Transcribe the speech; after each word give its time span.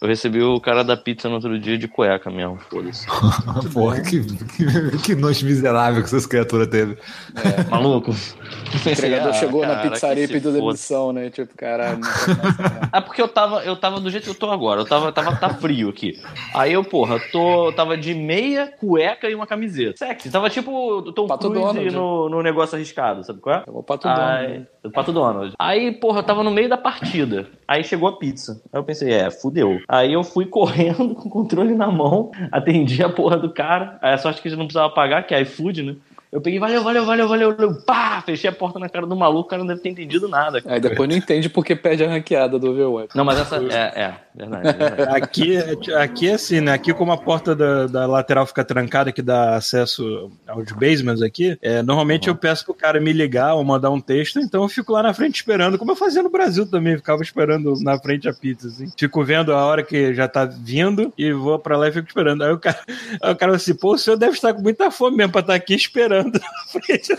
Eu 0.00 0.08
recebi 0.08 0.42
o 0.42 0.58
cara 0.58 0.82
da 0.82 0.96
pizza 0.96 1.28
no 1.28 1.34
outro 1.34 1.58
dia 1.58 1.76
de 1.76 1.86
cueca 1.86 2.30
mesmo, 2.30 2.56
foda-se. 2.70 3.06
Porra, 3.74 4.00
que, 4.00 4.22
que, 4.22 4.98
que 4.98 5.14
noite 5.14 5.44
miserável 5.44 6.00
que 6.00 6.06
essas 6.06 6.24
criaturas 6.24 6.68
teve. 6.68 6.96
É, 7.36 7.68
maluco. 7.68 8.12
O 8.12 8.88
entregador 8.88 9.28
Ah, 9.30 9.32
chegou 9.34 9.60
na 9.60 9.76
cara, 9.76 9.90
pizzaria 9.90 10.24
e 10.24 10.28
pediu 10.28 10.52
demissão, 10.52 11.12
né? 11.12 11.28
Tipo, 11.28 11.54
caralho. 11.54 11.98
não 11.98 12.10
trabalhar. 12.10 12.90
É 12.92 13.00
porque 13.00 13.20
eu 13.20 13.28
tava, 13.28 13.62
eu 13.62 13.76
tava 13.76 14.00
do 14.00 14.10
jeito 14.10 14.24
que 14.24 14.30
eu 14.30 14.34
tô 14.34 14.50
agora. 14.50 14.80
Eu 14.80 14.86
tava, 14.86 15.12
tava 15.12 15.36
tá 15.36 15.50
frio 15.50 15.90
aqui. 15.90 16.18
Aí 16.54 16.72
eu, 16.72 16.82
porra, 16.82 17.20
tô, 17.30 17.70
tava 17.72 17.96
de 17.96 18.14
meia, 18.14 18.72
cueca 18.80 19.28
e 19.28 19.34
uma 19.34 19.46
camiseta. 19.46 19.98
Sexy. 19.98 20.30
Tava 20.30 20.48
tipo 20.48 21.12
Tom 21.12 21.26
Pato 21.26 21.50
Cruise 21.50 21.74
Donald. 21.74 21.94
no, 21.94 22.28
no 22.28 22.42
negócio 22.42 22.74
arriscado, 22.74 23.22
sabe 23.24 23.40
qual 23.40 23.56
é? 23.56 23.64
Eu 23.66 23.72
vou 23.72 23.82
pra 23.82 23.98
tudo. 23.98 24.18
Aí, 24.18 24.66
o 24.82 24.90
Pato 24.90 25.12
Donald. 25.12 25.52
Aí, 25.58 25.92
porra, 25.92 26.20
eu 26.20 26.22
tava 26.22 26.42
no 26.42 26.50
meio 26.50 26.68
da 26.68 26.78
partida. 26.78 27.46
Aí 27.68 27.84
chegou 27.84 28.08
a 28.08 28.18
pizza. 28.18 28.60
Aí 28.72 28.80
eu 28.80 28.84
pensei, 28.84 29.12
é, 29.12 29.30
fudeu. 29.30 29.78
Aí 29.92 30.12
eu 30.12 30.22
fui 30.22 30.46
correndo 30.46 31.16
com 31.18 31.26
o 31.26 31.30
controle 31.30 31.74
na 31.74 31.90
mão, 31.90 32.30
atendi 32.52 33.02
a 33.02 33.08
porra 33.08 33.36
do 33.36 33.52
cara. 33.52 33.98
Aí 34.00 34.12
a 34.12 34.18
sorte 34.18 34.40
que 34.40 34.46
a 34.46 34.50
gente 34.50 34.58
não 34.60 34.66
precisava 34.66 34.94
pagar, 34.94 35.26
que 35.26 35.34
é 35.34 35.40
iFood, 35.42 35.82
né? 35.82 35.96
Eu 36.32 36.40
peguei, 36.40 36.60
valeu, 36.60 36.84
valeu, 36.84 37.04
valeu, 37.04 37.28
valeu, 37.28 37.56
valeu. 37.56 37.74
Pá! 37.82 38.22
Fechei 38.24 38.48
a 38.48 38.52
porta 38.52 38.78
na 38.78 38.88
cara 38.88 39.04
do 39.04 39.16
maluco, 39.16 39.46
o 39.46 39.50
cara 39.50 39.60
não 39.60 39.66
deve 39.66 39.80
ter 39.80 39.88
entendido 39.88 40.28
nada. 40.28 40.62
Aí 40.64 40.78
depois 40.78 41.08
não 41.08 41.16
entende 41.16 41.48
porque 41.48 41.74
perde 41.74 42.04
a 42.04 42.08
ranqueada 42.08 42.56
do 42.56 42.70
Overwatch. 42.70 43.16
Não, 43.16 43.24
mas 43.24 43.40
essa. 43.40 43.56
É, 43.56 44.00
é, 44.00 44.14
verdade. 44.34 44.68
é 44.68 44.72
verdade. 44.72 45.10
Aqui, 45.20 45.56
aqui 45.92 46.28
é 46.28 46.34
assim, 46.34 46.60
né? 46.60 46.72
Aqui, 46.72 46.94
como 46.94 47.10
a 47.10 47.16
porta 47.16 47.54
da, 47.54 47.86
da 47.86 48.06
lateral 48.06 48.46
fica 48.46 48.64
trancada, 48.64 49.10
que 49.10 49.22
dá 49.22 49.56
acesso 49.56 50.30
aos 50.46 50.70
basements 50.72 51.20
aqui, 51.20 51.58
é, 51.60 51.82
normalmente 51.82 52.28
eu 52.28 52.34
peço 52.34 52.64
pro 52.64 52.74
cara 52.74 53.00
me 53.00 53.12
ligar 53.12 53.54
ou 53.54 53.64
mandar 53.64 53.90
um 53.90 54.00
texto, 54.00 54.38
então 54.38 54.62
eu 54.62 54.68
fico 54.68 54.92
lá 54.92 55.02
na 55.02 55.12
frente 55.12 55.36
esperando, 55.36 55.78
como 55.78 55.90
eu 55.90 55.96
fazia 55.96 56.22
no 56.22 56.30
Brasil 56.30 56.66
também, 56.66 56.96
ficava 56.96 57.22
esperando 57.22 57.74
na 57.80 57.98
frente 57.98 58.28
a 58.28 58.32
pizza, 58.32 58.68
assim. 58.68 58.90
Fico 58.96 59.24
vendo 59.24 59.52
a 59.52 59.64
hora 59.64 59.82
que 59.82 60.14
já 60.14 60.28
tá 60.28 60.44
vindo 60.44 61.12
e 61.18 61.32
vou 61.32 61.58
pra 61.58 61.76
lá 61.76 61.88
e 61.88 61.92
fico 61.92 62.06
esperando. 62.06 62.44
Aí 62.44 62.52
o 62.52 62.58
cara, 62.58 62.80
aí 63.20 63.32
o 63.32 63.36
cara 63.36 63.56
assim, 63.56 63.74
pô, 63.74 63.94
o 63.94 63.98
senhor 63.98 64.16
deve 64.16 64.34
estar 64.34 64.54
com 64.54 64.62
muita 64.62 64.90
fome 64.90 65.16
mesmo 65.16 65.32
pra 65.32 65.40
estar 65.40 65.54
aqui 65.54 65.74
esperando 65.74 66.19
na 66.24 66.80
frente. 66.80 67.16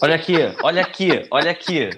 Olha 0.00 0.14
aqui, 0.14 0.34
olha 0.62 0.82
aqui, 0.82 1.26
olha 1.30 1.50
aqui. 1.50 1.90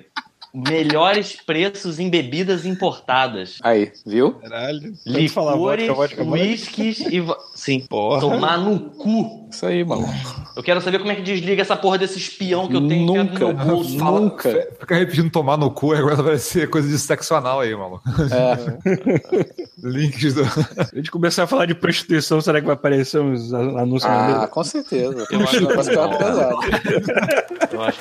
Melhores 0.56 1.36
preços 1.36 1.98
em 1.98 2.08
bebidas 2.08 2.64
importadas. 2.64 3.58
Aí, 3.62 3.92
viu? 4.06 4.32
Caralho. 4.34 4.94
Licores, 5.04 5.58
vodka, 5.58 5.92
vodka, 5.94 6.24
vodka. 6.24 6.24
whiskies 6.24 7.00
e. 7.00 7.22
Sim. 7.54 7.80
Porra. 7.88 8.20
Tomar 8.20 8.56
no 8.58 8.80
cu. 8.80 9.46
Isso 9.50 9.66
aí, 9.66 9.84
mano. 9.84 10.08
Eu 10.56 10.62
quero 10.62 10.80
saber 10.80 10.98
como 10.98 11.12
é 11.12 11.14
que 11.14 11.22
desliga 11.22 11.60
essa 11.60 11.76
porra 11.76 11.98
desse 11.98 12.18
espião 12.18 12.66
que 12.68 12.74
eu 12.76 12.88
tenho 12.88 13.04
Nunca, 13.06 13.52
no 13.52 13.54
meu 13.54 13.66
bolso. 13.66 13.96
nunca. 13.96 14.68
Fica 14.80 14.94
repetindo 14.96 15.30
tomar 15.30 15.58
no 15.58 15.70
cu, 15.70 15.92
agora 15.92 16.16
vai 16.16 16.38
ser 16.38 16.70
coisa 16.70 16.88
de 16.88 16.98
sexo 16.98 17.34
anal 17.34 17.60
aí, 17.60 17.74
maluco. 17.76 18.02
É. 18.32 19.56
Links 19.86 20.34
do. 20.34 20.42
A 20.42 20.96
gente 20.96 21.10
começar 21.10 21.42
a 21.44 21.46
falar 21.46 21.66
de 21.66 21.74
prostituição, 21.74 22.40
será 22.40 22.60
que 22.60 22.66
vai 22.66 22.74
aparecer 22.74 23.20
uns 23.20 23.52
anúncios 23.52 24.10
Ah, 24.10 24.48
com 24.50 24.64
certeza. 24.64 25.26
Eu 25.30 25.40
acho 25.42 25.58
que 25.58 25.64
Vai 25.66 25.84
ficar 25.84 26.08
pesado. 26.08 26.54
Eu 27.72 27.82
acho. 27.82 28.00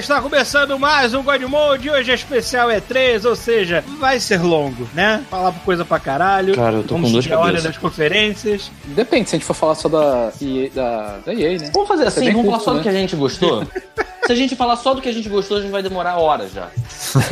Está 0.00 0.20
começando 0.20 0.78
mais 0.78 1.12
um 1.14 1.22
God 1.22 1.42
Mode. 1.42 1.90
Hoje 1.90 2.10
é 2.10 2.14
especial 2.14 2.68
E3, 2.70 3.24
ou 3.28 3.36
seja, 3.36 3.84
vai 3.98 4.18
ser 4.18 4.40
longo, 4.42 4.88
né? 4.94 5.22
Falar 5.30 5.52
por 5.52 5.60
coisa 5.62 5.84
pra 5.84 5.98
caralho. 6.00 6.54
Cara, 6.54 6.76
eu 6.76 6.82
tô 6.82 6.94
Vamos 6.94 7.08
com 7.10 7.12
dor 7.12 7.18
de 7.20 7.24
seguir 7.24 7.34
a 7.34 7.38
ordem 7.38 7.52
cabeça. 7.56 7.68
das 7.68 7.78
conferências. 7.78 8.70
Depende, 8.86 9.28
se 9.28 9.36
a 9.36 9.38
gente 9.38 9.46
for 9.46 9.54
falar 9.54 9.74
só 9.74 9.88
da 9.88 10.32
EA, 10.40 10.70
da, 10.74 11.18
da 11.26 11.34
EA 11.34 11.58
né? 11.58 11.70
Vamos 11.74 11.88
fazer 11.88 12.04
É 12.04 12.06
assim, 12.08 12.30
vamos 12.32 12.46
falar 12.46 12.60
só 12.60 12.70
do 12.72 12.76
né? 12.78 12.82
que 12.82 12.88
a 12.88 12.92
gente 12.92 13.14
gostou? 13.14 13.64
Se 14.30 14.34
a 14.34 14.36
gente 14.36 14.54
falar 14.54 14.76
só 14.76 14.94
do 14.94 15.02
que 15.02 15.08
a 15.08 15.12
gente 15.12 15.28
gostou, 15.28 15.56
a 15.56 15.60
gente 15.60 15.72
vai 15.72 15.82
demorar 15.82 16.16
horas 16.16 16.52
já. 16.52 16.68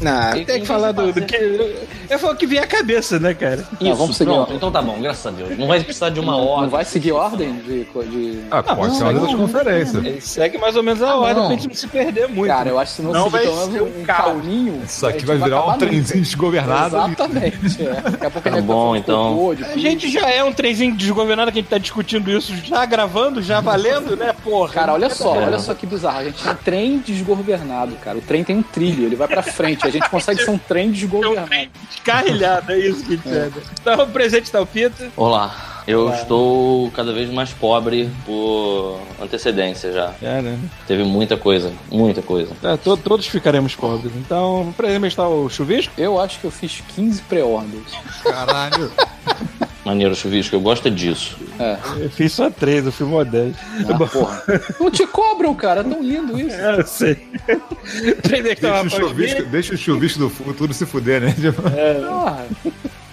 Não, 0.00 0.44
Tem- 0.44 0.60
que 0.60 0.66
falar 0.66 0.92
do, 0.92 1.06
do 1.08 1.12
fazer. 1.14 1.26
que. 1.26 1.76
Eu 2.08 2.18
falo 2.20 2.36
que 2.36 2.46
vem 2.46 2.60
a 2.60 2.66
cabeça, 2.68 3.18
né, 3.18 3.34
cara? 3.34 3.66
Isso, 3.80 3.94
vamos 3.96 4.16
seguir 4.16 4.30
pronto. 4.30 4.52
a- 4.52 4.54
Então 4.54 4.70
tá 4.70 4.80
bom, 4.80 4.96
graças 5.00 5.26
a 5.26 5.30
Deus. 5.30 5.58
Não 5.58 5.66
vai 5.66 5.80
precisar 5.82 6.10
de 6.10 6.20
uma 6.20 6.32
Não 6.32 6.46
ordem. 6.46 6.70
vai 6.70 6.84
seguir 6.84 7.10
ordem 7.12 7.52
de. 7.58 7.82
de... 7.84 8.40
Ah, 8.48 8.62
pode 8.62 8.96
ser 8.96 9.02
uma 9.02 9.12
das 9.14 9.34
conferências. 9.34 10.04
Ele 10.04 10.20
segue 10.20 10.56
mais 10.56 10.76
ou 10.76 10.84
menos 10.84 11.02
a 11.02 11.16
ordem 11.16 11.34
não. 11.34 11.46
pra 11.48 11.56
gente 11.56 11.66
não 11.68 11.74
se 11.74 11.88
perder 11.88 12.28
muito. 12.28 12.46
Cara, 12.48 12.68
eu 12.68 12.78
acho 12.78 12.92
que 12.92 12.96
se 12.98 13.02
não, 13.02 13.12
Não 13.12 13.24
seguir 13.28 13.48
vai 13.48 13.80
um 13.80 14.00
um 14.00 14.04
caulinho. 14.04 14.82
Isso 14.86 15.04
a 15.04 15.10
aqui 15.10 15.26
vai 15.26 15.36
virar 15.36 15.66
um 15.66 15.78
trenzinho 15.78 16.22
desgovernado. 16.22 16.96
Exatamente. 16.96 17.82
É. 17.82 18.00
Daqui 18.10 18.26
a 18.26 18.30
pouco 18.30 18.48
a 18.48 18.52
Tá 18.52 18.56
gente 18.58 18.66
bom, 18.66 18.94
então. 18.96 19.34
cocô, 19.36 19.56
A 19.74 19.76
gente 19.78 20.08
já 20.08 20.30
é 20.30 20.44
um 20.44 20.52
trenzinho 20.52 20.94
desgovernado 20.94 21.50
que 21.50 21.58
a 21.58 21.60
gente 21.62 21.70
tá 21.70 21.78
discutindo 21.78 22.30
isso 22.30 22.54
já 22.64 22.86
gravando, 22.86 23.42
já 23.42 23.60
valendo, 23.60 24.16
né, 24.16 24.32
porra? 24.44 24.72
Cara, 24.72 24.92
olha 24.94 25.10
só, 25.10 25.34
É. 25.34 25.46
olha 25.46 25.58
só 25.58 25.74
que 25.74 25.86
bizarro. 25.86 26.07
A 26.10 26.24
gente 26.24 26.42
tem 26.42 26.52
um 26.52 26.56
trem 26.56 26.98
desgovernado, 26.98 27.94
cara. 27.96 28.18
O 28.18 28.20
trem 28.22 28.42
tem 28.44 28.56
um 28.56 28.62
trilho, 28.62 29.04
ele 29.04 29.16
vai 29.16 29.28
pra 29.28 29.42
frente. 29.42 29.86
A 29.86 29.90
gente 29.90 30.08
consegue 30.08 30.42
ser 30.42 30.50
um 30.50 30.58
trem 30.58 30.86
É 30.86 30.88
um 30.88 30.92
desgovernado. 30.92 31.48
trem 31.48 31.70
descarrilhado, 31.90 32.72
é 32.72 32.78
isso 32.78 33.04
que 33.04 33.14
a 33.14 33.16
gente 33.16 33.28
é. 33.28 33.50
Então, 33.80 34.04
o 34.04 34.06
presente 34.08 34.50
tá 34.50 34.60
o 34.60 34.66
Pita. 34.66 35.10
Olá, 35.16 35.82
eu 35.86 36.10
estou 36.12 36.90
cada 36.92 37.12
vez 37.12 37.30
mais 37.30 37.50
pobre 37.52 38.10
por 38.24 39.00
antecedência 39.22 39.92
já. 39.92 40.12
É, 40.22 40.40
né? 40.40 40.58
Teve 40.86 41.04
muita 41.04 41.36
coisa, 41.36 41.72
muita 41.90 42.22
coisa. 42.22 42.52
É, 42.62 42.76
to- 42.76 42.96
todos 42.96 43.26
ficaremos 43.26 43.74
pobres. 43.74 44.12
Então, 44.16 44.68
o 44.68 44.72
presente 44.72 45.06
está 45.06 45.28
o 45.28 45.48
chuvisco. 45.48 45.92
Eu 45.98 46.20
acho 46.20 46.38
que 46.40 46.44
eu 46.46 46.50
fiz 46.50 46.82
15 46.94 47.22
pré-ordens. 47.22 47.92
Caralho. 48.22 48.90
Maneiro, 49.88 50.14
chuvisco, 50.14 50.54
eu 50.54 50.60
gosto 50.60 50.86
é 50.86 50.90
disso. 50.90 51.38
É. 51.58 51.78
Eu 51.96 52.10
fiz 52.10 52.34
só 52.34 52.50
três, 52.50 52.84
eu 52.84 52.92
fui 52.92 53.06
modelo. 53.06 53.54
Ah, 53.88 54.06
porra. 54.06 54.42
Não 54.78 54.90
te 54.90 55.06
cobram, 55.06 55.54
cara. 55.54 55.80
É 55.80 55.82
tão 55.82 56.02
lindo 56.02 56.38
isso. 56.38 56.54
É, 56.54 56.78
eu 56.80 56.86
sei. 56.86 57.12
O 57.48 58.56
tá 58.60 58.82
Deixa 58.82 58.82
o, 58.82 58.90
chuvisco, 58.90 59.42
deixa 59.44 59.74
o 59.74 59.76
chuvisco 59.78 60.18
do 60.18 60.28
futuro 60.28 60.74
se 60.74 60.84
fuder, 60.84 61.22
né? 61.22 61.32
Tipo, 61.32 61.62
Porra. 61.62 62.46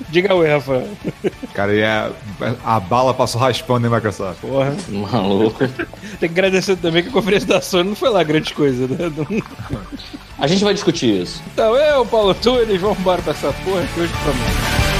Diga 0.09 0.35
oi, 0.35 0.49
Rafael. 0.49 0.85
Cara, 1.53 1.73
e 1.73 1.81
a, 1.81 2.11
a 2.65 2.77
bala 2.81 3.13
passou 3.13 3.39
raspando, 3.39 3.87
né, 3.89 3.95
Microsoft? 3.95 4.41
Porra. 4.41 4.75
Maluco. 4.89 5.59
Tem 6.19 6.27
que 6.27 6.35
agradecer 6.37 6.75
também 6.75 7.03
que 7.03 7.07
a 7.09 7.13
conferência 7.13 7.47
da 7.47 7.61
Sony 7.61 7.87
não 7.87 7.95
foi 7.95 8.09
lá 8.09 8.21
grande 8.21 8.53
coisa, 8.53 8.85
né? 8.85 8.97
Não- 9.15 9.79
A 10.37 10.45
gente 10.45 10.61
vai 10.61 10.73
discutir 10.73 11.21
isso. 11.21 11.41
Então, 11.53 11.73
eu, 11.77 12.05
Paulo 12.05 12.33
Tunes, 12.33 12.81
vamos 12.81 12.99
embora 12.99 13.21
pra 13.21 13.31
essa 13.31 13.53
porra 13.63 13.87
que 13.93 14.01
hoje 14.01 14.13
promete. 14.23 14.94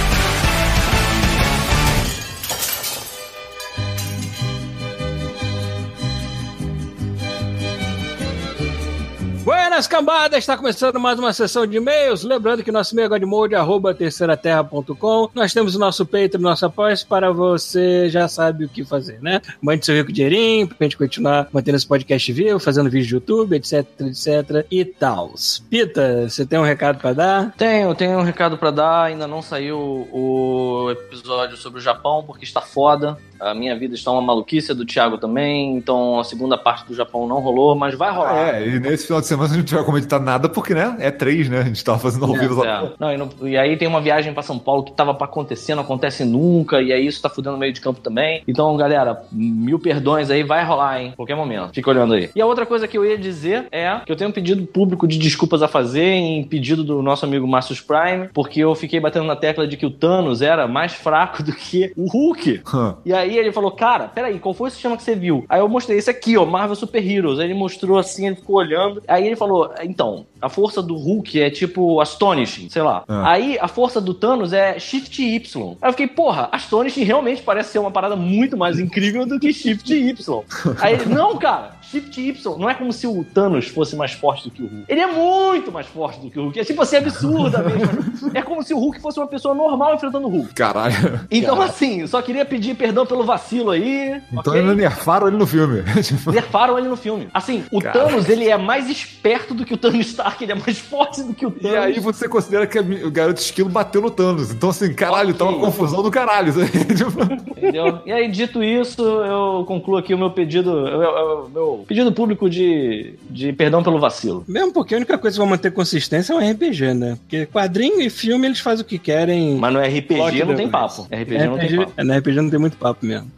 Buenas 9.75 9.88
cambadas, 9.88 10.40
está 10.40 10.56
começando 10.56 10.97
mais 11.02 11.19
uma 11.19 11.34
sessão 11.34 11.68
de 11.68 11.75
e-mails. 11.75 12.24
Lembrando 12.24 12.63
que 12.63 12.72
nosso 12.72 12.96
e-mail 12.96 13.08
é 13.08 13.09
godmode, 13.09 13.56
arroba 13.56 13.94
terceiraterra.com. 13.94 15.30
Nós 15.36 15.53
temos 15.53 15.75
o 15.75 15.80
nosso 15.80 16.06
Patreon, 16.06 16.40
nosso 16.40 16.66
apoio 16.66 16.96
para 17.09 17.30
você 17.34 18.08
já 18.08 18.25
sabe 18.30 18.63
o 18.63 18.69
que 18.69 18.86
fazer, 18.86 19.22
né? 19.22 19.41
Mande 19.62 19.86
seu 19.86 19.94
rico 19.94 20.13
dinheirinho 20.13 20.69
pra 20.69 20.78
gente 20.86 20.96
continuar 20.96 21.50
mantendo 21.52 21.75
esse 21.75 21.86
podcast 21.86 22.31
vivo, 22.31 22.58
fazendo 22.58 22.90
vídeo 22.90 23.06
de 23.06 23.13
YouTube, 23.16 23.53
etc, 23.53 23.86
etc 24.00 24.66
e 24.72 24.86
tal. 24.86 25.34
Pita, 25.69 26.30
você 26.30 26.46
tem 26.46 26.57
um 26.57 26.63
recado 26.63 26.97
pra 26.97 27.12
dar? 27.12 27.52
Tenho, 27.57 27.94
tenho 27.96 28.18
um 28.18 28.24
recado 28.24 28.57
pra 28.57 28.72
dar. 28.72 29.03
Ainda 29.03 29.28
não 29.28 29.42
saiu 29.42 30.07
o 30.09 30.90
episódio 30.90 31.57
sobre 31.57 31.81
o 31.81 31.84
Japão, 31.84 32.24
porque 32.25 32.46
está 32.46 32.62
foda. 32.62 33.18
A 33.40 33.53
minha 33.53 33.78
vida 33.78 33.95
está 33.95 34.12
uma 34.12 34.21
maluquice, 34.21 34.74
do 34.74 34.86
Thiago 34.86 35.18
também. 35.18 35.75
Então 35.75 36.19
a 36.19 36.24
segunda 36.24 36.57
parte 36.57 36.86
do 36.88 36.94
Japão 36.95 37.27
não 37.27 37.39
rolou, 37.39 37.75
mas 37.75 37.95
vai 37.95 38.12
rolar. 38.12 38.56
É, 38.56 38.68
e 38.68 38.80
nesse 38.80 39.06
final 39.07 39.21
de 39.21 39.27
semana 39.27 39.54
a 39.54 39.57
gente 39.57 39.71
não 39.71 39.80
vai 39.80 39.86
comentar 39.86 40.19
nada 40.19 40.50
porque, 40.50 40.74
né? 40.74 40.95
É 41.00 41.12
três, 41.12 41.50
né? 41.50 41.59
A 41.59 41.63
gente 41.63 41.83
tava 41.83 42.00
fazendo 42.00 42.25
ao 42.25 42.33
vivo 42.33 42.63
lá. 42.63 42.83
É. 42.83 42.89
Não, 43.00 43.13
e, 43.13 43.18
não- 43.18 43.30
e 43.48 43.57
aí 43.57 43.77
tem 43.77 43.88
uma 43.88 44.01
viagem 44.01 44.33
pra 44.33 44.44
São 44.44 44.57
Paulo 44.59 44.83
que 44.83 44.92
tava 44.94 45.13
pra 45.13 45.25
acontecer, 45.25 45.75
não 45.75 45.83
acontece 45.83 46.24
nunca, 46.25 46.81
e 46.81 46.92
aí 46.92 47.06
isso 47.06 47.21
tá 47.21 47.30
fudendo 47.30 47.56
o 47.56 47.59
meio 47.59 47.74
de 47.74 47.81
campo 47.81 48.00
também. 48.01 48.42
Então, 48.48 48.75
galera, 48.77 49.21
mil 49.31 49.80
perdões 49.80 50.30
aí, 50.30 50.44
vai 50.44 50.63
rolar, 50.63 51.01
hein? 51.01 51.13
Qualquer 51.15 51.36
momento. 51.36 51.74
Fica 51.74 51.89
olhando 51.89 52.13
aí. 52.13 52.30
E 52.36 52.42
a 52.42 52.45
outra 52.45 52.65
coisa 52.65 52.88
que 52.88 52.98
eu 52.98 53.06
ia 53.06 53.18
dizer 53.18 53.65
é 53.71 54.00
que 54.06 54.12
eu 54.12 54.15
tenho 54.15 54.30
um 54.30 54.33
pedido 54.33 54.65
público 54.65 55.07
de 55.07 55.18
desculpas 55.18 55.62
a 55.62 55.68
fazer 55.68 56.04
em 56.04 56.44
pedido 56.44 56.83
do 56.83 57.01
nosso 57.01 57.25
amigo 57.25 57.48
Marcius 57.48 57.81
Prime, 57.81 58.30
porque 58.33 58.59
eu 58.59 58.74
fiquei 58.75 59.00
batendo 59.00 59.25
na 59.25 59.36
tecla 59.36 59.68
de 59.68 59.77
que 59.77 59.86
o 59.86 59.92
Thanos 59.92 60.42
era 60.42 60.68
mais 60.68 60.94
fraco 60.94 61.44
do 61.44 61.51
que 61.51 61.92
o 61.95 62.07
Hulk. 62.09 62.62
Hã. 62.74 62.95
E 63.06 63.13
aí 63.13 63.25
ele 63.33 63.51
falou, 63.51 63.72
cara, 63.72 64.10
peraí, 64.10 64.38
qual 64.38 64.54
foi 64.54 64.68
o 64.68 64.72
sistema 64.72 64.98
que 64.98 65.04
você 65.04 65.16
viu? 65.16 65.45
Aí 65.48 65.60
eu 65.60 65.69
mostrei 65.69 65.98
esse 65.98 66.10
aqui, 66.10 66.38
ó, 66.38 66.45
Marvel 66.45 66.75
Super 66.75 67.06
Heroes. 67.06 67.39
Aí 67.39 67.48
ele 67.48 67.54
mostrou 67.54 67.98
assim, 67.98 68.27
ele 68.27 68.36
ficou 68.36 68.57
olhando. 68.57 69.01
Aí 69.07 69.25
ele 69.25 69.36
falou, 69.36 69.45
falou, 69.45 69.74
então, 69.83 70.25
a 70.42 70.50
força 70.50 70.81
do 70.81 70.95
Hulk 70.95 71.42
é 71.42 71.50
tipo 71.50 72.01
Astonishing, 72.01 72.69
sei 72.69 72.81
lá. 72.81 73.04
Ah. 73.07 73.31
Aí 73.31 73.57
a 73.60 73.68
força 73.68 74.01
do 74.01 74.13
Thanos 74.13 74.51
é 74.54 74.77
Shift 74.80 75.22
Y. 75.22 75.77
Aí 75.81 75.89
eu 75.89 75.94
fiquei, 75.94 76.07
porra, 76.07 76.50
Astonishing 76.51 77.04
realmente 77.04 77.42
parece 77.42 77.72
ser 77.72 77.80
uma 77.80 77.92
parada 77.92 78.16
muito 78.16 78.57
mais 78.57 78.80
incrível 78.80 79.25
do 79.25 79.39
que 79.39 79.54
Shift 79.54 79.94
Y. 79.94 80.44
Aí 80.81 80.94
ele, 80.94 81.06
não, 81.06 81.38
cara, 81.38 81.75
Shift 81.91 82.19
Y. 82.21 82.57
Não 82.57 82.69
é 82.69 82.73
como 82.73 82.91
se 82.91 83.05
o 83.07 83.23
Thanos 83.23 83.67
fosse 83.67 83.95
mais 83.95 84.11
forte 84.13 84.45
do 84.45 84.51
que 84.51 84.61
o 84.63 84.67
Hulk. 84.67 84.85
Ele 84.87 84.99
é 85.01 85.07
muito 85.07 85.71
mais 85.71 85.87
forte 85.87 86.19
do 86.19 86.29
que 86.29 86.39
o 86.39 86.43
Hulk. 86.43 86.59
É 86.59 86.63
tipo 86.63 86.81
assim, 86.81 86.97
absurdamente. 86.97 87.85
mais- 88.21 88.35
é 88.35 88.41
como 88.41 88.63
se 88.63 88.73
o 88.73 88.77
Hulk 88.79 89.01
fosse 89.01 89.19
uma 89.19 89.27
pessoa 89.27 89.53
normal 89.55 89.95
enfrentando 89.95 90.27
o 90.27 90.29
Hulk. 90.31 90.53
Caralho. 90.53 91.21
Então, 91.31 91.61
assim, 91.61 92.01
eu 92.01 92.07
só 92.07 92.21
queria 92.21 92.45
pedir 92.45 92.75
perdão 92.75 93.05
pelo 93.05 93.23
vacilo 93.23 93.71
aí. 93.71 94.21
Então 94.31 94.51
ok? 94.53 94.59
ainda 94.61 94.73
nerfaram 94.75 95.27
ele 95.27 95.37
no 95.37 95.45
filme. 95.47 95.83
Tipo, 96.03 96.31
Nerfaram 96.31 96.77
ele 96.77 96.87
no 96.87 96.95
filme. 96.97 97.27
Assim, 97.33 97.63
o 97.71 97.81
Cara. 97.81 97.99
Thanos, 98.07 98.29
ele 98.29 98.47
é 98.49 98.57
mais 98.57 98.89
esperto 98.89 99.53
do 99.53 99.65
que 99.65 99.73
o 99.73 99.77
Thanos 99.77 100.07
Stark, 100.07 100.43
ele 100.43 100.51
é 100.51 100.55
mais 100.55 100.77
forte 100.79 101.23
do 101.23 101.33
que 101.33 101.45
o 101.45 101.51
Thanos. 101.51 101.71
E 101.75 101.77
aí 101.77 101.99
você 101.99 102.27
considera 102.29 102.67
que 102.67 102.77
o 102.79 103.11
garoto 103.11 103.39
esquilo 103.41 103.69
bateu 103.69 104.01
no 104.01 104.11
Thanos. 104.11 104.51
Então, 104.51 104.69
assim, 104.69 104.93
caralho, 104.93 105.33
tá 105.33 105.45
uma 105.45 105.59
confusão 105.59 106.01
do 106.03 106.11
caralho. 106.11 106.53
Tipo, 106.95 107.23
Entendeu? 107.57 107.99
E 108.05 108.11
aí, 108.11 108.29
dito 108.29 108.63
isso, 108.63 109.01
eu 109.01 109.63
concluo 109.65 109.97
aqui 109.97 110.13
o 110.13 110.17
meu 110.17 110.29
pedido, 110.31 110.71
o 110.71 111.49
meu, 111.49 111.75
pedido 111.88 112.12
público 112.12 112.50
de, 112.50 113.13
de 113.30 113.51
perdão 113.54 113.83
pelo 113.83 114.00
vacilo. 114.00 114.44
Mesmo 114.48 114.72
porque 114.74 114.94
a 114.94 114.98
única 114.98 115.18
coisa 115.18 115.36
que 115.36 115.42
vai 115.42 115.50
manter 115.50 115.72
consistência 115.72 116.33
é 116.33 116.36
um 116.36 116.51
RPG, 116.51 116.94
né? 116.94 117.18
Porque 117.22 117.45
quadrinho 117.45 118.01
e 118.01 118.10
filme 118.10 118.48
eles 118.48 118.60
fazem 118.60 118.83
o 118.83 118.88
que 118.88 118.98
querem. 119.00 119.56
Mas 119.56 119.74
no 119.74 119.80
RPG 119.81 120.45
não 120.45 120.56
tem 120.56 120.69
papo. 120.69 121.04
RPG 121.12 121.38
não 121.48 121.57
tem 121.57 121.66
RPG, 121.68 121.77
papo. 121.86 122.04
no 122.04 122.13
RPG 122.18 122.36
não 122.42 122.50
tem 122.50 122.60
muito 122.60 122.77
papo 122.77 123.06
mesmo. 123.06 123.31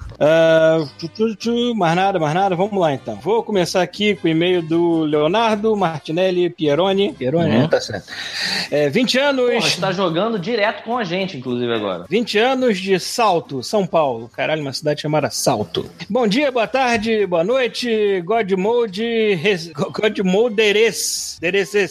Tu, 0.99 1.07
tu, 1.09 1.35
tu, 1.35 1.75
mais 1.75 1.95
nada, 1.95 2.19
mais 2.19 2.33
nada. 2.33 2.55
Vamos 2.55 2.79
lá 2.79 2.93
então. 2.93 3.15
Vou 3.15 3.43
começar 3.43 3.81
aqui 3.81 4.15
com 4.15 4.27
o 4.27 4.31
e-mail 4.31 4.61
do 4.61 5.01
Leonardo 5.03 5.75
Martinelli 5.75 6.49
Pieroni. 6.49 7.13
Pieroni, 7.13 7.47
Uhum. 7.51 7.61
né? 7.61 7.67
Tá 7.67 7.79
certo. 7.79 8.11
É, 8.71 8.89
20 8.89 9.17
anos. 9.19 9.45
Porra, 9.51 9.61
você 9.61 9.81
tá 9.81 9.91
jogando 9.91 10.39
direto 10.39 10.83
com 10.83 10.97
a 10.97 11.03
gente, 11.03 11.37
inclusive, 11.37 11.71
agora. 11.71 12.05
20 12.09 12.37
anos 12.39 12.77
de 12.79 12.99
Salto, 12.99 13.61
São 13.63 13.85
Paulo. 13.85 14.29
Caralho, 14.35 14.61
uma 14.61 14.73
cidade 14.73 15.01
chamada 15.01 15.29
Salto. 15.29 15.85
Bom 16.09 16.27
dia, 16.27 16.51
boa 16.51 16.67
tarde, 16.67 17.25
boa 17.27 17.43
noite. 17.43 18.21
God 18.27 18.51
Mode. 18.57 19.39
God. 19.73 20.19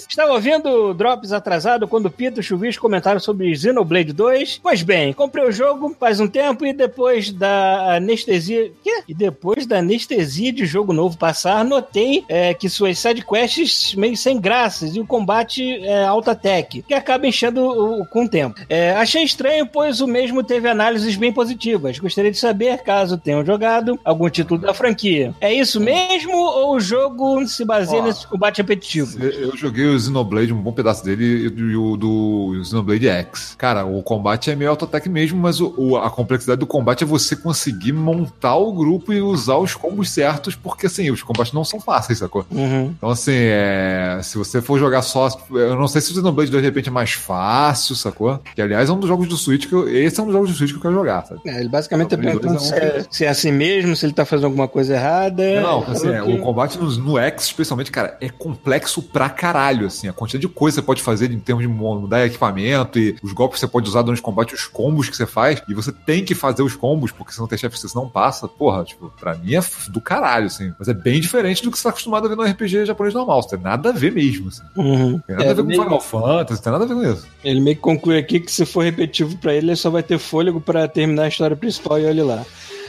Estava 0.07 0.33
ouvindo 0.33 0.93
Drops 0.93 1.33
atrasado 1.33 1.89
quando 1.89 2.11
Pito 2.11 2.39
e 2.39 2.43
o 2.43 2.43
Chuvisco 2.43 2.83
comentaram 2.83 3.19
sobre 3.19 3.57
Xenoblade 3.57 4.13
2. 4.13 4.61
Pois 4.63 4.83
bem, 4.83 5.15
comprei 5.15 5.47
o 5.47 5.51
jogo 5.53 5.97
faz 5.99 6.21
um 6.21 6.29
tempo 6.29 6.67
e 6.67 6.75
depois 6.75 7.33
da 7.33 7.95
anestesia. 7.97 8.71
Quê? 8.85 9.03
E 9.09 9.15
depois 9.15 9.65
da 9.65 9.79
anestesia 9.79 10.53
de 10.53 10.67
jogo 10.67 10.93
novo 10.93 11.17
passar, 11.17 11.65
notei 11.65 12.23
é, 12.29 12.53
que 12.53 12.69
suas 12.69 12.99
sidequests 12.99 13.95
meio 13.95 14.17
sem 14.17 14.39
graças 14.39 14.95
e 14.95 15.01
o 15.01 15.07
combate 15.07 15.83
é 15.87 16.05
alta 16.05 16.35
tech, 16.35 16.83
que 16.83 16.93
acaba 16.93 17.27
enchendo 17.27 17.63
o- 17.63 18.07
com 18.07 18.25
o 18.25 18.29
tempo. 18.29 18.61
É, 18.69 18.91
achei 18.91 19.23
estranho, 19.23 19.67
pois 19.67 20.03
o 20.03 20.07
mesmo 20.07 20.43
teve 20.45 20.69
análises 20.69 21.17
bem 21.17 21.33
positivas. 21.33 21.99
Gostaria 21.99 22.31
de 22.31 22.37
saber, 22.37 22.83
caso 22.83 23.17
tenham 23.17 23.45
jogado 23.45 23.99
algum 24.05 24.29
título 24.29 24.61
da 24.61 24.75
franquia. 24.75 25.35
É 25.41 25.51
isso 25.53 25.81
mesmo 25.81 26.26
ou 26.33 26.77
o 26.77 26.81
jogo 26.81 27.47
se 27.47 27.65
baseia 27.65 28.03
Ó, 28.03 28.05
nesse 28.05 28.27
combate 28.27 28.59
repetitivo? 28.59 29.23
Eu 29.23 29.57
joguei 29.57 29.87
o 29.87 29.99
Xenoblade, 29.99 30.53
um 30.53 30.61
bom 30.61 30.73
pedaço 30.73 31.05
dele, 31.05 31.53
e 31.57 31.77
o 31.77 31.97
do 31.97 32.61
Xenoblade 32.65 33.09
X. 33.09 33.55
Cara, 33.59 33.85
o 33.85 34.03
combate 34.03 34.51
é 34.51 34.57
meio 34.57 34.71
autotech 34.71 35.09
mesmo, 35.09 35.39
mas 35.41 35.61
o- 35.61 35.97
a 35.97 36.11
complexidade 36.11 36.59
do 36.61 36.67
combate 36.67 37.05
é 37.05 37.07
você 37.07 37.35
conseguir 37.37 37.93
montar 37.93 38.57
o 38.57 38.73
grupo 38.73 39.13
e 39.13 39.21
usar 39.21 39.57
os 39.57 39.75
combos 39.75 40.11
certos, 40.11 40.55
porque 40.55 40.87
assim, 40.87 41.11
os 41.11 41.23
combates 41.23 41.53
não 41.53 41.65
são 41.65 41.81
fáceis, 41.81 42.19
sacou? 42.19 42.47
Uhum. 42.51 42.93
Então, 42.97 43.11
assim, 43.11 43.33
é, 43.35 44.21
se 44.23 44.37
você 44.39 44.61
for 44.61 44.79
jogar 44.79 45.03
só. 45.03 45.29
Eu 45.51 45.77
não 45.77 45.89
sei 45.89 46.01
se 46.01 46.11
o 46.13 46.15
Xenoblade 46.15 46.51
2 46.51 46.63
de 46.63 46.69
repente 46.69 46.89
é 46.89 46.93
mais 46.93 47.13
fácil, 47.13 47.95
sacou? 47.95 48.41
Que 48.55 48.63
aliás 48.63 48.89
é 48.89 48.93
um 48.93 48.99
dos 48.99 49.09
jogos 49.09 49.29
do 49.29 49.37
Switch 49.37 49.67
que 49.67 49.73
eu. 49.75 49.89
Esse 49.89 50.19
é 50.19 50.23
um 50.23 50.27
dos 50.27 50.35
jogos 50.35 50.51
do 50.51 50.57
Switch 50.57 50.71
que 50.73 50.77
eu 50.79 50.83
quero 50.83 50.95
jogar, 50.95 51.25
sabe? 51.27 51.41
É, 51.47 51.61
ele 51.61 51.69
basicamente 51.69 52.09
tá 52.09 52.17
Xenoblade 52.17 52.41
perguntando 52.41 52.59
2 52.59 52.69
se 52.69 52.75
é 52.75 52.99
é, 53.01 53.05
se 53.11 53.25
é 53.25 53.29
assim 53.29 53.53
mesmo, 53.53 53.95
se 53.97 54.07
ele 54.07 54.13
tá 54.13 54.25
fazendo 54.25 54.47
alguma 54.47 54.69
coisa 54.69 54.95
errada. 54.95 55.61
Não, 55.61 55.83
assim, 55.85 56.09
é, 56.17 56.23
Porque- 56.23 56.39
o 56.39 56.43
combate 56.43 56.79
no, 56.79 56.91
no 56.97 57.19
X, 57.19 57.45
especialmente, 57.45 57.91
cara, 57.91 58.17
é 58.21 58.29
complexo 58.29 59.03
pra 59.03 59.29
caralho, 59.29 59.87
assim. 59.87 60.09
A 60.09 60.13
quantidade 60.13 60.47
de 60.47 60.53
coisa 60.53 60.77
que 60.77 60.81
você 60.83 60.87
pode 60.87 61.03
fazer 61.03 61.31
em 61.31 61.39
termos 61.39 61.63
de 61.63 61.69
mudar 61.69 62.25
equipamento 62.27 62.99
e 62.99 63.17
os 63.23 63.33
golpes 63.33 63.57
que 63.57 63.67
você 63.67 63.71
pode 63.71 63.89
usar 63.89 64.03
durante 64.03 64.21
o 64.21 64.23
combate, 64.23 64.55
os 64.55 64.67
combos 64.67 65.09
que 65.09 65.17
você 65.17 65.27
faz, 65.27 65.63
e 65.69 65.75
você 65.75 65.93
tem 65.93 66.25
que 66.25 66.35
fazer 66.35 66.63
os 66.63 66.75
combos, 66.77 67.11
porque 67.13 67.33
senão 67.33 67.47
tem 67.49 67.59
chefe, 67.59 67.79
você 67.79 67.89
não 67.97 68.09
passa. 68.09 68.47
Porra, 68.49 68.85
tipo, 68.85 69.13
pra 69.19 69.35
mim 69.35 69.55
é 69.55 69.61
do 69.89 70.01
caralho, 70.01 70.47
assim. 70.47 70.73
Mas 70.79 70.89
é 70.89 70.95
bem 70.95 71.21
diferente 71.21 71.63
do 71.63 71.71
que 71.71 71.77
você 71.79 71.85
tá 71.85 71.91
acostumado 71.91 72.27
a 72.27 72.29
ver 72.29 72.37
no 72.37 72.43
RPG 72.43 72.85
japonês 72.87 73.15
normal. 73.15 73.41
Isso 73.41 73.49
tem 73.51 73.59
nada 73.61 73.91
a 73.91 73.93
ver 73.93 74.13
mesmo, 74.13 74.49
assim. 74.49 74.63
Uhum. 74.77 75.19
Tem 75.21 75.37
nada 75.37 75.49
É, 75.49 75.51
a 75.51 75.55
ver 75.55 75.63
com 75.63 75.69
meio- 75.69 75.83
Final 75.83 76.01
Fantasy, 76.01 76.63
tem 76.63 76.73
nada 76.73 76.85
a 76.85 76.89
ver 76.89 76.95
com 76.95 77.03
isso. 77.13 77.27
Ele 77.45 77.61
meio 77.61 77.77
que 77.77 77.83
conclui 77.83 78.19
aqui 78.19 78.41
que 78.41 78.51
se 78.51 78.65
for 78.67 78.83
repetitivo 78.85 79.37
pra 79.39 79.55
ele, 79.55 79.67
ele 79.69 79.77
só 79.77 79.91
vai 79.91 80.03
ter 80.03 80.19
fôlego 80.19 80.61
pra 80.61 80.87
terminar 80.89 81.25
a 81.25 81.29
história 81.29 81.57
principal 81.57 81.99
e 81.99 82.07
olhe 82.07 82.23
lá. 82.23 82.45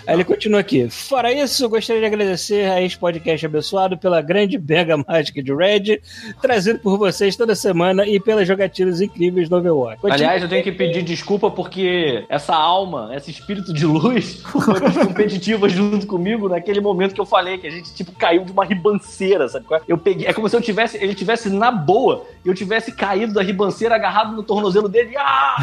Aí 0.08 0.16
ele 0.16 0.24
continua 0.24 0.62
aqui. 0.62 0.90
Fora 0.90 1.32
isso, 1.34 1.68
gostaria 1.68 2.02
de 2.02 2.08
agradecer 2.08 2.70
a 2.70 2.82
esse 2.82 2.98
podcast 2.98 3.46
abençoado 3.46 3.98
pela 3.98 4.22
grande 4.22 4.58
Mega 4.58 4.96
Mágica 4.98 5.44
de 5.44 5.54
Red, 5.54 6.00
trazido 6.42 6.80
por 6.80 6.98
vocês 6.98 7.36
toda 7.36 7.54
semana 7.54 8.06
e 8.08 8.18
pelas 8.20 8.48
jogatinas 8.48 9.02
incríveis 9.02 9.50
do 9.50 9.58
Overwatch. 9.58 10.02
Continue- 10.02 10.24
Aliás, 10.24 10.42
eu 10.44 10.48
tenho 10.50 10.64
que 10.64 10.72
pedir 10.72 11.02
desculpa 11.04 11.52
porque 11.52 12.26
essa 12.30 12.56
alma, 12.56 13.12
esse 13.16 13.32
espírito 13.32 13.74
de 13.74 13.86
luz, 13.86 14.42
foi 14.48 14.80
pras 14.80 14.98
competitivas 14.98 15.74
junto 15.74 16.08
comigo 16.08 16.48
naquele 16.48 16.80
momento 16.80 17.14
que 17.14 17.20
eu 17.20 17.26
falei 17.26 17.58
que 17.58 17.68
a 17.68 17.72
gente, 17.72 17.94
tipo, 17.94 18.14
caiu 18.14 18.46
de 18.46 18.52
uma 18.54 18.64
ribanceira, 18.64 19.50
sabe? 19.50 19.66
é? 19.72 19.82
Eu 19.90 19.98
peguei, 19.98 20.26
é 20.26 20.32
como 20.34 20.48
se 20.48 20.56
eu 20.56 20.62
tivesse, 20.62 20.98
ele 20.98 21.14
tivesse 21.14 21.50
na 21.50 21.70
boa 21.70 22.26
e 22.46 22.48
eu 22.48 22.56
tivesse 22.56 22.94
caído 22.94 23.34
da 23.34 23.44
ribanceira 23.44 23.96
agarrado 23.96 24.34
no 24.36 24.42
tornozelo 24.44 24.88
dele 24.88 25.12
e, 25.12 25.18
ah. 25.18 25.58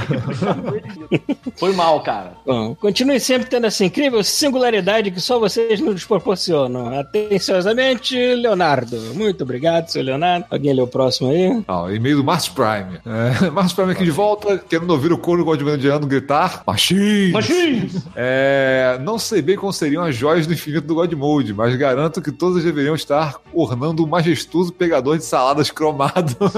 Foi 1.56 1.72
mal, 1.72 2.00
cara. 2.02 2.34
Bom, 2.44 2.74
continue 2.74 3.18
sempre 3.20 3.48
tendo 3.48 3.66
essa 3.66 3.84
incrível 3.84 4.22
singularidade 4.34 5.10
que 5.10 5.20
só 5.20 5.38
vocês 5.38 5.80
nos 5.80 6.04
proporcionam. 6.04 6.98
Atenciosamente, 6.98 8.16
Leonardo. 8.34 8.96
Muito 9.14 9.42
obrigado, 9.44 9.88
seu 9.88 10.02
Leonardo. 10.02 10.46
Alguém 10.50 10.72
lê 10.74 10.82
o 10.82 10.86
próximo 10.86 11.30
aí? 11.30 11.62
Ah, 11.68 11.86
e-mail 11.92 12.18
do 12.18 12.24
Márcio 12.24 12.52
Prime. 12.54 12.98
É, 13.06 13.48
Márcio 13.50 13.76
Prime 13.76 13.92
aqui 13.92 14.04
de 14.04 14.10
volta, 14.10 14.58
querendo 14.58 14.90
ouvir 14.90 15.12
o 15.12 15.18
coro 15.18 15.44
godmandiano 15.44 16.06
gritar 16.06 16.62
Machines! 16.66 17.32
Machines! 17.32 18.02
É, 18.16 18.98
não 19.02 19.18
sei 19.18 19.40
bem 19.42 19.56
como 19.56 19.72
seriam 19.72 20.02
as 20.04 20.14
joias 20.14 20.46
do 20.46 20.52
infinito 20.52 20.86
do 20.86 20.94
God 20.94 21.12
Mode, 21.12 21.52
mas 21.54 21.74
garanto 21.76 22.20
que 22.22 22.32
todas 22.32 22.62
deveriam 22.64 22.94
estar 22.94 23.36
ornando 23.52 24.04
o 24.04 24.06
majestoso 24.06 24.72
pegador 24.72 25.18
de 25.18 25.24
saladas 25.24 25.70
cromado. 25.70 26.36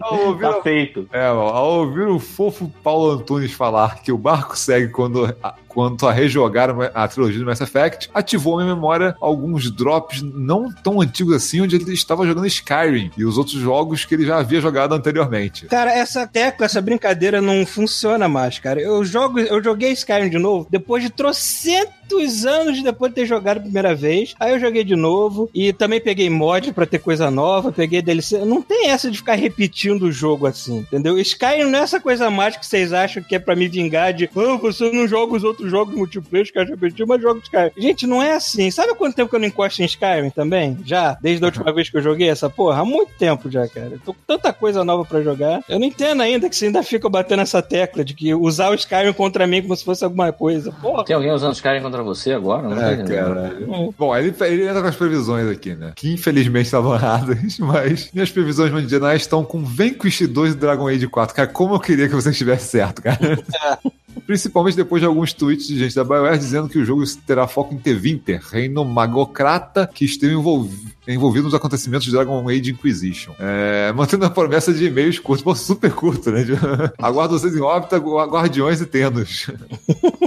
ao, 0.00 0.18
ouvir, 0.26 0.38
Tá 0.48 0.62
feito. 0.62 1.08
é, 1.12 1.26
ao 1.26 1.78
ouvir 1.80 2.08
o 2.08 2.18
fofo 2.18 2.70
Paulo 2.82 3.10
Antunes 3.12 3.52
falar 3.52 4.00
que 4.02 4.10
o 4.12 4.18
barco 4.18 4.56
segue 4.58 4.88
quando 4.88 5.34
a, 5.42 5.54
quanto 5.78 6.08
a 6.08 6.12
rejogar 6.12 6.70
a 6.92 7.06
trilogia 7.06 7.38
do 7.38 7.46
Mass 7.46 7.60
Effect, 7.60 8.10
ativou 8.12 8.56
minha 8.56 8.74
memória 8.74 9.14
alguns 9.20 9.70
drops 9.70 10.20
não 10.22 10.72
tão 10.72 11.00
antigos 11.00 11.36
assim, 11.36 11.60
onde 11.60 11.76
ele 11.76 11.92
estava 11.92 12.26
jogando 12.26 12.48
Skyrim 12.48 13.12
e 13.16 13.24
os 13.24 13.38
outros 13.38 13.60
jogos 13.60 14.04
que 14.04 14.12
ele 14.12 14.26
já 14.26 14.38
havia 14.38 14.60
jogado 14.60 14.92
anteriormente. 14.92 15.66
Cara, 15.66 15.92
essa 15.92 16.26
tecla, 16.26 16.66
essa 16.66 16.82
brincadeira 16.82 17.40
não 17.40 17.64
funciona 17.64 18.26
mais, 18.26 18.58
cara. 18.58 18.80
Eu 18.80 19.04
jogo, 19.04 19.38
eu 19.38 19.62
joguei 19.62 19.92
Skyrim 19.92 20.28
de 20.28 20.38
novo 20.38 20.66
depois 20.68 21.00
de 21.00 21.10
trocentos 21.10 21.97
anos 22.44 22.82
depois 22.82 23.10
de 23.10 23.16
ter 23.16 23.26
jogado 23.26 23.58
a 23.58 23.62
primeira 23.62 23.94
vez. 23.94 24.34
Aí 24.38 24.52
eu 24.52 24.60
joguei 24.60 24.84
de 24.84 24.96
novo 24.96 25.50
e 25.54 25.72
também 25.72 26.00
peguei 26.00 26.28
mod 26.30 26.72
pra 26.72 26.86
ter 26.86 26.98
coisa 26.98 27.30
nova, 27.30 27.72
peguei 27.72 28.02
DLC. 28.02 28.44
Não 28.44 28.62
tem 28.62 28.90
essa 28.90 29.10
de 29.10 29.18
ficar 29.18 29.34
repetindo 29.34 30.02
o 30.02 30.12
jogo 30.12 30.46
assim, 30.46 30.78
entendeu? 30.78 31.18
Skyrim 31.18 31.64
não 31.64 31.78
é 31.78 31.82
essa 31.82 32.00
coisa 32.00 32.30
mágica 32.30 32.60
que 32.60 32.66
vocês 32.66 32.92
acham 32.92 33.22
que 33.22 33.34
é 33.34 33.38
pra 33.38 33.56
me 33.56 33.68
vingar 33.68 34.12
de, 34.12 34.24
ah, 34.24 34.56
você 34.56 34.90
não 34.90 35.06
joga 35.06 35.36
os 35.36 35.44
outros 35.44 35.70
jogos 35.70 35.94
multiplayer 35.94 36.46
que 36.46 36.52
quer 36.52 36.66
repetir, 36.66 37.06
mas 37.06 37.20
joga 37.20 37.40
Skyrim. 37.40 37.70
Gente, 37.76 38.06
não 38.06 38.22
é 38.22 38.32
assim. 38.32 38.70
Sabe 38.70 38.92
há 38.92 38.94
quanto 38.94 39.16
tempo 39.16 39.30
que 39.30 39.36
eu 39.36 39.40
não 39.40 39.46
encosto 39.46 39.82
em 39.82 39.86
Skyrim 39.86 40.30
também? 40.30 40.78
Já, 40.84 41.16
desde 41.20 41.44
a 41.44 41.48
última 41.48 41.72
vez 41.72 41.90
que 41.90 41.96
eu 41.96 42.02
joguei 42.02 42.28
essa 42.28 42.48
porra? 42.48 42.80
Há 42.80 42.84
muito 42.84 43.12
tempo 43.18 43.50
já, 43.50 43.66
cara. 43.68 43.90
Eu 43.92 44.00
tô 44.00 44.14
com 44.14 44.20
tanta 44.26 44.52
coisa 44.52 44.84
nova 44.84 45.04
pra 45.04 45.22
jogar. 45.22 45.62
Eu 45.68 45.78
não 45.78 45.86
entendo 45.86 46.22
ainda 46.22 46.48
que 46.48 46.56
você 46.56 46.66
ainda 46.66 46.82
fica 46.82 47.08
batendo 47.08 47.42
essa 47.42 47.62
tecla 47.62 48.04
de 48.04 48.14
que 48.14 48.34
usar 48.34 48.70
o 48.70 48.74
Skyrim 48.74 49.12
contra 49.12 49.46
mim 49.46 49.62
como 49.62 49.76
se 49.76 49.84
fosse 49.84 50.04
alguma 50.04 50.32
coisa. 50.32 50.72
Porra. 50.72 51.04
Tem 51.04 51.16
alguém 51.16 51.32
usando 51.32 51.54
Skyrim 51.54 51.82
contra 51.82 51.97
você 52.02 52.32
agora? 52.32 52.62
Não 52.62 52.76
tô 52.76 52.82
É, 52.82 52.96
caralho. 53.04 53.94
Bom, 53.96 54.16
ele, 54.16 54.34
ele 54.40 54.68
entra 54.68 54.80
com 54.82 54.88
as 54.88 54.96
previsões 54.96 55.48
aqui, 55.48 55.74
né? 55.74 55.92
Que 55.94 56.12
infelizmente 56.12 56.66
estavam 56.66 56.94
erradas, 56.94 57.58
mas 57.60 58.10
minhas 58.12 58.30
previsões 58.30 58.72
mundiais 58.72 59.22
estão 59.22 59.44
com 59.44 59.64
Vanquish 59.64 60.26
2 60.26 60.54
e 60.54 60.56
Dragon 60.56 60.88
Age 60.88 61.06
4. 61.06 61.34
Cara, 61.34 61.48
como 61.48 61.74
eu 61.74 61.80
queria 61.80 62.08
que 62.08 62.14
você 62.14 62.30
estivesse 62.30 62.68
certo, 62.68 63.02
cara. 63.02 63.18
Principalmente 64.26 64.76
depois 64.76 65.00
de 65.00 65.06
alguns 65.06 65.32
tweets 65.32 65.66
de 65.66 65.78
gente 65.78 65.94
da 65.94 66.04
BioWare 66.04 66.38
dizendo 66.38 66.68
que 66.68 66.78
o 66.78 66.84
jogo 66.84 67.02
terá 67.26 67.46
foco 67.46 67.72
em 67.72 67.78
Tevinter, 67.78 68.42
reino 68.42 68.84
magocrata 68.84 69.86
que 69.86 70.04
esteve 70.04 70.34
envolvido 70.34 70.98
envolvido 71.14 71.46
nos 71.46 71.54
acontecimentos 71.54 72.06
de 72.06 72.12
Dragon 72.12 72.46
Age 72.48 72.70
Inquisition. 72.70 73.32
É, 73.38 73.92
mantendo 73.92 74.26
a 74.26 74.30
promessa 74.30 74.72
de 74.72 74.86
e-mails 74.86 75.18
curtos, 75.18 75.42
pô, 75.42 75.54
super 75.54 75.90
curto, 75.92 76.30
né? 76.30 76.44
Aguardo 76.98 77.38
vocês 77.38 77.54
em 77.54 77.60
órbita, 77.60 77.96
guardiões 77.96 78.80
e 78.80 78.86
tendos. 78.86 79.46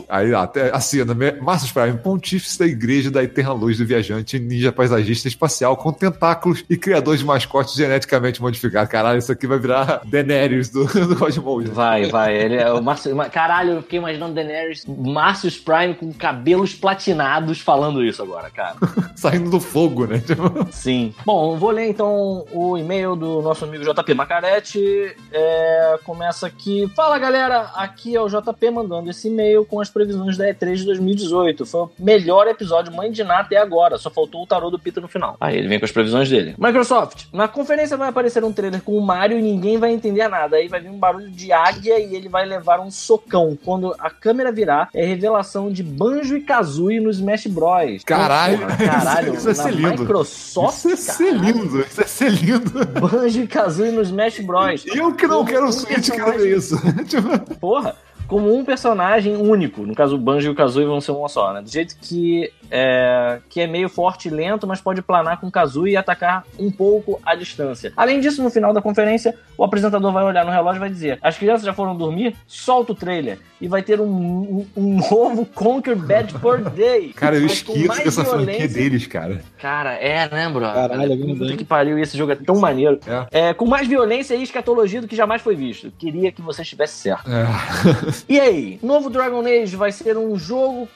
Aí, 0.09 0.33
até 0.33 0.75
a 0.75 0.79
cena, 0.79 1.15
Marcos 1.61 1.71
Prime, 1.71 1.97
pontífice 1.97 2.57
da 2.57 2.65
igreja 2.65 3.11
da 3.11 3.23
eterna 3.23 3.53
luz 3.53 3.77
do 3.77 3.85
viajante, 3.85 4.39
ninja 4.39 4.71
paisagista 4.71 5.27
espacial 5.27 5.77
com 5.77 5.91
tentáculos 5.91 6.63
e 6.69 6.75
criador 6.75 7.15
de 7.17 7.25
mascotes 7.25 7.75
geneticamente 7.75 8.41
modificados. 8.41 8.91
Caralho, 8.91 9.19
isso 9.19 9.31
aqui 9.31 9.45
vai 9.45 9.59
virar 9.59 10.01
Daenerys 10.05 10.69
do, 10.69 10.85
do 10.87 11.41
Mode. 11.41 11.69
Vai, 11.69 12.07
vai. 12.07 12.35
Ele 12.35 12.55
é 12.55 12.71
o 12.71 12.81
Márcio, 12.81 13.15
caralho, 13.31 13.73
eu 13.73 13.81
fiquei 13.81 13.99
imaginando 13.99 14.33
Daenerys, 14.33 14.85
Marcius 14.85 15.57
Prime 15.57 15.93
com 15.93 16.11
cabelos 16.13 16.73
platinados 16.73 17.59
falando 17.59 18.03
isso 18.03 18.21
agora, 18.21 18.49
cara. 18.49 18.75
Saindo 19.15 19.49
do 19.49 19.59
fogo, 19.59 20.05
né? 20.05 20.19
Tipo... 20.19 20.67
Sim. 20.71 21.13
Bom, 21.25 21.57
vou 21.57 21.71
ler 21.71 21.89
então 21.89 22.45
o 22.51 22.77
e-mail 22.77 23.15
do 23.15 23.41
nosso 23.41 23.65
amigo 23.65 23.83
JP 23.83 24.13
Macarete. 24.13 25.15
É, 25.31 25.99
começa 26.03 26.47
aqui. 26.47 26.91
Fala 26.95 27.19
galera, 27.19 27.71
aqui 27.75 28.15
é 28.15 28.21
o 28.21 28.27
JP 28.27 28.71
mandando 28.71 29.09
esse 29.09 29.27
e-mail 29.27 29.65
com 29.65 29.79
as 29.79 29.89
previsões 29.89 30.37
da 30.37 30.45
E3 30.45 30.75
de 30.75 30.85
2018. 30.85 31.50
Foi 31.65 31.81
o 31.81 31.91
melhor 31.99 32.47
episódio 32.47 32.93
Mãe 32.93 33.11
de 33.11 33.23
Ná 33.23 33.39
até 33.39 33.57
agora, 33.57 33.97
só 33.97 34.09
faltou 34.09 34.43
o 34.43 34.47
tarô 34.47 34.69
do 34.69 34.79
Peter 34.79 35.01
no 35.01 35.07
final. 35.07 35.37
Aí 35.39 35.57
ele 35.57 35.67
vem 35.67 35.79
com 35.79 35.85
as 35.85 35.91
previsões 35.91 36.29
dele. 36.29 36.55
Microsoft, 36.57 37.25
na 37.31 37.47
conferência 37.47 37.97
vai 37.97 38.09
aparecer 38.09 38.43
um 38.43 38.51
trailer 38.51 38.81
com 38.81 38.97
o 38.97 39.01
Mario 39.01 39.39
e 39.39 39.41
ninguém 39.41 39.77
vai 39.77 39.91
entender 39.91 40.27
nada. 40.27 40.57
Aí 40.57 40.67
vai 40.67 40.79
vir 40.79 40.89
um 40.89 40.97
barulho 40.97 41.29
de 41.29 41.51
águia 41.51 41.99
e 41.99 42.15
ele 42.15 42.29
vai 42.29 42.45
levar 42.45 42.79
um 42.79 42.91
socão. 42.91 43.57
Quando 43.63 43.95
a 43.99 44.09
câmera 44.09 44.51
virar, 44.51 44.89
é 44.93 45.05
revelação 45.05 45.71
de 45.71 45.83
Banjo 45.83 46.35
e 46.35 46.41
Kazooie 46.41 46.99
no 46.99 47.09
Smash 47.09 47.47
Bros. 47.47 48.03
Caralho, 48.05 48.59
caralho, 48.77 49.33
isso, 49.33 49.49
isso 49.49 49.63
na 49.63 49.91
Microsoft 49.91 50.77
isso 50.77 50.89
ia 50.89 50.97
ser 50.97 51.33
lindo, 51.33 51.81
isso 51.81 52.01
ia 52.01 52.07
ser 52.07 52.31
lindo. 52.31 52.85
Banjo 52.99 53.41
e 53.41 53.47
Kazooie 53.47 53.91
no 53.91 54.01
Smash 54.01 54.39
Bros. 54.39 54.85
Eu 54.87 55.13
que 55.13 55.27
não 55.27 55.45
quero 55.45 55.67
o 55.67 55.71
Switch, 55.71 56.09
quero 56.09 56.37
ver 56.37 56.57
isso. 56.57 56.75
Porra, 57.59 57.95
como 58.31 58.55
um 58.55 58.63
personagem 58.63 59.35
único. 59.35 59.85
No 59.85 59.93
caso, 59.93 60.15
o 60.15 60.17
Banjo 60.17 60.47
e 60.47 60.49
o 60.49 60.55
Kazooie 60.55 60.87
vão 60.87 61.01
ser 61.01 61.11
uma 61.11 61.27
só, 61.27 61.51
né? 61.51 61.61
Do 61.61 61.69
jeito 61.69 61.97
que 62.01 62.49
é, 62.71 63.39
que 63.49 63.59
é 63.59 63.67
meio 63.67 63.89
forte 63.89 64.29
e 64.29 64.31
lento, 64.31 64.65
mas 64.65 64.79
pode 64.79 65.01
planar 65.01 65.41
com 65.41 65.47
o 65.47 65.51
Kazooie 65.51 65.91
e 65.91 65.97
atacar 65.97 66.45
um 66.57 66.71
pouco 66.71 67.19
à 67.25 67.35
distância. 67.35 67.91
Além 67.97 68.21
disso, 68.21 68.41
no 68.41 68.49
final 68.49 68.71
da 68.71 68.81
conferência, 68.81 69.37
o 69.57 69.65
apresentador 69.65 70.13
vai 70.13 70.23
olhar 70.23 70.45
no 70.45 70.51
relógio 70.51 70.77
e 70.77 70.79
vai 70.79 70.89
dizer: 70.89 71.19
As 71.21 71.37
crianças 71.37 71.65
já 71.65 71.73
foram 71.73 71.93
dormir? 71.93 72.33
Solta 72.47 72.93
o 72.93 72.95
trailer. 72.95 73.37
E 73.59 73.67
vai 73.67 73.83
ter 73.83 73.99
um, 73.99 74.07
um, 74.07 74.65
um 74.77 74.95
novo 74.95 75.45
Conquer 75.45 75.95
Bad 75.95 76.31
for 76.39 76.61
Day. 76.61 77.11
Cara, 77.13 77.35
eu 77.35 77.45
esqueço 77.45 78.01
dessa 78.01 78.23
franquia 78.23 78.67
deles, 78.67 79.05
cara. 79.07 79.41
Cara, 79.59 79.93
é, 79.95 80.29
né, 80.29 80.49
bro? 80.49 80.61
Caralho, 80.61 81.51
é 81.51 81.57
que 81.57 81.65
pariu, 81.65 81.99
esse 81.99 82.17
jogo 82.17 82.31
é 82.31 82.35
tão 82.35 82.55
maneiro. 82.55 82.97
É. 83.05 83.49
É, 83.49 83.53
com 83.53 83.67
mais 83.67 83.87
violência 83.87 84.35
e 84.35 84.41
escatologia 84.41 85.01
do 85.01 85.07
que 85.07 85.17
jamais 85.17 85.41
foi 85.41 85.55
visto. 85.55 85.91
Queria 85.99 86.31
que 86.31 86.41
você 86.41 86.61
estivesse 86.61 86.93
certo. 86.93 87.29
É. 87.29 88.20
E 88.27 88.39
aí, 88.39 88.79
novo 88.81 89.09
Dragon 89.09 89.41
Age 89.41 89.75
vai 89.75 89.91
ser 89.91 90.17
um 90.17 90.37
jogo. 90.37 90.87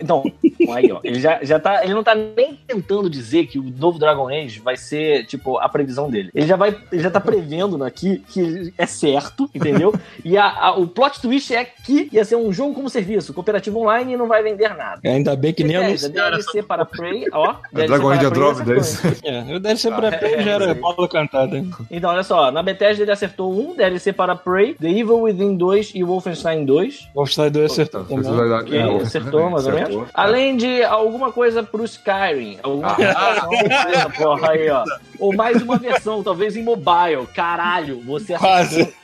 Então, 0.00 0.22
aí, 0.72 0.90
ó. 0.92 1.00
Ele 1.02 1.20
já, 1.20 1.42
já 1.42 1.58
tá. 1.58 1.84
Ele 1.84 1.94
não 1.94 2.04
tá 2.04 2.14
nem 2.14 2.58
tentando 2.66 3.08
dizer 3.08 3.46
que 3.46 3.58
o 3.58 3.64
novo 3.76 3.98
Dragon 3.98 4.28
Age 4.28 4.60
vai 4.60 4.76
ser, 4.76 5.26
tipo, 5.26 5.58
a 5.58 5.68
previsão 5.68 6.10
dele. 6.10 6.30
Ele 6.34 6.46
já 6.46 6.56
vai. 6.56 6.76
Ele 6.92 7.02
já 7.02 7.10
tá 7.10 7.20
prevendo 7.20 7.82
aqui 7.84 8.22
que 8.28 8.72
é 8.76 8.86
certo, 8.86 9.48
entendeu? 9.54 9.94
E 10.24 10.36
a, 10.36 10.46
a, 10.46 10.76
o 10.76 10.86
plot 10.86 11.20
twist 11.20 11.54
é 11.54 11.64
que 11.64 12.08
ia 12.12 12.24
ser 12.24 12.36
um 12.36 12.52
jogo 12.52 12.74
como 12.74 12.90
serviço, 12.90 13.34
cooperativo 13.34 13.78
online 13.80 14.14
e 14.14 14.16
não 14.16 14.26
vai 14.26 14.42
vender 14.42 14.74
nada. 14.76 15.00
Ainda 15.04 15.36
bem 15.36 15.52
que 15.52 15.64
nem 15.64 15.78
Bethesda, 15.78 16.08
DLC 16.08 16.62
para 16.62 16.84
Prey, 16.84 17.26
ó. 17.32 17.56
É 17.76 17.86
Dragon 17.86 18.10
Age 18.10 18.30
Drop 18.30 18.62
desse. 18.62 19.06
É, 19.24 19.54
o 19.54 19.60
DLC 19.60 19.90
para 19.90 20.16
Prey 20.16 20.42
já 20.42 20.52
era 20.52 20.74
bola 20.74 21.08
cantada. 21.08 21.62
Então, 21.90 22.10
olha 22.10 22.22
só, 22.22 22.50
na 22.50 22.62
Bethesda 22.62 23.02
ele 23.02 23.10
acertou 23.10 23.52
um 23.52 23.74
DLC 23.74 24.12
para 24.12 24.34
Prey, 24.34 24.74
The 24.74 24.88
Evil 24.88 25.22
Within 25.22 25.56
2 25.56 25.92
e 25.94 26.02
Wolfenstein 26.02 26.64
2. 26.66 27.08
Wolfenstein 27.14 27.50
2 27.50 27.72
acertou 27.72 28.04
também. 28.04 29.00
Acertou, 29.00 29.50
mais 29.50 29.66
ou 29.66 29.72
menos. 29.72 30.08
Além 30.12 30.56
de 30.56 30.82
alguma 30.82 31.32
coisa 31.32 31.62
pro 31.62 31.84
Skyrim. 31.84 32.58
Alguma 32.62 32.94
coisa, 32.94 34.10
porra, 34.16 34.50
aí, 34.50 34.68
ó. 34.68 34.84
Ou 35.18 35.34
mais 35.34 35.62
uma 35.62 35.78
versão, 35.78 36.22
talvez 36.22 36.56
em 36.56 36.62
mobile. 36.62 37.26
Caralho, 37.34 38.02
você 38.02 38.34
Quase. 38.36 38.94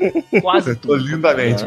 quase 0.42 0.76
Tô 0.76 0.94
lindamente. 0.94 1.64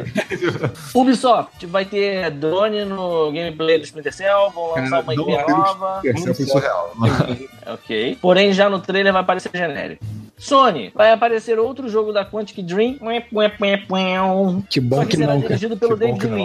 Ubisoft 0.94 1.66
vai 1.66 1.86
ter 1.86 2.30
drone 2.32 2.86
no 2.86 3.32
gameplay 3.32 3.78
do 3.80 3.86
Splinter 3.86 4.14
Cell, 4.14 4.52
vão 4.54 4.76
lançar 4.76 5.02
uma 5.02 5.14
IP 5.14 5.26
nova. 5.48 6.02
Esse 6.04 6.34
foi 6.34 6.46
surreal. 6.46 6.94
Ok. 7.68 8.18
Porém, 8.22 8.54
já 8.54 8.70
no 8.70 8.80
trailer 8.80 9.14
vai 9.14 9.22
aparecer 9.22 9.50
genérico. 9.54 10.04
Sony, 10.38 10.92
vai 10.94 11.12
aparecer 11.12 11.60
outro 11.60 11.88
jogo 11.88 12.12
da 12.12 12.26
Quantic 12.26 12.62
Dream. 12.62 12.98
Que 14.70 14.80
bom 14.80 14.98
Só 14.98 15.06
que 15.06 15.18
será 15.18 15.34
não, 15.34 15.42
cara. 15.42 15.56
dirigido 15.56 15.78
pelo 15.78 15.94
Que 15.94 16.00
David 16.00 16.20
que 16.20 16.28
não. 16.28 16.38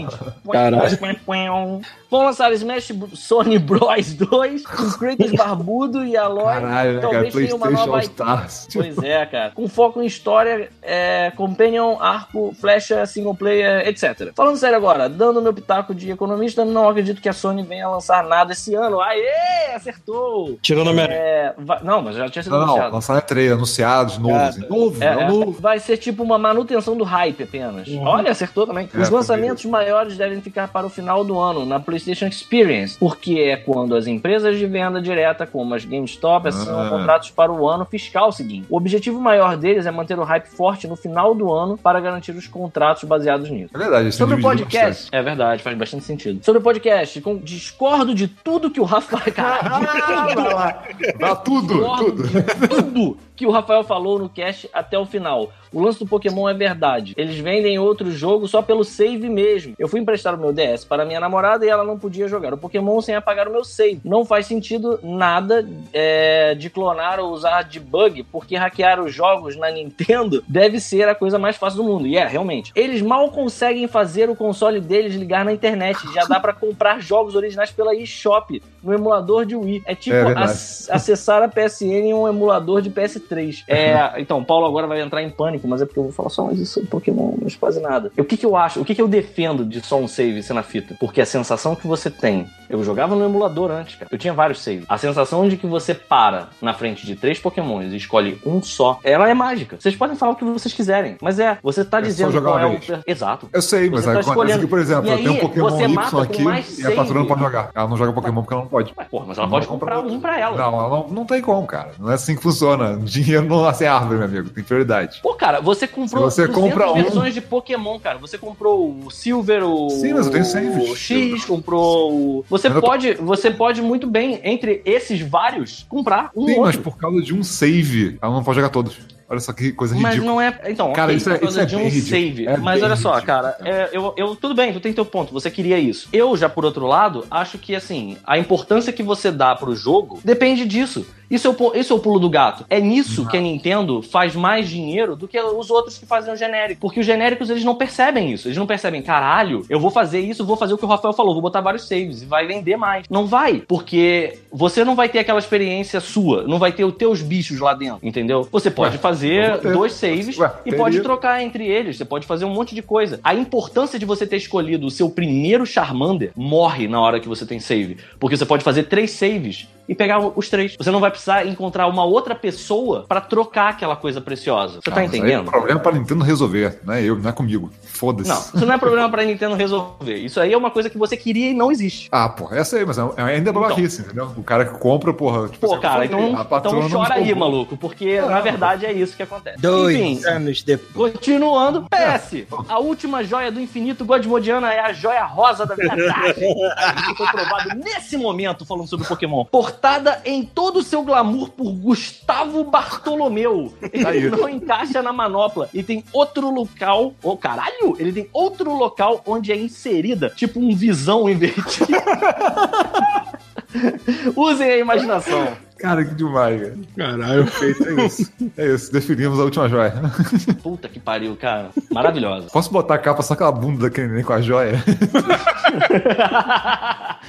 Vão 2.10 2.24
lançar 2.24 2.52
Smash 2.52 2.92
Sony 3.14 3.58
Bros 3.58 4.14
2 4.14 4.66
com 4.66 4.90
Kratos 4.98 5.30
barbudo 5.32 6.04
e 6.04 6.16
Aloy. 6.16 6.42
Caralho, 6.44 6.94
né, 6.94 7.00
cara? 7.00 7.12
Talvez 7.12 7.34
tenha 7.34 7.54
uma 7.56 7.66
PlayStation 7.66 7.86
nova. 7.86 8.02
Stars. 8.02 8.68
Pois 8.74 8.98
é, 8.98 9.26
cara. 9.26 9.50
Com 9.52 9.68
foco 9.68 10.02
em 10.02 10.06
história, 10.06 10.68
é, 10.82 11.30
companion, 11.36 11.96
arco, 12.00 12.52
flecha, 12.60 13.06
single 13.06 13.34
player, 13.34 13.86
etc. 13.86 14.32
Falando 14.34 14.56
sério 14.56 14.76
agora, 14.76 15.08
dando 15.08 15.40
meu 15.40 15.54
pitaco 15.54 15.94
de 15.94 16.10
economista, 16.10 16.64
não 16.64 16.88
acredito 16.88 17.20
que 17.22 17.28
a 17.28 17.32
Sony 17.32 17.62
venha 17.62 17.88
lançar 17.88 18.24
nada 18.24 18.52
esse 18.52 18.74
ano. 18.74 19.00
Aê, 19.00 19.72
acertou! 19.74 20.58
Tirou 20.60 20.84
no 20.84 20.92
mérito. 20.92 21.14
É, 21.14 21.54
vai- 21.58 21.80
não, 21.84 22.02
mas 22.02 22.16
já 22.16 22.28
tinha 22.28 22.42
sido 22.42 22.50
Não, 22.52 22.58
não, 22.58 22.66
anunciado. 22.70 22.94
lançaram 22.94 23.20
três 23.20 23.52
anunciados, 23.52 24.18
novos. 24.18 24.56
Cara, 24.56 24.68
novo, 24.68 25.04
É, 25.04 25.06
é, 25.06 25.10
é, 25.22 25.28
novo. 25.28 25.52
vai 25.60 25.78
ser 25.78 25.96
tipo 25.96 26.24
uma 26.24 26.38
manutenção 26.38 26.96
do 26.96 27.04
hype 27.04 27.44
apenas. 27.44 27.88
Olha, 28.02 28.32
acertou 28.32 28.66
também. 28.66 28.88
É, 28.92 28.98
Os 29.00 29.08
lançamentos 29.10 29.64
maiores 29.64 30.16
devem 30.16 30.40
ficar 30.40 30.66
para 30.68 30.84
o 30.84 30.90
final 30.90 31.22
do 31.24 31.38
ano 31.38 31.64
na 31.64 31.78
PlayStation 31.78 31.99
Experience, 32.08 32.96
porque 32.98 33.38
é 33.38 33.56
quando 33.56 33.94
as 33.94 34.06
empresas 34.06 34.58
de 34.58 34.66
venda 34.66 35.00
direta, 35.00 35.46
como 35.46 35.74
as 35.74 35.84
GameStop, 35.84 36.48
assinam 36.48 36.80
Ah. 36.86 36.90
contratos 36.90 37.30
para 37.30 37.52
o 37.52 37.68
ano 37.68 37.84
fiscal 37.84 38.30
seguinte. 38.32 38.66
O 38.70 38.76
objetivo 38.76 39.20
maior 39.20 39.56
deles 39.56 39.86
é 39.86 39.90
manter 39.90 40.18
o 40.18 40.24
hype 40.24 40.46
forte 40.46 40.86
no 40.86 40.96
final 40.96 41.34
do 41.34 41.52
ano 41.52 41.76
para 41.78 42.00
garantir 42.00 42.32
os 42.32 42.46
contratos 42.46 43.04
baseados 43.04 43.50
nisso. 43.50 43.70
É 43.74 43.78
verdade, 43.78 44.12
Sobre 44.12 44.34
o 44.34 44.38
dividido 44.38 44.62
podcast. 44.64 45.08
É 45.12 45.22
verdade, 45.22 45.62
faz 45.62 45.76
bastante 45.76 46.04
sentido. 46.04 46.44
Sobre 46.44 46.60
o 46.60 46.62
podcast, 46.62 47.20
com- 47.20 47.38
discordo 47.38 48.14
de 48.14 48.28
tudo 48.28 48.70
que 48.70 48.80
o 48.80 48.84
Rafael. 48.84 49.32
Caralho, 49.34 50.40
lá. 50.54 50.82
Vai 51.18 51.42
tudo, 51.42 51.74
discordo 51.74 52.04
tudo. 52.12 52.28
de 52.28 52.68
tudo 52.68 53.18
que 53.36 53.46
o 53.46 53.50
Rafael 53.50 53.82
falou 53.82 54.18
no 54.18 54.28
cast 54.28 54.68
até 54.72 54.98
o 54.98 55.06
final. 55.06 55.50
O 55.72 55.80
lance 55.80 55.98
do 55.98 56.06
Pokémon 56.06 56.46
é 56.48 56.52
verdade. 56.52 57.14
Eles 57.16 57.38
vendem 57.38 57.78
outro 57.78 58.10
jogo 58.10 58.46
só 58.46 58.60
pelo 58.60 58.84
save 58.84 59.30
mesmo. 59.30 59.74
Eu 59.78 59.88
fui 59.88 59.98
emprestar 60.00 60.34
o 60.34 60.38
meu 60.38 60.52
DS 60.52 60.84
para 60.84 61.06
minha 61.06 61.18
namorada 61.20 61.64
e 61.64 61.68
ela 61.70 61.82
não 61.84 61.89
podia 61.98 62.28
jogar 62.28 62.54
o 62.54 62.58
Pokémon 62.58 63.00
sem 63.00 63.14
apagar 63.14 63.48
o 63.48 63.52
meu 63.52 63.64
save. 63.64 64.00
Não 64.04 64.24
faz 64.24 64.46
sentido 64.46 64.98
nada 65.02 65.66
é, 65.92 66.54
de 66.54 66.70
clonar 66.70 67.18
ou 67.20 67.32
usar 67.32 67.62
debug, 67.62 68.22
porque 68.24 68.56
hackear 68.56 69.00
os 69.00 69.14
jogos 69.14 69.56
na 69.56 69.70
Nintendo 69.70 70.42
deve 70.48 70.80
ser 70.80 71.08
a 71.08 71.14
coisa 71.14 71.38
mais 71.38 71.56
fácil 71.56 71.82
do 71.82 71.84
mundo. 71.84 72.06
E 72.06 72.16
é, 72.16 72.26
realmente. 72.26 72.72
Eles 72.74 73.02
mal 73.02 73.30
conseguem 73.30 73.86
fazer 73.86 74.30
o 74.30 74.36
console 74.36 74.80
deles 74.80 75.14
ligar 75.14 75.44
na 75.44 75.52
internet. 75.52 75.98
Já 76.12 76.24
dá 76.24 76.40
para 76.40 76.52
comprar 76.52 77.00
jogos 77.00 77.34
originais 77.34 77.70
pela 77.70 77.94
eShop 77.94 78.62
no 78.82 78.92
emulador 78.92 79.44
de 79.44 79.56
Wii. 79.56 79.82
É 79.86 79.94
tipo 79.94 80.16
É 80.16 80.34
acessar 80.44 81.42
a 81.42 81.48
PSN 81.48 81.84
em 81.84 82.14
um 82.14 82.28
emulador 82.28 82.80
de 82.82 82.90
PS3. 82.90 83.64
É, 83.68 84.20
então, 84.20 84.42
Paulo 84.44 84.66
agora 84.66 84.86
vai 84.86 85.00
entrar 85.00 85.22
em 85.22 85.30
pânico, 85.30 85.66
mas 85.68 85.82
é 85.82 85.86
porque 85.86 85.98
eu 85.98 86.04
vou 86.04 86.12
falar 86.12 86.30
só 86.30 86.44
mais 86.44 86.58
isso 86.58 86.74
sobre 86.74 86.88
Pokémon, 86.88 87.34
mas 87.42 87.54
quase 87.54 87.80
nada. 87.80 88.10
O 88.16 88.24
que, 88.24 88.36
que 88.36 88.46
eu 88.46 88.56
acho, 88.56 88.80
o 88.80 88.84
que, 88.84 88.94
que 88.94 89.02
eu 89.02 89.08
defendo 89.08 89.64
de 89.64 89.80
só 89.80 89.98
um 89.98 90.08
save 90.08 90.42
ser 90.42 90.54
na 90.54 90.62
fita? 90.62 90.94
Porque 90.98 91.20
a 91.20 91.26
sensação 91.26 91.74
que 91.80 91.86
você 91.86 92.10
tem, 92.10 92.46
eu 92.68 92.82
jogava 92.84 93.14
no 93.16 93.24
emulador 93.24 93.70
antes, 93.70 93.96
cara. 93.96 94.08
Eu 94.12 94.18
tinha 94.18 94.32
vários 94.32 94.60
saves. 94.62 94.84
A 94.88 94.96
sensação 94.98 95.48
de 95.48 95.56
que 95.56 95.66
você 95.66 95.92
para 95.94 96.48
na 96.62 96.72
frente 96.72 97.04
de 97.06 97.16
três 97.16 97.38
Pokémons 97.38 97.92
e 97.92 97.96
escolhe 97.96 98.40
um 98.46 98.62
só, 98.62 99.00
ela 99.02 99.28
é 99.28 99.34
mágica. 99.34 99.76
Vocês 99.80 99.96
podem 99.96 100.14
falar 100.16 100.32
o 100.32 100.36
que 100.36 100.44
vocês 100.44 100.72
quiserem, 100.72 101.16
mas 101.20 101.38
é, 101.40 101.58
você 101.62 101.84
tá 101.84 101.98
só 101.98 102.02
dizendo 102.04 102.40
qual 102.42 102.56
uma 102.56 102.62
é 102.62 102.66
o. 102.66 102.80
Exato. 103.06 103.48
Eu 103.52 103.62
sei, 103.62 103.90
mas 103.90 104.04
Você 104.04 104.12
tá 104.12 104.20
escolhendo. 104.20 104.60
que, 104.60 104.66
por 104.66 104.78
exemplo, 104.78 105.06
E 105.08 105.10
eu 105.10 105.16
tenho 105.18 105.32
um 105.32 105.36
Pokémon 105.38 105.80
Y 105.80 106.22
aqui 106.22 106.42
e 106.80 106.86
a 106.86 106.90
patroa 106.90 106.96
não 106.96 107.04
save. 107.06 107.26
pode 107.28 107.40
jogar. 107.40 107.70
Ela 107.74 107.88
não 107.88 107.96
joga 107.96 108.12
Pokémon 108.12 108.42
porque 108.42 108.54
ela 108.54 108.62
não 108.62 108.70
pode. 108.70 108.92
Mas, 108.96 109.08
porra, 109.08 109.24
mas 109.26 109.38
ela 109.38 109.46
Não 109.46 109.50
pode 109.52 109.66
comprar 109.66 109.98
um 110.00 110.20
pra 110.20 110.38
ela. 110.38 110.56
Não, 110.56 110.78
ela 110.80 110.88
não, 110.88 111.08
não 111.08 111.24
tem 111.24 111.40
como, 111.40 111.66
cara. 111.66 111.90
Não 111.98 112.10
é 112.10 112.14
assim 112.14 112.36
que 112.36 112.42
funciona. 112.42 112.96
Dinheiro 112.98 113.46
não 113.46 113.62
nasce 113.62 113.86
árvore, 113.86 114.18
meu 114.18 114.28
amigo. 114.28 114.50
Tem 114.50 114.62
prioridade. 114.62 115.20
Pô, 115.22 115.34
cara, 115.34 115.60
você 115.60 115.88
comprou 115.88 116.30
Se 116.30 116.36
você 116.36 116.46
200 116.46 116.54
compra 116.70 116.90
um- 116.90 116.94
versões 116.94 117.34
de 117.34 117.40
Pokémon, 117.40 117.98
cara. 117.98 118.18
Você 118.18 118.38
comprou 118.38 118.96
o 119.04 119.10
Silver, 119.10 119.64
o, 119.64 119.90
Sim, 119.90 120.12
mas 120.14 120.26
eu 120.26 120.32
tenho 120.32 120.44
saves. 120.44 120.90
o 120.90 120.94
X, 120.94 121.44
comprou 121.44 121.69
o... 121.78 122.44
Você 122.48 122.68
Mas 122.68 122.76
eu 122.76 122.80
tô- 122.82 122.86
pode, 122.86 123.14
você 123.14 123.50
pode 123.50 123.82
muito 123.82 124.06
bem, 124.06 124.40
entre 124.44 124.82
esses 124.84 125.20
vários, 125.20 125.84
comprar 125.88 126.30
um 126.34 126.44
Sim, 126.46 126.50
outro. 126.52 126.62
mas 126.64 126.76
por 126.76 126.96
causa 126.96 127.20
de 127.22 127.34
um 127.34 127.42
save, 127.42 128.18
ela 128.20 128.32
não 128.34 128.42
pode 128.44 128.56
jogar 128.56 128.68
todos. 128.70 128.96
Olha 129.28 129.38
só 129.38 129.52
que 129.52 129.70
coisa 129.70 129.94
Mas 129.94 130.14
ridícula. 130.14 130.32
não 130.32 130.40
é. 130.40 130.60
Então, 130.66 130.92
Cara, 130.92 131.12
ok, 131.12 131.16
isso 131.16 131.30
é- 131.30 131.38
causa 131.38 131.50
isso 131.50 131.60
é 131.60 131.64
de 131.64 131.76
um 131.76 131.88
save. 132.02 132.46
É 132.48 132.56
mas 132.56 132.82
olha 132.82 132.96
só, 132.96 133.20
cara, 133.20 133.56
é, 133.60 133.88
eu, 133.92 134.12
eu. 134.16 134.34
Tudo 134.34 134.56
bem, 134.56 134.72
tu 134.72 134.80
tem 134.80 134.92
teu 134.92 135.04
ponto, 135.04 135.32
você 135.32 135.48
queria 135.48 135.78
isso. 135.78 136.08
Eu, 136.12 136.36
já 136.36 136.48
por 136.48 136.64
outro 136.64 136.84
lado, 136.84 137.24
acho 137.30 137.56
que 137.56 137.72
assim, 137.76 138.16
a 138.26 138.36
importância 138.38 138.92
que 138.92 139.04
você 139.04 139.30
dá 139.30 139.54
pro 139.54 139.72
jogo 139.76 140.18
depende 140.24 140.64
disso. 140.64 141.06
Isso 141.30 141.46
é 141.46 141.50
o, 141.50 141.74
esse 141.74 141.92
é 141.92 141.94
o 141.94 141.98
pulo 141.98 142.18
do 142.18 142.28
gato. 142.28 142.64
É 142.68 142.80
nisso 142.80 143.26
que 143.26 143.36
a 143.36 143.40
Nintendo 143.40 144.02
faz 144.02 144.34
mais 144.34 144.68
dinheiro 144.68 145.14
do 145.14 145.28
que 145.28 145.38
os 145.40 145.70
outros 145.70 145.96
que 145.96 146.04
fazem 146.04 146.32
o 146.32 146.36
genérico. 146.36 146.80
Porque 146.80 147.00
os 147.00 147.06
genéricos, 147.06 147.48
eles 147.48 147.64
não 147.64 147.74
percebem 147.74 148.32
isso. 148.32 148.48
Eles 148.48 148.58
não 148.58 148.66
percebem, 148.66 149.00
caralho, 149.00 149.64
eu 149.68 149.78
vou 149.78 149.90
fazer 149.90 150.20
isso, 150.20 150.44
vou 150.44 150.56
fazer 150.56 150.74
o 150.74 150.78
que 150.78 150.84
o 150.84 150.88
Rafael 150.88 151.12
falou, 151.12 151.32
vou 151.32 151.42
botar 151.42 151.60
vários 151.60 151.86
saves 151.86 152.22
e 152.22 152.26
vai 152.26 152.46
vender 152.46 152.76
mais. 152.76 153.06
Não 153.08 153.26
vai, 153.26 153.62
porque 153.66 154.38
você 154.50 154.84
não 154.84 154.96
vai 154.96 155.08
ter 155.08 155.20
aquela 155.20 155.38
experiência 155.38 156.00
sua, 156.00 156.42
não 156.42 156.58
vai 156.58 156.72
ter 156.72 156.84
os 156.84 156.94
teus 156.94 157.22
bichos 157.22 157.60
lá 157.60 157.74
dentro, 157.74 158.00
entendeu? 158.02 158.48
Você 158.50 158.70
pode 158.70 158.96
Ué, 158.96 159.00
fazer 159.00 159.58
dois 159.58 159.92
saves 159.92 160.36
Ué, 160.36 160.52
e 160.66 160.72
pode 160.74 161.00
trocar 161.00 161.42
entre 161.42 161.66
eles, 161.66 161.96
você 161.96 162.04
pode 162.04 162.26
fazer 162.26 162.44
um 162.44 162.50
monte 162.50 162.74
de 162.74 162.82
coisa. 162.82 163.20
A 163.22 163.34
importância 163.34 163.98
de 163.98 164.04
você 164.04 164.26
ter 164.26 164.36
escolhido 164.36 164.86
o 164.86 164.90
seu 164.90 165.08
primeiro 165.08 165.64
Charmander 165.64 166.32
morre 166.36 166.88
na 166.88 167.00
hora 167.00 167.20
que 167.20 167.28
você 167.28 167.46
tem 167.46 167.60
save, 167.60 167.98
porque 168.18 168.36
você 168.36 168.46
pode 168.46 168.64
fazer 168.64 168.84
três 168.84 169.12
saves 169.12 169.68
e 169.90 169.94
pegar 169.96 170.20
os 170.20 170.48
três. 170.48 170.76
Você 170.76 170.88
não 170.90 171.00
vai 171.00 171.10
precisar 171.10 171.44
encontrar 171.46 171.88
uma 171.88 172.04
outra 172.04 172.32
pessoa 172.32 173.04
pra 173.08 173.20
trocar 173.20 173.70
aquela 173.70 173.96
coisa 173.96 174.20
preciosa. 174.20 174.74
Você 174.80 174.88
Ah, 174.88 174.92
tá 174.94 175.00
aí 175.00 175.06
É 175.06 175.08
entendendo? 175.08 175.42
um 175.42 175.50
problema 175.50 175.80
pra 175.80 175.90
Nintendo 175.90 176.22
resolver, 176.24 176.78
não 176.84 176.94
é 176.94 177.02
eu, 177.02 177.16
não 177.18 177.28
é 177.28 177.32
comigo. 177.32 177.70
Foda-se. 177.82 178.28
Não, 178.28 178.38
isso 178.40 178.64
não 178.66 178.72
é 178.74 178.78
problema 178.78 179.10
pra 179.10 179.24
Nintendo 179.24 179.56
resolver. 179.56 180.16
Isso 180.16 180.38
aí 180.40 180.52
é 180.52 180.56
uma 180.56 180.70
coisa 180.70 180.88
que 180.88 180.96
você 180.96 181.16
queria 181.16 181.50
e 181.50 181.54
não 181.54 181.72
existe. 181.72 182.08
Ah, 182.12 182.28
porra, 182.28 182.56
essa 182.58 182.76
aí, 182.76 182.84
mas 182.86 182.98
é, 182.98 183.02
é 183.16 183.22
ainda 183.22 183.52
babaquice, 183.52 184.02
entendeu? 184.02 184.32
O 184.36 184.44
cara 184.44 184.64
que 184.64 184.78
compra, 184.78 185.12
porra. 185.12 185.48
Tipo, 185.48 185.66
Pô, 185.66 185.72
assim, 185.74 185.82
cara, 185.82 186.04
então, 186.06 186.30
então 186.40 186.88
chora 186.88 187.14
aí, 187.14 187.20
comprou. 187.30 187.38
maluco, 187.50 187.76
porque 187.76 188.20
na 188.20 188.40
verdade 188.40 188.86
é 188.86 188.92
isso 188.92 189.16
que 189.16 189.24
acontece. 189.24 189.60
Dois 189.60 189.96
Enfim, 189.96 190.24
anos 190.24 190.62
depois. 190.62 191.12
Continuando, 191.14 191.84
PS, 191.90 192.44
a 192.68 192.78
última 192.78 193.24
joia 193.24 193.50
do 193.50 193.60
infinito 193.60 194.04
Godmodiana 194.04 194.72
é 194.72 194.78
a 194.80 194.92
joia 194.92 195.24
rosa 195.24 195.66
da 195.66 195.74
verdade. 195.74 196.34
que 196.34 197.14
foi 197.16 197.26
provado 197.26 197.70
nesse 197.76 198.16
momento 198.16 198.64
falando 198.64 198.86
sobre 198.86 199.06
Pokémon. 199.06 199.44
Portada 199.80 200.20
em 200.26 200.44
todo 200.44 200.80
o 200.80 200.82
seu 200.82 201.02
glamour 201.02 201.48
por 201.52 201.72
Gustavo 201.72 202.62
Bartolomeu. 202.64 203.72
Ele 203.90 204.06
Aí. 204.06 204.30
não 204.30 204.46
encaixa 204.46 205.00
na 205.00 205.10
manopla 205.10 205.70
e 205.72 205.82
tem 205.82 206.04
outro 206.12 206.50
local. 206.50 207.14
Ô, 207.22 207.34
caralho! 207.34 207.96
Ele 207.98 208.12
tem 208.12 208.28
outro 208.30 208.74
local 208.74 209.22
onde 209.24 209.50
é 209.50 209.56
inserida, 209.56 210.28
tipo 210.36 210.60
um 210.60 210.76
visão 210.76 211.30
invertido. 211.30 211.94
Usem 214.36 214.70
a 214.70 214.78
imaginação. 214.78 215.48
Cara, 215.78 216.04
que 216.04 216.14
demais, 216.14 216.60
cara. 216.60 216.76
Caralho. 216.96 217.46
Feito, 217.46 217.88
é 217.88 218.04
isso. 218.06 218.30
É 218.56 218.66
isso, 218.74 218.92
definimos 218.92 219.40
a 219.40 219.44
última 219.44 219.66
joia. 219.68 219.94
Puta 220.62 220.88
que 220.88 221.00
pariu, 221.00 221.34
cara. 221.36 221.70
Maravilhosa. 221.90 222.48
Posso 222.52 222.70
botar 222.70 222.96
a 222.96 222.98
capa 222.98 223.22
só 223.22 223.32
aquela 223.32 223.50
bunda 223.52 223.84
daquele 223.84 224.08
neném 224.08 224.22
com 224.24 224.32
a 224.34 224.42
joia? 224.42 224.74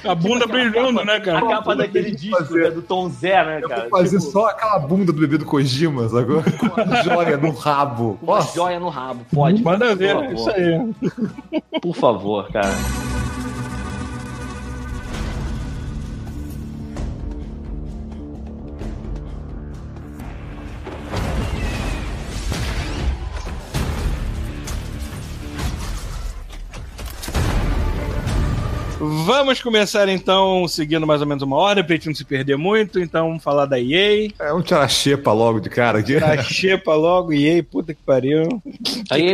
A 0.04 0.14
bunda 0.16 0.46
brilhando, 0.46 1.04
né, 1.04 1.14
A 1.14 1.20
cara? 1.20 1.46
capa 1.46 1.76
daquele 1.76 2.10
disco 2.10 2.36
fazer. 2.44 2.64
né, 2.64 2.70
do 2.72 2.82
Tom 2.82 3.08
Zé, 3.08 3.44
né, 3.44 3.60
Eu 3.62 3.68
cara? 3.68 3.82
vou 3.82 3.90
fazer 4.00 4.18
Tipo, 4.18 4.32
só 4.32 4.46
aquela 4.48 4.78
bunda 4.80 5.12
do 5.12 5.12
bebê 5.20 5.38
do 5.38 5.44
Kojima, 5.44 6.08
sacou? 6.08 6.42
Com 6.42 6.80
a 6.80 7.02
joia 7.02 7.36
no 7.36 7.50
rabo. 7.52 8.18
uma 8.20 8.34
Nossa, 8.36 8.54
joia 8.54 8.80
no 8.80 8.88
rabo. 8.88 9.24
Pode. 9.32 9.62
Manda 9.62 9.94
ver, 9.94 10.10
é 10.10 10.14
favor. 10.14 10.32
isso 10.34 10.50
aí. 10.50 10.94
Por 11.80 11.94
favor, 11.94 12.50
cara. 12.52 12.68
Vamos 29.24 29.60
começar 29.62 30.08
então, 30.08 30.66
seguindo 30.66 31.06
mais 31.06 31.20
ou 31.20 31.26
menos 31.26 31.42
uma 31.42 31.56
ordem, 31.56 31.84
pra 31.84 31.94
gente 31.96 32.08
não 32.08 32.14
se 32.14 32.24
perder 32.24 32.56
muito. 32.56 32.98
Então, 33.00 33.28
vamos 33.28 33.42
falar 33.42 33.66
da 33.66 33.78
EA. 33.80 34.30
é 34.38 34.52
um 34.52 34.62
tirar 34.62 34.88
xepa 34.88 35.32
logo 35.32 35.60
de 35.60 35.68
cara 35.70 35.98
aqui. 36.00 36.18
Xepa 36.44 36.94
logo, 36.94 37.32
EA, 37.32 37.62
puta 37.62 37.94
que 37.94 38.00
pariu. 38.02 38.62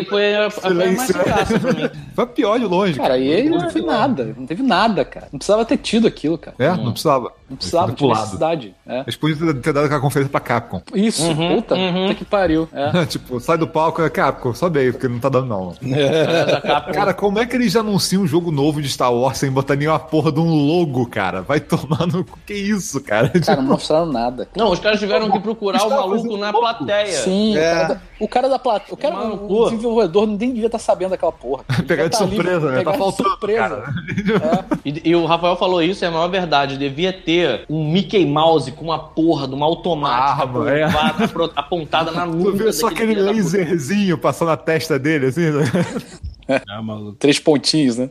Foi 0.08 0.34
a, 0.34 0.46
a 0.46 0.50
foi 0.50 0.70
a 0.70 0.74
mais 0.74 1.00
Silêncio. 1.00 1.14
graça 1.24 1.58
pra 1.60 1.72
mim. 1.72 1.90
Foi 2.14 2.26
pior 2.26 2.58
de 2.58 2.64
longe. 2.66 2.94
Cara, 2.98 3.18
e 3.18 3.32
aí 3.32 3.48
não 3.48 3.66
teve 3.66 3.82
nada. 3.86 4.34
Não 4.36 4.46
teve 4.46 4.62
nada, 4.62 5.04
cara. 5.04 5.28
Não 5.32 5.38
precisava 5.38 5.64
ter 5.64 5.76
tido 5.78 6.06
aquilo, 6.06 6.36
cara. 6.38 6.56
É, 6.58 6.68
não 6.76 6.92
precisava. 6.92 7.32
Não 7.48 7.56
precisava 7.56 7.86
lado. 7.86 8.08
necessidade. 8.20 8.74
É. 8.86 9.00
Eles 9.00 9.16
podiam 9.16 9.54
ter 9.54 9.72
dado 9.72 9.86
aquela 9.86 10.00
conferência 10.00 10.30
pra 10.30 10.40
Capcom. 10.40 10.82
Isso, 10.94 11.22
Uhum, 11.28 11.56
puta, 11.56 11.74
uhum. 11.74 12.02
puta 12.08 12.14
que 12.14 12.24
pariu. 12.24 12.68
É. 12.72 13.04
tipo, 13.06 13.40
sai 13.40 13.56
do 13.56 13.66
palco, 13.66 14.02
é 14.02 14.10
Capcom, 14.10 14.52
sobe 14.54 14.80
aí, 14.80 14.92
porque 14.92 15.08
não 15.08 15.18
tá 15.18 15.28
dando 15.30 15.46
não. 15.46 15.74
Capa- 16.62 16.92
Cara, 16.92 17.14
como 17.14 17.38
é 17.38 17.46
que 17.46 17.56
eles 17.56 17.74
anunciam 17.76 18.22
um 18.22 18.26
jogo 18.26 18.50
novo 18.50 18.82
de 18.82 18.88
Star 18.88 19.12
Wars 19.12 19.38
sem 19.38 19.50
botar 19.50 19.76
nenhuma 19.78 19.98
porra 19.98 20.30
de 20.30 20.40
um 20.40 20.48
logo, 20.54 21.06
cara? 21.06 21.42
Vai 21.42 21.60
tomar 21.60 22.06
no... 22.06 22.24
cu. 22.24 22.38
Que 22.46 22.54
isso, 22.54 23.00
cara? 23.02 23.28
Cara, 23.30 23.62
não 23.62 23.68
mostraram 23.70 24.06
nada. 24.06 24.48
Não, 24.56 24.70
os 24.70 24.78
caras 24.80 24.98
tiveram 24.98 25.30
que 25.30 25.40
procurar 25.40 25.84
o 25.86 25.90
maluco 25.90 26.36
na 26.36 26.50
louco. 26.50 26.60
plateia. 26.60 27.06
Sim, 27.12 27.56
É. 27.56 27.72
o 27.72 27.76
cara 27.76 27.88
da, 27.88 28.00
o 28.20 28.28
cara 28.28 28.48
da 28.48 28.58
plateia. 28.58 28.94
O, 28.94 28.96
cara, 28.96 29.16
o 29.34 29.38
cu. 29.38 29.64
desenvolvedor 29.70 30.26
nem 30.26 30.36
devia 30.52 30.66
estar 30.66 30.78
sabendo 30.78 31.10
daquela 31.10 31.32
porra. 31.32 31.64
Ele 31.78 31.82
Pegar 31.88 32.08
devia 32.08 32.08
de 32.08 32.18
tá 32.18 32.24
ali, 32.24 32.34
surpresa, 32.36 32.70
né? 32.70 32.78
pegar 32.78 32.84
Tá 32.84 32.92
de 32.92 32.98
faltando, 32.98 33.28
surpresa. 33.30 33.58
cara. 33.58 34.66
E, 34.84 35.10
e 35.10 35.16
o 35.16 35.24
Rafael 35.26 35.56
falou 35.56 35.82
isso, 35.82 36.04
é 36.04 36.08
a 36.08 36.10
maior 36.10 36.28
verdade. 36.28 36.76
Devia 36.76 37.12
ter 37.12 37.64
um 37.68 37.90
Mickey 37.90 38.26
Mouse 38.26 38.72
com 38.72 38.84
uma 38.86 38.98
porra 38.98 39.46
de 39.48 39.54
uma 39.54 39.66
automática 39.66 40.42
Arma, 40.42 40.70
é. 40.70 40.84
apontada 41.56 42.10
na 42.10 42.26
Tu 42.26 42.32
nuca. 42.32 42.52
viu 42.56 42.72
só 42.72 42.88
aquele 42.88 43.14
laserzinho 43.20 44.18
passando 44.18 44.48
na 44.48 44.56
testa 44.56 44.98
dele, 44.98 45.26
assim? 45.26 45.42
né? 46.48 46.60
Ah, 46.68 46.82
maluco. 46.82 47.12
Três 47.18 47.38
pontinhos, 47.38 47.96
né? 47.98 48.08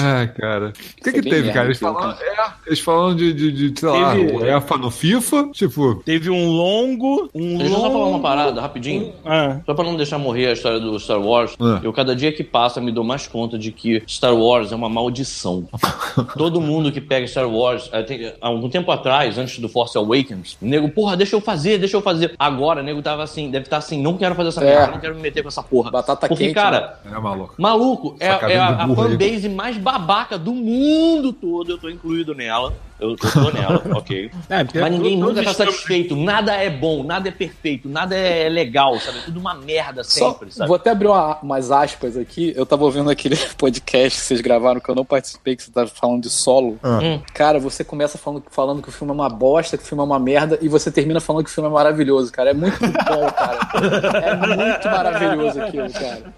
Ai, 0.00 0.28
cara. 0.28 0.68
O 0.68 0.72
que 0.72 1.02
Foi 1.02 1.12
que 1.12 1.22
teve, 1.22 1.36
merda 1.42 1.52
cara? 1.52 1.66
Eles 1.66 1.76
aquilo, 1.82 1.94
falam, 2.00 2.16
é, 2.20 2.50
eles 2.66 2.80
falam 2.80 3.16
de, 3.16 3.32
de, 3.32 3.70
de 3.70 3.80
sei 3.80 3.88
lá, 3.88 4.14
Teve- 4.14 4.50
EFA 4.50 4.76
no 4.78 4.90
FIFA, 4.90 5.48
tipo... 5.52 5.94
Teve 6.04 6.30
um 6.30 6.48
longo. 6.50 7.28
Um 7.34 7.56
Deixa 7.58 7.72
eu 7.74 7.76
só 7.80 7.82
falar 7.90 8.04
uma 8.04 8.10
longo. 8.10 8.20
parada, 8.22 8.60
rapidinho. 8.60 9.12
Ah, 9.24 9.60
Só 9.66 9.74
pra 9.74 9.84
não 9.84 9.96
deixar 9.96 10.18
morrer 10.18 10.46
a 10.48 10.52
história 10.52 10.78
do 10.80 10.98
Star 11.00 11.20
Wars, 11.20 11.54
Ah. 11.60 11.80
eu 11.82 11.92
cada 11.92 12.14
dia 12.14 12.32
que 12.32 12.44
passa 12.44 12.80
me 12.80 12.92
dou 12.92 13.02
mais 13.04 13.26
conta 13.26 13.58
de 13.58 13.72
que 13.72 14.02
Star 14.06 14.34
Wars 14.34 14.70
é 14.72 14.74
uma 14.76 14.88
maldição. 14.88 15.68
Todo 16.36 16.60
mundo 16.60 16.92
que 16.92 17.00
pega 17.00 17.26
Star 17.26 17.48
Wars, 17.48 17.90
há 17.92 18.46
algum 18.46 18.68
tempo 18.68 18.90
atrás, 18.90 19.38
antes 19.38 19.58
do 19.58 19.68
Force 19.68 19.96
Awakens, 19.96 20.56
o 20.60 20.66
nego, 20.66 20.88
porra, 20.90 21.16
deixa 21.16 21.34
eu 21.36 21.40
fazer, 21.40 21.78
deixa 21.78 21.96
eu 21.96 22.02
fazer. 22.02 22.34
Agora, 22.38 22.80
o 22.80 22.84
nego 22.84 23.02
tava 23.02 23.22
assim, 23.22 23.50
deve 23.50 23.64
estar 23.66 23.78
assim, 23.78 24.00
não 24.00 24.16
quero 24.16 24.34
fazer 24.34 24.48
essa 24.50 24.62
É. 24.62 24.64
merda, 24.76 24.92
não 24.92 25.00
quero 25.00 25.14
me 25.14 25.20
meter 25.22 25.42
com 25.42 25.48
essa 25.48 25.62
porra. 25.62 25.90
Batata 25.90 26.28
Porque, 26.28 26.44
quente, 26.44 26.54
cara, 26.54 26.98
É 27.04 27.18
maluco. 27.18 27.54
Maluco, 27.68 28.16
é, 28.18 28.26
é 28.26 28.58
a, 28.58 28.84
a 28.84 28.88
fanbase 28.94 29.48
mais 29.48 29.76
babaca 29.76 30.38
do 30.38 30.54
mundo 30.54 31.32
todo. 31.32 31.70
Eu 31.70 31.78
tô 31.78 31.88
incluído 31.90 32.34
nela. 32.34 32.72
Eu, 33.00 33.10
eu 33.10 33.16
tô 33.16 33.50
nela, 33.50 33.82
ok. 33.96 34.30
é, 34.50 34.80
Mas 34.80 34.92
ninguém 34.92 35.16
nunca 35.16 35.42
tá 35.42 35.50
estamos- 35.52 35.74
satisfeito. 35.74 36.16
Nada 36.16 36.52
é 36.54 36.68
bom, 36.68 37.02
nada 37.04 37.28
é 37.28 37.32
perfeito, 37.32 37.88
nada 37.88 38.16
é 38.16 38.48
legal, 38.48 38.98
sabe? 38.98 39.18
Tudo 39.24 39.38
uma 39.38 39.54
merda 39.54 40.02
Só, 40.02 40.32
sempre, 40.32 40.50
sabe? 40.52 40.66
vou 40.68 40.76
até 40.76 40.90
abrir 40.90 41.06
uma- 41.06 41.38
umas 41.40 41.70
aspas 41.70 42.16
aqui. 42.16 42.52
Eu 42.56 42.66
tava 42.66 42.84
ouvindo 42.84 43.08
aquele 43.08 43.36
podcast 43.56 44.18
que 44.20 44.24
vocês 44.26 44.40
gravaram 44.40 44.80
que 44.80 44.88
eu 44.88 44.94
não 44.94 45.04
participei, 45.04 45.54
que 45.56 45.62
você 45.62 45.70
tava 45.70 45.86
falando 45.88 46.22
de 46.22 46.30
solo. 46.30 46.78
Ah. 46.82 46.98
Hum. 47.02 47.20
Cara, 47.34 47.58
você 47.58 47.84
começa 47.84 48.18
falando, 48.18 48.42
falando 48.50 48.82
que 48.82 48.88
o 48.88 48.92
filme 48.92 49.10
é 49.12 49.14
uma 49.14 49.28
bosta, 49.28 49.76
que 49.76 49.84
o 49.84 49.86
filme 49.86 50.02
é 50.02 50.06
uma 50.06 50.18
merda, 50.18 50.58
e 50.60 50.68
você 50.68 50.90
termina 50.90 51.20
falando 51.20 51.44
que 51.44 51.50
o 51.50 51.54
filme 51.54 51.68
é 51.68 51.72
maravilhoso, 51.72 52.32
cara. 52.32 52.50
É 52.50 52.54
muito 52.54 52.78
bom, 52.80 53.30
cara. 53.30 53.58
É 54.28 54.34
muito 54.34 54.88
maravilhoso 54.88 55.62
aquilo, 55.62 55.90
cara. 55.92 56.34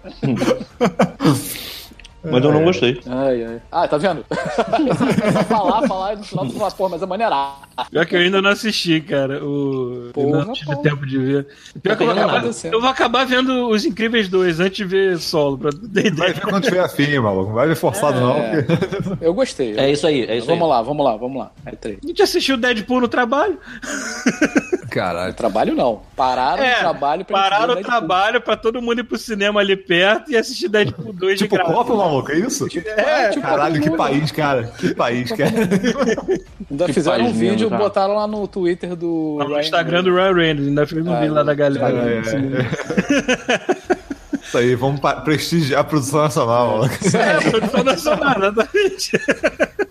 Mas 2.23 2.43
eu 2.43 2.51
não 2.53 2.63
gostei. 2.63 3.01
Ai, 3.07 3.43
ai. 3.43 3.61
Ah, 3.71 3.87
tá 3.87 3.97
vendo? 3.97 4.23
Falar, 5.47 5.87
falar, 5.87 6.13
e 6.13 6.17
no 6.17 6.23
final 6.23 6.45
tu 6.45 6.53
fala, 6.53 6.71
pô, 6.71 6.89
mas 6.89 7.01
é 7.01 7.05
maneira. 7.05 7.53
Pior 7.89 8.05
que 8.05 8.15
eu 8.15 8.19
ainda 8.19 8.41
não 8.41 8.49
assisti, 8.51 9.01
cara. 9.01 9.43
O... 9.43 10.07
eu 10.07 10.11
Porra, 10.13 10.45
não 10.45 10.53
tive 10.53 10.75
pô. 10.75 10.81
tempo 10.81 11.05
de 11.05 11.17
ver. 11.17 11.47
Pior 11.81 11.97
que 11.97 12.03
eu 12.03 12.07
vou, 12.07 12.15
acabar... 12.23 12.43
eu 12.71 12.81
vou 12.81 12.89
acabar 12.89 13.25
vendo 13.25 13.69
Os 13.69 13.85
Incríveis 13.85 14.27
2 14.29 14.59
antes 14.59 14.77
de 14.77 14.85
ver 14.85 15.17
solo, 15.19 15.57
pra 15.57 15.71
Vai 16.15 16.33
ver 16.33 16.41
quando 16.41 16.63
tiver 16.63 16.79
afim, 16.81 17.17
maluco. 17.19 17.47
Não 17.49 17.55
vai 17.55 17.67
ver 17.67 17.75
forçado, 17.75 18.19
não. 18.19 18.37
É. 18.37 18.61
porque- 18.63 19.25
Eu 19.25 19.33
gostei. 19.33 19.75
É 19.77 19.91
isso 19.91 20.05
aí, 20.05 20.23
é 20.25 20.37
isso 20.37 20.47
vamos 20.47 20.63
aí. 20.63 20.69
lá, 20.69 20.81
vamos 20.81 21.05
lá, 21.05 21.15
vamos 21.17 21.37
lá. 21.39 21.51
É 21.65 21.71
três. 21.71 21.99
A 22.03 22.07
gente 22.07 22.21
assistiu 22.21 22.57
Deadpool 22.57 23.01
no 23.01 23.07
trabalho. 23.07 23.57
Caralho. 24.89 25.33
Trabalho 25.33 25.73
não. 25.75 26.01
Pararam 26.15 26.63
É, 26.63 26.75
o 26.75 26.79
trabalho 26.79 27.25
pra 27.25 27.37
Pararam 27.41 27.73
o 27.75 27.81
trabalho 27.81 28.41
pra 28.41 28.57
todo 28.57 28.81
mundo 28.81 28.99
ir 28.99 29.03
pro 29.03 29.17
cinema 29.17 29.61
ali 29.61 29.75
perto 29.77 30.31
e 30.31 30.37
assistir 30.37 30.67
Deadpool 30.67 31.13
2 31.13 31.39
Tipo, 31.39 31.55
de 31.55 31.63
graça. 31.63 31.73
Copa, 31.73 31.93
maluco, 32.11 32.31
é 32.31 32.35
isso? 32.39 32.67
É, 32.97 33.29
tipo, 33.29 33.41
Caralho, 33.41 33.81
que 33.81 33.89
país, 33.91 34.31
cara. 34.31 34.63
Que 34.77 34.93
país, 34.93 35.31
cara. 35.35 35.49
Ainda 36.69 36.85
Que 36.85 36.93
fizeram 36.93 37.25
um 37.25 37.33
vídeo, 37.33 37.69
mesmo, 37.69 37.77
botaram 37.77 38.15
lá 38.15 38.27
no 38.27 38.47
Twitter 38.47 38.95
do. 38.95 39.37
No 39.47 39.59
Instagram 39.59 40.03
do 40.03 40.13
Ryan 40.13 40.33
Reynolds, 40.33 40.67
ainda 40.67 40.87
fez 40.87 41.05
um 41.05 41.13
Ah, 41.13 41.19
vídeo 41.19 41.33
lá 41.33 41.43
da 41.43 41.53
galera. 41.53 42.09
é, 42.11 42.19
assim. 42.19 42.41
Isso 44.51 44.57
aí, 44.57 44.75
vamos 44.75 44.99
prestigiar 45.23 45.79
a 45.79 45.83
produção 45.85 46.19
nacional. 46.23 46.81
É, 46.85 47.49
produção 47.49 47.83
nacional, 47.87 48.35
exatamente. 48.37 49.11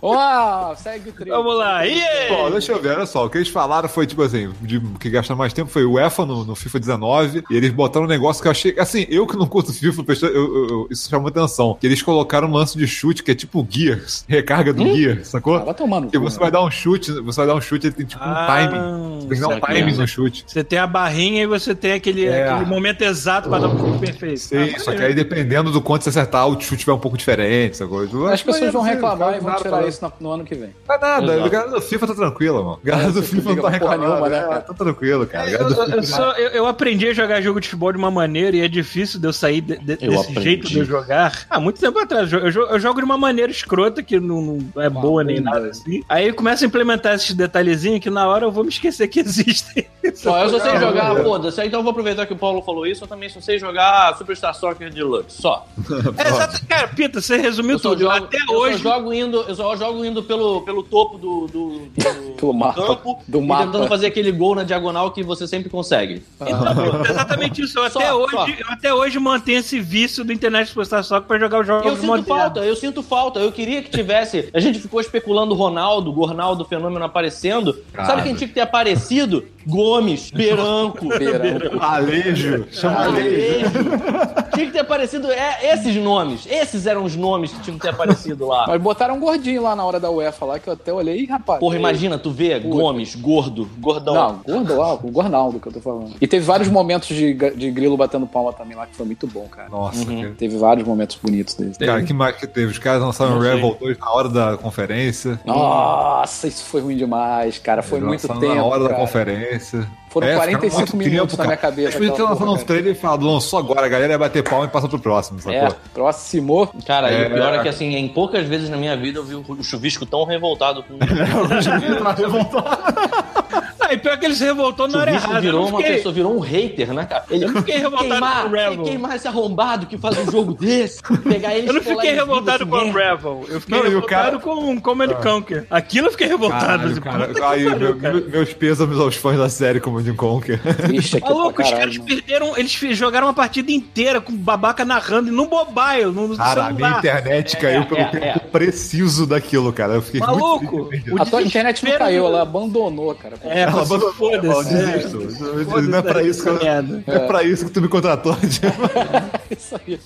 Uau, 0.03 0.77
segue 0.77 1.09
o 1.09 1.13
trio. 1.13 1.35
Vamos 1.35 1.57
lá. 1.57 1.87
E 1.87 1.99
Bom, 2.29 2.51
deixa 2.51 2.73
eu 2.73 2.81
ver, 2.81 2.97
olha 2.97 3.07
só, 3.07 3.25
o 3.25 3.31
que 3.31 3.39
eles 3.39 3.49
falaram 3.49 3.89
foi, 3.89 4.07
tipo 4.07 4.23
assim, 4.23 4.51
de 4.61 4.77
o 4.77 4.99
que 4.99 5.09
gastaram 5.09 5.39
mais 5.39 5.53
tempo 5.55 5.71
foi 5.71 5.85
o 5.85 5.93
UEFA 5.93 6.27
no, 6.27 6.45
no 6.45 6.55
FIFA 6.55 6.79
19, 6.79 7.45
e 7.51 7.57
eles 7.57 7.71
botaram 7.71 8.05
um 8.05 8.09
negócio 8.09 8.43
que 8.43 8.49
eu 8.49 8.53
achei, 8.53 8.75
assim, 8.79 9.07
eu 9.09 9.27
que 9.27 9.35
não 9.37 9.47
curto 9.47 9.73
FIFA, 9.73 10.03
eu- 10.07 10.29
eu- 10.29 10.69
eu- 10.69 10.89
isso 10.91 11.09
chamou 11.09 11.29
atenção, 11.29 11.77
que 11.81 11.87
eles 11.87 12.03
colocaram 12.03 12.49
um 12.49 12.53
lance 12.53 12.77
de 12.77 12.87
chute 12.87 13.23
que 13.23 13.31
é 13.31 13.35
tipo 13.35 13.67
Gears, 13.69 14.25
recarga 14.29 14.73
do 14.75 14.85
Gear, 14.95 15.25
sacou? 15.25 15.57
Ah, 15.57 15.65
vai 15.65 15.75
tomar 15.75 16.01
no 16.01 16.11
Que 16.11 16.19
você 16.19 16.37
né? 16.37 16.43
vai 16.43 16.51
dar 16.51 16.63
um 16.63 16.71
chute, 16.71 17.13
você 17.13 17.37
vai 17.37 17.47
dar 17.47 17.55
um 17.55 17.61
chute, 17.63 17.87
ele 17.87 17.95
tem 17.95 18.07
tipo 18.07 18.23
um 18.23 18.27
Ah, 18.29 18.47
timing. 18.47 19.19
Tem 19.21 19.29
que 19.31 19.41
dar 19.41 19.49
um 19.49 19.61
timing 19.61 19.97
no 19.97 20.07
chute. 20.07 20.45
Você 20.47 20.63
tem 20.65 20.79
a 20.79 20.87
barrinha 20.87 21.43
e 21.43 21.47
você 21.47 21.75
tem 21.75 21.93
aquele, 21.93 22.27
É. 22.27 22.49
aquele 22.51 22.69
momento 22.71 23.03
exato 23.03 23.49
pra 23.49 23.59
dar 23.59 23.69
um 23.69 23.79
chute 23.79 23.99
perfeito. 23.99 24.50
Sim, 24.51 24.73
Ah, 24.75 24.79
só 24.81 24.93
que 24.93 25.03
aí 25.03 25.15
dependendo 25.15 25.71
do 25.71 25.81
quanto 25.81 26.03
você 26.03 26.09
acertar, 26.11 26.47
o 26.49 26.61
chute 26.61 26.85
vai 26.85 26.95
um 26.95 26.99
pouco 26.99 27.17
diferente, 27.17 27.77
sacou? 27.77 28.03
Eu 28.05 28.27
As 28.27 28.43
pessoas 28.43 28.73
vão 28.73 28.83
reclamar 28.83 29.37
e 29.37 29.41
vão 29.41 29.55
tirar 29.57 29.87
isso 29.87 30.05
no, 30.05 30.13
no 30.21 30.31
ano 30.35 30.45
que 30.45 30.55
vem. 30.57 30.71
Não 30.89 30.95
é 30.95 30.99
nada, 30.99 31.25
Exato. 31.35 31.45
a 31.45 31.49
galera 31.49 31.71
do 31.71 31.81
FIFA 31.81 32.07
tá 32.09 32.15
tranquila, 32.15 32.63
mano. 32.63 32.81
A 32.83 32.87
galera 32.87 33.13
do 33.13 33.23
você 33.23 33.37
FIFA 33.37 33.55
não 33.55 33.63
tá 33.63 33.69
reclamando, 33.69 34.03
nenhuma, 34.09 34.29
né, 34.29 34.39
é, 34.39 34.43
cara? 34.43 34.61
tá 34.61 34.75
tranquilo, 34.75 35.27
cara. 35.27 35.45
A 35.45 35.51
Eu, 35.53 35.59
galera 35.59 35.75
do 35.87 35.93
eu- 35.93 35.97
eu 35.99 36.03
só- 36.03 36.33
eu- 36.33 36.51
eu 36.51 36.67
aprendi 36.67 37.07
a 37.09 37.15
jogar 37.15 37.41
jogo 37.41 37.61
de 37.61 37.69
futebol 37.69 37.93
de 37.93 37.99
uma 37.99 38.11
maneira 38.11 38.57
e 38.57 38.61
é 38.61 38.67
difícil 38.69 39.21
de 39.21 39.27
eu 39.29 39.33
sair 39.33 39.61
de- 39.61 39.79
de- 39.79 39.93
Eu 40.05 40.11
desse 40.11 40.21
aprendi. 40.31 40.43
jeito 40.43 40.67
de 40.69 40.79
eu 40.81 40.85
jogar. 40.85 41.47
Há 41.49 41.61
muito 41.61 41.81
tempo 41.81 41.99
atrás. 41.99 42.33
Eu, 42.33 42.51
jo- 42.51 42.67
eu 42.69 42.81
jogo 42.81 42.99
de 42.99 43.05
uma 43.05 43.17
maneira 43.19 43.53
escrota 43.53 44.03
que 44.03 44.19
não, 44.19 44.59
não 44.75 44.83
é 44.83 44.91
boa 44.91 45.23
nem 45.23 45.41
nada 45.41 45.69
assim. 45.69 46.03
Aí 46.09 46.33
começa 46.33 46.65
a 46.65 46.67
implementar 46.67 47.15
esses 47.15 47.35
detalhezinhos 47.35 48.01
que 48.01 48.11
na 48.11 48.27
hora 48.27 48.47
eu 48.47 48.51
vou 48.51 48.65
me 48.65 48.71
esquecer 48.71 49.07
que 49.09 49.21
existem. 49.31 49.87
Ó, 50.27 50.39
eu 50.39 50.49
só 50.51 50.61
sei 50.61 50.77
jogar, 50.79 51.17
foda-se. 51.23 51.65
Então 51.65 51.81
eu 51.81 51.85
vou 51.85 51.91
aproveitar 51.91 52.27
que 52.27 52.33
o 52.33 52.37
Paulo 52.37 52.63
falou 52.63 52.87
isso, 52.87 53.05
eu 53.05 53.09
também 53.09 53.29
só 53.29 53.41
sei 53.41 53.59
jogar 53.59 54.17
Superstar 54.17 54.55
Soccer 54.55 54.93
Deluxe, 54.93 55.41
só. 55.43 55.67
É, 56.19 56.29
exato. 56.29 56.67
Cara, 56.67 56.89
Pita, 56.89 57.21
você 57.21 57.37
resumiu 57.37 57.73
Eu 57.73 57.79
só 57.79 57.91
tudo. 57.91 58.01
jogo, 58.01 58.15
Até 58.15 58.39
eu 58.49 58.55
hoje. 58.57 58.79
só 58.83 58.95
jogo 58.95 59.13
indo, 59.13 59.45
eu 59.47 59.55
só 59.55 59.77
jogo 59.77 60.05
indo 60.05 60.23
pelo, 60.23 60.61
pelo 60.63 60.83
topo 60.83 61.19
do, 61.19 61.47
do, 61.47 61.69
do- 61.79 61.91
Pelo 62.01 62.37
do 62.37 62.53
mapa, 62.59 62.87
campo 62.87 63.19
do 63.29 63.41
mapa. 63.43 63.65
tentando 63.67 63.87
fazer 63.87 64.07
aquele 64.07 64.33
gol 64.33 64.55
na 64.55 64.65
diagonal 64.65 65.11
que 65.11 65.23
você 65.23 65.47
sempre 65.47 65.69
consegue. 65.71 66.23
Então, 66.41 67.05
exatamente 67.09 67.63
isso. 67.63 67.79
Eu 67.79 67.91
Só, 67.91 67.99
até, 67.99 68.13
hoje, 68.15 68.31
só. 68.33 68.47
eu 68.49 68.67
até 68.71 68.95
hoje 68.95 69.19
mantenho 69.19 69.59
esse 69.61 69.79
vício 69.81 70.25
do 70.25 70.33
Internet 70.33 70.69
Superstar 70.69 71.03
Soccer 71.05 71.27
pra 71.29 71.39
jogar 71.39 71.61
os 71.61 71.67
jogos 71.67 71.87
Eu 71.87 71.95
sinto 71.97 72.07
modernos. 72.07 72.29
falta, 72.43 72.61
eu 72.61 72.77
sinto 72.77 73.03
falta. 73.03 73.41
Eu 73.41 73.53
queria 73.53 73.83
que 73.83 73.91
tivesse. 73.91 74.49
A 74.53 74.61
gente 74.61 74.79
ficou 74.79 75.01
especulando 75.01 75.55
o 75.55 75.57
Ronaldo, 75.57 76.13
Gornaldo, 76.13 76.65
fenômeno 76.65 77.05
aparecendo. 77.05 77.77
Sabe 77.95 78.23
quem 78.23 78.35
tinha 78.35 78.49
que 78.49 78.55
ter 78.55 78.61
aparecido? 78.61 79.45
Gomes, 79.67 80.00
Beranco. 80.33 81.09
Beirão. 81.19 81.81
Alejo, 81.81 82.67
chama 82.71 83.05
Alejo. 83.05 83.67
Alejo. 83.67 84.51
Tinha 84.55 84.67
que 84.67 84.73
ter 84.73 84.81
aparecido 84.81 85.31
é, 85.31 85.73
esses 85.75 85.95
nomes. 85.97 86.47
Esses 86.51 86.87
eram 86.87 87.05
os 87.05 87.17
nomes 87.17 87.53
que 87.53 87.61
tinham 87.61 87.79
que 87.79 87.83
ter 87.83 87.91
aparecido 87.91 88.47
lá. 88.47 88.67
Mas 88.67 88.81
botaram 88.81 89.17
um 89.17 89.21
gordinho 89.21 89.63
lá 89.63 89.75
na 89.77 89.85
hora 89.85 90.01
da 90.01 90.11
UEFA 90.11 90.45
lá, 90.45 90.59
que 90.59 90.69
eu 90.69 90.73
até 90.75 90.93
olhei, 90.93 91.25
rapaz. 91.27 91.61
Porra, 91.61 91.77
imagina, 91.77 92.19
tu 92.19 92.31
vê 92.31 92.59
Gomes, 92.59 93.15
gordo, 93.15 93.69
gordão. 93.79 94.15
Não, 94.15 94.55
gordo 94.55 94.77
lá, 94.77 94.95
o 94.95 95.11
Gornaldo 95.11 95.61
que 95.61 95.69
eu 95.69 95.73
tô 95.73 95.81
falando. 95.81 96.15
E 96.21 96.27
teve 96.27 96.45
vários 96.45 96.69
momentos 96.69 97.09
de, 97.09 97.33
de 97.33 97.71
grilo 97.71 97.97
batendo 97.97 98.27
palma 98.27 98.53
também 98.53 98.77
lá, 98.77 98.87
que 98.87 98.97
foi 98.97 99.07
muito 99.07 99.27
bom, 99.27 99.47
cara. 99.49 99.69
Nossa, 99.69 100.05
cara. 100.05 100.35
Teve 100.37 100.57
vários 100.57 100.87
momentos 100.87 101.17
bonitos 101.23 101.55
dele. 101.55 101.75
Cara, 101.79 102.03
que 102.03 102.13
mais 102.13 102.37
que 102.37 102.47
teve? 102.47 102.73
Os 102.73 102.79
caras 102.79 103.03
lançaram 103.03 103.41
sei. 103.41 103.55
Rebel 103.55 103.77
2 103.81 103.99
na 103.99 104.11
hora 104.11 104.29
da 104.29 104.57
conferência. 104.57 105.41
Nossa, 105.45 106.49
isso 106.49 106.65
foi 106.65 106.81
ruim 106.81 106.97
demais, 106.97 107.59
cara. 107.59 107.83
Foi 107.83 107.99
Eles 107.99 108.09
muito 108.09 108.29
tempo. 108.29 108.55
na 108.55 108.65
hora 108.65 108.83
da 108.85 108.91
cara. 108.91 109.01
conferência. 109.01 109.87
Foram 110.11 110.27
É, 110.27 110.37
45 110.37 110.71
ficaram 110.81 110.97
muito 110.97 111.11
minutos 111.11 111.31
tempo, 111.33 111.43
na 111.43 111.47
minha 111.49 111.57
cabeça. 111.57 111.81
Eles 111.83 111.95
podiam 111.95 112.15
ter 112.15 112.23
aquela 112.23 112.31
lançado 112.31 112.53
uns 112.53 112.65
trailers 112.65 112.99
e 112.99 113.01
falado, 113.01 113.25
lançou 113.27 113.59
agora, 113.59 113.87
a 113.87 113.89
galera 113.89 114.13
ia 114.13 114.19
bater 114.19 114.43
palma 114.43 114.67
e 114.67 114.69
passa 114.69 114.89
pro 114.89 114.99
próximo, 114.99 115.39
sacou? 115.41 115.53
É, 115.55 115.69
próximo. 115.95 116.69
Cara, 116.87 117.11
e 117.13 117.23
É. 117.23 117.27
o 117.29 117.31
pior 117.31 117.55
é 117.55 117.63
que 117.63 117.69
assim, 117.69 117.95
em 117.95 118.09
poucas 118.09 118.47
vezes 118.47 118.69
na 118.69 118.77
minha 118.77 118.97
vida 118.97 119.19
eu 119.21 119.25
vi 119.25 119.35
o 119.37 119.63
chuvisco 119.63 120.05
tão 120.05 120.25
revoltado 120.25 120.83
com 120.83 120.95
o 120.99 120.99
Ah, 123.83 123.95
e 123.95 123.99
pior 123.99 124.17
que 124.19 124.27
ele 124.27 124.35
se 124.35 124.45
revoltou 124.45 124.87
na 124.87 124.99
hora 125.01 125.11
errada. 125.11 125.41
Virou 125.41 125.63
não 125.63 125.69
uma 125.71 125.79
fiquei- 125.79 125.97
pessoa, 125.97 126.15
virou 126.15 126.37
um 126.37 126.39
hater, 126.39 126.93
né, 126.93 127.07
cara? 127.07 127.25
Ele 127.31 127.45
Eu 127.47 127.49
não 127.51 127.61
fiquei 127.61 127.79
revoltado 127.79 128.11
queimar, 128.11 128.43
com 128.43 128.49
o 128.49 128.53
Rebel. 128.53 128.83
queimar 128.85 129.17
esse 129.17 129.27
arrombado 129.29 129.87
que 129.87 129.99
faz 129.99 130.19
um 130.19 130.31
jogo 130.31 130.55
desse, 130.55 131.03
pegar 131.03 131.57
ele 131.57 131.69
Eu 131.69 131.73
não 131.73 131.81
fiquei 131.83 132.13
revoltado 132.13 132.67
com 132.67 132.77
o. 132.77 132.93
Revel. 132.93 133.45
Eu 133.49 133.61
fiquei 133.61 133.77
Não, 133.79 133.85
e 133.85 133.89
o 133.89 133.93
revoltado 133.95 134.39
cara- 134.39 134.39
com 134.39 134.75
o 134.77 134.81
Command 134.81 135.09
Conquer. 135.23 135.67
Aquilo 135.71 136.07
eu 136.07 136.11
fiquei 136.13 136.29
revoltado. 136.29 136.65
Caralho, 136.67 136.91
assim, 136.93 137.01
cara. 137.01 137.31
Aí, 137.51 137.75
meu- 137.75 137.97
cara. 137.97 138.21
meus 138.21 138.53
pêsames 138.53 138.99
aos 138.99 139.17
fãs 139.17 139.39
da 139.39 139.49
série 139.49 139.81
Command 139.81 140.15
Conquer. 140.15 140.61
Triste 140.87 141.17
aqui 141.17 141.29
Maluco, 141.29 141.55
pra 141.55 141.65
os 141.65 141.71
caras 141.73 141.99
perderam. 141.99 142.57
Eles 142.57 142.71
jogaram 142.97 143.27
uma 143.27 143.35
partida 143.35 143.73
inteira 143.73 144.21
com 144.21 144.33
babaca 144.37 144.85
narrando 144.85 145.31
e 145.31 145.33
no 145.33 145.49
mobile, 145.49 146.13
no, 146.15 146.37
Cara, 146.37 146.67
a 146.67 146.73
minha 146.73 146.91
internet 146.99 147.57
caiu 147.57 147.85
pelo 147.87 148.01
é, 148.01 148.05
tempo 148.05 148.25
é. 148.25 148.39
preciso 148.53 149.27
daquilo, 149.27 149.73
cara. 149.73 149.95
Eu 149.95 150.03
fiquei 150.03 150.21
Maluco, 150.21 150.85
muito 150.85 151.15
o 151.17 151.21
A 151.21 151.27
tua 151.27 151.43
internet 151.43 151.85
não 151.85 151.99
caiu, 151.99 152.27
ela 152.27 152.43
abandonou, 152.43 153.13
cara. 153.15 153.40
É, 153.43 153.61
Ela 153.63 153.83
abandonou, 153.83 154.13
foda-se. 154.13 154.75
é. 154.75 155.01
Foda-se 155.01 155.89
Não 155.89 155.99
é 155.99 156.03
pra 156.03 156.23
isso 156.23 156.43
que 156.43 156.49
eu, 156.49 156.59
é 157.07 157.19
pra 157.27 157.43
isso 157.43 157.65
que 157.67 157.71
tu 157.71 157.81
me 157.81 157.89
contratou. 157.89 158.37
Isso 159.51 159.77
aí. 159.77 159.99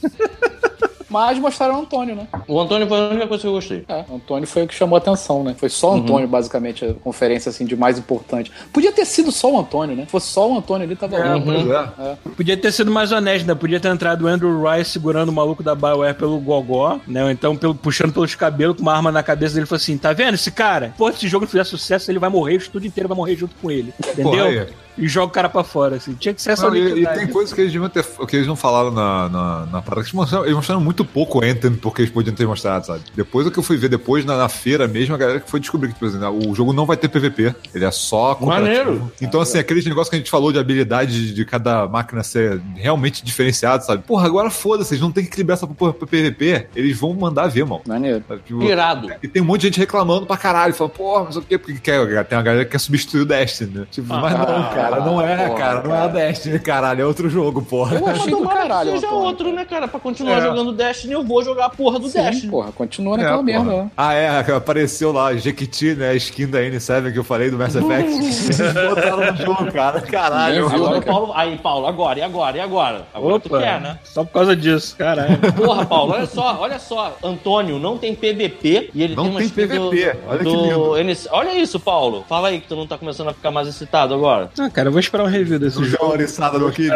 Mas 1.14 1.38
mostraram 1.38 1.76
o 1.76 1.82
Antônio, 1.82 2.16
né? 2.16 2.26
O 2.48 2.60
Antônio 2.60 2.88
foi 2.88 2.98
a 2.98 3.08
única 3.08 3.28
coisa 3.28 3.42
que 3.42 3.46
eu 3.46 3.52
gostei. 3.52 3.84
É, 3.88 4.04
o 4.08 4.16
Antônio 4.16 4.48
foi 4.48 4.64
o 4.64 4.66
que 4.66 4.74
chamou 4.74 4.96
a 4.96 4.98
atenção, 4.98 5.44
né? 5.44 5.54
Foi 5.56 5.68
só 5.68 5.92
o 5.92 5.96
Antônio, 5.98 6.26
basicamente, 6.26 6.84
a 6.84 6.92
conferência 6.92 7.50
assim 7.50 7.64
de 7.64 7.76
mais 7.76 7.96
importante. 7.96 8.50
Podia 8.72 8.90
ter 8.90 9.04
sido 9.04 9.30
só 9.30 9.52
o 9.52 9.60
Antônio, 9.60 9.94
né? 9.94 10.06
Se 10.06 10.10
fosse 10.10 10.26
só 10.26 10.50
o 10.50 10.58
Antônio 10.58 10.84
ali, 10.84 10.96
tava 10.96 11.16
bom. 11.38 11.44
Pois 11.44 11.70
é. 11.70 12.16
Podia 12.36 12.56
ter 12.56 12.72
sido 12.72 12.90
mais 12.90 13.12
honesto, 13.12 13.46
né? 13.46 13.54
Podia 13.54 13.78
ter 13.78 13.92
entrado 13.92 14.24
o 14.24 14.26
Andrew 14.26 14.60
Rice 14.68 14.90
segurando 14.90 15.28
o 15.28 15.32
maluco 15.32 15.62
da 15.62 15.76
Bioware 15.76 16.16
pelo 16.16 16.40
gogó, 16.40 16.98
né? 17.06 17.22
Ou 17.22 17.30
então 17.30 17.56
pelo, 17.56 17.76
puxando 17.76 18.12
pelos 18.12 18.34
cabelos 18.34 18.76
com 18.76 18.82
uma 18.82 18.96
arma 18.96 19.12
na 19.12 19.22
cabeça 19.22 19.54
dele 19.54 19.66
e 19.66 19.68
falou 19.68 19.80
assim: 19.80 19.96
tá 19.96 20.12
vendo 20.12 20.34
esse 20.34 20.50
cara? 20.50 20.92
Pô, 20.98 21.08
se 21.12 21.18
esse 21.18 21.28
jogo 21.28 21.44
não 21.44 21.50
fizer 21.50 21.62
sucesso, 21.62 22.10
ele 22.10 22.18
vai 22.18 22.28
morrer, 22.28 22.54
o 22.54 22.56
estúdio 22.56 22.88
inteiro 22.88 23.08
vai 23.08 23.16
morrer 23.16 23.36
junto 23.36 23.54
com 23.62 23.70
ele. 23.70 23.94
Entendeu? 24.00 24.46
Porra. 24.46 24.83
E 24.96 25.08
joga 25.08 25.26
o 25.26 25.30
cara 25.30 25.48
pra 25.48 25.64
fora, 25.64 25.96
assim. 25.96 26.14
Tinha 26.14 26.32
que 26.32 26.40
ser 26.40 26.52
essa 26.52 26.68
Não, 26.68 26.76
e, 26.76 27.02
e 27.02 27.06
tem 27.06 27.26
coisas 27.26 27.52
que 27.52 27.60
eles 27.60 27.72
deviam 27.72 27.88
ter. 27.88 28.04
que 28.04 28.36
eles 28.36 28.46
não 28.46 28.56
falaram 28.56 28.90
na, 28.90 29.28
na, 29.28 29.66
na 29.66 29.82
parada. 29.82 30.02
que 30.02 30.08
Eles 30.08 30.12
mostraram, 30.12 30.44
eles 30.44 30.56
mostraram 30.56 30.80
muito 30.80 31.04
pouco 31.04 31.38
o 31.38 31.44
Anthem 31.44 31.74
porque 31.74 32.02
eles 32.02 32.12
podiam 32.12 32.34
ter 32.34 32.46
mostrado, 32.46 32.86
sabe? 32.86 33.02
Depois 33.14 33.46
o 33.46 33.50
que 33.50 33.58
eu 33.58 33.62
fui 33.62 33.76
ver 33.76 33.88
depois, 33.88 34.24
na, 34.24 34.36
na 34.36 34.48
feira 34.48 34.86
mesmo, 34.86 35.14
a 35.14 35.18
galera 35.18 35.40
que 35.40 35.50
foi 35.50 35.60
descobrir 35.60 35.92
que, 35.92 35.98
por 35.98 36.06
exemplo, 36.06 36.48
o 36.48 36.54
jogo 36.54 36.72
não 36.72 36.86
vai 36.86 36.96
ter 36.96 37.08
PVP. 37.08 37.54
Ele 37.74 37.84
é 37.84 37.90
só 37.90 38.34
cooperativo. 38.34 38.90
Maneiro. 38.90 39.12
Então, 39.20 39.40
assim, 39.40 39.58
aqueles 39.58 39.84
negócios 39.84 40.08
que 40.08 40.16
a 40.16 40.18
gente 40.18 40.30
falou 40.30 40.52
de 40.52 40.58
habilidade 40.58 41.28
de, 41.28 41.34
de 41.34 41.44
cada 41.44 41.86
máquina 41.88 42.22
ser 42.22 42.60
realmente 42.76 43.24
diferenciado, 43.24 43.84
sabe? 43.84 44.02
Porra, 44.04 44.26
agora 44.26 44.50
foda-se, 44.50 44.94
eles 44.94 45.02
não 45.02 45.10
tem 45.10 45.24
que 45.24 45.30
equilibrar 45.30 45.56
essa 45.56 45.66
porra 45.66 45.92
pro 45.92 46.06
PVP. 46.06 46.68
Eles 46.74 46.98
vão 46.98 47.12
mandar 47.14 47.48
ver, 47.48 47.64
mano. 47.64 47.82
Maneiro. 47.86 48.22
Sabe? 48.28 48.42
Tipo, 48.46 48.62
Irado. 48.62 49.10
e 49.22 49.28
tem 49.28 49.42
um 49.42 49.44
monte 49.44 49.62
de 49.62 49.66
gente 49.68 49.80
reclamando 49.80 50.26
pra 50.26 50.36
caralho, 50.36 50.74
falando, 50.74 50.92
porra, 50.92 51.24
mas 51.24 51.36
o 51.36 51.42
quê? 51.42 51.58
Porque 51.58 51.78
quer, 51.80 52.24
tem 52.24 52.36
uma 52.38 52.44
galera 52.44 52.64
que 52.64 52.70
quer 52.70 52.78
substituir 52.78 53.22
o 53.22 53.26
Destiny, 53.26 53.78
né? 53.78 53.86
Tipo, 53.90 54.08
mas 54.08 54.32
não, 54.32 54.46
cara, 54.46 54.83
não 54.90 55.20
é, 55.20 55.36
porra, 55.48 55.58
cara, 55.58 55.82
não 55.82 55.94
é 55.94 55.98
a 56.00 56.06
Destiny, 56.08 56.58
caralho, 56.58 57.02
é 57.02 57.06
outro 57.06 57.28
jogo, 57.28 57.62
porra. 57.62 57.96
Eu 57.96 58.06
achei 58.08 58.30
do 58.30 58.38
Tomara 58.38 58.60
caralho. 58.60 58.92
que 58.92 58.96
seja 58.98 59.06
Antônio. 59.08 59.26
outro, 59.26 59.52
né, 59.52 59.64
cara? 59.64 59.88
Pra 59.88 60.00
continuar 60.00 60.38
É. 60.38 60.40
jogando 60.42 60.72
Destiny, 60.72 61.12
eu 61.12 61.22
vou 61.24 61.42
jogar 61.42 61.66
a 61.66 61.70
porra 61.70 61.98
do 61.98 62.08
Sim, 62.08 62.22
Destiny. 62.22 62.50
porra, 62.50 62.72
continua 62.72 63.14
É, 63.14 63.18
naquela 63.18 63.36
porra. 63.36 63.44
merda 63.44 63.74
lá. 63.74 63.86
Ah, 63.96 64.14
é, 64.14 64.38
apareceu 64.54 65.12
lá, 65.12 65.34
Jequiti, 65.34 65.94
né, 65.94 66.10
a 66.10 66.14
skin 66.14 66.46
da 66.46 66.60
N7 66.60 67.12
que 67.12 67.18
eu 67.18 67.24
falei 67.24 67.50
do 67.50 67.58
Mass 67.58 67.74
Effect. 67.74 68.10
Eles 68.14 68.58
botaram 68.88 69.32
no 69.32 69.36
jogo, 69.36 69.72
cara, 69.72 70.00
caralho. 70.00 70.68
Viu, 70.68 70.76
Agora 70.76 70.92
né, 70.92 70.98
o 70.98 71.02
Paulo. 71.02 71.32
Aí, 71.34 71.58
Paulo, 71.58 71.86
agora, 71.86 72.18
e 72.18 72.22
agora? 72.22 72.56
E 72.56 72.60
agora? 72.60 73.02
Agora 73.14 73.40
tu 73.40 73.46
Opa, 73.46 73.58
quer, 73.60 73.80
né? 73.80 73.98
Só 74.04 74.24
por 74.24 74.32
causa 74.32 74.54
disso, 74.56 74.96
caralho. 74.96 75.38
Porra, 75.56 75.84
Paulo, 75.86 76.12
olha 76.12 76.26
só, 76.26 76.56
olha 76.60 76.78
só. 76.78 77.16
Antônio 77.22 77.78
não 77.78 77.96
tem 77.98 78.14
PVP 78.14 78.90
e 78.94 79.02
ele 79.02 79.14
Não 79.14 79.24
tem 79.24 79.30
uma 79.32 79.38
tem 79.40 79.48
skin 79.48 79.66
do- 79.66 79.90
PVP, 79.90 80.16
olha 80.28 80.38
que 80.38 80.44
do 80.44 80.50
lindo. 80.94 81.14
Olha 81.30 81.54
isso, 81.58 81.78
Paulo. 81.80 82.24
Fala 82.28 82.48
aí 82.48 82.60
que 82.60 82.68
tu 82.68 82.76
não 82.76 82.86
tá 82.86 82.96
começando 82.98 83.28
a 83.28 83.32
ficar 83.34 83.50
mais 83.50 83.68
excitado 83.68 84.14
agora. 84.14 84.50
Ah, 84.58 84.68
cara, 84.74 84.88
eu 84.88 84.92
vou 84.92 85.00
esperar 85.00 85.24
um 85.24 85.28
review 85.28 85.58
desse 85.58 85.78
O 85.78 85.84
jogo. 85.84 85.96
João 85.98 86.10
oriçado 86.12 86.58
no 86.58 86.70
Kill. 86.72 86.92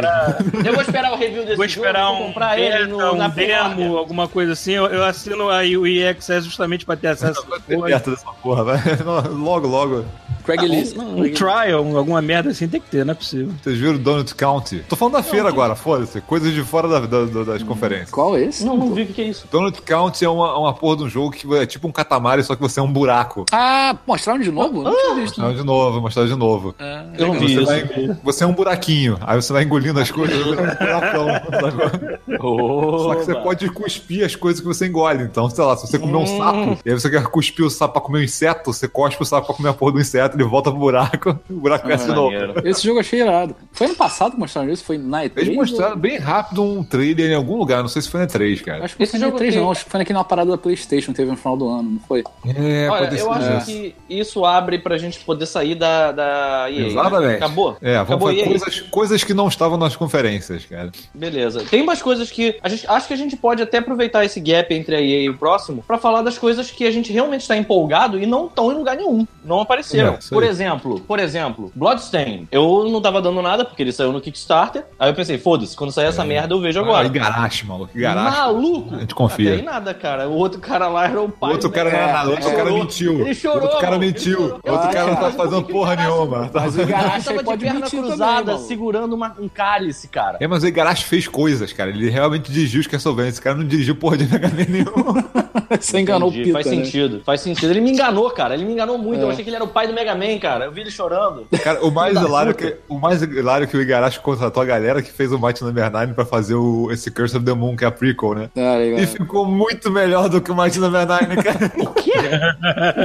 Eu 0.65 0.73
vou 0.73 0.83
esperar 0.83 1.13
o 1.13 1.17
review 1.17 1.45
desse 1.45 1.57
Vou 1.57 1.69
jogo, 1.69 1.87
esperar 1.87 2.07
vou 2.13 2.23
um 2.23 2.27
comprar 2.29 2.59
ele 2.59 2.87
no, 2.87 3.13
um 3.13 3.17
na 3.17 3.29
demo, 3.29 3.97
alguma 3.97 4.29
coisa 4.29 4.53
assim. 4.53 4.73
Eu, 4.73 4.87
eu 4.87 5.05
assino 5.05 5.49
aí 5.49 5.77
o 5.77 5.87
EXS 5.87 6.45
justamente 6.45 6.85
pra 6.85 6.97
ter 6.97 7.09
acesso 7.09 7.45
porra. 7.67 7.87
Perto 7.89 8.11
dessa 8.11 8.31
porra, 8.43 8.65
vai. 8.65 8.79
Logo, 9.33 9.67
logo. 9.69 10.05
Craigslist. 10.45 10.97
Um 10.97 11.31
trial, 11.33 11.85
um- 11.85 11.99
alguma 11.99 12.23
merda 12.23 12.51
assim 12.51 12.67
tem 12.67 12.81
que 12.81 12.89
ter, 12.89 13.05
não 13.05 13.13
é 13.13 13.15
possível. 13.15 13.53
Vocês 13.63 13.77
viram 13.77 13.99
Donut 13.99 14.35
County? 14.35 14.83
Tô 14.89 14.97
falando 14.97 15.15
da 15.15 15.23
feira 15.23 15.47
agora, 15.47 15.75
foda-se. 15.75 16.23
Coisas 16.23 16.55
de 16.55 16.63
fora 16.63 16.89
da- 16.89 17.01
da- 17.01 17.25
da- 17.27 17.45
das 17.45 17.63
conferências. 17.63 18.11
Qual 18.11 18.35
é 18.35 18.45
esse? 18.45 18.65
Não, 18.65 18.75
não 18.75 18.95
vi 18.95 19.03
o 19.03 19.07
que 19.09 19.21
é 19.21 19.25
isso. 19.27 19.47
Donut 19.53 19.83
County 19.83 20.25
é 20.25 20.29
uma, 20.29 20.59
uma 20.59 20.73
porra 20.73 20.97
de 20.99 21.03
um 21.05 21.09
jogo 21.09 21.33
que 21.33 21.55
é 21.55 21.67
tipo 21.67 21.87
um 21.87 21.93
catamari, 21.93 22.43
só 22.43 22.55
que 22.55 22.63
você 22.63 22.81
é 22.81 22.83
um 22.83 22.91
buraco. 22.91 23.45
Ah, 23.53 23.95
mostraram 24.07 24.41
de 24.41 24.51
novo? 24.51 24.83
Não 24.85 24.95
tinha 24.97 25.15
visto. 25.17 25.27
Mostraram 25.39 25.55
de 25.55 25.63
novo, 25.65 26.01
mostraram 26.01 26.29
de 26.31 26.35
novo. 26.37 26.75
Eu 27.19 27.27
não 27.27 27.35
vi 27.35 27.55
isso. 27.63 27.68
Vai, 27.69 28.17
você 28.23 28.45
é 28.45 28.47
um 28.47 28.53
buraquinho, 28.53 29.19
aí 29.21 29.37
você 29.37 29.53
vai 29.53 29.65
engolindo 29.65 30.01
as 30.01 30.11
coisas, 30.11 30.39
um 30.47 30.55
buracão. 30.55 32.18
Só 32.39 33.15
que 33.15 33.25
você 33.25 33.35
pode 33.35 33.69
cuspir 33.71 34.25
as 34.25 34.35
coisas 34.37 34.61
que 34.61 34.67
você 34.67 34.87
engole. 34.87 35.23
Então, 35.25 35.49
sei 35.49 35.65
lá, 35.65 35.77
se 35.77 35.87
você 35.87 35.99
comer 35.99 36.17
um 36.17 36.27
sapo, 36.27 36.79
e 36.85 36.91
aí 36.91 36.99
você 36.99 37.09
quer 37.11 37.23
cuspir 37.25 37.65
o 37.65 37.71
sapo 37.71 37.95
pra 37.95 38.03
comer 38.03 38.19
um 38.21 38.23
inseto, 38.23 38.73
você 38.73 38.87
cospe 38.89 39.23
o 39.23 39.27
sapo 39.27 39.47
pra 39.47 39.55
comer 39.57 39.69
a 39.71 39.75
porra 39.75 39.93
do 39.93 40.01
inseto, 40.01 40.37
ele 40.37 40.45
volta 40.45 40.71
pro 40.71 40.79
buraco, 40.81 41.39
o 41.51 41.55
buraco 41.55 41.87
cresce 41.87 42.07
de 42.07 42.15
novo. 42.15 42.35
Esse 42.65 42.83
jogo 42.85 42.97
eu 42.99 43.01
achei 43.01 43.21
irado. 43.21 43.55
Foi 43.73 43.87
ano 43.87 43.97
passado 43.97 44.33
que 44.33 44.39
mostraram 44.39 44.71
isso? 44.71 44.85
Foi 44.85 44.99
na 44.99 45.25
E3? 45.25 45.33
Eles 45.37 45.55
mostraram 45.57 45.93
ou- 45.95 45.99
bem 45.99 46.19
rápido 46.19 46.63
um 46.63 46.83
trailer 46.85 47.31
em 47.31 47.35
algum 47.35 47.57
lugar, 47.57 47.81
não 47.81 47.89
sei 47.89 48.03
se 48.03 48.09
foi 48.11 48.21
na 48.21 48.27
3, 48.27 48.61
cara. 48.63 48.85
Acho 48.85 48.97
que 48.97 49.03
Esse 49.03 49.17
esse 49.17 49.19
jogo 49.21 49.31
jogo 49.33 49.39
3 49.39 49.55
tem- 49.55 49.63
não, 49.63 49.71
acho 49.71 49.85
que 49.85 49.91
foi 49.91 50.01
aqui 50.01 50.13
numa 50.13 50.25
parada 50.25 50.51
da 50.51 50.59
Playstation, 50.59 51.13
teve 51.13 51.31
no 51.31 51.37
final 51.37 51.57
do 51.57 51.69
ano, 51.69 51.91
não 51.93 52.01
foi? 52.01 52.25
É, 52.47 52.89
Olha, 52.91 53.07
pode 53.09 53.19
eu 53.21 53.33
acho 53.33 53.67
que 53.67 53.95
isso 54.09 54.45
abre 54.45 54.79
pra 54.79 54.97
gente 54.99 55.21
poder 55.21 55.47
sair 55.47 55.75
da, 55.75 56.13
da 56.13 56.67
EA. 56.71 56.81
né? 56.81 56.87
Exatamente. 56.89 57.37
Acabou? 57.37 57.77
É, 57.81 57.95
vamos 57.95 58.09
Acabou 58.09 58.29
fazer 58.29 58.45
coisas, 58.45 58.81
coisas 58.91 59.25
que 59.25 59.35
não 59.35 59.49
estavam 59.49 59.77
nas 59.79 59.95
conferências, 59.97 60.65
cara. 60.65 60.91
Beleza. 61.15 61.65
Tem 61.71 61.83
umas 61.83 62.01
coisas 62.03 62.18
que 62.31 62.57
a 62.63 62.69
gente 62.69 62.87
acho 62.89 63.07
que 63.07 63.15
a 63.15 63.17
gente 63.17 63.37
pode 63.37 63.63
até 63.63 63.79
aproveitar 63.79 64.25
esse 64.25 64.41
gap 64.41 64.73
entre 64.75 64.95
a 64.97 65.01
EA 65.01 65.23
e 65.23 65.31
o 65.31 65.37
próximo 65.37 65.85
pra 65.87 65.99
falar 65.99 66.23
das 66.23 66.37
coisas 66.39 66.71
que 66.71 66.87
a 66.87 66.91
gente 66.91 67.13
realmente 67.13 67.43
está 67.43 67.57
empolgado 67.57 68.19
e 68.19 68.27
não 68.27 68.47
estão 68.47 68.73
em 68.73 68.75
lugar 68.75 68.97
nenhum. 68.97 69.27
Não 69.45 69.61
apareceram. 69.61 70.15
É, 70.15 70.19
por 70.31 70.43
exemplo, 70.43 71.01
por 71.01 71.19
exemplo, 71.19 71.71
Bloodstain. 71.75 72.47
Eu 72.51 72.89
não 72.91 73.01
tava 73.01 73.23
dando 73.23 73.41
nada 73.41 73.65
porque 73.65 73.83
ele 73.83 73.93
saiu 73.93 74.13
no 74.13 74.21
Kickstarter. 74.21 74.85
Aí 74.99 75.11
eu 75.11 75.15
pensei, 75.15 75.39
foda-se, 75.39 75.77
quando 75.77 75.93
sair 75.93 76.07
essa 76.07 76.25
merda 76.25 76.55
eu 76.55 76.61
vejo 76.61 76.79
Ah, 76.81 76.83
agora. 76.83 77.07
Igarashi, 77.07 77.67
maluco. 77.67 77.97
Igarashi. 77.97 78.37
Maluco! 78.39 78.95
A 78.95 78.99
gente 79.01 79.15
confia. 79.15 79.51
Até 79.53 79.59
aí 79.61 79.65
nada, 79.65 79.95
cara. 79.95 80.29
O 80.29 80.35
outro 80.35 80.61
cara 80.61 80.89
lá 80.89 81.05
era 81.07 81.21
o 81.21 81.27
O 81.27 81.31
pai. 81.31 81.53
outro 81.53 81.69
do 81.69 81.75
cara 81.75 81.91
não 81.91 81.99
era 81.99 82.13
nada, 82.13 82.29
o 82.29 82.33
outro 82.33 82.49
Ele 82.49 82.57
cara 82.57 82.71
mentiu. 82.73 83.21
Ele 83.21 83.35
chorou. 83.35 83.61
O 83.61 83.63
outro 83.65 83.79
cara 83.81 83.99
mentiu. 83.99 84.41
O 84.41 84.43
outro 84.71 84.89
Ah, 84.89 84.89
cara 84.93 85.07
não 85.11 85.17
tá 85.17 85.31
fazendo 85.31 85.63
porra 85.65 85.97
nenhuma. 85.97 86.51
Mas 86.53 86.77
o 86.77 86.83
Igarashi 86.83 87.25
tava 87.27 87.43
de 87.57 87.65
perna 87.65 87.89
cruzada, 87.91 88.59
segurando 88.59 89.13
uma- 89.15 89.35
um 89.39 89.49
cálice, 89.49 90.09
cara. 90.09 90.39
É, 90.41 90.47
mas 90.47 90.63
o 90.63 90.67
Igarashi 90.67 91.05
fez 91.05 91.27
coisas, 91.29 91.73
cara. 91.73 91.91
Ele 91.91 92.08
realmente 92.09 92.51
dirigiu 92.51 92.81
os 92.81 92.87
Castlevania. 92.87 93.31
Esse 93.31 93.41
cara 93.41 93.57
não 93.57 93.67
dirigiu 93.67 93.95
porra 93.97 94.17
de 94.17 94.27
Mega 94.27 94.49
Man 94.49 94.67
nenhum. 94.69 94.89
Você 95.79 96.01
enganou 96.01 96.29
Entendi, 96.29 96.43
o 96.43 96.45
Pita, 96.47 96.55
Faz 96.55 96.67
né? 96.67 96.85
sentido, 96.85 97.23
faz 97.25 97.41
sentido. 97.41 97.71
Ele 97.71 97.81
me 97.81 97.91
enganou, 97.91 98.31
cara. 98.31 98.55
Ele 98.55 98.65
me 98.65 98.73
enganou 98.73 98.97
muito. 98.97 99.21
É. 99.21 99.25
Eu 99.25 99.31
achei 99.31 99.45
que 99.45 99.51
ele 99.51 99.57
era 99.57 99.65
o 99.65 99.69
pai 99.69 99.87
do 99.87 99.93
Mega 99.93 100.15
Man, 100.15 100.39
cara. 100.39 100.65
Eu 100.67 100.73
vi 100.73 100.81
ele 100.81 100.91
chorando. 100.91 101.47
Cara, 101.63 101.85
o 101.85 101.91
mais 101.91 102.17
hilário 102.17 102.55
que, 102.55 102.77
o 102.89 102.99
mais 102.99 103.23
hilário 103.23 103.69
que 103.69 103.77
o 103.77 103.81
Igarashi 103.81 104.21
contratou 104.21 104.63
a 104.63 104.67
galera 104.67 105.03
que 105.03 105.13
fez 105.13 105.31
o 105.31 105.39
Might 105.39 105.63
Number 105.63 105.91
9 105.91 106.15
pra 106.15 106.25
fazer 106.25 106.55
o, 106.55 106.91
esse 106.91 107.11
Curse 107.11 107.37
of 107.37 107.45
the 107.45 107.53
Moon, 107.53 107.77
que 107.77 107.85
é 107.85 107.89
a 107.89 107.91
prequel, 107.91 108.35
né? 108.35 108.51
Ligado. 108.55 109.03
E 109.03 109.07
ficou 109.07 109.45
muito 109.45 109.91
melhor 109.91 110.29
do 110.29 110.41
que 110.41 110.51
o 110.51 110.57
Might 110.57 110.79
Number 110.79 111.07
9, 111.07 111.37
cara. 111.43 111.73
O 111.79 111.93
quê? 111.93 112.13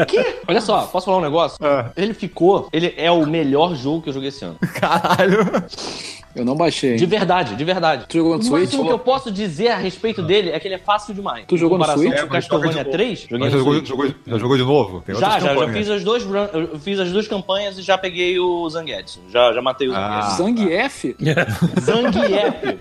O 0.01 0.05
quê? 0.05 0.35
Olha 0.47 0.61
só, 0.61 0.83
posso 0.83 1.05
falar 1.05 1.17
um 1.17 1.21
negócio? 1.21 1.57
Ah. 1.61 1.91
Ele 1.95 2.13
ficou. 2.13 2.69
Ele 2.71 2.93
é 2.97 3.11
o 3.11 3.25
melhor 3.25 3.75
jogo 3.75 4.01
que 4.01 4.09
eu 4.09 4.13
joguei 4.13 4.29
esse 4.29 4.43
ano. 4.45 4.57
Caralho. 4.79 5.39
Eu 6.35 6.43
não 6.43 6.55
baixei. 6.55 6.95
De 6.95 7.05
verdade, 7.05 7.55
de 7.55 7.63
verdade. 7.63 8.05
Tu 8.07 8.17
jogou 8.17 8.37
no 8.37 8.43
Switch? 8.43 8.73
Eu 8.93 8.99
posso 8.99 9.31
dizer 9.31 9.69
a 9.69 9.77
respeito 9.77 10.21
dele 10.21 10.49
é 10.51 10.59
que 10.59 10.67
ele 10.67 10.75
é 10.75 10.79
fácil 10.79 11.13
demais. 11.13 11.45
Tu 11.47 11.57
jogou 11.57 11.77
Em 11.77 11.79
no 11.79 11.85
comparação 11.85 12.03
Switch? 12.03 12.19
com 12.21 12.25
o 12.25 12.29
É, 12.29 12.41
Castlevania 12.41 12.71
de 12.71 12.77
novo. 12.79 12.91
3, 12.91 13.19
joguei 13.21 13.37
Mas 13.39 13.39
no 13.39 13.51
já 13.51 13.57
jogou, 13.57 13.85
jogou- 13.85 14.15
já 14.27 14.37
jogou 14.37 14.57
de 14.57 14.63
novo? 14.63 15.01
Tem 15.05 15.15
Já, 15.15 15.39
já, 15.39 15.55
já 15.55 15.67
fiz 15.69 15.89
as 15.89 16.03
duas 16.03 16.23
eu 16.53 16.79
fiz 16.79 16.99
as 16.99 17.11
duas 17.11 17.27
campanhas 17.27 17.77
e 17.77 17.81
já 17.81 17.97
peguei 17.97 18.39
o 18.39 18.69
Zangetsu. 18.69 19.19
Já, 19.29 19.51
já 19.53 19.61
matei 19.61 19.87
o 19.89 19.95
Ah. 19.95 20.21
Zangetsu. 20.37 20.43
Zangief? 20.43 21.15
Zangief. 21.81 22.79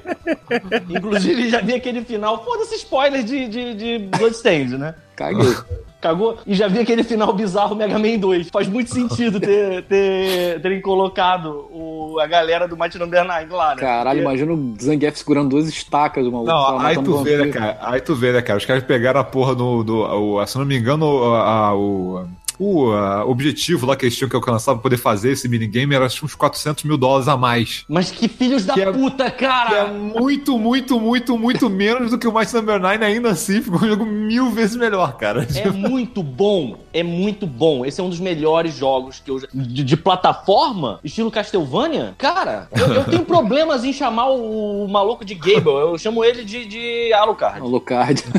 Inclusive, 0.89 1.49
já 1.51 1.61
vi 1.61 1.75
aquele 1.75 2.05
final. 2.05 2.45
Foda-se 2.45 2.75
spoiler 2.77 3.23
de, 3.23 3.49
de, 3.49 3.75
de 3.75 3.99
Bloodstained, 4.17 4.77
né? 4.77 4.95
Caguei. 5.17 5.55
Cagou? 6.03 6.37
E 6.45 6.53
já 6.53 6.67
vi 6.67 6.81
aquele 6.81 7.05
final 7.05 7.33
bizarro 7.33 7.77
Mega 7.77 7.97
Man 7.97 8.19
2. 8.19 8.49
Faz 8.51 8.67
muito 8.67 8.93
sentido 8.93 9.39
ter, 9.39 9.85
ter, 9.85 10.61
terem 10.61 10.81
colocado 10.81 11.69
o, 11.71 12.19
a 12.21 12.27
galera 12.27 12.67
do 12.67 12.77
Mighty 12.77 12.99
Number 12.99 13.25
9 13.25 13.47
lá, 13.55 13.77
né? 13.77 13.81
Caralho, 13.81 14.21
Porque- 14.21 14.21
imagina 14.21 14.53
o 14.53 14.75
Zangief 14.83 15.17
segurando 15.17 15.51
duas 15.51 15.69
estacas, 15.69 16.25
maluco. 16.25 16.47
Não, 16.51 16.79
aí 16.81 16.97
matando 16.97 17.19
tu 17.19 17.23
vê, 17.23 17.37
né, 17.37 17.53
cara? 17.53 17.79
Aí 17.83 18.01
tu 18.01 18.17
vê, 18.17 18.33
né, 18.33 18.43
cara? 18.43 18.59
Os 18.59 18.65
caras 18.65 18.83
pegaram 18.83 19.21
a 19.21 19.25
porra 19.25 19.55
do. 19.55 19.85
do 19.85 20.01
o- 20.01 20.45
se 20.45 20.59
não 20.59 20.65
me 20.65 20.77
engano, 20.77 21.35
a- 21.35 21.69
a- 21.69 21.75
o. 21.77 22.27
O 22.63 22.93
a, 22.93 23.25
objetivo 23.25 23.87
lá 23.87 23.97
que 23.97 24.05
eles 24.05 24.17
tinham 24.17 24.29
que 24.29 24.37
alcançar 24.37 24.75
pra 24.75 24.83
poder 24.83 24.97
fazer 24.97 25.33
esse 25.33 25.49
minigame 25.49 25.95
era 25.95 26.07
acho 26.07 26.21
que 26.21 26.25
uns 26.27 26.35
400 26.35 26.85
mil 26.85 26.97
dólares 26.97 27.27
a 27.27 27.37
mais. 27.37 27.85
Mas 27.89 28.11
que 28.11 28.29
filhos 28.29 28.65
da 28.65 28.75
Que 28.75 28.83
é- 28.83 28.93
puta, 28.93 29.31
Que 29.31 29.45
é 29.45 29.49
cara! 29.49 29.87
muito, 29.89 30.59
muito, 30.59 31.01
muito, 31.01 31.37
muito 31.37 31.69
menos 31.71 32.11
do 32.13 32.19
que 32.19 32.29
o 32.29 32.33
Might 32.33 32.55
Number 32.55 32.79
9, 32.81 33.05
ainda 33.05 33.31
assim 33.31 33.61
ficou 33.61 33.81
um 33.81 33.89
jogo 33.89 34.05
mil 34.07 34.51
vezes 34.51 34.77
melhor, 34.77 35.17
cara. 35.17 35.47
É 35.57 35.71
muito 35.71 36.23
bom, 36.23 36.79
é 36.93 37.03
muito 37.03 37.47
bom. 37.47 37.85
Esse 37.85 38.01
é 38.01 38.05
um 38.05 38.09
dos 38.11 38.21
melhores 38.21 38.75
jogos 38.77 39.19
que 39.19 39.31
eu 39.31 39.41
já... 39.41 39.49
de, 39.53 39.83
de 39.83 39.97
plataforma, 39.97 41.01
estilo 41.03 41.31
Castlevania. 41.31 42.15
Cara, 42.17 42.69
eu, 42.73 42.87
eu 42.95 43.05
tenho 43.05 43.25
problemas 43.25 43.85
em 43.85 43.93
chamar 43.93 44.29
o, 44.31 44.85
o 44.85 44.89
maluco 44.89 45.25
de 45.25 45.35
Gable. 45.35 45.73
Eu 45.73 45.99
chamo 45.99 46.25
ele 46.25 46.45
de, 46.45 46.65
de 46.67 47.13
Alucard. 47.13 47.61
Alucard. 47.61 48.23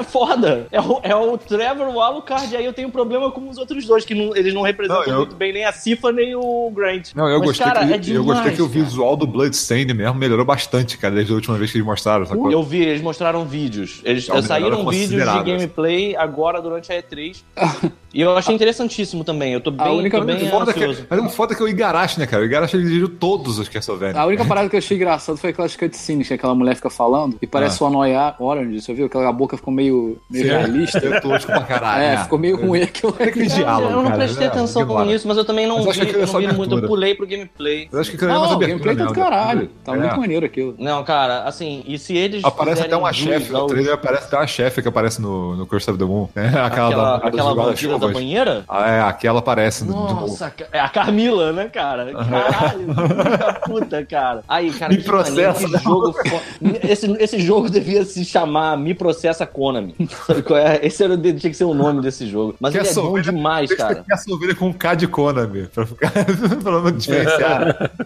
É 0.00 0.02
foda. 0.02 0.66
É 0.70 0.80
o, 0.80 1.00
é 1.02 1.14
o 1.14 1.36
Trevor, 1.38 1.88
o 1.88 2.00
Alucard, 2.00 2.52
e 2.52 2.56
aí 2.56 2.64
eu 2.64 2.72
tenho 2.72 2.90
problema 2.90 3.29
com 3.30 3.48
os 3.48 3.58
outros 3.58 3.84
dois, 3.86 4.04
que 4.04 4.14
não- 4.14 4.34
eles 4.36 4.52
não 4.54 4.62
representam 4.62 5.02
Não, 5.04 5.12
eu- 5.12 5.18
muito 5.18 5.36
bem 5.36 5.52
nem 5.52 5.64
a 5.64 5.72
Cifa 5.72 6.10
nem 6.12 6.34
o 6.34 6.70
Grant. 6.74 7.10
Não, 7.14 7.28
eu 7.28 7.38
Mas, 7.38 7.48
gostei, 7.48 7.66
cara, 7.66 7.86
que, 7.86 7.92
é 8.12 8.16
eu 8.16 8.24
gostei 8.24 8.42
demais, 8.52 8.56
que 8.56 8.62
o 8.62 8.68
visual 8.68 9.16
do 9.16 9.26
Bloodstained 9.26 9.92
mesmo 9.94 10.14
melhorou 10.16 10.44
bastante, 10.44 10.96
cara, 10.98 11.14
desde 11.14 11.32
a 11.32 11.34
última 11.34 11.56
vez 11.56 11.70
que 11.70 11.78
eles 11.78 11.86
mostraram, 11.86 12.26
sacou? 12.26 12.50
Eu 12.50 12.62
vi, 12.62 12.82
eles 12.82 13.02
mostraram 13.02 13.44
vídeos. 13.44 14.00
Eles 14.04 14.28
É 14.28 14.42
saíram 14.42 14.88
vídeos 14.88 15.22
de 15.22 15.42
gameplay 15.44 16.16
agora 16.16 16.60
durante 16.60 16.92
a 16.92 16.96
E3. 17.02 17.42
e 18.12 18.20
eu 18.20 18.36
achei 18.36 18.54
interessantíssimo 18.54 19.24
também. 19.24 19.52
Eu 19.52 19.60
tô 19.60 19.70
bem, 19.70 19.86
única 19.88 20.18
tô 20.18 20.24
bem 20.24 20.36
O 20.46 20.50
foda 20.50 20.70
é 20.70 20.74
que, 20.74 20.80
ansioso. 20.84 21.06
mas 21.08 21.20
o 21.20 21.28
foda 21.28 21.52
é 21.52 21.56
que 21.56 21.62
o 21.62 21.68
Igarashi, 21.68 22.18
né, 22.20 22.26
cara? 22.26 22.42
O 22.42 22.46
Igarashi 22.46 22.76
ele 22.76 22.84
dirigiu 22.84 23.08
todos 23.08 23.58
os 23.58 23.68
Castlevania. 23.68 24.20
A 24.20 24.26
única 24.26 24.44
parada 24.44 24.68
que 24.68 24.76
eu 24.76 24.78
achei 24.78 24.96
engraçado 24.96 25.36
foi 25.36 25.50
aquelas 25.50 25.76
cutscenes 25.76 26.28
que 26.28 26.34
aquela 26.34 26.54
mulher 26.54 26.74
fica 26.76 26.90
falando 26.90 27.36
e 27.40 27.46
parece 27.46 27.82
Ah. 27.82 27.84
o 27.84 27.88
Anoia 27.88 28.34
Orange, 28.38 28.80
você 28.80 28.92
viu? 28.94 29.06
Aquela 29.06 29.32
boca 29.32 29.56
ficou 29.56 29.72
meio, 29.72 30.18
meio 30.30 30.44
realista. 30.46 30.98
É 30.98 31.20
tosco 31.20 31.50
pra 31.50 31.60
caralho. 31.62 32.02
É, 32.02 32.16
né? 32.16 32.22
ficou 32.22 32.38
meio 32.38 32.56
ruim 32.60 32.82
aquilo. 32.82 33.14
É 33.18 33.24
aquele 33.24 33.46
diálogo, 33.46 33.90
eu 33.92 33.96
não 33.96 34.04
cara, 34.04 34.16
prestei 34.16 34.46
né? 34.46 34.52
atenção 34.52 34.82
Ignora. 34.82 35.04
nisso, 35.04 35.28
mas 35.28 35.36
eu 35.36 35.44
também 35.44 35.66
não 35.66 35.84
Mas 35.84 35.98
eu 35.98 36.04
vi, 36.04 36.10
é 36.10 36.14
eu 36.22 36.26
não 36.26 36.40
vi 36.40 36.52
muito. 36.56 36.78
Eu 36.78 36.86
pulei 36.88 37.14
pro 37.14 37.26
gameplay. 37.26 37.88
Eu 37.92 38.00
acho 38.00 38.10
que 38.10 38.16
aquilo 38.16 38.30
é 38.30 38.34
Não, 38.34 38.40
mais 38.40 38.52
o 38.52 38.54
abertura 38.56 38.94
gameplay 38.94 38.96
tá 38.96 39.12
do 39.12 39.14
caralho. 39.14 39.60
né? 39.62 39.68
Tá 39.84 39.94
É. 39.94 39.96
muito 39.98 40.18
maneiro 40.20 40.46
aquilo. 40.46 40.74
Não, 40.78 41.02
cara, 41.04 41.44
assim, 41.44 41.82
e 41.86 41.98
se 41.98 42.16
eles. 42.16 42.44
Aparece 42.44 42.82
até 42.82 42.96
uma 42.96 43.12
chefe, 43.12 43.52
no 43.52 43.66
trailer 43.66 43.92
aparece 43.94 44.24
até 44.26 44.36
uma 44.36 44.46
chefe 44.46 44.82
que 44.82 44.88
aparece 44.88 45.20
no, 45.22 45.56
no 45.56 45.66
Curse 45.66 45.90
of 45.90 45.98
the 45.98 46.04
Moon. 46.04 46.28
Né? 46.34 46.48
Aquela, 46.48 46.66
Aquela, 46.66 47.18
da, 47.18 47.26
aquela 47.28 47.54
da 48.00 48.08
banheira? 48.12 48.64
Ah, 48.68 48.90
é, 48.90 49.00
aquela 49.02 49.38
aparece. 49.40 49.84
Nossa, 49.84 50.50
ca- 50.50 50.66
é 50.72 50.80
a 50.80 50.88
Carmila, 50.88 51.52
né, 51.52 51.68
cara? 51.68 52.12
Caralho, 52.12 52.86
puta, 53.64 54.04
cara. 54.04 54.42
Aí, 54.48 54.70
cara, 54.72 54.92
Me 54.92 54.98
que 54.98 55.04
processa, 55.04 55.66
que 55.68 55.78
jogo 55.78 56.12
fo- 56.12 56.40
esse, 56.82 57.06
esse 57.20 57.40
jogo 57.40 57.70
devia 57.70 58.04
se 58.04 58.24
chamar 58.24 58.76
Me 58.76 58.94
Processa 58.94 59.46
Konami. 59.46 59.94
Sabe 60.26 60.42
qual 60.42 60.58
é? 60.58 60.80
Esse 60.82 61.02
era, 61.04 61.16
tinha 61.16 61.38
que 61.38 61.54
ser 61.54 61.64
o 61.64 61.74
nome 61.74 62.00
desse 62.02 62.26
jogo. 62.26 62.54
Mas 62.60 62.74
ele 62.74 62.88
é 62.88 62.94
bom 62.94 63.18
demais, 63.20 63.70
que 63.70 63.76
cara. 63.76 63.96
ter 63.96 64.04
Castlevania 64.04 64.54
com 64.54 64.72
K 64.72 64.94
de 64.94 65.06
Konami, 65.08 65.66
pra 65.66 65.86
ficar 65.86 66.10
pra 66.62 66.72
não 66.80 66.92
diferenciar. 66.92 67.90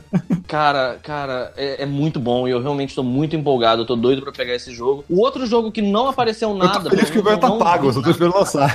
Cara, 0.46 0.98
cara, 1.02 1.52
é, 1.56 1.82
é 1.82 1.86
muito 1.86 2.20
bom 2.20 2.46
e 2.46 2.50
eu 2.50 2.60
realmente 2.62 2.94
tô 2.94 3.02
muito 3.02 3.34
empolgado. 3.34 3.82
Eu 3.82 3.86
tô 3.86 3.96
doido 3.96 4.22
pra 4.22 4.30
pegar 4.30 4.54
esse 4.54 4.72
jogo. 4.72 5.02
O 5.08 5.20
outro 5.20 5.46
jogo 5.46 5.72
que 5.72 5.80
não 5.82 6.06
apareceu 6.08 6.50
Eu 6.50 6.54
nada. 6.54 6.84
tô 6.84 6.90
feliz 6.90 7.10
que 7.10 7.18
o 7.18 7.24
meu 7.24 7.38
tá 7.38 7.48
eu 7.48 7.56
pago, 7.58 7.88
eu 7.88 8.02
tô 8.02 8.10
esperando 8.10 8.34
lançar. 8.36 8.72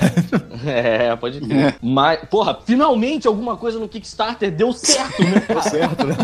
É, 0.65 1.08
pode 1.17 1.41
ter. 1.41 1.75
Mas, 1.81 2.19
porra, 2.29 2.57
finalmente 2.65 3.27
alguma 3.27 3.55
coisa 3.57 3.79
no 3.79 3.87
Kickstarter 3.87 4.51
deu 4.51 4.71
certo, 4.73 5.21
né? 5.23 5.39
cara? 5.41 5.61
certo, 5.61 6.05
né? 6.05 6.15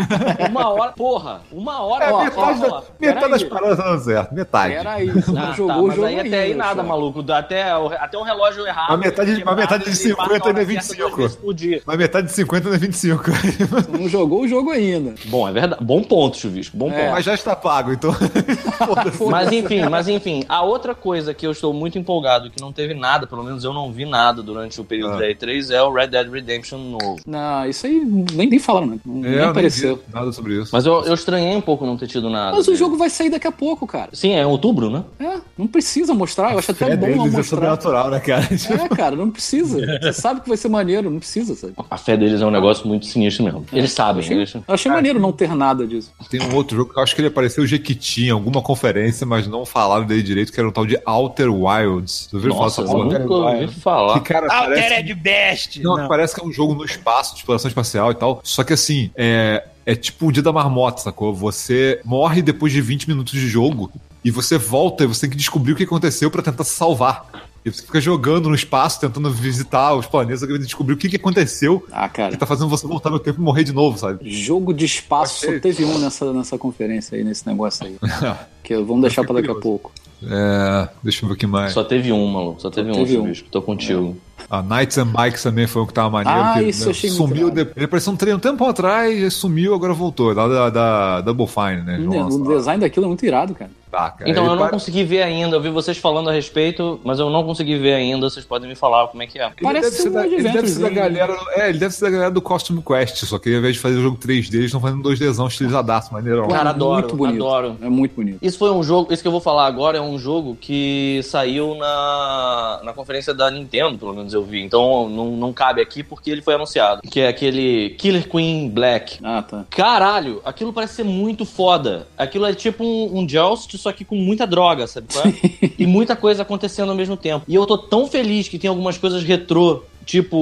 Uma 0.49 0.69
hora, 0.69 0.91
porra, 0.91 1.41
uma 1.51 1.81
hora. 1.83 2.05
É, 2.05 2.11
ó, 2.11 2.23
metade, 2.23 2.59
ó, 2.63 2.67
da- 2.67 2.75
ó, 2.77 2.81
metade 2.99 3.29
das 3.31 3.43
paradas 3.43 3.77
dando 3.77 4.03
certo, 4.03 4.33
metade. 4.33 4.73
Peraí, 4.75 5.09
você 5.09 5.31
não 5.31 5.41
Ah, 5.43 5.51
jogou 5.53 5.67
tá, 5.75 5.77
o 5.81 5.87
mas 5.87 5.95
jogo 5.95 6.07
aí 6.07 6.19
até 6.19 6.39
aí 6.39 6.51
ainda, 6.51 6.63
nada, 6.63 6.81
só. 6.81 6.87
maluco. 6.87 7.31
Até, 7.31 7.77
o- 7.77 7.87
até 7.87 8.17
um 8.17 8.23
relógio 8.23 8.65
errado. 8.67 8.89
Mas 8.89 8.99
metade- 8.99 9.35
quebrado, 9.35 9.57
metade 9.59 9.83
de 9.83 9.89
ele 9.89 9.95
50 9.97 10.21
marca 10.29 10.45
a 10.45 10.49
hora 10.49 10.59
ainda 10.59 10.61
é 10.61 10.81
certa 10.81 10.93
25. 10.95 11.07
duas 11.09 11.17
vezes 11.17 11.35
por 11.37 11.53
dia. 11.53 11.81
Mas 11.85 11.97
metade 11.97 12.27
de 12.27 12.33
50 12.33 12.67
não 12.69 12.75
é 12.75 12.77
25. 12.79 13.23
Você 13.31 13.91
não 13.91 14.09
jogou 14.09 14.41
o 14.41 14.47
jogo 14.47 14.71
ainda. 14.71 15.15
Bom, 15.25 15.47
é 15.47 15.51
verdade. 15.51 15.83
Bom 15.83 16.01
ponto, 16.03 16.37
Chuvisco. 16.37 16.75
Bom 16.77 16.89
É. 16.91 17.01
ponto. 17.03 17.11
Mas 17.13 17.25
já 17.25 17.33
está 17.33 17.55
pago, 17.55 17.91
então. 17.93 18.11
Mas 19.29 19.51
enfim, 19.51 19.83
mas 19.89 20.07
enfim, 20.07 20.43
a 20.47 20.61
outra 20.61 20.93
coisa 20.95 21.33
que 21.33 21.45
eu 21.45 21.51
estou 21.51 21.73
muito 21.73 21.97
empolgado, 21.97 22.49
que 22.49 22.61
não 22.61 22.71
teve 22.71 22.93
nada, 22.93 23.25
pelo 23.27 23.43
menos 23.43 23.63
eu 23.63 23.73
não 23.73 23.91
vi 23.91 24.05
nada 24.05 24.41
durante 24.41 24.74
o 24.81 24.85
período 24.85 25.13
Ah. 25.13 25.19
da 25.19 25.25
E3, 25.27 25.71
é 25.71 25.81
o 25.81 25.91
Red 25.91 26.07
Dead 26.07 26.29
Redemption 26.31 26.77
novo. 26.77 27.17
Não, 27.25 27.65
isso 27.67 27.85
aí 27.85 27.99
nem, 28.33 28.47
nem 28.49 28.59
falaram, 28.59 28.87
né? 28.87 28.97
Não, 29.05 29.17
É, 29.17 29.21
nem 29.21 29.31
eu 29.33 29.37
nem 29.39 29.45
apareceu. 29.49 29.99
nada 30.13 30.31
sobre 30.31 30.61
isso. 30.61 30.69
Mas 30.73 30.85
eu, 30.85 31.03
eu 31.05 31.13
estranhei 31.13 31.55
um 31.55 31.61
pouco 31.61 31.85
não 31.85 31.97
ter 31.97 32.07
tido 32.07 32.29
nada. 32.29 32.51
Mas 32.55 32.63
o 32.67 32.71
dele. 32.71 32.77
jogo 32.77 32.97
vai 32.97 33.09
sair 33.09 33.29
daqui 33.29 33.47
a 33.47 33.51
pouco, 33.51 33.85
cara. 33.87 34.09
Sim, 34.13 34.31
é 34.31 34.41
em 34.41 34.45
outubro, 34.45 34.89
né? 34.89 35.03
É, 35.19 35.37
não 35.57 35.67
precisa 35.67 36.13
mostrar. 36.13 36.53
Eu 36.53 36.59
acho 36.59 36.71
até 36.71 36.91
é 36.91 36.95
bom 36.97 37.07
não 37.07 37.17
deles 37.17 37.33
é 37.33 37.37
mostrar. 37.37 37.43
sobrenatural, 37.43 38.09
né, 38.09 38.19
cara? 38.19 38.45
É, 38.83 38.89
cara, 38.95 39.15
não 39.15 39.29
precisa. 39.31 39.79
Você 40.01 40.13
sabe 40.13 40.41
que 40.41 40.47
vai 40.49 40.57
ser 40.57 40.69
maneiro, 40.69 41.09
não 41.09 41.19
precisa, 41.19 41.55
sabe? 41.55 41.73
A 41.89 41.97
fé 41.97 42.17
deles 42.17 42.41
é 42.41 42.45
um 42.45 42.51
negócio 42.51 42.87
muito 42.87 43.05
sinistro 43.05 43.43
mesmo. 43.43 43.65
Eles 43.71 43.91
sabem, 43.91 44.15
Eu 44.21 44.25
achei, 44.25 44.37
eles... 44.37 44.53
eu 44.55 44.61
achei 44.73 44.91
maneiro 44.91 45.19
não 45.19 45.31
ter 45.31 45.53
nada 45.55 45.85
disso. 45.87 46.11
Tem 46.29 46.41
um 46.41 46.55
outro 46.55 46.75
jogo 46.77 46.93
que 46.93 46.99
eu 46.99 47.03
acho 47.03 47.15
que 47.15 47.21
ele 47.21 47.27
apareceu 47.27 47.63
o 47.63 47.67
Jequiti 47.67 48.25
em 48.27 48.29
alguma 48.31 48.61
conferência, 48.61 49.25
mas 49.25 49.47
não 49.47 49.65
falaram 49.65 50.05
dele 50.05 50.21
direito, 50.23 50.51
que 50.51 50.59
era 50.59 50.67
um 50.67 50.71
tal 50.71 50.85
de 50.85 50.97
Outer 51.05 51.49
Wilds. 51.53 52.27
Tu 52.31 52.39
falar 52.39 52.53
Nossa, 52.55 52.81
eu 52.81 52.85
porra? 52.87 53.19
nunca 53.19 53.33
ouvi 53.33 53.67
falar. 53.67 54.19
Que, 54.19 54.33
cara, 54.33 54.47
Parece... 54.65 55.13
Best! 55.13 55.81
Não, 55.81 55.97
Não. 55.97 56.07
parece 56.07 56.33
que 56.35 56.41
é 56.41 56.43
um 56.43 56.51
jogo 56.51 56.73
no 56.75 56.83
espaço, 56.85 57.33
de 57.33 57.39
exploração 57.39 57.67
espacial 57.69 58.11
e 58.11 58.15
tal. 58.15 58.39
Só 58.43 58.63
que 58.63 58.73
assim, 58.73 59.09
é, 59.15 59.65
é 59.85 59.95
tipo 59.95 60.27
o 60.27 60.31
dia 60.31 60.43
da 60.43 60.51
marmota, 60.51 61.01
sacou? 61.01 61.33
Você 61.33 61.99
morre 62.03 62.41
depois 62.41 62.71
de 62.73 62.81
20 62.81 63.07
minutos 63.07 63.33
de 63.33 63.47
jogo 63.47 63.91
e 64.23 64.31
você 64.31 64.57
volta 64.57 65.03
e 65.03 65.07
você 65.07 65.21
tem 65.21 65.29
que 65.31 65.37
descobrir 65.37 65.73
o 65.73 65.75
que 65.75 65.83
aconteceu 65.83 66.29
pra 66.31 66.41
tentar 66.41 66.63
se 66.63 66.71
salvar. 66.75 67.25
E 67.63 67.71
você 67.71 67.81
fica 67.81 67.99
jogando 67.99 68.47
no 68.47 68.53
espaço, 68.53 68.99
tentando 68.99 69.27
visitar 69.31 69.95
os 69.95 70.05
planetas, 70.05 70.41
querendo 70.41 70.61
descobrir 70.63 70.93
o 70.93 70.97
que, 70.97 71.09
que 71.09 71.15
aconteceu 71.15 71.83
Ah, 71.91 72.07
que 72.07 72.17
cara. 72.17 72.37
tá 72.37 72.45
fazendo 72.45 72.69
você 72.69 72.85
voltar 72.85 73.09
no 73.09 73.17
tempo 73.17 73.39
e 73.41 73.43
morrer 73.43 73.63
de 73.63 73.73
novo, 73.73 73.97
sabe? 73.97 74.29
Jogo 74.29 74.71
de 74.71 74.85
espaço 74.85 75.39
só 75.41 75.47
Achei. 75.47 75.59
teve 75.59 75.83
um 75.83 75.97
nessa, 75.97 76.31
nessa 76.31 76.59
conferência 76.59 77.17
aí, 77.17 77.23
nesse 77.23 77.47
negócio 77.47 77.87
aí. 77.87 77.95
Que 78.61 78.75
vamos 78.77 79.01
deixar 79.01 79.23
pra 79.23 79.33
daqui 79.35 79.49
a 79.49 79.53
curioso. 79.55 79.61
pouco. 79.61 79.91
É, 80.23 80.89
deixa 81.03 81.23
eu 81.23 81.29
ver 81.29 81.35
o 81.35 81.37
que 81.37 81.45
mais. 81.47 81.73
Só 81.73 81.83
teve 81.83 82.11
um, 82.11 82.25
maluco. 82.27 82.61
Só 82.61 82.69
teve 82.69 82.89
um, 82.89 82.93
teve 82.93 83.17
um. 83.17 83.23
bicho. 83.25 83.45
Tô 83.51 83.61
contigo. 83.61 84.15
A 84.49 84.61
Knights 84.61 84.97
and 84.97 85.07
Bikes 85.07 85.43
também 85.43 85.67
foi 85.67 85.81
um 85.81 85.85
que 85.85 85.93
tava 85.93 86.09
maneiro. 86.09 86.39
Ah, 86.39 86.53
que, 86.55 86.69
isso 86.69 86.85
eu 86.85 86.91
achei 86.91 87.09
muito 87.09 87.27
Sumiu, 87.27 87.47
irado. 87.47 87.65
de... 87.65 87.71
ele 87.75 87.85
apareceu 87.85 88.13
um 88.13 88.15
treino 88.15 88.37
um 88.37 88.41
tempo 88.41 88.65
atrás, 88.65 89.33
sumiu, 89.33 89.73
agora 89.73 89.93
voltou. 89.93 90.33
Lá 90.33 90.47
da, 90.47 90.69
da 90.69 91.21
Double 91.21 91.47
Fine, 91.47 91.81
né? 91.81 91.99
O 91.99 92.55
design 92.57 92.81
daquilo 92.81 93.05
é 93.05 93.07
muito 93.07 93.25
irado, 93.25 93.55
cara. 93.55 93.71
Cara. 93.95 94.29
Então, 94.29 94.43
Ele 94.43 94.51
eu 94.51 94.55
não 94.55 94.57
pare- 94.59 94.71
consegui 94.71 95.03
ver 95.03 95.21
ainda. 95.23 95.55
Eu 95.55 95.61
vi 95.61 95.69
vocês 95.69 95.97
falando 95.97 96.29
a 96.29 96.33
respeito, 96.33 96.99
mas 97.03 97.19
eu 97.19 97.29
não 97.29 97.43
consegui 97.43 97.77
ver 97.77 97.93
ainda. 97.93 98.29
Vocês 98.29 98.45
podem 98.45 98.67
me 98.69 98.75
falar 98.75 99.07
como 99.07 99.23
é 99.23 99.27
que 99.27 99.39
é. 99.39 99.45
Ele 99.45 99.53
Parece 99.61 99.89
deve, 99.91 100.01
ser 100.03 100.09
um 100.09 100.11
da, 100.13 100.27
ele 100.27 100.43
deve 100.43 100.67
ser 100.67 100.81
da 100.81 100.89
galera. 100.89 101.37
É, 101.55 101.69
ele 101.69 101.77
deve 101.79 101.93
ser 101.93 102.05
da 102.05 102.09
galera 102.11 102.31
do 102.31 102.41
Costume 102.41 102.81
Quest, 102.81 103.23
só 103.25 103.39
que 103.39 103.49
ao 103.51 103.59
invés 103.59 103.75
de 103.75 103.79
fazer 103.81 103.97
o 103.97 104.01
jogo 104.01 104.17
3D, 104.17 104.53
eles 104.55 104.65
estão 104.65 104.79
fazendo 104.81 105.01
2Dzão 105.07 105.47
estilizadaço, 105.47 106.13
maneirão. 106.13 106.47
Cara, 106.47 106.69
é 106.69 106.73
adoro, 106.73 107.01
muito 107.01 107.15
bonito. 107.15 107.43
adoro. 107.45 107.77
É 107.81 107.89
muito 107.89 108.15
bonito. 108.15 108.39
Isso 108.41 108.57
foi 108.57 108.71
um 108.71 108.83
jogo, 108.83 109.13
isso 109.13 109.21
que 109.21 109.27
eu 109.27 109.31
vou 109.31 109.41
falar 109.41 109.65
agora 109.65 109.97
é 109.97 110.01
um 110.01 110.17
jogo 110.17 110.55
que 110.59 111.21
saiu 111.23 111.75
na, 111.75 112.81
na 112.83 112.93
conferência 112.93 113.33
da 113.33 113.49
Nintendo, 113.49 113.97
pelo 113.97 114.13
menos 114.13 114.33
eu 114.33 114.43
vi. 114.43 114.61
Então 114.61 115.09
não, 115.09 115.31
não 115.31 115.53
cabe 115.53 115.81
aqui 115.81 116.03
porque 116.03 116.29
ele 116.29 116.41
foi 116.41 116.55
anunciado. 116.55 117.01
Que 117.01 117.21
é 117.21 117.27
aquele 117.27 117.91
Killer 117.91 118.27
Queen 118.29 118.69
Black. 118.69 119.19
Ah, 119.23 119.41
tá. 119.41 119.65
Caralho, 119.69 120.41
aquilo 120.45 120.73
parece 120.73 120.95
ser 120.95 121.03
muito 121.05 121.45
foda. 121.45 122.07
Aquilo 122.17 122.45
é 122.45 122.53
tipo 122.53 122.83
um, 122.83 123.19
um 123.19 123.29
Joust, 123.29 123.77
só 123.85 123.91
que 123.91 124.03
com 124.03 124.15
muita 124.15 124.45
droga, 124.47 124.87
sabe? 124.87 125.07
qual 125.13 125.25
é? 125.27 125.33
e 125.77 125.85
muita 125.85 126.15
coisa 126.15 126.41
acontecendo 126.41 126.89
ao 126.89 126.95
mesmo 126.95 127.15
tempo. 127.15 127.45
E 127.47 127.53
eu 127.53 127.65
tô 127.67 127.77
tão 127.77 128.07
feliz 128.07 128.47
que 128.47 128.57
tem 128.57 128.67
algumas 128.67 128.97
coisas 128.97 129.23
retrô, 129.23 129.83
tipo 130.05 130.35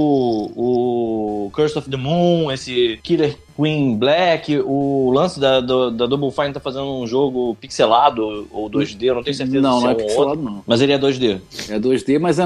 o 0.55 1.49
Curse 1.53 1.77
of 1.77 1.89
the 1.89 1.97
Moon, 1.97 2.49
esse 2.51 2.97
Killer 3.03 3.37
Queen 3.57 3.97
Black, 3.97 4.57
o 4.65 5.11
lance 5.13 5.39
da, 5.39 5.59
do- 5.59 5.91
da 5.91 6.05
Double 6.05 6.31
Fine 6.31 6.53
tá 6.53 6.59
fazendo 6.59 6.85
um 6.85 7.05
jogo 7.05 7.55
pixelado 7.59 8.47
ou 8.51 8.69
2D, 8.69 9.03
eu 9.03 9.15
não 9.15 9.23
tenho 9.23 9.35
certeza 9.35 9.61
Não, 9.61 9.79
se 9.79 9.83
não 9.83 9.91
é 9.91 9.93
um 9.93 9.95
ou 9.95 10.01
outro. 10.01 10.05
pixelado, 10.07 10.41
não. 10.41 10.63
Mas 10.65 10.81
ele 10.81 10.93
é 10.93 10.97
2D. 10.97 11.39
É 11.69 11.79
2D, 11.79 12.19
mas 12.19 12.39
é. 12.39 12.43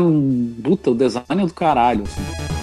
Puta, 0.64 0.92
o 0.92 0.96
design 0.96 1.44
é 1.44 1.46
do 1.46 1.54
caralho. 1.54 2.04
assim. 2.06 2.57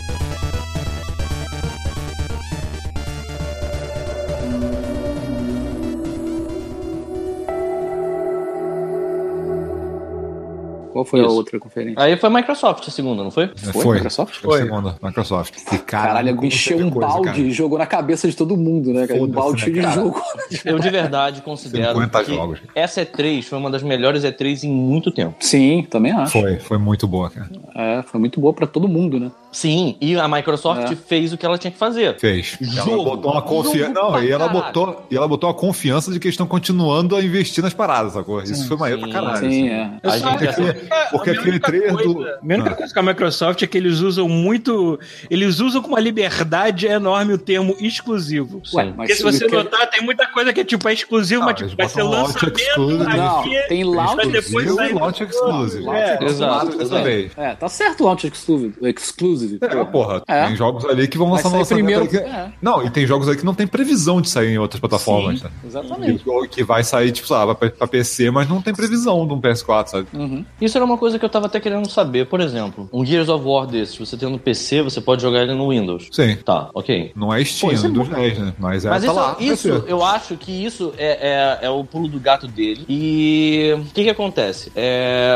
Qual 10.95 11.05
foi 11.05 11.19
a 11.19 11.25
Isso. 11.25 11.35
outra 11.35 11.59
conferência? 11.59 12.01
Aí 12.01 12.17
foi 12.17 12.31
Microsoft 12.31 12.87
a 12.87 12.91
segunda, 12.93 13.25
não 13.25 13.31
foi? 13.33 13.47
É, 13.47 13.73
Foi, 13.73 13.83
foi. 13.83 13.95
Microsoft? 13.97 14.37
Foi. 14.37 14.61
a 14.61 14.63
Segunda, 14.63 14.97
Microsoft. 15.03 15.57
E, 15.73 15.79
cara, 15.79 16.07
Caralho, 16.07 16.45
encheu 16.45 16.77
teve 16.77 16.89
um 16.89 16.93
coisa, 16.93 17.09
balde 17.09 17.29
cara. 17.31 17.39
e 17.41 17.51
jogou 17.51 17.77
na 17.79 17.87
cabeça 17.87 18.29
de 18.29 18.37
todo 18.37 18.57
mundo, 18.57 18.93
né, 18.93 19.05
cara? 19.09 19.21
Um 19.21 19.27
balde 19.27 19.67
né, 19.67 19.73
de 19.73 19.81
cara? 19.81 19.93
jogo. 19.93 20.23
Eu 20.65 20.79
de 20.79 20.91
verdade 20.91 21.43
considero 21.43 21.95
50 21.95 22.23
que 22.25 22.33
jogos. 22.33 22.61
essa 22.77 23.05
E3 23.05 23.43
foi 23.43 23.59
uma 23.59 23.73
das 23.73 23.83
melhores 23.83 24.23
E3 24.23 24.63
em 24.63 24.71
muito 24.71 25.11
tempo. 25.11 25.35
Sim, 25.41 25.85
também 25.91 26.13
acho. 26.13 26.31
Foi, 26.41 26.61
foi 26.61 26.79
muito 26.79 27.09
boa, 27.09 27.29
cara. 27.29 27.51
É, 27.75 28.01
foi 28.05 28.21
muito 28.21 28.39
boa 28.39 28.55
pra 28.55 28.69
todo 28.69 28.87
mundo, 28.87 29.19
né? 29.19 29.33
Sim, 29.55 29.97
e 30.01 30.17
a 30.19 30.27
Microsoft 30.27 30.90
É. 30.90 30.97
fez 30.97 31.33
o 31.33 31.38
que 31.38 31.47
ela 31.47 31.57
tinha 31.57 31.71
que 31.71 31.79
fazer. 31.79 32.19
Fez. 32.19 32.59
Ela 32.61 32.73
Jogo. 32.73 33.05
botou 33.05 33.31
uma 33.33 33.40
confiança. 33.43 33.93
Não, 33.93 34.21
e 34.23 34.29
ela, 34.31 34.49
caralho. 34.49 34.64
botou, 34.64 35.07
e 35.11 35.17
ela 35.17 35.29
botou 35.29 35.49
uma 35.49 35.55
confiança 35.55 36.11
de 36.12 36.19
que 36.19 36.27
eles 36.27 36.35
estão 36.35 36.47
continuando 36.47 37.14
a 37.14 37.23
investir 37.23 37.62
nas 37.62 37.73
paradas, 37.73 38.14
sacou? 38.14 38.43
Isso 38.43 38.67
foi 38.67 38.77
maneiro 38.77 39.05
sim, 39.05 39.11
pra 39.12 39.21
caralho. 39.23 39.38
Sim, 39.38 39.47
assim. 39.47 39.69
é. 39.69 39.83
A 39.83 40.01
Eu 40.03 40.11
só 40.11 40.31
gente 40.31 40.49
acho 40.49 40.57
que 40.57 41.11
porque 41.12 41.31
a 41.31 41.33
aquele 41.35 41.61
trailer 41.61 41.97
do- 41.97 42.25
A 42.27 42.38
única 42.43 42.71
Ah. 42.71 42.75
coisa 42.75 42.93
com 42.93 43.01
a 43.01 43.03
Microsoft 43.05 43.62
é 43.62 43.67
que 43.69 43.79
eles 43.79 44.01
usam 44.01 44.29
muito. 44.29 44.99
Eles 45.31 45.61
usam 45.61 45.81
com 45.81 45.88
uma 45.88 46.01
liberdade 46.01 46.87
enorme 46.88 47.35
o 47.35 47.38
termo 47.38 47.77
exclusivo. 47.79 48.61
Ué, 48.75 48.85
Sim. 48.87 48.95
mas 48.97 49.07
Porque 49.09 49.14
se 49.14 49.23
você 49.23 49.47
quer- 49.47 49.57
notar, 49.57 49.88
tem 49.88 50.03
muita 50.03 50.27
coisa 50.27 50.53
que 50.53 50.61
é 50.61 50.64
tipo, 50.64 50.88
é 50.88 50.93
exclusivo, 50.93 51.40
Não, 51.43 51.47
mas 51.47 51.57
tipo, 51.59 51.77
vai 51.77 51.88
ser 51.88 52.03
lançamento 52.03 52.59
exclusive. 52.61 53.05
Não, 53.17 53.40
aqui. 53.40 53.69
tem 53.69 53.85
launch 53.85 54.17
Mas 54.17 54.27
depois 54.33 54.45
Exclusive 54.67 54.75
sai 54.77 54.90
e 54.90 54.95
launch 54.95 55.23
exclusive. 55.23 55.88
É, 55.88 56.25
exato, 56.25 56.83
exato. 56.83 57.09
É, 57.37 57.55
tá 57.55 57.69
certo 57.69 58.01
o 58.03 58.07
launch 58.07 58.27
exclusive. 58.27 58.75
exclusive 58.83 59.44
É, 59.61 59.85
porra, 59.85 60.23
É. 60.29 60.47
tem 60.47 60.57
jogos 60.57 60.85
ali 60.85 61.07
que 61.09 61.19
vão 61.19 61.31
lançar 61.31 61.51
no 61.51 61.59
lançamento. 61.59 61.85
primeiro. 61.85 62.09
que- 62.09 62.17
É. 62.17 62.51
Não, 62.61 62.85
e 62.85 62.91
tem 62.91 63.07
jogos 63.07 63.29
aí 63.29 63.37
que 63.37 63.45
não 63.45 63.55
tem 63.55 63.67
previsão 63.67 64.21
de 64.21 64.29
sair 64.29 64.51
em 64.55 64.59
outras 64.59 64.81
plataformas. 64.81 65.41
Sim, 65.41 65.45
né? 65.47 65.51
exatamente. 65.67 66.25
Que, 66.25 66.49
que 66.49 66.65
vai 66.65 66.83
sair, 66.85 67.13
tipo, 67.13 67.27
sabe, 67.29 67.55
pra, 67.55 67.71
pra 67.71 67.87
PC, 67.87 68.31
mas 68.31 68.49
não 68.49 68.61
tem 68.63 68.75
previsão 68.75 69.27
de 69.27 69.33
um 69.35 69.41
PS4, 69.41 69.89
sabe? 69.89 70.07
Uhum. 70.13 70.45
Isso 70.61 70.77
era 70.79 70.85
uma 70.85 70.97
coisa 70.99 71.19
que 71.19 71.25
eu 71.25 71.29
tava 71.29 71.47
até 71.47 71.61
querendo 71.61 71.89
saber. 71.91 72.27
Por 72.27 72.41
exemplo, 72.41 72.89
um 72.93 73.05
Gears 73.05 73.29
of 73.29 73.45
War 73.47 73.67
desses, 73.67 73.97
você 73.99 74.17
tem 74.17 74.31
no 74.31 74.39
PC, 74.39 74.83
você 74.83 75.01
pode 75.01 75.23
jogar 75.23 75.43
ele 75.43 75.55
no 75.55 75.71
Windows. 75.71 76.09
Sim. 76.11 76.37
Tá, 76.45 76.71
ok. 76.75 77.13
Não 77.17 77.33
é 77.33 77.45
Steam, 77.45 77.71
Pô, 77.71 77.77
é 77.77 77.87
é 77.87 77.91
dos 77.91 78.09
10, 78.09 78.39
né? 78.39 78.55
Mas 78.59 78.85
é 78.85 78.91
Mas 78.91 79.05
tá 79.05 79.11
isso, 79.11 79.21
lá. 79.21 79.37
isso 79.41 79.85
eu 79.87 80.05
acho 80.05 80.37
que 80.37 80.53
isso 80.65 80.93
é, 80.97 81.59
é, 81.63 81.67
é 81.67 81.71
o 81.71 81.85
pulo 81.85 82.09
do 82.09 82.19
gato 82.21 82.47
dele. 82.47 82.85
E 82.89 83.75
o 83.79 83.85
que 83.93 84.05
que 84.05 84.11
acontece? 84.11 84.71
É, 84.75 85.33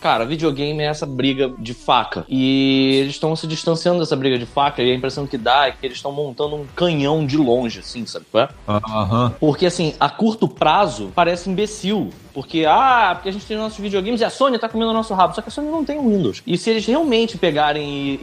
cara, 0.00 0.24
videogame 0.24 0.82
é 0.82 0.86
essa 0.86 1.06
briga 1.06 1.52
de 1.58 1.74
faca. 1.74 2.24
E 2.28 2.96
eles 3.00 3.12
estão 3.14 3.34
se 3.36 3.45
distanciando 3.46 4.00
dessa 4.00 4.16
briga 4.16 4.38
de 4.38 4.46
faca. 4.46 4.82
E 4.82 4.90
a 4.90 4.94
impressão 4.94 5.26
que 5.26 5.38
dá 5.38 5.66
é 5.66 5.72
que 5.72 5.84
eles 5.84 5.98
estão 5.98 6.12
montando 6.12 6.56
um 6.56 6.66
canhão 6.74 7.26
de 7.26 7.36
longe, 7.36 7.80
assim, 7.80 8.04
sabe? 8.06 8.26
qual 8.30 8.44
é? 8.44 8.48
Aham. 8.68 9.34
Porque, 9.38 9.66
assim, 9.66 9.94
a 9.98 10.08
curto 10.08 10.48
prazo 10.48 11.12
parece 11.14 11.50
imbecil. 11.50 12.10
Porque, 12.36 12.66
ah, 12.68 13.12
porque 13.14 13.30
a 13.30 13.32
gente 13.32 13.46
tem 13.46 13.56
nossos 13.56 13.78
videogames 13.78 14.20
e 14.20 14.24
a 14.24 14.28
Sony 14.28 14.58
tá 14.58 14.68
comendo 14.68 14.90
o 14.90 14.94
nosso 14.94 15.14
rabo. 15.14 15.34
Só 15.34 15.40
que 15.40 15.48
a 15.48 15.50
Sony 15.50 15.70
não 15.70 15.82
tem 15.86 15.98
o 15.98 16.06
Windows. 16.06 16.42
E 16.46 16.58
se 16.58 16.68
eles 16.68 16.84
realmente 16.84 17.38
pegarem 17.38 17.82
e, 17.88 18.18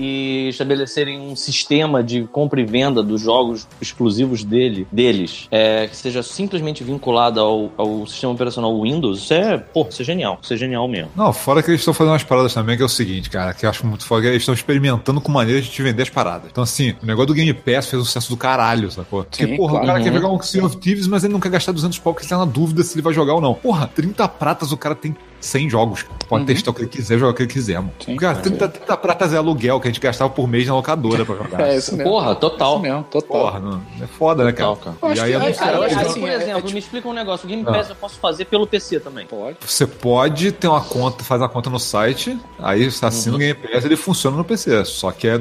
e 0.46 0.50
estabelecerem 0.50 1.20
um 1.20 1.36
sistema 1.36 2.04
de 2.04 2.22
compra 2.32 2.62
e 2.62 2.64
venda 2.64 3.02
dos 3.02 3.22
jogos 3.22 3.68
exclusivos 3.82 4.44
dele, 4.44 4.86
deles, 4.92 5.48
é, 5.50 5.88
que 5.88 5.96
seja 5.98 6.22
simplesmente 6.22 6.84
vinculado 6.84 7.40
ao, 7.40 7.72
ao 7.76 8.06
sistema 8.06 8.34
operacional 8.34 8.80
Windows, 8.80 9.18
isso 9.18 9.34
é, 9.34 9.58
pô, 9.58 9.88
isso 9.90 10.04
é 10.04 10.06
genial. 10.06 10.38
Isso 10.44 10.54
é 10.54 10.58
genial 10.58 10.88
mesmo. 10.88 11.10
Não, 11.16 11.34
fora 11.34 11.64
que 11.64 11.72
eles 11.72 11.82
estão 11.82 11.92
fazendo 11.92 12.12
umas 12.14 12.24
paradas 12.24 12.54
também, 12.54 12.78
que 12.78 12.84
é 12.84 12.86
o 12.86 12.90
seguinte, 12.90 13.32
cara, 13.32 13.52
que 13.56 13.66
eu 13.66 13.70
acho 13.72 13.84
muito 13.88 14.06
foda, 14.06 14.22
que 14.22 14.28
eles 14.28 14.44
estão 14.44 14.54
experimentando 14.54 15.20
com 15.20 15.32
maneiras 15.32 15.66
de 15.66 15.72
te 15.72 15.82
vender 15.82 16.04
as 16.04 16.10
paradas. 16.12 16.50
Então, 16.52 16.64
assim, 16.64 16.94
o 17.02 17.06
negócio 17.08 17.28
do 17.30 17.34
Game 17.34 17.52
Pass 17.52 17.88
fez 17.90 18.00
um 18.00 18.06
sucesso 18.06 18.30
do 18.30 18.38
caralho, 18.38 18.92
sacou? 18.92 19.24
Porque, 19.24 19.48
Sim, 19.48 19.58
porra, 19.58 19.72
claro. 19.72 19.86
o 19.86 19.88
cara 19.88 20.02
quer 20.04 20.10
Uhum. 20.10 20.16
jogar 20.22 20.30
um 20.30 20.40
Sea 20.44 20.64
of 20.64 20.78
Thieves, 20.78 21.08
mas 21.08 21.24
ele 21.24 21.34
não 21.34 21.40
quer 21.40 21.50
gastar 21.50 21.72
200 21.72 21.98
pau, 21.98 22.14
porque 22.14 22.26
ele 22.26 22.30
tá 22.30 22.38
na 22.38 22.46
dúvida 22.46 22.84
se 22.84 22.94
ele 22.94 23.02
vai 23.02 23.12
jogar 23.14 23.34
ou 23.34 23.42
não. 23.42 23.56
Porra, 23.56 23.88
30 24.04 24.28
pratas 24.28 24.74
o 24.74 24.78
cara 24.78 24.94
tem 24.94 25.16
100 25.46 25.70
jogos. 25.70 26.06
Pode 26.28 26.42
Uhum. 26.42 26.48
testar 26.48 26.72
o 26.72 26.74
que 26.74 26.82
ele 26.82 26.90
quiser, 26.90 27.18
jogar 27.20 27.32
o 27.32 27.34
que 27.36 27.44
ele 27.44 27.52
quiser, 27.52 27.76
mano. 27.80 27.92
Sim, 28.04 28.16
cara, 28.16 28.34
claro. 28.36 28.50
30, 28.50 28.68
30 28.70 28.98
pratas 28.98 29.34
é 29.34 29.38
aluguel 29.38 29.80
que 29.80 29.88
a 29.88 29.92
gente 29.92 30.00
gastava 30.00 30.30
por 30.30 30.48
mês 30.48 30.68
na 30.68 30.74
locadora 30.76 31.26
pra 31.26 31.36
jogar. 31.36 31.62
É 31.68 31.78
isso 31.78 31.96
mesmo. 31.96 32.12
Porra, 32.12 32.36
total. 32.36 32.74
Isso 32.74 32.82
mesmo, 32.82 33.04
total. 33.04 33.42
Porra, 33.42 33.60
não, 33.60 33.82
é 34.02 34.08
foda, 34.08 34.44
né, 34.44 34.52
cara? 34.52 34.76
Total, 34.76 34.94
cara. 35.02 35.16
E 35.16 35.20
aí 35.20 35.32
que- 35.32 35.46
é 35.46 35.50
é, 35.50 35.54
cara, 35.54 35.86
acho 35.86 36.00
aí, 36.00 36.06
assim, 36.06 36.20
por 36.22 36.30
é- 36.30 36.36
exemplo, 36.36 36.52
é 36.52 36.56
tipo- 36.62 36.72
me 36.74 36.80
explica 36.80 37.08
um 37.08 37.14
negócio. 37.14 37.46
O 37.46 37.50
Game 37.50 37.64
Ah. 37.68 37.72
Pass 37.72 37.90
eu 37.90 37.96
posso 37.96 38.20
fazer 38.20 38.46
pelo 38.46 38.66
PC 38.68 39.00
também. 39.00 39.26
Pode. 39.28 39.58
Você 39.66 39.86
pode 39.86 40.52
ter 40.52 40.68
uma 40.68 40.82
conta, 40.82 41.24
faz 41.24 41.42
uma 41.42 41.50
conta 41.50 41.70
no 41.70 41.80
site, 41.80 42.38
aí 42.60 42.90
você 42.90 43.06
assina 43.06 43.36
o 43.36 43.40
Game 43.40 43.54
Pass 43.54 43.86
ele 43.86 43.96
funciona 43.96 44.36
no 44.38 44.44
PC. 44.44 44.84
Só 44.86 45.12
que 45.12 45.28
é, 45.28 45.36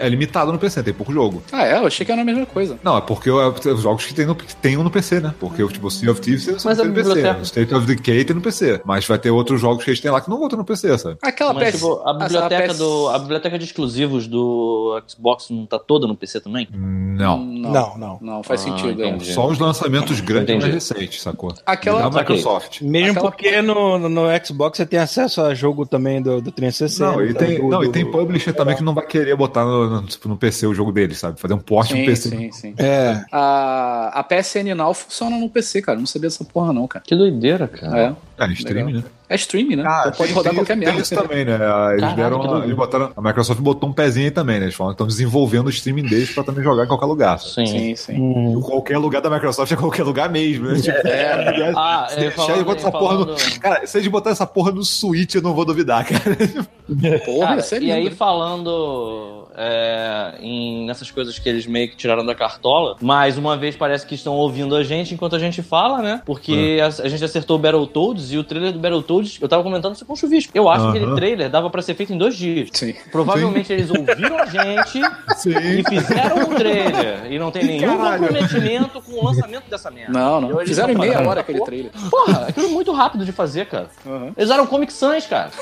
é 0.00 0.08
limitado 0.08 0.52
no 0.52 0.58
PC, 0.58 0.82
tem 0.82 0.94
pouco 0.94 1.12
jogo. 1.12 1.42
Ah, 1.52 1.64
é? 1.66 1.78
Eu 1.78 1.86
achei 1.86 2.04
que 2.06 2.12
era 2.12 2.22
a 2.22 2.24
mesma 2.24 2.46
coisa. 2.46 2.78
Não, 2.82 2.96
é 2.96 3.00
porque 3.00 3.28
eu- 3.28 3.40
é 3.40 3.48
os 3.48 3.82
jogos 3.82 4.04
que 4.06 4.14
tem 4.14 4.26
no, 4.26 4.34
que 4.34 4.54
tem 4.56 4.76
no 4.76 4.90
PC, 4.90 5.20
né? 5.20 5.34
Porque 5.38 5.62
o 5.62 5.68
tipo, 5.68 5.90
Sea 5.90 6.10
of 6.10 6.20
Thieves 6.20 6.44
você 6.44 6.52
Mas 6.68 6.76
tem 6.78 6.86
a 6.86 6.88
no 6.88 6.94
PC. 6.94 7.28
O 7.30 7.42
State 7.42 7.74
of 7.74 7.86
Decay 7.86 8.24
tem 8.24 8.34
no 8.36 8.42
PC. 8.42 8.80
Mas 8.84 9.06
vai 9.06 9.18
ter 9.18 9.30
outros 9.48 9.60
jogos 9.60 9.84
que 9.84 9.90
eles 9.90 10.00
têm 10.00 10.10
lá 10.10 10.20
que 10.20 10.28
não 10.30 10.38
vão 10.38 10.48
ter 10.48 10.56
no 10.56 10.64
PC, 10.64 10.96
sabe? 10.98 11.18
Aquela 11.22 11.52
Mas, 11.52 11.68
PS... 11.70 11.80
tipo, 11.80 12.02
a 12.04 12.12
biblioteca, 12.12 12.68
PS 12.68 12.78
do, 12.78 13.08
a 13.08 13.18
biblioteca 13.18 13.58
de 13.58 13.64
exclusivos 13.64 14.26
do 14.26 15.00
Xbox 15.08 15.50
não 15.50 15.66
tá 15.66 15.78
toda 15.78 16.06
no 16.06 16.14
PC 16.16 16.40
também? 16.40 16.68
Não. 16.72 17.38
Não, 17.44 17.70
Não, 17.72 17.98
não. 17.98 18.18
não 18.20 18.42
faz 18.42 18.60
Ah, 18.60 18.64
sentido. 18.64 19.02
entendi. 19.02 19.32
Só 19.32 19.46
os 19.48 19.58
lançamentos 19.58 20.20
grandes 20.20 20.50
Entendi. 20.54 20.62
mais 20.62 20.74
recentes, 20.74 21.20
sacou? 21.22 21.52
Aquela- 21.66 22.08
Da 22.08 22.18
Microsoft. 22.20 22.80
Mesmo 22.82 23.10
Aquela- 23.12 23.30
porque 23.30 23.62
no, 23.62 23.98
no 24.08 24.22
Xbox 24.44 24.76
você 24.78 24.86
tem 24.86 24.98
acesso 25.00 25.40
a 25.42 25.54
jogo 25.54 25.84
também 25.86 26.22
do, 26.22 26.40
do 26.40 26.52
360. 26.52 27.12
Não, 27.12 27.24
e 27.24 27.34
tem, 27.34 27.56
do- 27.60 27.68
não, 27.68 27.82
e 27.82 27.86
do- 27.86 27.92
tem 27.92 28.08
publisher 28.10 28.52
também 28.52 28.76
que 28.76 28.82
não 28.84 28.94
vai 28.94 29.04
querer 29.06 29.34
botar 29.36 29.64
no, 29.64 29.88
no, 30.00 30.02
tipo, 30.06 30.28
no 30.28 30.36
PC 30.36 30.66
o 30.66 30.74
jogo 30.74 30.92
dele, 30.92 31.14
sabe? 31.14 31.40
Fazer 31.40 31.54
um 31.54 31.58
porte 31.58 31.94
no 31.94 32.04
PC. 32.04 32.28
sim, 32.30 32.52
sim. 32.52 32.74
É. 32.78 33.24
A, 33.32 34.20
a 34.20 34.22
PSN 34.22 34.74
Now 34.74 34.94
funciona 34.94 35.36
no 35.36 35.48
PC, 35.48 35.82
cara. 35.82 35.96
Eu 35.96 36.00
não 36.00 36.06
sabia 36.06 36.28
dessa 36.28 36.44
porra, 36.44 36.72
não, 36.72 36.86
cara. 36.86 37.04
Que 37.06 37.14
doideira, 37.16 37.66
cara. 37.66 38.16
É. 38.38 38.44
É, 38.44 38.52
stream, 38.52 38.90
né? 38.90 39.02
É 39.28 39.34
stream, 39.36 39.68
né? 39.76 39.82
Então 39.82 40.12
pode 40.12 40.16
tem- 40.28 40.32
rodar 40.34 40.52
tem 40.54 40.58
qualquer 40.60 40.72
isso- 40.72 40.78
merda. 40.78 40.92
Tem 40.94 41.02
isso 41.02 41.14
também, 41.14 41.44
né? 41.44 41.58
Ah, 41.60 41.88
Eles 41.92 42.00
Caralho, 42.14 42.38
deram. 42.38 42.64
eles 42.64 42.76
botaram, 42.76 43.10
a 43.16 43.20
Microsoft 43.20 43.60
botou 43.60 43.88
um 43.88 43.92
pezinho 43.92 44.26
aí 44.26 44.30
também, 44.30 44.58
né? 44.58 44.64
Eles 44.66 44.74
falam 44.74 44.92
que 44.92 44.94
estão 44.94 45.06
desenvolvendo 45.06 45.66
o 45.66 45.70
streaming 45.70 46.02
deles 46.04 46.32
pra 46.34 46.42
também 46.44 46.64
jogar 46.64 46.84
em 46.84 46.88
qualquer 46.88 47.06
lugar. 47.06 47.38
Sim. 47.38 47.66
Sim, 47.66 47.94
sim. 47.96 48.58
E 48.58 48.62
Qualquer 48.62 48.96
lugar 48.98 49.20
da 49.20 49.28
Microsoft 49.28 49.70
é 49.72 49.76
qualquer 49.76 50.02
lugar 50.04 50.28
mesmo, 50.30 50.66
né? 50.68 50.80
Tipo, 50.80 50.98
É. 51.08 51.72
Ah, 51.76 52.06
se 52.08 52.16
é, 52.16 52.20
deixar 52.20 52.36
falando- 52.36 52.60
e 52.60 52.64
botar 52.64 52.80
essa 52.80 52.90
porra 52.90 53.14
no. 53.18 53.24
falando- 53.36 53.60
Cara, 53.60 53.86
se 53.86 53.98
eles 53.98 54.08
botarem 54.08 54.32
essa 54.32 54.46
porra 54.46 54.72
no 54.72 54.84
Switch, 54.84 55.34
eu 55.34 55.42
não 55.42 55.54
vou 55.54 55.64
duvidar, 55.64 56.04
cara. 56.06 56.22
Porra, 57.26 57.48
Cara, 57.48 57.60
isso 57.60 57.74
é 57.74 57.78
e 57.78 57.80
lindo. 57.80 57.92
aí 57.94 58.10
falando 58.10 59.46
é, 59.56 60.34
em, 60.40 60.86
nessas 60.86 61.10
coisas 61.10 61.38
que 61.38 61.48
eles 61.48 61.66
meio 61.66 61.88
que 61.90 61.96
tiraram 61.96 62.24
da 62.24 62.34
cartola, 62.34 62.96
mais 63.00 63.36
uma 63.36 63.56
vez 63.56 63.76
parece 63.76 64.06
que 64.06 64.14
estão 64.14 64.34
ouvindo 64.34 64.74
a 64.74 64.82
gente 64.82 65.12
enquanto 65.14 65.36
a 65.36 65.38
gente 65.38 65.62
fala, 65.62 66.00
né? 66.00 66.22
Porque 66.24 66.78
a, 66.82 66.86
a 66.86 67.08
gente 67.08 67.24
acertou 67.24 67.56
o 67.56 67.58
Battletoads 67.58 68.32
e 68.32 68.38
o 68.38 68.44
trailer 68.44 68.72
do 68.72 68.78
Battletoads 68.78 69.17
downloads. 69.18 69.38
Eu 69.40 69.48
tava 69.48 69.62
comentando 69.62 69.94
isso 69.94 70.04
com 70.04 70.12
o 70.12 70.16
Chuvisco. 70.16 70.52
Eu 70.54 70.68
acho 70.68 70.92
que 70.92 70.98
aquele 70.98 71.14
trailer 71.14 71.50
dava 71.50 71.70
pra 71.70 71.82
ser 71.82 71.94
feito 71.94 72.12
em 72.12 72.18
dois 72.18 72.36
dias. 72.36 72.68
Sim. 72.72 72.94
Provavelmente 73.10 73.72
eles 73.72 73.90
ouviram 73.90 74.38
a 74.38 74.46
gente 74.46 74.98
e 75.46 75.82
fizeram 75.88 76.38
um 76.38 76.54
trailer. 76.54 77.26
E 77.30 77.38
não 77.38 77.50
tem 77.50 77.64
nenhum 77.64 77.96
Caralho. 77.96 78.20
comprometimento 78.20 79.02
com 79.02 79.12
o 79.12 79.24
lançamento 79.24 79.68
dessa 79.68 79.90
merda. 79.90 80.12
Não, 80.12 80.40
não. 80.40 80.50
Eles 80.58 80.68
Fizeram 80.68 80.90
em 80.90 80.92
estão 80.92 81.06
meia 81.06 81.28
hora 81.28 81.40
aquele 81.40 81.60
trailer. 81.60 81.90
Porra, 82.10 82.46
aquilo 82.48 82.66
é 82.66 82.70
muito 82.70 82.92
rápido 82.92 83.24
de 83.24 83.32
fazer, 83.32 83.66
cara. 83.66 83.88
Uhum. 84.04 84.32
Eles 84.36 84.48
usaram 84.48 84.66
Comic 84.66 84.92
Sans, 84.92 85.26
cara. 85.26 85.50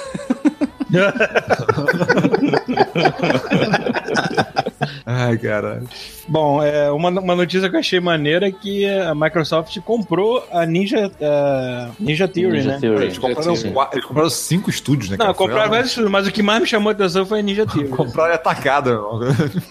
Ai, 5.06 5.36
caralho. 5.38 5.88
Bom, 6.28 6.62
é, 6.62 6.90
uma, 6.90 7.08
uma 7.08 7.36
notícia 7.36 7.68
que 7.70 7.76
eu 7.76 7.80
achei 7.80 8.00
maneira 8.00 8.48
é 8.48 8.50
que 8.50 8.84
a 8.88 9.14
Microsoft 9.14 9.78
comprou 9.80 10.44
a 10.50 10.66
Ninja, 10.66 11.10
a 11.22 11.90
Ninja 12.00 12.26
Theory, 12.26 12.56
Ninja 12.58 12.70
né? 12.72 12.78
Theory. 12.80 13.04
Eles 13.04 13.18
compraram, 13.18 13.54
eles 13.92 14.04
compraram 14.04 14.30
cinco 14.30 14.68
estúdios, 14.70 15.10
né? 15.10 15.16
Não, 15.18 15.32
compraram 15.34 15.70
vários 15.70 15.90
estudos, 15.90 16.10
mas 16.10 16.26
o 16.26 16.32
que 16.32 16.42
mais 16.42 16.60
me 16.60 16.66
chamou 16.66 16.90
a 16.90 16.92
atenção 16.92 17.24
foi 17.24 17.38
a 17.38 17.42
Ninja 17.42 17.64
Theory. 17.70 17.88
Compraram 17.88 18.34
atacada. 18.34 18.90
irmão. 18.90 19.20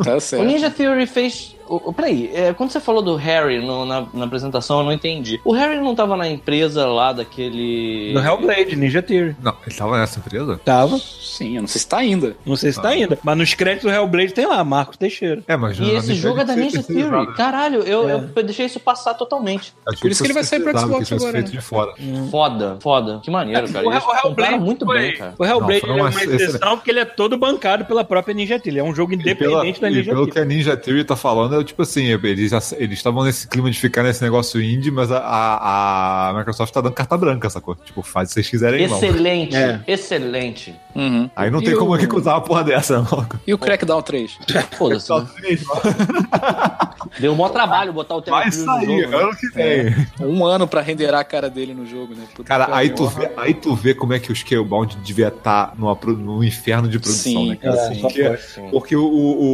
Tá 0.04 0.16
O 0.16 0.20
certo. 0.22 0.46
Ninja 0.46 0.70
Theory 0.72 1.06
fez. 1.06 1.56
o- 1.68 1.90
o- 1.90 1.94
Peraí, 1.94 2.32
é, 2.34 2.54
quando 2.54 2.70
você 2.72 2.80
falou 2.80 3.02
do 3.02 3.16
Harry 3.18 3.60
no- 3.66 3.86
na, 3.86 4.06
na 4.14 4.26
apresentação, 4.26 4.80
eu 4.80 4.86
não 4.86 4.92
entendi. 4.94 5.42
O 5.44 5.52
Harry 5.54 5.78
não 5.80 5.94
tava 5.94 6.16
na 6.16 6.30
empresa 6.30 6.86
lá 6.88 7.12
daquele. 7.12 8.14
Do 8.14 8.20
Hellblade, 8.20 8.76
Ninja 8.78 9.02
Theory. 9.02 9.36
Não, 9.42 9.54
ele 9.68 9.76
tava 9.76 10.00
nessa 10.00 10.20
empresa? 10.20 10.58
Tava. 10.64 10.98
Sim, 11.00 11.56
eu 11.58 11.62
não 11.64 11.68
sei 11.68 11.82
se 11.82 11.88
tá 11.88 11.98
ainda. 11.98 12.36
Não 12.46 12.56
sei 12.56 12.72
se 12.72 12.82
tá 12.82 12.90
ainda. 12.90 13.20
Mas 13.24 13.38
nos 13.38 13.54
créditos 13.54 13.92
do 13.92 13.94
Hellblade 13.96 14.34
tem 14.34 14.46
lá, 14.46 14.64
Marcos 14.96 14.98
Teixeira. 14.98 15.44
É, 15.48 15.56
mas 15.58 15.78
E 15.80 15.92
esse 15.92 16.16
jogo 16.16 16.40
é 16.42 16.46
da 16.46 16.56
Ninja 16.56 16.82
ser 16.82 16.94
Theory. 16.94 17.34
Caralho, 17.36 17.82
eu, 17.82 18.10
É. 18.10 18.24
eu 18.36 18.44
deixei 18.44 18.66
isso 18.66 18.80
passar 18.80 19.14
totalmente. 19.14 19.74
Achei 19.88 20.00
Por 20.02 20.12
isso 20.12 20.22
que 20.24 20.28
ele 20.28 20.34
vai 20.34 20.44
sair 20.44 20.62
pro 20.62 20.78
Xbox 20.80 21.12
agora, 21.12 21.32
feito 21.34 21.46
né? 21.48 21.52
de 21.52 21.62
fora. 21.62 21.94
Foda, 22.32 22.78
foda. 22.82 23.20
Que 23.24 23.30
maneiro, 23.30 23.68
cara. 23.72 23.88
O, 23.88 23.92
Eles 23.92 24.04
o 24.04 24.28
Hellblade 24.28 24.60
muito 24.60 24.86
foi- 24.86 24.98
bem, 25.00 25.18
cara. 25.18 25.34
O 25.38 25.46
Hellblade 25.46 25.88
Não, 25.88 25.98
é 25.98 26.02
uma 26.02 26.10
exceção 26.10 26.78
porque 26.78 26.92
ele 26.92 27.00
é 27.00 27.06
todo 27.06 27.38
bancado 27.38 27.86
pela 27.86 28.04
própria 28.04 28.34
Ninja 28.34 28.56
Theory. 28.60 28.70
Ele 28.76 28.80
é 28.80 28.84
um 28.84 28.96
jogo 28.96 29.12
pela- 29.18 29.22
independente 29.22 29.82
da 29.82 29.90
Ninja 29.90 30.04
pelo 30.12 30.16
Theory. 30.26 30.32
que 30.32 30.40
a 30.40 30.46
Ninja 30.46 30.78
Theory 30.78 31.04
tá 31.04 31.16
falando, 31.16 31.60
é 31.60 31.64
tipo 31.64 31.82
assim, 31.82 32.06
eles 32.24 32.52
estavam 32.92 33.24
nesse 33.24 33.48
clima 33.48 33.70
de 33.70 33.80
ficar 33.80 34.04
nesse 34.04 34.22
negócio 34.24 34.62
indie, 34.62 34.92
mas 34.92 35.12
a, 35.12 35.20
a, 35.20 36.30
a 36.30 36.34
Microsoft 36.34 36.74
tá 36.74 36.82
dando 36.82 36.94
carta 36.94 37.18
branca, 37.18 37.50
sacou? 37.50 37.76
Tipo, 37.76 38.02
faz 38.02 38.28
o 38.28 38.30
que 38.30 38.34
vocês 38.36 38.50
quiserem. 38.50 38.84
Excelente, 38.84 39.56
É. 39.56 39.82
excelente. 39.88 40.76
Uhum. 40.96 41.30
Aí 41.36 41.52
não 41.52 41.60
E 41.62 41.66
tem 41.66 41.74
o- 41.76 41.80
como 41.80 41.94
recusar 41.96 42.36
uma 42.36 42.42
porra 42.42 42.64
dessa, 42.64 42.94
irmão. 43.04 43.28
E 43.46 43.54
o 43.54 43.58
Crackdown 43.58 44.02
3? 44.02 44.38
Foda-se. 44.78 45.12
né? 45.14 45.28
Deu 47.20 47.32
um 47.32 47.36
maior 47.36 47.50
trabalho 47.50 47.94
botar 47.94 48.16
o 48.16 48.22
frio 48.22 48.36
no 48.36 48.52
sair, 48.52 48.86
jogo, 49.02 49.10
né? 49.12 49.18
ano 49.24 49.36
que 49.36 49.48
vem. 49.50 49.96
Um 50.20 50.46
ano 50.46 50.68
pra 50.68 50.82
renderar 50.82 51.22
a 51.22 51.24
cara 51.24 51.50
dele 51.50 51.74
no 51.74 51.86
jogo, 51.86 52.14
né? 52.16 52.24
Puta 52.34 52.48
Cara, 52.48 52.66
que 52.66 52.72
aí 52.74 52.90
tu, 52.90 53.08
vê, 53.08 53.32
aí 53.38 53.54
tu 53.54 53.76
vê 53.76 53.94
como 53.94 54.14
é 54.14 54.20
que 54.20 54.32
o 54.32 54.36
Scalebound 54.36 54.98
devia 55.04 55.28
estar 55.30 55.74
numa 55.78 55.96
pro- 55.96 56.18
no 56.18 56.44
inferno 56.44 56.88
de 56.90 56.98
produção, 57.00 57.32
Sim, 57.32 57.50
né, 57.50 57.56
cara? 57.58 57.94
sim. 57.94 58.02
Porque, 58.02 58.38
porque 58.72 58.96
o, 58.96 59.06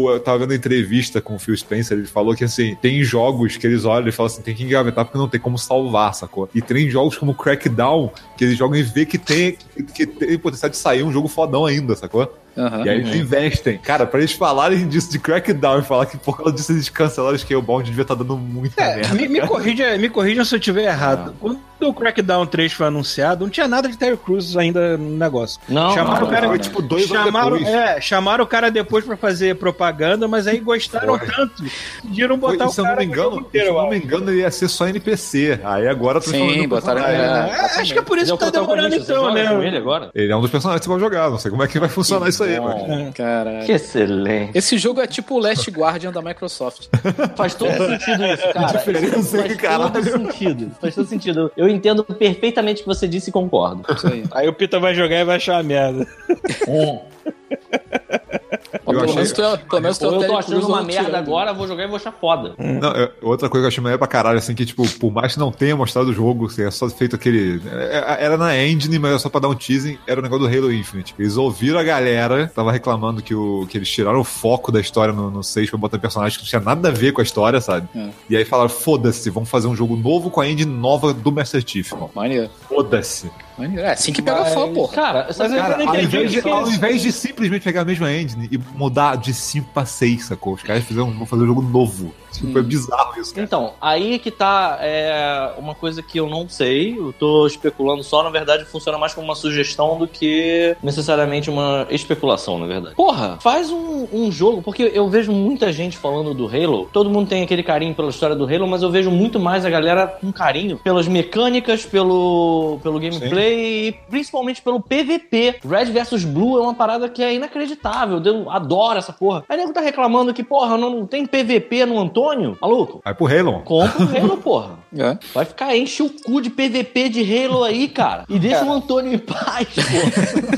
o- 0.05 0.11
eu 0.11 0.19
tava 0.19 0.39
vendo 0.39 0.51
a 0.51 0.55
entrevista 0.55 1.21
com 1.21 1.35
o 1.35 1.39
Phil 1.39 1.55
Spencer, 1.57 1.97
ele 1.97 2.07
falou 2.07 2.33
que 2.35 2.43
assim, 2.43 2.75
tem 2.81 3.03
jogos 3.03 3.57
que 3.57 3.67
eles 3.67 3.85
olham 3.85 4.07
e 4.07 4.11
falam 4.11 4.31
assim, 4.31 4.41
tem 4.41 4.55
que 4.55 4.63
engavetar 4.63 5.05
porque 5.05 5.17
não 5.17 5.27
tem 5.27 5.39
como 5.39 5.57
salvar, 5.57 6.13
sacou? 6.15 6.49
E 6.55 6.61
tem 6.61 6.89
jogos 6.89 7.17
como 7.17 7.33
Crackdown, 7.35 8.11
que 8.37 8.45
eles 8.45 8.57
jogam 8.57 8.77
e 8.77 8.83
vê 8.83 9.05
que 9.05 9.17
tem, 9.17 9.57
que 9.93 10.05
tem 10.05 10.37
potencial 10.37 10.69
de 10.69 10.77
sair 10.77 11.03
um 11.03 11.11
jogo 11.11 11.27
fodão 11.31 11.65
ainda, 11.65 11.95
sacou? 11.95 12.31
Aham. 12.57 12.85
E 12.85 12.89
aí 12.89 12.99
eles 12.99 13.15
investem. 13.15 13.77
Cara, 13.77 14.05
pra 14.05 14.19
eles 14.19 14.31
falarem 14.33 14.87
disso 14.87 15.11
de 15.11 15.19
Crackdown 15.19 15.79
e 15.79 15.83
falar 15.83 16.05
que 16.05 16.17
por 16.17 16.37
causa 16.37 16.51
disso 16.51 16.71
eles 16.71 16.89
cancelaram 16.89 17.35
o 17.35 17.39
Scalebound, 17.39 17.85
devia 17.89 18.01
estar 18.01 18.15
dando 18.15 18.37
muita 18.37 18.81
É, 18.81 18.95
merda. 18.97 19.15
me, 19.15 19.27
me, 19.27 19.41
corrija, 19.47 19.97
me 19.97 20.09
corrija 20.09 20.43
se 20.45 20.55
eu 20.55 20.59
estiver 20.59 20.83
errado. 20.85 21.33
Quando 21.39 21.59
o 21.81 21.93
Crackdown 21.93 22.45
3 22.45 22.73
foi 22.73 22.85
anunciado, 22.87 23.43
não 23.43 23.49
tinha 23.49 23.67
nada 23.67 23.89
de 23.89 23.97
Terry 23.97 24.15
Crews 24.17 24.55
ainda 24.55 24.97
no 24.97 25.17
negócio. 25.17 25.59
Não, 25.67 25.91
chamaram 25.95 26.21
não, 26.21 26.27
o 26.27 26.29
cara, 26.31 26.47
Foi 26.47 26.59
tipo 26.59 26.79
dois 26.81 27.09
anos 27.11 27.25
chamaram, 27.25 27.57
depois. 27.57 27.67
é, 27.75 28.01
chamaram 28.01 28.43
o 28.43 28.47
cara 28.47 28.69
depois 28.69 29.03
pra 29.03 29.17
fazer 29.17 29.55
propaganda, 29.55 30.27
mas 30.27 30.45
aí 30.45 30.59
gostaram 30.59 31.17
Foi. 31.17 31.27
tanto, 31.27 31.63
pediram 32.03 32.37
Foi, 32.39 32.51
botar 32.51 32.67
o 32.67 32.71
se 32.71 32.79
eu 32.79 32.83
não 32.83 32.91
cara 32.91 33.01
me 33.01 33.07
engano, 33.11 33.39
inteiro, 33.39 33.65
se 33.67 33.71
eu 33.73 33.81
não 33.81 33.89
me 33.89 33.97
engano, 33.97 34.29
ele 34.31 34.41
ia 34.41 34.51
ser 34.51 34.67
só 34.67 34.87
NPC. 34.87 35.59
Aí 35.63 35.87
agora 35.87 36.21
Sim, 36.21 36.67
botaram. 36.67 37.01
É, 37.03 37.15
É, 37.15 37.79
acho 37.81 37.93
que 37.93 37.99
é 37.99 38.01
por 38.03 38.17
isso 38.19 38.33
é 38.33 38.37
que 38.37 38.43
tá 38.43 38.49
demorando 38.51 38.95
então, 38.95 39.23
com 39.31 39.37
ele 39.37 39.71
né? 39.71 39.77
agora? 39.77 40.11
Ele 40.13 40.31
é 40.31 40.35
um 40.37 40.41
dos 40.41 40.51
personagens 40.51 40.81
que 40.81 40.85
você 40.85 40.91
vai 40.91 40.99
jogar. 40.99 41.29
Não 41.31 41.39
sei 41.39 41.49
como 41.49 41.63
é 41.63 41.67
que 41.67 41.79
vai 41.79 41.89
funcionar 41.89 42.29
isso 42.29 42.40
aí, 42.43 42.59
bom. 42.59 42.87
mano. 42.87 43.13
Caralho. 43.13 43.65
Que 43.65 43.71
excelente. 43.73 44.57
Esse 44.57 44.77
jogo 44.77 45.01
é 45.01 45.07
tipo 45.07 45.35
o 45.35 45.39
Last 45.39 45.69
Guardian 45.71 46.11
da 46.11 46.21
Microsoft. 46.21 46.87
Faz 47.35 47.53
todo 47.55 47.71
sentido 47.71 48.25
isso, 48.25 48.53
cara. 48.53 48.77
diferença, 48.77 49.37
Faz 49.39 49.55
caralho. 49.57 49.91
todo 49.91 50.03
sentido. 50.03 50.71
Faz 50.79 50.95
todo 50.95 51.07
sentido. 51.07 51.51
Eu 51.55 51.67
entendo 51.67 52.03
perfeitamente 52.03 52.81
o 52.81 52.83
que 52.83 52.87
você 52.87 53.07
disse 53.07 53.29
e 53.29 53.33
concordo. 53.33 53.83
Isso 53.93 54.07
aí. 54.07 54.23
Aí 54.31 54.47
o 54.47 54.53
Pita 54.53 54.79
vai 54.79 54.93
jogar 54.95 55.17
e 55.17 55.23
vai 55.23 55.35
achar 55.37 55.53
uma 55.57 55.63
merda. 55.63 56.07
Pelo 58.85 59.01
achei- 59.03 59.15
menos 59.15 59.31
tu 59.31 59.41
é, 59.41 59.57
pelo 59.57 59.81
menos 59.81 59.97
tu 59.97 60.05
é 60.05 60.07
eu 60.07 60.11
tô 60.13 60.19
Terry 60.19 60.33
achando 60.33 60.45
Crews 60.55 60.65
uma 60.65 60.81
merda 60.83 61.05
Tirando. 61.05 61.15
agora, 61.15 61.53
vou 61.53 61.67
jogar 61.67 61.83
e 61.83 61.87
vou 61.87 61.95
achar 61.97 62.11
foda. 62.11 62.53
Não, 62.57 62.91
eu- 62.93 63.11
outra 63.21 63.49
coisa 63.49 63.63
que 63.63 63.65
eu 63.65 63.67
achei 63.67 63.81
maneiro 63.83 63.99
pra 63.99 64.07
caralho, 64.07 64.37
assim, 64.37 64.55
que, 64.55 64.65
tipo, 64.65 64.87
por 64.97 65.11
mais 65.11 65.33
que 65.33 65.39
não 65.39 65.51
tenha 65.51 65.75
mostrado 65.75 66.09
o 66.09 66.13
jogo, 66.13 66.45
assim, 66.47 66.63
é 66.63 66.71
só 66.71 66.89
feito 66.89 67.15
aquele. 67.15 67.61
é- 67.71 68.17
Era 68.23 68.37
na 68.37 68.57
engine, 68.57 68.97
mas 68.99 69.11
era 69.11 69.19
só 69.19 69.29
pra 69.29 69.39
dar 69.41 69.49
um 69.49 69.55
teasing, 69.55 69.97
era 70.07 70.19
o 70.19 70.23
negócio 70.23 70.47
do 70.47 70.55
Halo 70.55 70.71
Infinite. 70.71 71.13
Eles 71.19 71.37
ouviram 71.37 71.79
a 71.79 71.83
galera, 71.83 72.51
tava 72.53 72.71
reclamando 72.71 73.21
que, 73.21 73.33
o, 73.35 73.65
que 73.69 73.77
eles 73.77 73.89
tiraram 73.89 74.19
o 74.19 74.23
foco 74.23 74.71
da 74.71 74.79
história 74.79 75.13
no, 75.13 75.29
no 75.29 75.43
6 75.43 75.69
pra 75.69 75.77
botar 75.79 75.97
personagem 75.99 76.37
que 76.37 76.43
não 76.43 76.49
tinha 76.49 76.61
nada 76.61 76.89
a 76.89 76.91
ver 76.91 77.11
com 77.13 77.21
a 77.21 77.23
história, 77.23 77.59
sabe? 77.61 77.87
É. 77.95 78.09
E 78.29 78.37
aí 78.37 78.45
falaram: 78.45 78.69
foda-se, 78.69 79.29
vamos 79.29 79.49
fazer 79.49 79.67
um 79.67 79.75
jogo 79.75 79.95
novo 79.95 80.29
com 80.29 80.41
a 80.41 80.47
engine 80.47 80.71
nova 80.71 81.13
do 81.13 81.31
Master 81.31 81.63
Chief, 81.65 81.91
mano. 81.93 82.09
Maneiro. 82.15 82.49
Foda-se. 82.69 83.29
Maneiro. 83.61 83.87
É 83.87 83.91
assim 83.91 84.11
que 84.13 84.21
pega 84.21 84.45
fã, 84.45 84.71
porra. 84.73 84.93
Cara, 84.93 85.25
Mas 85.27 85.37
Cara, 85.37 85.75
ao 85.75 85.81
entendi 85.81 86.05
invés, 86.05 86.31
de, 86.31 86.49
ao 86.49 86.69
invés 86.69 87.01
de 87.01 87.11
simplesmente 87.11 87.63
pegar 87.63 87.81
a 87.81 87.85
mesma 87.85 88.11
engine 88.11 88.49
e 88.51 88.57
mudar 88.57 89.17
de 89.17 89.33
5 89.33 89.69
pra 89.73 89.85
6, 89.85 90.25
sacou? 90.25 90.53
Os 90.53 90.63
caras 90.63 90.83
fizeram, 90.83 91.11
vão 91.11 91.25
fazer 91.25 91.43
um 91.43 91.47
jogo 91.47 91.61
novo. 91.61 92.13
Tipo, 92.31 92.59
é 92.59 92.61
bizarro 92.61 93.19
isso, 93.19 93.33
cara. 93.33 93.45
Então, 93.45 93.73
aí 93.81 94.17
que 94.17 94.31
tá 94.31 94.77
é, 94.81 95.51
uma 95.57 95.75
coisa 95.75 96.01
que 96.01 96.17
eu 96.17 96.27
não 96.27 96.47
sei, 96.47 96.97
eu 96.97 97.13
tô 97.13 97.45
especulando 97.45 98.03
só, 98.03 98.23
na 98.23 98.29
verdade 98.29 98.65
funciona 98.65 98.97
mais 98.97 99.13
como 99.13 99.27
uma 99.27 99.35
sugestão 99.35 99.97
do 99.97 100.07
que 100.07 100.75
necessariamente 100.81 101.49
uma 101.49 101.85
especulação, 101.89 102.57
na 102.57 102.65
verdade. 102.65 102.95
Porra, 102.95 103.37
faz 103.41 103.69
um, 103.69 104.07
um 104.13 104.31
jogo, 104.31 104.61
porque 104.61 104.91
eu 104.93 105.09
vejo 105.09 105.31
muita 105.31 105.71
gente 105.71 105.97
falando 105.97 106.33
do 106.33 106.47
Halo, 106.47 106.89
todo 106.91 107.09
mundo 107.09 107.27
tem 107.27 107.43
aquele 107.43 107.63
carinho 107.63 107.93
pela 107.93 108.09
história 108.09 108.35
do 108.35 108.45
Halo, 108.45 108.67
mas 108.67 108.81
eu 108.81 108.89
vejo 108.89 109.11
muito 109.11 109.39
mais 109.39 109.65
a 109.65 109.69
galera 109.69 110.07
com 110.07 110.31
carinho 110.31 110.77
pelas 110.77 111.07
mecânicas, 111.07 111.85
pelo, 111.85 112.79
pelo 112.81 112.99
gameplay 112.99 113.50
e 113.51 113.95
principalmente 114.09 114.61
pelo 114.61 114.79
PVP. 114.81 115.55
Red 115.67 115.85
vs 115.85 116.23
Blue 116.25 116.57
é 116.57 116.61
uma 116.61 116.73
parada 116.73 117.07
que 117.09 117.21
é 117.23 117.33
inacreditável, 117.33 118.21
eu 118.23 118.49
adoro 118.49 118.97
essa 118.99 119.13
porra. 119.13 119.43
Aí 119.47 119.57
o 119.57 119.59
nego 119.61 119.73
tá 119.73 119.81
reclamando 119.81 120.33
que, 120.33 120.43
porra, 120.43 120.77
não, 120.77 120.89
não 120.89 121.05
tem 121.05 121.25
PVP 121.25 121.85
no 121.85 121.99
Antônio? 121.99 122.57
Maluco, 122.61 123.01
Vai 123.03 123.13
pro 123.13 123.27
Halo. 123.27 123.61
Compra 123.61 124.03
o 124.05 124.17
Halo, 124.17 124.37
porra. 124.41 124.79
É. 124.97 125.17
Vai 125.33 125.45
ficar, 125.45 125.75
enche 125.75 126.03
o 126.03 126.09
cu 126.09 126.41
de 126.41 126.49
PVP 126.49 127.07
de 127.09 127.21
Halo 127.45 127.63
aí, 127.63 127.87
cara. 127.87 128.25
E 128.27 128.37
deixa 128.37 128.65
o 128.65 128.71
Antônio 128.71 129.13
em 129.13 129.17
paz, 129.17 129.67
porra. 129.75 130.11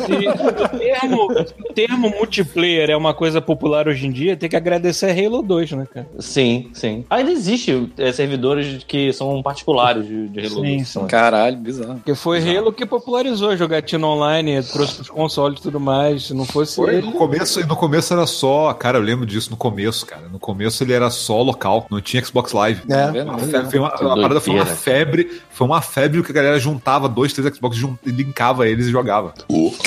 Se 0.08 0.28
o 0.28 0.78
termo, 0.80 1.32
o 1.70 1.74
termo 1.74 2.10
multiplayer 2.10 2.89
é 2.89 2.98
uma 2.98 3.14
coisa 3.14 3.39
popular 3.41 3.88
hoje 3.88 4.08
em 4.08 4.12
dia, 4.12 4.36
tem 4.36 4.50
que 4.50 4.56
agradecer 4.56 5.06
a 5.12 5.14
Halo 5.26 5.41
2, 5.44 5.72
né, 5.74 5.88
cara? 5.91 6.08
Sim, 6.20 6.70
sim. 6.74 7.06
Ainda 7.10 7.32
existe 7.32 7.91
é, 7.98 8.12
servidores 8.12 8.84
que 8.84 9.14
são 9.14 9.41
particulares 9.44 10.06
de, 10.08 10.28
de 10.30 10.39
Halo. 10.39 10.62
Sim, 10.66 10.78
que 10.78 10.86
são- 10.86 11.08
Caralho, 11.08 11.58
bizarro. 11.58 11.96
Porque 11.96 12.16
foi 12.16 12.39
Halo 12.58 12.72
que 12.74 12.86
popularizou 12.86 13.49
a 13.51 13.55
jogatina 13.55 14.07
online, 14.07 14.61
trouxe 14.63 14.95
pros 14.95 15.09
consoles 15.09 15.59
e 15.59 15.63
tudo 15.63 15.80
mais. 15.80 16.24
Se 16.28 16.34
não 16.34 16.45
fosse 16.45 16.76
Foi, 16.76 16.95
ele. 16.95 17.07
no 17.07 17.13
começo, 17.13 17.65
no 17.67 17.76
começo 17.76 18.13
era 18.13 18.26
só. 18.26 18.74
Cara, 18.74 18.97
eu 18.97 19.01
lembro 19.01 19.26
disso 19.26 19.49
no 19.51 19.57
começo, 19.57 20.05
cara. 20.05 20.24
No 20.32 20.39
começo 20.39 20.84
ele 20.84 20.93
era 20.93 21.09
só 21.09 21.41
local, 21.41 21.86
não 21.89 22.01
tinha 22.01 22.24
Xbox 22.24 22.51
Live. 22.53 22.82
É. 22.89 23.24
Uma 23.24 23.38
foi 23.69 23.80
uma, 23.80 23.88
a 23.89 23.97
parada 24.15 24.41
foi 24.41 24.53
uma 24.55 24.65
febre, 24.65 25.41
foi 25.49 25.67
uma 25.67 25.82
febre 25.82 26.21
que 26.24 26.32
a 26.32 26.36
galera 26.36 26.59
juntava 26.59 27.07
dois, 27.07 27.32
três 27.34 27.55
Xbox, 27.55 27.76
jun- 27.78 27.97
e 28.05 28.09
linkava 28.11 28.67
eles 28.67 28.88
e 28.88 28.91
jogava. 28.91 29.34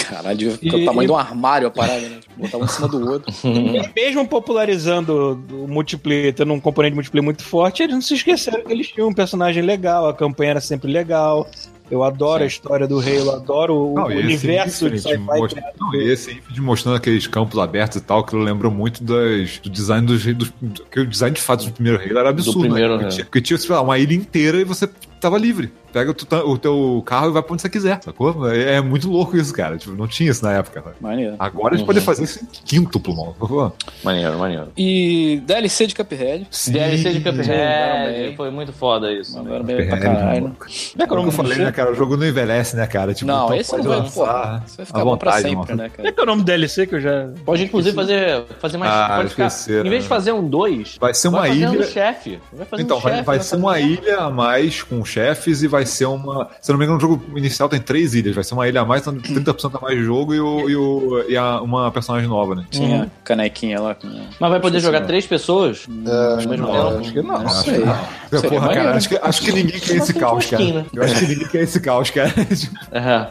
Caralho, 0.08 0.36
devia 0.38 0.56
ficar 0.58 0.76
E- 0.78 0.82
o 0.82 0.84
tamanho 0.84 1.04
e- 1.04 1.06
de 1.06 1.12
um 1.12 1.16
armário 1.16 1.68
a 1.68 1.70
parada, 1.70 2.00
né? 2.00 2.18
Tipo, 2.20 2.36
Botar 2.36 2.58
um 2.58 2.64
em 2.64 2.68
cima 2.68 2.88
do 2.88 3.10
outro. 3.10 3.32
E 3.46 3.90
mesmo 3.94 4.26
popularizando 4.28 5.42
o 5.50 5.66
multiplayer, 5.68 6.32
tendo 6.34 6.52
um 6.52 6.60
componente 6.60 6.94
multiplayer 6.94 7.24
muito 7.24 7.42
forte, 7.42 7.82
eles 7.82 7.94
não 7.94 8.02
se 8.02 8.14
esqueceram 8.14 8.62
que 8.64 8.72
eles 8.72 8.88
tinham 8.88 9.08
um 9.08 9.12
personagem 9.14 9.62
legal, 9.62 10.08
a 10.08 10.14
campanha 10.14 10.50
era 10.52 10.60
sempre 10.60 10.90
legal. 10.90 11.46
Eu 11.90 12.02
adoro 12.02 12.42
a 12.42 12.46
história 12.46 12.86
do 12.86 12.98
Halo, 12.98 13.30
adoro 13.30 13.74
o 13.92 13.94
Não, 13.94 14.10
esse 14.10 14.22
universo 14.24 14.90
de 14.90 14.98
sci-fi. 15.00 15.18
mostra- 15.18 15.62
não, 15.80 15.94
e 15.94 16.10
esse 16.10 16.32
Infinite 16.32 16.60
mostrando 16.60 16.96
aqueles 16.96 17.26
campos 17.28 17.58
abertos 17.58 17.98
e 17.98 18.00
tal, 18.00 18.24
que 18.24 18.34
eu 18.34 18.40
lembro 18.40 18.70
muito 18.70 19.04
das, 19.04 19.58
do 19.58 19.70
design 19.70 20.04
dos, 20.06 20.24
dos. 20.34 20.52
que 20.90 21.00
o 21.00 21.06
design 21.06 21.34
de 21.34 21.40
fato 21.40 21.64
do 21.64 21.70
primeiro 21.72 22.00
Halo 22.02 22.18
era 22.18 22.30
absurdo. 22.30 22.60
primeiro, 22.60 22.96
né? 22.96 23.04
né? 23.04 23.04
Porque 23.04 23.14
tinha, 23.14 23.24
porque 23.26 23.40
tinha, 23.40 23.58
sei 23.58 23.70
lá, 23.74 23.80
uma 23.82 23.98
ilha 23.98 24.14
inteira 24.14 24.60
e 24.60 24.64
você 24.64 24.88
tava 25.20 25.38
livre. 25.38 25.72
Pega 25.92 26.10
o, 26.44 26.58
teu 26.58 27.02
carro 27.06 27.30
e 27.30 27.32
vai 27.32 27.42
pra 27.42 27.54
onde 27.54 27.62
você 27.62 27.70
quiser, 27.70 27.98
sacou? 28.02 28.50
É, 28.50 28.74
é 28.74 28.80
muito 28.82 29.08
louco 29.10 29.34
isso, 29.34 29.50
cara. 29.54 29.78
Tipo, 29.78 29.94
não 29.96 30.06
tinha 30.06 30.30
isso 30.30 30.44
na 30.44 30.52
época. 30.52 30.82
Cara. 30.82 30.96
Maneiro. 31.00 31.36
Agora 31.38 31.74
a 31.74 31.78
gente 31.78 31.86
pode 31.86 32.02
fazer 32.02 32.24
isso 32.24 32.44
em 32.44 32.46
quíntuplo, 32.66 33.16
mano. 33.16 33.72
Maneiro, 34.04 34.38
maneiro. 34.38 34.68
E 34.76 35.40
DLC 35.46 35.86
de 35.86 35.94
Cuphead. 35.94 36.46
DLC 36.68 37.12
de 37.14 37.20
Cuphead, 37.20 38.36
foi 38.36 38.50
muito 38.50 38.74
foda 38.74 39.10
isso. 39.10 39.38
Mandaram 39.38 39.64
bem 39.64 39.76
pra 39.76 39.96
Cuphead, 39.96 40.16
caralho. 40.16 40.56
é 40.58 40.66
que 40.66 41.00
é 41.00 41.04
o 41.04 41.08
Como 41.08 41.28
eu 41.28 41.32
falei, 41.32 41.58
né, 41.58 41.72
cara? 41.72 41.92
O 41.92 41.94
jogo 41.94 42.14
não 42.18 42.26
envelhece, 42.26 42.76
né, 42.76 42.86
cara? 42.86 43.14
Tipo, 43.14 43.28
Não, 43.30 43.44
então 43.46 43.56
esse 43.56 43.70
não 43.72 43.78
pode 43.78 43.88
vai, 43.88 43.98
lançar 43.98 44.14
porra. 44.26 44.62
Isso 44.66 44.76
vai 44.76 44.86
ficar 44.86 45.04
bom 45.04 45.16
pra 45.16 45.32
sempre, 45.32 45.54
mano. 45.56 45.76
né, 45.76 45.88
Como 45.88 45.96
cara? 45.96 46.08
é 46.08 46.12
que 46.12 46.20
é 46.20 46.22
o 46.22 46.26
nome 46.26 46.42
do 46.42 46.44
DLC 46.44 46.86
que 46.86 46.94
eu 46.96 47.00
já. 47.00 47.28
Pode 47.42 47.64
inclusive 47.64 47.96
fazer, 47.96 48.44
fazer 48.60 48.76
mais. 48.76 48.92
Ah, 48.92 49.14
pode 49.16 49.30
ficar, 49.30 49.44
em 49.46 49.72
vez 49.82 49.82
de 49.84 49.90
né? 49.90 50.00
fazer 50.02 50.32
um 50.32 50.46
2, 50.46 50.98
Vai 51.00 51.14
ser 51.14 51.28
uma 51.28 51.38
vai 51.40 51.56
ilha. 51.56 51.82
chefe. 51.86 52.38
Vai 52.52 52.66
fazer 52.66 52.82
Então, 52.82 52.98
um 52.98 53.00
vai, 53.00 53.12
chefe, 53.14 53.24
vai 53.24 53.40
ser 53.40 53.56
uma 53.56 53.72
um- 53.72 53.76
ilha 53.78 54.18
a 54.18 54.30
mais 54.30 54.82
com 54.82 55.05
chefes 55.08 55.62
e 55.62 55.68
vai 55.68 55.86
ser 55.86 56.06
uma. 56.06 56.48
Se 56.60 56.70
eu 56.70 56.74
não 56.74 56.78
me 56.78 56.84
engano, 56.84 57.00
no 57.00 57.00
jogo 57.00 57.38
inicial 57.38 57.68
tem 57.68 57.80
três 57.80 58.14
ilhas. 58.14 58.34
Vai 58.34 58.44
ser 58.44 58.54
uma 58.54 58.68
ilha 58.68 58.80
a 58.80 58.84
mais, 58.84 59.02
então 59.06 59.14
30% 59.14 59.76
a 59.76 59.80
mais 59.80 59.96
de 59.98 60.04
jogo 60.04 60.34
e, 60.34 60.40
o, 60.40 60.68
e, 60.70 60.76
o, 60.76 61.24
e 61.28 61.36
a- 61.36 61.60
uma 61.60 61.90
personagem 61.90 62.28
nova, 62.28 62.54
né? 62.54 62.64
Tinha 62.70 63.02
Uhum. 63.02 63.10
canequinha 63.24 63.80
lá. 63.80 63.96
Mas 64.40 64.50
vai 64.50 64.60
poder 64.60 64.80
jogar 64.80 65.02
três 65.02 65.26
pessoas? 65.26 65.86
É, 65.88 66.36
mesmo 66.36 66.56
não, 66.56 66.72
tempo? 66.72 67.00
acho 67.00 67.12
que 67.12 67.22
não. 67.22 67.38
Não 67.38 67.46
Acho 67.46 67.64
que 67.64 68.48
Porra, 68.48 68.68
cara, 68.74 68.96
acho 68.96 69.08
que, 69.08 69.16
acho 69.22 69.42
que 69.42 69.52
ninguém 69.52 69.80
quer 69.80 69.96
esse 69.96 70.12
caos, 70.14 70.46
cara. 70.46 70.64
né? 70.64 70.84
Eu 70.92 71.02
acho 71.02 71.14
que 71.14 71.26
ninguém 71.26 71.48
quer 71.48 71.62
esse 71.62 71.80
caos, 71.80 72.10
cara. 72.10 72.30
Tipo, 72.54 72.76
É. 72.92 73.28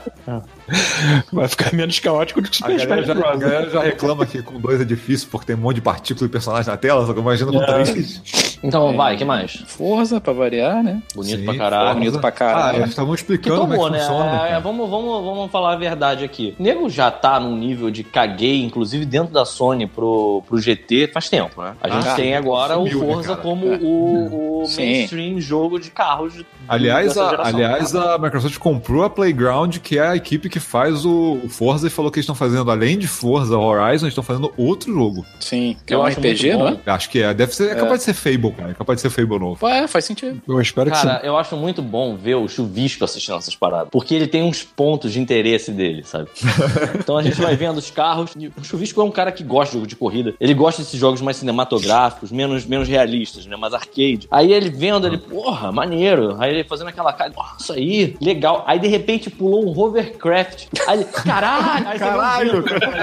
Vai 1.32 1.47
ficar 1.47 1.74
menos 1.74 1.99
caótico 1.99 2.41
do 2.41 2.49
que 2.49 2.63
A 2.63 2.68
galera, 2.68 3.03
já, 3.03 3.13
a 3.13 3.36
galera 3.36 3.70
já 3.70 3.82
reclama 3.82 4.26
que 4.26 4.41
com 4.41 4.59
dois 4.59 4.82
é 4.82 4.86
difícil 4.86 5.28
porque 5.32 5.47
tem 5.47 5.55
um 5.55 5.59
monte 5.59 5.76
de 5.76 5.82
partícula 5.82 6.26
e 6.28 6.30
personagem 6.30 6.70
na 6.70 6.78
tela, 6.78 7.05
só 7.05 7.13
que 7.13 7.20
imagina 7.20 7.51
com 7.51 7.59
três. 7.66 8.57
Então 8.63 8.95
vai, 8.95 9.16
que 9.16 9.24
mais? 9.26 9.63
Forza, 9.68 10.20
pra 10.20 10.34
variar, 10.34 10.84
né? 10.84 11.01
Bonito 11.13 11.39
Sim, 11.39 11.45
pra 11.45 11.55
caralho. 11.55 11.93
bonito 11.99 12.20
pra 12.20 12.30
Ah, 12.30 12.32
caralho. 12.32 12.78
eles 12.80 12.89
estavam 12.89 13.13
explicando 13.13 13.61
como 13.61 13.74
é 13.74 13.76
tomou, 13.76 13.91
que 13.91 13.97
né? 13.97 13.99
funciona. 13.99 14.36
É, 14.36 14.47
cara. 14.49 14.59
vamos, 14.59 14.89
vamos, 14.89 15.24
vamos 15.26 15.51
falar 15.51 15.74
a 15.74 15.76
verdade 15.76 16.24
aqui. 16.24 16.55
O 16.59 16.63
nego 16.63 16.89
já 16.89 17.11
tá 17.11 17.39
num 17.39 17.55
nível 17.55 17.91
de 17.91 18.03
caguei, 18.03 18.63
inclusive 18.63 19.05
dentro 19.05 19.34
da 19.34 19.45
Sony, 19.45 19.86
pro, 19.86 20.41
pro 20.47 20.57
GT 20.59 21.09
faz 21.13 21.30
tempo, 21.30 21.61
né? 21.61 21.76
A 21.82 21.89
gente 21.89 22.07
Ah, 22.07 22.16
tem 22.16 22.36
agora 22.36 22.78
o 22.78 22.88
sumiu, 22.89 22.99
né, 23.07 23.13
Forza 23.13 23.30
cara? 23.30 23.41
como 23.41 23.74
É. 23.74 23.78
o, 23.82 24.63
o 24.63 24.68
mainstream 24.76 25.39
jogo 25.39 25.80
de 25.80 25.91
carros. 25.91 26.34
Aliás, 26.68 27.09
dessa 27.09 27.24
a, 27.24 27.47
aliás, 27.47 27.93
a 27.95 28.18
Microsoft 28.18 28.57
comprou 28.57 29.03
a 29.03 29.09
Playground, 29.09 29.78
que 29.78 29.99
é 29.99 30.07
a 30.07 30.16
equipe 30.16 30.49
que 30.49 30.55
faz 30.60 31.06
o 31.06 31.26
o 31.43 31.49
Forza, 31.49 31.88
e 31.88 31.89
falou 31.89 32.12
que 32.12 32.18
eles 32.18 32.24
estão 32.24 32.36
fazendo, 32.36 32.70
além 32.70 32.97
de 32.97 33.08
Forza 33.08 33.58
Horizon, 33.58 34.06
eles 34.06 34.12
estão 34.12 34.24
fazendo 34.24 34.51
outro 34.58 34.93
jogo. 34.93 35.26
Sim. 35.39 35.76
Que 35.86 35.93
é 35.93 35.97
um 35.97 36.03
RPG, 36.03 36.53
não 36.53 36.68
é? 36.70 36.78
Acho 36.86 37.10
que 37.10 37.22
é. 37.22 37.34
Deve 37.34 37.53
ser. 37.53 37.72
É, 37.72 37.76
capaz 37.76 37.99
de 37.99 38.06
ser 38.06 38.14
Fable, 38.14 38.51
cara. 38.51 38.72
É 38.72 38.74
capaz 38.74 38.97
de 38.97 39.01
ser 39.01 39.10
Fable 39.10 39.39
novo. 39.39 39.68
É, 39.68 39.88
faz 39.88 40.06
sentido. 40.06 40.41
Eu 40.47 40.60
espero 40.62 40.91
que 40.91 40.97
Cara, 40.97 41.22
eu 41.24 41.38
acho 41.38 41.56
muito 41.58 41.82
bom 41.82 42.16
ver 42.16 42.36
o 42.36 42.47
Chuvisco 42.47 43.03
assistindo 43.03 43.38
essas 43.38 43.56
paradas. 43.56 43.89
Porque 43.91 44.14
ele 44.14 44.28
tem 44.28 44.43
uns 44.43 44.64
pontos 44.64 45.14
de 45.14 45.20
interesse 45.20 45.72
dele, 45.72 46.03
sabe? 46.03 46.30
então 46.99 47.18
a 47.18 47.24
gente 47.24 47.39
vai 47.41 47.56
vendo 47.56 47.78
os 47.78 47.91
carros. 47.91 48.32
e 48.38 48.47
O 48.47 48.64
Chuvisco 48.64 49.01
é 49.01 49.03
um 49.03 49.12
cara 49.12 49.32
que 49.32 49.43
gosta 49.43 49.72
de 49.72 49.74
jogo 49.76 49.88
de 49.88 49.95
corrida. 49.95 50.34
Ele 50.39 50.53
gosta 50.53 50.82
desses 50.82 50.99
jogos 50.99 51.22
mais 51.22 51.38
cinematográficos, 51.38 52.32
menos, 52.32 52.66
menos 52.66 52.88
realistas, 52.88 53.45
né? 53.45 53.56
Mais 53.56 53.74
arcade. 53.74 54.28
Aí 54.32 54.53
ele 54.53 54.70
vendo, 54.70 55.08
ele, 55.08 55.18
porra, 55.18 55.72
maneiro. 55.72 56.36
Aí 56.39 56.53
ele 56.53 56.64
fazendo 56.64 56.88
aquela 56.88 57.12
cara, 57.14 57.32
"Nossa, 57.36 57.56
isso 57.60 57.74
aí, 57.74 58.16
legal. 58.22 58.64
Aí 58.68 58.80
de 58.80 58.88
repente 58.88 59.30
pulou 59.30 59.66
um 59.66 59.78
hovercraft. 59.80 60.45
Aí 60.88 60.98
ele, 61.00 61.06
caralho! 61.06 61.88
Aí 61.88 62.00
você 62.00 62.06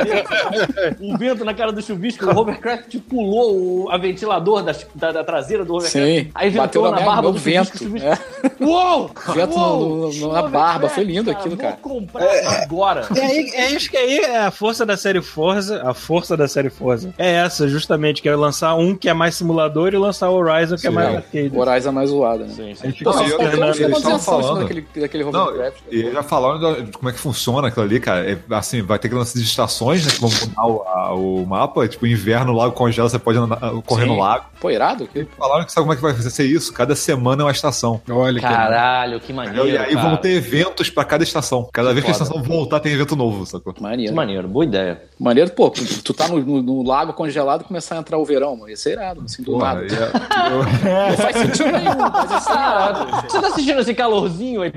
vê 0.05 0.97
um 1.01 1.17
vento, 1.17 1.45
na 1.45 1.55
cara 1.55 1.73
do 1.73 1.83
Chuvisco. 1.83 2.25
O 2.27 2.39
hovercraft 2.39 2.97
pulou 3.09 3.85
o- 3.85 3.91
a 3.91 3.97
ventilador 3.99 4.63
da, 4.63 4.75
da, 4.95 5.13
da 5.13 5.25
traseira 5.25 5.65
do 5.65 5.75
hovercraft. 5.75 6.07
Sim. 6.07 6.31
Aí 6.35 6.51
Bateu 6.51 6.83
ventou 6.83 6.99
na 7.01 7.05
barba 7.07 7.33
do 7.33 7.39
vento. 7.39 7.75
o 7.75 7.79
Chuvisco- 7.79 8.09
É. 8.09 8.19
Uou! 8.65 9.11
Vento 9.35 9.59
Uou! 9.59 10.11
no- 10.11 10.13
no- 10.13 10.33
na 10.33 10.43
barba, 10.43 10.89
foi 10.89 11.05
lindo 11.05 11.31
aquilo, 11.31 11.57
cara. 11.57 11.79
Vou 11.83 11.97
comprar 12.01 12.63
agora. 12.63 13.07
É, 13.17 13.21
aí- 13.21 13.51
é 13.55 13.71
isso 13.73 13.91
que 13.91 13.97
aí 13.97 14.19
é 14.19 14.39
a 14.39 14.51
força 14.51 14.85
da 14.87 14.97
série 14.97 15.21
Forza. 15.23 15.83
A 15.83 15.95
força 15.95 16.37
da 16.37 16.47
série 16.49 16.71
Forza 16.71 17.13
é 17.19 17.33
essa, 17.33 17.69
justamente, 17.69 18.23
que 18.23 18.29
é 18.29 18.35
lançar 18.37 18.75
um 18.75 18.95
que 18.95 19.09
é 19.09 19.15
mais 19.15 19.35
simulador 19.35 19.93
e 19.93 19.97
lançar 19.99 20.29
o 20.31 20.35
Horizon 20.35 20.77
que 20.77 20.87
é 20.87 20.91
Sim. 20.91 20.95
mais 20.95 21.17
arcade. 21.17 21.51
O 21.55 21.59
Horizon 21.61 21.89
é 21.89 21.93
mais 21.93 22.11
zoado, 22.11 22.45
né? 22.45 22.53
Sim, 22.55 22.73
A 22.73 22.75
sim. 22.77 22.95
Não, 23.05 23.13
só 23.13 23.23
eu- 23.23 23.29
eu- 23.29 23.41
Eles 23.41 23.53
eles 23.55 23.77
estavam 23.79 23.99
estavam 23.99 24.19
falando 24.21 24.43
falando. 24.43 24.63
daquele, 24.63 24.87
daquele 25.01 25.25
Não, 25.25 25.43
hovercraft. 25.45 25.79
e 25.91 26.11
já 26.13 26.23
falaram 26.23 26.61
da- 26.61 26.81
de 26.81 26.93
como 26.93 27.09
é 27.09 27.13
que 27.13 27.19
funciona 27.33 27.69
aquilo 27.69 27.85
ali, 27.85 27.99
cara. 28.01 28.31
É, 28.31 28.39
assim, 28.51 28.83
vai 28.83 28.99
ter 28.99 29.09
que 29.09 29.15
lançar 29.15 29.39
de 29.39 29.45
estações, 29.45 30.05
né? 30.07 30.13
Que 30.13 30.21
vão 30.21 30.31
mudar 30.31 30.67
o, 30.67 30.83
a- 30.89 31.15
o 31.15 31.47
mapa. 31.47 31.89
Tipo, 31.89 32.07
inverno, 32.07 32.53
o 32.53 32.57
lago 32.57 32.73
congela, 32.73 33.09
você 33.09 33.19
pode 33.19 33.39
andar, 33.39 33.59
correr 33.87 34.03
Sim. 34.05 34.09
no 34.11 34.19
lago. 34.19 34.47
Pô, 34.61 34.71
irado? 34.71 35.05
aquilo. 35.05 35.29
Falaram 35.39 35.65
que 35.65 35.73
sabe 35.73 35.85
como 35.87 35.93
é 35.93 35.97
que 35.97 36.03
vai 36.03 36.31
ser 36.31 36.45
isso? 36.45 36.73
Cada 36.73 36.95
semana 36.95 37.43
é 37.43 37.45
uma 37.47 37.51
estação. 37.53 38.01
Olha 38.11 38.41
que 38.41 38.47
Caralho, 38.47 39.19
que 39.21 39.33
maneiro. 39.33 39.61
Entendeu? 39.67 39.75
E 39.75 39.85
aí 39.87 39.95
cara. 39.95 40.09
vão 40.09 40.17
ter 40.17 40.31
eventos 40.37 40.89
pra 40.91 41.05
cada 41.05 41.25
estação. 41.25 41.69
Cada 41.73 41.93
vez 41.93 42.05
que 42.05 42.11
a 42.11 42.15
foda. 42.15 42.25
estação 42.25 42.43
voltar, 42.43 42.81
tem 42.81 42.93
evento 42.93 43.17
novo, 43.17 43.45
sacou? 43.47 43.73
Que 43.73 43.83
Maneiro. 43.83 44.15
maneiro, 44.15 44.47
boa 44.49 44.65
ideia. 44.65 45.03
Maneiro, 45.19 45.51
pô, 45.53 45.71
tu, 45.71 46.13
tá 46.15 46.29
no, 46.29 46.39
no- 46.41 46.63
no 46.63 46.83
lago 46.83 47.13
congelado 47.13 47.63
e 47.63 47.65
começar 47.65 47.97
a 47.97 47.99
entrar 47.99 48.19
o 48.19 48.25
verão, 48.25 48.57
mano. 48.57 48.69
Ia 48.71 48.77
ser 48.77 48.93
irado, 48.93 49.23
assim, 49.25 49.43
do 49.43 49.53
Porra, 49.53 49.75
nada. 49.75 49.87
é- 49.87 50.53
eu- 50.53 51.09
Não 51.11 51.17
faz 51.17 51.37
sentido 51.37 51.73
nenhum, 51.73 52.11
mas 52.13 52.31
ia 52.31 52.41
ser 52.41 52.53
irado. 52.53 53.23
Você 53.31 53.41
tá 53.41 53.47
assistindo 53.49 53.81
esse 53.81 53.95
calorzinho 53.95 54.63
aí? 54.63 54.73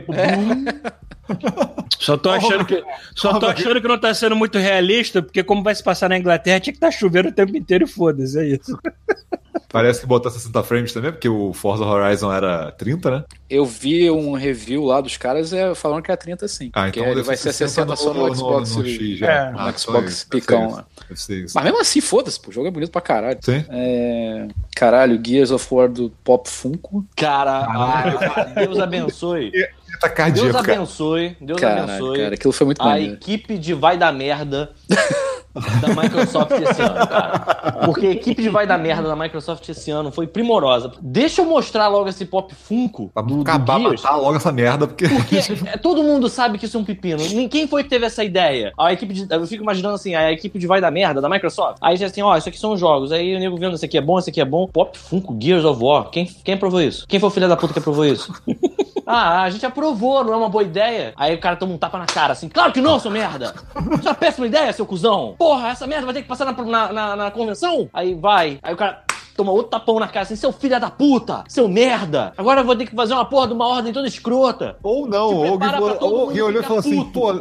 Só 1.99 2.17
tô 2.17 2.29
achando 2.29 2.65
que 2.65 2.83
só 3.15 3.39
tô 3.39 3.47
achando 3.47 3.81
que 3.81 3.87
não 3.87 3.97
tá 3.97 4.13
sendo 4.13 4.35
muito 4.35 4.57
realista, 4.57 5.21
porque 5.21 5.43
como 5.43 5.63
vai 5.63 5.73
se 5.73 5.83
passar 5.83 6.09
na 6.09 6.17
Inglaterra, 6.17 6.59
tinha 6.59 6.73
que 6.73 6.77
estar 6.77 6.91
chovendo 6.91 7.29
o 7.29 7.31
tempo 7.31 7.55
inteiro 7.55 7.85
e 7.85 7.87
foda-se, 7.87 8.39
é 8.39 8.45
isso. 8.45 8.77
Parece 9.75 9.99
que 10.01 10.05
botar 10.07 10.29
60 10.29 10.63
frames 10.63 10.93
também, 10.93 11.11
porque 11.11 11.27
o 11.29 11.51
Forza 11.53 11.83
Horizon 11.85 12.31
era 12.31 12.71
30, 12.71 13.11
né? 13.11 13.23
Eu 13.49 13.65
vi 13.65 14.09
um 14.09 14.33
review 14.33 14.83
lá 14.85 15.01
dos 15.01 15.17
caras 15.17 15.51
é, 15.53 15.75
falando 15.75 16.01
que 16.01 16.11
é 16.11 16.15
30 16.15 16.47
sim. 16.47 16.71
Ah, 16.73 16.83
porque 16.85 16.99
então 16.99 17.11
ele 17.11 17.21
vai 17.23 17.35
ser 17.37 17.51
60 17.53 17.95
só 17.95 18.13
no, 18.13 18.27
no, 18.27 18.35
Xbox. 18.35 18.75
no, 18.75 18.83
no 18.83 18.87
X, 18.89 19.13
É, 19.13 19.15
já. 19.17 19.51
no 19.51 19.59
Ah, 19.59 19.73
Xbox 19.73 20.11
isso, 20.11 20.29
picão 20.29 20.71
lá. 20.71 20.85
isso. 21.11 21.51
Mas 21.55 21.63
mesmo 21.63 21.81
assim, 21.81 22.01
foda-se, 22.01 22.39
pô, 22.39 22.49
o 22.49 22.53
jogo 22.53 22.67
é 22.67 22.71
bonito 22.71 22.91
pra 22.91 23.01
caralho. 23.01 23.37
Sim. 23.41 23.65
É... 23.69 24.47
Caralho, 24.75 25.21
Gears 25.25 25.51
of 25.51 25.67
War 25.73 25.89
do 25.89 26.09
Pop 26.23 26.49
Funko. 26.49 27.05
Caralho, 27.15 28.17
cara, 28.19 28.43
Deus 28.55 28.79
abençoe. 28.79 29.51
Tá 30.01 30.07
Deus 30.07 30.13
cardíaco, 30.17 30.51
cara. 30.63 30.73
abençoe. 30.73 31.37
Deus 31.39 31.59
Caralho, 31.59 31.83
abençoe. 31.91 32.17
cara, 32.19 32.35
aquilo 32.35 32.53
foi 32.53 32.65
muito 32.65 32.81
a 32.81 32.85
maneiro. 32.85 33.13
equipe 33.13 33.57
de 33.57 33.73
vai 33.73 33.97
da 33.97 34.11
merda 34.11 34.71
da 35.81 36.01
Microsoft 36.01 36.51
esse 36.51 36.81
ano, 36.81 37.07
cara. 37.07 37.39
Porque 37.85 38.07
a 38.07 38.11
equipe 38.11 38.41
de 38.41 38.49
vai 38.49 38.67
da 38.67 38.77
merda 38.77 39.07
da 39.07 39.15
Microsoft 39.15 39.67
esse 39.69 39.91
ano 39.91 40.11
foi 40.11 40.27
primorosa. 40.27 40.91
Deixa 41.01 41.41
eu 41.41 41.45
mostrar 41.45 41.87
logo 41.87 42.09
esse 42.09 42.25
Pop 42.25 42.53
Funko 42.53 43.09
Pra 43.13 43.21
do, 43.21 43.35
do 43.35 43.41
acabar, 43.41 43.79
Gears. 43.79 44.01
matar 44.01 44.15
logo 44.17 44.35
essa 44.35 44.51
merda, 44.51 44.87
porque. 44.87 45.07
Porque 45.07 45.37
é, 45.67 45.77
todo 45.77 46.03
mundo 46.03 46.29
sabe 46.29 46.57
que 46.57 46.65
isso 46.65 46.77
é 46.77 46.79
um 46.79 46.83
pepino. 46.83 47.19
Quem 47.49 47.67
foi 47.67 47.83
que 47.83 47.89
teve 47.89 48.05
essa 48.05 48.23
ideia? 48.23 48.73
A 48.77 48.91
equipe 48.91 49.13
de, 49.13 49.27
eu 49.29 49.47
fico 49.47 49.63
imaginando 49.63 49.95
assim, 49.95 50.15
a 50.15 50.31
equipe 50.31 50.59
de 50.59 50.67
vai 50.67 50.81
da 50.81 50.91
merda 50.91 51.21
da 51.21 51.29
Microsoft. 51.29 51.77
Aí 51.81 51.95
já 51.97 52.07
assim, 52.07 52.21
ó, 52.21 52.35
isso 52.37 52.49
aqui 52.49 52.59
são 52.59 52.75
jogos. 52.77 53.11
Aí 53.11 53.35
o 53.35 53.39
nego 53.39 53.57
vendo, 53.57 53.75
isso 53.75 53.85
aqui 53.85 53.97
é 53.97 54.01
bom, 54.01 54.19
isso 54.19 54.29
aqui 54.29 54.41
é 54.41 54.45
bom. 54.45 54.67
Pop 54.67 54.97
Funko, 54.97 55.37
Gears 55.39 55.65
of 55.65 55.81
War. 55.83 56.09
Quem, 56.09 56.25
quem 56.25 56.55
aprovou 56.55 56.81
isso? 56.81 57.05
Quem 57.07 57.19
foi 57.19 57.29
o 57.29 57.31
filho 57.31 57.47
da 57.47 57.57
puta 57.57 57.73
que 57.73 57.79
aprovou 57.79 58.05
isso? 58.05 58.33
ah, 59.05 59.43
a 59.43 59.49
gente 59.49 59.65
aprovou, 59.65 60.23
não 60.23 60.33
é 60.33 60.37
uma 60.37 60.49
boa 60.49 60.63
ideia. 60.63 61.13
Aí 61.15 61.35
o 61.35 61.39
cara 61.39 61.55
toma 61.55 61.73
um 61.73 61.77
tapa 61.77 61.97
na 61.97 62.05
cara, 62.05 62.33
assim, 62.33 62.49
claro 62.49 62.71
que 62.73 62.81
não, 62.81 62.99
seu 62.99 63.11
merda. 63.11 63.53
Isso 63.93 64.07
é 64.07 64.11
uma 64.11 64.15
péssima 64.15 64.47
ideia, 64.47 64.73
seu 64.73 64.85
cuzão. 64.85 65.35
Porra, 65.37 65.69
essa 65.69 65.85
merda 65.87 66.05
vai 66.05 66.13
ter 66.13 66.21
que 66.23 66.27
passar 66.27 66.45
na, 66.45 66.53
na, 66.53 66.93
na- 66.93 67.15
na 67.15 67.31
convenção? 67.31 67.89
Aí 67.93 68.13
vai. 68.13 68.59
Aí 68.63 68.73
o 68.73 68.77
cara 68.77 69.03
toma 69.35 69.51
outro 69.51 69.69
tapão 69.71 69.99
na 69.99 70.07
cara, 70.07 70.21
assim, 70.23 70.35
seu 70.35 70.51
filho 70.51 70.79
da 70.79 70.89
puta, 70.89 71.43
seu 71.47 71.67
merda. 71.67 72.33
Agora 72.37 72.61
eu 72.61 72.65
vou 72.65 72.75
ter 72.75 72.85
que 72.85 72.95
fazer 72.95 73.13
uma 73.13 73.25
porra 73.25 73.47
de 73.47 73.53
uma 73.53 73.67
ordem 73.67 73.91
toda 73.93 74.07
escrota. 74.07 74.77
Ou 74.81 75.07
não, 75.07 75.29
Te 75.29 75.35
ou 75.35 75.45
alguém, 75.47 75.69
falou, 75.69 75.97
ou 76.01 76.19
alguém 76.21 76.41
olhou 76.41 76.61
e 76.61 76.63
falou 76.63 76.79
assim, 76.79 77.03
pô. 77.05 77.33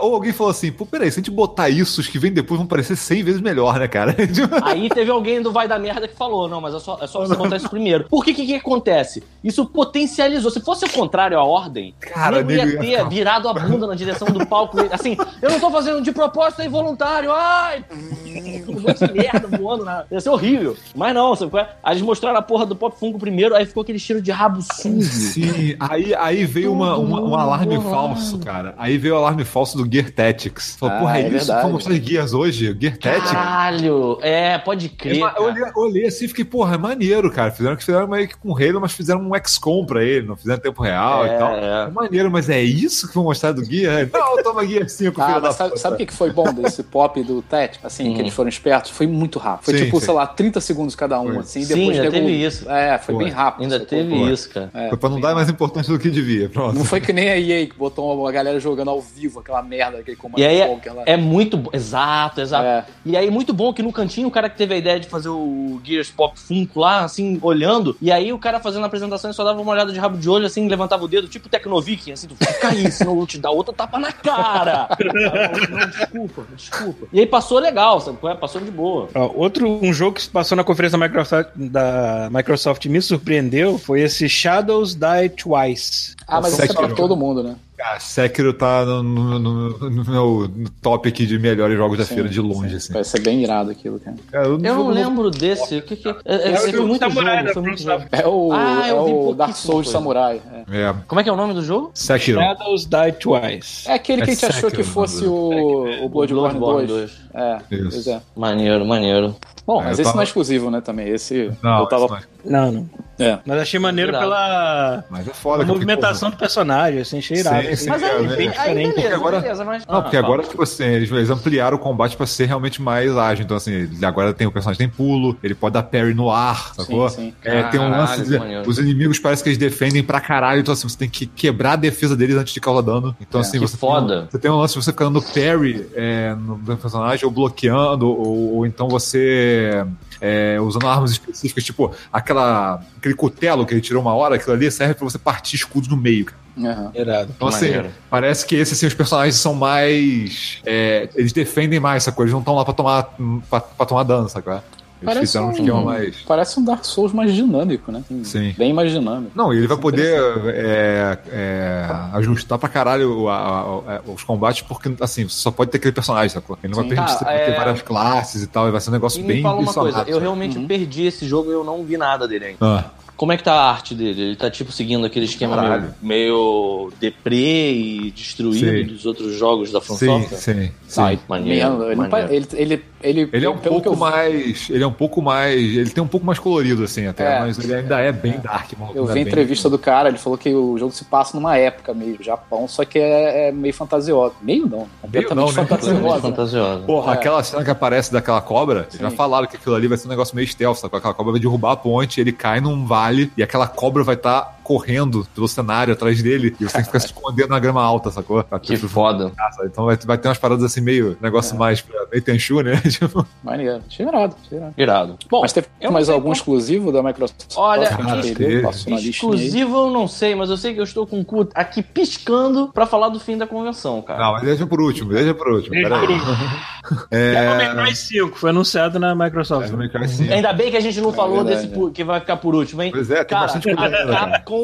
Ou 0.00 0.14
alguém 0.14 0.32
falou 0.32 0.50
assim, 0.50 0.72
pô, 0.72 0.86
peraí, 0.86 1.10
se 1.10 1.20
a 1.20 1.22
gente 1.22 1.30
botar 1.30 1.68
isso, 1.68 2.00
os 2.00 2.06
que 2.08 2.18
vêm 2.18 2.32
depois 2.32 2.58
vão 2.58 2.66
parecer 2.66 2.96
100 2.96 3.22
vezes 3.22 3.40
melhor, 3.40 3.78
né, 3.78 3.86
cara? 3.86 4.16
Aí 4.64 4.88
teve 4.88 5.10
alguém 5.10 5.42
do 5.42 5.52
Vai 5.52 5.68
da 5.68 5.78
Merda 5.78 6.08
que 6.08 6.16
falou, 6.16 6.48
não, 6.48 6.60
mas 6.60 6.74
é 6.74 6.80
só, 6.80 6.98
é 7.00 7.06
só 7.06 7.20
você 7.20 7.36
contar 7.36 7.56
isso 7.56 7.68
primeiro. 7.68 8.04
Por 8.08 8.24
que 8.24 8.32
que, 8.34 8.46
que 8.46 8.54
acontece? 8.54 9.22
Isso 9.44 9.66
potencializou. 9.66 10.50
Se 10.50 10.60
fosse 10.60 10.84
o 10.86 10.90
contrário, 10.90 11.38
a 11.38 11.44
ordem, 11.44 11.94
Cara, 12.00 12.36
nego 12.42 12.52
ia 12.52 12.64
ia 12.64 12.78
ter 12.78 12.86
ficar- 12.90 13.08
virado 13.08 13.48
a 13.48 13.54
bunda 13.54 13.86
na 13.86 13.94
direção 13.94 14.28
do 14.28 14.46
palco. 14.46 14.78
Assim, 14.90 15.16
eu 15.42 15.50
não 15.50 15.60
tô 15.60 15.70
fazendo 15.70 16.00
de 16.00 16.10
propósito, 16.10 16.62
é 16.62 16.66
involuntário. 16.66 17.30
Ai! 17.32 17.84
Um 18.66 18.80
monte 18.80 19.06
de 19.06 19.12
merda 19.12 19.46
voando. 19.58 19.84
Na... 19.84 20.04
Ia 20.10 20.20
ser 20.20 20.28
horrível. 20.30 20.76
Mas 20.94 21.14
não, 21.14 21.35
sabe 21.36 21.50
qual 21.50 21.62
é? 21.64 21.68
Aí 21.82 21.92
eles 21.94 22.02
mostraram 22.02 22.38
a 22.38 22.42
porra 22.42 22.66
do 22.66 22.74
Pop 22.76 22.98
Funko 22.98 23.18
primeiro, 23.18 23.54
aí 23.54 23.64
ficou 23.66 23.82
aquele 23.82 23.98
cheiro 23.98 24.20
de 24.22 24.30
rabo 24.30 24.60
sujo. 24.62 25.02
Sim, 25.02 25.76
aí, 25.78 26.14
aí 26.14 26.44
veio 26.44 26.72
uma, 26.72 26.96
uma- 26.96 27.20
um 27.20 27.34
alarme 27.34 27.76
Todo 27.76 27.90
falso, 27.90 28.38
cara. 28.38 28.74
Aí 28.78 28.96
veio 28.98 29.14
o 29.14 29.18
alarme 29.18 29.44
falso 29.44 29.76
do 29.76 29.90
Gear 29.92 30.10
Tactics. 30.10 30.76
Falou, 30.78 30.94
Ah, 30.96 30.98
porra, 31.00 31.18
é, 31.18 31.22
é 31.22 31.28
isso? 31.28 31.46
Vamos 31.52 31.72
mostrar 31.72 31.98
de 31.98 32.10
Gears 32.10 32.32
hoje? 32.32 32.76
Gear 32.80 32.96
Tactics? 32.96 33.30
Caralho! 33.32 34.18
É, 34.22 34.58
pode 34.58 34.88
crer. 34.88 35.16
Eu 35.18 35.26
cara. 35.26 35.42
olhei, 35.42 35.62
eu 35.62 35.72
olhei 35.76 36.06
assim 36.06 36.24
e 36.24 36.28
fiquei, 36.28 36.44
porra, 36.44 36.74
é 36.74 36.78
maneiro, 36.78 37.30
cara. 37.30 37.50
Fizeram 37.50 37.76
que 37.76 37.84
fizeram 37.84 38.06
meio 38.08 38.28
que 38.28 38.36
com 38.36 38.50
o 38.50 38.56
Halo, 38.56 38.80
mas 38.80 38.92
fizeram 38.92 39.20
um 39.20 39.30
XCOM 39.44 39.84
pra 39.84 40.02
ele, 40.04 40.26
não 40.26 40.36
fizeram 40.36 40.58
em 40.58 40.62
tempo 40.62 40.82
real 40.82 41.24
É, 41.26 41.34
e 41.34 41.38
tal. 41.38 41.54
é. 41.54 41.66
É 41.86 41.90
maneiro, 41.90 42.30
mas 42.30 42.48
é 42.48 42.60
isso 42.62 43.08
que 43.08 43.14
vão 43.14 43.24
mostrar 43.24 43.52
do 43.52 43.64
Gear? 43.64 44.08
Não, 44.12 44.42
toma 44.42 44.66
Gear 44.66 44.88
5, 44.88 45.20
Ah, 45.20 45.40
mas 45.40 45.54
sabe, 45.80 45.94
o 45.94 45.98
que 45.98 46.06
que 46.06 46.12
foi 46.12 46.30
bom 46.30 46.52
desse 46.52 46.82
pop 46.82 47.22
do 47.22 47.42
Tet? 47.42 47.78
Assim, 47.82 48.14
que 48.14 48.20
eles 48.20 48.32
foram 48.34 48.48
espertos? 48.48 48.90
Foi 48.90 49.06
muito 49.06 49.38
rápido. 49.38 49.64
Foi 49.66 49.76
Sim, 49.78 49.84
tipo, 49.84 49.98
sim. 50.00 50.06
sei 50.06 50.14
lá, 50.14 50.26
30 50.26 50.60
segundos 50.60 50.94
cada 50.94 51.20
um. 51.20 51.25
Um, 51.26 51.40
assim, 51.40 51.62
Sim, 51.62 51.74
depois 51.74 51.98
ainda 51.98 52.10
teve 52.10 52.32
isso. 52.32 52.70
É, 52.70 52.98
foi 52.98 53.14
Foi. 53.14 53.24
bem 53.24 53.32
rápido. 53.32 53.62
Ainda 53.62 53.80
teve 53.80 54.14
isso, 54.32 54.50
cara. 54.50 54.70
É, 54.72 54.88
Foi 54.88 54.98
pra 54.98 55.08
não 55.08 55.20
dar 55.20 55.34
mais 55.34 55.48
importância 55.48 55.92
do 55.92 55.98
que 55.98 56.10
devia. 56.10 56.48
Pronto. 56.48 56.76
Não 56.76 56.84
foi 56.84 57.00
que 57.00 57.12
nem 57.12 57.30
a 57.30 57.38
EA 57.38 57.66
que 57.66 57.76
botou 57.76 58.26
a 58.26 58.32
galera 58.32 58.58
jogando 58.60 58.90
ao 58.90 59.00
vivo, 59.00 59.40
aquela 59.40 59.62
merda, 59.62 59.98
aquele 59.98 60.16
comando 60.16 60.40
E 60.40 60.46
aí 60.46 60.60
é, 60.60 60.72
aquela... 60.72 61.02
é 61.06 61.16
muito 61.16 61.56
bom. 61.56 61.70
Exato, 61.72 62.40
exato. 62.40 62.64
É. 62.64 62.84
E 63.04 63.16
aí, 63.16 63.30
muito 63.30 63.52
bom 63.52 63.72
que 63.72 63.82
no 63.82 63.92
cantinho 63.92 64.28
o 64.28 64.30
cara 64.30 64.48
que 64.48 64.56
teve 64.56 64.74
a 64.74 64.78
ideia 64.78 64.98
de 64.98 65.08
fazer 65.08 65.28
o 65.28 65.80
Gears 65.84 66.10
Pop 66.10 66.38
Funko 66.38 66.80
lá, 66.80 67.04
assim, 67.04 67.38
olhando. 67.42 67.96
E 68.00 68.10
aí 68.10 68.32
o 68.32 68.38
cara 68.38 68.60
fazendo 68.60 68.84
a 68.84 68.86
apresentação 68.86 69.30
e 69.30 69.34
só 69.34 69.44
dava 69.44 69.60
uma 69.60 69.72
olhada 69.72 69.92
de 69.92 69.98
rabo 69.98 70.18
de 70.18 70.28
olho, 70.28 70.46
assim, 70.46 70.68
levantava 70.68 71.04
o 71.04 71.08
dedo, 71.08 71.28
tipo 71.28 71.48
Tecnoviking, 71.48 72.12
assim, 72.12 72.26
tu 72.26 72.36
fica 72.36 72.68
aí, 72.68 72.90
senão 72.90 73.18
eu 73.18 73.26
te 73.26 73.38
dar 73.38 73.50
outro 73.50 73.72
tapa 73.72 73.98
na 73.98 74.12
cara. 74.12 74.88
não, 75.70 75.88
desculpa, 75.88 76.46
desculpa. 76.54 77.06
E 77.12 77.20
aí 77.20 77.26
passou 77.26 77.58
legal, 77.58 78.00
sabe? 78.00 78.18
Passou 78.38 78.60
de 78.60 78.70
boa. 78.70 79.08
Outro 79.34 79.66
um 79.68 79.92
jogo 79.92 80.14
que 80.14 80.22
se 80.22 80.30
passou 80.30 80.56
na 80.56 80.64
conferência 80.64 80.98
da 80.98 81.06
Microsoft, 81.06 81.15
da 81.54 82.28
Microsoft 82.30 82.84
me 82.86 83.00
surpreendeu 83.00 83.78
foi 83.78 84.00
esse 84.02 84.28
Shadows 84.28 84.94
Die 84.94 85.28
Twice. 85.36 86.14
Ah, 86.26 86.40
mas 86.40 86.52
isso 86.52 86.62
é 86.62 86.66
pra 86.74 86.94
todo 86.94 87.16
mundo, 87.16 87.42
né? 87.42 87.56
Cara, 87.86 88.00
Sekiro 88.00 88.52
tá 88.52 88.84
no, 88.84 89.02
no- 89.02 89.38
no- 89.38 89.90
no 89.90 90.04
meu 90.04 90.50
top 90.82 91.08
aqui 91.08 91.24
de 91.24 91.38
melhores 91.38 91.76
jogos 91.76 91.96
da 91.98 92.04
Sim, 92.04 92.14
feira, 92.14 92.28
de 92.28 92.40
longe, 92.40 92.70
sim. 92.70 92.76
assim. 92.76 92.92
Vai 92.92 93.04
ser 93.04 93.20
bem 93.20 93.42
irado 93.42 93.70
aquilo, 93.70 94.00
cara. 94.00 94.16
Cara, 94.30 94.46
Eu 94.48 94.58
não 94.58 94.88
lembro 94.88 95.30
desse. 95.30 95.76
O 95.78 95.82
que 95.82 95.94
que 95.96 96.08
é? 96.08 96.16
É, 96.24 96.34
é, 96.34 96.50
É 96.52 96.54
o 96.54 96.70
foi 96.72 96.80
muito 96.80 96.98
Samurai 97.00 97.38
jogo, 97.42 97.52
foi 97.54 97.62
muito 97.62 97.82
jogo. 97.82 98.04
É 98.10 98.26
o, 98.26 98.52
Ah, 98.52 98.82
é 98.86 98.90
eu 98.90 99.04
vi 99.04 99.12
o 99.12 99.34
Dark 99.34 99.54
Souls 99.54 99.84
coisa. 99.86 99.92
Samurai. 99.92 100.40
É. 100.70 100.80
É, 100.82 100.94
Como 101.06 101.20
é 101.20 101.24
que 101.24 101.30
é 101.30 101.32
o 101.32 101.36
nome 101.36 101.54
do 101.54 101.62
jogo? 101.62 101.90
Sekiro. 101.94 102.40
Shadows 102.40 102.86
Die 102.86 103.12
Twice. 103.20 103.88
É 103.88 103.94
aquele 103.94 104.22
que 104.22 104.30
É 104.30 104.32
a 104.32 104.34
gente 104.34 104.46
achou 104.46 104.70
que 104.70 104.82
fosse 104.82 105.22
né? 105.22 105.28
o, 105.28 106.04
o 106.04 106.08
Bloodborne, 106.08 106.58
Bloodborne 106.58 106.86
2. 106.88 107.12
É, 107.34 107.58
Isso. 107.70 107.88
pois 107.90 108.06
é. 108.08 108.20
Maneiro, 108.36 108.84
maneiro. 108.84 109.36
Bom, 109.64 109.80
É, 109.80 109.84
mas 109.84 109.98
eu 109.98 110.02
esse 110.02 110.02
tava- 110.04 110.14
não 110.16 110.20
é 110.22 110.24
exclusivo, 110.24 110.70
né, 110.70 110.80
também. 110.80 111.08
Esse 111.08 111.52
Não, 111.62 111.80
eu 111.80 111.86
tava... 111.86 112.20
não 112.46 112.64
é. 112.68 112.70
Não. 112.70 112.88
É. 113.18 113.38
Mas 113.46 113.62
achei 113.62 113.80
maneiro 113.80 114.10
Irado. 114.10 114.24
pela 114.26 115.04
Mas 115.10 115.26
é 115.26 115.32
foda. 115.32 115.64
movimentação 115.64 116.28
do 116.28 116.36
personagem, 116.36 117.00
assim, 117.00 117.16
achei 117.16 117.38
irado. 117.38 117.62
Sim, 117.62 117.68
assim, 117.68 117.76
sim, 117.84 117.88
Mas 117.88 118.02
cara, 118.02 118.16
aí, 118.18 118.26
né? 118.26 118.34
aí, 118.36 118.48
diferente. 118.50 118.74
beleza, 118.74 118.92
Porque 119.00 119.14
agora- 119.14 119.40
beleza, 119.40 119.64
mas... 119.64 119.86
Não, 119.86 119.94
Ah, 119.96 120.02
porque 120.02 120.16
fala. 120.16 120.26
agora, 120.28 120.42
tipo 120.46 120.62
assim, 120.62 120.84
eles, 120.84 121.10
eles 121.10 121.30
ampliaram 121.30 121.76
o 121.78 121.80
combate 121.80 122.14
pra 122.14 122.26
ser 122.26 122.44
realmente 122.44 122.82
mais 122.82 123.16
ágil. 123.16 123.44
Então, 123.46 123.56
assim, 123.56 123.88
agora 124.02 124.34
tem 124.34 124.46
o 124.46 124.52
personagem 124.52 124.86
tem 124.86 124.88
pulo, 124.94 125.34
ele 125.42 125.54
pode 125.54 125.72
dar 125.72 125.82
parry 125.84 126.12
no 126.12 126.30
ar, 126.30 126.74
sacou? 126.74 127.08
sim. 127.08 127.32
É, 127.42 127.62
tem 127.62 127.80
um 127.80 127.88
lance 127.88 128.22
de. 128.22 128.36
Os 128.68 128.78
inimigos 128.78 129.18
parece 129.18 129.42
que 129.42 129.48
eles 129.48 129.58
defendem 129.58 130.02
pra 130.02 130.20
caralho, 130.20 130.60
então 130.60 130.74
assim, 130.74 130.86
você 130.86 130.98
tem 130.98 131.08
que 131.08 131.24
quebrar 131.24 131.72
a 131.72 131.76
defesa 131.76 132.14
deles 132.14 132.36
antes 132.36 132.52
de 132.52 132.60
causar 132.60 132.82
dano. 132.82 133.16
Então, 133.18 133.40
É, 133.40 133.44
assim, 133.44 133.52
que 133.58 133.66
você 133.66 133.78
foda. 133.78 134.06
Tem, 134.08 134.18
um- 134.24 134.30
você 134.30 134.38
tem 134.38 134.50
um 134.50 134.56
lance 134.58 134.74
de 134.78 134.84
você 134.84 134.92
ficar 134.92 135.06
dando 135.06 135.22
parry 135.22 135.86
é, 135.94 136.34
no 136.34 136.58
no 136.58 136.76
personagem, 136.76 137.24
ou 137.24 137.30
bloqueando, 137.30 138.06
ou, 138.10 138.56
ou 138.56 138.66
então 138.66 138.88
você. 138.88 139.86
É, 140.20 140.58
usando 140.60 140.86
armas 140.86 141.10
específicas, 141.10 141.64
tipo 141.64 141.94
aquela, 142.12 142.80
aquele 142.96 143.14
cutelo 143.14 143.66
que 143.66 143.74
ele 143.74 143.80
tirou 143.80 144.02
uma 144.02 144.14
hora, 144.14 144.36
aquilo 144.36 144.54
ali 144.54 144.70
serve 144.70 144.94
pra 144.94 145.04
você 145.04 145.18
partir 145.18 145.56
escudos 145.56 145.88
no 145.88 145.96
meio, 145.96 146.26
cara. 146.26 146.46
Aham. 146.58 146.90
Irado. 146.94 147.32
Então, 147.36 147.48
assim, 147.48 147.66
Maneiro. 147.66 147.90
parece 148.08 148.46
que 148.46 148.54
esses 148.54 148.78
assim, 148.78 148.86
os 148.86 148.94
personagens 148.94 149.34
são 149.36 149.54
mais. 149.54 150.58
é, 150.64 151.08
eles 151.14 151.32
defendem 151.32 151.78
mais, 151.78 152.02
sacou? 152.02 152.24
Eles 152.24 152.32
não 152.32 152.40
estão 152.40 152.54
lá 152.54 152.64
pra 152.64 152.72
tomar, 152.72 153.14
pra, 153.50 153.60
pra 153.60 153.84
tomar 153.86 154.02
dano, 154.04 154.28
sacou? 154.28 154.62
Parece 155.06 155.38
um 155.38 155.50
um- 155.76 155.84
mais. 155.84 156.16
Parece 156.26 156.60
um 156.60 156.64
Dark 156.64 156.84
Souls 156.84 157.12
mais 157.12 157.32
dinâmico, 157.34 157.90
né? 157.90 158.02
Sim. 158.24 158.54
Bem 158.58 158.72
mais 158.72 158.90
dinâmico. 158.92 159.32
Não, 159.34 159.52
e 159.54 159.58
ele 159.58 159.66
vai 159.66 159.76
é 159.76 159.80
poder 159.80 160.20
é, 160.48 161.18
é, 161.30 161.86
ajustar 162.14 162.58
pra 162.58 162.68
caralho 162.68 163.28
a- 163.28 163.36
a- 163.36 163.96
a- 163.96 164.00
os 164.12 164.22
combates, 164.24 164.62
porque 164.62 164.90
assim, 165.00 165.28
você 165.28 165.40
só 165.40 165.50
pode 165.50 165.70
ter 165.70 165.78
aquele 165.78 165.92
personagem, 165.92 166.28
sacou? 166.28 166.58
Ele 166.62 166.72
não 166.74 166.82
Sim. 166.82 166.88
vai 166.88 166.96
permitir 166.96 167.24
Ah, 167.24 167.24
ter 167.26 167.52
é- 167.52 167.56
várias 167.56 167.82
classes 167.82 168.42
e 168.42 168.46
tal, 168.46 168.70
vai 168.70 168.80
ser 168.80 168.90
um 168.90 168.92
negócio 168.94 169.20
E 169.20 169.24
bem 169.26 169.36
me 169.38 169.42
fala 169.42 169.60
uma 169.60 169.72
coisa, 169.72 170.04
eu 170.06 170.18
realmente 170.18 170.58
Uhum. 170.58 170.66
perdi 170.66 171.06
esse 171.06 171.26
jogo 171.26 171.50
e 171.50 171.54
eu 171.54 171.64
não 171.64 171.84
vi 171.84 171.96
nada 171.96 172.26
dele 172.28 172.44
ainda. 172.46 172.58
Ah, 172.60 172.84
Como 173.16 173.32
é 173.32 173.38
que 173.38 173.42
tá 173.42 173.54
a 173.54 173.70
arte 173.70 173.94
dele? 173.94 174.20
Ele 174.20 174.36
tá 174.36 174.50
tipo 174.50 174.70
seguindo 174.70 175.06
aquele 175.06 175.24
esquema 175.24 175.56
meio, 175.56 175.68
Caralho. 175.68 175.94
meio 176.02 176.92
deprê 177.00 177.72
e 177.72 178.10
destruído 178.10 178.58
Sim. 178.78 178.84
dos 178.84 179.06
outros 179.06 179.34
jogos 179.38 179.72
da 179.72 179.80
From 179.80 179.96
sim, 179.96 180.06
Software? 180.06 180.36
sim, 180.38 180.70
sim. 180.86 181.00
Ai, 181.00 181.18
maneiro, 181.26 181.82
ele, 181.84 181.94
não 181.96 182.08
maneiro. 182.10 182.34
ele, 182.34 182.46
ele, 182.52 182.84
ele, 183.08 183.28
Ele 183.32 183.46
é 183.46 183.48
um 183.50 183.56
pelo 183.58 183.76
que 183.76 183.84
pouco 183.84 183.88
eu, 183.90 183.96
mais. 183.96 184.68
Ele 184.70 184.82
é 184.82 184.86
um 184.86 184.92
pouco 184.92 185.22
mais. 185.22 185.60
Ele 185.60 185.90
tem 185.90 186.02
um 186.02 186.06
pouco 186.08 186.26
mais 186.26 186.38
colorido, 186.38 186.84
assim, 186.84 187.06
até, 187.06 187.36
É. 187.36 187.40
mas 187.40 187.58
ele 187.58 187.74
ainda 187.74 188.00
é 188.00 188.10
bem 188.12 188.38
dark, 188.38 188.72
mano. 188.78 188.92
Eu 188.94 189.04
vi 189.04 189.10
a 189.10 189.12
é 189.12 189.14
bem- 189.14 189.22
entrevista 189.26 189.70
do 189.70 189.78
cara, 189.78 190.08
ele 190.08 190.18
falou 190.18 190.36
que 190.38 190.52
o 190.54 190.76
jogo 190.78 190.92
se 190.92 191.04
passa 191.04 191.36
numa 191.36 191.56
época 191.56 191.92
meio 191.94 192.22
Japão, 192.22 192.66
só 192.68 192.84
que 192.84 192.98
é, 192.98 193.48
é 193.48 193.52
meio 193.52 193.74
fantasioso. 193.74 194.34
Meio 194.42 194.66
não, 194.66 194.86
completamente 195.00 195.34
não, 195.34 195.46
né? 195.46 195.52
Totalmente 195.52 195.68
fantasioso. 195.68 196.14
né? 196.14 196.20
fantasioso. 196.20 196.82
Porra, 196.84 197.12
É. 197.12 197.14
aquela 197.14 197.42
cena 197.42 197.64
que 197.64 197.70
aparece 197.70 198.12
daquela 198.12 198.40
cobra, 198.40 198.86
Sim. 198.90 198.98
já 198.98 199.10
falaram 199.10 199.46
que 199.46 199.56
aquilo 199.56 199.74
ali 199.74 199.86
vai 199.88 199.96
ser 199.98 200.06
um 200.06 200.10
negócio 200.10 200.34
meio 200.34 200.46
stealth, 200.48 200.76
sacou? 200.78 200.98
Aquela 200.98 201.14
cobra 201.14 201.32
vai 201.32 201.40
derrubar 201.40 201.72
a 201.72 201.76
ponte, 201.76 202.20
ele 202.20 202.32
cai 202.32 202.60
num 202.60 202.84
vale 202.86 203.30
e 203.36 203.42
aquela 203.42 203.66
cobra 203.66 204.02
vai 204.02 204.14
estar 204.16 204.55
correndo 204.66 205.24
pelo 205.32 205.46
cenário 205.46 205.92
atrás 205.92 206.20
dele 206.20 206.56
e 206.58 206.64
você 206.64 206.72
tem 206.72 206.80
que 206.82 206.86
ficar 206.88 206.98
se 206.98 207.06
escondendo 207.06 207.50
na 207.50 207.58
grama 207.60 207.80
alta, 207.82 208.10
sacou? 208.10 208.42
Pra 208.42 208.58
Que 208.58 208.76
foda. 208.76 209.30
Ah, 209.38 209.48
Então 209.64 209.84
vai, 209.84 209.96
vai 209.96 210.18
ter 210.18 210.26
umas 210.26 210.38
paradas 210.38 210.64
assim 210.64 210.80
meio, 210.80 211.16
negócio 211.20 211.54
É. 211.54 211.58
mais 211.58 211.80
pra- 211.80 212.04
meio 212.10 212.20
Tenchu, 212.22 212.60
né? 212.62 212.76
Tipo, 212.90 213.24
Maneiro, 213.44 213.80
cheirado, 213.88 214.34
cheirado. 214.48 214.74
Irado. 214.76 215.16
Bom, 215.30 215.42
Mas 215.42 215.52
teve 215.52 215.68
mais 215.90 216.08
algum 216.08 216.24
qual- 216.24 216.32
exclusivo 216.32 216.90
da 216.90 217.00
Microsoft? 217.02 217.54
Olha, 217.56 217.86
que 217.86 217.94
a 217.94 217.96
gente 217.96 218.06
cara, 218.06 218.22
perdeu? 218.22 218.34
teve. 218.48 218.62
Passou 218.62 218.90
na 218.92 218.96
listinha 218.98 219.32
aí. 219.32 219.38
exclusivo 219.38 219.76
eu 219.76 219.90
não 219.92 220.08
sei, 220.08 220.34
mas 220.34 220.50
eu 220.50 220.56
sei 220.56 220.74
que 220.74 220.80
eu 220.80 220.84
estou 220.84 221.06
com 221.06 221.20
o 221.20 221.24
cu 221.24 221.48
aqui 221.54 221.80
piscando 221.82 222.68
pra 222.74 222.86
falar 222.86 223.08
do 223.08 223.20
fim 223.20 223.38
da 223.38 223.46
convenção, 223.46 224.02
cara. 224.02 224.18
não, 224.18 224.32
mas 224.32 224.42
deixa 224.42 224.66
por 224.66 224.80
último, 224.80 225.12
deixa 225.12 225.32
por 225.34 225.48
último. 225.48 225.74
Deixa 225.74 225.88
Peraí. 225.88 226.06
por 226.06 226.10
último. 226.10 226.32
É. 227.10 227.32
Devil 227.34 227.56
May 227.56 227.84
Cry 227.86 227.96
5 227.96 228.36
foi 228.38 228.50
anunciado 228.50 229.00
na 229.00 229.12
Microsoft. 229.12 229.62
Devil 229.62 229.76
May 229.78 229.88
Cry 229.88 230.08
5. 230.08 230.32
Ainda 230.32 230.52
bem 230.52 230.70
que 230.70 230.76
a 230.76 230.80
gente 230.80 231.00
não 231.00 231.12
falou 231.12 231.42
verdade, 231.42 231.66
desse 231.66 231.84
é. 231.88 231.90
que 231.90 232.04
vai 232.04 232.20
ficar 232.20 232.36
por 232.36 232.54
último, 232.54 232.80
hein? 232.80 232.92
Pois 232.92 233.10
é, 233.10 233.16
tem 233.16 233.26
cara, 233.26 233.40
bastante 233.42 233.74
coisa. 233.74 233.90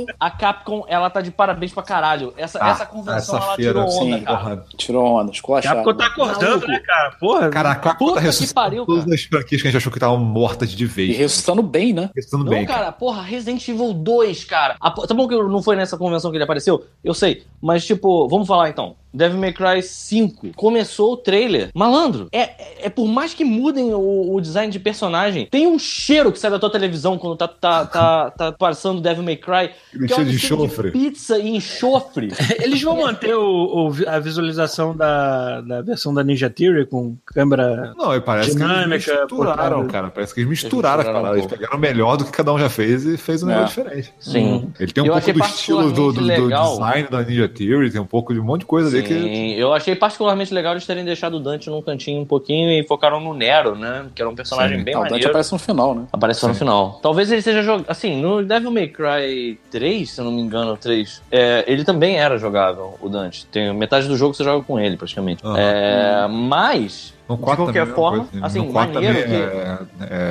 Capcom, 0.00 0.06
a 0.18 0.30
Capcom, 0.30 0.84
ela 0.88 1.10
tá 1.10 1.20
de 1.20 1.30
parabéns 1.30 1.72
pra 1.72 1.82
caralho. 1.82 2.32
Essa, 2.36 2.58
Ah, 2.62 2.70
essa 2.70 2.86
convenção, 2.86 3.36
essa 3.36 3.46
ela 3.46 3.56
feira, 3.56 3.72
tirou 3.72 3.84
onda, 3.86 4.16
sim, 4.18 4.24
cara. 4.24 4.38
Porra. 4.38 4.64
Tirou 4.76 5.04
onda. 5.06 5.32
Capcom 5.62 5.94
tá 5.94 6.06
acordando, 6.06 6.44
Maluco. 6.46 6.66
né, 6.68 6.78
cara? 6.80 7.10
Porra. 7.20 7.48
Cara, 7.50 7.70
a 7.70 7.74
Capcom 7.76 8.04
Puta 8.06 8.14
tá 8.14 8.20
que 8.20 8.26
ressuscitando 8.26 8.54
pariu, 8.64 8.86
todas 8.86 9.04
cara. 9.04 9.14
as 9.14 9.22
franquias 9.22 9.62
que 9.62 9.68
a 9.68 9.70
gente 9.70 9.78
achou 9.78 9.92
que 9.92 9.98
estavam 9.98 10.18
mortas 10.18 10.70
de 10.70 10.84
E 10.84 10.86
vez. 10.86 11.16
ressuscitando 11.16 11.62
bem, 11.62 11.92
né? 11.92 12.10
Ressuscitando 12.14 12.44
Não, 12.44 12.50
bem, 12.50 12.64
cara, 12.66 12.90
porra, 12.92 13.22
Resident 13.22 13.66
Evil 13.68 13.92
2, 13.92 14.44
cara. 14.44 14.76
A- 14.80 14.90
tá 14.90 15.14
bom 15.14 15.28
que 15.28 15.34
não 15.34 15.62
foi 15.62 15.76
nessa 15.76 15.96
convenção 15.96 16.30
que 16.30 16.36
ele 16.36 16.44
apareceu? 16.44 16.84
Eu 17.04 17.14
sei. 17.14 17.44
Mas, 17.60 17.84
tipo, 17.86 18.28
vamos 18.28 18.46
falar 18.48 18.68
então. 18.68 18.96
Devil 19.12 19.38
May 19.38 19.52
Cry 19.52 19.82
5. 19.82 20.48
Começou 20.56 21.12
o 21.12 21.16
trailer. 21.16 21.70
Malandro, 21.74 22.28
é, 22.32 22.40
é, 22.40 22.76
é 22.84 22.90
por 22.90 23.06
mais 23.06 23.34
que 23.34 23.44
mudem 23.44 23.92
o, 23.94 24.34
o 24.34 24.40
design 24.40 24.72
de 24.72 24.78
personagem, 24.78 25.46
tem 25.50 25.66
um 25.66 25.78
cheiro 25.78 26.32
que 26.32 26.38
sai 26.38 26.50
da 26.50 26.58
tua 26.58 26.70
televisão 26.70 27.18
quando 27.18 27.36
tá, 27.36 27.48
tá, 27.48 27.86
tá, 27.86 28.30
tá 28.30 28.52
passando 28.52 29.00
Devil 29.00 29.22
May 29.22 29.36
Cry. 29.36 29.70
Que 29.90 29.98
é 29.98 30.04
um 30.04 30.08
cheiro 30.08 30.30
de 30.30 30.36
enxofre. 30.36 30.90
pizza 30.90 31.38
e 31.38 31.56
enxofre. 31.56 32.28
Eles 32.62 32.80
vão 32.82 32.96
manter 33.02 33.34
o, 33.34 33.88
o- 33.90 34.08
a 34.08 34.18
visualização 34.18 34.96
da, 34.96 35.60
da 35.60 35.82
versão 35.82 36.12
da 36.14 36.22
Ninja 36.24 36.48
Theory 36.50 36.86
com 36.86 37.16
câmera. 37.26 37.92
Não, 37.96 38.14
e 38.14 38.20
parece 38.20 38.50
que 38.56 38.62
eles 38.62 38.68
Dinâmica, 38.72 38.94
misturaram, 39.20 39.76
portada. 39.76 39.88
cara. 39.92 40.10
Parece 40.10 40.34
que 40.34 40.40
eles 40.40 40.50
misturaram 40.50 41.00
as 41.00 41.06
misturaram 41.06 41.30
um. 41.30 41.36
Eles 41.38 41.46
pegaram 41.46 41.78
melhor 41.78 42.16
do 42.16 42.24
que 42.24 42.32
cada 42.32 42.52
um 42.52 42.58
já 42.58 42.68
fez 42.68 43.04
e 43.04 43.16
fez 43.16 43.42
um 43.42 43.50
É. 43.50 43.54
negócio 43.56 43.82
diferente. 43.82 44.12
Sim. 44.20 44.72
Ele 44.78 44.92
tem 44.92 45.02
um 45.02 45.06
Eu 45.06 45.12
pouco 45.12 45.32
do 45.32 45.40
estilo 45.44 45.92
do, 45.92 46.12
do- 46.12 46.20
do 46.26 46.48
design 46.48 47.08
da 47.10 47.22
Ninja 47.22 47.48
Theory, 47.48 47.90
tem 47.90 48.00
um 48.00 48.06
pouco 48.06 48.32
de 48.32 48.40
um 48.40 48.44
monte 48.44 48.60
de 48.60 48.66
coisa 48.66 48.88
ali 48.88 49.01
que. 49.01 49.01
Sim, 49.08 49.54
eu 49.54 49.72
achei 49.72 49.94
particularmente 49.94 50.52
legal 50.52 50.72
eles 50.72 50.86
terem 50.86 51.04
deixado 51.04 51.34
o 51.34 51.40
Dante 51.40 51.68
num 51.70 51.82
cantinho 51.82 52.20
um 52.20 52.24
pouquinho 52.24 52.70
e 52.70 52.82
focaram 52.86 53.20
no 53.20 53.34
Nero, 53.34 53.74
né? 53.74 54.06
Que 54.14 54.22
era 54.22 54.30
um 54.30 54.34
personagem 54.34 54.78
Sim. 54.78 54.84
bem 54.84 54.94
Não, 54.94 55.00
o 55.00 55.04
Dante 55.04 55.12
maneiro. 55.12 55.30
aparece 55.30 55.52
no 55.52 55.58
final, 55.58 55.94
né? 55.94 56.04
Apareceu 56.12 56.48
no 56.48 56.54
final. 56.54 56.98
Talvez 57.02 57.30
ele 57.30 57.42
seja 57.42 57.62
jogado. 57.62 57.86
Assim, 57.88 58.20
no 58.20 58.42
Devil 58.42 58.70
May 58.70 58.88
Cry 58.88 59.58
3, 59.70 60.10
se 60.10 60.20
eu 60.20 60.24
não 60.24 60.32
me 60.32 60.40
engano, 60.40 60.76
3, 60.76 61.22
é, 61.30 61.64
ele 61.66 61.84
também 61.84 62.18
era 62.18 62.38
jogável, 62.38 62.98
o 63.00 63.08
Dante. 63.08 63.46
Tem 63.46 63.72
metade 63.74 64.08
do 64.08 64.16
jogo 64.16 64.34
você 64.34 64.44
joga 64.44 64.64
com 64.64 64.78
ele, 64.78 64.96
praticamente. 64.96 65.44
Aham. 65.44 65.58
É, 65.58 66.26
mas. 66.28 67.14
No 67.32 67.38
De 67.38 67.42
4 67.44 67.64
qualquer 67.64 67.80
também, 67.80 67.92
é 67.92 67.96
forma, 67.96 68.24
coisa. 68.24 68.46
assim, 68.46 68.58
no 68.58 68.72
4 68.72 68.92
também 68.94 69.08
maneiro 69.12 69.32
é, 69.32 69.78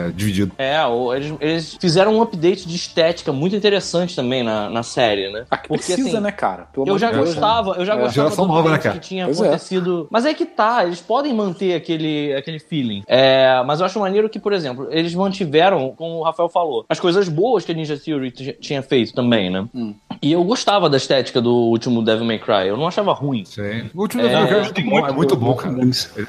é 0.08 0.12
dividido. 0.16 0.52
É, 0.58 0.76
eles, 1.16 1.34
eles 1.40 1.78
fizeram 1.80 2.16
um 2.16 2.22
update 2.22 2.68
de 2.68 2.76
estética 2.76 3.32
muito 3.32 3.56
interessante 3.56 4.16
também 4.16 4.44
na, 4.44 4.70
na 4.70 4.84
série, 4.84 5.32
né? 5.32 5.46
Ah, 5.50 5.58
que 5.58 5.68
precisa, 5.70 6.20
né, 6.20 6.32
cara? 6.32 6.68
Pelo 6.74 6.88
Eu 6.88 6.98
já 7.00 7.12
Deus, 7.12 7.30
gostava, 7.30 7.72
eu 7.78 7.86
já 7.86 7.94
É. 7.94 7.98
gostava 7.98 8.12
Geração 8.14 8.48
do 8.48 8.54
nova, 8.54 8.72
né, 8.72 8.78
cara? 8.78 8.96
que 9.00 9.08
tinha 9.08 9.26
Pois 9.26 9.40
é. 9.40 9.44
acontecido. 9.46 10.08
Mas 10.10 10.26
é 10.26 10.34
que 10.34 10.46
tá, 10.46 10.84
eles 10.86 11.02
podem 11.02 11.34
manter 11.34 11.74
aquele, 11.76 12.34
aquele 12.36 12.60
feeling. 12.60 13.04
É, 13.08 13.62
mas 13.66 13.80
eu 13.80 13.86
acho 13.86 14.00
maneiro 14.00 14.30
que, 14.30 14.40
por 14.40 14.54
exemplo, 14.54 14.88
eles 14.92 15.14
mantiveram, 15.16 15.94
como 15.96 16.20
o 16.20 16.24
Rafael 16.24 16.50
falou, 16.50 16.86
as 16.90 17.00
coisas 17.00 17.28
boas 17.30 17.66
que 17.66 17.72
a 17.72 17.76
Ninja 17.76 17.98
Theory 17.98 18.32
tinha 18.32 18.82
feito 18.82 19.14
também, 19.14 19.50
né? 19.50 19.66
Hum. 19.74 19.94
E 20.22 20.32
eu 20.32 20.44
gostava 20.44 20.90
da 20.90 20.98
estética 20.98 21.42
do 21.42 21.52
último 21.54 22.04
Devil 22.04 22.26
May 22.26 22.38
Cry, 22.38 22.68
eu 22.68 22.78
não 22.78 22.88
achava 22.88 23.12
ruim. 23.14 23.44
Sim. 23.46 23.90
O 23.96 24.02
último 24.02 24.22
É, 24.24 24.28
Devil 24.30 24.40
May 24.40 24.48
Cry 24.48 24.70
é 24.70 24.74
Tem 24.74 24.86
muito 24.86 25.02
bom, 25.02 25.08
é 25.08 25.12
muito 25.12 25.36
bom, 25.36 25.54
cara. 25.56 25.76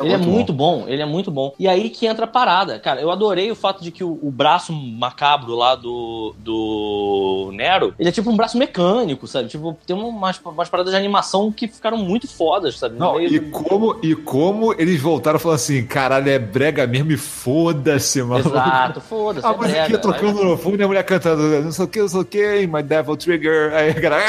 Ele 0.01 0.13
é 0.13 0.17
muito 0.17 0.53
bom. 0.53 0.62
Bom, 0.63 0.85
ele 0.87 1.03
é 1.03 1.07
muito 1.07 1.29
bom. 1.29 1.53
E 1.59 1.67
aí 1.67 1.91
que 1.91 2.07
entra 2.07 2.25
a 2.25 2.29
parada. 2.29 2.79
Cara, 2.79 3.01
eu 3.01 3.11
adorei 3.11 3.51
o 3.51 3.57
fato 3.57 3.83
de 3.83 3.91
que 3.91 4.05
o, 4.05 4.17
o 4.23 4.31
braço 4.31 4.73
macabro 4.73 5.57
lá 5.57 5.75
do, 5.75 6.37
do 6.39 7.51
Nero, 7.53 7.93
ele 7.99 8.09
é 8.09 8.13
tipo 8.13 8.31
um 8.31 8.37
braço 8.37 8.57
mecânico, 8.57 9.27
sabe? 9.27 9.49
Tipo, 9.49 9.77
tem 9.85 9.97
umas, 9.97 10.41
umas 10.45 10.69
paradas 10.69 10.93
de 10.93 10.97
animação 10.97 11.51
que 11.51 11.67
ficaram 11.67 11.97
muito 11.97 12.29
fodas, 12.29 12.79
sabe? 12.79 12.97
Não, 12.97 13.17
meio 13.17 13.35
e 13.35 13.41
como, 13.51 13.99
e 14.05 14.15
como 14.15 14.73
eles 14.75 15.01
voltaram 15.01 15.41
falando 15.41 15.57
assim, 15.57 15.85
caralho, 15.85 16.31
é 16.31 16.39
brega 16.39 16.87
mesmo 16.87 17.11
e 17.11 17.17
foda-se, 17.17 18.23
mano. 18.23 18.47
Exato, 18.47 19.01
foda-se. 19.01 19.45
A 19.45 19.51
é 19.51 19.57
musiquinha 19.57 19.85
brega. 19.85 19.99
tocando 19.99 20.45
no 20.45 20.57
fundo 20.57 20.81
e 20.81 20.85
a 20.85 20.87
mulher 20.87 21.03
cantando, 21.03 21.43
não 21.61 21.73
sei 21.73 21.85
o 21.85 21.89
que, 21.89 21.99
não 21.99 22.09
sei 22.09 22.21
o 22.21 22.25
que, 22.25 22.67
my 22.69 22.83
devil 22.85 23.17
trigger. 23.17 23.75
Aí 23.75 23.91
a 23.91 24.01
galera, 24.01 24.25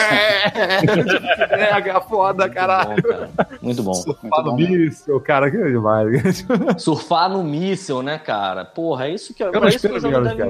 é, 0.55 1.47
brega, 1.47 2.01
foda, 2.01 2.49
caralho. 2.49 2.89
Muito 2.89 3.03
bom, 3.03 3.21
cara. 3.21 3.57
Muito 3.61 3.83
bom. 3.83 3.93
Surfar 3.93 4.43
no 4.43 4.51
bom, 4.51 4.57
né? 4.57 4.67
míssil, 4.67 5.19
cara, 5.19 5.51
que 5.51 5.57
é 5.57 5.69
demais. 5.69 6.22
Surfar 6.77 7.29
no 7.29 7.43
míssel, 7.43 8.01
né, 8.01 8.17
cara? 8.17 8.65
Porra, 8.65 9.07
é 9.07 9.13
isso 9.13 9.33
que, 9.33 9.43
não 9.43 9.51
pra 9.51 9.69
isso 9.69 9.79
que 9.79 9.87
o 9.87 9.99
jogo 9.99 10.21
deve. 10.21 10.43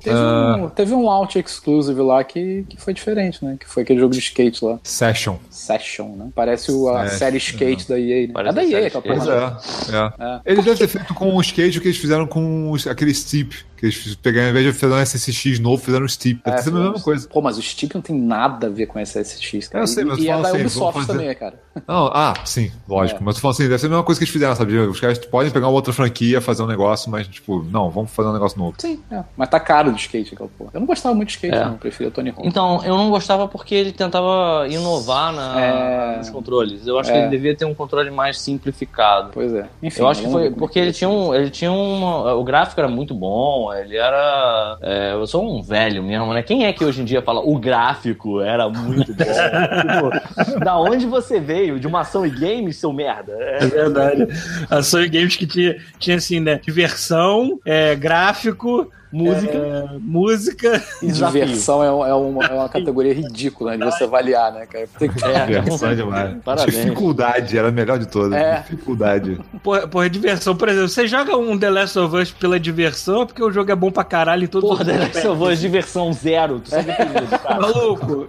Teve, 0.00 0.16
um, 0.16 0.68
teve 0.68 0.94
um 0.94 1.04
launch 1.04 1.38
exclusive 1.38 2.00
lá 2.00 2.22
que, 2.24 2.64
que 2.68 2.80
foi 2.80 2.92
diferente, 2.94 3.44
né? 3.44 3.56
Que 3.58 3.68
foi 3.68 3.82
aquele 3.82 4.00
jogo 4.00 4.12
de 4.12 4.18
skate 4.18 4.64
lá. 4.64 4.78
Session. 4.82 5.36
Session, 5.50 6.08
né? 6.16 6.28
Parece 6.34 6.72
o, 6.72 6.88
a 6.88 7.04
Session. 7.04 7.18
série 7.18 7.36
skate 7.38 7.88
da 7.88 7.98
EA, 7.98 8.26
né? 8.26 8.32
Parece 8.32 8.58
é 8.58 8.62
da 8.62 8.78
EA, 8.80 8.86
aquela 8.86 9.02
porra. 9.02 9.60
É. 9.90 9.96
é. 9.96 10.24
É. 10.24 10.40
Eles 10.52 10.64
devem 10.64 10.78
ter 10.78 10.88
feito 10.88 11.14
com 11.14 11.34
o 11.34 11.40
skate 11.40 11.78
o 11.78 11.80
que 11.80 11.88
eles 11.88 11.98
fizeram 11.98 12.26
com 12.26 12.70
os, 12.70 12.86
aquele 12.86 13.14
Steep. 13.14 13.64
Que 13.84 14.08
eles 14.08 14.14
pegaram, 14.16 14.46
ao 14.46 14.50
invés 14.52 14.66
de 14.66 14.72
fazer 14.80 14.94
um 14.94 14.98
SSX 15.04 15.58
novo, 15.60 15.82
fizeram 15.82 16.04
um 16.04 16.08
Steep. 16.08 16.40
Deve 16.44 16.56
É, 16.56 16.62
sido 16.62 16.76
a 16.78 16.80
mesma 16.80 17.00
coisa. 17.00 17.28
Pô, 17.28 17.42
mas 17.42 17.58
o 17.58 17.62
Steep 17.62 17.94
não 17.94 18.00
tem 18.02 18.16
nada 18.18 18.66
a 18.66 18.70
ver 18.70 18.86
com 18.86 18.98
esse 18.98 19.22
SX, 19.22 19.68
cara. 19.68 19.84
Eu 19.84 19.86
sei, 19.86 20.04
mas 20.04 20.18
e, 20.18 20.22
e 20.22 20.28
é 20.28 20.30
fala 20.32 20.42
da 20.42 20.48
assim, 20.50 20.60
Ubisoft 20.60 21.00
fazer- 21.00 21.12
também, 21.18 21.34
cara. 21.34 21.54
Não, 21.88 22.06
ah, 22.14 22.34
sim, 22.44 22.70
lógico. 22.88 23.20
É. 23.20 23.24
Mas 23.24 23.34
tu 23.34 23.40
falando 23.40 23.54
assim, 23.56 23.64
deve 23.64 23.78
ser 23.78 23.86
a 23.86 23.88
mesma 23.88 24.04
coisa 24.04 24.18
que 24.18 24.24
eles 24.24 24.32
fizeram, 24.32 24.54
sabe? 24.54 24.78
Os 24.78 25.00
caras 25.00 25.18
podem 25.18 25.50
pegar 25.50 25.66
uma 25.66 25.72
outra 25.74 25.92
franquia, 25.92 26.40
fazer 26.40 26.62
um 26.62 26.68
negócio, 26.68 27.10
mas, 27.10 27.26
tipo, 27.26 27.64
não, 27.64 27.90
vamos 27.90 28.12
fazer 28.12 28.28
um 28.28 28.32
negócio 28.32 28.56
novo. 28.58 28.74
Sim, 28.78 29.00
é. 29.10 29.24
Mas 29.36 29.48
tá 29.48 29.58
caro 29.58 29.92
de 29.92 30.00
skate 30.00 30.34
aquela 30.34 30.48
porra. 30.56 30.70
Eu 30.72 30.78
não 30.80 30.86
gostava 30.86 31.14
muito 31.16 31.28
de 31.30 31.34
skate, 31.34 31.54
É. 31.56 31.64
não. 31.64 31.72
Eu 31.72 31.78
preferia 31.78 32.08
o 32.08 32.10
Tony 32.12 32.30
Hawk. 32.30 32.46
Então, 32.46 32.80
eu 32.84 32.96
não 32.96 33.10
gostava 33.10 33.48
porque 33.48 33.74
ele 33.74 33.90
tentava 33.92 34.68
inovar 34.68 35.32
na, 35.32 35.60
É. 35.60 36.16
nos 36.18 36.30
controles. 36.30 36.86
Eu 36.86 36.96
acho 36.96 37.10
É. 37.10 37.12
que 37.14 37.18
ele 37.18 37.28
devia 37.30 37.56
ter 37.56 37.64
um 37.64 37.74
controle 37.74 38.08
mais 38.12 38.38
simplificado. 38.40 39.30
Pois 39.34 39.52
é. 39.52 39.66
Enfim, 39.82 40.00
eu 40.00 40.08
acho 40.08 40.22
que 40.22 40.30
foi 40.30 40.50
porque 40.52 40.78
é 40.78 40.82
que 40.82 40.86
ele 40.88 40.92
tinha 40.92 41.10
um, 41.10 41.34
ele 41.34 41.50
tinha 41.50 41.72
um, 41.72 42.38
o 42.38 42.44
gráfico 42.44 42.80
era 42.80 42.88
muito 42.88 43.14
bom, 43.14 43.72
ele 43.80 43.96
era, 43.96 44.78
é, 44.82 45.12
eu 45.12 45.26
sou 45.26 45.44
um 45.44 45.62
velho 45.62 46.02
mesmo, 46.02 46.32
né? 46.32 46.42
Quem 46.42 46.66
é 46.66 46.72
que 46.72 46.84
hoje 46.84 47.02
em 47.02 47.04
dia 47.04 47.22
fala 47.22 47.40
o 47.40 47.58
gráfico 47.58 48.40
era 48.40 48.68
muito 48.68 49.14
bom? 49.14 49.24
tipo, 50.44 50.60
da 50.64 50.78
onde 50.78 51.06
você 51.06 51.40
veio? 51.40 51.78
De 51.78 51.86
uma 51.86 52.00
ação 52.00 52.26
e 52.26 52.30
games, 52.30 52.76
seu 52.76 52.92
merda? 52.92 53.32
É, 53.38 53.64
É 53.64 53.66
verdade. 53.66 54.26
A 54.70 54.82
Sony 54.82 55.08
Games 55.08 55.36
que 55.36 55.46
tinha, 55.46 55.76
tinha 55.98 56.16
assim, 56.16 56.40
né? 56.40 56.60
Diversão, 56.62 57.58
é, 57.64 57.94
gráfico, 57.94 58.90
música 59.14 59.56
é, 59.56 59.84
música. 60.00 60.82
e. 61.02 61.12
Diversão 61.12 61.82
é, 61.82 61.86
é 62.10 62.14
uma, 62.14 62.44
é 62.44 62.52
uma 62.54 62.68
categoria 62.68 63.14
ridícula 63.14 63.76
né, 63.76 63.84
de 63.86 63.92
você 63.92 64.04
avaliar, 64.04 64.52
né, 64.52 64.66
cara? 64.66 64.86
Que- 64.98 65.04
É, 65.24 65.46
Diversão 65.60 65.90
é 65.90 65.94
demais. 65.94 66.36
Parabéns. 66.44 66.76
Dificuldade, 66.76 67.56
era 67.56 67.68
a 67.68 67.72
melhor 67.72 67.98
de 67.98 68.06
todas. 68.08 68.32
É. 68.38 68.60
Dificuldade. 68.60 69.40
Porra, 69.62 69.86
porra, 69.86 70.10
diversão. 70.10 70.56
Por 70.56 70.68
exemplo, 70.68 70.88
você 70.88 71.06
joga 71.06 71.36
um 71.36 71.58
The 71.58 71.70
Last 71.70 71.98
of 71.98 72.16
Us 72.16 72.30
pela 72.32 72.58
diversão 72.58 73.22
é 73.22 73.26
porque 73.26 73.42
o 73.42 73.50
jogo 73.50 73.70
é 73.70 73.76
bom 73.76 73.90
pra 73.90 74.04
caralho 74.04 74.44
e 74.44 74.48
tudo. 74.48 74.66
Porra, 74.66 74.84
The 74.84 74.98
Last 74.98 75.26
of 75.26 75.42
Us 75.42 75.60
diversão 75.60 76.12
zero. 76.12 76.60
Tu 76.60 76.70
sabe 76.70 76.90
é 76.90 76.94
cara. 76.94 77.60
Maluco, 77.60 78.28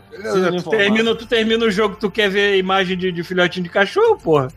tu 0.64 0.70
termina, 0.70 1.16
tu 1.16 1.26
termina 1.26 1.66
o 1.66 1.72
jogo, 1.72 1.96
tu 2.00 2.10
quer 2.12 2.30
ver 2.30 2.58
imagem 2.58 2.98
de, 2.98 3.12
de 3.12 3.24
filhotinho 3.24 3.64
de 3.64 3.70
cachorro, 3.70 4.18
porra. 4.18 4.48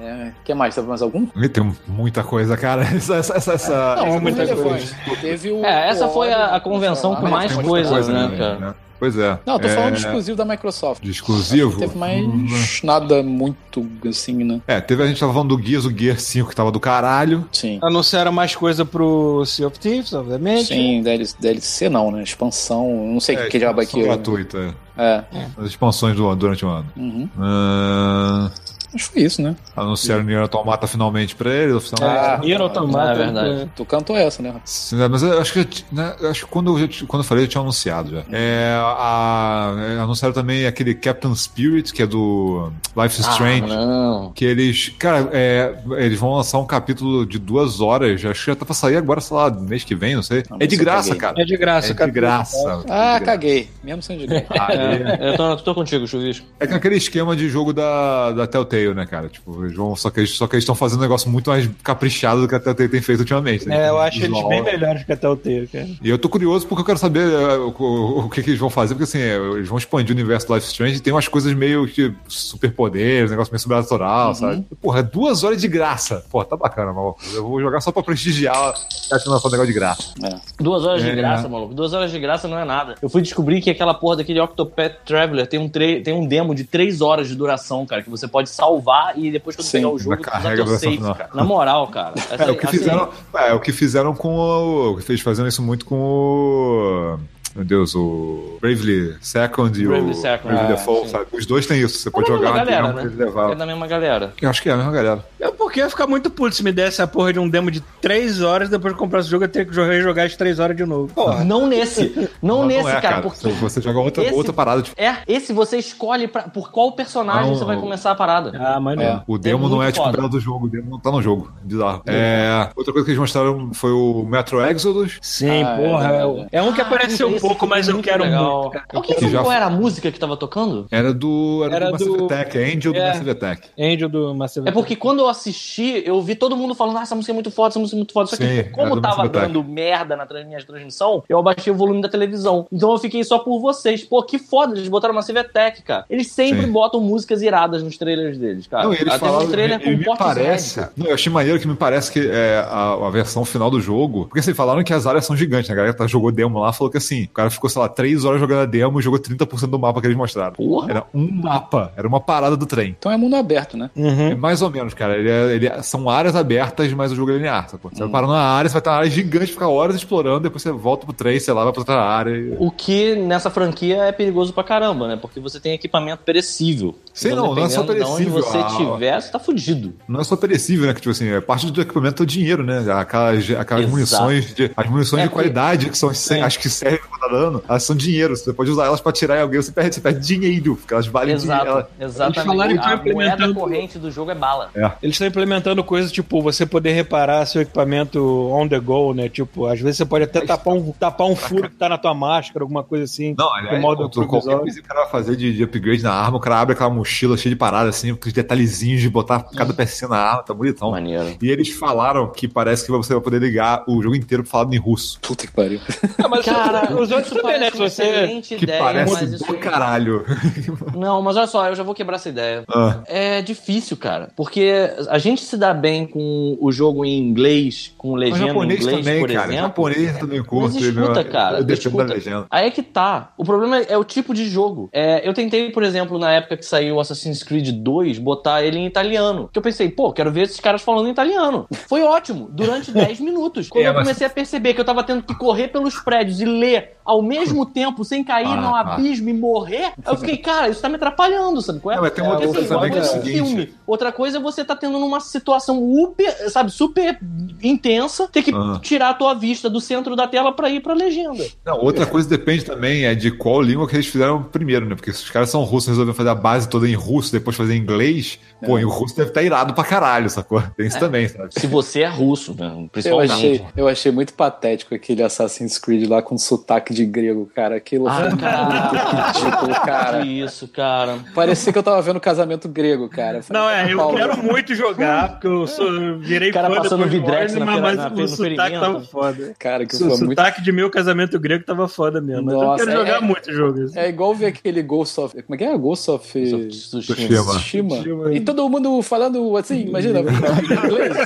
É, 0.00 0.32
quer 0.44 0.54
mais? 0.54 0.74
Sabe 0.74 0.88
mais 0.88 1.02
algum? 1.02 1.26
Tem 1.26 1.72
muita 1.86 2.22
coisa, 2.22 2.56
cara. 2.56 2.82
Essa, 2.82 3.16
essa, 3.18 3.34
essa, 3.36 3.52
essa- 3.52 3.96
Não, 3.96 4.06
essa- 4.06 4.20
muita 4.20 4.46
coisa. 4.56 4.94
Teve 5.20 5.50
o. 5.50 5.64
É, 5.68 5.88
essa 5.90 6.08
foi 6.08 6.32
a- 6.32 6.56
a 6.56 6.60
convenção 6.60 7.14
com 7.16 7.22
lá, 7.24 7.30
mais 7.30 7.52
muita 7.54 7.68
coisa, 7.68 8.00
né, 8.12 8.36
cara? 8.36 8.76
Pois 9.00 9.16
é. 9.16 9.38
Não, 9.46 9.54
eu 9.54 9.60
tô 9.60 9.68
É, 9.68 9.74
falando 9.76 9.92
de 9.94 10.00
exclusivo 10.00 10.36
da 10.36 10.44
Microsoft. 10.44 11.00
De 11.04 11.10
exclusivo? 11.12 11.70
Não 11.70 11.78
teve 11.78 11.94
Hum, 11.94 11.98
mais 12.00 12.80
nada 12.82 13.22
muito 13.22 13.86
assim, 14.08 14.42
né? 14.42 14.60
É, 14.66 14.80
teve 14.80 15.00
a 15.04 15.06
gente 15.06 15.20
tava 15.20 15.32
falando 15.32 15.56
do 15.56 15.62
Gears, 15.62 15.84
o 15.84 15.96
Gear 15.96 16.18
5 16.18 16.48
que 16.48 16.56
tava 16.56 16.72
do 16.72 16.80
caralho. 16.80 17.46
Sim. 17.52 17.78
Anunciaram 17.80 18.32
mais 18.32 18.56
coisa 18.56 18.84
pro 18.84 19.44
Sea 19.46 19.68
of 19.68 19.78
Thieves, 19.78 20.12
obviamente. 20.12 20.74
Sim, 20.74 21.00
DLC, 21.00 21.36
DLC 21.38 21.88
não, 21.88 22.10
né? 22.10 22.24
Expansão. 22.24 22.88
Não 23.06 23.20
sei 23.20 23.36
o 23.36 23.38
É, 23.38 23.42
que, 23.44 23.50
que 23.50 23.58
diabo 23.60 23.80
expansão 23.80 24.00
aqui. 24.00 24.08
gratuita. 24.24 24.74
É. 24.96 25.22
As 25.56 25.66
expansões 25.66 26.16
do, 26.16 26.34
durante 26.34 26.64
o 26.66 26.68
ano. 26.68 26.86
Uhum. 26.96 27.28
Ah, 27.38 28.50
Acho 28.94 29.06
que 29.08 29.12
foi 29.14 29.22
isso, 29.22 29.42
né? 29.42 29.54
anunciaram 29.76 30.22
o 30.22 30.26
Nier 30.26 30.40
Automata 30.40 30.86
finalmente 30.86 31.34
pra 31.36 31.52
eles, 31.52 31.74
oficialmente. 31.74 32.18
Ah, 32.18 32.38
Nier 32.38 32.60
Automata. 32.60 33.12
é 33.12 33.14
verdade. 33.24 33.70
Tu 33.76 33.84
cantou 33.84 34.16
essa, 34.16 34.42
né? 34.42 34.54
Sim, 34.64 34.96
né, 34.96 35.08
Mas 35.08 35.22
eu 35.22 35.38
acho 35.40 35.52
que, 35.52 35.84
né, 35.92 36.14
acho 36.30 36.44
que 36.46 36.50
quando, 36.50 36.78
eu, 36.78 36.88
quando 37.06 37.22
eu 37.22 37.26
falei, 37.28 37.44
eu 37.44 37.48
tinha 37.48 37.60
anunciado 37.60 38.10
já. 38.10 38.22
É, 38.32 38.74
a- 38.80 39.74
é, 39.96 40.00
anunciaram 40.00 40.34
também 40.34 40.66
aquele 40.66 40.94
Captain 40.94 41.34
Spirit, 41.34 41.92
que 41.92 42.02
é 42.02 42.06
do 42.06 42.72
Life 42.96 43.20
is 43.20 43.26
Ah, 43.28 43.32
Strange. 43.32 43.66
não. 43.66 44.32
Que 44.34 44.44
eles, 44.44 44.88
cara, 44.98 45.28
é, 45.32 45.74
eles 45.98 46.18
vão 46.18 46.32
lançar 46.34 46.58
um 46.58 46.66
capítulo 46.66 47.26
de 47.26 47.38
duas 47.38 47.80
horas. 47.80 48.24
Acho 48.24 48.44
que 48.44 48.50
já 48.50 48.56
tá 48.56 48.64
pra 48.64 48.74
sair 48.74 48.96
agora, 48.96 49.20
sei 49.20 49.36
lá, 49.36 49.50
mês 49.50 49.84
que 49.84 49.94
vem, 49.94 50.14
não 50.16 50.22
sei. 50.22 50.42
Não, 50.50 50.56
é 50.60 50.66
de 50.66 50.76
graça, 50.76 51.08
caguei. 51.10 51.20
cara. 51.20 51.42
É 51.42 51.44
de 51.44 51.56
graça, 51.56 51.92
É 51.92 51.94
cara. 51.94 52.10
de 52.10 52.14
graça. 52.14 52.56
Ah, 52.66 52.70
É 52.70 52.76
de 52.78 52.86
graça. 52.86 53.20
caguei. 53.24 53.70
Mesmo 53.84 54.02
sendo 54.02 54.20
de 54.20 54.26
graça. 54.26 54.72
É, 54.72 55.30
eu 55.32 55.36
tô, 55.36 55.56
tô 55.58 55.74
contigo, 55.74 56.06
Chuvisco. 56.06 56.46
É 56.58 56.66
que 56.66 56.74
aquele 56.74 56.96
esquema 56.96 57.36
de 57.36 57.48
jogo 57.48 57.72
da, 57.72 58.32
da 58.32 58.46
Telltale, 58.46 58.77
né, 58.94 59.06
cara? 59.06 59.28
Tipo, 59.28 59.52
vão, 59.74 59.94
só 59.96 60.10
que 60.10 60.20
eles 60.20 60.30
só 60.36 60.46
que 60.46 60.54
eles 60.56 60.62
estão 60.64 60.74
fazendo 60.74 60.98
um 60.98 61.02
negócio 61.02 61.28
muito 61.30 61.50
mais 61.50 61.68
caprichado 61.82 62.40
do 62.42 62.48
que 62.48 62.54
a 62.54 62.60
Telltale 62.60 62.88
tem 62.88 63.00
feito 63.02 63.20
ultimamente. 63.20 63.66
né? 63.68 63.86
É, 63.86 63.88
eu 63.88 63.98
acho 63.98 64.18
eles 64.18 64.28
Visual. 64.28 64.48
bem 64.48 64.62
melhores 64.62 65.04
que 65.04 65.12
até 65.12 65.28
o 65.28 65.36
Telltale, 65.36 65.66
cara. 65.68 65.88
E 66.02 66.08
eu 66.10 66.18
tô 66.18 66.28
curioso 66.28 66.66
porque 66.66 66.80
eu 66.82 66.86
quero 66.86 66.98
saber 66.98 67.28
é, 67.32 67.56
o, 67.58 67.74
o- 67.78 68.18
o 68.26 68.30
que, 68.30 68.42
que 68.42 68.50
eles 68.50 68.60
vão 68.60 68.70
fazer, 68.70 68.94
porque 68.94 69.04
assim, 69.04 69.18
é, 69.20 69.36
eles 69.36 69.68
vão 69.68 69.78
expandir 69.78 70.10
o 70.10 70.14
universo 70.18 70.46
do 70.48 70.54
Life 70.54 70.66
Strange 70.68 70.96
e 70.96 71.00
tem 71.00 71.12
umas 71.12 71.28
coisas 71.28 71.52
meio 71.54 71.86
que 71.86 72.12
superpoderes, 72.52 73.30
negócio 73.30 73.52
meio 73.52 73.60
sobrenatural, 73.60 74.34
sabe? 74.34 74.64
Porra, 74.80 75.02
duas 75.02 75.44
horas 75.44 75.60
de 75.60 75.68
graça. 75.68 76.24
Pô, 76.30 76.44
tá 76.44 76.56
bacana, 76.56 76.92
maluco. 76.92 77.20
Eu 77.34 77.46
vou 77.46 77.60
jogar 77.60 77.80
só 77.80 77.92
pra 77.92 78.02
prestigiar 78.02 78.74
achando 79.12 79.32
lançar 79.32 79.48
um 79.48 79.50
negócio 79.52 79.72
de 79.72 79.78
graça. 79.78 80.14
Duas 80.58 80.84
horas 80.84 81.02
de 81.02 81.10
É. 81.10 81.14
graça, 81.14 81.48
maluco. 81.48 81.74
Duas 81.74 81.92
horas 81.92 82.10
de 82.10 82.18
graça 82.18 82.48
não 82.48 82.58
é 82.58 82.64
nada. 82.64 82.94
Eu 83.00 83.08
fui 83.08 83.22
descobrir 83.22 83.60
que 83.60 83.70
aquela 83.70 83.94
porra 83.94 84.16
daquele 84.16 84.40
Octopath 84.40 84.96
Traveler 85.04 85.46
tem 85.46 85.58
um, 85.60 85.68
tre- 85.68 86.00
tem 86.00 86.14
um 86.14 86.26
demo 86.26 86.54
de 86.54 86.64
três 86.64 87.00
horas 87.00 87.28
de 87.28 87.34
duração, 87.34 87.84
cara, 87.86 88.02
que 88.02 88.10
você 88.10 88.26
pode 88.26 88.48
salvar 88.48 88.67
e 89.16 89.30
depois 89.30 89.56
quando 89.56 89.66
Sim, 89.66 89.78
pegar 89.78 89.88
o 89.90 89.98
jogo, 89.98 90.16
usar 90.20 90.54
teu 90.56 90.66
save, 90.78 90.98
cara. 91.14 91.30
Na 91.34 91.44
moral, 91.44 91.86
cara. 91.88 92.14
Essa- 92.30 92.44
É, 92.44 92.50
o 92.50 92.56
que 92.56 92.66
assim, 92.66 92.78
fizeram, 92.78 93.08
é, 93.34 93.52
o 93.54 93.60
que 93.60 93.72
fizeram 93.72 94.14
com 94.14 94.34
o. 94.36 95.00
Eles 95.08 95.20
fazendo 95.20 95.48
isso 95.48 95.62
muito 95.62 95.84
com 95.84 95.96
o. 95.96 97.18
Meu 97.58 97.64
Deus, 97.66 97.92
o 97.96 98.56
Bravely 98.60 99.16
Second 99.20 99.82
e 99.82 99.84
Bravely 99.84 100.12
o 100.12 100.14
Second, 100.14 100.54
Bravely 100.54 100.72
ah, 100.72 100.76
Default, 100.76 101.10
sabe? 101.10 101.26
Os 101.32 101.44
dois 101.44 101.66
têm 101.66 101.80
isso. 101.80 101.98
Você 101.98 102.08
É 102.08 102.12
pode 102.12 102.28
jogar 102.28 102.52
mesma 102.52 102.64
galera, 102.64 102.92
demo 102.92 103.10
que 103.10 103.16
né? 103.16 103.24
levaram. 103.24 103.52
É 103.52 103.54
da 103.56 103.66
mesma 103.66 103.86
galera. 103.88 104.32
Eu 104.40 104.48
acho 104.48 104.62
que 104.62 104.68
é 104.68 104.72
a 104.72 104.76
mesma 104.76 104.92
galera. 104.92 105.24
Eu 105.40 105.52
porque 105.52 105.80
ia 105.80 105.90
ficar 105.90 106.06
muito 106.06 106.30
puto 106.30 106.54
se 106.54 106.62
me 106.62 106.70
desse 106.70 107.02
a 107.02 107.06
porra 107.08 107.32
de 107.32 107.40
um 107.40 107.48
demo 107.48 107.68
de 107.68 107.80
3 108.00 108.42
horas, 108.42 108.68
depois 108.68 108.94
de 108.94 108.98
comprar 109.00 109.18
esse 109.20 109.28
jogo 109.28 109.44
eu 109.44 109.48
ter 109.48 109.66
que 109.66 109.74
jogar, 109.74 109.92
jogar 110.00 110.22
as 110.22 110.36
3 110.36 110.60
horas 110.60 110.76
de 110.76 110.84
novo. 110.84 111.12
Porra. 111.12 111.42
Não 111.42 111.66
nesse. 111.66 112.28
Não, 112.40 112.58
Não, 112.60 112.66
nesse, 112.66 112.84
não 112.84 112.90
é, 112.90 113.00
cara, 113.00 113.22
porque. 113.22 113.48
Você 113.50 113.80
joga 113.82 113.98
outra, 113.98 114.22
esse- 114.22 114.34
outra 114.34 114.52
parada. 114.52 114.82
Tipo, 114.82 115.00
É, 115.02 115.16
esse 115.26 115.52
você 115.52 115.78
escolhe 115.78 116.28
pra, 116.28 116.42
por 116.42 116.70
qual 116.70 116.92
personagem 116.92 117.50
Não. 117.50 117.58
você 117.58 117.64
vai 117.64 117.76
começar 117.76 118.12
a 118.12 118.14
parada. 118.14 118.52
Ah, 118.56 118.78
mas 118.78 118.96
não. 118.96 119.02
É. 119.02 119.22
o 119.26 119.36
demo 119.36 119.66
É 119.66 119.70
não 119.70 119.82
é 119.82 119.90
tipo 119.90 120.04
foda. 120.04 120.28
do 120.28 120.38
jogo, 120.38 120.66
o 120.66 120.68
demo 120.68 120.88
não 120.90 121.00
tá 121.00 121.10
no 121.10 121.20
jogo. 121.20 121.50
Bizarro. 121.60 122.02
É, 122.06 122.70
outra 122.76 122.92
coisa 122.92 123.04
que 123.04 123.10
eles 123.10 123.18
mostraram 123.20 123.74
foi 123.74 123.90
o 123.90 124.24
Metro 124.24 124.64
Exodus. 124.64 125.18
Sim, 125.20 125.64
Ah, 125.64 125.76
porra. 125.76 126.12
é, 126.12 126.18
É, 126.52 126.58
é 126.58 126.62
um 126.62 126.72
que 126.72 126.80
Ah, 126.80 126.84
apareceu 126.86 127.26
um 127.28 127.32
esse 127.32 127.47
pouco, 127.48 127.66
mas 127.66 127.88
eu 127.88 128.00
quero 128.00 128.24
legal. 128.24 128.60
muito. 128.62 128.72
cara. 128.72 128.84
O 128.94 129.02
que, 129.02 129.14
Que 129.14 129.28
já- 129.28 129.40
qual 129.42 129.52
era 129.52 129.66
a 129.66 129.70
música 129.70 130.10
que 130.10 130.18
tava 130.18 130.36
tocando? 130.36 130.86
Era 130.90 131.12
do. 131.12 131.62
Era, 131.64 131.76
Era 131.76 131.86
do 131.86 131.92
Massive 131.92 132.16
do- 132.16 132.24
Attack, 132.24 132.58
é 132.58 132.64
Angel 132.74 132.92
do 132.92 132.98
É. 132.98 133.08
Massive 133.08 133.30
Attack. 133.30 133.68
Angel 133.78 134.08
do 134.08 134.34
Massive 134.34 134.68
É 134.68 134.72
porque 134.72 134.96
quando 134.96 135.20
eu 135.20 135.28
assisti, 135.28 136.02
eu 136.04 136.20
vi 136.22 136.34
todo 136.34 136.56
mundo 136.56 136.74
falando, 136.74 136.98
ah, 136.98 137.02
essa 137.02 137.14
música 137.14 137.32
é 137.32 137.34
muito 137.34 137.50
foda, 137.50 137.68
essa 137.70 137.78
música 137.78 137.96
é 137.96 137.98
muito 137.98 138.12
foda. 138.12 138.26
Só 138.28 138.36
que, 138.36 138.44
Sim, 138.46 138.58
era 138.58 138.70
como 138.70 138.94
do 138.96 139.00
tava 139.02 139.24
Attack. 139.24 139.46
dando 139.46 139.62
merda 139.64 140.16
na 140.16 140.26
minha 140.44 140.64
transmissão, 140.64 141.22
eu 141.28 141.38
abaixei 141.38 141.72
o 141.72 141.76
volume 141.76 142.00
da 142.02 142.08
televisão. 142.08 142.66
Então 142.72 142.90
eu 142.92 142.98
fiquei 142.98 143.22
só 143.24 143.38
por 143.38 143.60
vocês. 143.60 144.02
Pô, 144.04 144.22
que 144.22 144.38
foda, 144.38 144.76
eles 144.76 144.88
botaram 144.88 145.14
Massive 145.14 145.38
Attack, 145.38 145.82
cara. 145.82 146.04
Eles 146.10 146.28
sempre 146.30 146.62
Sim. 146.66 146.72
botam 146.72 147.00
músicas 147.00 147.42
iradas 147.42 147.82
nos 147.82 147.96
trailers 147.96 148.38
deles, 148.38 148.66
cara. 148.66 148.84
Não, 148.84 148.92
eles 148.92 149.04
Teve 149.04 149.18
falaram, 149.18 149.46
um 149.46 149.50
trailer 149.50 149.80
com 149.82 149.90
me 149.90 150.04
parece, 150.16 150.80
não, 150.96 151.06
eu 151.06 151.14
achei 151.14 151.32
maneiro 151.32 151.58
que 151.58 151.66
me 151.66 151.74
parece 151.74 152.10
que 152.12 152.20
é, 152.20 152.58
a, 152.68 152.92
a 153.06 153.10
versão 153.10 153.44
final 153.44 153.70
do 153.70 153.80
jogo, 153.80 154.26
porque 154.26 154.40
assim, 154.40 154.54
falaram 154.54 154.82
que 154.84 154.92
as 154.92 155.06
áreas 155.06 155.24
são 155.24 155.36
gigantes, 155.36 155.68
né, 155.68 155.72
a 155.72 155.76
galera 155.76 155.94
tá, 155.94 156.06
jogou 156.06 156.30
demo 156.30 156.58
lá, 156.58 156.72
falou 156.72 156.90
que 156.90 156.98
assim, 156.98 157.28
cara 157.38 157.50
ficou, 157.50 157.70
sei 157.70 157.80
lá, 157.80 157.88
3 157.88 158.24
horas 158.24 158.40
jogando 158.40 158.62
a 158.62 158.66
demo 158.66 158.98
e 158.98 159.02
jogou 159.02 159.18
30% 159.18 159.66
do 159.68 159.78
mapa 159.78 160.00
que 160.00 160.06
eles 160.08 160.16
mostraram. 160.16 160.54
Porra. 160.54 160.90
Era 160.90 161.04
um 161.14 161.30
mapa, 161.30 161.92
era 161.96 162.06
uma 162.08 162.20
parada 162.20 162.56
do 162.56 162.66
trem. 162.66 162.96
Então 162.98 163.12
é 163.12 163.16
mundo 163.16 163.36
aberto, 163.36 163.76
né? 163.76 163.90
É 163.96 164.34
mais 164.34 164.60
ou 164.60 164.70
menos, 164.70 164.92
cara. 164.94 165.16
Ele, 165.16 165.30
é- 165.30 165.54
ele 165.54 165.66
é- 165.68 165.80
são 165.82 166.10
áreas 166.10 166.34
abertas, 166.34 166.92
mas 166.92 167.12
o 167.12 167.14
jogo 167.14 167.30
é 167.30 167.34
linear, 167.34 167.68
sacou? 167.68 167.90
Você 167.92 168.00
vai 168.00 168.08
parar 168.10 168.26
numa 168.26 168.40
área, 168.40 168.68
você 168.68 168.72
vai 168.74 168.82
ter 168.82 168.90
uma 168.90 168.96
área 168.96 169.10
gigante, 169.10 169.52
ficar 169.52 169.68
horas 169.68 169.94
explorando, 169.96 170.40
depois 170.40 170.62
você 170.62 170.72
volta 170.72 171.06
pro 171.06 171.14
trem, 171.14 171.38
sei 171.38 171.54
lá, 171.54 171.62
vai 171.64 171.72
pra 171.72 171.80
outra 171.80 172.02
área. 172.02 172.30
e- 172.36 172.56
O 172.58 172.70
que 172.70 173.14
nessa 173.14 173.50
franquia 173.50 173.98
é 174.04 174.12
perigoso 174.12 174.52
pra 174.52 174.64
caramba, 174.64 175.06
né? 175.06 175.16
Porque 175.16 175.38
você 175.38 175.60
tem 175.60 175.72
equipamento 175.74 176.22
perecível. 176.24 176.94
Sei 177.14 177.34
não, 177.34 177.54
não 177.54 177.64
é 177.64 177.68
só 177.68 177.82
perecível, 177.84 178.14
onde 178.14 178.24
você 178.30 178.58
ah, 178.58 178.64
tiver, 178.76 179.20
você 179.20 179.30
tá 179.30 179.38
fudido. 179.38 179.94
Não 180.08 180.20
é 180.20 180.24
só 180.24 180.36
perecível, 180.36 180.86
né? 180.86 180.94
Que, 180.94 181.00
tipo 181.00 181.10
assim, 181.12 181.28
é 181.28 181.40
parte 181.40 181.70
do 181.70 181.80
equipamento 181.80 182.22
é 182.22 182.24
o 182.24 182.26
dinheiro, 182.26 182.62
né? 182.64 182.78
Aquelas, 182.92 183.48
aquelas 183.50 183.84
Exato. 183.84 183.88
munições, 183.90 184.54
de, 184.54 184.70
as 184.76 184.88
munições 184.88 185.22
É, 185.22 185.26
de 185.26 185.32
qualidade, 185.32 185.90
que 185.90 185.98
são, 185.98 186.12
Sim. 186.14 186.40
acho 186.40 186.58
que 186.58 186.68
servem 186.68 187.00
dar 187.20 187.28
dano, 187.28 187.62
elas 187.68 187.82
são 187.82 187.94
dinheiro. 187.96 188.36
Você 188.36 188.52
pode 188.52 188.70
usar 188.70 188.86
elas 188.86 189.00
pra 189.00 189.12
tirar 189.12 189.38
em 189.38 189.42
alguém, 189.42 189.60
você 189.62 189.72
perde, 189.72 189.94
você 189.94 190.00
perde 190.00 190.20
dinheiro, 190.26 190.76
porque 190.76 190.92
elas 190.94 191.06
valem 191.06 191.34
Exato, 191.34 191.64
dinheiro. 191.64 191.86
Eles 191.98 192.14
falaram 192.16 192.30
exatamente. 192.30 192.80
que 192.80 192.86
A 192.88 192.94
estão 192.94 193.12
moeda 193.12 193.32
implementando- 193.34 193.54
corrente 193.54 193.98
do 193.98 194.10
jogo 194.10 194.30
é 194.30 194.34
bala. 194.34 194.70
Eles 195.02 195.14
estão 195.14 195.26
implementando 195.26 195.82
coisas 195.84 196.10
tipo 196.12 196.40
você 196.42 196.64
poder 196.66 196.92
reparar 196.92 197.44
seu 197.46 197.62
equipamento 197.62 198.22
on 198.52 198.68
the 198.68 198.78
go, 198.78 199.12
né? 199.14 199.28
Tipo, 199.28 199.66
às 199.66 199.80
vezes 199.80 199.96
você 199.98 200.04
pode 200.04 200.24
até 200.24 200.40
tapar 200.40 200.74
um, 200.74 200.92
tapar 200.92 201.26
um 201.26 201.36
furo 201.36 201.68
que 201.68 201.76
tá 201.76 201.88
na 201.88 201.98
tua 201.98 202.14
máscara, 202.14 202.62
alguma 202.64 202.82
coisa 202.82 203.04
assim. 203.04 203.34
Não, 203.38 203.46
de 203.52 203.58
aliás, 203.58 203.80
modo 203.80 204.08
qualquer 204.10 204.26
provisório. 204.28 204.60
coisa 204.60 204.76
que 204.80 204.84
o 204.84 204.88
cara 204.88 205.00
vai 205.02 205.10
fazer 205.10 205.36
de, 205.36 205.52
de 205.54 205.62
upgrade 205.64 206.02
na 206.02 206.12
arma, 206.12 206.36
o 206.36 206.40
cara 206.40 206.60
abre 206.60 206.74
aquela 206.74 206.90
mochila 206.90 207.36
cheia 207.36 207.54
de 207.54 207.58
paradas, 207.58 207.96
assim, 207.96 208.14
com 208.14 208.26
os 208.26 208.32
detalhezinhos 208.32 209.00
de 209.00 209.08
botar 209.08 209.40
cada 209.56 209.72
pecinha 209.72 210.08
na 210.08 210.16
arma, 210.18 210.42
tá 210.42 210.52
bonitão. 210.54 210.90
Maneiro. 210.90 211.36
E 211.40 211.50
eles 211.50 211.70
falaram 211.70 212.28
que 212.30 212.46
parece 212.48 212.84
que 212.84 212.90
você 212.92 213.12
vai 213.14 213.22
poder 213.22 213.40
ligar 213.40 213.84
o 213.86 214.02
jogo 214.02 214.14
inteiro 214.16 214.44
falado 214.44 214.74
em 214.74 214.78
russo. 214.78 215.18
Puta 215.20 215.46
que 215.46 215.52
pariu. 215.52 215.80
Ah, 216.22 216.28
mas 216.28 216.44
Cara, 216.44 216.86
os 217.10 217.16
outros 217.16 217.32
isso 217.32 217.42
também, 217.42 217.60
né? 217.60 217.70
uma 217.74 217.88
você. 217.88 218.02
excelente 218.02 218.56
Que 218.56 218.64
ideia, 218.64 218.82
parece 218.82 219.12
mas 219.12 219.32
isso... 219.32 219.54
caralho. 219.54 220.24
Não, 220.96 221.20
mas 221.22 221.36
olha 221.36 221.46
só, 221.46 221.66
eu 221.68 221.74
já 221.74 221.82
vou 221.82 221.94
quebrar 221.94 222.16
essa 222.16 222.28
ideia. 222.28 222.64
Ah. 222.68 223.00
É 223.06 223.42
difícil, 223.42 223.96
cara. 223.96 224.30
Porque 224.36 224.72
a 225.08 225.18
gente 225.18 225.42
se 225.44 225.56
dá 225.56 225.72
bem 225.74 226.06
com 226.06 226.56
o 226.60 226.70
jogo 226.72 227.04
em 227.04 227.18
inglês, 227.18 227.92
com 227.96 228.12
Mas 228.12 228.20
legenda 228.20 228.44
em 228.44 228.46
japonês 228.48 228.80
inglês, 228.80 228.98
também, 228.98 229.20
por 229.20 229.28
cara. 229.32 229.46
exemplo. 229.48 229.62
Japonês 229.68 230.18
também 230.18 230.42
curto. 230.42 230.74
Mas 230.74 230.82
escuta, 230.82 231.14
meu, 231.22 231.24
cara, 231.32 231.58
Eu 231.58 231.64
defendo 231.64 231.86
escuta. 231.86 232.04
da 232.04 232.14
legenda. 232.14 232.46
Aí 232.50 232.66
é 232.66 232.70
que 232.70 232.82
tá. 232.82 233.32
O 233.36 233.44
problema 233.44 233.78
é, 233.78 233.86
é 233.90 233.98
o 233.98 234.04
tipo 234.04 234.34
de 234.34 234.48
jogo. 234.48 234.88
É, 234.92 235.26
eu 235.28 235.32
tentei, 235.34 235.70
por 235.70 235.82
exemplo, 235.82 236.18
na 236.18 236.32
época 236.32 236.56
que 236.56 236.64
saiu 236.64 236.96
o 236.96 237.00
Assassin's 237.00 237.42
Creed 237.42 237.70
2, 237.70 238.18
botar 238.18 238.62
ele 238.62 238.78
em 238.78 238.86
italiano. 238.86 239.48
Que 239.52 239.58
eu 239.58 239.62
pensei, 239.62 239.88
pô, 239.88 240.12
quero 240.12 240.30
ver 240.32 240.42
esses 240.42 240.60
caras 240.60 240.82
falando 240.82 241.08
em 241.08 241.12
italiano. 241.12 241.66
Foi 241.88 242.02
ótimo, 242.02 242.48
durante 242.50 242.90
10 242.92 243.20
minutos. 243.20 243.68
Quando 243.68 243.84
É, 243.84 243.88
eu 243.88 243.94
mas- 243.94 244.02
comecei 244.02 244.26
a 244.26 244.30
perceber 244.30 244.74
que 244.74 244.80
eu 244.80 244.84
tava 244.84 245.02
tendo 245.02 245.22
que 245.22 245.34
correr 245.34 245.68
pelos 245.68 245.98
prédios 246.00 246.40
e 246.40 246.44
ler 246.44 246.96
ao 247.08 247.22
mesmo 247.22 247.64
tempo, 247.64 248.04
sem 248.04 248.22
cair 248.22 248.46
Ah, 248.46 248.56
no 248.60 248.74
ah. 248.74 248.80
abismo 248.80 249.28
e 249.30 249.32
morrer, 249.32 249.92
eu 250.06 250.16
fiquei, 250.16 250.36
cara, 250.36 250.68
isso 250.68 250.80
tá 250.82 250.88
me 250.88 250.96
atrapalhando, 250.96 251.62
sabe? 251.62 251.80
qual 251.80 251.92
é? 251.92 251.96
Não, 251.96 252.02
mas 252.02 252.12
tem 252.12 252.22
uma 252.22 252.32
Porque, 252.36 252.46
outra 252.46 252.60
assim, 252.60 252.68
coisa 252.68 252.74
também 252.74 252.90
que 252.92 252.98
é 252.98 253.00
coisa 253.00 253.14
o 253.16 253.18
um 253.20 253.24
seguinte. 253.24 253.48
filme, 253.48 253.74
outra 253.86 254.12
coisa 254.12 254.36
é 254.38 254.40
você 254.40 254.64
tá 254.64 254.76
tendo 254.76 254.98
numa 254.98 255.20
situação 255.20 255.78
super, 255.94 256.30
sabe, 256.50 256.70
super 256.70 257.18
intensa, 257.62 258.28
ter 258.28 258.42
que 258.42 258.52
Ah. 258.54 258.78
tirar 258.82 259.10
a 259.10 259.14
tua 259.14 259.34
vista 259.34 259.68
do 259.70 259.80
centro 259.80 260.14
da 260.14 260.26
tela 260.26 260.52
pra 260.52 260.68
ir 260.70 260.80
pra 260.80 260.94
legenda. 260.94 261.44
Não, 261.64 261.78
outra 261.80 262.06
coisa 262.06 262.28
depende 262.28 262.64
também 262.64 263.04
é 263.06 263.14
de 263.14 263.30
qual 263.30 263.60
língua 263.60 263.88
que 263.88 263.96
eles 263.96 264.06
fizeram 264.06 264.42
primeiro, 264.42 264.86
né? 264.86 264.94
Porque 264.94 265.12
se 265.12 265.24
os 265.24 265.30
caras 265.30 265.50
são 265.50 265.62
russos 265.62 265.88
e 265.88 265.90
resolveram 265.90 266.14
fazer 266.16 266.28
a 266.30 266.34
base 266.34 266.68
toda 266.68 266.88
em 266.88 266.94
russo, 266.94 267.32
depois 267.32 267.56
fazer 267.56 267.74
em 267.74 267.78
inglês, 267.78 268.38
pô, 268.64 268.78
e 268.78 268.84
o 268.84 268.88
russo 268.90 269.16
deve 269.16 269.30
estar 269.30 269.42
irado 269.42 269.74
pra 269.74 269.84
caralho, 269.84 270.28
sacou? 270.30 270.62
Tem 270.76 270.86
isso 270.86 270.98
também, 270.98 271.28
sabe? 271.28 271.48
Se 271.52 271.66
você 271.66 272.02
é 272.02 272.08
russo, 272.08 272.54
né? 272.58 272.72
Eu 272.74 272.88
Principalmente. 272.90 273.32
achei, 273.32 273.64
eu 273.76 273.88
achei 273.88 274.12
muito 274.12 274.32
patético 274.34 274.94
aquele 274.94 275.22
Assassin's 275.22 275.78
Creed 275.78 276.08
lá 276.08 276.22
com 276.22 276.36
sotaque 276.36 276.92
de 276.94 276.97
grego, 277.06 277.50
cara. 277.54 277.76
Aquilo 277.76 278.08
Ah, 278.08 278.28
foi 278.30 278.38
cara. 278.38 278.64
muito 278.64 279.44
ridículo, 279.44 279.74
cara. 279.84 280.20
Que 280.22 280.28
isso, 280.40 280.68
cara. 280.68 281.18
Parecia 281.34 281.72
que 281.72 281.78
eu 281.78 281.82
tava 281.82 282.00
vendo 282.02 282.20
casamento 282.20 282.68
grego, 282.68 283.08
cara. 283.08 283.42
Falei, 283.42 283.62
Não, 283.62 283.68
é, 283.70 283.92
eu 283.92 283.96
Paulo, 283.98 284.16
quero 284.16 284.42
muito 284.42 284.74
jogar, 284.74 285.30
porque 285.32 285.46
eu 285.46 285.66
sou, 285.66 285.86
eu 285.92 286.18
virei 286.18 286.50
O 286.50 286.52
cara 286.52 286.68
fã 286.68 286.76
passando 286.82 287.06
Vidrex 287.06 287.54
na 287.54 287.64
mas 287.64 287.80
na 287.96 288.10
feira- 288.10 288.14
o 288.14 288.18
no 288.18 288.28
sotaque 288.28 288.78
tava 288.80 289.00
foda. 289.00 289.54
Cara, 289.58 289.86
que 289.86 289.94
O 289.94 289.98
foi 289.98 290.08
muito. 290.08 290.26
sotaque 290.30 290.62
de 290.62 290.72
meu 290.72 290.90
casamento 290.90 291.38
grego 291.38 291.64
tava 291.64 291.88
foda 291.88 292.20
mesmo. 292.20 292.44
mas 292.44 292.54
eu 292.54 292.60
Nossa, 292.60 292.84
quero 292.86 292.98
jogar 292.98 293.16
é- 293.16 293.20
muito 293.20 293.52
jogo. 293.52 293.82
assim. 293.82 293.98
É 293.98 294.08
igual 294.08 294.34
ver 294.34 294.46
aquele 294.46 294.82
Ghost 294.82 295.20
of. 295.20 295.42
Como 295.42 295.54
é 295.54 295.58
que 295.58 295.64
é? 295.64 295.76
Ghost 295.78 296.10
of. 296.10 296.68
Tsushima. 296.68 297.94
E 298.32 298.40
todo 298.40 298.68
mundo 298.68 299.00
falando 299.02 299.56
assim, 299.56 299.82
imagina, 299.86 300.20
inglês. 300.22 301.16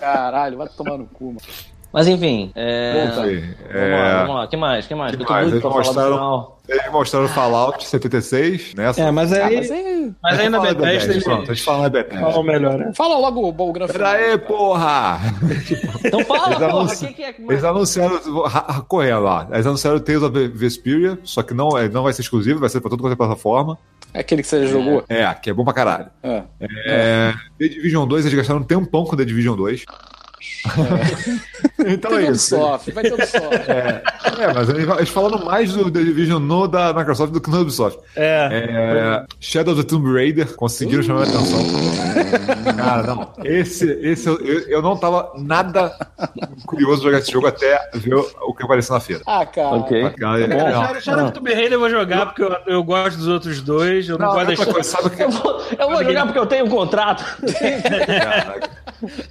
Caralho, 0.00 0.58
vai 0.58 0.68
tomar 0.68 0.98
no 0.98 1.06
cu, 1.06 1.26
mano. 1.26 1.40
Mas 1.92 2.08
enfim, 2.08 2.50
é... 2.54 3.06
Bom, 3.14 3.20
aí, 3.22 3.36
Vamos 3.40 3.54
lá, 3.74 3.78
é, 3.78 4.18
vamos 4.20 4.34
lá. 4.36 4.46
que 4.46 4.56
mais? 4.56 4.86
que 4.86 4.94
mais? 4.94 5.10
que 5.10 5.16
Que 5.18 5.22
eu 5.22 5.26
tô 5.26 5.32
mais? 5.32 5.50
doido 5.50 5.60
pra 5.60 5.70
Eles 5.76 5.86
falar 5.88 6.04
do 6.06 6.10
mostraram- 6.10 6.16
final. 6.16 6.58
Eles 6.68 6.92
mostraram 6.92 7.28
Fallout 7.28 7.86
76, 7.86 8.74
né? 8.74 8.92
É, 8.96 9.10
mas 9.10 9.32
Ah, 9.32 9.46
aí, 9.46 9.56
mas 9.56 9.70
aí. 9.70 10.12
mas 10.22 10.38
aí 10.38 10.48
na 10.48 10.58
Fala 10.60 10.74
Bethesda 10.74 11.06
Bethesda, 11.08 11.24
Pronto, 11.24 11.40
a 11.40 11.44
eles 11.44 11.58
gente 11.58 11.64
fala 11.66 11.82
na 11.82 11.88
Bethesda. 11.90 12.20
falam 12.20 12.42
melhor, 12.44 12.78
né? 12.78 12.92
Fala 12.96 13.18
logo 13.18 13.40
o, 13.40 13.48
o 13.68 13.72
grande 13.72 13.92
Pera 13.92 14.10
aí, 14.10 14.38
porra! 14.38 15.18
Então 16.04 16.24
fala, 16.24 16.46
Eles 16.54 16.58
porra, 16.70 16.84
o 16.94 16.96
que, 16.98 17.12
que 17.12 17.22
é? 17.24 17.34
Eles 17.38 17.64
anunciaram, 17.64 18.20
correndo 18.88 19.20
lá, 19.20 19.48
eles 19.52 19.66
anunciaram 19.66 19.98
o 19.98 20.00
Tales 20.00 20.22
of 20.22 20.48
Vesperia, 20.48 21.18
só 21.24 21.42
que 21.42 21.52
não, 21.52 21.76
é- 21.76 21.88
não 21.88 22.04
vai 22.04 22.12
ser 22.12 22.22
exclusivo, 22.22 22.60
vai 22.60 22.68
ser 22.70 22.80
pra 22.80 22.88
toda 22.88 23.02
qualquer 23.02 23.16
plataforma. 23.16 23.76
É 24.14 24.20
aquele 24.20 24.40
que 24.42 24.48
você 24.48 24.66
jogou? 24.66 25.04
É, 25.08 25.26
que 25.34 25.50
é 25.50 25.52
bom 25.52 25.64
pra 25.64 25.72
caralho. 25.74 26.06
É. 26.22 26.42
É, 26.86 27.34
The 27.58 27.68
Division 27.68 28.06
2, 28.06 28.24
eles 28.26 28.36
gastaram 28.38 28.60
um 28.60 28.64
tempão 28.64 29.04
com 29.04 29.16
The 29.16 29.24
Division 29.24 29.56
2. 29.56 29.84
então 31.86 32.10
Vai 32.12 32.26
é 32.26 32.30
isso. 32.30 32.54
Ubisoft, 32.56 32.90
vai 32.92 33.02
ter 33.04 33.14
Ubisoft. 33.14 33.70
É, 33.70 34.52
mas 34.54 34.68
eles, 34.68 35.08
falaram 35.08 35.44
mais 35.44 35.72
do 35.72 35.90
The 35.90 36.00
Division 36.02 36.40
no 36.40 36.66
da 36.68 36.92
Microsoft 36.92 37.32
do 37.32 37.40
que 37.40 37.50
no 37.50 37.60
Ubisoft. 37.60 37.98
É. 38.16 38.48
É, 38.52 39.24
Shadow 39.40 39.74
of 39.74 39.82
the 39.82 39.88
Tomb 39.88 40.12
Raider 40.12 40.54
conseguiram 40.54 41.02
chamar 41.02 41.20
a 41.20 41.24
atenção. 41.24 41.60
Cara, 42.76 43.02
não. 43.02 43.32
Esse, 43.44 43.90
esse 44.02 44.28
eu, 44.28 44.38
eu, 44.38 44.82
não 44.82 44.96
tava 44.96 45.32
nada 45.36 45.94
curioso 46.66 46.98
de 46.98 47.04
jogar 47.06 47.18
esse 47.18 47.32
jogo 47.32 47.46
até 47.46 47.90
ver 47.94 48.14
o 48.14 48.54
que 48.54 48.62
apareceu 48.62 48.94
na 48.94 49.00
feira. 49.00 49.22
Ah, 49.26 49.44
cara. 49.44 49.76
Ok. 49.76 50.10
Cara, 50.10 50.46
bom. 50.46 50.70
não. 50.70 51.00
Shadow- 51.00 51.24
of 51.26 51.32
Tomb 51.32 51.52
Raider 51.52 51.72
eu 51.72 51.80
vou 51.80 51.90
jogar 51.90 52.26
porque 52.26 52.42
eu, 52.42 52.56
eu 52.66 52.82
gosto 52.84 53.16
dos 53.18 53.28
outros 53.28 53.60
dois. 53.60 54.08
Eu 54.08 54.18
não, 54.18 54.26
Não, 54.28 54.34
gosto 54.34 54.50
outra 54.50 54.56
deixar. 54.64 54.72
coisa, 54.72 54.90
sabe 54.90 55.06
o 55.08 55.10
que 55.10 55.22
Eu 55.22 55.30
vou, 55.30 55.62
eu 55.78 55.90
vou 55.90 56.04
jogar 56.04 56.24
porque 56.26 56.38
eu 56.38 56.46
tenho 56.46 56.66
um 56.66 56.70
contrato. 56.70 57.24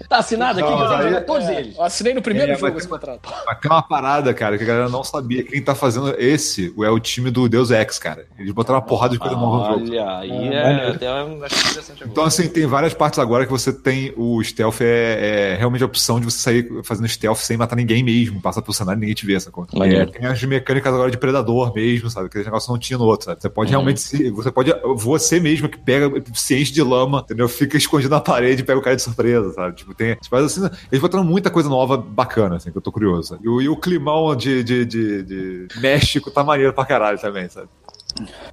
Tá 0.10 0.18
assinado 0.18 0.60
aqui 0.60 0.70
Não, 0.70 0.78
aí- 1.04 1.10
jogar 1.14 1.26
todos 1.26 1.48
eles. 1.50 1.76
Eu 1.78 1.84
assinei 1.84 2.14
no 2.14 2.22
primeiro 2.22 2.52
É, 2.52 2.56
jogo 2.56 2.78
esse 2.78 2.88
contrato. 2.88 3.30
Mas 3.46 3.60
tem 3.60 3.72
uma 3.72 3.82
parada, 3.82 4.34
cara, 4.34 4.58
que 4.58 4.64
a 4.64 4.68
galera 4.68 4.90
não 4.90 5.04
sabia. 5.04 5.44
Quem 5.44 5.62
tá 5.62 5.74
fazendo 5.76 6.14
esse 6.18 6.74
é 6.84 6.90
o 6.90 7.00
time 7.00 7.30
do 7.32 7.48
Deus 7.50 7.72
Ex, 7.72 8.00
cara. 8.00 8.26
Eles 8.38 8.52
botaram 8.52 8.80
uma 8.80 8.86
porrada 8.86 9.14
de 9.14 9.20
coisa 9.20 9.36
nova 9.36 9.58
no 9.58 9.74
jogo. 9.86 9.92
Olha, 9.92 10.18
aí 10.18 10.30
é, 10.32 10.64
maneiro. 10.64 10.92
até 10.94 11.08
eu 11.08 11.14
acho 11.46 11.60
interessante 11.60 11.92
agora. 12.04 12.10
Então, 12.12 12.24
assim, 12.24 12.48
tem 12.48 12.66
várias 12.66 12.94
partes 12.94 13.20
agora 13.20 13.46
que 13.46 13.52
você 13.52 13.72
tem. 13.74 14.14
O 14.18 14.42
stealth 14.44 14.82
é, 14.82 15.54
é 15.54 15.56
realmente 15.58 15.84
a 15.84 15.86
opção 15.86 16.20
de 16.20 16.26
você 16.26 16.38
sair 16.40 16.70
fazendo 16.84 17.08
stealth 17.08 17.38
sem 17.38 17.58
matar 17.58 17.76
ninguém 17.76 18.04
mesmo, 18.04 18.42
passar 18.42 18.62
pelo 18.62 18.74
cenário 18.74 19.00
e 19.00 19.02
ninguém 19.02 19.16
te 19.16 19.26
vê, 19.26 19.40
sacou? 19.40 19.66
É, 19.82 20.06
tem 20.06 20.26
as 20.26 20.42
mecânicas 20.44 20.94
agora 20.94 21.10
de 21.12 21.18
predador 21.18 21.74
mesmo, 21.74 22.10
sabe? 22.10 22.30
Que 22.30 22.38
esse 22.38 22.46
negócio 22.46 22.72
não 22.72 22.80
tinha 22.80 22.98
no 22.98 23.06
outro, 23.06 23.26
sabe? 23.26 23.42
Você 23.42 23.50
pode 23.50 23.68
Uhum. 23.70 23.72
realmente. 23.72 24.00
se- 24.02 24.30
Você 24.32 24.52
pode. 24.52 24.72
Você 24.98 25.40
mesmo 25.40 25.68
que 25.70 25.78
pega, 25.78 26.10
se 26.34 26.56
enche 26.60 26.72
de 26.72 26.82
lama, 26.82 27.20
entendeu? 27.24 27.48
Fica 27.48 27.78
escondido 27.78 28.10
na 28.12 28.20
parede 28.22 28.62
e 28.62 28.66
pega 28.66 28.80
o 28.80 28.82
cara 28.82 28.96
de 28.96 29.02
surpresa, 29.02 29.52
sabe? 29.54 29.76
Tipo, 29.76 29.94
tem. 29.94 30.16
Tipo, 30.16 30.36
assim, 30.36 30.70
eles 30.92 31.02
botaram 31.02 31.24
muita 31.24 31.50
coisa 31.50 31.70
nova 31.70 31.96
bacana, 31.98 32.58
assim, 32.58 32.72
que 32.72 32.78
eu 32.78 32.82
tô 32.82 32.92
curioso. 32.92 33.40
E, 33.42 33.48
o- 33.50 33.62
e 33.62 33.70
o 33.70 33.76
climão 33.78 34.36
de, 34.36 34.64
de, 34.64 34.86
de, 34.86 35.24
de 35.24 35.68
México 35.80 36.30
tá 36.30 36.44
maneiro 36.44 36.74
pra 36.74 36.86
caralho 36.86 37.18
também, 37.20 37.48
sabe? 37.50 37.70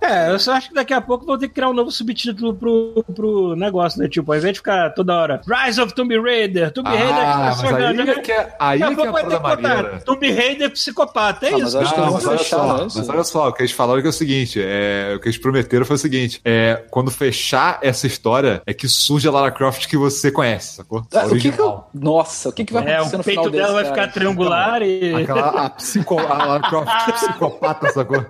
É, 0.00 0.30
eu 0.30 0.38
só 0.38 0.52
acho 0.52 0.68
que 0.68 0.74
daqui 0.74 0.92
a 0.94 1.00
pouco 1.00 1.24
vou 1.26 1.36
ter 1.38 1.48
que 1.48 1.54
criar 1.54 1.68
um 1.70 1.74
novo 1.74 1.90
subtítulo 1.90 2.54
pro, 2.54 3.04
pro 3.14 3.56
negócio, 3.56 4.00
né? 4.00 4.08
Tipo, 4.08 4.32
ao 4.32 4.38
invés 4.38 4.52
de 4.54 4.58
ficar 4.60 4.90
toda 4.90 5.14
hora 5.14 5.40
Rise 5.46 5.80
of 5.80 5.94
Tomb 5.94 6.18
Raider, 6.20 6.70
Tomb 6.72 6.88
Raider 6.88 7.06
Ah, 7.14 7.36
mas 7.48 7.64
aí 7.64 7.70
jogando- 7.96 8.10
é 8.10 8.14
que 8.20 8.32
é, 8.32 8.56
aí 8.58 8.78
Daqui 8.78 8.92
é 8.92 8.94
a 8.94 8.96
que 8.96 9.00
é 9.00 9.08
a 9.08 9.12
pouco 9.12 9.12
vai 9.12 9.22
ter 9.24 9.40
parada 9.40 9.56
que 9.56 9.62
botar 9.62 9.74
maneira. 9.82 10.00
Tomb 10.04 10.32
Raider 10.32 10.70
psicopata, 10.70 11.46
é 11.46 11.48
Ah, 11.48 11.58
mas 11.58 11.74
isso. 11.74 11.78
que 11.94 12.00
Não, 12.00 12.12
mas 12.12 12.26
olha 12.26 12.38
fechar, 12.38 12.56
só, 12.56 12.76
né? 12.78 12.88
mas 12.94 13.08
olha 13.08 13.24
só, 13.24 13.48
o 13.48 13.52
que 13.52 13.62
eles 13.62 13.72
falaram 13.72 14.00
que 14.00 14.06
é 14.06 14.10
o 14.10 14.12
seguinte: 14.12 14.60
é, 14.62 15.14
o 15.16 15.20
que 15.20 15.28
eles 15.28 15.38
prometeram 15.38 15.84
foi 15.84 15.96
o 15.96 15.98
seguinte: 15.98 16.40
é, 16.44 16.84
quando 16.90 17.10
fechar 17.10 17.78
essa 17.82 18.06
história, 18.06 18.62
é 18.66 18.72
que 18.74 18.88
surge 18.88 19.26
a 19.28 19.30
Lara 19.30 19.50
Croft 19.50 19.86
que 19.88 19.96
você 19.96 20.30
conhece, 20.30 20.76
sacou? 20.76 21.06
Ah, 21.14 21.26
o 21.26 21.36
que 21.36 21.50
que 21.52 21.60
eu... 21.60 21.84
Nossa, 21.94 22.48
o 22.48 22.52
que, 22.52 22.64
que 22.64 22.72
vai 22.72 22.84
É, 22.86 22.96
acontecer 22.96 23.14
o 23.16 23.18
no 23.18 23.24
peito 23.24 23.40
final 23.42 23.50
dela 23.50 23.62
desse, 23.66 23.74
vai 23.74 23.84
cara? 23.84 23.94
ficar 24.08 24.12
triangular 24.20 24.82
e. 24.82 25.14
Aquela 25.14 25.48
a 25.66 25.70
psico, 25.70 26.18
a 26.18 26.44
Lara 26.46 26.68
Croft 26.68 26.88
psicopata, 27.12 27.90
sacou? 27.92 28.24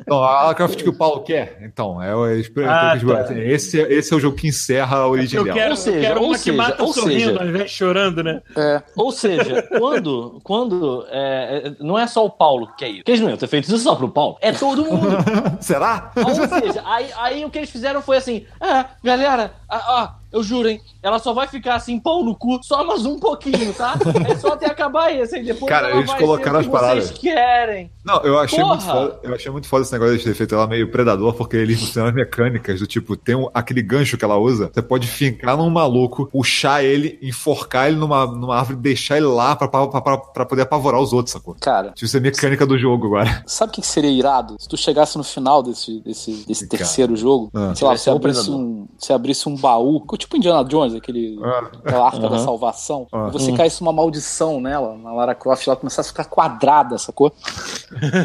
Então, 0.00 0.22
a 0.22 0.42
Lara 0.42 0.54
Croft 0.56 0.82
que 0.82 0.88
o 0.88 0.92
Paulo 0.92 1.20
quer. 1.22 1.58
Então, 1.62 2.02
é, 2.02 2.14
o- 2.14 2.26
é, 2.26 2.42
Ah, 2.66 2.96
é, 2.96 3.22
tá. 3.24 3.34
esse, 3.38 3.78
esse 3.80 4.12
é 4.12 4.16
o 4.16 4.20
jogo 4.20 4.36
que 4.36 4.48
encerra 4.48 4.98
a 4.98 5.08
origem 5.08 5.38
Eu 5.38 5.44
dela. 5.44 5.56
quero, 5.56 5.70
Ou 5.70 5.76
seja, 5.76 5.96
eu 5.96 6.00
quero 6.02 6.20
ou 6.20 6.26
uma 6.26 6.34
que 6.34 6.40
seja, 6.44 6.56
mata 6.56 6.82
ou 6.82 6.92
sorrindo 6.92 7.20
seja- 7.30 7.40
ao 7.40 7.46
invés 7.46 7.64
de 7.64 7.70
chorando, 7.76 8.22
né? 8.24 8.40
É. 8.56 8.82
Ou 8.96 9.12
seja, 9.12 9.62
quando, 9.78 10.40
quando 10.42 11.06
é, 11.10 11.62
é, 11.68 11.72
não 11.80 11.98
é 11.98 12.06
só 12.06 12.24
o 12.24 12.30
Paulo 12.30 12.68
que 12.76 12.84
é 12.84 12.88
isso. 12.88 12.98
Porque 12.98 13.10
eles 13.12 13.20
não 13.20 13.28
iam 13.30 13.36
ter 13.38 13.46
feito 13.46 13.64
isso 13.66 13.78
só 13.78 13.94
pro 13.94 14.08
Paulo. 14.08 14.36
É 14.40 14.52
todo 14.52 14.84
mundo. 14.84 15.06
Será? 15.60 16.10
Ou 16.16 16.34
seja, 16.34 16.82
aí, 16.84 17.08
aí 17.16 17.44
o 17.44 17.50
que 17.50 17.58
eles 17.58 17.70
fizeram 17.70 18.00
foi 18.02 18.16
assim: 18.16 18.44
ah, 18.60 18.86
galera, 19.02 19.52
ah, 19.68 19.76
ah, 19.76 20.14
eu 20.36 20.42
juro, 20.42 20.68
hein? 20.68 20.80
Ela 21.02 21.18
só 21.18 21.32
vai 21.32 21.46
ficar 21.46 21.76
assim, 21.76 21.98
pau 22.00 22.24
no 22.24 22.34
cu, 22.34 22.58
só 22.62 22.84
mais 22.84 23.04
um 23.06 23.18
pouquinho, 23.18 23.72
tá? 23.72 23.94
É 24.28 24.36
só 24.36 24.48
até 24.54 24.66
acabar 24.66 25.14
esse, 25.14 25.36
aí 25.36 25.44
depois 25.44 25.68
Cara, 25.68 25.88
ela 25.88 25.98
eles 25.98 26.10
vai 26.10 26.18
colocaram 26.20 26.60
que 26.60 26.66
as 26.66 26.72
paradas. 26.72 27.04
vocês 27.06 27.18
querem. 27.18 27.90
Não, 28.04 28.20
eu 28.22 28.38
achei 28.38 28.58
Porra! 28.58 28.68
muito 28.74 28.84
foda. 28.86 29.20
Eu 29.22 29.34
achei 29.34 29.52
muito 29.52 29.68
foda 29.68 29.82
esse 29.82 29.92
negócio 29.92 30.18
de 30.18 30.24
ter 30.24 30.34
feito 30.34 30.54
ela 30.54 30.66
meio 30.66 30.90
predador, 30.90 31.34
porque 31.34 31.56
eles 31.56 31.78
funcionam 31.80 32.08
as 32.10 32.14
mecânicas 32.14 32.80
do 32.80 32.86
tipo, 32.86 33.16
tem 33.16 33.34
um- 33.36 33.48
aquele 33.54 33.82
gancho 33.82 34.16
que 34.18 34.24
ela 34.24 34.36
usa, 34.36 34.70
você 34.72 34.82
pode 34.82 35.06
fincar 35.06 35.56
num 35.56 35.70
maluco, 35.70 36.26
puxar 36.26 36.82
ele, 36.84 37.18
enforcar 37.22 37.88
ele 37.88 37.96
numa, 37.96 38.26
numa 38.26 38.56
árvore 38.56 38.78
e 38.78 38.82
deixar 38.82 39.16
ele 39.16 39.26
lá 39.26 39.54
pra, 39.56 39.68
pra, 39.68 39.86
pra, 40.00 40.18
pra 40.18 40.46
poder 40.46 40.62
apavorar 40.62 41.00
os 41.00 41.12
outros, 41.12 41.32
sacou? 41.32 41.56
Cara, 41.60 41.92
Tipo, 41.92 42.04
isso 42.04 42.16
é 42.16 42.20
mecânica 42.20 42.66
do 42.66 42.76
jogo 42.78 43.06
agora. 43.06 43.42
sabe 43.46 43.70
o 43.70 43.74
que 43.74 43.80
que 43.80 43.86
seria 43.86 44.10
irado? 44.10 44.56
Se 44.58 44.68
tu 44.68 44.76
chegasse 44.76 45.16
no 45.16 45.24
final 45.24 45.62
desse, 45.62 46.00
desse, 46.00 46.44
desse 46.46 46.66
terceiro 46.68 47.14
jogo, 47.16 47.50
Ah. 47.54 47.72
sei 47.74 47.86
lá, 47.86 47.94
um 47.94 48.16
abrisse 48.16 48.50
um, 48.50 48.86
você 48.98 49.12
abrisse 49.12 49.48
um 49.48 49.54
baú, 49.56 50.00
tipo 50.26 50.36
Indiana 50.36 50.64
Jones, 50.64 50.94
aquele 50.94 51.38
Ah. 51.42 51.70
aquela 51.84 52.06
arca 52.06 52.28
da 52.28 52.38
salvação, 52.38 53.06
Ah. 53.12 53.26
e 53.28 53.32
você 53.32 53.52
caísse 53.52 53.80
uma 53.80 53.92
maldição 53.92 54.60
nela, 54.60 54.96
na 54.96 55.12
Lara 55.12 55.34
Croft, 55.34 55.66
ela 55.66 55.76
começasse 55.76 56.08
a 56.08 56.12
ficar 56.12 56.24
quadrada, 56.24 56.98
sacou? 56.98 57.32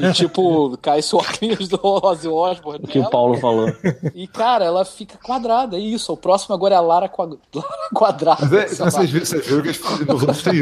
E 0.10 0.12
tipo, 0.14 0.78
caísse 0.82 1.16
o 1.16 1.20
óculos 1.20 1.68
do 1.68 1.80
Ozzy 1.84 2.28
Osbourne 2.28 2.82
O 2.84 2.88
que 2.88 3.00
o 3.00 3.10
Paulo 3.10 3.38
falou. 3.38 3.68
e 4.16 4.28
cara, 4.28 4.66
ela 4.66 4.84
fica 4.84 5.18
quadrada, 5.24 5.78
é 5.78 5.80
isso. 5.80 6.12
O 6.14 6.18
próximo 6.18 6.56
agora 6.56 6.74
é 6.76 6.78
a 6.78 6.82
Lara, 6.82 7.08
qua- 7.08 7.26
Lara 7.54 7.90
quadrada. 7.94 8.40
Mas 8.50 8.80
é, 8.80 8.86
vocês, 8.90 9.10
viram, 9.10 9.26
vocês 9.26 9.46
viram 9.48 9.62
que 9.62 9.68
eles 9.70 9.78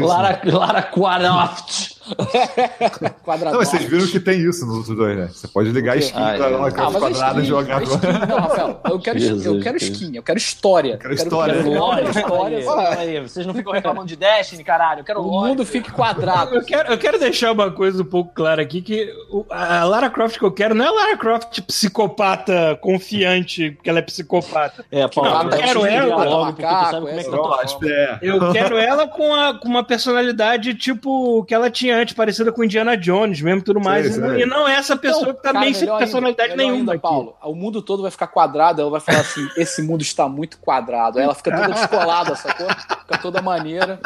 Lara, 0.06 0.40
Lara 0.44 0.82
Croft. 0.82 1.99
quadrada. 3.22 3.52
Não, 3.52 3.58
mas 3.58 3.68
vocês 3.68 3.84
viram 3.84 4.06
que 4.06 4.20
tem 4.20 4.40
isso 4.40 4.64
nos 4.66 4.76
outros 4.78 4.96
dois, 4.96 5.16
né? 5.16 5.28
Você 5.32 5.48
pode 5.48 5.70
ligar 5.70 5.96
skin 5.98 6.18
Ah, 6.18 6.36
da 6.36 6.48
é. 6.48 6.54
Ah, 6.54 6.70
Croft 6.70 6.92
mas 6.92 6.94
é 6.94 6.98
quadrada 7.00 7.40
e 7.40 7.44
jogar 7.44 7.82
skin. 7.82 7.98
Não, 8.28 8.36
Rafael, 8.38 8.80
eu 8.86 8.98
quero, 9.00 9.18
Jesus 9.18 9.46
eu 9.46 9.60
quero 9.60 9.76
skin, 9.76 10.16
eu 10.16 10.22
quero 10.22 10.38
história. 10.38 10.98
quero 10.98 11.14
história. 11.14 11.62
que 11.62 11.68
o 11.68 11.72
Lore, 11.78 12.02
mundo- 12.04 12.18
história, 12.18 12.98
aí. 12.98 13.20
Vocês 13.20 13.46
não 13.46 13.54
ficam 13.54 13.72
reclamando 13.72 14.06
de 14.06 14.16
Destiny, 14.16 14.64
caralho. 14.64 15.00
Eu 15.00 15.04
quero 15.04 15.20
o 15.20 15.26
lore. 15.26 15.48
mundo 15.50 15.64
fique 15.66 15.90
quadrado. 15.92 16.54
Eu 16.54 16.64
quero, 16.64 16.92
eu 16.92 16.98
quero 16.98 17.18
deixar 17.18 17.52
uma 17.52 17.70
coisa 17.70 18.02
um 18.02 18.06
pouco 18.06 18.32
clara 18.34 18.62
aqui, 18.62 18.80
que 18.82 19.12
o- 19.30 19.44
a 19.50 19.84
Lara 19.84 20.10
Croft 20.10 20.38
que 20.38 20.44
eu 20.44 20.52
quero 20.52 20.74
não 20.74 20.84
é 20.84 20.88
a 20.88 20.92
Lara 20.92 21.16
Croft 21.16 21.60
psicopata 21.62 22.78
confiante, 22.80 23.70
porque 23.72 23.90
ela 23.90 23.98
é 23.98 24.02
psicopata. 24.02 24.84
É, 24.90 25.06
Paulo, 25.08 25.30
Não, 25.30 25.42
eu 25.42 25.48
quero 25.58 25.86
ela. 25.86 26.24
logo, 26.24 26.44
Macaco, 26.46 26.90
sabe 26.90 27.06
como 27.06 27.08
é 27.08 27.12
eu 27.12 27.90
é. 27.90 28.18
Eu 28.22 28.52
quero 28.52 28.76
ela 28.78 29.06
com, 29.08 29.34
a, 29.34 29.54
com 29.58 29.68
uma 29.68 29.84
personalidade 29.84 30.74
tipo 30.74 31.44
que 31.44 31.54
ela 31.54 31.70
tinha 31.70 31.89
antes, 31.90 32.14
parecida 32.14 32.50
com 32.52 32.62
Indiana 32.64 32.96
Jones 32.96 33.40
mesmo, 33.40 33.62
tudo 33.62 33.80
mais. 33.80 34.16
E, 34.16 34.20
não- 34.20 34.28
sei. 34.30 34.42
e 34.42 34.46
não 34.46 34.68
é 34.68 34.74
essa 34.74 34.96
pessoa 34.96 35.22
Então, 35.22 35.34
que 35.34 35.42
tá 35.42 35.52
cara, 35.52 35.64
bem 35.64 35.74
sem 35.74 35.88
ainda, 35.88 35.98
personalidade 35.98 36.50
melhor 36.50 36.62
nenhuma 36.72 36.78
ainda, 36.80 36.92
aqui. 36.92 37.02
Paulo. 37.02 37.36
O 37.42 37.54
mundo 37.54 37.82
todo 37.82 38.02
vai 38.02 38.10
ficar 38.10 38.26
quadrado, 38.28 38.80
ela 38.80 38.90
vai 38.90 39.00
falar 39.00 39.20
assim: 39.20 39.46
esse 39.56 39.82
mundo 39.82 40.02
está 40.02 40.28
muito 40.28 40.58
quadrado. 40.58 41.18
Aí 41.18 41.24
ela 41.24 41.34
fica 41.34 41.50
toda 41.54 41.72
descolada, 41.72 42.34
sacou? 42.36 42.68
Fica 42.68 43.18
toda 43.18 43.42
maneira. 43.42 43.98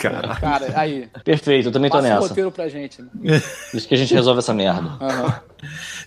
Cara. 0.00 0.36
Cara, 0.36 0.72
aí. 0.76 1.08
Perfeito, 1.24 1.68
eu 1.68 1.72
também 1.72 1.90
tô 1.90 1.96
Passa 1.98 2.08
nessa. 2.08 2.28
roteiro 2.28 2.50
pra 2.50 2.68
gente. 2.68 3.02
Né? 3.02 3.42
Isso 3.74 3.86
que 3.88 3.94
a 3.94 3.98
gente 3.98 4.14
resolve 4.14 4.38
essa 4.38 4.54
merda. 4.54 4.90
Aham. 5.00 5.40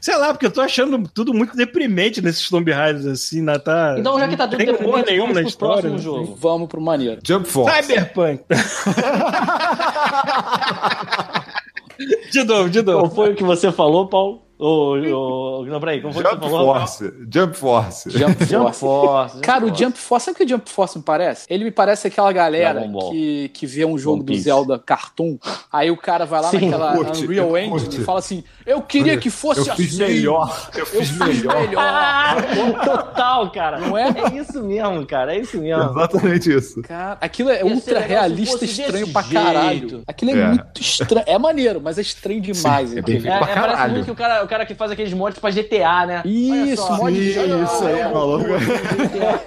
Sei 0.03 0.17
lá, 0.17 0.33
porque 0.33 0.45
eu 0.45 0.51
tô 0.51 0.59
achando 0.59 1.01
tudo 1.13 1.33
muito 1.33 1.55
deprimente 1.55 2.21
nesses 2.21 2.49
Tomb 2.49 2.69
Raiders, 2.69 3.05
assim, 3.05 3.41
né? 3.41 3.57
Tá... 3.57 3.95
Então, 3.97 4.19
já 4.19 4.27
que 4.27 4.35
tá 4.35 4.45
tudo 4.45 4.57
Não 4.57 4.65
tem 4.65 4.75
deprimente, 4.75 5.09
nenhum 5.09 5.21
vamos 5.21 5.35
na 5.35 5.41
pro 5.43 5.49
história. 5.49 5.89
próximo 5.89 5.95
né? 5.95 6.03
jogo. 6.03 6.37
Vamos 6.41 6.67
pro 6.67 6.81
maneiro. 6.81 7.21
Jump 7.25 7.47
Force. 7.47 7.83
Cyberpunk. 7.83 8.43
de 12.33 12.43
novo, 12.43 12.69
de 12.69 12.83
Qual 12.83 12.97
novo. 12.97 13.15
foi 13.15 13.31
o 13.31 13.35
que 13.35 13.45
você 13.45 13.71
falou, 13.71 14.09
Paulo? 14.09 14.42
Ô, 14.59 14.93
ô, 14.95 15.65
não, 15.65 15.79
peraí, 15.79 15.99
como 15.99 16.13
foi 16.13 16.23
que 16.23 16.29
você 16.29 16.35
Jump 16.35 16.49
falou? 16.49 16.75
Force. 16.75 17.13
Jump 17.33 17.57
Force. 17.57 18.09
Jump 18.11 18.45
Jump 18.45 18.63
Force. 18.75 18.79
Force. 18.79 19.39
Cara, 19.41 19.65
o 19.65 19.75
Jump 19.75 19.97
Force, 19.97 20.25
sabe 20.25 20.35
o 20.35 20.37
que 20.37 20.45
o 20.45 20.47
Jump 20.47 20.69
Force 20.69 20.97
me 20.97 21.03
parece? 21.03 21.45
Ele 21.49 21.63
me 21.65 21.71
parece 21.71 22.07
aquela 22.07 22.31
galera 22.31 22.87
que, 23.11 23.49
que 23.53 23.65
vê 23.65 23.83
um 23.83 23.97
jogo 23.97 24.23
do. 24.23 24.33
Zelda 24.35 24.77
Cartoon, 24.79 25.37
aí 25.71 25.89
o 25.91 25.97
cara 25.97 26.25
vai 26.25 26.41
lá 26.41 26.49
Sim. 26.49 26.69
naquela 26.69 26.93
Curte, 26.93 27.25
Unreal 27.25 27.47
eu 27.49 27.57
Engine 27.57 27.95
e 27.97 28.03
fala 28.05 28.19
assim: 28.19 28.43
Eu 28.65 28.81
queria 28.81 29.17
que 29.17 29.29
fosse 29.29 29.67
Eu 29.67 29.75
fiz 29.75 29.99
assim. 29.99 30.13
melhor. 30.13 30.69
Eu 30.73 30.79
Eu 30.79 30.85
fiz 30.85 31.09
fiz 31.09 31.17
melhor. 31.17 31.59
melhor. 31.61 31.83
Ah, 31.85 32.35
total, 32.85 33.51
cara. 33.51 33.79
Não 33.79 33.97
é? 33.97 34.09
É 34.09 34.35
isso 34.37 34.61
mesmo, 34.63 35.05
cara. 35.05 35.35
É 35.35 35.39
isso 35.39 35.57
mesmo. 35.57 35.83
Exatamente 35.83 36.53
isso. 36.55 36.81
Cara, 36.83 37.17
aquilo 37.19 37.49
é 37.49 37.63
ultra 37.63 37.99
realista 37.99 38.63
estranho 38.65 39.07
pra 39.11 39.21
jeito. 39.23 39.33
caralho. 39.43 40.03
Aquilo 40.07 40.31
é, 40.31 40.39
É. 40.39 40.47
muito 40.47 40.79
estranho. 40.81 41.23
É 41.27 41.37
maneiro, 41.37 41.81
mas 41.83 41.97
é 41.97 42.01
estranho 42.01 42.39
demais. 42.39 42.89
Sim, 42.91 42.97
é. 42.97 42.99
É, 42.99 43.03
Pra 43.03 43.35
é, 43.35 43.39
parece 43.39 43.53
caralho. 43.53 43.93
muito 43.93 44.05
que 44.05 44.11
o 44.11 44.15
cara, 44.15 44.42
o 44.43 44.47
cara 44.47 44.65
que 44.65 44.75
faz 44.75 44.91
aqueles 44.91 45.13
mods 45.13 45.39
pra 45.39 45.49
GTA, 45.51 46.05
né? 46.05 46.21
Isso, 46.25 46.53
Olha 46.53 46.75
só. 46.77 46.97
mod 46.97 47.13
de 47.13 47.29
Isso 47.29 47.39
GTA, 47.39 47.87
aí, 47.87 47.99
é. 47.99 48.11
maluco. 48.13 48.45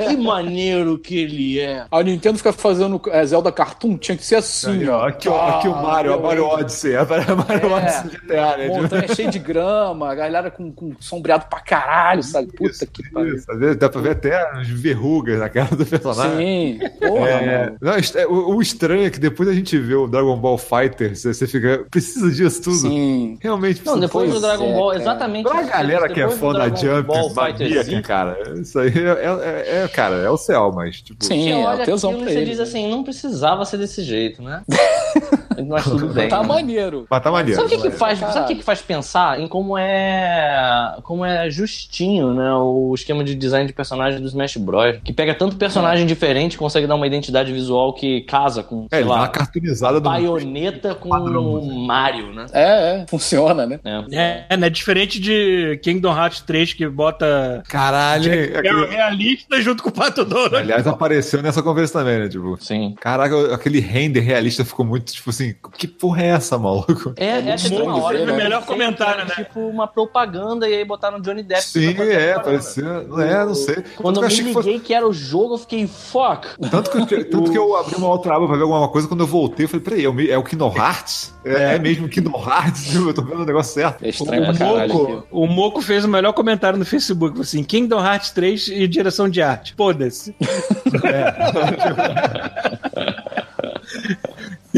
Que 0.08 0.16
maneiro 0.16 0.98
que 0.98 1.18
ele 1.18 1.60
é. 1.60 1.84
A 1.90 2.02
Nintendo 2.02 2.38
fica 2.38 2.52
fazendo 2.52 3.00
é, 3.08 3.24
Zelda 3.24 3.50
Cartoon, 3.52 3.96
tinha 3.96 4.16
que 4.16 4.24
ser 4.24 4.36
assim. 4.36 4.80
Aí, 4.80 4.88
ó, 4.88 5.06
aqui, 5.06 5.28
ó, 5.28 5.48
aqui 5.58 5.68
o 5.68 5.74
Ah, 5.74 5.82
Mario, 5.82 6.14
a 6.14 6.18
Mario. 6.20 6.46
Odyssey. 6.46 6.94
É 6.94 6.98
a 6.98 7.04
Mario 7.04 7.68
É. 7.68 7.74
Odyssey 7.74 8.10
de 8.10 8.16
GTA, 8.16 8.56
né? 8.56 8.68
Montanha 8.68 9.08
cheia 9.14 9.30
de 9.30 9.38
grama, 9.38 10.10
a 10.10 10.14
galera 10.14 10.50
com, 10.50 10.70
com 10.72 10.92
sombreado 11.00 11.46
pra 11.48 11.60
caralho, 11.60 12.22
sabe? 12.22 12.52
Puta 12.52 12.70
Isso, 12.70 12.86
que 12.86 13.10
pariu. 13.10 13.36
Dá 13.78 13.88
pra 13.88 14.00
ver 14.00 14.10
até 14.12 14.36
as 14.52 14.68
verrugas 14.68 15.38
na 15.38 15.48
cara 15.48 15.74
do 15.76 15.84
personagem. 15.86 16.36
Sim, 16.36 16.78
porra, 17.00 17.28
É, 17.28 17.64
mano. 17.64 17.76
não, 17.80 17.92
é, 17.92 18.26
o, 18.26 18.56
o 18.56 18.62
estranho 18.62 19.06
é 19.06 19.10
que 19.10 19.20
depois 19.20 19.48
a 19.48 19.52
gente 19.54 19.78
vê 19.78 19.94
o 19.94 20.06
Dragon 20.06 20.36
Ball 20.36 20.58
Fighter, 20.58 21.16
você, 21.16 21.32
você 21.34 21.46
fica. 21.46 21.84
Precisa 21.90 22.30
disso 22.30 22.62
tudo? 22.62 22.76
Sim. 22.76 23.38
Realmente 23.40 23.82
Não, 23.84 23.94
precisa 23.94 24.00
depois 24.00 24.30
Pois 24.30 24.34
do 24.34 24.40
Dragon 24.46 24.64
é, 24.64 24.76
Ball, 24.86 24.92
cara. 24.92 25.02
exatamente. 25.02 25.48
Pra 25.48 25.62
isso. 25.62 25.70
galera 25.70 26.08
que 26.08 26.20
é 26.20 26.28
fã 26.28 26.52
da 26.52 26.68
Jump, 26.68 27.08
maníaca, 27.08 27.46
Fighter 27.46 28.02
cara, 28.02 28.36
isso 28.60 28.78
aí 28.78 28.92
é, 28.96 29.80
é- 29.80 29.84
é, 29.84 29.88
cara, 29.88 30.16
é 30.16 30.30
o 30.30 30.36
céu, 30.36 30.72
mas, 30.74 31.00
tipo... 31.00 31.24
Sim, 31.24 31.44
Você 31.44 31.50
é 31.50 31.74
o 31.74 31.84
tesão 31.84 32.14
pra 32.14 32.22
e 32.22 32.32
você 32.32 32.38
ele. 32.38 32.50
diz 32.50 32.60
assim, 32.60 32.90
não 32.90 33.02
precisava 33.02 33.64
ser 33.64 33.78
desse 33.78 34.02
jeito, 34.02 34.42
né? 34.42 34.62
Mas 35.68 35.84
tudo 35.84 36.08
bem. 36.08 36.28
Tá 36.28 36.42
né? 36.42 36.48
maneiro. 36.48 37.06
Mas 37.08 37.22
tá 37.22 37.30
maneiro. 37.30 37.60
Sabe 37.60 37.74
o 37.74 37.82
que, 37.82 37.88
que 37.90 37.96
faz? 37.96 38.18
Caralho. 38.18 38.34
Sabe 38.34 38.44
o 38.44 38.48
que, 38.48 38.54
que 38.56 38.64
faz 38.64 38.82
pensar 38.82 39.40
em 39.40 39.48
como 39.48 39.76
é 39.78 40.96
como 41.02 41.24
é 41.24 41.48
justinho, 41.50 42.34
né, 42.34 42.52
o 42.54 42.92
esquema 42.94 43.24
de 43.24 43.34
design 43.34 43.66
de 43.66 43.72
personagem 43.72 44.20
do 44.20 44.26
Smash 44.26 44.56
Bros, 44.58 44.96
que 45.02 45.12
pega 45.12 45.34
tanto 45.34 45.56
personagem 45.56 46.06
diferente, 46.06 46.58
consegue 46.58 46.86
dar 46.86 46.94
uma 46.94 47.06
identidade 47.06 47.52
visual 47.52 47.92
que 47.94 48.20
casa 48.22 48.62
com, 48.62 48.86
É, 48.90 48.96
sei 48.96 48.98
ele 49.00 49.08
dá 49.08 49.14
uma 49.14 49.20
lá, 49.22 49.28
cartunizada 49.28 50.00
do... 50.00 50.08
baioneta 50.08 50.94
com 50.94 51.08
o 51.08 51.86
Mario, 51.86 52.32
né? 52.32 52.46
É, 52.52 52.62
é, 53.02 53.06
funciona, 53.08 53.66
né? 53.66 53.80
É. 53.84 54.44
É, 54.50 54.56
né? 54.56 54.68
Diferente 54.76 55.18
de 55.18 55.78
Kingdom 55.82 56.16
Hearts 56.16 56.40
3, 56.42 56.72
que 56.74 56.86
bota 56.88 57.62
Caralho, 57.68 58.32
é 58.32 58.58
aquele- 58.58 58.86
realista 58.86 59.60
junto 59.60 59.82
com 59.82 59.88
o 59.88 59.92
Pato 59.92 60.24
Donald. 60.24 60.54
Aliás, 60.56 60.86
apareceu 60.86 61.42
nessa 61.42 61.62
conversa 61.62 61.98
também, 62.00 62.18
né? 62.18 62.28
Tipo, 62.28 62.56
Sim. 62.60 62.94
caraca, 63.00 63.54
aquele 63.54 63.80
render 63.80 64.20
realista 64.20 64.64
ficou 64.64 64.84
muito, 64.84 65.12
tipo 65.12 65.30
assim, 65.30 65.54
que 65.76 65.86
porra 65.88 66.22
é 66.22 66.26
essa, 66.28 66.58
maluco? 66.58 67.12
É, 67.16 67.26
é, 67.26 67.36
teve 67.38 67.48
uma 67.48 67.54
estranho 67.56 67.96
hora 67.96 68.18
ver, 68.18 68.24
que 68.24 68.32
né? 68.32 68.32
eu 68.32 68.44
Melhor 68.44 68.64
comentário, 68.64 69.24
né? 69.24 69.34
Tipo 69.36 69.60
uma 69.60 69.86
propaganda 69.88 70.68
e 70.68 70.74
aí 70.74 70.84
botaram 70.84 71.20
Johnny 71.20 71.42
Depp. 71.42 71.62
Sim, 71.62 71.94
é, 71.98 72.38
parecia. 72.38 72.84
Não 72.84 73.20
é, 73.20 73.44
não 73.44 73.54
sei. 73.54 73.76
Quando 73.96 74.16
Tanto 74.16 74.26
eu 74.26 74.28
que 74.28 74.34
me 74.34 74.40
achei 74.40 74.44
que 74.44 74.52
fosse- 74.52 74.68
liguei 74.68 74.80
que 74.84 74.94
era 74.94 75.06
o 75.08 75.12
jogo, 75.12 75.54
eu 75.54 75.58
fiquei, 75.58 75.86
fuck. 75.86 76.46
Tanto 76.70 76.90
que, 77.06 77.14
eu, 77.14 77.24
tanto 77.30 77.50
que 77.50 77.58
eu 77.58 77.76
abri 77.76 77.94
uma 77.96 78.08
outra 78.08 78.36
aba 78.36 78.46
pra 78.46 78.56
ver 78.56 78.62
alguma 78.62 78.88
coisa, 78.88 79.08
quando 79.08 79.20
eu 79.20 79.26
voltei, 79.26 79.64
eu 79.64 79.68
falei, 79.68 79.84
peraí, 79.84 80.04
é 80.04 80.08
o, 80.08 80.20
é 80.32 80.38
o 80.38 80.42
Kingdom 80.44 80.72
Hearts? 80.76 81.34
É, 81.44 81.76
é 81.76 81.78
mesmo 81.78 82.08
Kingdom 82.08 82.38
Hearts? 82.44 82.94
Eu 83.06 83.14
tô 83.14 83.22
vendo 83.22 83.42
o 83.42 83.46
negócio 83.46 83.72
certo. 83.72 84.04
É 84.04 84.08
estranho 84.08 84.42
O 84.42 84.46
pra 84.46 84.54
caralho. 84.54 84.65
Moco, 84.66 85.26
o 85.30 85.46
Moco 85.46 85.82
fez 85.82 86.04
o 86.04 86.08
melhor 86.08 86.32
comentário 86.32 86.78
no 86.78 86.84
Facebook, 86.84 87.40
assim, 87.40 87.62
Kingdom 87.62 88.04
Hearts 88.04 88.30
3 88.30 88.68
e 88.68 88.88
direção 88.88 89.28
de 89.28 89.42
arte. 89.42 89.74
Foda-se. 89.76 90.34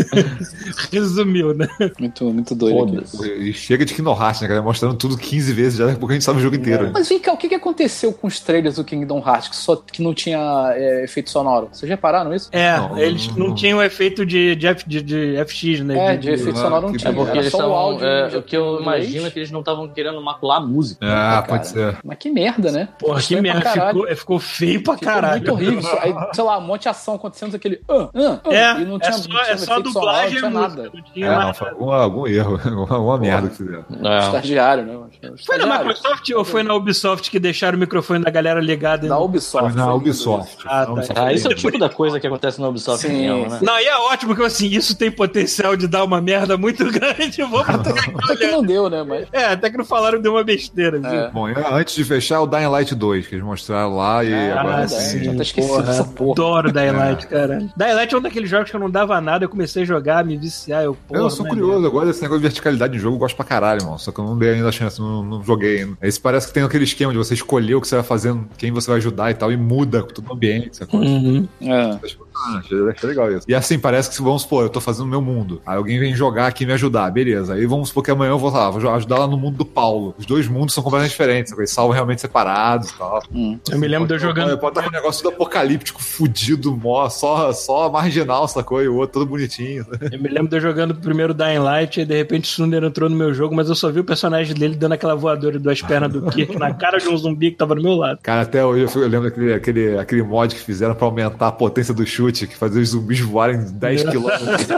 Resumiu, 0.93 1.55
né? 1.55 1.69
Muito, 1.99 2.25
muito 2.33 2.55
doido. 2.55 3.05
E 3.25 3.53
chega 3.53 3.85
de 3.85 3.95
Kingdom 3.95 4.17
Hearts, 4.21 4.41
né, 4.41 4.49
cara? 4.49 4.63
Mostrando 4.63 4.95
tudo 4.95 5.17
15 5.17 5.53
vezes 5.53 5.79
já, 5.79 5.85
daqui 5.87 5.97
a 5.97 5.99
pouco 6.01 6.13
a 6.13 6.15
gente 6.15 6.25
sabe 6.25 6.39
o 6.39 6.43
jogo 6.43 6.57
inteiro. 6.57 6.91
Mas 6.93 7.09
vem 7.09 7.19
cá, 7.19 7.33
o 7.33 7.37
que, 7.37 7.49
que 7.49 7.55
aconteceu 7.55 8.13
com 8.13 8.27
os 8.27 8.41
trailers 8.41 8.77
do 8.77 8.85
Kingdom 8.85 9.19
Hearts 9.25 9.49
que, 9.49 9.57
só, 9.57 9.77
que 9.77 10.03
não 10.03 10.15
tinha 10.15 10.39
é, 10.75 11.05
efeito 11.05 11.31
sonoro? 11.31 11.69
Vocês 11.73 11.89
repararam 11.89 12.35
isso? 12.35 12.49
É, 12.53 12.77
Não, 12.77 12.99
eles 12.99 13.29
não- 13.29 13.49
não 13.49 13.55
tinham 13.55 13.79
o 13.79 13.83
efeito 13.83 14.25
de, 14.25 14.55
de, 14.57 14.67
F- 14.67 14.85
de- 14.89 15.03
de 15.03 15.37
FX, 15.45 15.81
né? 15.81 16.15
É, 16.15 16.17
de 16.17 16.31
efeito 16.31 16.59
Ah, 16.59 16.63
sonoro 16.63 16.87
não 16.89 16.97
tinha. 16.97 17.11
É 17.11 17.15
porque 17.15 17.39
eles 17.39 17.51
só 17.51 17.69
o 17.69 17.73
áudio. 17.75 18.07
é, 18.07 18.37
o 18.37 18.43
que 18.43 18.57
eu 18.57 18.81
imagino 18.81 19.27
é 19.27 19.31
que 19.31 19.39
eles 19.39 19.51
não 19.51 19.61
estavam 19.61 19.89
querendo 19.89 20.21
macular 20.23 20.59
a 20.59 20.61
música. 20.61 20.99
Ah, 21.05 21.31
cara. 21.37 21.43
pode 21.43 21.69
ser. 21.69 21.97
Mas 22.05 22.19
que 22.19 22.31
merda, 22.31 22.71
né? 22.73 22.89
Porra, 22.99 23.21
que 23.21 23.35
pra 23.35 23.43
merda. 23.43 23.71
Ficou, 23.89 24.17
ficou 24.17 24.39
feio 24.39 24.83
pra 24.83 24.95
Ficou 24.95 25.09
caralho. 25.09 25.37
muito 25.43 25.53
horrível. 25.53 25.89
Aí, 26.01 26.15
sei 26.33 26.45
lá, 26.45 26.59
um 26.59 26.63
monte 26.63 26.83
de 26.83 26.89
ação 26.89 27.15
acontecendo, 27.15 27.55
aquele. 27.55 27.81
ah, 27.89 28.09
ah, 28.15 28.41
ah, 28.45 28.55
É, 28.55 28.81
e 28.81 28.85
não 28.85 28.97
é 29.01 29.11
só- 29.13 29.19
não 29.19 29.41
tinha 29.41 29.41
é 29.43 29.57
só 29.57 29.65
sonoro, 29.67 29.83
dublagem 29.93 30.41
não 30.41 30.49
e 30.49 30.51
tinha 30.51 30.61
nada. 30.61 30.77
nada. 30.77 30.91
Não 30.95 31.03
tinha 31.03 31.27
É, 31.27 31.31
mais 31.35 31.47
não, 31.47 31.55
foi 31.55 31.69
algum, 31.69 31.91
algum 31.93 32.27
erro, 32.27 32.61
alguma 32.95 33.19
merda 33.19 33.49
que 33.49 33.57
fizeram. 33.57 33.85
É. 34.05 34.19
Estagiário, 34.21 34.85
né? 34.85 34.93
Foi 34.95 35.29
na 35.31 35.35
Estagiário. 35.35 35.79
Microsoft 35.89 36.31
ou 36.31 36.45
foi 36.45 36.63
na 36.63 36.75
Ubisoft 36.75 37.31
que 37.31 37.39
deixaram 37.39 37.77
o 37.77 37.81
microfone 37.81 38.25
da 38.25 38.31
galera 38.31 38.61
ligado? 38.61 39.07
não- 39.07 39.23
Ubisoft. 39.23 39.77
Na 39.77 39.93
Ubisoft. 39.95 40.57
Ah, 40.67 40.81
Na 40.81 40.87
tá. 40.87 40.93
Ubisoft. 40.93 41.19
Ah, 41.21 41.33
isso 41.33 41.49
é 41.49 41.51
o 41.51 41.55
tipo 41.55 41.79
da 41.79 41.89
coisa 41.89 42.19
que 42.21 42.27
acontece 42.27 42.61
na 42.61 42.69
Ubisoft 42.69 43.07
Sim, 43.07 43.19
mesmo, 43.23 43.51
né? 43.51 43.59
Não, 43.63 43.79
e 43.81 43.85
é 43.85 43.97
ótimo 43.99 44.35
que 44.35 44.43
assim, 44.43 44.69
isso 44.69 44.97
tem 44.97 45.11
potencial 45.11 45.77
de 45.77 45.87
dar 45.89 46.05
uma 46.05 46.21
merda 46.21 46.57
muito 46.57 46.85
grande. 46.91 47.43
Vamos 47.43 47.69
Até 47.69 48.37
que 48.37 48.47
não 48.47 48.63
deu, 48.63 48.89
né? 48.89 49.03
Mas. 49.03 49.27
É, 49.33 49.47
até 49.47 49.71
que 49.71 49.77
não 49.77 49.85
falaram 49.85 50.21
de 50.21 50.29
uma 50.29 50.43
besteira. 50.45 51.01
É. 51.05 51.31
Bom, 51.31 51.49
e 51.49 51.55
antes 51.73 51.95
de 51.95 52.05
fechar, 52.05 52.41
o 52.41 52.47
Dying 52.47 52.67
Light 52.69 52.95
2, 52.95 53.27
que 53.27 53.35
eles 53.35 53.45
mostraram 53.45 53.97
lá 53.97 54.25
e 54.25 54.33
Ah, 54.35 54.61
agora 54.61 54.89
sim. 54.89 55.25
Já 55.25 55.33
até 55.33 55.43
esqueci 55.43 55.69
porra, 55.69 55.83
dessa 55.83 56.05
porra. 56.05 56.33
Adoro 56.33 56.73
Dying 56.73 56.91
Light, 56.93 57.27
cara. 57.27 57.59
Dying 57.77 57.93
Light 57.95 58.15
é 58.15 58.19
um 58.19 58.21
daqueles 58.21 58.49
jogos 58.51 58.71
que 58.71 58.77
eu 58.77 58.81
não 58.81 58.91
dava 58.91 59.21
nada, 59.21 59.45
eu 59.45 59.49
comecei 59.49 59.78
a 59.83 59.85
jogar, 59.85 60.25
me 60.25 60.37
viciar, 60.37 60.85
eu, 60.85 60.95
porra, 60.95 61.21
eu 61.21 61.31
sou 61.31 61.45
né, 61.45 61.51
curioso, 61.51 61.85
eu 61.85 61.91
gosto 61.91 62.07
desse 62.07 62.23
negócio 62.23 62.41
de 62.41 62.49
verticalidade 62.49 62.93
de 62.93 62.99
jogo, 62.99 63.17
eu 63.17 63.21
gosto 63.21 63.37
pra 63.37 63.45
caralho, 63.45 63.85
mano. 63.85 63.99
Só 63.99 64.13
que 64.13 64.19
eu 64.19 64.25
não 64.25 64.39
dei 64.39 64.51
ainda 64.51 64.69
a 64.69 64.73
chance, 64.73 65.01
não, 65.01 65.23
não 65.23 65.43
joguei 65.43 65.83
ainda. 65.83 65.99
Esse 66.03 66.21
parece 66.21 66.49
que 66.49 66.55
tem 66.55 66.63
aquele 66.63 66.85
esquema 66.85 67.13
de 67.13 67.19
você 67.19 67.35
escolher 67.35 67.75
o 67.75 67.81
que 67.81 67.89
você 67.89 67.97
vai 67.97 68.05
fazendo, 68.05 68.49
quem 68.57 68.73
você 68.73 68.89
vai 68.89 68.99
ajudar 68.99 69.31
e 69.31 69.35
tal, 69.35 69.53
e 69.53 69.57
muda 69.57 70.03
todo 70.03 70.29
o 70.29 70.33
ambiente, 70.33 70.77
sacou? 70.77 71.01
Uhum. 71.01 71.49
É. 71.61 71.99
Ah, 72.47 72.59
achei, 72.59 72.89
achei 72.89 73.09
legal 73.09 73.33
isso. 73.33 73.47
E 73.49 73.55
assim, 73.55 73.79
parece 73.79 74.09
que 74.09 74.15
se 74.15 74.23
vamos 74.23 74.43
supor, 74.43 74.65
eu 74.65 74.69
tô 74.69 74.81
fazendo 74.81 75.07
o 75.07 75.09
meu 75.09 75.21
mundo. 75.21 75.61
Aí 75.67 75.77
alguém 75.77 75.99
vem 75.99 76.15
jogar 76.15 76.47
aqui 76.47 76.65
e 76.65 76.67
me 76.67 76.73
ajudar, 76.73 77.11
beleza. 77.11 77.55
Aí 77.55 77.67
vamos 77.67 77.89
supor 77.89 78.05
que 78.05 78.11
amanhã 78.11 78.31
eu 78.31 78.39
vou 78.39 78.51
lá, 78.51 78.71
vou 78.71 78.91
ajudar 78.95 79.19
lá 79.19 79.27
no 79.27 79.37
mundo 79.37 79.57
do 79.59 79.65
Paulo. 79.65 80.15
Os 80.19 80.27
dois 80.27 80.47
mundos 80.47 80.75
são 80.75 80.83
completamente 80.83 81.11
diferentes, 81.11 81.53
eles 81.53 81.71
salvam 81.71 81.93
realmente 81.93 82.21
separados 82.21 82.91
e 82.91 82.99
tal. 82.99 83.23
Eu 83.71 83.79
me 83.79 83.89
lembro 83.89 84.07
de 84.07 84.15
eu 84.15 84.19
jogando. 84.19 84.59
Pode 84.59 84.79
estar 84.79 84.83
com 84.83 84.89
um 84.89 84.93
negócio 84.93 85.23
do 85.23 85.29
apocalíptico, 85.31 86.03
fudido, 86.03 86.77
mó, 86.77 87.09
só, 87.09 87.53
só 87.53 87.91
marginal, 87.91 88.47
sacou? 88.49 88.83
E 88.83 88.89
o 88.89 88.97
outro 88.97 89.21
todo 89.21 89.29
bonitinho. 89.29 89.85
Eu 90.11 90.21
me 90.21 90.29
lembro 90.29 90.49
de 90.49 90.57
eu 90.57 90.61
jogando 90.61 90.95
primeiro 90.95 91.35
Dying 91.35 91.59
Light 91.59 92.01
e 92.01 92.05
de 92.05 92.17
repente 92.17 92.45
o 92.45 92.47
Sunder 92.47 92.83
entrou 92.83 93.09
no 93.09 93.17
meu 93.17 93.33
jogo, 93.33 93.55
mas 93.55 93.69
eu 93.69 93.75
só 93.75 93.91
vi 93.91 94.01
o 94.01 94.05
personagem 94.05 94.55
dele 94.55 94.75
dando 94.75 94.93
aquela 94.93 95.15
voadora 95.15 95.53
de 95.53 95.59
duas 95.59 95.81
pernas 95.83 96.13
do 96.13 96.23
Kirk 96.23 96.57
na 96.59 96.73
cara 96.73 96.99
de 96.99 97.09
um 97.09 97.17
zumbi 97.17 97.51
que 97.51 97.57
tava 97.57 97.75
do 97.75 97.83
meu 97.83 97.95
lado. 97.95 98.19
Cara, 98.23 98.43
até 98.43 98.65
hoje 98.65 98.87
eu, 98.97 99.03
eu 99.03 99.09
lembro 99.09 99.29
daquele 99.29 99.53
aquele, 99.53 99.99
aquele 99.99 100.23
mod 100.23 100.55
que 100.55 100.61
fizeram 100.61 100.95
pra 100.95 101.07
aumentar 101.07 101.49
a 101.49 101.53
potência 101.53 101.93
do 101.93 102.07
chute, 102.07 102.28
que 102.33 102.57
fazia 102.57 102.81
os 102.83 102.91
zumbis 102.91 103.21
voarem 103.21 103.59
10 103.73 104.05
km. 104.05 104.29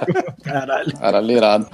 Caralho. 0.42 0.92
Cara, 0.98 1.22
irado. 1.22 1.66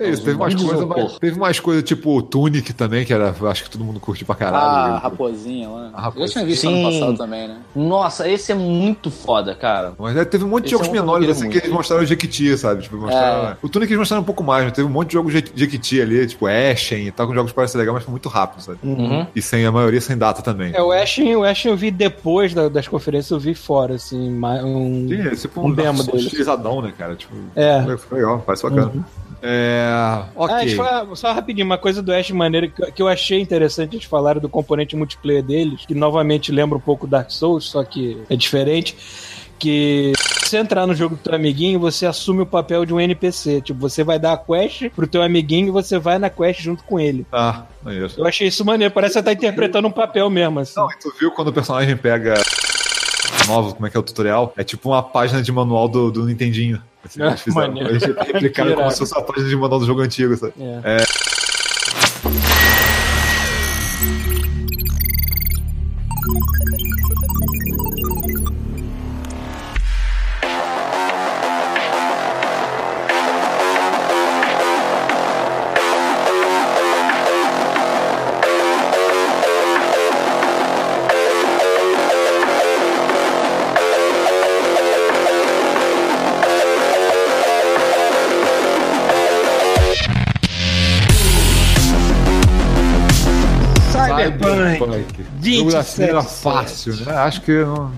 É 0.00 0.08
isso, 0.10 0.22
teve 0.24 0.36
umas 0.36 0.54
coisas, 0.54 0.84
mas- 0.86 1.18
teve 1.18 1.36
umas 1.36 1.60
coisas 1.60 1.82
tipo 1.84 2.16
o 2.16 2.22
Tunic 2.22 2.72
também, 2.72 3.04
que 3.04 3.12
era, 3.12 3.34
acho 3.50 3.64
que 3.64 3.70
todo 3.70 3.84
mundo 3.84 4.00
curte 4.00 4.24
pra 4.24 4.34
Ah, 4.34 4.36
a 4.36 4.38
caralho. 4.38 4.94
raposinha 5.02 5.68
lá. 5.68 5.90
A 5.94 6.00
raposinha. 6.02 6.24
Eu 6.24 6.28
já 6.28 6.32
tinha 6.34 6.44
visto 6.46 6.60
Sim. 6.62 6.84
ano 6.84 6.92
passado 7.00 7.16
também, 7.18 7.48
né? 7.48 7.56
Nossa, 7.74 8.28
esse 8.28 8.52
é 8.52 8.54
muito 8.54 9.10
foda, 9.10 9.54
cara. 9.54 9.94
Mas 9.98 10.16
é, 10.16 10.24
teve 10.24 10.44
um 10.44 10.48
monte 10.48 10.64
de 10.64 10.66
Esse 10.68 10.72
jogos 10.74 10.88
é 10.88 10.90
um 10.90 10.94
menores 10.94 11.28
assim 11.30 11.48
que 11.50 11.58
eles 11.58 11.70
mostraram 11.70 12.02
o 12.02 12.06
Jequiti, 12.06 12.56
sabe? 12.58 12.82
Tipo, 12.82 12.96
mostraram... 12.96 13.50
É. 13.50 13.56
O 13.62 13.68
Tunic 13.68 13.90
eles 13.92 13.98
mostraram 13.98 14.22
um 14.22 14.26
pouco 14.26 14.42
mais, 14.42 14.64
mas 14.64 14.72
teve 14.72 14.86
um 14.88 14.90
monte 14.90 15.08
de 15.08 15.14
jogos 15.14 15.32
Je- 15.32 15.44
Jequiti 15.54 16.00
ali, 16.00 16.26
tipo 16.26 16.46
Ashen 16.46 17.06
e 17.06 17.10
tal, 17.10 17.26
com 17.26 17.34
jogos 17.34 17.52
que 17.52 17.56
parecem 17.56 17.78
legal, 17.78 17.94
mas 17.94 18.04
foi 18.04 18.10
muito 18.10 18.28
rápido, 18.28 18.62
sabe? 18.62 18.78
Uhum. 18.82 19.26
E 19.34 19.40
sem 19.42 19.64
a 19.66 19.72
maioria 19.72 20.00
sem 20.00 20.16
data 20.16 20.42
também. 20.42 20.72
É, 20.74 20.82
o 20.82 20.90
Ashen, 20.92 21.36
o 21.36 21.44
Ashen 21.44 21.70
eu 21.70 21.76
vi 21.76 21.90
depois 21.90 22.52
da- 22.54 22.68
das 22.68 22.88
conferências, 22.88 23.30
eu 23.30 23.38
vi 23.38 23.54
fora, 23.54 23.94
assim, 23.94 24.30
um... 24.30 25.06
Sim, 25.22 25.28
é 25.28 25.34
tipo 25.34 25.66
um 25.66 25.72
demo 25.72 26.02
dele. 26.02 26.18
estilizadão, 26.18 26.80
né, 26.82 26.92
cara? 26.96 27.14
Tipo, 27.14 27.34
É. 27.54 27.96
foi 27.96 28.18
legal, 28.18 28.42
parece 28.44 28.62
bacana. 28.62 28.92
É. 29.42 29.88
Ok. 30.34 30.78
Ah, 30.80 31.06
só 31.14 31.32
rapidinho, 31.32 31.66
uma 31.66 31.78
coisa 31.78 32.02
do 32.02 32.12
Ash 32.12 32.30
maneira 32.30 32.68
que, 32.68 32.90
que 32.92 33.02
eu 33.02 33.06
achei 33.08 33.40
interessante 33.40 33.94
eles 33.96 34.06
falaram 34.06 34.40
do 34.40 34.48
componente 34.48 34.96
multiplayer 34.96 35.42
deles, 35.42 35.84
que 35.86 35.94
novamente 35.94 36.50
lembra 36.50 36.78
um 36.78 36.80
pouco 36.80 37.06
Dark 37.06 37.30
Souls, 37.30 37.64
só 37.68 37.84
que 37.84 38.20
é 38.30 38.36
diferente. 38.36 38.96
Que 39.58 40.12
se 40.18 40.50
você 40.50 40.58
entrar 40.58 40.86
no 40.86 40.94
jogo 40.94 41.16
do 41.16 41.22
teu 41.22 41.34
amiguinho, 41.34 41.80
você 41.80 42.04
assume 42.04 42.42
o 42.42 42.46
papel 42.46 42.84
de 42.84 42.92
um 42.92 43.00
NPC. 43.00 43.62
Tipo, 43.62 43.80
você 43.80 44.04
vai 44.04 44.18
dar 44.18 44.34
a 44.34 44.36
quest 44.36 44.90
pro 44.90 45.06
teu 45.06 45.22
amiguinho 45.22 45.68
e 45.68 45.70
você 45.70 45.98
vai 45.98 46.18
na 46.18 46.28
quest 46.28 46.60
junto 46.60 46.84
com 46.84 47.00
ele. 47.00 47.26
Ah, 47.32 47.62
é 47.86 47.94
isso. 48.04 48.20
Eu 48.20 48.26
achei 48.26 48.48
isso 48.48 48.64
maneiro, 48.66 48.92
parece 48.92 49.14
que 49.14 49.18
você 49.20 49.24
tá 49.24 49.32
interpretando 49.32 49.88
um 49.88 49.90
papel 49.92 50.28
mesmo, 50.28 50.60
assim. 50.60 50.78
Não, 50.78 50.90
e 50.90 50.98
tu 50.98 51.10
viu 51.18 51.30
quando 51.30 51.48
o 51.48 51.52
personagem 51.54 51.96
pega. 51.96 52.34
Novo, 53.46 53.74
como 53.74 53.86
é 53.86 53.90
que 53.90 53.96
é 53.96 54.00
o 54.00 54.02
tutorial? 54.02 54.52
É 54.56 54.64
tipo 54.64 54.90
uma 54.90 55.02
página 55.02 55.40
de 55.42 55.52
manual 55.52 55.88
do, 55.88 56.10
do 56.10 56.24
Nintendinho. 56.26 56.82
Assim, 57.04 57.22
Ah, 57.22 57.26
eles 57.28 57.40
fizeram. 57.42 57.76
Eles 57.76 58.02
replicaram 58.02 58.74
como 58.74 58.90
se 58.90 58.98
fosse 58.98 59.14
uma 59.14 59.22
página 59.22 59.48
de 59.48 59.56
manual 59.56 59.80
do 59.80 59.86
jogo 59.86 60.00
antigo, 60.00 60.36
sabe? 60.36 60.54
É. 60.58 60.98
Cyberpunk. 61.04 61.35
Era 96.02 96.22
fácil, 96.22 96.96
né? 97.04 97.12
Acho 97.12 97.40
que 97.42 97.64
não... 97.64 97.92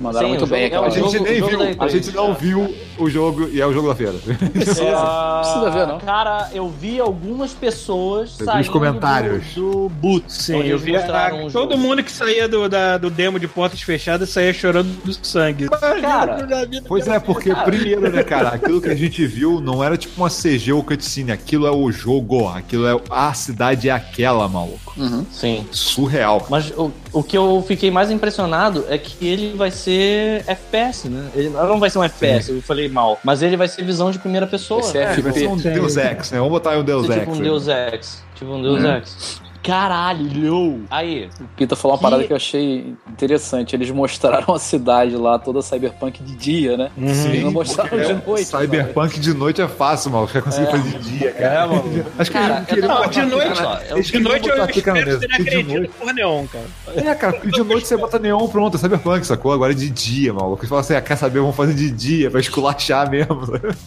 Mandaram 0.00 0.26
Sim, 0.26 0.34
muito 0.34 0.46
bem 0.46 0.62
jogo- 0.64 0.66
aquela 0.66 0.86
é 0.86 0.88
a 0.88 0.90
gente 0.90 1.12
jogo- 1.12 1.24
nem 1.24 1.34
viu, 1.34 1.60
a 1.62 1.64
E3, 1.86 1.88
gente 1.90 2.10
não 2.14 2.26
cara. 2.26 2.38
viu 2.38 2.74
o 2.98 3.10
jogo 3.10 3.48
e 3.48 3.60
é 3.60 3.66
o 3.66 3.72
jogo 3.72 3.88
da 3.88 3.94
feira. 3.94 4.14
Ah, 4.94 5.40
precisa 5.42 5.70
ver, 5.70 5.86
não. 5.86 5.98
Cara, 6.00 6.50
eu 6.52 6.68
vi 6.68 7.00
algumas 7.00 7.52
pessoas 7.52 8.36
viu 8.36 8.46
os 8.46 8.52
saindo 8.52 8.70
comentários? 8.70 9.44
do, 9.54 9.70
do 9.70 9.88
boot. 9.88 10.24
Sim, 10.32 10.56
onde 10.56 10.68
eu 10.70 10.78
vi 10.78 10.96
a, 10.96 11.00
o 11.46 11.50
todo 11.50 11.70
jogo. 11.72 11.78
mundo 11.78 12.02
que 12.02 12.10
saía 12.12 12.46
do, 12.48 12.68
da- 12.68 12.98
do 12.98 13.10
demo 13.10 13.38
de 13.38 13.48
portas 13.48 13.80
fechadas 13.80 14.28
saía 14.30 14.52
chorando 14.52 14.88
do 15.04 15.14
sangue. 15.26 15.68
Cara, 15.68 16.46
Pois 16.86 17.06
é, 17.08 17.18
porque 17.18 17.54
primeiro, 17.54 18.10
né, 18.10 18.22
cara, 18.22 18.48
aquilo 18.50 18.80
que 18.80 18.88
a 18.90 18.94
gente 18.94 19.26
viu 19.26 19.60
não 19.60 19.82
era 19.82 19.96
tipo 19.96 20.20
uma 20.20 20.28
CG 20.30 20.72
ou 20.72 20.82
cutscene, 20.82 21.32
aquilo 21.32 21.66
é 21.66 21.70
o 21.70 21.90
jogo, 21.90 22.48
aquilo 22.48 22.86
é 22.86 23.00
a 23.10 23.32
cidade 23.34 23.88
é 23.88 23.92
aquela, 23.92 24.48
maluco. 24.48 24.94
Sim. 25.30 25.66
Surreal. 25.70 26.46
Mas 26.50 26.70
o, 26.70 26.90
o 27.16 27.22
que 27.22 27.36
eu 27.36 27.64
fiquei 27.66 27.90
mais 27.90 28.10
impressionado 28.10 28.84
é 28.90 28.98
que 28.98 29.26
ele 29.26 29.56
vai 29.56 29.70
ser 29.70 30.44
FPS, 30.46 31.08
né? 31.08 31.30
Ele 31.34 31.48
não 31.48 31.80
vai 31.80 31.88
ser 31.88 31.98
um 31.98 32.04
FPS, 32.04 32.50
eu 32.50 32.60
falei 32.60 32.90
mal. 32.90 33.18
Mas 33.24 33.40
ele 33.40 33.56
vai 33.56 33.66
ser 33.68 33.82
visão 33.84 34.10
de 34.10 34.18
primeira 34.18 34.46
pessoa. 34.46 34.82
Né? 34.92 35.02
É, 35.02 35.20
vai 35.22 35.32
ser 35.32 35.48
um 35.48 35.58
Sim. 35.58 35.72
Deus 35.72 35.96
Ex, 35.96 36.30
né? 36.30 36.36
Vamos 36.36 36.52
botar 36.52 36.72
aí 36.72 36.78
um 36.78 36.84
Deus 36.84 37.06
Vai 37.06 37.16
ser 37.16 37.22
Ex. 37.22 37.28
tipo 37.30 37.40
um. 37.40 37.42
Deus 37.42 37.68
Ex. 37.68 38.22
Tipo 38.34 38.52
um 38.52 38.62
Deus 38.62 38.84
Ex. 38.84 39.40
Caralho! 39.66 40.84
Aí, 40.90 41.28
O 41.40 41.44
Pita 41.56 41.74
falou 41.76 41.94
uma 41.96 41.98
Que- 41.98 42.02
parada 42.04 42.24
que 42.24 42.32
eu 42.32 42.36
achei 42.36 42.94
interessante. 43.10 43.74
Eles 43.74 43.90
mostraram 43.90 44.54
a 44.54 44.58
cidade 44.58 45.16
lá, 45.16 45.38
toda 45.38 45.62
cyberpunk 45.62 46.22
de 46.22 46.34
dia, 46.36 46.76
né? 46.76 46.90
Eles 46.96 47.42
não 47.42 47.52
mostraram 47.52 47.98
de 47.98 48.26
noite. 48.26 48.44
Cyberpunk 48.46 49.20
de 49.20 49.34
noite 49.34 49.60
é 49.60 49.68
fácil, 49.68 50.10
mal. 50.10 50.24
Os 50.24 50.32
caras 50.32 50.44
conseguem 50.54 50.70
fazer 50.70 50.98
de 50.98 51.18
dia, 51.18 51.32
cara. 51.32 51.46
É, 51.54 51.66
mano. 51.66 52.06
Acho 52.18 52.30
que 52.30 52.36
Cara, 52.38 52.64
eles 52.68 52.86
tava- 52.86 53.02
Não, 53.04 53.10
de 53.10 53.22
noite, 53.22 53.48
pica 53.48 53.62
na- 53.62 53.82
eu- 53.84 54.02
de 54.02 54.18
noite 54.20 54.48
eu 54.48 54.64
espero 54.70 54.94
mesa. 54.94 55.18
ser 55.18 55.24
E 55.24 55.28
de 55.28 55.34
acreditado 55.34 55.76
noite- 55.78 55.92
por 55.98 56.14
neon, 56.14 56.46
cara. 56.46 56.64
É, 56.96 57.14
cara, 57.14 57.32
porque 57.34 57.50
de 57.50 57.62
noite 57.62 57.86
você 57.86 57.96
bota 57.96 58.18
neon, 58.18 58.46
pronto, 58.48 58.76
é 58.76 58.78
Cyberpunk, 58.80 59.26
sacou? 59.26 59.52
Agora 59.52 59.72
é 59.72 59.76
de 59.76 59.90
dia, 59.90 60.32
maluco. 60.32 60.60
Eles 60.60 60.68
falam 60.68 60.80
assim, 60.80 60.94
ah, 60.94 61.00
quer 61.00 61.16
saber, 61.16 61.40
vamos 61.40 61.56
fazer 61.56 61.74
de 61.74 61.90
dia, 61.90 62.30
pra 62.30 62.40
esculachar 62.40 63.10
mesmo. 63.10 63.40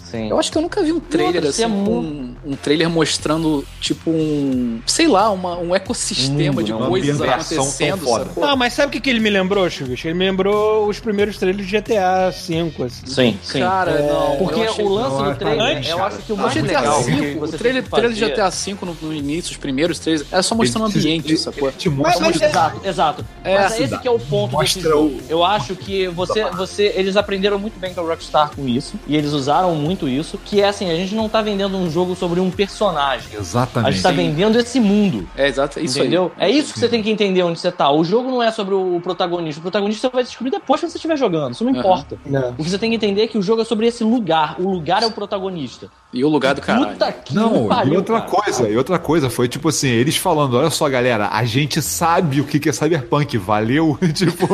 sim. 0.04 0.30
Eu 0.30 0.40
acho 0.40 0.52
que 0.52 0.58
eu 0.58 0.62
nunca 0.62 0.84
vi 0.84 0.92
um 0.92 1.00
trailer 1.00 1.36
Nossa, 1.44 1.50
assim, 1.50 1.64
é 1.64 1.68
um, 1.68 2.29
um 2.46 2.56
trailer 2.56 2.90
mostrando, 2.90 3.66
tipo, 3.82 4.10
um. 4.12 4.80
Sei 4.86 5.08
lá, 5.08 5.30
uma, 5.32 5.58
um 5.58 5.76
ecossistema 5.76 6.54
mundo, 6.54 6.64
de 6.64 6.72
né? 6.72 6.78
Uma 6.78 6.88
coisas 6.88 7.22
acontecendo? 7.22 8.32
Não, 8.38 8.56
mas 8.56 8.74
sabe 8.74 8.88
o 8.88 8.92
que, 8.92 9.00
que 9.00 9.10
ele 9.10 9.20
me 9.20 9.30
lembrou, 9.30 9.70
Chubis? 9.70 10.04
Ele 10.06 10.14
me 10.14 10.26
lembrou 10.26 10.88
os 10.88 11.00
primeiros 11.00 11.38
trailers 11.38 11.68
de 11.68 11.78
GTA 11.78 12.30
V, 12.32 12.84
assim. 12.86 13.06
Sim, 13.06 13.38
sim. 13.44 13.60
Cara, 13.60 14.02
não. 14.02 14.38
Porque 14.38 14.62
achei- 14.62 14.86
o 14.86 14.88
lance 14.90 15.16
Não, 15.16 15.24
do 15.24 15.32
é 15.32 15.36
trailer, 15.36 15.78
antes, 15.78 15.90
eu 15.90 15.98
cara. 15.98 16.08
acho 16.16 16.18
que 16.26 16.34
o 16.34 16.38
mais 16.38 16.54
GTA 16.54 16.62
legal 16.80 17.04
que 17.04 17.12
V, 17.12 17.36
você 17.36 17.56
o 17.56 17.60
trailer, 17.60 17.84
trailer 17.90 18.12
de 18.14 18.26
GTA 18.26 18.50
V 18.50 18.76
no, 18.84 18.98
no 19.02 19.14
início, 19.14 19.52
os 19.52 19.58
primeiros 19.58 20.00
trailers, 20.00 20.26
era 20.32 20.42
só 20.42 20.56
mostrando 20.56 20.84
o 20.84 20.88
ambiente, 20.88 21.38
sacou? 21.38 21.72
Te 21.72 21.90
mostra 21.90 22.22
Mas- 22.22 22.36
mas 22.38 22.42
é- 22.42 22.50
Exato, 22.50 22.82
exato. 22.88 23.26
É, 23.44 23.58
Mas 23.60 23.74
cidade. 23.74 23.94
esse 23.94 24.02
que 24.02 24.08
é 24.08 24.12
o 24.12 24.20
ponto 24.20 24.54
Mostra 24.54 24.82
desse 24.82 24.82
jogo. 24.82 25.08
o- 25.16 25.22
Eu 25.30 25.44
acho 25.44 25.76
que 25.76 26.08
você, 26.08 26.44
você, 26.52 26.94
eles 26.96 27.16
aprenderam 27.18 27.60
muito 27.60 27.80
bem 27.80 27.94
com 27.94 28.02
a 28.02 28.04
Rockstar 28.04 28.52
com 28.56 28.68
isso, 28.68 28.94
e 29.08 29.16
eles 29.16 29.34
usaram 29.34 29.76
muito 29.76 30.08
isso, 30.08 30.40
que 30.46 30.62
é 30.62 30.68
assim, 30.70 30.90
a 30.90 30.96
gente 30.96 31.14
não 31.16 31.28
tá 31.28 31.42
vendendo 31.42 31.78
um 31.78 31.90
jogo 31.92 32.16
sobre 32.16 32.29
sobre 32.30 32.40
um 32.40 32.52
personagem. 32.52 33.28
A 33.36 33.40
Exatamente. 33.40 33.94
gente 33.94 34.04
tá 34.04 34.12
vendendo 34.12 34.60
esse 34.60 34.80
mundo. 34.80 35.28
É 35.36 35.48
exato, 35.48 35.80
isso 35.80 35.98
entendeu? 36.00 36.32
É 36.38 36.48
isso 36.50 36.72
que 36.74 36.80
você 36.80 36.88
tem 36.88 37.02
que 37.02 37.10
entender 37.10 37.42
onde 37.44 37.60
você 37.60 37.72
tá. 37.72 37.92
O 37.92 38.04
jogo 38.04 38.30
não 38.30 38.44
é 38.44 38.52
sobre 38.52 38.76
o 38.76 39.00
protagonista. 39.02 39.60
O 39.60 39.64
protagonista 39.64 40.08
você 40.08 40.14
vai 40.14 40.24
descobrir 40.24 40.52
depois 40.52 40.80
quando 40.80 40.92
você 40.92 40.98
estiver 40.98 41.18
jogando. 41.18 41.54
Isso 41.54 41.64
não 41.64 41.72
Aham. 41.72 41.80
importa. 41.80 42.18
Não. 42.26 42.52
O 42.52 42.64
que 42.64 42.70
você 42.70 42.78
tem 42.78 42.92
que 42.92 42.96
entender 42.96 43.24
é 43.24 43.28
que 43.28 43.38
o 43.38 43.42
jogo 43.42 43.62
é 43.64 43.66
sobre 43.66 43.88
esse 43.88 44.04
lugar. 44.04 44.56
O 44.60 44.70
lugar 44.70 45.02
é 45.02 45.08
o 45.08 45.12
protagonista. 45.12 45.88
aí. 45.88 46.20
E 46.20 46.24
o 46.24 46.30
lugar 46.30 46.56
do 46.56 46.62
caralho. 46.62 46.88
Puta 46.94 47.12
que 47.12 47.36
Não, 47.36 47.68
pariu, 47.68 47.94
e 47.94 47.98
outra 47.98 48.20
cara. 48.22 48.32
coisa, 48.32 48.68
e 48.68 48.76
outra 48.76 48.98
coisa 48.98 49.30
foi 49.30 49.48
tipo 49.48 49.70
assim, 49.70 49.90
eles 49.90 50.18
falando, 50.18 50.58
olha 50.58 50.72
só, 50.72 50.90
galera, 50.90 51.30
a 51.32 51.46
gente 51.46 51.84
sabe 51.84 52.42
o 52.42 52.46
que 52.46 52.60
que 52.60 52.68
é 52.68 52.72
cyberpunk, 52.72 53.38
valeu? 53.38 53.96
tipo, 54.16 54.48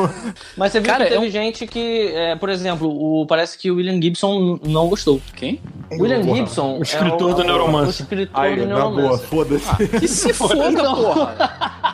Mas 0.57 0.73
você 0.73 0.81
viu 0.81 0.91
Cara, 0.91 1.05
que 1.05 1.11
teve 1.11 1.25
é 1.25 1.27
um- 1.27 1.31
gente 1.31 1.65
que, 1.65 2.07
é, 2.13 2.35
por 2.35 2.49
exemplo, 2.49 2.89
o, 2.89 3.25
parece 3.25 3.57
que 3.57 3.71
o 3.71 3.75
William 3.77 4.01
Gibson 4.01 4.59
não 4.65 4.89
gostou. 4.89 5.21
Quem? 5.33 5.61
William 5.93 6.23
Porra, 6.25 6.35
Gibson 6.39 6.77
o 6.79 6.83
escritor 6.83 7.31
é 7.31 7.33
do 7.35 7.43
Neuromancer. 7.45 7.64
O 7.67 7.89
escritor 7.89 8.43
aí, 8.43 8.55
do 8.55 8.67
na 8.67 8.89
boa, 8.89 9.17
foda-se. 9.17 9.87
Que 9.99 10.07
se 10.07 10.31
foda, 10.33 10.83
porra. 10.83 11.35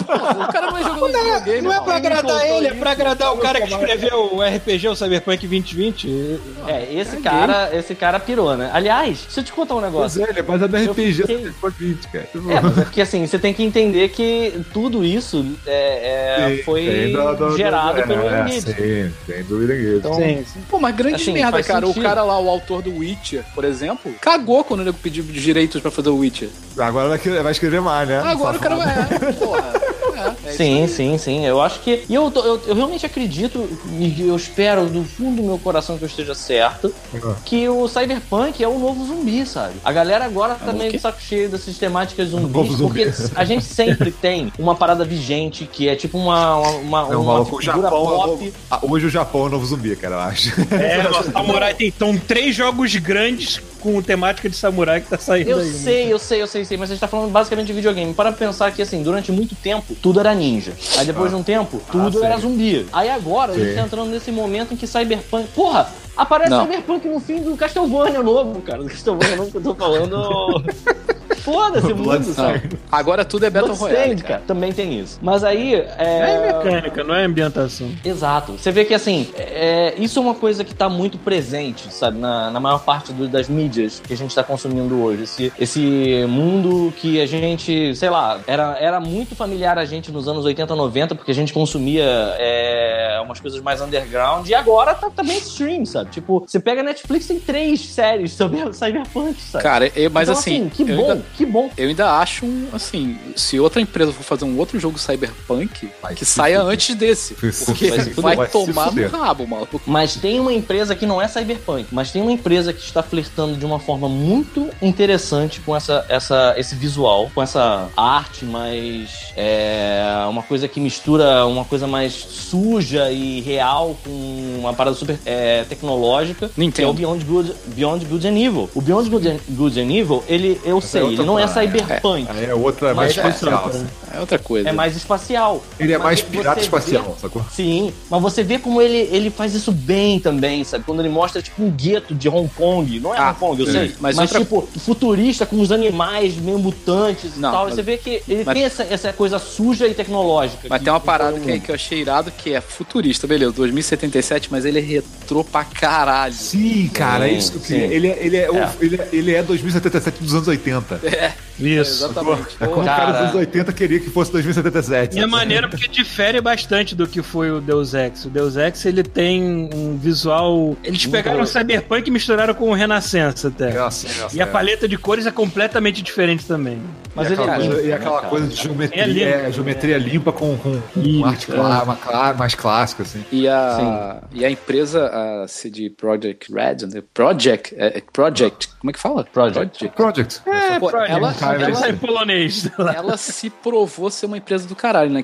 Porra, 0.05 0.47
O 0.47 0.51
cara 0.51 0.67
não 0.71 0.77
é 0.77 0.83
jogador 0.83 1.07
de 1.11 1.17
videogame. 1.19 1.61
Não 1.61 1.73
é 1.73 1.81
pra 1.81 1.95
agradar 1.95 2.45
ele, 2.45 2.67
é 2.67 2.73
pra 2.73 2.91
agradar 2.91 3.33
o 3.33 3.37
cara 3.37 3.61
que 3.61 3.69
escreveu 3.73 4.29
o 4.35 4.41
RPG, 4.41 4.87
o 4.89 4.95
Cyberpunk 4.95 5.47
2020. 5.47 6.39
É, 6.67 6.93
esse 6.93 7.17
cara, 7.17 7.69
esse 7.75 7.95
cara 7.95 8.19
pirou, 8.19 8.55
né? 8.57 8.69
Aliás, 8.73 9.25
se 9.29 9.39
eu 9.39 9.43
te 9.43 9.51
contar 9.53 9.75
um 9.75 9.79
Pois 9.81 9.93
negócio. 9.93 10.25
é, 10.25 10.29
ele 10.29 10.39
é 10.39 10.43
baseado 10.43 10.71
no 10.71 10.91
RPG, 10.91 11.13
fiquei- 11.21 11.37
Cyberpunk 11.37 11.75
20, 11.79 12.07
cara. 12.07 12.25
Tipo, 12.31 12.51
É, 12.51 12.61
mas 12.61 12.77
é 12.77 12.81
porque 12.83 13.01
assim, 13.01 13.25
você 13.25 13.39
tem 13.39 13.53
que 13.53 13.63
entender 13.63 14.09
que 14.09 14.61
tudo 14.73 15.03
isso 15.05 15.45
é, 15.65 16.45
é, 16.51 16.55
sim, 16.57 16.63
foi 16.63 16.85
tem 16.85 17.11
do- 17.13 17.35
do- 17.35 17.49
do- 17.51 17.57
gerado 17.57 17.99
é, 17.99 18.03
pelo 18.07 18.21
Gibson. 18.47 18.71
Sim, 18.71 19.13
tem 19.27 19.43
do 19.43 19.57
William 19.57 19.75
Gibson. 19.77 19.97
Então, 19.97 20.13
Sim, 20.15 20.45
sim. 20.51 20.61
Pô, 20.69 20.79
mas 20.79 20.95
grande 20.95 21.15
Assim, 21.15 21.33
merda, 21.33 21.61
cara. 21.63 21.85
sentido. 21.85 21.99
O 21.99 22.03
cara 22.03 22.23
lá, 22.23 22.39
o 22.39 22.49
autor 22.49 22.81
do 22.81 22.97
Witcher, 22.97 23.43
por 23.53 23.63
exemplo, 23.63 24.13
cagou 24.19 24.63
quando 24.63 24.81
ele 24.81 24.93
pediu 24.93 25.23
direitos 25.61 25.81
pra 25.81 25.91
fazer 25.91 26.09
o 26.09 26.17
Witcher. 26.17 26.49
Agora 26.77 27.07
vai 27.09 27.17
escrever- 27.17 27.43
vai 27.43 27.51
escrever 27.51 27.81
mais, 27.81 28.07
né? 28.07 28.19
Agora 28.19 28.57
o 28.57 28.59
cara 28.59 28.75
vai. 28.75 28.87
É, 28.89 29.31
porra. 29.33 29.73
É, 30.15 30.40
é 30.53 30.57
Sim, 30.57 30.87
sim, 30.87 31.17
sim. 31.17 31.45
Eu 31.45 31.61
acho 31.61 31.79
que. 31.81 32.03
E 32.09 32.13
eu, 32.13 32.29
tô- 32.31 32.43
eu, 32.43 32.61
eu 32.67 32.75
realmente 32.75 33.05
acredito, 33.05 33.67
e 33.99 34.27
eu 34.27 34.35
espero 34.35 34.85
do 34.87 35.03
fundo 35.03 35.41
do 35.41 35.47
meu 35.47 35.57
coração 35.59 35.97
que 35.97 36.03
eu 36.03 36.07
esteja 36.07 36.33
certo, 36.35 36.93
Ah. 37.23 37.35
que 37.45 37.67
o 37.69 37.87
Cyberpunk 37.87 38.63
é 38.63 38.67
o 38.67 38.77
novo 38.79 39.05
zumbi, 39.05 39.45
sabe? 39.45 39.75
A 39.83 39.91
galera 39.91 40.25
agora 40.25 40.55
tá 40.55 40.71
o 40.71 40.75
meio 40.75 40.91
de 40.91 40.99
saco 40.99 41.21
cheio 41.21 41.49
dessas 41.49 41.77
temáticas 41.77 42.31
novo 42.31 42.47
zumbis, 42.47 42.77
zumbi. 42.77 43.05
porque 43.05 43.31
a 43.35 43.43
gente 43.45 43.63
sempre 43.65 44.11
tem 44.11 44.51
uma 44.57 44.75
parada 44.75 45.03
vigente 45.05 45.65
que 45.71 45.87
é 45.87 45.95
tipo 45.95 46.17
uma, 46.17 46.55
uma, 46.57 47.03
uma, 47.03 47.13
Não, 47.13 47.21
uma 47.23 47.45
figura 47.45 47.63
Japão, 47.65 47.83
é 47.83 47.89
o 47.89 48.05
pop. 48.15 48.27
novo- 48.45 48.51
ah, 48.69 48.79
hoje 48.83 49.05
o 49.05 49.09
Japão 49.09 49.43
é 49.43 49.45
o 49.45 49.49
novo 49.49 49.65
zumbi, 49.65 49.95
cara, 49.95 50.15
eu 50.15 50.19
acho. 50.19 50.49
É, 50.73 51.07
o 51.09 51.31
Samurai 51.31 51.73
tem 51.73 51.87
então, 51.87 52.17
três 52.17 52.55
jogos 52.55 52.95
grandes 52.95 53.61
com 53.81 53.99
temática 53.99 54.47
de 54.47 54.55
samurai 54.55 55.01
que 55.01 55.07
tá 55.09 55.17
saindo 55.17 55.49
Eu 55.49 55.57
aí. 55.57 55.65
né? 55.65 55.73
sei, 55.73 56.13
eu 56.13 56.19
sei, 56.19 56.41
eu 56.41 56.45
sei, 56.45 56.63
sei, 56.63 56.77
mas 56.77 56.91
a 56.91 56.93
gente 56.93 56.99
tá 57.01 57.07
falando 57.07 57.31
basicamente 57.31 57.65
de 57.67 57.73
videogame. 57.73 58.13
Para 58.13 58.31
pensar 58.31 58.71
que, 58.71 58.79
assim, 58.81 59.01
durante 59.01 59.31
muito 59.31 59.55
tempo, 59.55 59.95
tudo 59.99 60.19
era 60.19 60.35
ninja. 60.41 60.73
Aí 60.97 61.05
depois 61.05 61.29
de 61.31 61.37
um 61.37 61.43
tempo, 61.43 61.81
tudo 61.91 62.19
sim. 62.19 62.25
era 62.25 62.37
zumbi. 62.37 62.85
Aí 62.91 63.09
agora, 63.09 63.53
a 63.53 63.55
gente 63.55 63.69
Sim. 63.69 63.75
tá 63.75 63.81
entrando 63.81 64.09
nesse 64.09 64.31
momento 64.31 64.73
em 64.73 64.77
que 64.77 64.87
Cyberpunk. 64.87 65.47
Porra! 65.55 65.89
Aparece 66.17 66.49
Não. 66.49 66.65
Cyberpunk 66.65 67.07
no 67.07 67.19
fim 67.19 67.41
do 67.41 67.55
Castlevania 67.55 68.21
novo, 68.21 68.61
cara. 68.61 68.79
Do 68.83 68.89
Castlevania 68.89 69.35
novo 69.37 69.51
que 69.51 69.57
eu 69.57 69.61
tô 69.61 69.75
falando. 69.75 70.63
Foda-se 71.43 71.91
o 71.91 71.95
mundo, 71.95 72.23
sabe? 72.33 72.69
Agora 72.91 73.23
tudo 73.25 73.45
é 73.45 73.49
Battle 73.49 73.73
Royale. 73.75 74.15
Cara. 74.17 74.27
cara. 74.27 74.43
Também 74.47 74.71
tem 74.71 74.99
isso. 74.99 75.19
Mas 75.21 75.43
aí. 75.43 75.73
É 75.75 76.53
mecânica, 76.53 77.03
não 77.03 77.15
é 77.15 77.23
ambientação. 77.25 77.89
Exato. 78.03 78.53
Você 78.53 78.71
vê 78.71 78.85
que, 78.85 78.93
assim, 78.93 79.29
é, 79.37 79.93
isso 79.97 80.19
é 80.19 80.21
uma 80.21 80.35
coisa 80.35 80.63
que 80.63 80.73
tá 80.73 80.89
muito 80.89 81.17
presente, 81.17 81.91
sabe, 81.93 82.17
na, 82.17 82.49
na 82.51 82.59
maior 82.59 82.79
parte 82.83 83.11
do- 83.13 83.27
das 83.27 83.47
mídias 83.49 84.01
que 84.05 84.13
a 84.13 84.17
gente 84.17 84.33
tá 84.33 84.43
consumindo 84.43 85.01
hoje. 85.01 85.23
Esse, 85.23 85.53
esse 85.59 86.25
mundo 86.27 86.93
que 86.97 87.21
a 87.21 87.25
gente, 87.25 87.95
sei 87.95 88.09
lá, 88.09 88.39
era, 88.47 88.77
era 88.79 88.99
muito 88.99 89.35
familiar 89.35 89.77
a 89.77 89.85
gente 89.85 90.11
nos 90.11 90.27
anos 90.27 90.45
80, 90.45 90.75
90, 90.75 91.15
porque 91.15 91.31
a 91.31 91.35
gente 91.35 91.53
consumia 91.53 92.03
é, 92.37 93.19
umas 93.23 93.39
coisas 93.39 93.61
mais 93.61 93.81
underground, 93.81 94.47
e 94.47 94.53
agora 94.53 94.93
tá, 94.93 95.09
tá 95.09 95.23
mainstream, 95.23 95.85
sabe? 95.85 96.11
Tipo, 96.11 96.43
você 96.45 96.59
pega 96.59 96.83
Netflix, 96.83 97.27
tem 97.27 97.39
três 97.39 97.81
séries 97.81 98.33
sobre 98.33 98.59
Cyberpunk, 98.73 99.39
sabe? 99.41 99.63
Cara, 99.63 99.91
eu- 99.95 100.11
mas 100.11 100.27
Então, 100.29 100.39
assim, 100.39 100.69
que 100.69 100.83
eu 100.83 100.95
bom, 100.97 101.11
ainda- 101.11 101.23
que 101.35 101.45
bom. 101.45 101.69
Eu 101.77 101.87
ainda 101.89 102.17
acho, 102.19 102.45
um, 102.45 102.67
assim, 102.73 103.17
se 103.35 103.59
outra 103.59 103.81
empresa 103.81 104.11
for 104.11 104.23
fazer 104.23 104.45
um 104.45 104.57
outro 104.57 104.79
jogo 104.79 104.97
Cyberpunk, 104.99 105.89
Vai 106.01 106.15
que 106.15 106.25
saia 106.25 106.59
fuder. 106.59 106.73
antes 106.73 106.95
desse. 106.95 107.33
Vai 107.35 107.51
se 107.51 107.65
Porque 107.65 107.89
fuder. 107.89 108.13
vai, 108.15 108.35
Vai 108.35 108.45
se 108.47 108.51
tomar 108.51 108.91
no 108.91 109.07
rabo, 109.07 109.47
maluco. 109.47 109.81
Mas 109.85 110.15
tem 110.15 110.39
uma 110.39 110.53
empresa 110.53 110.95
que 110.95 111.05
não 111.05 111.21
é 111.21 111.27
cyberpunk, 111.27 111.87
mas 111.91 112.11
tem 112.11 112.21
uma 112.21 112.31
empresa 112.31 112.73
que 112.73 112.81
está 112.81 113.01
flertando 113.03 113.55
de 113.57 113.65
uma 113.65 113.79
forma 113.79 114.07
muito 114.09 114.69
interessante 114.81 115.59
com 115.61 115.75
essa, 115.75 116.05
essa, 116.09 116.53
esse 116.57 116.75
visual, 116.75 117.31
com 117.33 117.41
essa 117.41 117.89
arte 117.95 118.45
mais. 118.45 119.31
É, 119.35 120.03
uma 120.29 120.43
coisa 120.43 120.67
que 120.67 120.79
mistura 120.79 121.45
uma 121.45 121.65
coisa 121.65 121.87
mais 121.87 122.13
suja 122.13 123.11
e 123.11 123.41
real 123.41 123.95
com 124.03 124.57
uma 124.59 124.73
parada 124.73 124.95
super 124.95 125.19
é, 125.25 125.63
tecnológica. 125.63 126.49
Nintendo. 126.57 126.93
Que 126.93 127.03
é 127.03 127.07
o 127.07 127.15
Beyond 127.15 127.25
Good, 127.25 127.53
Beyond 127.67 128.05
Good 128.05 128.27
and 128.27 128.37
Evil. 128.37 128.69
O 128.73 128.81
Beyond 128.81 129.09
Good 129.09 129.27
and, 129.27 129.37
Good 129.49 129.79
and 129.79 129.91
Evil, 129.91 130.23
ele, 130.27 130.59
eu 130.63 130.81
sei, 130.81 131.01
outra 131.01 131.20
ele 131.20 131.20
não 131.25 131.39
é 131.39 131.47
parada. 131.47 131.61
cyberpunk. 131.61 132.27
Aí 132.29 132.45
é 132.45 132.53
outra, 132.55 132.93
mais 132.93 133.15
Mas 133.15 133.25
é- 133.25 133.29
espacial. 133.29 133.65
assim. 133.69 133.87
É 134.13 134.19
outra 134.19 134.39
coisa. 134.39 134.69
É 134.69 134.71
mais 134.71 134.95
espacial. 134.97 135.63
Ele 135.79 135.93
é 135.93 135.97
Mas 135.97 136.03
mais 136.05 136.21
pirata 136.21 136.55
vê- 136.55 136.61
espacial, 136.61 137.17
sacou? 137.21 137.45
Sim, 137.51 137.93
mas 138.09 138.21
você 138.21 138.43
vê 138.43 138.59
como 138.59 138.81
ele, 138.81 139.07
ele 139.11 139.29
faz 139.29 139.53
isso 139.53 139.71
bem 139.71 140.19
também, 140.19 140.63
sabe? 140.63 140.83
Quando 140.83 140.99
ele 140.99 141.09
mostra, 141.09 141.41
tipo, 141.41 141.63
um 141.63 141.71
gueto 141.71 142.13
de 142.13 142.27
Hong 142.27 142.49
Kong. 142.55 142.99
Não 142.99 143.13
é 143.15 143.17
Ah, 143.19 143.29
Hong 143.31 143.39
Kong, 143.39 143.59
eu 143.61 143.65
sim. 143.67 143.71
sei. 143.73 143.95
Mas 143.99 144.15
Mas, 144.15 144.31
outra- 144.31 144.39
tipo, 144.39 144.67
futurista 144.79 145.45
com 145.45 145.59
os 145.61 145.71
animais 145.71 146.35
meio 146.35 146.59
mutantes 146.59 147.37
Não, 147.37 147.49
e 147.49 147.51
tal. 147.53 147.65
mas- 147.65 147.75
Você 147.75 147.81
vê 147.81 147.97
que 147.97 148.21
ele 148.27 148.43
mas- 148.43 148.53
tem 148.53 148.63
essa, 148.65 148.83
essa 148.83 149.13
coisa 149.13 149.39
suja 149.39 149.87
e 149.87 149.93
tecnológica. 149.93 150.67
Mas 150.69 150.79
que- 150.79 150.85
tem 150.85 150.93
uma 150.93 150.99
parada 150.99 151.39
que, 151.39 151.59
que 151.59 151.71
eu 151.71 151.75
achei 151.75 151.99
irado, 151.99 152.31
que 152.31 152.53
é 152.53 152.59
futurista, 152.61 153.25
beleza, 153.27 153.51
2077, 153.53 154.49
mas 154.51 154.65
ele 154.65 154.79
é 154.79 154.81
retrô 154.81 155.43
pra 155.43 155.63
caralho. 155.63 156.33
Sim, 156.33 156.89
cara, 156.93 157.27
é 157.29 157.33
isso 157.33 157.51
que 157.53 157.57
eu 157.57 157.61
queria. 157.61 157.85
Ele 157.95 158.07
é, 158.09 158.17
ele, 158.25 158.37
é, 158.37 158.41
É. 158.49 158.69
ele, 158.81 158.95
é, 159.01 159.07
ele 159.13 159.35
é 159.35 159.43
2077 159.43 160.21
dos 160.21 160.33
anos 160.33 160.47
80. 160.47 160.99
É, 161.11 161.31
Isso. 161.59 162.05
exatamente. 162.05 162.55
É 162.59 162.65
como 162.65 162.81
o 162.81 162.85
Cara. 162.85 163.11
dos 163.11 163.21
anos 163.21 163.35
80 163.35 163.71
queria 163.73 163.99
que 163.99 164.09
fosse 164.09 164.31
2077. 164.31 165.17
E 165.17 165.21
é 165.21 165.27
maneiro 165.27 165.69
porque 165.69 165.87
difere 165.87 166.41
bastante 166.41 166.95
do 166.95 167.05
que 167.07 167.21
foi 167.21 167.51
o 167.51 167.61
Deus 167.61 167.93
Ex. 167.93 168.25
O 168.25 168.29
Deus 168.29 168.55
Ex 168.55 168.83
ele 168.85 169.03
tem 169.03 169.69
um 169.73 169.97
visual. 169.97 170.75
Eles 170.83 171.05
pegaram 171.05 171.41
o 171.41 171.45
Cyberpunk 171.45 172.07
e 172.07 172.11
misturaram 172.11 172.53
com 172.53 172.69
o 172.69 172.73
Renascença 172.73 173.49
até. 173.49 173.69
É 173.71 173.77
é 173.77 173.89
E 174.33 174.41
a 174.41 174.45
é. 174.45 174.47
paleta 174.47 174.87
de 174.87 174.97
cores 174.97 175.25
é 175.27 175.31
completamente 175.31 176.01
diferente 176.01 176.45
também. 176.45 176.81
Mas 177.13 177.29
e 177.29 177.33
ele 177.33 177.41
aquela, 177.41 177.55
é 177.55 177.59
limpo, 177.67 177.79
e 177.81 177.93
aquela 177.93 178.15
cara? 178.17 178.29
coisa 178.29 178.47
de 178.47 178.53
É 178.59 178.63
geometria, 178.63 179.05
limpo. 179.05 179.27
é, 179.47 179.51
geometria 179.51 179.97
limpa 179.97 180.31
com, 180.31 180.57
com, 180.57 180.81
com 180.81 181.25
arte 181.25 181.51
é. 181.51 181.55
clara, 181.55 181.83
uma 181.83 181.95
clara- 181.95 182.33
mais 182.37 182.55
clássica, 182.55 183.03
assim. 183.03 183.23
E 183.31 183.47
a, 183.47 184.21
e 184.31 184.45
a 184.45 184.49
empresa, 184.49 185.07
a 185.07 185.47
CD 185.47 185.89
Project 185.89 186.51
Red, 186.53 186.87
né? 186.91 187.03
Project, 187.13 187.75
é, 187.77 187.97
é 187.97 188.03
Project, 188.13 188.69
como 188.79 188.89
é 188.89 188.93
que 188.93 188.99
fala? 188.99 189.25
Project. 189.25 189.89
Project. 189.89 190.41
É, 190.45 190.79
Pô, 190.79 190.87
Project. 190.89 191.00
Ela- 191.05 191.35
ela, 191.41 191.63
ela- 191.63 191.87
é 191.87 191.93
polonês. 191.93 192.69
ela 192.95 193.17
se 193.17 193.49
provou 193.49 194.09
ser 194.09 194.25
uma 194.25 194.37
empresa 194.37 194.67
do 194.67 194.75
caralho, 194.75 195.09
né? 195.11 195.23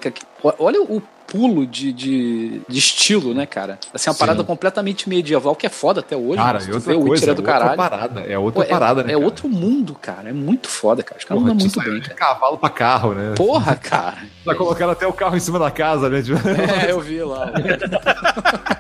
Olha 0.60 0.82
o 0.82 1.02
pulo 1.28 1.68
de, 1.68 1.92
de, 1.94 2.62
de 2.68 2.80
estilo, 2.80 3.34
né, 3.34 3.46
cara? 3.46 3.78
Assim, 3.94 4.10
uma 4.10 4.14
Sim. 4.14 4.20
parada 4.20 4.44
completamente 4.44 5.08
medieval, 5.10 5.56
que 5.56 5.66
é 5.66 5.70
foda 5.70 6.00
até 6.00 6.16
hoje. 6.16 6.38
Cara, 6.38 6.60
né? 6.60 6.66
E 6.66 6.70
tu 6.70 6.76
outra 6.76 6.96
coisa, 6.96 7.26
é 7.26 7.30
é 7.30 7.34
do 7.34 7.38
outra 7.40 7.54
caralho. 7.54 7.78
parada. 7.78 8.20
É 8.22 8.36
Pô, 8.36 8.42
outra 8.42 8.64
é, 8.64 8.68
parada, 8.68 9.04
né? 9.04 9.12
é 9.12 9.16
cara? 9.16 9.26
outro 9.26 9.50
mundo, 9.50 9.96
cara. 10.02 10.30
É 10.30 10.34
muito 10.34 10.70
foda, 10.70 11.04
cara. 11.04 11.20
Os 11.20 11.26
caras 11.26 11.44
mandam 11.44 11.58
muito 11.58 11.80
bem, 11.82 12.00
cara. 12.00 12.14
cavalo 12.16 12.58
pra 12.58 12.70
carro, 12.70 13.14
né? 13.14 13.34
Porra, 13.36 13.76
cara. 13.76 14.18
Já 14.46 14.56
colocaram 14.56 14.94
até 14.94 15.06
o 15.06 15.14
carro 15.14 15.36
em 15.36 15.40
cima 15.42 15.60
da 15.60 15.70
casa, 15.70 16.10
né? 16.10 16.24
É, 16.88 16.92
eu 16.92 17.02
vi 17.02 17.22
lá. 17.22 17.52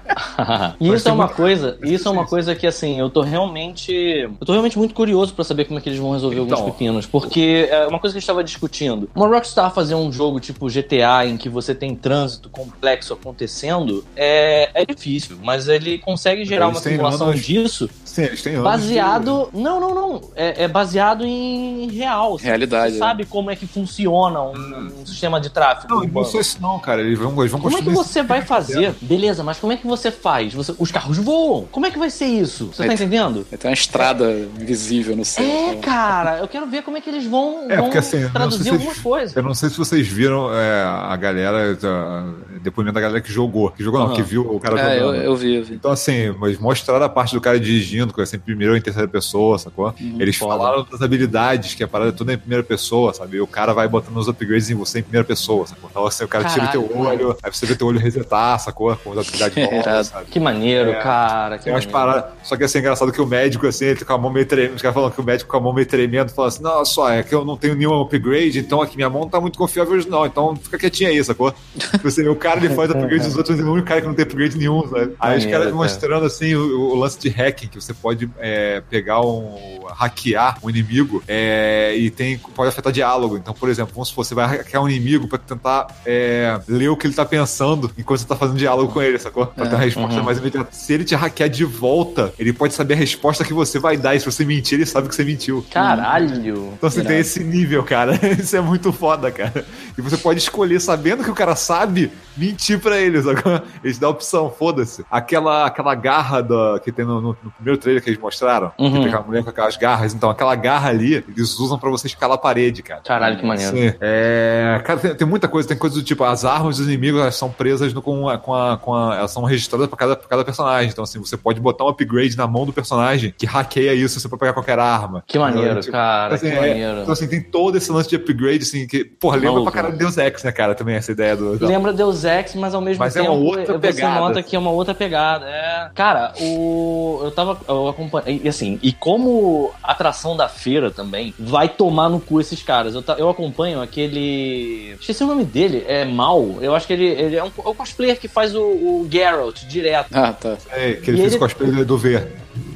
e 0.80 0.94
isso 0.94 1.10
é 1.10 1.11
uma 1.11 1.28
coisa, 1.28 1.78
isso 1.84 2.07
é 2.07 2.11
uma 2.11 2.26
coisa 2.26 2.56
que 2.56 2.65
assim, 2.65 2.99
eu 2.99 3.10
tô 3.10 3.22
realmente, 3.22 3.91
eu 3.94 4.45
tô 4.45 4.52
realmente 4.52 4.78
muito 4.78 4.94
curioso 4.94 5.34
pra 5.34 5.44
saber 5.44 5.65
como 5.65 5.80
é 5.80 5.82
que 5.82 5.90
eles 5.90 5.99
vão 5.99 6.11
resolver 6.11 6.40
Então. 6.40 6.57
alguns 6.57 6.72
pepinos, 6.72 7.06
porque 7.06 7.68
é 7.69 7.86
uma 7.88 7.99
coisa 7.99 8.14
que 8.14 8.18
a 8.18 8.19
gente 8.19 8.28
tava 8.28 8.44
discutindo. 8.44 9.10
Uma 9.15 9.28
Rockstar 9.28 9.74
fazer 9.74 9.95
um 9.95 10.11
jogo 10.11 10.40
tipo 10.40 10.68
GTA 10.68 11.26
em 11.26 11.38
que 11.38 11.49
você 11.49 11.74
tem 11.76 11.95
trânsito 11.95 12.36
complexo 12.49 13.14
acontecendo 13.14 14.05
é, 14.15 14.69
é 14.73 14.85
difícil, 14.85 15.38
mas 15.41 15.68
ele 15.68 15.97
consegue 15.97 16.45
gerar 16.45 16.68
Eles 16.68 16.77
uma 16.77 16.84
simulação 16.84 17.34
disso 17.34 17.89
Sim, 18.18 18.23
eles 18.23 18.41
têm 18.41 18.53
anos 18.53 18.64
baseado, 18.64 19.48
não, 19.53 19.80
não, 19.80 19.94
não, 19.94 20.22
é, 20.35 20.64
é 20.64 20.68
baseado 20.68 21.23
em 21.23 21.88
real. 21.89 22.34
assim. 22.35 22.45
Realidade, 22.45 22.94
Você 22.94 22.99
né? 22.99 23.06
sabe 23.06 23.26
como 23.26 23.52
é 23.52 23.56
que 23.56 23.68
funciona 23.68 24.41
um, 24.41 24.91
um 25.02 25.06
sistema 25.06 25.39
de 25.39 25.52
tráfego. 25.52 26.02
de... 26.02 26.07
Não, 26.07 26.14
não 26.14 26.26
só 26.26 26.39
isso 26.39 26.57
não, 26.60 26.80
cara. 26.80 27.02
Eles 27.02 27.19
vão, 27.19 27.30
eles 27.39 27.52
vão 27.52 27.61
Como 27.61 27.77
é 27.77 27.81
que 27.81 27.89
você 27.91 28.23
vai 28.23 28.41
fazer? 28.41 28.95
Beleza, 28.99 29.44
mas 29.44 29.60
como 29.60 29.72
é 29.72 29.77
que 29.77 29.85
você 29.85 30.10
faz? 30.10 30.52
Você- 30.56 30.73
os 30.80 30.91
carros 30.91 31.18
voam. 31.19 31.68
Como 31.72 31.85
é 31.85 31.91
que 31.91 31.99
vai 31.99 32.10
ser 32.10 32.26
isso? 32.26 32.68
Você 32.73 32.77
tá 32.84 32.85
Vai- 32.88 32.95
entendendo? 32.95 33.45
Ter 33.45 33.68
uma 33.68 33.73
estrada 33.73 34.31
invisível 34.60 35.15
no 35.15 35.23
céu. 35.23 35.45
É, 35.45 35.76
tá? 35.76 35.81
cara, 35.81 36.38
eu 36.39 36.48
quero 36.48 36.65
ver 36.65 36.81
como 36.81 36.98
é 36.98 37.02
que 37.02 37.10
eles 37.11 37.26
vão, 37.27 37.65
É, 37.69 37.76
vão 37.76 37.85
porque 37.85 37.99
assim, 37.99 38.18
eu 38.23 38.31
traduzir 38.31 38.69
algumas 38.72 38.94
vocês- 38.94 39.03
coisas. 39.03 39.35
Eu 39.35 39.44
não 39.44 39.53
sei 39.53 39.69
se 39.69 39.77
vocês 39.77 40.07
viram 40.07 40.49
é, 40.53 40.84
a 40.84 41.15
galera, 41.15 41.76
tá, 41.76 42.26
depoimento 42.64 42.95
da 42.95 43.02
galera 43.02 43.22
que 43.22 43.31
jogou. 43.31 43.69
Que 43.69 43.84
jogou 43.84 43.99
não, 43.99 44.14
que 44.15 44.22
viu 44.23 44.41
o 44.41 44.60
cara 44.60 44.80
É, 44.81 44.95
eu, 44.95 44.99
jogando. 45.07 45.22
eu 45.23 45.35
vi, 45.35 45.56
eu 45.56 45.64
vi. 45.64 45.76
Então, 45.76 45.91
assim, 45.91 46.34
mas 46.39 46.57
mostraram 46.57 47.06
a 47.06 47.10
parte 47.10 47.34
do 47.35 47.41
cara 47.41 47.60
dirigindo, 47.60 48.06
que 48.13 48.21
é 48.21 48.25
sempre 48.25 48.45
primeira 48.45 48.73
ou 48.73 48.77
em 48.77 48.81
terceira 48.81 49.07
pessoa, 49.07 49.57
sacou? 49.57 49.93
Eles 50.19 50.35
foda. 50.35 50.57
falaram 50.57 50.85
das 50.89 51.01
habilidades, 51.01 51.75
que 51.75 51.84
a 51.84 51.88
parada 51.88 52.09
é 52.09 52.13
tudo 52.13 52.31
em 52.31 52.38
primeira 52.38 52.63
pessoa, 52.63 53.13
sabe? 53.13 53.38
E 53.38 53.41
o 53.41 53.47
cara 53.47 53.73
vai 53.73 53.88
botando 53.88 54.17
os 54.17 54.27
upgrades 54.27 54.69
em 54.69 54.75
você 54.75 54.99
em 54.99 55.03
primeira 55.03 55.25
pessoa, 55.25 55.67
sacou? 55.67 55.89
Então, 55.89 56.05
assim, 56.05 56.23
o 56.23 56.27
cara 56.27 56.45
tira 56.45 56.65
o 56.65 56.67
Caralho, 56.67 56.88
teu 56.88 56.97
olho, 56.97 57.38
aí 57.43 57.51
você 57.51 57.65
vê 57.65 57.75
teu 57.75 57.88
olho 57.88 57.99
resetar, 57.99 58.59
sacou? 58.59 58.95
Com 58.97 59.11
as 59.11 59.27
habilidades 59.27 59.57
novas, 59.85 60.07
sabe? 60.07 60.25
Que 60.25 60.39
maneiro, 60.39 60.91
É, 60.91 61.01
cara. 61.01 61.57
Que 61.57 61.65
Tem 61.65 61.73
umas 61.73 61.85
paradas. 61.85 62.31
Só 62.43 62.55
que 62.55 62.63
assim, 62.63 62.77
é 62.77 62.81
engraçado 62.81 63.11
que 63.11 63.21
o 63.21 63.25
médico, 63.25 63.67
assim, 63.67 63.85
ele 63.85 63.99
tá 63.99 64.05
com 64.05 64.13
a 64.13 64.17
mão 64.17 64.31
meio 64.31 64.45
tremendo. 64.45 64.75
Os 64.75 64.81
caras 64.81 64.95
falam 64.95 65.11
que 65.11 65.21
o 65.21 65.23
médico 65.23 65.49
com 65.49 65.57
a 65.57 65.61
mão 65.61 65.73
meio 65.73 65.88
tremendo 65.88 66.31
fala 66.31 66.47
assim: 66.47 66.63
não, 66.63 66.84
só, 66.85 67.09
é 67.09 67.23
que 67.23 67.34
eu 67.34 67.43
não 67.43 67.57
tenho 67.57 67.75
nenhum 67.75 67.99
upgrade, 68.01 68.59
então 68.59 68.81
aqui 68.81 68.95
minha 68.95 69.09
mão 69.09 69.21
não 69.21 69.29
tá 69.29 69.39
muito 69.39 69.57
confiável 69.57 69.93
hoje, 69.93 70.09
não. 70.09 70.25
Então 70.25 70.55
fica 70.55 70.77
quietinho 70.77 71.09
aí, 71.09 71.23
sacou? 71.23 71.53
Tipo 71.91 72.07
assim, 72.07 72.27
o 72.27 72.35
cara 72.35 72.63
ele 72.63 72.73
faz 72.73 72.91
upgrade 72.91 73.23
dos 73.25 73.35
outros, 73.35 73.57
mas 73.57 73.65
é 73.65 73.69
o 73.69 73.73
único 73.73 73.88
cara 73.88 74.01
que 74.01 74.07
não 74.07 74.13
tem 74.13 74.23
upgrade 74.23 74.57
nenhum, 74.57 74.88
sabe? 74.88 75.15
Aí 75.19 75.38
os 75.38 75.45
caras 75.45 75.65
cara. 75.65 75.75
mostrando 75.75 76.25
assim 76.25 76.55
o, 76.55 76.91
o 76.91 76.95
lance 76.95 77.19
de 77.19 77.29
hacking, 77.29 77.67
que 77.67 77.79
você 77.79 77.86
pode 77.93 78.30
é, 78.39 78.81
pegar 78.89 79.22
um. 79.22 79.85
hackear 79.95 80.57
um 80.64 80.69
inimigo 80.69 81.23
é, 81.27 81.95
e 81.95 82.09
tem, 82.09 82.38
pode 82.38 82.69
afetar 82.69 82.91
diálogo. 82.91 83.38
Então, 83.38 83.53
por 83.53 83.69
exemplo, 83.69 83.93
vamos 83.93 84.09
supor, 84.09 84.26
você 84.26 84.35
vai 84.35 84.47
hackear 84.57 84.84
um 84.84 84.89
inimigo 84.89 85.27
pra 85.27 85.38
tentar 85.38 85.88
é, 86.05 86.59
ler 86.68 86.89
o 86.89 86.97
que 86.97 87.07
ele 87.07 87.14
tá 87.14 87.26
pensando 87.26 87.91
enquanto 87.97 88.19
você 88.19 88.27
tá 88.27 88.35
fazendo 88.35 88.57
diálogo 88.57 88.91
com 88.91 89.01
ele, 89.01 89.18
sacou? 89.19 89.47
Pra 89.47 89.68
ter 89.68 89.76
uma 89.76 89.84
resposta 89.84 90.19
uhum. 90.19 90.23
mais 90.23 90.38
imediata. 90.38 90.69
Se 90.72 90.93
ele 90.93 91.03
te 91.03 91.15
hackear 91.15 91.49
de 91.49 91.64
volta, 91.65 92.34
ele 92.38 92.53
pode 92.53 92.73
saber 92.73 92.93
a 92.93 92.97
resposta 92.97 93.43
que 93.43 93.53
você 93.53 93.80
vai 93.80 93.97
dar. 93.97 94.15
E 94.15 94.19
se 94.19 94.26
você 94.26 94.43
mentir, 94.45 94.77
ele 94.77 94.85
sabe 94.85 95.07
que 95.07 95.15
você 95.15 95.23
mentiu. 95.23 95.65
Caralho. 95.72 96.73
Então 96.77 96.89
você 96.89 97.03
tem 97.03 97.19
esse 97.19 97.43
nível, 97.43 97.84
cara. 97.84 98.19
Isso 98.39 98.55
é 98.55 98.61
muito 98.61 98.91
foda, 98.91 99.31
cara. 99.31 99.65
E 99.97 100.01
você 100.01 100.18
pode 100.18 100.39
escolher, 100.39 100.80
sabendo 100.80 101.23
que 101.23 101.31
o 101.31 101.35
cara 101.35 101.55
sabe, 101.55 102.11
mentir 102.35 102.80
pra 102.80 102.97
ele, 102.99 103.22
sacou? 103.22 103.61
Eles 103.84 103.97
dão 103.97 104.09
a 104.09 104.11
opção, 104.11 104.49
foda-se. 104.49 105.03
Aquela, 105.09 105.65
aquela 105.65 105.95
garra 105.95 106.41
da, 106.41 106.80
que 106.84 106.91
tem 106.91 107.05
no, 107.05 107.19
no- 107.22 107.38
no 107.43 107.51
primeiro 107.51 107.77
trailer 107.78 108.04
que 108.04 108.10
eles 108.10 108.20
mostraram, 108.20 108.72
Uhum. 108.78 108.91
que 108.91 108.98
tem 108.99 109.08
aquela 109.08 109.24
mulher 109.24 109.44
com 109.44 109.49
aquelas 109.49 109.78
garras. 109.78 110.14
Então, 110.14 110.30
aquela 110.30 110.56
garra 110.56 110.90
ali, 110.90 111.24
eles 111.28 111.58
usam 111.60 111.78
pra 111.78 111.90
você 111.90 112.08
escalar 112.08 112.36
a 112.36 112.40
parede, 112.40 112.82
cara. 112.84 113.02
Caralho, 113.02 113.38
que 113.38 113.45
maneiro. 113.45 113.76
Sim. 113.76 113.94
É, 114.02 114.82
cara, 114.84 114.99
tem, 114.99 115.16
tem 115.16 115.28
muita 115.28 115.48
coisa, 115.48 115.68
tem 115.68 115.78
coisa 115.78 115.95
do 115.95 116.04
tipo, 116.04 116.24
as 116.24 116.44
armas 116.45 116.78
dos 116.78 116.88
inimigos 116.88 117.22
elas 117.22 117.36
são 117.36 117.49
presas 117.49 117.94
no- 117.94 118.02
com, 118.02 118.28
a, 118.30 118.38
com, 118.38 118.54
a, 118.54 118.78
com 118.78 118.94
a. 118.95 119.16
Elas 119.18 119.32
são 119.32 119.44
registradas 119.44 119.88
pra 119.88 119.98
cada, 119.98 120.16
pra 120.16 120.28
cada 120.28 120.44
personagem. 120.45 120.90
Então, 120.91 121.04
assim, 121.04 121.20
você 121.20 121.38
pode 121.38 121.60
botar 121.60 121.84
um 121.86 121.90
upgrade 121.90 122.36
na 122.38 122.48
mão 122.48 122.66
do 122.66 122.74
personagem 122.74 123.34
que 123.38 123.45
hackeia 123.45 123.94
isso, 123.94 124.20
você 124.20 124.28
pode 124.28 124.40
pegar 124.40 124.54
qualquer 124.54 124.80
arma. 124.80 125.24
Que 125.28 125.38
maneiro, 125.40 125.70
Então, 125.72 125.82
tipo, 125.82 125.91
cara. 125.94 126.36
assim, 126.36 126.49
que 126.49 126.56
é, 126.56 126.60
maneiro. 126.60 127.02
então, 127.02 127.14
assim, 127.14 127.28
tem 127.28 127.41
todo 127.41 127.78
esse 127.78 127.91
lance 127.91 128.10
de 128.10 128.16
upgrade, 128.16 128.64
assim, 128.64 128.88
que, 128.88 129.04
porra, 129.04 129.36
lembra 129.36 129.52
Maluco. 129.52 129.72
pra 129.72 129.82
caralho 129.82 129.98
Deus 129.98 130.18
Ex, 130.18 130.44
né, 130.44 130.52
cara, 130.52 130.76
também, 130.76 130.95
essa 130.95 131.12
ideia 131.12 131.36
do. 131.36 131.66
Lembra 131.66 131.94
Deus 131.94 132.24
Ex, 132.24 132.56
mas 132.56 132.74
ao 132.74 132.82
mesmo 132.82 132.99
Mas 132.99 133.16
é 133.16 133.22
tempo 133.22 133.34
uma 133.34 133.44
outra 133.44 133.74
você 133.74 133.80
pegada. 133.80 134.20
nota 134.20 134.44
que 134.44 134.56
é 134.56 134.60
uma 134.60 134.72
outra 134.72 134.94
pegada. 134.94 135.45
É. 135.48 135.90
Cara, 135.94 136.34
o 136.41 137.22
eu 137.24 137.32
tava 137.32 137.58
eu 137.68 137.88
acompanhei 137.88 138.41
e 138.44 138.48
assim, 138.49 138.80
e 138.81 138.91
como 138.91 139.72
atração 139.84 140.35
da 140.35 140.48
feira 140.48 140.89
também, 140.91 141.34
vai 141.38 141.68
tomar 141.69 142.10
no 142.10 142.19
cu 142.19 142.39
esses 142.39 142.61
caras. 142.61 142.95
Eu, 142.95 143.02
ta- 143.02 143.15
eu 143.18 143.30
acompanho 143.30 143.81
aquele, 143.81 144.95
esqueci 144.99 145.23
o 145.23 145.27
nome 145.27 145.44
dele, 145.44 145.84
é 145.88 146.06
Mal. 146.06 146.57
Eu 146.61 146.73
acho 146.76 146.88
que 146.88 146.94
ele, 146.94 147.06
ele 147.06 147.35
é 147.35 147.44
um, 147.44 147.48
é 147.48 147.52
o 147.69 147.73
cosplayer 147.76 148.19
que 148.19 148.27
faz 148.27 148.56
o, 148.56 148.61
o 148.61 149.07
Geralt 149.11 149.64
direto. 149.65 150.10
Ah, 150.14 150.34
tá. 150.34 150.57
É, 150.72 150.94
que 150.94 151.11
ele 151.11 151.18
E 151.18 151.22
fez 151.22 151.34
ele- 151.34 151.35
o 151.35 151.39
cosplay 151.39 151.85
do 151.85 151.98
V. 151.98 152.27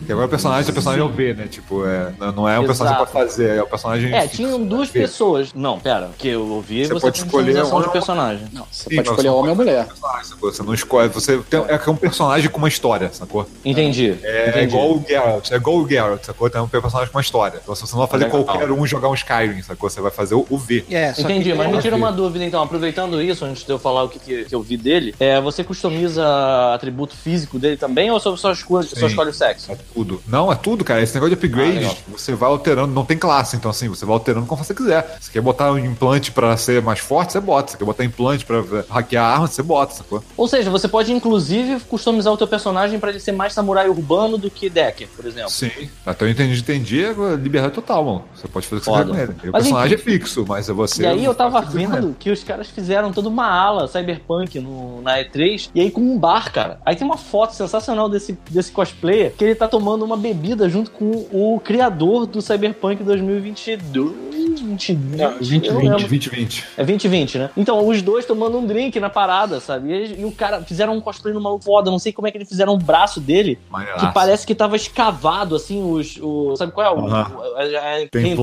Que 0.06 0.11
agora 0.11 0.26
o 0.28 0.30
personagem, 0.30 0.69
o 0.69 0.73
personagem 0.73 1.02
é 1.03 1.06
o 1.06 1.10
V, 1.10 1.34
né? 1.34 1.48
Tipo, 1.48 1.86
é, 1.86 2.11
não- 2.19 2.48
é 2.49 2.60
um 2.60 2.65
personagem 2.65 2.98
pode 2.98 3.11
fazer, 3.11 3.57
é 3.57 3.61
o 3.61 3.68
personagem. 3.68 4.14
É, 4.14 4.22
fixo, 4.22 4.36
tinham 4.38 4.64
duas 4.64 4.90
V. 4.90 4.99
pessoas. 4.99 5.53
Não, 5.53 5.80
pera, 5.80 6.10
que 6.18 6.28
eu 6.28 6.48
ouvi, 6.48 6.86
Você 6.86 6.94
você, 6.94 7.02
pode 7.02 7.19
tem 7.19 7.26
escolher 7.26 7.64
um 7.64 7.82
de 7.82 7.90
personagem. 7.90 8.48
Não, 8.52 8.65
você 8.72 8.90
Sim, 8.90 8.95
pode 8.98 9.10
escolher 9.10 9.30
homem 9.30 9.49
ou 9.52 9.56
mulher. 9.56 9.88
Você 10.41 10.64
não 10.64 10.73
escolhe, 10.73 11.10
você 11.10 11.38
tem, 11.49 11.60
é 11.68 11.82
é 11.86 11.90
um 11.90 11.95
personagem 11.95 12.49
com 12.49 12.57
uma 12.57 12.68
história, 12.68 13.10
sacou? 13.11 13.48
Entendi. 13.65 14.18
É 14.23 14.49
entendi. 14.49 14.65
igual 14.65 14.91
o 14.91 15.06
Geralt, 15.07 15.52
é 15.52 15.56
igual 15.56 15.78
o 15.78 15.88
Geralt, 15.88 16.23
sacou? 16.23 16.49
Tem 16.49 16.61
um 16.61 16.68
personagem 16.68 17.11
com 17.11 17.18
uma 17.18 17.22
história. 17.22 17.60
Então, 17.61 17.76
se 17.76 17.82
você 17.82 17.94
não 17.94 17.99
vai 17.99 18.07
fazer 18.07 18.26
Legal. 18.26 18.44
qualquer 18.44 18.72
um 18.72 18.86
jogar 18.86 19.10
um 19.10 19.14
Skyrim, 19.14 19.61
sacou? 19.61 19.90
Você 19.90 20.02
vai 20.02 20.11
fazer 20.11 20.36
o, 20.36 20.45
o 20.49 20.57
V. 20.57 20.86
É, 20.90 21.14
Entendi, 21.18 21.53
mas 21.53 21.72
me 21.72 21.80
tira 21.82 21.95
uma 21.95 22.11
dúvida 22.11 22.44
então, 22.45 22.61
aproveitando 22.61 23.22
isso, 23.22 23.45
antes 23.45 23.64
de 23.64 23.72
eu 23.72 23.80
falar 23.80 24.03
o 24.03 24.10
que, 24.10 24.19
que, 24.19 24.45
que 24.45 24.56
eu 24.56 24.61
vi 24.61 24.78
dele, 24.78 25.14
é, 25.19 25.40
você 25.41 25.64
customiza 25.64 26.23
atributo 26.73 27.15
físico 27.15 27.57
dele 27.60 27.78
também 27.78 28.10
ou 28.11 28.19
só, 28.19 28.36
só, 28.36 28.52
escolhe, 28.52 28.88
só 28.88 29.07
escolhe 29.07 29.30
o 29.30 29.34
sexo? 29.34 29.72
Tudo. 29.93 30.22
Não, 30.27 30.51
é 30.51 30.55
tudo, 30.55 30.84
cara. 30.84 31.01
Esse 31.01 31.13
negócio 31.13 31.35
de 31.35 31.41
Ah, 31.41 31.45
upgrade, 31.47 31.80
legal. 31.80 31.97
você 32.07 32.34
vai 32.34 32.49
alterando, 32.49 32.93
não 32.93 33.03
tem 33.05 33.18
classe, 33.18 33.55
então 33.55 33.69
assim, 33.72 33.88
você 33.89 34.05
vai 34.05 34.13
alterando 34.13 34.45
como 34.45 34.63
você 34.63 34.73
quiser. 34.73 35.18
Você 35.19 35.31
quer 35.31 35.41
botar 35.41 35.72
um 35.72 35.77
implante 35.77 36.31
pra 36.31 36.55
ser 36.57 36.81
mais 36.81 36.99
forte, 36.99 37.34
você 37.34 37.39
bota. 37.39 37.72
Você 37.72 37.77
quer 37.77 37.85
botar 37.85 38.03
implante 38.05 38.45
pra 38.45 38.63
hackear 38.89 39.26
arma, 39.26 39.47
você 39.47 39.61
bota, 39.61 39.93
sacou? 39.93 40.23
Ou 40.38 40.47
seja, 40.47 40.69
você 40.69 40.88
pode 40.88 41.11
inclusive 41.11 41.80
customizar 41.81 42.31
o 42.31 42.38
teu 42.38 42.47
personagem 42.47 42.99
pra 42.99 43.09
ele 43.09 43.19
ser 43.19 43.31
mais 43.34 43.53
samurai 43.53 43.89
urbano 43.89 44.38
do 44.38 44.49
que 44.49 44.69
Decker, 44.69 45.07
por 45.15 45.26
exemplo. 45.26 45.49
Sim. 45.51 45.72
Até 46.05 46.26
eu 46.26 46.30
entendi, 46.30 46.59
entendi, 46.59 47.03
é 47.03 47.13
liberdade 47.35 47.73
total, 47.73 48.03
mano. 48.05 48.23
Você 48.34 48.47
pode 48.47 48.68
fazer 48.68 48.77
o 48.77 48.80
que 48.80 48.85
você 48.85 48.91
Foda. 48.97 49.11
quiser 49.11 49.27
com 49.27 49.34
ele. 49.41 49.49
O 49.49 49.51
Mas 49.51 49.63
personagem 49.63 49.95
é 49.95 49.97
fixo, 49.97 50.45
mas 50.47 50.69
é 50.69 50.73
você. 50.73 51.03
E 51.03 51.05
aí 51.05 51.26
eu 51.26 51.35
tava 51.35 51.61
você 51.61 51.77
vendo 51.77 52.15
que 52.18 52.30
os 52.31 52.43
caras 52.43 52.68
fizeram 52.68 53.11
toda 53.11 53.27
uma 53.27 53.47
ala 53.47 53.88
cyberpunk 53.88 54.59
no, 54.59 55.01
na 55.01 55.18
E3, 55.19 55.69
e 55.76 55.81
aí 55.81 55.91
com 55.91 56.01
um 56.01 56.18
bar, 56.18 56.51
cara. 56.51 56.80
Aí 56.85 56.95
tem 56.95 57.05
uma 57.05 57.18
foto 57.18 57.53
sensacional 57.55 58.07
desse, 58.07 58.38
desse 58.49 58.72
cosplayer, 58.72 59.34
que 59.38 59.43
ele 59.43 59.55
tá 59.55 59.68
tomando 59.68 59.80
uma 60.05 60.17
bebida 60.17 60.69
junto 60.69 60.91
com 60.91 61.25
o 61.31 61.59
criador 61.63 62.25
do 62.25 62.41
Cyberpunk 62.41 63.03
2022, 63.03 64.31
20, 64.61 64.93
Não, 64.93 65.31
2020. 65.33 65.67
eu 65.67 65.73
não 65.73 65.81
lembro. 65.81 65.97
2020. 65.99 66.65
É 66.77 66.83
2020, 66.85 67.37
né? 67.39 67.49
Então, 67.57 67.87
os 67.87 68.01
dois 68.01 68.25
tomando 68.25 68.57
um 68.57 68.65
drink 68.65 68.99
na 68.99 69.09
parada, 69.09 69.59
sabe? 69.59 69.91
E, 69.91 70.21
e 70.21 70.25
o 70.25 70.31
cara 70.31 70.61
fizeram 70.61 70.93
um 70.95 71.01
cosplay 71.01 71.33
maluco 71.41 71.63
foda, 71.63 71.89
não 71.89 71.99
sei 71.99 72.11
como 72.13 72.27
é 72.27 72.31
que 72.31 72.37
eles 72.37 72.47
fizeram 72.49 72.73
o 72.73 72.77
braço 72.77 73.19
dele, 73.19 73.57
que 73.99 74.13
parece 74.13 74.45
que 74.45 74.53
tava 74.55 74.75
escavado, 74.75 75.55
assim, 75.55 75.81
os. 75.83 76.17
O, 76.21 76.55
sabe 76.55 76.71
qual 76.71 76.85
é? 76.85 76.99
O, 76.99 77.05
Aham. 77.07 77.31
o- 77.35 77.41
a- 77.55 77.63
a- 77.63 78.07
Tem 78.11 78.35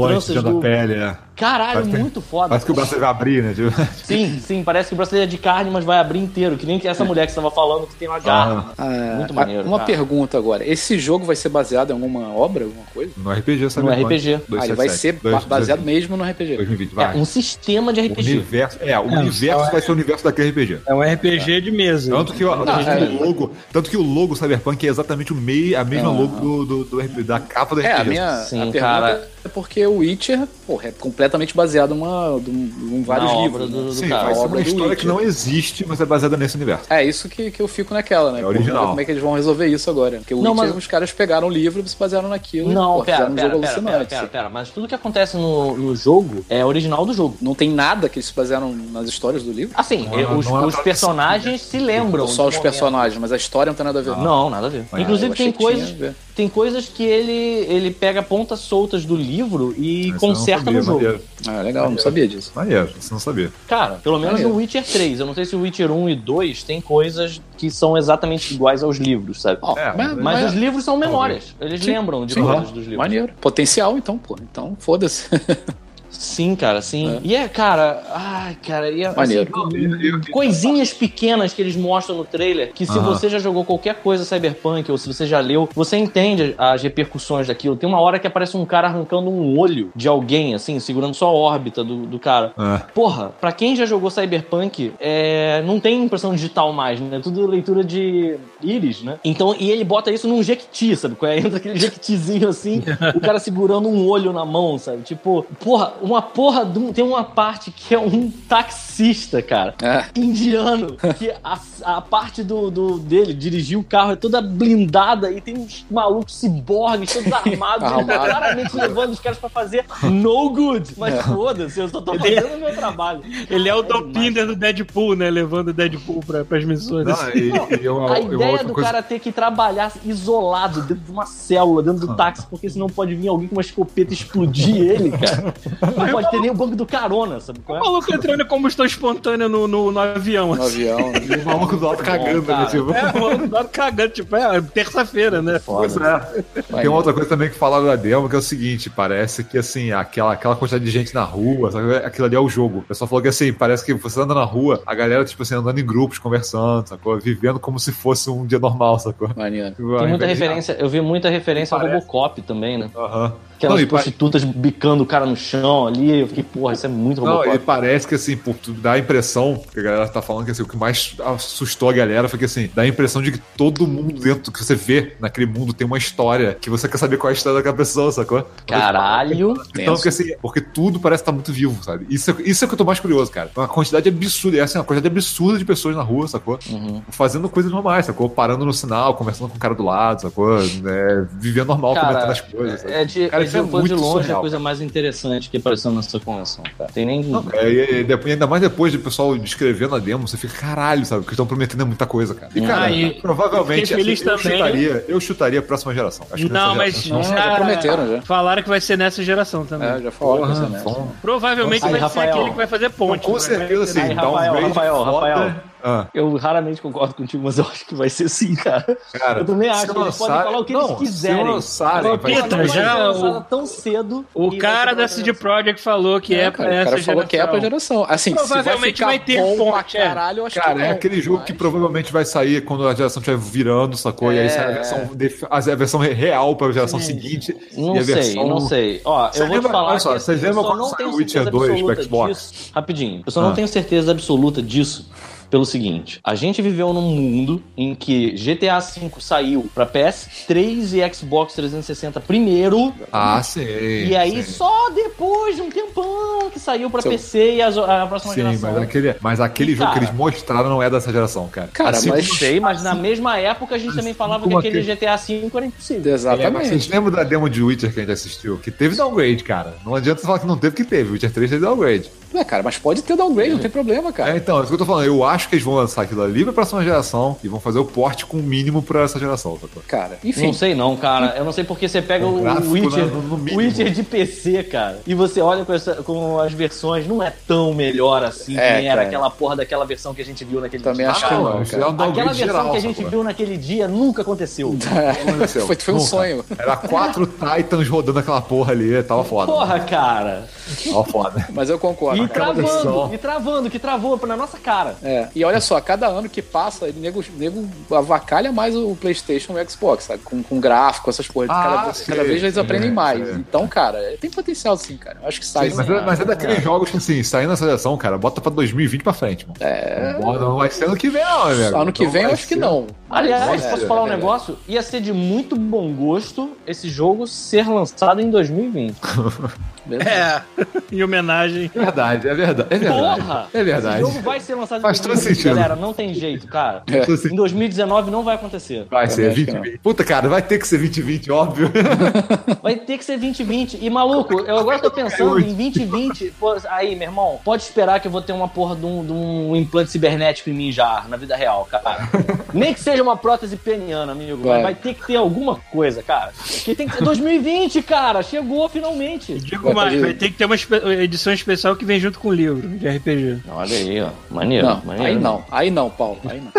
do. 0.43 0.53
da 0.55 0.61
pele, 0.61 0.95
é. 0.95 1.17
Caralho, 1.39 1.73
Parece 1.75 1.91
que- 1.91 1.99
muito 1.99 2.21
foda. 2.21 2.49
Parece 2.49 2.67
que 2.67 2.73
o 2.73 2.75
braço 2.75 2.99
vai 2.99 3.09
abrir, 3.09 3.43
né? 3.43 3.55
Tipo... 3.55 3.71
Sim, 4.05 4.41
sim, 4.41 4.63
parece 4.65 4.89
que 4.89 4.95
o 4.95 4.97
bracelete 4.97 5.25
é 5.25 5.27
de 5.31 5.39
carne, 5.39 5.71
mas 5.71 5.85
vai 5.85 5.99
abrir 5.99 6.19
inteiro, 6.19 6.57
que 6.57 6.67
nem 6.67 6.79
que 6.79 6.89
essa 6.89 7.05
mulher 7.05 7.27
que 7.27 7.33
você 7.33 7.37
tava 7.37 7.51
falando 7.51 7.87
que 7.87 7.95
tem 7.95 8.09
uma 8.09 8.19
garra. 8.19 8.73
Ah, 8.77 9.15
Muito 9.19 9.33
maneiro, 9.35 9.63
Uma 9.67 9.79
cara. 9.79 9.87
pergunta 9.87 10.37
agora. 10.37 10.67
Esse 10.67 10.99
jogo 10.99 11.25
vai 11.25 11.37
ser 11.37 11.49
baseado 11.49 11.91
em 11.91 11.93
alguma 11.93 12.29
obra, 12.35 12.65
alguma 12.65 12.85
coisa? 12.93 13.13
No 13.17 13.31
RPG, 13.31 13.71
sabe? 13.71 13.87
No 13.87 13.93
RPG. 13.93 14.41
Ah, 14.59 14.65
ele 14.65 14.75
vai 14.75 14.89
ser 14.89 15.13
ba- 15.13 15.41
baseado 15.47 15.81
mesmo 15.83 16.17
no 16.17 16.25
RPG. 16.25 16.57
2020, 16.57 16.93
É 16.93 16.95
vai. 16.95 17.17
um 17.17 17.25
sistema 17.25 17.93
de 17.93 18.01
O 18.01 18.05
RPG. 18.05 18.33
universo, 18.33 18.79
é, 18.81 18.99
o 18.99 19.09
Não, 19.11 19.21
universo 19.21 19.71
vai 19.71 19.81
ser 19.81 19.91
o 19.91 19.95
universo 19.95 20.25
daquele 20.25 20.49
RPG. 20.51 20.79
É 20.87 20.95
um 20.95 21.03
RPG 21.03 21.61
de 21.61 21.71
mesa. 21.71 22.11
Tanto 22.11 22.33
que, 22.35 22.45
o, 22.45 22.49
é. 22.53 22.57
o 22.57 23.25
logo, 23.25 23.53
tanto 23.73 23.89
que 23.91 23.97
o 23.97 24.03
logo 24.03 24.35
Cyberpunk 24.35 24.87
é 24.87 24.91
exatamente 24.91 25.33
o 25.33 25.37
meio, 25.37 25.79
a 25.79 25.85
mesma 25.85 26.11
logo 26.11 26.37
do, 26.41 26.65
do, 26.65 26.85
do 26.85 27.01
RPG, 27.01 27.23
da 27.23 27.39
capa 27.39 27.75
do 27.75 27.81
RPG. 27.81 27.93
É, 27.95 28.01
a 28.01 28.05
minha 28.05 28.37
Sim, 28.39 28.57
a 28.57 28.73
pergunta 28.73 28.79
cara. 28.81 29.29
É 29.49 29.53
porque 29.53 29.85
o 29.87 29.97
Witcher, 29.99 30.47
porra, 30.67 30.89
é 30.89 30.93
completamente 30.93 31.55
baseado 31.57 31.95
numa, 31.95 32.41
em 32.47 33.03
vários 33.03 33.31
Na 33.33 33.37
obra 33.39 33.43
livros. 33.65 33.71
do- 33.71 33.77
né? 33.83 33.87
do 33.89 33.93
Sim, 33.95 34.09
cara. 34.09 34.25
vai 34.25 34.35
ser 34.35 34.41
obra 34.41 34.59
uma 34.59 34.61
história 34.63 34.85
Witcher. 34.91 34.99
que 35.01 35.07
não 35.07 35.21
existe, 35.21 35.87
mas 35.87 36.01
é 36.01 36.05
baseada 36.05 36.37
nesse 36.37 36.57
universo. 36.57 36.85
É 36.91 37.05
isso 37.05 37.29
que, 37.29 37.51
que 37.51 37.61
eu 37.61 37.67
fico 37.69 37.93
naquela, 37.95 38.33
né? 38.33 38.41
É 38.41 38.47
original. 38.47 38.89
Como 38.89 39.01
é 39.01 39.05
que 39.05 39.11
eles 39.11 39.23
vão 39.23 39.33
resolver 39.35 39.67
isso 39.67 39.89
agora? 39.91 40.19
Porque 40.19 40.35
o 40.35 40.43
Não, 40.43 40.53
Witcher, 40.53 40.69
mas- 40.69 40.77
os 40.77 40.87
caras 40.87 41.13
pegaram 41.13 41.49
o 41.49 41.51
livro 41.51 41.83
e 41.85 41.89
se 41.89 41.97
basearam 41.97 42.29
naquilo. 42.29 42.71
Não, 42.71 42.99
pô, 42.99 43.05
pera, 43.05 43.17
fizeram 43.17 43.33
um 43.33 43.35
pera, 43.35 43.49
jogo 43.49 43.61
pera, 43.61 43.73
pera, 43.75 43.87
alucinante. 43.97 44.09
pera, 44.15 44.27
pera, 44.29 44.49
mas 44.51 44.71
tudo 44.71 44.87
que 44.89 44.95
acontece 44.95 45.37
no, 45.37 45.77
no 45.77 45.97
jogo 45.97 46.45
é 46.49 46.65
original 46.65 47.05
do 47.07 47.13
jogo. 47.15 47.37
Não 47.41 47.55
tem 47.55 47.71
nada 47.71 48.09
que 48.09 48.19
eles 48.19 48.27
se 48.27 48.35
basearam 48.35 48.71
nas 48.93 49.09
histórias 49.09 49.43
do 49.43 49.51
livro? 49.53 49.75
Assim, 49.77 50.07
Não 50.07 50.19
é- 50.19 50.27
os, 50.37 50.47
não 50.47 50.63
é 50.63 50.67
os 50.67 50.77
personagens 50.77 51.63
se 51.63 51.79
lembram. 51.79 52.23
Ou 52.23 52.29
só 52.29 52.47
os 52.47 52.59
personagens, 52.59 53.19
mas 53.21 53.33
a 53.33 53.37
história 53.37 53.71
não 53.71 53.77
tem 53.77 53.85
nada 53.87 53.99
a 53.99 54.03
ver. 54.03 54.17
Não, 54.17 54.51
nada 54.51 54.67
a 54.67 54.71
ver. 54.71 54.85
Inclusive 54.99 55.35
tem 55.35 55.53
coisas. 55.53 55.95
Tem 56.39 56.49
coisas 56.49 56.87
que 56.87 57.03
ele, 57.03 57.33
ele 57.33 57.91
pega 57.91 58.23
pontas 58.23 58.61
soltas 58.61 59.05
do 59.05 59.17
livro 59.17 59.75
e 59.77 60.13
não 60.13 60.19
conserta 60.21 60.67
sabia, 60.67 60.79
no 60.79 60.87
jogo. 60.87 60.99
Maneiro, 61.03 61.23
Ah, 61.49 61.63
legal, 61.63 61.91
não 61.91 61.99
sabia 61.99 62.29
disso. 62.29 62.53
maneiro, 62.55 62.89
você 62.97 63.13
não 63.13 63.19
sabia. 63.19 63.51
Cara, 63.67 63.97
pelo 63.97 64.19
menos 64.21 64.35
Maneiro. 64.35 64.51
no 64.51 64.57
Witcher 64.61 64.85
3. 64.85 65.19
Eu 65.19 65.27
não 65.27 65.35
sei 65.35 65.45
se 65.45 65.57
o 65.57 65.61
Witcher 65.63 65.91
1 65.91 66.11
e 66.11 66.15
2 66.15 66.63
tem 66.63 66.81
coisas 66.81 67.41
que 67.57 67.73
são 67.73 67.99
exatamente 67.99 68.55
iguais 68.55 68.85
aos 68.85 68.99
livros, 68.99 69.43
sabe? 69.43 69.59
É, 69.77 69.93
mas, 69.97 70.15
Mas 70.15 70.23
mas- 70.23 70.45
os 70.53 70.55
livros 70.57 70.85
são 70.85 70.97
memórias. 70.97 71.57
Eles 71.61 71.83
Sim, 71.83 71.91
lembram 71.91 72.25
de 72.25 72.35
sim, 72.35 72.41
coisas 72.41 72.69
dos 72.71 72.85
livros. 72.85 72.99
Maneiro. 72.99 73.33
Potencial, 73.41 73.99
então, 73.99 74.17
pô. 74.17 74.37
Então, 74.41 74.77
foda-se. 74.79 75.27
Sim, 76.19 76.57
cara, 76.57 76.83
sim. 76.83 77.21
E 77.23 77.37
é, 77.37 77.47
cara, 77.47 78.03
ai, 78.13 78.57
cara, 78.67 78.91
e 78.91 79.05
é, 79.05 79.15
Maneiro. 79.15 79.49
assim, 79.49 80.33
coisinhas 80.33 80.93
pequenas 80.93 81.53
que 81.55 81.63
eles 81.63 81.77
mostram 81.77 82.17
no 82.17 82.25
trailer, 82.25 82.73
que 82.73 82.85
se 82.85 82.99
Aham. 82.99 83.15
você 83.15 83.29
já 83.29 83.39
jogou 83.39 83.65
qualquer 83.65 83.95
coisa 83.95 84.25
Cyberpunk 84.25 84.91
ou 84.91 84.99
se 84.99 85.07
você 85.07 85.27
já 85.27 85.39
leu, 85.39 85.69
você 85.73 85.97
entende 85.97 86.57
as 86.59 86.83
repercussões 86.83 87.47
daquilo. 87.47 87.77
Tem 87.77 87.89
uma 87.89 88.01
hora 88.01 88.19
que 88.19 88.27
aparece 88.27 88.57
um 88.57 88.67
cara 88.67 88.89
arrancando 88.89 89.31
um 89.31 89.57
olho 89.57 89.93
de 89.95 90.09
alguém, 90.09 90.57
assim, 90.57 90.81
segurando 90.81 91.15
só 91.15 91.29
a 91.29 91.33
órbita 91.33 91.85
do, 91.85 92.05
do 92.05 92.19
cara. 92.19 92.53
É. 92.59 92.79
Porra, 92.93 93.31
pra 93.41 93.53
quem 93.53 93.77
já 93.77 93.87
jogou 93.87 94.11
Cyberpunk, 94.11 94.93
é, 94.99 95.63
não 95.65 95.79
tem 95.79 96.03
impressão 96.03 96.35
digital 96.35 96.73
mais, 96.73 97.01
né? 97.01 97.19
É 97.19 97.21
tudo 97.21 97.47
leitura 97.47 97.85
de 97.85 98.37
íris, 98.61 99.03
né? 99.03 99.21
Então, 99.25 99.55
e 99.57 99.71
ele 99.71 99.85
bota 99.85 100.11
isso 100.11 100.27
num 100.27 100.43
jequiti, 100.43 100.97
sabe? 100.97 101.17
é? 101.23 101.39
Entra 101.39 101.59
aquele 101.59 101.79
jequitizinho 101.79 102.49
assim, 102.49 102.83
o 103.15 103.21
cara 103.21 103.39
segurando 103.39 103.89
um 103.89 104.05
olho 104.09 104.33
na 104.33 104.45
mão, 104.45 104.79
sabe? 104.79 105.03
Tipo, 105.03 105.47
porra, 105.61 105.93
uma 106.09 106.23
porra 106.23 106.65
de 106.65 106.79
um- 106.79 106.93
tem 106.93 107.05
uma 107.05 107.23
parte 107.25 107.71
que 107.71 107.95
é 107.95 107.99
um 107.99 108.31
taxista, 108.49 109.41
cara. 109.43 109.75
É. 109.83 110.05
Indiano, 110.17 110.97
que 111.19 111.31
a, 111.45 111.59
a 111.85 112.01
parte 112.01 112.43
do, 112.43 112.71
do- 112.71 112.99
dele, 112.99 113.33
dirigir 113.35 113.79
o 113.79 113.85
carro, 113.85 114.13
é 114.13 114.17
toda 114.17 114.41
blindada 114.41 115.31
e 115.31 115.41
tem 115.41 115.57
uns 115.59 115.85
malucos 115.91 116.35
ciborgues 116.37 117.13
todos 117.13 117.31
armados, 117.33 117.91
ele 117.93 118.05
tá 118.05 118.19
claramente 118.19 118.77
levando 118.77 119.11
os 119.13 119.21
caras 119.21 119.39
pra 119.39 119.49
fazer 119.49 119.85
no 120.03 120.51
good. 120.51 120.95
Mas 120.97 121.21
foda-se, 121.25 121.81
eu 121.81 121.89
só 121.89 122.01
tô 122.01 122.15
fazendo 122.15 122.57
o 122.57 122.61
meu 122.61 122.75
trabalho. 122.75 123.23
Ele 123.51 123.69
é 123.69 123.75
o 123.75 123.81
Ah. 123.81 123.83
Dopinder 123.83 124.47
do 124.47 124.55
Deadpool, 124.57 125.15
né? 125.17 125.31
Levando 125.31 125.69
o 125.69 125.73
Deadpool 125.73 126.21
pra, 126.27 126.45
pras 126.45 126.65
missões. 126.65 127.07
Não, 127.07 127.31
e, 127.31 127.83
e 127.83 127.89
uma, 127.89 128.15
A 128.15 128.21
e 128.21 128.25
uma 128.25 128.35
ideia 128.35 128.65
do 128.65 128.73
coisa- 128.73 128.91
cara 128.91 129.03
ter 129.03 129.19
que 129.19 129.31
trabalhar 129.33 129.93
isolado 130.05 130.83
dentro 130.83 131.05
de 131.05 131.11
uma 131.11 131.27
célula, 131.27 131.83
dentro 131.83 132.07
do 132.07 132.17
táxi, 132.17 132.47
porque 132.49 132.69
senão 132.69 132.87
pode 132.89 133.15
vir 133.15 133.29
alguém 133.29 133.49
com 133.49 133.55
uma 133.55 133.63
escopeta 133.63 134.13
e 134.13 134.15
explodir 134.15 134.77
ele, 134.77 135.11
cara. 135.11 135.55
Não 135.99 136.09
pode 136.13 136.31
ter 136.31 136.41
nem 136.41 136.51
o 136.51 136.55
banco 136.55 136.77
do 136.77 136.87
carona, 136.87 137.41
sabe 137.41 137.59
O 137.61 137.63
qual 137.63 137.79
é? 137.79 137.81
maluco 137.81 138.15
entrando 138.15 138.43
em 138.43 138.47
combustão 138.47 138.85
espontânea 138.87 139.49
no, 139.49 139.67
no, 139.69 139.91
no 139.93 139.99
avião. 140.01 140.55
No 140.55 140.63
assim. 140.63 140.89
avião. 140.91 141.13
E 141.29 141.41
o 141.41 141.45
maluco 141.45 141.77
do 141.77 141.87
alto 141.87 142.03
cagando, 142.03 142.43
né? 142.43 142.67
Tipo. 142.71 142.93
É, 142.93 143.11
o 143.11 143.21
maluco 143.21 143.47
do 143.49 143.65
cagando, 143.69 144.11
tipo, 144.13 144.37
é 144.37 144.61
terça-feira, 144.61 145.43
né? 145.43 145.61
Pois 145.65 145.97
é. 145.97 146.43
Tem 146.81 146.89
uma 146.89 146.97
outra 146.97 147.13
coisa 147.13 147.29
também 147.29 147.49
que 147.51 147.57
falaram 147.57 147.85
da 147.87 147.97
demo, 147.97 148.29
que 148.29 148.35
é 148.35 148.39
o 148.39 148.43
seguinte, 148.43 148.89
parece 148.89 149.45
que 149.45 149.59
assim, 149.59 149.93
aquela, 149.93 150.33
aquela 150.33 150.57
quantidade 150.57 150.85
de 150.85 150.91
gente 150.91 151.15
na 151.15 151.23
rua, 151.25 151.71
sabe? 151.71 151.97
aquilo 151.97 152.27
ali 152.27 152.37
é 152.37 152.41
o 152.41 152.49
jogo. 152.49 152.79
O 152.79 152.83
pessoal 152.83 153.09
falou 153.09 153.23
que 153.23 153.29
assim, 153.29 153.53
parece 153.53 153.85
que 153.85 153.93
você 153.95 154.21
anda 154.21 154.35
na 154.35 154.45
rua, 154.45 154.83
a 154.87 154.95
galera, 154.95 155.25
tipo 155.25 155.43
assim, 155.43 155.55
andando 155.55 155.79
em 155.79 155.85
grupos, 155.87 156.19
conversando, 156.19 156.87
sacou? 156.89 157.19
Vivendo 157.19 157.59
como 157.59 157.79
se 157.79 157.93
fosse 157.93 158.31
um 158.31 158.47
dia 158.47 158.59
normal, 158.59 158.99
sacou? 158.99 159.31
Maneiro. 159.37 159.75
Tem 159.75 160.09
muita 160.09 160.27
referência, 160.27 160.77
eu 160.79 160.89
vi 160.89 161.01
muita 161.01 161.29
referência 161.29 161.77
ao. 161.77 161.89
Robocop 161.89 162.43
também, 162.43 162.77
né? 162.79 162.91
Aham. 162.97 163.33
Aquelas 163.57 163.81
Não, 163.81 163.87
pa- 163.89 163.95
prostitutas 163.95 164.45
bicando 164.45 165.03
o 165.03 165.07
cara 165.07 165.27
no 165.27 165.35
chão 165.35 165.88
ali. 165.89 166.21
Eu 166.21 166.29
fiquei, 166.29 166.45
porra, 166.45 166.73
isso 166.75 166.87
é 166.87 166.89
muito 166.89 167.21
Não, 167.21 167.33
Robocop. 167.39 167.57
e 167.57 167.59
parece 167.59 168.07
que 168.07 168.15
assim, 168.15 168.37
por 168.37 168.55
tu 168.57 168.73
dá 168.73 168.93
a 168.93 168.99
impressão, 168.99 169.61
que 169.73 169.81
a 169.81 169.83
galera 169.83 170.09
tá 170.09 170.23
falando 170.23 170.45
que 170.45 170.51
assim, 170.53 170.63
o 170.63 170.69
que 170.69 170.77
mais 170.77 171.17
assustou 171.25 171.89
a 171.91 171.93
galera 171.93 172.29
foi 172.29 172.39
que 172.39 172.45
assim, 172.45 172.71
dá 172.75 172.83
a 172.83 172.87
impressão 172.87 173.21
de 173.23 173.33
que 173.33 173.39
todo 173.57 173.87
mundo 173.87 174.21
dentro 174.21 174.53
que 174.53 174.63
você 174.65 174.75
vê 174.75 175.15
naquele 175.21 175.47
mundo 175.47 175.73
tem 175.73 175.87
uma 175.87 175.99
história, 175.99 176.57
que 176.61 176.71
você 176.71 176.89
quer 176.89 176.99
saber 176.99 177.17
qual 177.17 177.31
é 177.31 177.33
a 177.33 177.37
história 177.37 177.57
daquela 177.59 177.77
pessoa, 177.77 178.13
sacou? 178.13 178.47
Caralho. 178.67 179.51
Então, 179.53 179.65
Tenso. 179.73 179.93
porque, 179.95 180.09
assim, 180.09 180.25
porque 180.41 180.61
tudo 180.61 181.01
parece 181.01 181.23
estar 181.23 181.33
muito 181.33 181.53
vivo, 181.53 181.83
sabe? 181.83 182.07
Isso, 182.09 182.31
é- 182.31 182.35
isso 182.45 182.65
é 182.65 182.67
o 182.67 182.69
que 182.69 182.75
eu 182.75 182.79
tô 182.79 182.85
mais 182.85 183.01
curioso, 183.01 183.31
cara. 183.31 183.51
Uma 183.57 183.67
quantidade 183.69 184.09
absurda, 184.09 184.59
é 184.59 184.61
assim, 184.61 184.79
uma 184.79 184.85
quantidade 184.85 185.13
absurda 185.13 185.59
de 185.59 185.65
pessoas 185.65 185.97
na 185.97 186.03
rua, 186.03 186.29
sacou? 186.29 186.59
Uhum. 186.71 187.03
Fazendo 187.11 187.49
coisas 187.49 187.71
normais, 187.73 188.07
sacou? 188.07 188.29
Parando 188.29 188.65
no 188.65 188.73
sinal, 188.73 189.15
conversando 189.15 189.49
com 189.51 189.57
o 189.57 189.59
cara 189.61 189.75
do 189.75 189.83
lado, 189.83 190.23
sacou? 190.23 190.59
É, 190.59 191.27
vivendo 191.39 191.69
normal, 191.69 191.95
comentando 191.95 192.19
Cara, 192.21 192.33
as 192.33 192.41
coisas. 192.41 192.81
sabe? 192.81 192.93
é 192.93 193.05
de, 193.05 193.29
Cara, 193.29 193.43
é 193.45 193.47
de, 193.47 193.57
é 193.57 193.63
de 193.63 193.71
longe 193.71 193.95
surreal, 193.97 194.39
a 194.39 194.41
coisa 194.41 194.59
mais 194.59 194.81
interessante 194.81 195.51
que 195.51 195.59
apareceu 195.79 195.91
nessa 195.93 196.21
convenção, 196.21 196.65
cara. 196.77 196.91
Tem 196.93 197.07
nem. 197.07 197.23
Não, 197.25 197.45
é, 197.53 197.69
e, 197.71 198.01
e 198.01 198.05
depois- 198.05 198.33
ainda 198.33 198.47
mais 198.47 198.63
depois 198.63 198.93
de 198.93 198.99
o 198.99 199.01
pessoal 199.03 199.37
descrevendo 199.39 199.95
a 199.95 199.99
demo, 199.99 200.27
você 200.27 200.37
fica, 200.37 200.55
caralho, 200.59 201.05
sabe? 201.05 201.23
Porque 201.23 201.35
estão 201.35 201.47
prometendo 201.47 201.87
muita 201.87 202.07
coisa, 202.07 202.35
cara. 202.35 202.51
E, 202.55 202.61
cara, 202.61 202.85
Ah, 202.87 202.91
e 202.91 203.15
provavelmente 203.21 203.95
feliz 203.95 204.21
assim, 204.21 204.29
eu, 204.31 204.37
também. 204.39 204.59
chutaria, 204.59 205.05
eu 205.09 205.21
chutaria 205.21 205.59
a 205.59 205.63
próxima 205.63 205.95
geração. 205.95 206.27
Acho 206.31 206.47
que 206.47 206.53
Não, 206.53 206.75
mas 206.75 206.95
geração- 207.03 207.33
Não, 207.33 207.39
já 207.43 207.55
prometeram, 207.57 208.09
já. 208.17 208.23
Falaram 208.23 208.63
que 208.63 208.69
vai 208.69 208.81
ser 208.81 208.97
nessa 208.99 209.23
geração 209.23 209.65
também. 209.65 209.89
É, 209.89 210.01
já 210.03 210.11
falaram 210.11 210.43
que 210.43 210.49
vai 210.49 210.57
ser 210.67 210.71
nessa. 210.73 210.85
bom. 210.85 211.13
Provavelmente 211.23 211.85
Aí, 211.85 211.91
vai 211.93 212.01
Rafael. 212.01 212.27
ser 212.27 212.39
aquele 212.39 212.51
que 212.51 212.57
vai 212.57 212.67
fazer 212.67 212.91
ponte. 212.91 213.25
Com 213.27 213.35
né? 213.35 213.41
certeza, 213.41 213.87
sim. 213.87 214.01
Aí, 214.01 214.15
dá 214.15 214.29
um 214.29 214.35
Rafael, 214.35 214.69
Rafael, 214.69 214.97
foda. 214.97 215.11
Rafael. 215.13 215.55
Ah, 215.81 216.07
Eu 216.13 216.37
raramente 216.37 216.83
concordo 216.83 217.15
contigo, 217.15 217.45
mas 217.45 217.57
eu 217.57 217.65
acho 217.65 217.87
que 217.87 217.95
vai 217.95 218.09
ser 218.11 218.29
sim, 218.29 218.57
cara. 218.57 218.85
cara, 219.13 219.41
Eu 219.41 219.45
também 219.45 219.69
acho 219.71 219.87
que 219.87 219.97
eles 219.97 220.17
podem 220.17 220.37
falar 220.43 220.59
o 220.59 220.65
que 220.65 220.73
não, 220.73 220.87
eles 220.89 220.99
quiserem. 220.99 221.45
Se 221.45 221.51
lançarem, 221.53 222.19
Pita, 222.19 222.67
já 222.67 223.11
o- 223.13 223.41
tão 223.43 223.65
cedo. 223.65 224.27
O 224.35 224.59
cara 224.59 224.93
da 224.93 225.07
CD 225.07 225.33
geração. 225.69 225.79
Projekt 225.79 225.81
falou 225.83 226.21
que 226.21 226.35
é, 226.35 226.39
É, 226.39 226.51
pra 226.51 226.65
cara, 226.65 226.71
o 226.71 226.75
essa 226.75 226.91
cara 226.91 227.03
falou 227.03 227.27
que 227.27 227.37
é 227.37 227.47
pra 227.47 227.61
geração. 227.61 227.97
geração. 227.99 228.07
Assim, 228.09 228.35
Provavelmente 228.35 228.75
se 228.75 228.81
vai, 228.81 228.93
ficar 228.93 229.07
vai 229.07 229.19
ter 229.19 229.57
bom 229.57 229.71
pra 229.73 229.81
é. 229.81 230.03
caralho, 230.09 230.39
eu 230.41 230.47
acho 230.47 230.55
Cara, 230.61 230.75
que 230.75 230.81
é 230.81 230.85
não, 230.87 230.91
aquele 230.93 231.21
jogo 231.21 231.45
que 231.45 231.53
mas- 231.53 231.59
provavelmente 231.59 232.13
vai 232.13 232.25
sair 232.25 232.61
quando 232.63 232.87
a 232.89 232.95
geração 232.95 233.21
estiver 233.21 233.37
virando, 233.39 233.97
sacou? 233.97 234.33
E 234.33 234.39
aí 234.39 234.47
É. 234.47 234.49
sai 234.49 234.65
a 234.65 234.71
versão, 234.75 235.11
def- 235.15 235.45
a 235.51 235.61
versão 235.75 236.01
real 236.01 236.57
pra 236.57 236.73
geração 236.73 236.99
seguinte. 237.01 237.57
Não 237.77 237.97
e 237.97 237.99
a 237.99 238.05
sei, 238.05 238.15
versão... 238.15 238.49
não 238.49 238.61
sei. 238.61 239.01
Ó, 239.05 239.29
Você 239.31 239.43
eu 239.43 239.47
vou 239.47 239.49
te 239.49 239.55
lembra- 239.57 239.71
falar 239.73 239.91
olha 239.91 240.01
só, 240.01 240.13
que 240.15 240.21
vocês 240.21 240.43
lembram 240.43 240.65
quando 240.65 240.85
saiu 240.91 241.09
Witcher 241.15 241.43
certeza 241.45 241.51
2 241.51 241.83
pro 241.83 242.03
Xbox? 242.03 242.29
disso. 242.51 242.71
Rapidinho. 242.75 243.23
Eu 243.27 243.33
só 243.33 243.41
Ah. 243.41 243.43
não 243.45 243.55
tenho 243.55 243.69
certeza 243.69 244.11
absoluta 244.11 244.63
disso 244.63 245.09
pelo 245.51 245.65
seguinte. 245.65 246.21
A 246.23 246.35
gente 246.35 246.61
viveu 246.61 246.93
num 246.93 247.01
mundo 247.03 247.63
em 247.77 247.95
que 247.95 248.33
GTA 248.33 248.79
V 248.81 249.11
saiu 249.19 249.69
pra 249.75 249.87
PS3 249.87 250.93
e 250.95 251.15
Xbox 251.15 251.55
360 251.55 252.21
primeiro. 252.21 252.93
Ah, 253.13 253.43
sim. 253.43 253.65
E 253.65 254.15
aí 254.17 254.43
sim. 254.43 254.53
só 254.53 254.91
depois 254.91 255.57
de 255.57 255.63
um 255.63 255.71
tempão 255.71 256.51
que 256.53 256.59
saiu 256.59 256.91
pra 256.91 257.03
Sim. 257.03 257.11
PC 257.11 257.55
e 257.57 257.63
as- 257.63 257.77
a, 257.79 258.07
próxima 258.07 258.35
Sim, 258.35 258.43
geração. 258.43 258.73
mas 258.73 258.83
aquele, 258.83 259.15
mas 259.21 259.41
aquele 259.41 259.73
E, 259.73 259.75
jogo 259.75 259.89
que 259.91 259.95
cara- 259.95 260.07
eles 260.07 260.17
mostraram 260.17 260.69
não 260.71 260.83
é 260.83 260.91
dessa 260.91 261.13
geração, 261.13 261.49
cara. 261.49 261.69
Cara, 261.73 261.91
Assim 261.91 262.09
mas- 262.09 262.29
sei, 262.39 262.61
mas 262.61 262.83
na 262.83 262.95
mesma 262.95 263.39
época 263.39 263.75
a 263.75 263.79
gente 263.79 263.95
também 263.95 264.15
falava 264.15 264.47
que 264.49 264.55
aquele 264.55 264.79
aquele- 264.81 264.95
GTA 264.97 265.17
V 265.17 265.51
era 265.55 265.67
impossível. 265.67 266.13
É, 266.13 266.15
Exatamente. 266.15 266.69
vocês 266.69 266.89
lembram 266.89 267.13
da 267.13 267.23
demo 267.25 267.49
de 267.49 267.63
Witcher 267.63 267.93
que 267.93 268.01
a 268.01 268.03
gente 268.03 268.13
assistiu? 268.13 268.59
Que 268.59 268.71
teve 268.71 268.97
downgrade, 268.97 269.43
cara. 269.45 269.77
Não 269.85 269.95
adianta 269.95 270.21
você 270.21 270.27
falar 270.27 270.39
que 270.39 270.47
não 270.47 270.57
teve, 270.59 270.75
que 270.77 270.85
teve. 270.85 271.13
Witcher 271.13 271.33
3 271.33 271.51
teve 271.51 271.63
downgrade. 271.65 272.11
Ué, 272.35 272.45
cara, 272.45 272.63
mas 272.63 272.77
pode 272.77 273.03
ter 273.03 273.17
downgrade, 273.17 273.51
não 273.53 273.59
tem 273.59 273.71
problema, 273.71 274.11
É, 274.11 274.13
cara. 274.13 274.37
então, 274.37 274.59
é 274.59 274.61
isso 274.61 274.69
que 274.69 274.75
eu 274.75 274.79
tô 274.79 274.85
falando. 274.85 275.07
Eu 275.07 275.25
acho 275.25 275.38
que 275.47 275.55
eles 275.55 275.65
vão 275.65 275.75
lançar 275.75 276.03
aquilo 276.03 276.23
ali 276.23 276.43
pra 276.45 276.53
próxima 276.53 276.83
geração 276.83 277.37
e 277.45 277.49
vão 277.49 277.61
fazer 277.61 277.79
o 277.79 277.85
porte 277.85 278.25
com 278.25 278.39
o 278.39 278.43
mínimo 278.43 278.83
pra 278.83 279.03
essa 279.03 279.19
geração, 279.19 279.59
sacou? 279.61 279.83
Cara, 279.87 280.19
enfim. 280.25 280.47
Não 280.47 280.53
sei 280.55 280.75
não, 280.75 280.97
cara. 280.97 281.35
Eu 281.37 281.45
não 281.45 281.53
sei 281.53 281.65
porque 281.65 281.87
você 281.89 282.01
pega 282.01 282.27
O 282.27 282.39
o, 282.39 282.41
gráfico, 282.43 282.69
Witcher, 282.73 283.05
né, 283.07 283.13
no- 283.13 283.37
no. 283.37 283.57
Witcher 283.57 283.91
de 283.91 284.03
PC, 284.03 284.63
cara, 284.65 285.01
e 285.07 285.15
você 285.15 285.41
olha 285.41 285.65
com, 285.65 285.73
essa- 285.75 285.97
com 285.97 286.39
as 286.41 286.53
versões, 286.53 287.07
não 287.07 287.23
é 287.23 287.33
tão 287.47 287.75
melhor 287.75 288.23
assim 288.25 288.57
É, 288.59 288.85
era 288.87 289.03
aquela 289.03 289.31
porra 289.31 289.57
daquela 289.57 289.85
versão 289.85 290.15
que 290.15 290.23
a 290.23 290.25
gente 290.25 290.45
viu 290.45 290.61
naquele 290.61 290.83
Também 290.83 291.07
dia. 291.07 291.11
acho 291.11 291.29
que 291.29 291.35
não, 291.35 291.45
cara. 291.45 291.57
é 291.57 291.87
um 291.87 291.91
Aquela 291.91 292.13
versão 292.13 292.35
geral, 292.35 292.71
que 292.71 292.77
a 292.77 292.81
gente 292.81 293.05
viu 293.05 293.23
naquele 293.25 293.57
dia 293.57 293.87
nunca 293.89 294.23
aconteceu. 294.23 294.75
aconteceu. 295.23 295.67
foi, 295.67 295.77
foi 295.77 295.95
um 295.95 295.97
Nunca. 295.99 296.09
sonho. 296.09 296.45
Era 296.59 296.77
quatro 296.77 297.27
Titans 297.27 297.89
rodando 297.89 298.19
aquela 298.19 298.41
porra 298.41 298.73
ali, 298.73 299.03
tava 299.03 299.25
foda. 299.25 299.53
Porra, 299.53 299.81
cara. 299.81 300.49
Tava 300.85 301.05
foda. 301.05 301.49
Mas 301.53 301.69
eu 301.71 301.79
concordo. 301.79 302.23
E 302.25 302.29
cara. 302.29 302.53
travando, 302.53 302.63
versão. 302.69 303.11
e 303.15 303.19
travando, 303.19 303.71
que 303.71 303.79
travou 303.79 304.19
na 304.27 304.37
nossa 304.37 304.59
cara. 304.59 304.97
É, 305.03 305.28
e 305.35 305.45
olha 305.45 305.61
só, 305.61 305.81
cada 305.81 306.07
ano 306.07 306.29
que 306.29 306.43
passa, 306.43 306.89
ele 306.89 307.01
nego, 307.01 307.25
nego 307.37 307.69
avacalha 307.91 308.53
mais 308.53 308.75
o 308.77 308.97
PlayStation 308.97 309.59
e 309.59 309.63
o 309.63 309.71
Xbox, 309.71 310.05
sabe? 310.05 310.23
Com, 310.23 310.43
com 310.43 310.61
gráfico, 310.61 311.11
essas 311.11 311.27
porras. 311.27 311.51
Ah, 311.51 311.63
cada, 311.63 311.95
sim, 311.95 312.05
cada 312.07 312.25
vez 312.25 312.43
eles 312.43 312.55
sim, 312.55 312.61
aprendem 312.61 312.91
é, 312.91 312.93
mais. 312.93 313.29
sim. 313.29 313.35
Então, 313.35 313.67
cara, 313.67 313.99
é, 313.99 314.17
tem 314.17 314.31
potencial 314.31 314.77
sim, 314.77 314.97
cara. 314.97 315.19
Eu 315.23 315.29
acho 315.29 315.41
que 315.41 315.47
sai. 315.47 315.71
Sim, 315.71 315.77
mas, 315.77 315.91
é, 315.91 316.01
mas 316.01 316.21
é 316.21 316.25
daqueles 316.25 316.63
jogos 316.63 316.91
que, 316.91 316.97
assim, 316.97 317.23
saindo 317.23 317.51
nessa 317.51 317.65
geração, 317.65 317.97
cara, 317.97 318.19
bota 318.19 318.41
pra 318.41 318.51
2020 318.51 319.03
pra 319.03 319.13
frente, 319.13 319.47
mano. 319.47 319.57
É. 319.61 320.17
Não, 320.21 320.33
não 320.35 320.57
vai 320.57 320.71
ser 320.71 320.85
ano 320.85 320.97
que 320.97 321.09
vem, 321.09 321.23
não, 321.23 321.43
amigo. 321.43 321.77
Ano 321.77 321.93
que 321.93 322.07
vem 322.07 322.23
eu 322.25 322.33
acho 322.33 322.47
que 322.47 322.55
ser. 322.55 322.61
não. 322.61 322.87
Aliás, 323.11 323.65
É, 323.65 323.71
posso 323.71 323.85
é, 323.85 323.87
falar 323.87 324.03
um 324.05 324.09
é, 324.09 324.13
é. 324.13 324.17
negócio? 324.17 324.59
Ia 324.69 324.83
ser 324.83 325.01
de 325.01 325.13
muito 325.13 325.57
bom 325.57 325.93
gosto 325.93 326.57
esse 326.67 326.89
jogo 326.89 327.27
ser 327.27 327.69
lançado 327.69 328.21
em 328.21 328.31
2020. 328.31 328.97
É, 329.97 330.43
em 330.93 331.03
homenagem. 331.03 331.71
É 331.75 331.79
verdade, 331.79 332.29
é 332.29 332.35
verdade. 332.35 332.69
É 332.75 332.79
verdade. 332.79 333.21
Porra! 333.21 333.47
É 333.53 333.65
verdade. 333.65 334.03
Esse 334.03 334.13
jogo 334.13 334.23
vai 334.23 334.41
ser 334.41 334.55
lançado 334.55 334.81
Faz 334.81 334.99
em 334.99 335.03
todo 335.03 335.13
2020, 335.13 335.37
sentido. 335.37 335.55
galera. 335.55 335.77
Não 335.77 335.93
tem 335.93 336.15
jeito, 336.15 336.47
cara. 336.47 336.83
É. 336.91 337.29
Em 337.33 337.37
2019 337.37 338.11
não 338.11 338.23
vai 338.23 338.35
acontecer. 338.35 338.87
Vai 338.91 339.09
ser 339.09 339.31
acho 339.31 339.37
que 339.37 339.45
2020. 339.53 339.79
Puta, 339.79 340.05
cara, 340.05 340.29
vai 340.29 340.43
ter 340.43 340.59
que 340.59 340.67
ser 340.67 340.79
2020, 340.79 341.31
óbvio. 341.31 341.71
Vai 342.63 342.77
ter 342.77 342.99
que 342.99 343.05
ser 343.05 343.19
2020. 343.19 343.79
E 343.81 343.91
maluco, 343.91 344.41
eu 344.41 344.59
agora 344.59 344.79
tô 344.79 344.91
pensando 344.91 345.39
em 345.39 345.55
2020. 345.55 346.35
Pô, 346.39 346.57
aí, 346.69 346.95
meu 346.95 347.09
irmão, 347.09 347.41
pode 347.45 347.63
esperar 347.63 348.01
que 348.01 348.07
eu 348.09 348.13
vou 348.13 348.21
ter 348.21 348.33
uma 348.33 348.49
porra 348.49 348.75
de 348.77 348.85
um, 348.85 349.05
de 349.05 349.13
um 349.13 349.57
implante 349.57 349.91
cibernético 349.91 350.51
em 350.51 350.55
mim 350.55 350.73
já, 350.73 351.05
na 351.09 351.17
vida 351.17 351.37
real, 351.37 351.67
cara. 351.71 352.09
Nem 352.53 352.75
que 352.75 352.81
seja 352.81 353.03
uma 353.03 353.17
prótese 353.17 353.57
peniana, 353.57 354.13
amigo. 354.13 354.43
Vai. 354.43 354.55
Mas 354.55 354.63
vai 354.63 354.75
ter 354.75 354.95
que 354.95 355.07
ter 355.07 355.17
alguma 355.17 355.57
coisa, 355.71 356.03
cara. 356.03 356.33
Que 356.65 356.75
tem 356.75 356.89
que 356.89 356.97
ser 356.97 357.05
2020, 357.05 357.83
cara. 357.83 358.23
Chegou 358.23 358.69
finalmente. 358.69 359.39
Mais, 359.85 360.01
vai 360.01 360.15
ter 360.15 360.31
que 360.31 360.37
ter 360.39 360.45
uma 360.45 360.55
edição 361.03 361.33
especial 361.33 361.75
que 361.77 361.85
vem 361.85 361.99
junto 362.01 362.19
com 362.19 362.29
o 362.29 362.33
livro 362.33 362.61
de 362.69 362.89
RPG. 362.89 363.41
Olha 363.49 363.77
aí, 363.77 364.01
ó. 364.01 364.11
Maneiro, 364.31 364.67
Não, 364.67 364.83
maneiro. 364.85 365.05
aí 365.09 365.19
não. 365.19 365.45
Aí 365.51 365.71
não, 365.71 365.91
Paulo. 365.91 366.21
Aí 366.29 366.41
não. 366.41 366.53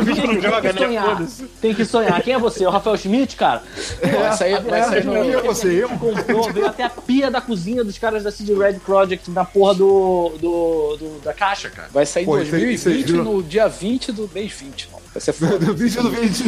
O 0.00 0.04
bicho 0.04 0.26
não 0.26 0.40
joga, 0.40 0.60
Tem 0.62 0.72
que 0.72 0.80
né? 0.80 0.86
sonhar. 0.86 1.22
Tem 1.60 1.74
que 1.74 1.84
sonhar. 1.84 2.22
Quem 2.22 2.34
é 2.34 2.38
você? 2.38 2.66
O 2.66 2.70
Rafael 2.70 2.96
Schmidt, 2.96 3.36
cara? 3.36 3.62
Vai 4.02 4.32
sair, 4.36 4.60
vai 4.62 4.82
sair 4.82 5.04
no... 5.04 5.14
Eu, 5.14 5.44
você, 5.44 5.68
eu. 5.84 5.88
Comprou, 5.90 6.52
veio 6.52 6.66
até 6.66 6.82
a 6.82 6.90
pia 6.90 7.30
da 7.30 7.40
cozinha 7.40 7.84
dos 7.84 7.96
caras 7.98 8.24
da 8.24 8.32
CD 8.32 8.54
Red 8.54 8.74
Project 8.80 9.30
na 9.30 9.44
porra 9.44 9.74
do, 9.74 10.32
do, 10.40 10.96
do- 10.96 11.20
da 11.24 11.32
caixa, 11.32 11.70
cara. 11.70 11.88
Vai 11.92 12.04
sair 12.04 12.24
em 12.24 12.26
Pô, 12.26 12.38
isso 12.38 12.54
aí- 12.54 12.60
2020, 12.62 12.76
isso 12.78 12.88
aí 12.88 13.02
viram- 13.04 13.24
no 13.24 13.42
dia 13.42 13.68
20 13.68 14.10
do 14.12 14.28
mês 14.34 14.52
20, 14.52 14.88
mano. 14.90 15.02
Vai 15.14 15.20
ser 15.20 15.32
foda. 15.34 15.58
Do 15.58 15.74
vídeo 15.74 16.02
do 16.02 16.10
vídeo. 16.10 16.44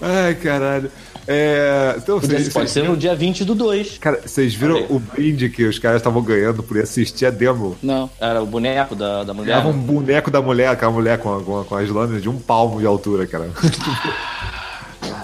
Ai, 0.00 0.34
caralho. 0.36 0.90
É, 1.26 1.94
então, 1.98 2.18
Podia- 2.18 2.36
vocês, 2.38 2.52
Pode 2.52 2.68
vocês, 2.70 2.84
ser 2.84 2.90
no 2.90 2.96
dia 2.96 3.14
20 3.14 3.44
do 3.44 3.54
2. 3.54 3.98
cara, 3.98 4.20
vocês 4.26 4.54
viram 4.54 4.84
o 4.90 4.98
brinde 4.98 5.48
que 5.48 5.64
os 5.64 5.78
caras 5.78 5.98
estavam 5.98 6.20
ganhando 6.22 6.62
por 6.64 6.76
ir 6.76 6.82
assistir 6.82 7.26
a 7.26 7.30
demo? 7.30 7.76
Não. 7.82 8.10
Era 8.20 8.42
o 8.42 8.46
boneco 8.46 8.96
da, 8.96 9.22
da 9.22 9.32
mulher. 9.32 9.52
Ganhava 9.52 9.68
um 9.68 9.78
boneco 9.78 10.30
da 10.30 10.42
mulher, 10.42 10.68
aquela 10.68 10.90
mulher 10.90 11.18
com, 11.18 11.36
a- 11.36 11.40
com, 11.42 11.60
a- 11.60 11.64
com 11.64 11.76
as 11.76 11.88
lâminas 11.88 12.22
de 12.22 12.28
um 12.28 12.38
palmo 12.38 12.80
de 12.80 12.86
altura, 12.86 13.26
cara. 13.26 13.50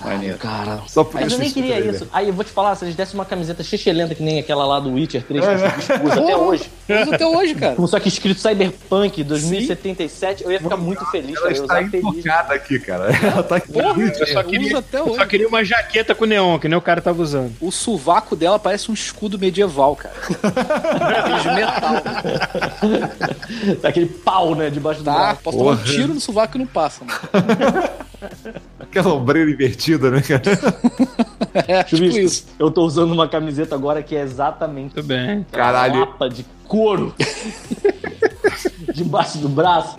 Maneiro. 0.04 0.38
Cara. 0.38 0.80
Só 0.86 1.04
por 1.04 1.20
Mas 1.20 1.32
eu 1.32 1.38
nem 1.38 1.50
queria 1.50 1.74
trailer. 1.76 1.94
isso. 1.94 2.08
Aí 2.12 2.28
eu 2.28 2.34
vou 2.34 2.44
te 2.44 2.50
falar, 2.50 2.74
se 2.74 2.84
eles 2.84 2.94
dessem 2.94 3.14
uma 3.14 3.24
camiseta 3.24 3.62
chechelenta 3.62 4.14
que 4.14 4.22
nem 4.22 4.38
aquela 4.38 4.64
lá 4.66 4.78
do 4.80 4.92
Witcher 4.92 5.22
3 5.24 5.44
que 5.44 5.52
esse 5.54 5.64
bicho 5.76 6.04
usa 6.06 6.20
até 6.20 6.36
hoje, 6.36 6.70
Usa 6.88 7.14
até 7.14 7.26
hoje, 7.26 7.54
cara. 7.54 7.74
com 7.74 7.86
só 7.86 8.00
que 8.00 8.08
escrito 8.08 8.40
Cyberpunk 8.40 9.22
2077, 9.24 10.44
eu 10.44 10.50
ia 10.52 10.60
ficar 10.60 10.76
muito 10.76 11.04
feliz, 11.06 11.36
Ela 11.36 11.46
cara. 11.46 11.56
Eu 11.56 11.62
está 11.64 11.82
enfocada 11.82 12.54
aqui, 12.54 12.78
cara. 12.78 13.04
Ela 13.22 13.42
tá 13.42 13.56
aqui. 13.56 13.72
Porra, 13.72 14.02
Eu 14.02 14.26
só 14.26 14.42
queria, 14.42 14.68
usa 14.68 14.78
até 14.78 14.98
eu 14.98 15.06
hoje. 15.08 15.16
só 15.16 15.26
queria 15.26 15.48
uma 15.48 15.64
jaqueta 15.64 16.14
com 16.14 16.24
neon, 16.24 16.58
que 16.58 16.68
nem 16.68 16.78
o 16.78 16.82
cara 16.82 17.00
tava 17.00 17.20
usando. 17.22 17.52
O 17.60 17.70
sovaco 17.70 18.34
dela 18.34 18.58
parece 18.58 18.90
um 18.90 18.94
escudo 18.94 19.38
medieval, 19.38 19.94
cara. 19.96 20.14
Aquele 21.18 21.40
de 21.40 21.50
metal. 21.54 21.94
Aquele 23.82 24.06
pau, 24.06 24.54
né, 24.54 24.70
debaixo 24.70 25.00
do 25.00 25.04
Tá? 25.04 25.14
braço. 25.14 25.40
Posso 25.42 25.58
tomar 25.58 25.72
um 25.72 25.76
tiro 25.84 26.14
no 26.14 26.20
sovaco 26.20 26.56
e 26.56 26.60
não 26.60 26.66
passa, 26.66 27.04
mano. 27.04 27.18
Aquela 28.90 29.14
ombreira 29.14 29.50
invertida, 29.50 30.10
né, 30.10 30.20
cara? 30.22 30.42
É, 31.66 31.82
tipo 31.82 31.96
Chuvisco, 31.96 32.20
isso. 32.20 32.46
Eu 32.58 32.70
tô 32.70 32.84
usando 32.84 33.10
uma 33.10 33.26
camiseta 33.26 33.74
agora 33.74 34.02
que 34.02 34.14
é 34.14 34.20
exatamente 34.22 34.94
Tudo 34.94 35.06
bem. 35.06 35.44
Caralho. 35.50 35.94
uma 35.94 36.00
lapa 36.00 36.28
de 36.28 36.44
couro 36.68 37.14
debaixo 38.94 39.38
do 39.38 39.48
braço. 39.48 39.98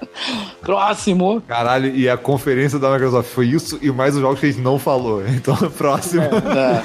Próximo. 0.61 1.41
Caralho, 1.47 1.93
e 1.93 2.07
a 2.07 2.15
conferência 2.15 2.79
da 2.79 2.91
Microsoft 2.91 3.29
foi 3.29 3.47
isso 3.47 3.79
e 3.81 3.91
mais 3.91 4.15
os 4.15 4.21
jogos 4.21 4.39
que 4.39 4.45
a 4.45 4.51
gente 4.51 4.61
não 4.61 4.79
falou. 4.79 5.27
Então, 5.27 5.55
próximo. 5.77 6.23
É. 6.23 6.83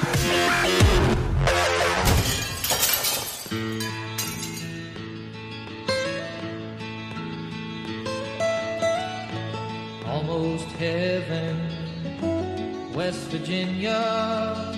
Almost 0.65 0.84
West 13.05 13.29
Virginia. 13.29 14.74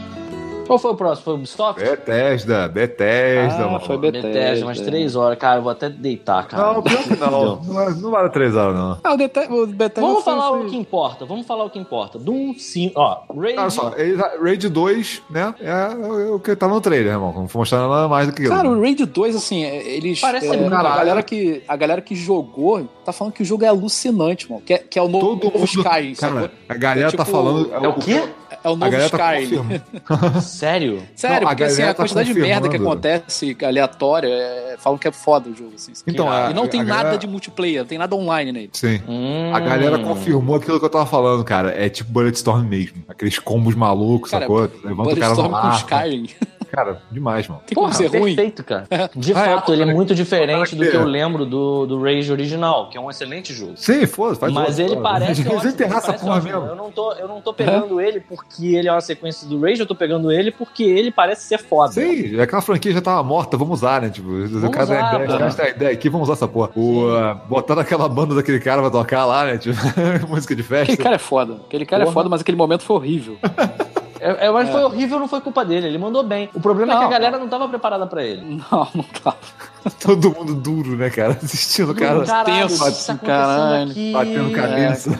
Qual 0.67 0.79
foi 0.79 0.91
o 0.91 0.95
próximo? 0.95 1.25
Foi 1.25 1.33
o 1.35 1.37
Ubisoft? 1.37 1.81
Bethesda, 1.83 2.69
Bethesda, 2.69 3.65
Ah, 3.65 3.67
mano. 3.67 3.81
foi 3.81 3.99
Bethesda. 3.99 4.29
Bethesda, 4.29 4.67
umas 4.67 4.81
três 4.81 5.17
horas. 5.17 5.39
Cara, 5.39 5.59
eu 5.59 5.63
vou 5.63 5.73
até 5.73 5.89
deitar, 5.89 6.47
cara. 6.49 6.73
Não, 6.75 6.83
pior 6.83 7.03
que 7.03 7.17
não. 7.17 7.57
Não, 7.63 7.81
é- 7.81 7.91
não 7.95 8.11
vale 8.11 8.29
três 8.31 8.55
horas, 8.55 8.75
não. 8.77 8.99
Ah, 9.03 9.15
o, 9.15 9.17
Bethesda- 9.17 9.55
o 9.55 9.67
Bethesda 9.67 10.01
Vamos 10.07 10.25
falar 10.25 10.51
o 10.53 10.67
que 10.67 10.77
importa. 10.77 11.25
Vamos 11.25 11.47
falar 11.47 11.65
o 11.65 11.71
que 11.71 11.79
importa. 11.79 12.19
Doom 12.19 12.55
5. 12.59 12.93
Ó, 13.01 13.19
Raid. 13.39 13.59
Olha 13.59 13.71
só, 13.71 13.93
eles- 13.97 14.21
Raid 14.43 14.69
2, 14.69 15.23
né? 15.31 15.55
É 15.61 16.31
o 16.31 16.39
que 16.41 16.55
tava 16.57 16.75
no 16.75 16.81
trailer, 16.81 17.13
irmão. 17.13 17.33
Não 17.33 17.49
foi 17.49 17.61
mostrando 17.61 17.89
nada 17.89 18.09
mais 18.09 18.27
do 18.27 18.33
que 18.33 18.43
isso. 18.43 18.51
Cara, 18.53 18.69
o 18.69 18.81
Raid 18.81 19.05
2, 19.07 19.37
assim, 19.37 19.65
é, 19.65 19.87
eles. 19.89 20.21
Parece 20.21 20.47
é, 20.47 20.57
muito 20.57 20.67
a, 20.73 20.77
caralho. 20.77 20.97
galera 20.97 21.23
que, 21.23 21.63
a 21.67 21.77
galera 21.77 22.01
que 22.03 22.15
jogou 22.15 22.89
tá 23.05 23.13
falando 23.13 23.33
que 23.33 23.43
o 23.43 23.47
jogo 23.47 23.65
é 23.65 23.69
alucinante, 23.69 24.51
mano. 24.51 24.63
Que 24.65 24.75
é, 24.75 24.79
que 24.79 24.99
é 24.99 25.03
o 25.03 25.09
novo, 25.09 25.27
Todo 25.27 25.45
novo 25.45 25.59
mundo. 25.59 25.67
Skyrim, 25.67 26.15
cara, 26.15 26.33
sacou? 26.33 26.51
a 26.69 26.75
galera 26.75 27.07
É 27.07 27.11
tipo- 27.11 27.25
tá 27.25 27.31
falando. 27.31 27.73
É 27.73 27.89
o 27.89 27.95
quê? 27.95 28.23
É 28.65 28.69
o 28.69 28.73
A 28.73 28.77
novo 28.77 28.91
tá 29.11 29.39
Skyrim. 29.41 29.57
confirmando. 29.57 30.41
Sério? 30.43 31.03
Sério, 31.15 31.41
Não, 31.43 31.47
a 31.47 31.51
porque 31.51 31.65
assim, 31.65 31.77
galera 31.77 31.91
a 31.91 31.95
tá 31.95 32.03
quantidade 32.03 32.33
de 32.35 32.41
merda 32.41 32.69
que 32.69 32.77
acontece 32.77 33.57
aleatória, 33.65 34.29
é, 34.29 34.77
falam 34.79 34.99
que 34.99 35.09
é 35.09 35.13
foda 35.13 35.49
o 35.51 35.55
jogo, 35.55 35.73
assim. 35.75 35.93
Então, 36.07 36.27
e 36.27 36.31
a- 36.31 36.51
não 36.55 36.67
tem 36.67 36.81
a 36.81 36.85
nada 36.85 37.03
galera- 37.03 37.19
de 37.19 37.27
multiplayer, 37.27 37.81
não 37.81 37.87
tem 37.87 37.99
nada 37.99 38.15
online 38.15 38.53
nele. 38.53 38.71
Sim. 38.73 39.01
Hum. 39.09 39.51
A 39.55 39.61
galera 39.61 39.99
confirmou 39.99 40.57
aquilo 40.57 40.79
que 40.79 40.85
eu 40.85 40.91
tava 40.91 41.07
falando, 41.07 41.45
cara. 41.45 41.71
É 41.77 41.89
tipo 41.89 42.11
Bulletstorm 42.11 42.65
mesmo. 42.67 43.03
Aqueles 43.09 43.39
combos 43.39 43.75
malucos, 43.75 44.31
Cara, 44.31 44.43
sacou? 44.45 44.61
Levanta 44.85 45.13
o 45.13 45.17
cara 45.17 45.35
no 45.35 45.49
Bulletstorm 45.49 45.53
com. 45.53 45.71
Skyrim. 45.77 46.29
Cara, 46.77 47.01
demais, 47.11 47.49
mano. 47.49 47.63
Tem 47.67 47.75
como 47.75 47.89
Porra, 47.89 47.97
ser 47.99 48.09
ruim? 48.19 48.37
perfeito, 48.37 48.63
cara. 48.63 48.87
De 49.17 49.33
Ah, 49.33 49.47
é, 49.47 49.55
fato, 49.55 49.73
ele 49.73 49.81
é 49.83 49.87
muito 49.87 50.15
diferente 50.15 50.77
do 50.77 50.85
é. 50.85 50.89
que 50.91 50.97
eu 50.97 51.05
lembro 51.05 51.47
do, 51.47 51.87
do 51.87 52.03
Rage 52.03 52.31
original, 52.31 52.91
que 52.91 52.99
é 52.99 53.01
um 53.01 53.09
excelente 53.09 53.55
jogo. 53.55 53.73
Sim, 53.77 54.07
foda 54.07 54.35
faz 54.37 54.53
Mas 54.53 54.79
outro, 54.79 54.83
ele 54.83 54.91
cara. 54.91 55.03
parece 55.03 55.41
ótimo, 55.41 55.63
ele 55.63 55.73
parece 55.89 56.13
porra 56.13 56.35
ótimo. 56.37 56.53
mesmo. 56.53 56.67
Eu 56.67 56.77
não 56.77 56.91
tô, 56.91 57.13
eu 57.15 57.27
não 57.27 57.41
tô 57.41 57.55
pegando 57.55 57.99
ele 57.99 58.21
porque 58.21 58.77
ele 58.77 58.89
é 58.89 58.93
uma 58.93 59.01
sequência 59.01 59.49
do 59.49 59.59
Rage, 59.59 59.81
eu 59.81 59.87
tô 59.87 59.95
pegando 59.95 60.31
ele 60.31 60.51
porque 60.51 60.85
ele 60.85 61.11
parece 61.11 61.47
ser 61.47 61.59
foda. 61.59 61.93
Sim, 61.93 62.39
aquela 62.39 62.61
franquia 62.61 62.93
já 62.93 63.01
tava 63.01 63.23
morta, 63.23 63.57
vamos 63.57 63.79
usar, 63.81 64.03
né? 64.03 64.11
Tipo, 64.11 64.29
o 64.29 64.71
cara 64.71 64.87
tem 64.87 64.97
a 64.97 65.01
usar, 65.01 65.15
ideia, 65.25 65.39
caras 65.39 65.55
têm 65.55 65.65
a 65.65 65.69
ideia 65.71 65.93
aqui, 65.93 66.11
vamos 66.11 66.29
usar 66.29 66.35
essa 66.35 66.47
porra. 66.47 66.71
O, 66.77 67.07
uh, 67.07 67.35
botando 67.49 67.79
aquela 67.79 68.07
banda 68.07 68.35
daquele 68.35 68.61
cara 68.61 68.83
pra 68.83 68.91
tocar 68.91 69.25
lá, 69.25 69.47
né? 69.47 69.57
Tipo, 69.57 69.77
música 70.29 70.55
de 70.55 70.63
festa. 70.63 70.93
Aquele 70.93 71.03
cara 71.03 71.15
é 71.15 71.19
foda. 71.19 71.55
Aquele 71.67 71.87
cara 71.87 72.03
é 72.03 72.05
Porra. 72.05 72.15
foda, 72.15 72.29
mas 72.29 72.43
aquele 72.43 72.59
momento 72.59 72.83
foi 72.83 72.97
horrível. 72.97 73.39
É, 74.27 74.47
é, 74.47 74.51
mas 74.51 74.69
foi 74.71 74.83
horrível, 74.83 75.19
não 75.21 75.29
foi 75.29 75.41
culpa 75.41 75.65
dele. 75.65 75.87
Ele 75.87 75.99
mandou 75.99 76.23
bem. 76.23 76.51
O 76.55 76.61
problema 76.61 76.93
é 76.93 76.97
que 76.97 77.01
Não. 77.03 77.09
a 77.09 77.11
galera 77.13 77.39
não 77.39 77.49
tava 77.49 77.69
preparada 77.69 78.07
pra 78.07 78.25
ele. 78.25 78.43
Não, 78.71 78.89
não 78.95 79.05
tá. 79.23 79.35
Todo 80.03 80.31
mundo 80.33 80.55
duro, 80.55 80.97
né, 80.97 81.09
cara? 81.11 81.39
Assistindo 81.43 81.93
o 81.93 81.95
cara 81.95 82.25
Caralho, 82.25 82.45
tenso, 82.45 82.75
o 82.75 82.77
que 82.77 82.79
tá 82.79 82.85
acontecendo 82.87 83.19
caralho. 83.21 83.91
aqui? 83.93 84.13
batendo 84.13 84.51
cabeça. 84.53 85.11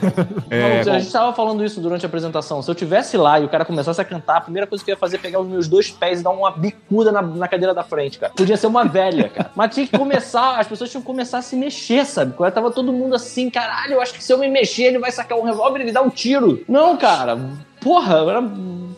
É, 0.49 0.83
Não, 0.85 0.93
a 0.93 0.99
gente 0.99 1.11
tava 1.11 1.33
falando 1.33 1.63
isso 1.63 1.79
durante 1.79 2.05
a 2.05 2.07
apresentação. 2.09 2.61
Se 2.61 2.69
eu 2.69 2.75
tivesse 2.75 3.15
lá 3.15 3.39
e 3.39 3.45
o 3.45 3.49
cara 3.49 3.63
começasse 3.63 4.01
a 4.01 4.03
cantar, 4.03 4.37
a 4.37 4.41
primeira 4.41 4.67
coisa 4.67 4.83
que 4.83 4.91
eu 4.91 4.93
ia 4.95 4.99
fazer 4.99 5.15
é 5.15 5.19
pegar 5.19 5.39
os 5.39 5.47
meus 5.47 5.69
dois 5.69 5.89
pés 5.89 6.19
e 6.19 6.23
dar 6.23 6.31
uma 6.31 6.51
bicuda 6.51 7.11
na, 7.13 7.21
na 7.21 7.47
cadeira 7.47 7.73
da 7.73 7.83
frente, 7.83 8.19
cara. 8.19 8.33
Podia 8.35 8.57
ser 8.57 8.67
uma 8.67 8.83
velha, 8.83 9.29
cara. 9.29 9.51
Mas 9.55 9.73
tinha 9.73 9.87
que 9.87 9.97
começar, 9.97 10.59
as 10.59 10.67
pessoas 10.67 10.89
tinham 10.91 11.01
que 11.01 11.07
começar 11.07 11.37
a 11.37 11.41
se 11.41 11.55
mexer, 11.55 12.05
sabe? 12.05 12.33
Quando 12.33 12.51
tava 12.51 12.69
todo 12.69 12.91
mundo 12.91 13.15
assim, 13.15 13.49
caralho, 13.49 13.93
eu 13.93 14.01
acho 14.01 14.13
que 14.13 14.21
se 14.23 14.33
eu 14.33 14.37
me 14.37 14.49
mexer, 14.49 14.83
ele 14.83 14.99
vai 14.99 15.11
sacar 15.11 15.37
um 15.37 15.43
revólver 15.43 15.79
e 15.81 15.85
me 15.85 15.91
dar 15.93 16.01
um 16.01 16.09
tiro. 16.09 16.61
Não, 16.67 16.97
cara. 16.97 17.37
Porra, 17.79 18.15
eu 18.17 18.29
era- 18.29 18.43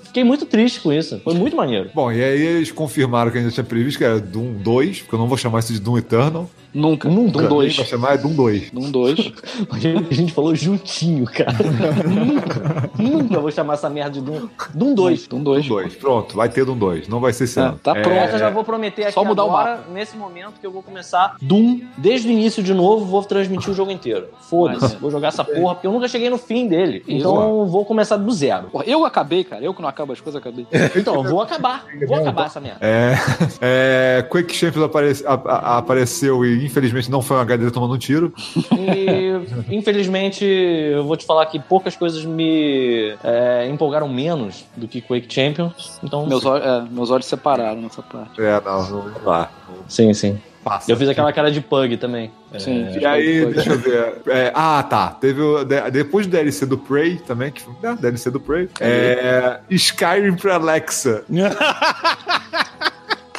fiquei 0.10 0.23
muito 0.23 0.45
triste 0.45 0.81
com 0.81 0.91
isso. 0.91 1.19
Foi 1.23 1.34
muito 1.34 1.56
maneiro. 1.56 1.90
Bom, 1.94 2.11
e 2.11 2.23
aí 2.23 2.41
eles 2.41 2.72
confirmaram 2.72 3.31
que 3.31 3.38
a 3.38 3.41
gente 3.41 3.53
tinha 3.53 3.64
previsto 3.64 3.98
que 3.98 4.03
era 4.03 4.19
Doom 4.19 4.53
2, 4.53 5.02
porque 5.02 5.15
eu 5.15 5.19
não 5.19 5.27
vou 5.27 5.38
chamar 5.38 5.60
isso 5.60 5.72
de 5.72 5.80
Doom 5.80 5.98
Eternal. 5.98 6.49
Nunca. 6.74 7.10
Nunca. 7.10 7.40
Doom 7.40 7.48
2. 7.48 7.76
Vai 7.78 7.86
chamar 7.86 8.14
é 8.14 8.18
Doom 8.18 8.34
2. 8.34 8.72
Doom 8.72 8.91
2. 8.91 9.32
A 9.72 9.80
gente, 9.80 10.32
falou 10.34 10.54
juntinho, 10.56 11.26
cara. 11.26 11.54
nunca, 12.08 12.90
nunca 12.98 13.40
vou 13.40 13.52
chamar 13.52 13.74
essa 13.74 13.90
merda 13.90 14.12
de 14.12 14.22
Doom. 14.22 14.48
Doom 14.74 14.94
2. 14.94 15.28
Doom 15.28 15.44
2. 15.44 15.66
Doom 15.68 15.76
2. 15.76 15.96
Pronto, 15.96 16.36
vai 16.36 16.50
ter 16.50 16.66
Doom 16.66 16.78
2. 16.78 17.08
Não 17.08 17.20
vai 17.20 17.34
ser 17.34 17.46
esse 17.46 17.60
É, 17.60 17.72
tá 17.84 17.91
É, 17.98 18.02
pronto. 18.02 18.32
Eu 18.34 18.40
já 18.40 18.50
vou 18.50 18.64
prometer 18.64 19.04
aqui 19.04 19.14
Só 19.14 19.24
mudar 19.24 19.46
o 19.46 19.50
agora, 19.50 19.82
nesse 19.91 20.16
momento 20.18 20.60
que 20.60 20.66
eu 20.68 20.72
vou 20.72 20.84
começar 20.84 21.36
Doom, 21.41 21.82
desde 21.98 22.28
o 22.28 22.32
início 22.32 22.62
de 22.62 22.74
novo, 22.74 23.06
vou 23.06 23.24
transmitir 23.24 23.70
o 23.72 23.74
jogo 23.74 23.91
inteiro. 23.91 24.28
Foda-se, 24.50 24.82
Mas- 24.82 24.94
vou 24.96 25.10
jogar 25.12 25.30
essa 25.30 25.44
porra, 25.44 25.76
porque 25.76 25.88
eu 25.88 25.91
nunca 25.91 26.08
cheguei 26.08 26.30
no 26.30 26.38
fim 26.38 26.68
dele. 26.68 27.04
Isso. 27.08 27.18
Então 27.18 27.66
vou 27.66 27.86
começar 27.86 28.18
do 28.18 28.32
zero. 28.32 28.70
Eu 28.86 29.06
acabei, 29.06 29.44
cara. 29.44 29.64
Eu 29.64 29.74
que 29.74 29.82
não 29.82 29.90
acabo 29.90 30.14
as 30.14 30.22
coisas, 30.22 30.40
acabei. 30.40 30.66
Então, 30.96 31.16
eu 31.16 31.24
vou 31.24 31.41
acabar. 31.41 31.86
Vou 32.08 32.18
acabar 32.18 32.46
essa 32.46 32.60
merda. 32.60 32.80
É, 32.82 33.14
é, 33.62 34.22
Quake 34.30 34.54
Champions 34.56 34.86
aparece- 34.86 35.26
a- 35.26 35.34
a- 35.34 35.78
apareceu 35.78 36.46
e 36.46 36.59
infelizmente 36.65 37.10
não 37.11 37.22
foi 37.22 37.38
uma 37.38 37.44
HD 37.44 37.69
tomando 37.72 37.94
um 37.94 37.98
tiro. 37.98 38.34
E 38.72 39.76
infelizmente, 39.76 40.44
eu 40.45 41.03
vou 41.06 41.15
te 41.18 41.26
falar 41.26 41.45
que 41.48 41.60
poucas 41.60 41.95
coisas 41.95 42.23
me 42.26 43.15
é, 43.23 43.68
empolgaram 43.69 44.07
menos 44.10 44.65
do 44.76 44.88
que 44.88 45.02
Quake 45.02 45.31
Champions. 45.34 45.99
Então, 46.03 46.26
Meus 46.27 46.45
olhos, 46.45 46.65
é, 46.65 46.81
meus 46.91 47.10
olhos 47.11 47.26
separaram 47.26 47.81
nessa 47.81 48.02
parte. 48.02 48.41
É, 48.41 48.61
não, 48.61 48.90
não 48.90 49.11
dá. 49.26 49.49
sim, 49.88 50.14
sim. 50.14 50.40
Passa. 50.61 50.91
Eu 50.91 50.98
fiz 50.98 51.07
aquela 51.07 51.31
cara 51.31 51.49
de 51.49 51.61
pug 51.61 51.95
também. 51.95 52.31
Sim. 52.57 52.90
E 52.99 53.06
aí, 53.06 53.45
deixa 53.45 53.72
eu 53.72 53.80
ver. 53.80 54.22
É, 54.27 54.52
ah, 54.53 54.84
tá. 54.84 55.07
Teve 55.07 55.41
o, 55.41 55.64
de- 55.64 55.90
depois 55.90 56.27
do 56.27 56.31
DLC 56.31 56.65
do 56.65 56.77
Prey 56.77 57.15
também, 57.15 57.49
que 57.49 57.61
foi 57.61 57.73
né, 57.81 57.98
DLC 57.99 58.30
do 58.30 58.41
Prey. 58.41 58.68
É, 58.81 59.61
Skyrim 59.69 60.36
pra 60.36 60.56
Alexa. 60.56 61.23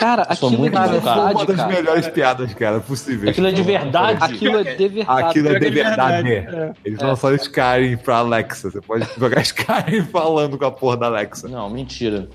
Cara, 0.01 0.25
sou 0.35 0.49
aquilo 0.49 0.63
muito 0.63 0.79
é 0.79 0.89
de 0.89 0.95
educado. 0.97 1.21
Uma 1.21 1.27
verdade, 1.29 1.47
das 1.47 1.57
cara. 1.57 1.69
melhores 1.73 2.09
piadas, 2.09 2.55
cara, 2.55 2.81
possíveis. 2.81 3.31
Aquilo 3.31 3.47
é 3.49 3.53
de 3.53 3.63
verdade. 3.63 4.19
Aquilo 4.25 4.59
é 4.59 4.65
de 4.75 4.89
verdade. 4.89 5.23
Aquilo 5.25 5.49
é 5.49 5.59
de 5.59 5.67
é 5.67 5.71
verdade, 5.71 6.29
verdade. 6.29 6.57
é. 6.57 6.73
Eles 6.85 6.99
lançaram 7.01 7.37
Skyrim 7.37 7.97
pra 7.99 8.17
Alexa. 8.17 8.71
Você 8.71 8.81
pode 8.81 9.07
jogar 9.19 9.41
Skyrim 9.43 10.03
falando 10.11 10.57
com 10.59 10.65
a 10.65 10.71
porra 10.71 10.97
da 10.97 11.07
Alexa. 11.07 11.49
Não, 11.49 11.69
mentira. 11.69 12.29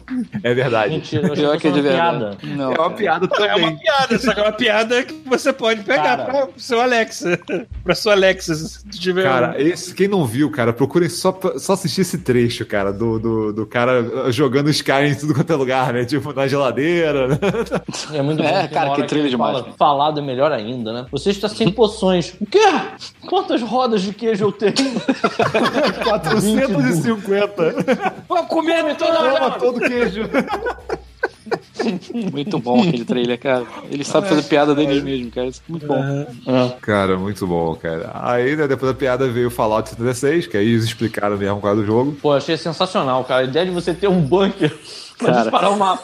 É 0.44 0.54
verdade. 0.54 0.94
Mentira, 0.94 1.28
eu 1.28 1.34
Pior 1.34 1.58
que 1.58 1.68
é 1.68 1.72
de 1.72 1.80
uma 1.80 1.84
verdade. 1.90 2.38
piada. 2.38 2.56
Não, 2.56 2.72
É 2.74 2.80
uma 2.80 2.92
piada 2.92 3.26
É 3.26 3.56
uma 3.56 3.58
também. 3.58 3.78
piada, 3.78 4.20
só 4.20 4.34
que 4.34 4.40
é 4.40 4.44
uma 4.44 4.52
piada 4.52 5.04
que 5.04 5.22
você 5.26 5.52
pode 5.52 5.82
pegar 5.84 6.04
Cara. 6.18 6.26
pra 6.26 6.48
seu 6.58 6.80
Alexa. 6.80 7.40
pra 7.84 7.96
sua 7.96 8.14
Alexa, 8.14 8.54
se 8.56 8.88
tiver. 8.90 9.24
Cara, 9.24 9.56
esse, 9.62 9.94
quem 9.94 10.08
não 10.08 10.24
viu, 10.26 10.52
cara, 10.52 10.72
procurem 10.72 11.10
só, 11.10 11.38
só 11.58 11.74
assistir 11.74 12.02
esse 12.02 12.20
trecho, 12.20 12.64
cara, 12.66 12.94
do, 12.94 13.18
do, 13.20 13.54
do 13.54 13.66
cara 13.66 14.32
jogando 14.32 14.70
Skyrim 14.70 15.10
em 15.12 15.16
tudo 15.16 15.34
quanto 15.34 15.52
é 15.52 15.56
lugar, 15.56 15.92
né? 15.94 16.06
Tipo, 16.06 16.32
na 16.32 16.48
geladeira, 16.48 17.28
né? 17.30 17.40
É 18.14 18.22
muito 18.22 18.42
É, 18.44 18.52
bom. 18.52 18.60
Tem 18.60 18.68
cara, 18.70 18.90
que 18.96 19.04
trilha 19.04 19.24
ele 19.24 19.30
demais, 19.30 19.60
fala. 19.60 19.74
Falado 19.78 20.20
é 20.20 20.24
melhor 20.24 20.52
ainda, 20.52 20.92
né? 20.94 21.06
Você 21.12 21.30
está 21.32 21.48
sem 21.50 21.72
poções. 21.72 22.34
O 22.40 22.46
quê? 22.46 22.60
Quantas 23.28 23.62
rodas 23.62 24.02
de 24.02 24.14
queijo 24.14 24.46
eu 24.46 24.52
tenho? 24.52 24.74
450. 26.04 27.76
Vou 28.28 28.44
comer 28.46 28.96
toda 28.96 29.20
hora. 29.22 29.52
todo 29.52 29.80
queijo. 29.80 30.24
Muito 32.34 32.58
bom 32.58 32.82
aquele 32.82 33.06
trailer, 33.06 33.40
cara. 33.40 33.64
Eles 33.92 34.08
sabem 34.08 34.30
fazer 34.30 34.44
piada 34.44 34.74
deles 34.74 35.04
mesmo, 35.04 35.30
cara. 35.30 35.48
Isso 35.48 35.62
é 35.68 35.72
muito 35.72 35.86
bom. 35.86 36.02
Cara, 36.82 37.18
muito 37.20 37.46
bom, 37.46 37.76
cara. 37.76 38.10
Aí, 38.16 38.56
né, 38.56 38.68
depois 38.68 38.92
da 38.92 38.98
piada 38.98 39.28
veio 39.30 39.48
o 39.50 39.52
Fallout 39.52 39.90
76, 39.90 40.48
que 40.48 40.58
aí 40.58 40.68
eles 40.68 40.86
explicaram 40.86 41.38
mesmo 41.38 41.60
qual 41.62 41.74
era 41.74 41.82
o 41.82 41.86
jogo. 41.86 42.14
Pô, 42.22 42.34
achei 42.34 42.58
sensacional, 42.58 43.24
cara. 43.24 43.42
A 43.42 43.44
ideia 43.44 43.66
de 43.68 43.72
você 43.72 43.94
ter 43.94 44.08
um 44.08 44.20
bunker 44.22 44.76
pra 45.20 45.28
Cara. 45.28 45.42
disparar 45.44 45.72
uma... 45.72 46.00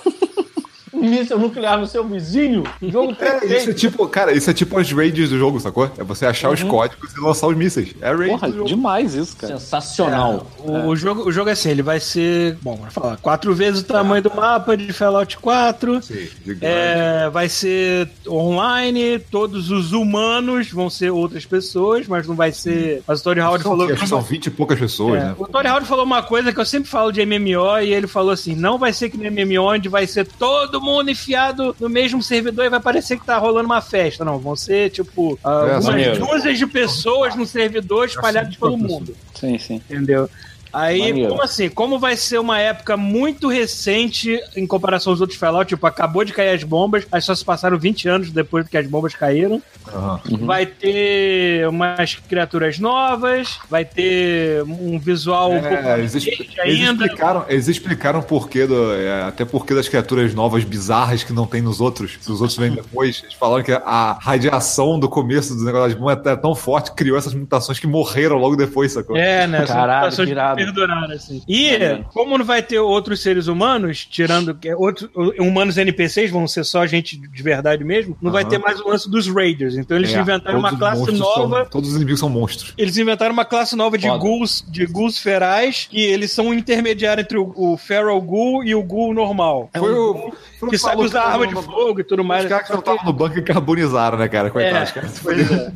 um 1.01 1.09
míssil 1.09 1.37
nuclear 1.39 1.77
no 1.79 1.87
seu 1.87 2.03
vizinho. 2.07 2.63
Jogo 2.81 3.11
É, 3.11 3.13
isso 3.13 3.23
é 3.23 3.39
perfeito. 3.39 3.73
tipo, 3.73 4.07
cara, 4.07 4.31
isso 4.33 4.49
é 4.49 4.53
tipo 4.53 4.77
as 4.77 4.91
raids 4.91 5.29
do 5.29 5.37
jogo, 5.37 5.59
sacou? 5.59 5.89
É 5.97 6.03
você 6.03 6.25
achar 6.25 6.49
os 6.51 6.61
códigos 6.63 7.13
e 7.15 7.19
lançar 7.19 7.47
os 7.47 7.55
mísseis. 7.57 7.93
É 8.01 8.13
raid 8.13 8.29
Porra, 8.31 8.47
do 8.49 8.57
jogo. 8.57 8.67
demais 8.69 9.13
isso, 9.15 9.35
cara. 9.35 9.57
Sensacional. 9.57 10.47
O, 10.59 10.87
o 10.89 10.95
jogo, 10.95 11.27
o 11.27 11.31
jogo 11.31 11.49
é 11.49 11.53
assim, 11.53 11.69
ele 11.69 11.81
vai 11.81 11.99
ser, 11.99 12.57
bom, 12.61 12.75
vou 12.75 12.91
falar, 12.91 13.17
quatro 13.17 13.53
vezes 13.55 13.81
o 13.81 13.85
tamanho 13.85 14.21
do 14.21 14.33
mapa 14.33 14.77
de 14.77 14.91
Fallout 14.93 15.37
4. 15.37 16.01
Sim. 16.03 16.27
É, 16.61 17.29
vai 17.29 17.49
ser 17.49 18.07
online, 18.27 19.17
todos 19.19 19.71
os 19.71 19.91
humanos 19.93 20.69
vão 20.71 20.89
ser 20.89 21.09
outras 21.11 21.45
pessoas, 21.45 22.07
mas 22.07 22.27
não 22.27 22.35
vai 22.35 22.51
ser. 22.51 23.01
Mas 23.07 23.21
o 23.21 23.23
Tony 23.23 23.39
Howard 23.41 23.63
São, 23.63 23.71
falou 23.77 23.87
que 23.95 24.07
são 24.07 24.21
20 24.21 24.45
e 24.45 24.49
poucas 24.51 24.79
pessoas, 24.79 25.19
É, 25.21 25.25
né? 25.25 25.35
O 25.37 25.47
Tony 25.47 25.67
Howard 25.67 25.87
falou 25.87 26.05
uma 26.05 26.21
coisa 26.21 26.53
que 26.53 26.59
eu 26.59 26.65
sempre 26.65 26.89
falo 26.89 27.11
de 27.11 27.25
MMO 27.25 27.79
e 27.81 27.93
ele 27.93 28.07
falou 28.07 28.31
assim: 28.31 28.55
não 28.55 28.77
vai 28.77 28.93
ser 28.93 29.09
que 29.09 29.17
no 29.17 29.23
MMO 29.31 29.63
onde 29.71 29.89
vai 29.89 30.05
ser 30.05 30.25
todo 30.27 30.79
mundo 30.79 30.90
enfiado 31.09 31.75
no 31.79 31.87
mesmo 31.87 32.21
servidor 32.21 32.65
e 32.65 32.69
vai 32.69 32.79
parecer 32.79 33.17
que 33.19 33.25
tá 33.25 33.37
rolando 33.37 33.65
uma 33.67 33.81
festa. 33.81 34.25
Não, 34.25 34.37
vão 34.37 34.55
ser 34.55 34.89
tipo 34.89 35.37
É, 35.43 35.47
algumas 35.47 35.85
maneiro. 35.85 36.25
dúzias 36.25 36.57
de 36.57 36.67
pessoas 36.67 37.35
no 37.35 37.45
servidor 37.45 38.05
espalhados 38.07 38.49
Assim, 38.51 38.59
pelo 38.59 38.77
mundo. 38.77 39.15
Sim, 39.33 39.57
sim. 39.57 39.75
Entendeu? 39.89 40.29
Aí, 40.73 40.99
Maneiro. 40.99 41.29
como 41.29 41.41
assim? 41.41 41.69
Como 41.69 41.99
vai 41.99 42.15
ser 42.15 42.39
uma 42.39 42.59
época 42.59 42.95
muito 42.97 43.47
recente 43.47 44.39
em 44.55 44.65
comparação 44.65 45.11
aos 45.13 45.21
outros 45.21 45.37
Fallout, 45.39 45.67
tipo, 45.67 45.85
acabou 45.85 46.23
de 46.23 46.33
cair 46.33 46.49
as 46.55 46.63
bombas, 46.63 47.05
aí 47.11 47.21
só 47.21 47.33
se 47.35 47.43
passaram 47.43 47.77
20 47.77 48.07
anos 48.07 48.31
depois 48.31 48.67
que 48.67 48.77
as 48.77 48.87
bombas 48.87 49.13
caíram. 49.15 49.61
Aham. 49.93 50.19
Vai 50.41 50.65
ter 50.65 51.67
umas 51.67 52.15
criaturas 52.15 52.77
novas, 52.79 53.59
vai 53.69 53.83
ter 53.85 54.63
um 54.63 54.99
visual 54.99 55.51
um 55.51 55.59
pouco 55.59 55.75
É, 55.75 55.81
mais 55.97 56.15
eles, 56.15 56.59
ainda. 56.59 57.05
explicaram, 57.05 57.45
eles 57.49 57.67
explicaram 57.67 58.19
o 58.19 58.23
porquê 58.23 58.65
do, 58.67 58.93
é, 58.93 59.23
até 59.23 59.43
porquê 59.45 59.73
das 59.73 59.87
criaturas 59.89 60.33
novas 60.33 60.63
bizarras 60.63 61.23
que 61.23 61.33
não 61.33 61.45
tem 61.45 61.61
nos 61.61 61.81
outros. 61.81 62.17
Se 62.21 62.31
os 62.31 62.41
outros 62.41 62.57
vêm 62.57 62.71
depois, 62.71 63.21
eles 63.23 63.33
falaram 63.35 63.63
que 63.63 63.71
a 63.71 64.17
radiação 64.21 64.99
do 64.99 65.09
começo 65.09 65.55
do 65.55 65.63
negócio 65.65 65.89
das 65.89 65.97
bombas 65.99 66.25
é 66.25 66.35
tão 66.35 66.53
forte 66.55 66.91
que 66.91 66.97
criou 66.97 67.17
essas 67.17 67.33
mutações 67.33 67.79
que 67.79 67.87
morreram 67.87 68.37
logo 68.37 68.55
depois, 68.55 68.91
sacou? 68.93 69.17
É, 69.17 69.47
né? 69.47 69.65
Caralho, 69.65 70.05
mutações 70.05 70.27
que 70.27 70.31
irado. 70.33 70.60
Que 70.65 70.73
perduraram, 70.73 71.13
assim. 71.13 71.41
E, 71.47 72.03
como 72.13 72.37
não 72.37 72.45
vai 72.45 72.61
ter 72.61 72.79
outros 72.79 73.21
seres 73.21 73.47
humanos, 73.47 74.05
tirando 74.05 74.53
que 74.55 74.73
outros 74.73 75.09
humanos 75.39 75.77
NPCs, 75.77 76.29
vão 76.31 76.47
ser 76.47 76.63
só 76.63 76.85
gente 76.85 77.17
de 77.17 77.43
verdade 77.43 77.83
mesmo, 77.83 78.17
não 78.21 78.31
vai 78.31 78.43
Aham. 78.43 78.49
ter 78.49 78.57
mais 78.59 78.79
o 78.79 78.87
lance 78.89 79.09
dos 79.09 79.27
Raiders. 79.27 79.75
Então 79.75 79.97
eles 79.97 80.13
É, 80.13 80.19
inventaram 80.19 80.59
uma 80.59 80.77
classe 80.77 81.11
nova. 81.11 81.57
são- 81.61 81.65
todos 81.69 81.89
os 81.89 81.95
inimigos 81.95 82.19
são 82.19 82.29
monstros. 82.29 82.73
Eles 82.77 82.97
inventaram 82.97 83.33
uma 83.33 83.45
classe 83.45 83.75
nova 83.75 83.97
de 83.97 84.07
Foda. 84.07 84.19
ghouls, 84.19 84.63
de 84.67 84.85
ghouls 84.85 85.17
ferais, 85.17 85.87
que 85.89 85.99
eles 86.01 86.31
são 86.31 86.47
um 86.47 86.53
intermediário 86.53 87.21
entre 87.21 87.37
o, 87.37 87.51
o 87.55 87.77
Feral 87.77 88.21
Ghoul 88.21 88.63
e 88.63 88.75
o 88.75 88.83
Ghoul 88.83 89.13
normal. 89.13 89.69
É 89.73 89.79
Foi 89.79 89.91
um 89.91 89.95
ghoul 89.95 90.13
foi 90.13 90.29
o 90.29 90.33
que 90.69 90.77
sabe 90.77 91.01
usar 91.03 91.23
arma 91.23 91.47
de 91.47 91.55
fogo 91.55 91.99
e 91.99 92.03
tudo 92.03 92.23
mais. 92.23 92.43
Os 92.43 92.49
caras 92.49 92.65
que 92.67 92.73
não 92.73 92.79
estavam 92.79 93.03
no 93.05 93.13
banco 93.13 93.37
e 93.37 93.41
carbonizaram, 93.41 94.17
né, 94.17 94.27
cara? 94.27 94.49
Coitados, 94.49 94.93
É, 94.95 95.01
é. 95.41 95.71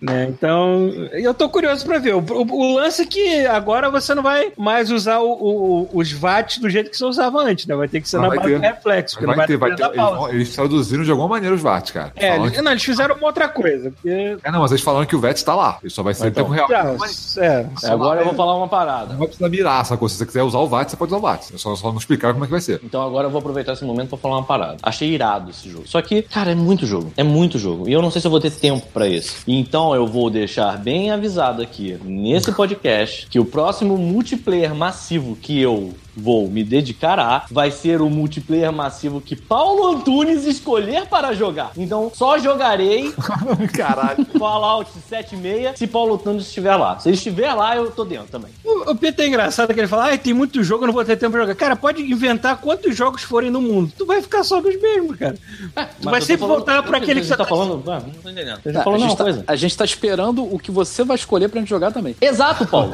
Né, 0.00 0.26
Então, 0.30 0.90
eu 1.12 1.32
tô 1.34 1.48
curioso 1.48 1.84
pra 1.84 1.98
ver. 1.98 2.14
O, 2.14 2.18
o- 2.20 2.52
o 2.52 2.74
lance 2.76 3.02
é 3.02 3.06
que 3.06 3.46
agora 3.46 3.90
você 3.90 4.14
não 4.14 4.22
vai 4.22 4.52
mais 4.56 4.90
usar 4.90 5.18
o- 5.20 5.32
o- 5.32 5.90
os 5.92 6.10
VATs 6.12 6.58
do 6.58 6.68
jeito 6.70 6.90
que 6.90 6.96
você 6.96 7.04
usava 7.04 7.40
antes, 7.42 7.66
né? 7.66 7.74
Vai 7.74 7.88
ter 7.88 8.00
que 8.00 8.08
ser 8.08 8.16
Não, 8.16 8.24
na 8.28 8.36
base 8.36 8.48
ter. 8.48 8.54
do 8.56 8.60
reflexo, 8.62 9.16
Vai 9.26 9.46
ter, 9.46 9.56
vai 9.56 9.74
ter 9.74 9.84
Eles, 9.84 9.96
pausa. 9.96 10.16
vão- 10.16 10.28
eles 10.28 10.54
traduziram 10.54 11.04
de 11.04 11.10
alguma 11.10 11.28
maneira 11.28 11.54
os 11.54 11.60
VATs, 11.62 11.90
cara. 11.92 12.12
É, 12.16 12.20
Falaram 12.28 12.44
eles, 12.44 12.56
que- 12.56 12.62
não, 12.62 12.70
eles 12.72 12.84
fizeram 12.84 13.14
uma 13.16 13.26
outra 13.26 13.48
coisa. 13.48 13.90
Porque, 13.90 14.36
é, 14.42 14.50
não, 14.50 14.60
mas 14.60 14.70
eles 14.70 14.82
falaram 14.82 15.06
que 15.06 15.16
o 15.16 15.20
VET 15.20 15.36
está 15.36 15.54
lá. 15.54 15.78
Ele 15.82 15.90
só 15.90 16.02
vai 16.02 16.14
ser 16.14 16.26
em 16.26 16.28
Então. 16.28 16.44
tempo 16.44 16.54
real. 16.54 16.68
Ah, 16.72 16.96
Mas 16.98 17.36
é, 17.36 17.66
É, 17.84 17.88
Agora 17.90 18.20
eu 18.20 18.24
vou 18.26 18.34
falar 18.34 18.56
uma 18.56 18.68
parada. 18.68 19.10
Não 19.12 19.18
vai 19.18 19.26
precisar 19.28 19.48
mirar 19.48 19.80
essa 19.82 19.96
coisa. 19.96 20.12
Se 20.14 20.18
você 20.18 20.26
quiser 20.26 20.42
usar 20.42 20.58
o 20.58 20.66
VAT, 20.68 20.88
você 20.90 20.96
pode 20.96 21.10
usar 21.12 21.18
o 21.18 21.20
VAT. 21.20 21.54
É 21.54 21.58
só, 21.58 21.74
só 21.76 21.90
não 21.90 21.98
explicar 21.98 22.32
como 22.32 22.44
é 22.44 22.46
que 22.46 22.52
vai 22.52 22.60
ser. 22.60 22.80
Então 22.82 23.02
agora 23.02 23.26
eu 23.26 23.30
vou 23.30 23.38
aproveitar 23.40 23.72
esse 23.72 23.84
momento 23.84 24.08
pra 24.10 24.18
falar 24.20 24.36
uma 24.36 24.44
parada. 24.44 24.76
Achei 24.82 25.10
irado 25.10 25.50
esse 25.50 25.68
jogo. 25.68 25.84
Só 25.86 26.00
que, 26.02 26.22
cara, 26.22 26.52
é 26.52 26.54
muito 26.54 26.86
jogo. 26.86 27.12
É 27.16 27.22
muito 27.22 27.58
jogo. 27.58 27.88
E 27.88 27.92
eu 27.92 28.02
não 28.02 28.10
sei 28.10 28.20
se 28.20 28.26
eu 28.26 28.30
vou 28.30 28.40
ter 28.40 28.50
tempo 28.50 28.86
pra 28.92 29.08
isso. 29.08 29.42
Então 29.46 29.94
eu 29.94 30.06
vou 30.06 30.30
deixar 30.30 30.78
bem 30.78 31.10
avisado 31.10 31.62
aqui 31.62 31.98
nesse 32.04 32.52
podcast 32.52 33.26
que 33.28 33.38
o 33.38 33.44
próximo 33.44 33.96
multiplayer 33.96 34.74
massivo 34.74 35.36
que 35.36 35.60
eu 35.60 35.94
vou 36.16 36.48
me 36.48 36.62
dedicar 36.64 37.18
a 37.18 37.44
vai 37.50 37.70
ser 37.70 38.00
o 38.00 38.08
multiplayer 38.10 38.72
massivo 38.72 39.20
que 39.20 39.34
Paulo 39.36 39.86
Antunes 39.96 40.44
escolher 40.44 41.06
para 41.06 41.32
jogar. 41.34 41.72
Então 41.76 42.10
só 42.14 42.38
jogarei 42.38 43.12
Caralho. 43.74 44.24
Fallout 44.38 44.90
76 45.08 45.78
se 45.78 45.86
Paulo 45.86 46.14
Antunes 46.14 46.46
estiver 46.46 46.76
lá. 46.76 46.98
Se 46.98 47.08
ele 47.08 47.16
estiver 47.16 47.52
lá, 47.54 47.76
eu 47.76 47.90
tô 47.90 48.04
dentro 48.04 48.28
também. 48.28 48.50
O, 48.64 48.90
o 48.92 48.96
Peter 48.96 49.24
é 49.24 49.28
engraçado 49.28 49.72
que 49.72 49.80
ele 49.80 49.88
fala, 49.88 50.12
ah, 50.12 50.18
tem 50.18 50.32
muito 50.32 50.62
jogo, 50.62 50.84
eu 50.84 50.86
não 50.88 50.94
vou 50.94 51.04
ter 51.04 51.16
tempo 51.16 51.32
pra 51.32 51.40
jogar. 51.42 51.54
Cara, 51.54 51.76
pode 51.76 52.02
inventar 52.02 52.58
quantos 52.58 52.94
jogos 52.96 53.22
forem 53.22 53.50
no 53.50 53.60
mundo. 53.60 53.92
Tu 53.96 54.04
vai 54.06 54.20
ficar 54.22 54.42
só 54.44 54.60
dos 54.60 54.80
mesmos, 54.80 55.16
cara. 55.16 55.34
Tu 55.34 55.70
Mas 55.74 56.04
vai 56.04 56.20
sempre 56.20 56.38
falando- 56.40 56.56
voltar 56.56 56.82
pra 56.82 56.98
aquele 56.98 57.20
que 57.20 57.26
você 57.26 57.30
você 57.32 57.36
tá 57.36 57.44
falando. 57.44 57.82
Não 57.84 58.00
tô 58.22 58.28
entendendo. 58.30 58.60
Você 58.62 58.72
Tá, 58.72 58.74
tá 58.74 58.80
a, 58.80 58.84
falando 58.84 59.00
gente 59.02 59.16
tá, 59.16 59.24
coisa. 59.24 59.44
a 59.46 59.56
gente 59.56 59.76
tá 59.76 59.84
esperando 59.84 60.42
o 60.54 60.58
que 60.58 60.70
você 60.70 61.04
vai 61.04 61.16
escolher 61.16 61.48
pra 61.48 61.60
gente 61.60 61.68
jogar 61.68 61.92
também. 61.92 62.16
Exato, 62.20 62.66
Paulo. 62.66 62.90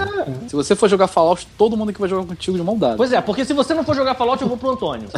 Se 0.49 0.55
você 0.55 0.75
for 0.77 0.89
jogar 0.89 1.07
Fallout, 1.07 1.47
todo 1.57 1.77
mundo 1.77 1.91
aqui 1.91 2.01
vai 2.01 2.09
jogar 2.09 2.27
contigo 2.27 2.57
de 2.57 2.63
mão 2.63 2.77
dada. 2.77 2.97
Pois 3.07 3.13
é, 3.13 3.21
porque 3.21 3.45
se 3.45 3.53
você 3.53 3.73
não 3.73 3.85
for 3.85 3.95
jogar 3.95 4.17
Fallout, 4.17 4.43
eu 4.43 4.49
vou 4.49 4.57
pro 4.57 4.71
Antônio. 4.71 5.09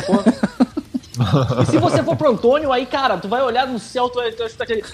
e 1.62 1.64
se 1.70 1.78
você 1.78 2.02
for 2.02 2.16
pro 2.16 2.32
Antônio, 2.32 2.70
aí, 2.70 2.84
cara, 2.84 3.16
tu 3.16 3.28
vai 3.28 3.40
olhar 3.40 3.66
no 3.66 3.78
céu, 3.78 4.10
tu 4.10 4.16
vai, 4.16 4.30
tu 4.30 4.42
vai 4.42 4.50
aquele. 4.60 4.84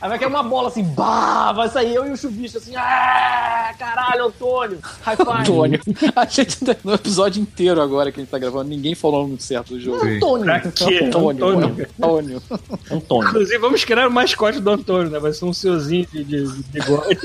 Aí 0.00 0.08
vai 0.08 0.18
cair 0.20 0.28
uma 0.28 0.42
bola 0.44 0.68
assim, 0.68 0.84
bah, 0.84 1.52
vai 1.52 1.68
sair 1.68 1.94
eu 1.94 2.06
e 2.06 2.12
o 2.12 2.16
chubicho 2.16 2.58
assim, 2.58 2.76
ah, 2.76 3.74
caralho, 3.76 4.26
Antônio, 4.26 4.78
high 5.02 5.16
five. 5.16 5.30
Antônio. 5.30 5.80
A 6.14 6.24
gente 6.26 6.58
terminou 6.58 6.92
o 6.92 6.94
episódio 6.94 7.42
inteiro 7.42 7.82
agora 7.82 8.12
que 8.12 8.20
a 8.20 8.22
gente 8.22 8.30
tá 8.30 8.38
gravando, 8.38 8.68
ninguém 8.68 8.94
falou 8.94 9.24
o 9.24 9.26
nome 9.26 9.40
certo 9.40 9.74
do 9.74 9.80
jogo. 9.80 10.06
Antônio. 10.06 10.44
Pra 10.44 10.60
quê? 10.60 11.00
Antônio. 11.02 11.44
Antônio. 11.48 11.88
Antônio. 11.98 12.42
Antônio. 12.88 13.28
Inclusive, 13.30 13.58
vamos 13.58 13.84
criar 13.84 14.06
o 14.06 14.12
mascote 14.12 14.60
do 14.60 14.70
Antônio, 14.70 15.10
né? 15.10 15.18
Vai 15.18 15.32
ser 15.32 15.44
um 15.44 15.52
senhorzinho 15.52 16.06
de, 16.12 16.22
de, 16.22 16.52
de 16.52 16.62
bigode. 16.70 17.18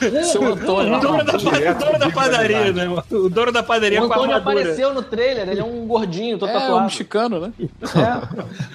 Seu 0.24 0.44
Antônio. 0.44 0.96
O 0.96 1.00
dono 1.00 1.24
da, 1.24 1.32
Direto 1.36 1.82
o 1.82 1.84
dono 1.86 1.98
da 1.98 2.10
padaria, 2.10 2.62
verdade. 2.72 2.88
né? 2.88 3.02
O 3.10 3.28
dono 3.28 3.52
da 3.52 3.62
padaria 3.62 4.02
O 4.02 4.06
com 4.08 4.12
a 4.12 4.16
Antônio 4.16 4.36
apareceu 4.36 4.92
no 4.94 5.02
trailer, 5.02 5.48
ele 5.48 5.60
é 5.60 5.64
um 5.64 5.86
gordinho, 5.86 6.38
todo 6.38 6.48
É, 6.50 6.56
um 6.56 6.60
tatuado. 6.60 6.84
mexicano, 6.84 7.40
né? 7.40 7.52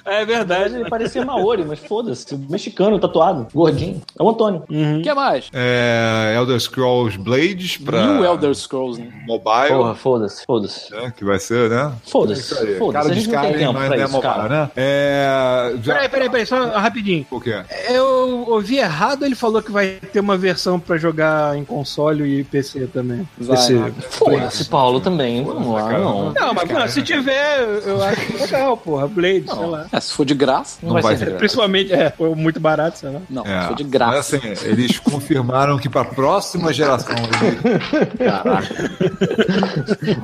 É, 0.06 0.12
É 0.22 0.24
verdade. 0.24 0.74
ele 0.76 0.88
parecia 0.90 1.24
Maori, 1.24 1.64
mas 1.64 1.78
foda-se, 1.78 2.34
mexicano, 2.48 2.98
tatuado, 2.98 3.46
gordinho. 3.54 4.00
É 4.18 4.22
o 4.22 4.28
Antônio. 4.30 4.64
O 4.68 5.02
que 5.02 5.12
mais? 5.14 5.48
É, 5.52 6.34
Elder 6.36 6.58
Scrolls 6.60 7.18
Blades 7.18 7.76
pra 7.76 8.06
New 8.06 8.24
Elder 8.24 8.54
Scrolls, 8.54 9.00
né? 9.00 9.10
mobile. 9.26 9.68
Porra, 9.68 9.94
foda-se, 9.94 10.44
foda-se. 10.44 10.92
né, 10.94 11.12
que 11.16 11.24
vai 11.24 11.38
ser, 11.38 11.70
né? 11.70 11.92
Foda-se, 12.06 12.54
foda-se. 12.78 12.92
Cara 12.92 13.06
A 13.06 13.08
de 13.10 13.20
gente 13.20 13.32
não 13.32 13.40
tem 13.40 13.50
Skyrim, 13.50 13.66
tempo 13.66 13.72
mas 13.78 13.86
pra 13.88 13.96
não 13.96 14.02
é 14.02 14.04
isso, 14.06 14.12
mobile, 14.14 14.32
cara. 14.34 14.48
né? 14.48 14.70
É. 14.76 15.72
Já... 15.82 15.94
Peraí, 15.94 16.08
peraí, 16.08 16.30
peraí, 16.30 16.46
só 16.46 16.68
rapidinho. 16.70 17.26
O 17.30 17.40
quê? 17.40 17.62
Eu 17.88 18.44
ouvi 18.48 18.78
errado, 18.78 19.24
ele 19.24 19.34
falou 19.34 19.62
que 19.62 19.70
vai 19.72 19.98
ter 20.12 20.20
uma 20.20 20.36
versão 20.36 20.78
pra 20.80 20.96
jogar 20.96 21.11
em 21.56 21.64
console 21.64 22.40
e 22.40 22.44
PC 22.44 22.86
também. 22.86 23.28
Vai, 23.38 23.56
PC. 23.56 23.72
né? 23.74 23.92
Foda-se, 24.10 24.64
Paulo, 24.66 25.00
também. 25.00 25.44
Vamos 25.44 25.72
lá, 25.74 25.92
não. 25.98 26.32
Não, 26.32 26.54
mas 26.54 26.70
mano, 26.70 26.88
se 26.88 27.02
tiver, 27.02 27.60
eu 27.84 28.02
acho 28.02 28.36
legal, 28.38 28.76
porra. 28.76 29.06
Blade, 29.08 29.44
sei 29.46 29.66
lá. 29.66 29.86
É, 29.92 30.00
se 30.00 30.12
for 30.12 30.24
de 30.24 30.34
graça. 30.34 30.78
Não, 30.82 30.94
Não 30.94 31.02
vai, 31.02 31.16
vai 31.16 31.16
ser. 31.16 31.36
Principalmente, 31.36 31.92
é, 31.92 32.10
foi 32.10 32.34
muito 32.34 32.58
barato, 32.60 32.98
sei 32.98 33.10
lá. 33.10 33.20
Não, 33.28 33.44
É, 33.44 33.62
se 33.62 33.68
for 33.68 33.76
de 33.76 33.84
graça. 33.84 34.40
Mas, 34.42 34.52
assim, 34.58 34.68
eles 34.68 34.98
confirmaram 34.98 35.78
que 35.78 35.88
para 35.88 36.02
a 36.02 36.04
próxima 36.04 36.72
geração. 36.72 37.14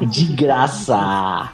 De 0.09 0.25
graça. 0.35 1.51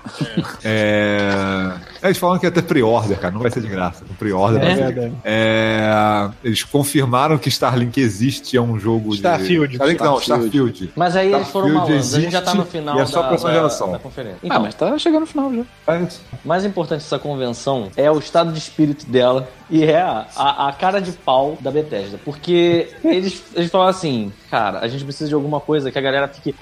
É... 0.62 1.72
Eles 2.04 2.18
falam 2.18 2.38
que 2.38 2.46
ia 2.46 2.50
ter 2.52 2.62
pre-order, 2.62 3.18
cara. 3.18 3.32
Não 3.32 3.40
vai 3.40 3.50
ser 3.50 3.60
de 3.62 3.66
graça. 3.68 4.04
O 4.08 4.14
pre-order 4.14 4.62
É? 4.62 4.92
vai. 4.92 5.12
É, 5.24 6.30
Eles 6.44 6.62
confirmaram 6.62 7.38
que 7.38 7.48
Starlink 7.48 7.98
existe, 8.00 8.56
é 8.56 8.60
um 8.60 8.78
jogo 8.78 9.14
Starfield. 9.14 9.68
de... 9.68 9.74
Starlink 9.74 10.02
não, 10.02 10.18
Starfield. 10.18 10.92
Mas 10.94 11.16
aí 11.16 11.32
eles 11.32 11.48
foram 11.48 11.70
malandros. 11.70 12.14
A 12.14 12.20
gente 12.20 12.30
já 12.32 12.42
tá 12.42 12.54
no 12.54 12.64
final 12.66 12.98
e 12.98 13.00
é 13.00 13.06
só 13.06 13.22
da, 13.22 13.28
próxima 13.28 13.50
da- 13.50 13.56
geração. 13.56 13.92
da 13.92 13.98
conferência. 13.98 14.38
Ah, 14.42 14.46
Então, 14.46 14.62
mas 14.62 14.74
tá 14.74 14.98
chegando 14.98 15.20
no 15.20 15.26
final 15.26 15.52
já. 15.54 15.94
É 15.94 16.02
isso. 16.02 16.20
mais 16.44 16.64
importante 16.64 17.00
dessa 17.00 17.18
convenção 17.18 17.88
é 17.96 18.10
o 18.10 18.18
estado 18.18 18.52
de 18.52 18.58
espírito 18.58 19.06
dela 19.06 19.48
e 19.70 19.82
é 19.84 20.00
a, 20.00 20.26
a, 20.36 20.68
a 20.68 20.72
cara 20.72 21.00
de 21.00 21.12
pau 21.12 21.56
da 21.60 21.70
Bethesda. 21.70 22.18
Porque 22.24 22.88
eles, 23.02 23.42
eles 23.54 23.70
falaram 23.70 23.90
assim, 23.90 24.32
cara, 24.50 24.80
a 24.80 24.88
gente 24.88 25.04
precisa 25.04 25.28
de 25.28 25.34
alguma 25.34 25.58
coisa 25.60 25.90
que 25.90 25.98
a 25.98 26.02
galera 26.02 26.28
fique. 26.28 26.54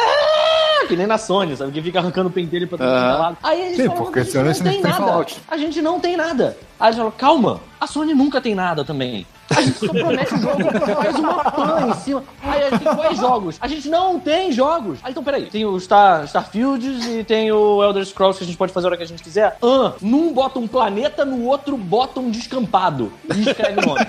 Que 0.88 0.96
nem 0.96 1.06
na 1.06 1.16
Sony, 1.18 1.56
sabe? 1.56 1.72
Que 1.72 1.80
fica 1.82 1.98
arrancando 2.00 2.28
o 2.28 2.32
pentelho 2.32 2.66
pra 2.68 2.78
todo 2.78 2.86
Aham. 2.88 3.18
lado. 3.18 3.36
Aí 3.42 3.60
eles 3.60 3.76
Sim, 3.76 3.82
falaram, 3.84 4.04
porque 4.04 4.18
"Mas 4.20 4.28
esse 4.28 4.38
a 4.38 4.44
gente 4.44 4.62
não 4.64 4.72
tem 4.72 4.82
nada. 4.82 4.96
Fallout." 4.96 5.36
A 5.48 5.56
gente 5.56 5.82
não 5.82 6.00
tem 6.00 6.16
nada. 6.16 6.56
Aí 6.78 6.88
eles 6.88 6.96
falaram, 6.96 7.16
calma, 7.16 7.60
a 7.80 7.86
Sony 7.86 8.14
nunca 8.14 8.40
tem 8.40 8.54
nada 8.54 8.84
também. 8.84 9.26
A 9.56 9.60
gente 9.62 9.78
só 9.78 9.88
promete 9.92 10.34
um 10.34 10.38
jogo, 10.38 10.78
faz 10.96 11.16
uma 11.18 11.50
pan 11.50 11.86
em 11.88 11.94
cima. 11.94 12.24
Aí 12.42 12.62
a 12.64 12.70
gente 12.70 12.84
tem 12.84 12.94
quais 12.94 13.18
jogos? 13.18 13.56
A 13.60 13.68
gente 13.68 13.88
não 13.88 14.18
tem 14.20 14.52
jogos. 14.52 14.98
Aí 15.02 15.10
então, 15.12 15.22
peraí. 15.22 15.46
Tem 15.46 15.64
o 15.64 15.78
Star, 15.80 16.24
Starfields 16.24 17.06
e 17.06 17.24
tem 17.24 17.50
o 17.52 17.82
Elder 17.82 18.04
Scrolls 18.04 18.38
que 18.38 18.44
a 18.44 18.46
gente 18.46 18.56
pode 18.56 18.72
fazer 18.72 18.86
a 18.86 18.90
hora 18.90 18.96
que 18.96 19.02
a 19.02 19.06
gente 19.06 19.22
quiser. 19.22 19.56
Ah, 19.62 19.92
num 20.00 20.32
bota 20.32 20.58
um 20.58 20.66
planeta, 20.68 21.24
no 21.24 21.44
outro 21.46 21.76
bota 21.76 22.20
um 22.20 22.30
descampado. 22.30 23.12
E 23.34 23.40
escreve 23.42 23.80
o 23.80 23.86
nome. 23.86 24.06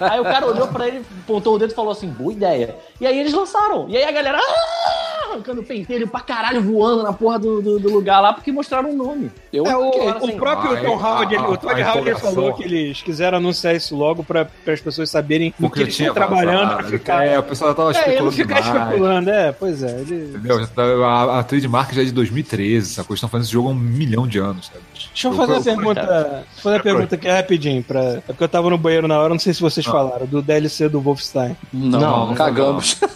aí 0.00 0.20
o 0.20 0.24
cara 0.24 0.46
olhou 0.46 0.66
pra 0.68 0.86
ele, 0.88 1.04
apontou 1.24 1.54
o 1.54 1.58
dedo 1.58 1.72
e 1.72 1.74
falou 1.74 1.92
assim, 1.92 2.08
boa 2.08 2.32
ideia. 2.32 2.76
E 3.00 3.06
aí 3.06 3.18
eles 3.18 3.32
lançaram. 3.32 3.88
E 3.88 3.96
aí 3.96 4.04
a 4.04 4.12
galera... 4.12 4.38
"Ah!" 4.40 5.30
Arrancando 5.30 5.62
pentelho 5.62 6.08
pra 6.08 6.18
caralho, 6.20 6.60
voando 6.60 7.04
na 7.04 7.12
porra 7.12 7.38
do, 7.38 7.62
do, 7.62 7.78
do 7.78 7.88
lugar 7.92 8.18
lá, 8.18 8.32
porque 8.32 8.50
mostraram 8.50 8.90
o 8.90 8.96
nome. 8.96 9.30
Eu 9.52 9.64
É, 9.64 9.76
o, 9.76 10.08
assim, 10.10 10.32
o 10.32 10.36
próprio 10.36 10.72
ah, 10.76 10.80
Tom 10.80 10.98
a- 10.98 11.08
Howard, 11.08 11.34
ele- 11.34 11.44
a- 11.44 11.48
o 11.48 11.56
Todd 11.56 11.82
Howard 11.82 12.14
falou 12.20 12.52
que 12.54 12.64
eles 12.64 13.00
quiseram 13.00 13.38
anunciar 13.38 13.76
isso 13.76 13.94
logo 13.94 14.24
pra, 14.24 14.48
as 14.66 14.80
pessoas 14.80 15.08
saberem 15.10 15.50
o 15.50 15.62
Porque 15.62 15.76
que 15.78 15.82
eles 15.84 15.96
tinha 15.96 16.08
estão 16.08 16.26
trabalhando 16.26 16.82
ficar. 16.84 17.24
É, 17.26 17.38
o 17.38 17.42
pessoal 17.42 17.74
tava 17.74 17.90
É, 17.90 17.92
ele 17.92 17.98
especulando 18.00 18.24
não 18.24 18.32
ficar 18.32 18.60
demais. 18.60 18.84
especulando, 18.86 19.30
é, 19.30 19.52
pois 19.52 19.82
é. 19.82 20.00
Ele... 20.00 20.24
Entendeu? 20.36 20.66
Tá- 20.68 20.82
A, 20.82 21.38
a 21.38 21.42
trademark 21.42 21.92
já 21.94 22.02
é 22.02 22.04
de 22.04 22.12
2013, 22.12 22.92
essa 22.92 23.04
coisa. 23.04 23.18
Estão 23.18 23.28
fazendo 23.28 23.44
esse 23.44 23.52
jogo 23.52 23.68
há 23.68 23.72
um 23.72 23.74
milhão 23.74 24.26
de 24.26 24.38
anos, 24.38 24.66
sabe? 24.66 24.80
Deixa 24.94 25.28
eu 25.28 25.32
fazer 25.32 25.52
uma 25.52 25.62
pergunta. 25.62 26.44
Fazer 26.62 26.76
uma 26.76 26.82
pergunta 26.82 27.14
aqui 27.14 27.28
rapidinho. 27.28 27.82
Pra... 27.82 28.00
É 28.00 28.20
porque 28.26 28.44
eu 28.44 28.48
tava 28.48 28.68
no 28.70 28.78
banheiro 28.78 29.08
na 29.08 29.18
hora, 29.18 29.30
não 29.30 29.38
sei 29.38 29.54
se 29.54 29.60
vocês 29.60 29.84
falaram, 29.86 30.26
do 30.26 30.42
DLC 30.42 30.88
do 30.88 31.00
Wolfenstein. 31.00 31.56
Não, 31.72 32.00
Não, 32.00 32.26
não 32.28 32.34
cagamos. 32.34 32.98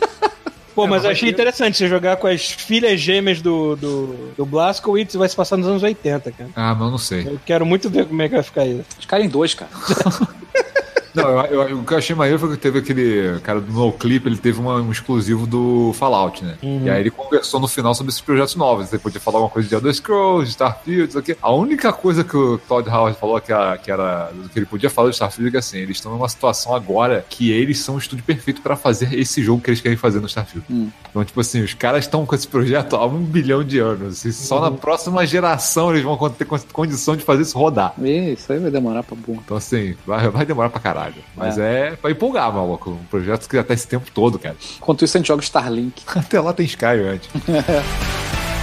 Pô, 0.75 0.89
mas 0.89 1.03
não 1.05 1.11
eu 1.11 1.13
achei 1.13 1.31
interessante 1.31 1.77
você 1.77 1.87
jogar 1.87 2.17
com 2.17 2.27
as 2.27 2.51
filhas 2.51 2.99
gêmeas 3.01 3.41
do, 3.41 3.77
do, 3.77 4.33
do 4.37 4.45
Blazkowicz 4.45 5.15
e 5.15 5.17
vai 5.17 5.29
se 5.29 5.37
passar 5.37 5.57
nos 5.57 5.69
anos 5.69 5.85
80, 5.85 6.33
cara. 6.33 6.51
Ah, 6.57 6.75
mas 6.75 6.81
eu 6.85 6.91
não 6.91 6.99
sei. 6.99 7.29
Eu 7.29 7.41
quero 7.47 7.65
muito 7.65 7.89
ver 7.89 8.07
como 8.07 8.21
é 8.21 8.29
que 8.29 8.35
vai 8.35 8.43
ficar 8.43 8.67
isso. 8.67 8.83
Os 8.99 9.07
caras 9.07 9.25
em 9.25 9.29
dois, 9.29 9.55
cara. 9.55 9.71
Não, 11.15 11.45
eu, 11.47 11.63
eu- 11.69 11.79
o 11.79 11.85
que 11.85 11.93
eu 11.95 11.99
achei 11.99 12.15
maneiro 12.17 12.39
foi 12.39 12.51
que 12.51 12.57
teve 12.57 12.79
aquele 12.81 13.39
cara 13.41 13.61
do 13.61 13.73
No 13.73 13.93
Clip, 13.93 14.27
ele 14.27 14.37
teve 14.37 14.59
uma- 14.61 14.77
um 14.81 14.91
exclusivo 14.91 15.47
do 15.47 15.93
Fallout, 15.95 16.45
né? 16.45 16.57
Uhum. 16.63 16.83
E 16.85 16.91
aí 16.91 17.01
ele 17.01 17.11
conversou 17.11 17.61
no 17.61 17.69
final 17.69 17.95
sobre 17.95 18.11
esses 18.11 18.21
projetos 18.21 18.57
novos. 18.57 18.93
Ele 18.93 19.01
podia 19.01 19.21
falar 19.21 19.39
alguma 19.39 19.51
coisa 19.51 19.69
de 19.69 19.75
Elder 19.75 19.95
Scrolls, 19.95 20.45
de 20.47 20.51
Starfield, 20.51 21.09
isso 21.11 21.19
aqui. 21.19 21.37
A 21.41 21.53
única 21.53 21.93
coisa 21.93 22.25
que 22.25 22.37
o 22.37 22.59
Todd 22.59 22.89
Howard 22.89 23.19
falou 23.19 23.41
que, 23.41 23.53
era, 23.53 23.77
que 23.79 23.91
era 23.91 24.31
que 24.53 24.59
ele 24.59 24.67
podia 24.67 24.91
falar 24.91 25.09
de 25.11 25.15
Starfield 25.15 25.49
é 25.49 25.51
que 25.53 25.57
assim, 25.57 25.79
eles 25.79 25.97
estão 25.97 26.13
numa 26.13 26.29
situação 26.29 26.75
agora 26.75 27.25
que 27.29 27.51
eles 27.53 27.79
são 27.79 27.95
o 27.95 27.99
estúdio 27.99 28.25
perfeito 28.25 28.61
pra 28.61 28.75
fazer 28.77 29.15
esse 29.15 29.43
jogo 29.43 29.61
que 29.63 29.71
eles 29.71 29.81
querem 29.81 29.97
fazer 29.97 30.21
no 30.21 30.27
Starfield. 30.27 30.67
Hum. 30.71 30.89
Então, 31.11 31.25
tipo 31.25 31.41
assim, 31.41 31.63
os 31.63 31.75
caras 31.75 32.05
estão 32.05 32.27
com 32.27 32.35
esse 32.35 32.49
projeto 32.49 32.97
há 32.97 33.07
um 33.07 33.23
bilhão 33.23 33.63
de 33.63 33.79
anos. 33.79 34.25
E 34.25 34.33
só 34.33 34.61
na 34.61 34.71
próxima 34.71 35.25
geração 35.27 35.91
eles 35.93 36.03
vão 36.03 36.17
ter 36.31 36.45
con- 36.45 36.59
condição 36.73 37.15
de 37.17 37.23
fazer 37.25 37.43
isso 37.43 37.57
rodar. 37.59 37.95
Isso 38.03 38.53
aí 38.53 38.59
vai 38.59 38.71
demorar 38.71 39.03
pra 39.03 39.15
burro. 39.17 39.41
Então, 39.45 39.57
assim, 39.57 39.95
vai, 40.07 40.29
vai 40.29 40.45
demorar 40.45 40.71
pra 40.71 40.81
caralho. 40.81 41.04
Mas 41.37 41.59
é, 41.59 41.97
pra 41.97 42.11
empolgar, 42.11 42.53
maluco. 42.53 42.91
Um 42.91 43.05
projeto 43.05 43.49
que 43.49 43.57
já 43.57 43.65
tá 43.65 43.75
esse 43.75 43.87
tempo 43.87 44.11
todo, 44.13 44.39
cara. 44.39 44.57
Enquanto 44.77 45.05
isso, 45.05 45.17
a 45.17 45.19
gente 45.21 45.27
joga 45.29 45.43
Starlink. 45.43 46.03
Até 46.17 46.41
lá 46.41 46.53
tem 46.53 46.67
Sky 46.67 46.85
antes. 46.85 47.29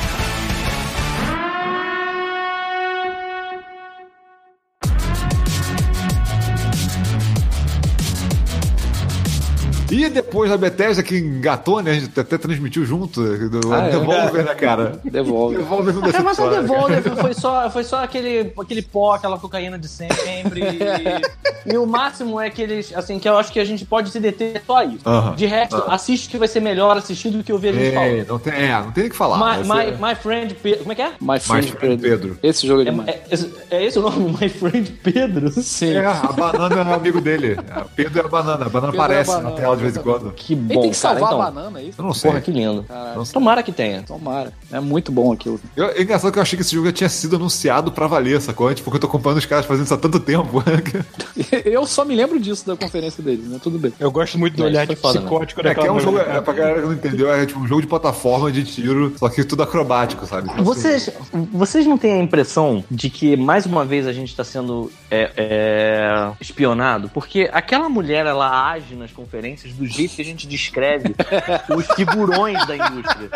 E 9.92 10.10
depois 10.10 10.50
da 10.50 10.58
Bethesda 10.58 11.04
que 11.04 11.18
engatou, 11.18 11.82
né? 11.82 11.92
A 11.92 11.94
gente 11.96 12.20
até 12.20 12.38
transmitiu 12.38 12.86
junto 12.86 13.22
do 13.50 13.74
Ah, 13.74 13.88
é? 13.88 13.90
Devolver, 13.92 14.46
né, 14.46 14.56
cara? 14.56 15.00
Devolve. 15.06 15.58
Devolver 15.58 15.94
não 15.94 16.02
É, 16.08 16.20
mas 16.22 16.40
a 16.40 16.50
decepciona, 16.50 16.52
cara. 16.52 16.62
Devolver 17.02 17.16
foi 17.18 17.34
só, 17.34 17.70
foi 17.70 17.84
só 17.84 18.04
aquele, 18.04 18.52
aquele 18.58 18.82
pó, 18.82 19.14
aquela 19.16 19.38
cocaína 19.38 19.78
de 19.78 19.88
sempre. 19.88 20.62
E, 20.62 21.74
e 21.74 21.78
o 21.78 21.86
máximo 21.86 22.40
é 22.40 22.50
que 22.50 22.62
eles, 22.62 22.94
assim, 22.96 23.20
que 23.20 23.28
eu 23.28 23.38
acho 23.38 23.52
que 23.52 23.60
a 23.60 23.66
gente 23.66 23.86
pode 23.86 24.10
se 24.12 24.20
deter 24.20 24.62
só 24.66 24.84
isso. 24.84 25.08
Aham. 25.08 25.36
De 25.36 25.46
resto, 25.46 25.84
assiste 25.88 26.30
que 26.30 26.38
vai 26.38 26.48
ser 26.48 26.60
melhor 26.62 26.96
assistir 26.98 27.30
do 27.30 27.44
que 27.44 27.52
ouvir 27.52 27.70
a 27.70 27.74
gente 27.74 27.88
É, 27.88 27.92
falar. 27.94 28.26
não 28.28 28.40
tem, 28.40 28.54
é, 28.54 28.72
não 28.72 28.92
tem 28.92 29.04
nem 29.04 29.08
o 29.08 29.12
que 29.12 29.18
falar. 29.18 29.38
My, 29.38 29.64
my, 29.64 29.92
my 30.10 30.16
Friend 30.16 30.54
Pedro. 30.56 30.80
Como 30.80 30.92
é 30.92 30.96
que 30.96 31.02
é? 31.02 31.12
My 31.20 31.40
Friend 31.40 31.66
My 31.66 31.72
Friend 31.78 32.02
Pedro. 32.02 32.20
Pedro. 32.30 32.40
Esse 32.44 32.68
jogo 32.68 32.82
é 32.82 32.84
É, 32.88 32.92
demais. 32.92 33.10
é, 33.10 33.22
esse- 33.32 33.54
é 33.70 33.86
esse 33.86 34.00
o 34.00 34.02
nome? 34.04 34.36
My 34.42 34.50
Friend 34.50 34.92
Pedro? 35.04 35.50
Sim. 35.52 35.94
É, 35.96 36.06
a 36.06 36.14
banana 36.32 36.92
é 36.92 36.94
amigo 36.94 37.20
dele. 37.22 37.58
A 37.70 37.82
Pedro 37.86 38.22
é 38.22 38.26
a 38.26 38.28
banana. 38.28 38.66
A 38.66 38.70
banana 38.70 38.92
Pedro 38.92 38.98
é 38.98 39.02
a 39.02 39.22
aparece 39.22 39.32
banana, 39.32 39.50
na 39.50 39.56
tela 39.56 39.76
de 39.82 39.92
vez 39.92 39.98
em 39.98 40.02
quando. 40.02 40.32
Que 40.34 40.54
Ele 40.54 40.62
bom, 40.62 40.82
tem 40.82 40.92
que 40.92 41.00
cara. 41.02 41.20
salvar 41.20 41.34
Então, 41.34 41.42
a 41.42 41.52
banana, 41.52 41.80
é 41.80 41.84
isso? 41.84 42.00
Eu 42.02 42.06
não 42.06 42.14
sei. 42.14 42.30
porra, 42.32 42.42
que 42.42 42.52
lindo. 42.52 42.86
Sei. 43.26 43.34
Tomara 43.34 43.64
que 43.64 43.72
tenha. 43.72 44.04
Tomara. 44.04 44.54
É 44.72 44.80
muito 44.80 45.12
bom 45.12 45.32
aquilo. 45.34 45.60
Eu, 45.76 45.86
é 45.88 46.02
engraçado 46.02 46.32
que 46.32 46.38
eu 46.40 46.44
achei 46.44 46.56
que 46.58 46.62
esse 46.64 46.74
jogo 46.74 46.88
já 46.88 46.94
tinha 46.94 47.10
sido 47.10 47.36
anunciado 47.36 47.92
pra 47.92 48.08
valer, 48.08 48.40
sacou? 48.42 48.68
Antes, 48.68 48.84
porque 48.84 48.98
eu 48.98 49.02
tô 49.02 49.08
acompanhando 49.08 49.40
os 49.40 49.46
caras 49.46 49.66
fazendo 49.66 49.86
isso 49.86 49.94
há 49.94 49.98
tanto 49.98 50.20
tempo. 50.20 50.64
Eu 51.66 51.86
só 51.86 52.04
me 52.06 52.16
lembro 52.16 52.40
disso 52.40 52.66
da 52.66 52.76
conferência 52.76 53.22
deles, 53.24 53.46
né? 53.48 53.60
Tudo 53.62 53.78
bem. 53.80 53.94
Eu 54.00 54.12
gosto 54.12 54.38
muito 54.38 54.56
do 54.56 54.64
É, 54.64 54.66
olhar 54.68 54.86
de 54.86 54.96
foda, 54.96 55.20
né? 55.20 55.26
psicótico 55.26 55.62
É, 55.62 55.64
que 55.64 55.70
daquela 55.70 55.88
é 55.88 55.92
um 55.92 56.00
jogo, 56.00 56.18
é, 56.18 56.42
pra 56.42 56.54
galera 56.54 56.80
que 56.82 56.86
não 56.88 56.94
entendeu, 56.94 57.32
é 57.34 57.46
tipo 57.46 57.60
um 57.60 57.68
jogo 57.68 57.82
de 57.82 57.88
plataforma 57.88 58.52
de 58.52 58.64
tiro, 58.64 59.14
só 59.18 59.30
que 59.30 59.44
tudo 59.44 59.64
acrobático, 59.64 60.26
sabe? 60.26 60.50
Então, 60.52 60.64
Vocês, 60.64 61.10
vocês 61.52 61.86
não 61.86 61.98
têm 61.98 62.14
a 62.14 62.24
impressão 62.24 62.84
de 62.90 63.10
que, 63.10 63.36
mais 63.36 63.66
uma 63.66 63.84
vez, 63.86 64.08
a 64.08 64.14
gente 64.14 64.36
tá 64.36 64.44
sendo 64.44 64.92
é, 65.10 65.32
é, 65.38 66.32
espionado? 66.40 67.10
Porque 67.10 67.50
aquela 67.52 67.90
mulher, 67.90 68.26
ela 68.26 68.72
age 68.72 68.96
nas 68.96 69.12
conferências 69.12 69.71
do 69.74 69.86
jeito 69.86 70.16
que 70.16 70.22
a 70.22 70.26
gente 70.26 70.48
descreve 70.48 71.16
os 71.76 71.86
figurões 71.96 72.66
da 72.66 72.76
indústria. 72.78 73.30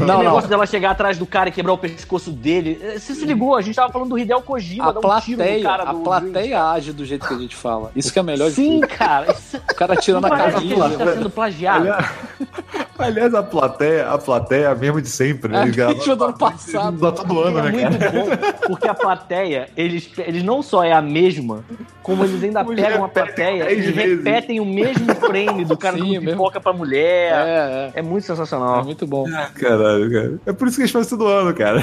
o 0.00 0.06
não. 0.06 0.22
negócio 0.24 0.48
dela 0.48 0.66
chegar 0.66 0.90
atrás 0.90 1.16
do 1.16 1.24
cara 1.26 1.48
e 1.48 1.52
quebrar 1.52 1.72
o 1.72 1.78
pescoço 1.78 2.30
dele. 2.30 2.80
Você 2.98 3.14
se 3.14 3.24
ligou? 3.24 3.54
A 3.56 3.62
gente 3.62 3.76
tava 3.76 3.92
falando 3.92 4.08
do 4.10 4.18
Hideo 4.18 4.40
Kojima, 4.42 4.86
A 4.86 4.90
um 4.90 4.94
plateia, 5.00 5.70
a 5.70 5.92
do... 5.92 6.00
plateia 6.00 6.64
age 6.70 6.92
do 6.92 7.04
jeito 7.04 7.26
que 7.26 7.34
a 7.34 7.38
gente 7.38 7.54
fala. 7.54 7.90
Isso 7.94 8.12
que 8.12 8.18
é 8.18 8.22
melhor 8.22 8.50
Sim, 8.50 8.80
cara. 8.80 9.32
Isso 9.32 9.56
O 9.70 9.74
cara 9.74 9.96
tirando 9.96 10.24
a 10.26 10.34
a 10.34 10.50
gente 10.50 10.74
camisa. 10.74 10.98
tá 10.98 11.12
sendo 11.14 11.30
plagiado. 11.30 11.86
Aliás, 12.98 13.34
a 13.34 13.42
plateia, 13.42 14.10
a 14.10 14.18
plateia 14.18 14.64
é 14.64 14.66
a 14.66 14.74
mesma 14.74 15.00
de 15.00 15.08
sempre, 15.08 15.50
né? 15.50 15.62
É, 15.62 15.66
gravam- 15.68 15.96
mesma 15.96 16.16
do 16.16 16.24
ano 16.24 16.38
passado. 16.38 16.98
Dá 16.98 17.12
todo 17.12 17.40
ano, 17.40 17.58
é 17.60 17.62
né, 17.62 17.70
muito 17.70 17.98
cara? 17.98 18.10
bom, 18.12 18.28
porque 18.66 18.88
a 18.88 18.94
plateia, 18.94 19.68
eles, 19.74 20.10
eles 20.18 20.42
não 20.42 20.62
só 20.62 20.84
é 20.84 20.92
a 20.92 21.00
mesma, 21.00 21.64
como 22.02 22.24
eles 22.24 22.42
ainda 22.42 22.60
Eles 22.60 22.74
pegam 22.84 23.04
a 23.04 23.08
plateia 23.08 23.72
e 23.72 23.76
vezes. 23.80 23.94
repetem 24.18 24.60
o 24.60 24.66
mesmo 24.66 25.14
frame 25.14 25.39
do 25.66 25.76
cara 25.76 25.96
Sim, 25.96 26.02
dando 26.02 26.14
é 26.16 26.20
mesmo. 26.20 26.30
pipoca 26.32 26.60
pra 26.60 26.72
mulher. 26.72 27.32
É, 27.32 27.90
É, 27.94 28.02
muito 28.02 28.22
é. 28.24 28.24
É 28.24 28.26
sensacional. 28.36 28.84
muito 28.84 29.06
bom. 29.06 29.24
Caralho, 29.54 30.10
cara. 30.12 30.40
É 30.46 30.52
por 30.52 30.68
isso 30.68 30.76
que 30.76 30.82
eles 30.82 30.90
fazem 30.90 31.10
todo 31.18 31.26
ano, 31.26 31.54
cara. 31.54 31.82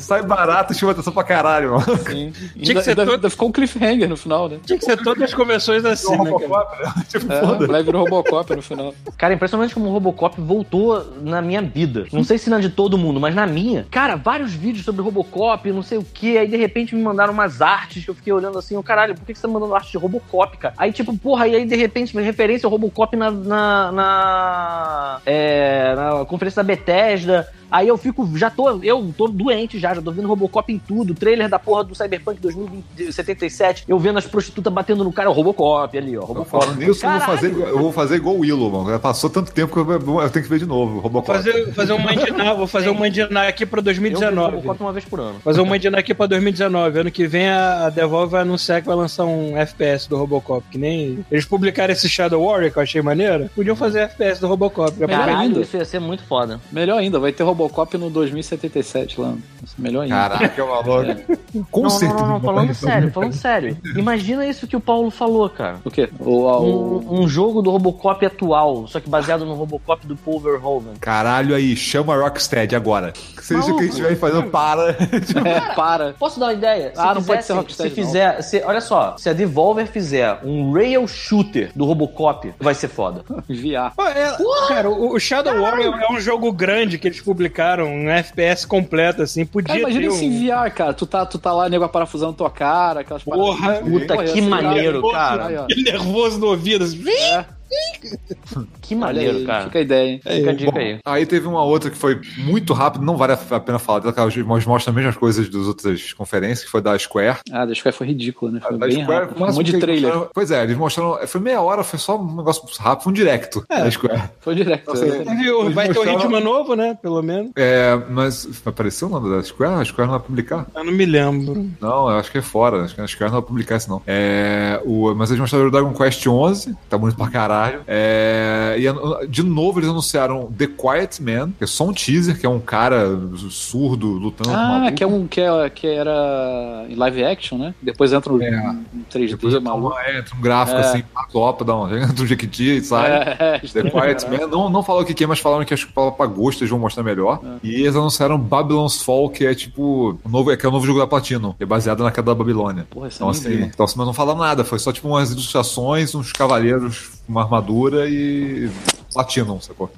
Sai 0.00 0.22
barato 0.22 0.72
e 0.72 0.76
chama 0.76 0.92
atenção 0.92 1.12
pra 1.12 1.24
caralho, 1.24 1.72
mano. 1.72 1.84
Sim. 1.98 2.32
que 2.54 2.68
Ainda, 2.68 2.82
ser 2.82 2.90
ainda- 2.90 3.06
todo- 3.06 3.30
ficou 3.30 3.48
um 3.48 3.52
cliffhanger 3.52 4.08
no 4.08 4.16
final, 4.16 4.48
né? 4.48 4.58
Tinha 4.64 4.78
que 4.78 4.84
ser 4.84 4.96
todas 5.02 5.22
as 5.22 5.34
convenções 5.34 5.84
assim, 5.84 6.10
né, 6.12 6.16
cara? 6.18 6.30
Robocop, 6.30 6.82
né? 6.82 6.92
Tipo, 7.08 7.32
É, 7.32 7.40
foda. 7.40 7.64
o 7.64 7.66
moleque 7.66 7.84
virou 7.84 8.02
Robocop 8.04 8.54
no 8.56 8.62
final. 8.62 8.94
Cara, 9.16 9.34
impressionante 9.34 9.74
como 9.74 9.88
o 9.88 9.92
Robocop 9.92 10.40
voltou 10.40 11.04
na 11.22 11.40
minha 11.42 11.62
vida. 11.62 12.06
Não 12.12 12.24
sei 12.24 12.38
se 12.38 12.50
na 12.50 12.58
de 12.58 12.68
todo 12.70 12.98
mundo, 12.98 13.20
mas 13.20 13.34
na 13.34 13.46
minha. 13.46 13.86
Cara, 13.90 14.16
vários 14.16 14.52
vídeos 14.52 14.84
sobre 14.84 15.02
Robocop, 15.02 15.70
não 15.72 15.82
sei 15.82 15.98
o 15.98 16.04
que. 16.04 16.36
Aí 16.38 16.48
de 16.48 16.56
repente 16.56 16.94
me 16.94 17.02
mandaram 17.02 17.32
umas 17.32 17.60
artes 17.62 18.04
que 18.04 18.10
eu 18.10 18.14
fiquei 18.14 18.32
olhando 18.32 18.58
assim, 18.58 18.76
oh, 18.76 18.82
caralho, 18.82 19.14
por 19.14 19.24
que 19.24 19.32
que 19.32 19.38
você 19.38 19.46
tá 19.46 19.52
mandando 19.52 19.74
arte 19.74 19.90
de 19.92 19.98
Robocop, 19.98 20.56
cara? 20.56 20.74
Aí 20.76 20.92
tipo, 20.92 21.16
porra, 21.16 21.46
e 21.46 21.54
aí 21.54 21.64
de 21.64 21.76
repente 21.76 22.16
referência 22.18 22.57
ao 22.64 22.70
Robocop 22.70 23.16
na. 23.16 23.30
na, 23.30 23.92
na, 23.92 25.20
é, 25.26 25.94
na 25.94 26.24
conferência 26.24 26.62
da 26.62 26.66
Bethesda. 26.66 27.48
Aí 27.70 27.88
eu 27.88 27.96
fico, 27.98 28.28
já 28.36 28.50
tô, 28.50 28.82
eu 28.82 29.12
tô 29.16 29.28
doente 29.28 29.78
já, 29.78 29.94
já 29.94 30.00
tô 30.02 30.10
vendo 30.10 30.28
Robocop 30.28 30.72
em 30.72 30.78
tudo. 30.78 31.14
Trailer 31.14 31.48
da 31.48 31.58
porra 31.58 31.84
do 31.84 31.94
Cyberpunk 31.94 32.40
2077. 32.40 33.84
Eu 33.88 33.98
vendo 33.98 34.18
as 34.18 34.26
prostitutas 34.26 34.72
batendo 34.72 35.04
no 35.04 35.12
cara, 35.12 35.28
o 35.30 35.32
Robocop 35.32 35.96
ali, 35.96 36.16
ó. 36.16 36.24
Robocop. 36.24 36.50
falando 36.50 36.76
nisso, 36.78 37.04
eu 37.06 37.10
vou, 37.10 37.20
fazer, 37.20 37.48
igual- 37.48 37.68
eu 37.68 37.78
vou 37.78 37.92
fazer 37.92 38.16
igual 38.16 38.36
o 38.36 38.40
Willow, 38.40 38.70
mano. 38.70 38.90
Já 38.90 38.98
passou 38.98 39.28
tanto 39.30 39.52
tempo 39.52 39.72
que 39.72 39.78
eu, 39.78 40.20
eu 40.22 40.30
tenho 40.30 40.44
que 40.44 40.50
ver 40.50 40.58
de 40.58 40.66
novo. 40.66 40.98
Robocop. 41.00 41.36
Fazer, 41.36 41.72
fazer 41.74 41.92
um 41.92 41.98
mandinar, 41.98 42.56
vou 42.56 42.66
fazer 42.66 42.90
um 42.90 42.94
mandinar 42.94 43.46
aqui 43.48 43.66
pra 43.66 43.80
Eu 43.80 43.84
vejo 43.84 44.00
2019. 44.00 44.56
Robocop 44.56 44.80
uma 44.82 44.92
vez 44.92 45.04
por 45.04 45.20
ano. 45.20 45.40
Fazer 45.40 45.60
um 45.60 45.66
mandinar 45.66 46.00
aqui 46.00 46.14
pra 46.14 46.26
2019. 46.26 47.00
Ano 47.00 47.10
que 47.10 47.26
vem 47.26 47.48
a 47.48 47.90
Devolve 47.90 48.32
vai 48.32 48.42
anunciar 48.42 48.80
que 48.80 48.86
vai 48.86 48.96
lançar 48.96 49.24
um 49.24 49.56
FPS 49.56 50.08
do 50.08 50.16
Robocop. 50.16 50.64
Que 50.70 50.78
nem. 50.78 51.24
Eles 51.30 51.44
publicaram 51.44 51.92
esse 51.92 52.08
Shadow 52.08 52.44
Warrior 52.44 52.72
que 52.72 52.78
eu 52.78 52.82
achei 52.82 53.02
maneiro. 53.02 53.50
Podiam 53.54 53.76
fazer 53.76 54.00
FPS 54.00 54.40
do 54.40 54.48
Robocop. 54.48 54.98
Melhor 54.98 55.18
Caralho, 55.18 55.38
ainda. 55.40 55.60
isso 55.60 55.76
ia 55.76 55.84
ser 55.84 56.00
muito 56.00 56.22
foda. 56.24 56.60
Melhor 56.72 56.98
ainda, 56.98 57.18
vai 57.18 57.32
ter 57.32 57.42
Robocop 57.42 57.57
no 57.98 58.10
2077 58.10 59.20
lá. 59.20 59.34
Melhor 59.76 60.02
ainda. 60.02 60.14
Caraca, 60.14 60.64
maluco. 60.64 61.64
Com 61.70 61.82
não, 61.82 61.90
certeza. 61.90 62.20
não, 62.20 62.26
não, 62.28 62.34
não, 62.34 62.40
falando 62.40 62.74
sério, 62.74 63.10
falando 63.10 63.32
sério. 63.32 63.76
Imagina 63.96 64.46
isso 64.46 64.66
que 64.66 64.76
o 64.76 64.80
Paulo 64.80 65.10
falou, 65.10 65.48
cara. 65.50 65.78
O 65.84 65.90
quê? 65.90 66.08
O, 66.20 66.42
o, 66.46 66.98
Um, 67.18 67.20
um 67.22 67.28
jogo 67.28 67.60
do 67.62 67.70
Robocop 67.70 68.24
atual, 68.24 68.86
só 68.86 69.00
que 69.00 69.08
baseado 69.08 69.44
no 69.44 69.54
Robocop 69.54 70.06
do 70.06 70.16
Paul 70.16 70.40
Verhoeven. 70.40 70.94
Caralho 71.00 71.54
aí, 71.54 71.74
chama 71.76 72.14
a 72.14 72.20
Rocksteady 72.22 72.76
agora. 72.76 73.12
Seja 73.40 73.72
o 73.72 73.76
que 73.78 73.84
estiverem 73.86 74.16
fazendo, 74.16 74.44
para. 74.50 74.90
É, 74.90 75.74
para. 75.74 76.12
Posso 76.18 76.38
dar 76.38 76.46
uma 76.46 76.52
ideia? 76.54 76.92
Se 76.94 77.00
Ah, 77.00 77.14
não 77.14 77.22
pode 77.22 77.44
ser 77.44 77.52
Rocksteady, 77.54 77.94
Se 77.94 78.00
não. 78.00 78.06
fizer, 78.06 78.42
se- 78.42 78.62
olha 78.64 78.80
só, 78.80 79.16
se 79.18 79.28
a 79.28 79.32
Devolver 79.32 79.86
fizer 79.86 80.38
um 80.44 80.72
rail 80.72 81.06
shooter 81.08 81.70
do 81.74 81.84
Robocop, 81.84 82.52
vai 82.60 82.74
ser 82.74 82.88
foda. 82.88 83.24
VR. 83.48 83.92
É- 84.14 84.68
cara, 84.68 84.88
o 84.90 85.08
o 85.08 85.18
Shadow 85.20 85.60
Warrior 85.60 85.94
é 85.98 86.12
um 86.12 86.20
jogo 86.20 86.52
grande 86.52 86.98
que 86.98 87.08
eles 87.08 87.20
publicaram, 87.20 87.47
um 87.84 88.08
FPS 88.10 88.66
completo, 88.66 89.22
assim. 89.22 89.44
Podia 89.44 89.68
Cara, 89.68 89.80
imagina 89.80 90.02
ter 90.02 90.14
isso 90.14 90.24
um... 90.24 90.26
em 90.26 90.46
VR, 90.46 90.70
cara. 90.74 90.94
Tu 90.94 91.06
tá, 91.06 91.26
tu 91.26 91.38
tá 91.38 91.52
lá, 91.52 91.68
nego 91.68 91.88
parafusando 91.88 92.32
tua 92.32 92.50
cara, 92.50 93.00
aquelas 93.00 93.22
Porra, 93.22 93.58
paradas. 93.58 93.88
puta, 93.88 94.16
que 94.18 94.28
ser 94.28 94.40
maneiro, 94.42 95.10
cara. 95.10 95.60
Ó. 95.60 95.64
Aquele 95.64 95.82
nervoso 95.82 96.38
no 96.38 96.48
ouvido. 96.48 96.84
assim. 96.84 97.08
É, 97.08 97.44
Que 98.80 98.94
maneiro, 98.94 99.38
aí, 99.38 99.44
cara. 99.46 99.64
Fica 99.64 99.78
a 99.78 99.82
ideia, 99.82 100.08
hein? 100.12 100.20
Fica 100.24 100.50
a 100.50 100.52
dica 100.54 100.72
Bom, 100.72 100.78
aí. 100.78 100.98
aí 101.04 101.26
teve 101.26 101.46
uma 101.46 101.62
outra 101.62 101.90
que 101.90 101.96
foi 101.96 102.18
muito 102.38 102.72
rápido, 102.72 103.04
não 103.04 103.16
vale 103.16 103.34
a 103.34 103.60
pena 103.60 103.78
falar 103.78 103.98
dela, 104.00 104.12
que 104.12 104.18
elas 104.20 104.34
mostram 104.66 104.90
as 104.92 104.96
mesmas 104.96 105.16
coisas 105.16 105.48
das 105.50 105.66
outras 105.66 106.12
conferências, 106.14 106.64
que 106.64 106.70
foi 106.70 106.80
da 106.80 106.98
Square. 106.98 107.38
Ah, 107.52 107.66
da 107.66 107.74
Square 107.74 107.94
foi 107.96 108.06
ridículo, 108.06 108.52
né? 108.52 108.60
Foi 108.60 108.78
Da 108.78 108.86
bem 108.86 109.02
Square, 109.02 109.20
rápido. 109.26 109.40
o 109.40 109.44
Um 109.44 109.46
monte 109.52 109.62
de 109.72 109.78
trailer. 109.78 110.02
mostraram- 110.04 110.30
Pois 110.32 110.50
é, 110.50 110.62
eles 110.64 110.76
mostraram. 110.76 111.18
Foi 111.26 111.40
meia 111.40 111.60
hora, 111.60 111.84
foi 111.84 111.98
só 111.98 112.18
um 112.18 112.36
negócio 112.36 112.62
rápido, 112.78 113.04
foi 113.04 113.10
um 113.12 113.14
directo 113.14 113.64
da 113.68 113.90
Square. 113.90 114.22
Foi 114.40 114.54
o- 114.54 114.58
Eles 114.58 115.74
Vai 115.74 115.88
ter 115.88 115.92
um 115.92 115.94
mostraram- 116.04 116.18
ritmo 116.18 116.40
novo, 116.40 116.74
né? 116.74 116.96
Pelo 117.02 117.22
menos. 117.22 117.50
É, 117.56 117.94
mas 118.08 118.48
apareceu 118.64 119.08
o 119.08 119.10
nome 119.10 119.28
da 119.28 119.42
Square? 119.42 119.74
A 119.80 119.84
Square 119.84 120.10
não 120.10 120.18
vai 120.18 120.26
publicar? 120.26 120.66
Eu 120.74 120.84
não 120.84 120.92
me 120.92 121.04
lembro. 121.04 121.70
Não, 121.80 122.10
eu 122.10 122.18
acho 122.18 122.30
que 122.32 122.38
é 122.38 122.42
fora. 122.42 122.84
Acho 122.84 122.94
que 122.94 123.00
a 123.02 123.06
Square 123.06 123.30
não 123.30 123.40
vai 123.40 123.46
publicar 123.46 123.76
isso, 123.76 123.90
não. 123.90 124.00
É, 124.06 124.80
o, 124.86 125.14
mas 125.14 125.30
eles 125.30 125.40
mostraram 125.40 125.66
o 125.66 125.70
Dragon 125.70 125.92
Quest 125.92 126.26
11, 126.26 126.70
que 126.70 126.86
tá 126.88 126.96
bonito 126.96 127.16
pra 127.16 127.28
caralho. 127.28 127.57
É, 127.86 128.76
e 128.78 129.26
de 129.26 129.42
novo 129.42 129.78
eles 129.80 129.88
anunciaram 129.90 130.52
The 130.56 130.66
Quiet 130.66 131.22
Man, 131.22 131.50
que 131.58 131.64
é 131.64 131.66
só 131.66 131.84
um 131.84 131.92
teaser, 131.92 132.38
que 132.38 132.46
é 132.46 132.48
um 132.48 132.60
cara 132.60 133.06
surdo 133.50 134.06
lutando 134.08 134.50
com 134.50 134.56
Ah, 134.56 134.90
que, 134.92 135.02
é 135.02 135.06
um, 135.06 135.26
que, 135.26 135.40
é, 135.40 135.70
que 135.70 135.86
era 135.86 136.86
em 136.88 136.94
live 136.94 137.24
action, 137.24 137.58
né? 137.58 137.74
Depois 137.82 138.12
entra 138.12 138.32
no, 138.32 138.42
É. 138.42 138.48
em 138.94 139.04
3D, 139.10 139.30
Depois 139.30 139.54
entra, 139.54 139.68
maluco. 139.70 139.94
uma, 139.94 140.10
entra 140.18 140.36
um 140.36 140.40
gráfico 140.40 140.78
É. 140.78 140.80
assim, 140.82 141.04
topa, 141.32 141.64
dá 141.64 141.76
um, 141.76 141.88
entra 141.96 142.22
um 142.24 142.26
Jequiti 142.26 142.76
e 142.78 142.82
sai. 142.82 143.10
É, 143.10 143.36
é, 143.38 143.58
The 143.60 143.82
Quiet 143.90 143.92
caralho. 144.24 144.40
Man, 144.42 144.46
não, 144.48 144.68
não 144.70 144.82
falou 144.82 145.02
o 145.02 145.04
que 145.04 145.24
é, 145.24 145.26
mas 145.26 145.38
falaram 145.40 145.64
que 145.64 145.74
acho 145.74 145.86
que 145.86 145.92
pra 145.92 146.10
pra 146.12 146.26
gosto 146.26 146.60
eles 146.62 146.70
vão 146.70 146.78
mostrar 146.78 147.02
melhor. 147.02 147.40
É. 147.44 147.66
E 147.66 147.74
eles 147.82 147.96
anunciaram 147.96 148.38
Babylon's 148.38 149.00
Fall, 149.02 149.28
que 149.30 149.44
é 149.46 149.54
tipo 149.54 150.18
o 150.24 150.28
novo, 150.28 150.56
que 150.56 150.64
é 150.64 150.68
o 150.68 150.72
novo 150.72 150.86
jogo 150.86 150.98
da 150.98 151.06
Platinum, 151.06 151.52
que 151.52 151.62
é 151.62 151.66
baseado 151.66 152.02
na 152.02 152.10
queda 152.10 152.26
da 152.26 152.34
Babilônia. 152.34 152.86
Porra, 152.90 153.08
Então 153.14 153.28
assim, 153.28 153.62
então, 153.62 153.84
assim, 153.84 153.94
mas 153.96 154.06
não 154.06 154.12
falaram 154.14 154.38
nada, 154.40 154.64
foi 154.64 154.78
só 154.78 154.92
tipo 154.92 155.08
umas 155.08 155.30
ilustrações, 155.30 156.14
uns 156.14 156.32
cavaleiros 156.32 157.17
uma 157.28 157.42
armadura 157.42 158.08
e 158.08 158.70
Platinum, 159.12 159.60
sacou? 159.60 159.90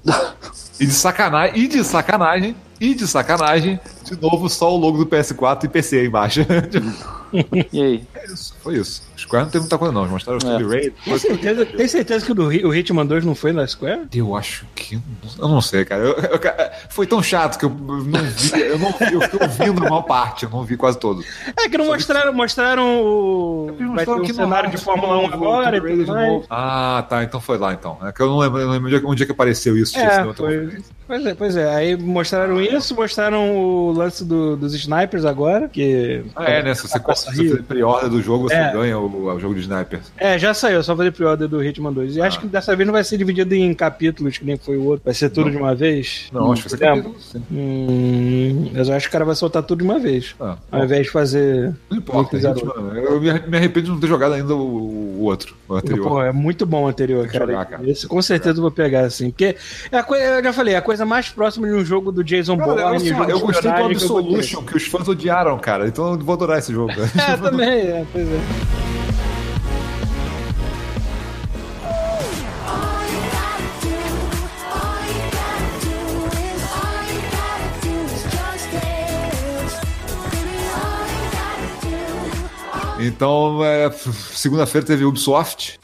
e 0.79 0.87
de 0.87 0.93
sacanagem, 0.93 1.59
e 1.59 1.69
de 1.69 1.85
sacanagem, 1.85 2.57
e 2.81 2.95
de 2.95 3.07
sacanagem, 3.07 3.79
de 4.05 4.21
novo 4.21 4.49
só 4.49 4.73
o 4.75 4.79
logo 4.79 4.99
do 4.99 5.07
PS4 5.07 5.65
e 5.65 5.69
PC 5.69 5.99
aí 6.01 6.07
embaixo. 6.07 6.41
E 7.73 7.81
aí? 7.81 8.05
é 8.13 8.25
isso, 8.27 8.57
foi 8.61 8.75
isso. 8.77 9.05
Square 9.17 9.45
não 9.45 9.51
teve 9.53 9.61
muita 9.63 9.79
coisa 9.79 9.93
não, 9.95 10.01
eles 10.01 10.11
mostraram 10.13 10.41
o 10.43 10.51
É. 10.51 10.67
Ray. 10.81 10.91
Tem 11.05 11.17
certeza, 11.17 11.65
tem 11.65 11.87
certeza 11.87 12.27
que 12.27 12.33
o, 12.33 12.35
do, 12.35 12.47
o 12.49 12.75
Hitman 12.75 13.07
2 13.07 13.25
não 13.25 13.37
foi 13.37 13.53
na 13.53 13.65
Square? 13.69 14.09
Eu 14.13 14.35
acho 14.35 14.67
que. 14.75 14.99
Eu 15.39 15.47
não 15.47 15.61
sei, 15.61 15.85
cara. 15.85 16.03
Eu- 16.03 16.17
eu- 16.17 16.41
foi 16.89 17.07
tão 17.07 17.23
chato 17.23 17.57
que 17.57 17.65
eu 17.65 17.71
não 17.71 18.01
vi. 18.01 18.61
Eu 18.61 18.81
não 18.81 18.91
vi, 18.91 19.13
eu 19.15 19.21
fiquei 19.21 19.47
ouvindo 19.47 19.85
uma 19.87 20.03
parte, 20.03 20.43
eu 20.45 20.51
não 20.51 20.65
vi 20.65 20.77
quase 20.77 20.99
todo. 20.99 21.23
É 21.57 21.69
que 21.69 21.79
não 21.79 21.87
mostraram, 21.87 22.33
mostraram 22.33 23.01
o. 23.01 23.77
Vai 23.95 24.05
ter 24.05 24.11
um 24.11 24.25
cenário 24.35 24.71
de 24.73 24.77
Fórmula 24.79 25.17
1 25.19 25.27
agora 25.33 25.77
e 25.77 25.81
tudo 25.81 26.13
mais. 26.13 26.45
Ah, 26.51 27.07
tá. 27.09 27.23
Então 27.23 27.41
foi 27.41 27.59
lá 27.59 27.73
então. 27.73 27.97
É 28.03 28.11
que 28.11 28.21
eu 28.21 28.27
não 28.27 28.39
lembro, 28.39 28.59
eu 28.59 28.67
não 28.67 28.73
lembro 28.73 28.91
onde 29.05 29.23
é 29.23 29.27
que- 29.27 29.33
apareceu 29.33 29.77
isso. 29.77 29.99
É, 29.99 30.25
outra 30.25 30.47
foi-. 30.47 30.79
Pois 31.11 31.27
é, 31.27 31.35
pois 31.35 31.57
é. 31.57 31.75
Aí 31.75 31.97
mostraram 31.97 32.61
isso, 32.63 32.95
mostraram 32.95 33.51
o 33.57 33.91
lance 33.91 34.25
do- 34.25 34.57
dos 34.57 34.73
snipers 34.77 35.25
agora, 35.25 35.69
que. 35.69 36.23
Ah, 36.37 36.45
é, 36.45 36.63
né? 36.63 36.73
Se 36.73 36.83
você, 36.87 37.01
Tá 37.01 37.15
se 37.17 37.35
você 37.49 37.63
pre-order 37.65 38.09
do 38.09 38.23
jogo, 38.23 38.49
você 38.49 38.55
É. 38.55 38.73
ganha 38.73 38.97
o, 38.97 39.27
o 39.27 39.41
jogo 39.41 39.55
de 39.57 39.63
sniper. 39.63 39.99
É, 40.17 40.39
já 40.39 40.55
saiu, 40.55 40.81
só 40.85 40.95
fazer 40.97 41.11
pre-order 41.11 41.49
do 41.49 41.65
Hitman 41.65 41.93
2. 41.93 42.15
E 42.15 42.23
acho 42.23 42.39
Ah. 42.39 42.41
que 42.43 42.47
dessa 42.47 42.77
vez 42.77 42.87
não 42.87 42.93
vai 42.93 43.03
ser 43.03 43.19
dividido 43.19 43.53
em 43.57 43.75
capítulos, 43.75 44.39
que 44.39 44.45
nem 44.45 44.57
foi 44.57 44.77
o 44.77 44.85
outro. 44.85 45.03
Vai 45.05 45.13
ser 45.15 45.31
tudo 45.31 45.47
Não. 45.47 45.51
de 45.51 45.57
uma 45.57 45.75
vez. 45.75 46.29
Não, 46.33 46.53
acho 46.53 46.63
que 46.63 46.69
você 46.71 46.77
lembra? 46.77 47.03
capítulo, 47.03 47.21
sim. 47.21 47.43
Hum, 47.51 48.71
mas 48.73 48.89
eu 48.89 48.95
acho 48.95 49.07
que 49.07 49.11
o 49.11 49.13
cara 49.13 49.25
vai 49.25 49.35
soltar 49.35 49.63
tudo 49.65 49.79
de 49.81 49.85
uma 49.85 49.99
vez. 49.99 50.37
Ah, 50.41 50.57
Ao 50.71 50.85
invés 50.85 51.07
de 51.07 51.11
fazer. 51.13 51.75
não 51.91 51.99
importa. 51.99 52.39
Mano. 52.39 52.97
eu 52.97 53.21
me 53.21 53.31
arrependo 53.57 53.87
de 53.87 53.91
não 53.91 53.99
ter 54.01 54.07
jogado 54.07 54.35
ainda 54.35 54.55
o, 54.55 54.61
o 55.19 55.23
outro, 55.23 55.57
o 55.69 55.75
anterior. 55.75 56.07
Pô, 56.09 56.23
é 56.23 56.31
muito 56.33 56.65
bom 56.65 56.85
o 56.85 56.87
anterior, 56.87 57.27
cara. 57.27 57.47
jogar, 57.47 57.65
cara. 57.67 57.91
Esse 57.91 58.07
com 58.07 58.23
certeza 58.23 58.59
eu 58.59 58.63
vou 58.63 58.71
pegar, 58.71 59.01
assim. 59.01 59.31
Porque 59.31 59.57
é 59.91 59.99
a 59.99 60.03
coisa, 60.03 60.25
eu 60.25 60.45
já 60.45 60.53
falei, 60.53 60.75
a 60.77 60.83
coisa 60.83 61.00
mais 61.05 61.29
próxima 61.29 61.67
de 61.67 61.75
um 61.75 61.85
jogo 61.85 62.11
do 62.13 62.23
Jason 62.23 62.57
Bourne. 62.57 63.09
eu 63.29 63.41
gostei 63.41 63.71
do 63.71 63.93
espionagem 63.93 63.97
que. 63.97 64.05
Absolution, 64.05 64.63
que 64.63 64.77
os 64.77 64.87
fãs 64.87 65.09
odiaram, 65.09 65.59
cara. 65.59 65.87
Então 65.87 66.13
eu 66.13 66.19
vou 66.19 66.35
adorar 66.35 66.59
esse 66.59 66.73
jogo. 66.73 66.93
É, 67.21 67.37
também, 67.37 67.69
é, 67.69 68.07
pois 68.13 68.27
é. 68.27 68.41
Então, 83.01 83.65
é, 83.65 83.91
segunda-feira 83.91 84.87
teve 84.87 85.05
Ubisoft. 85.05 85.81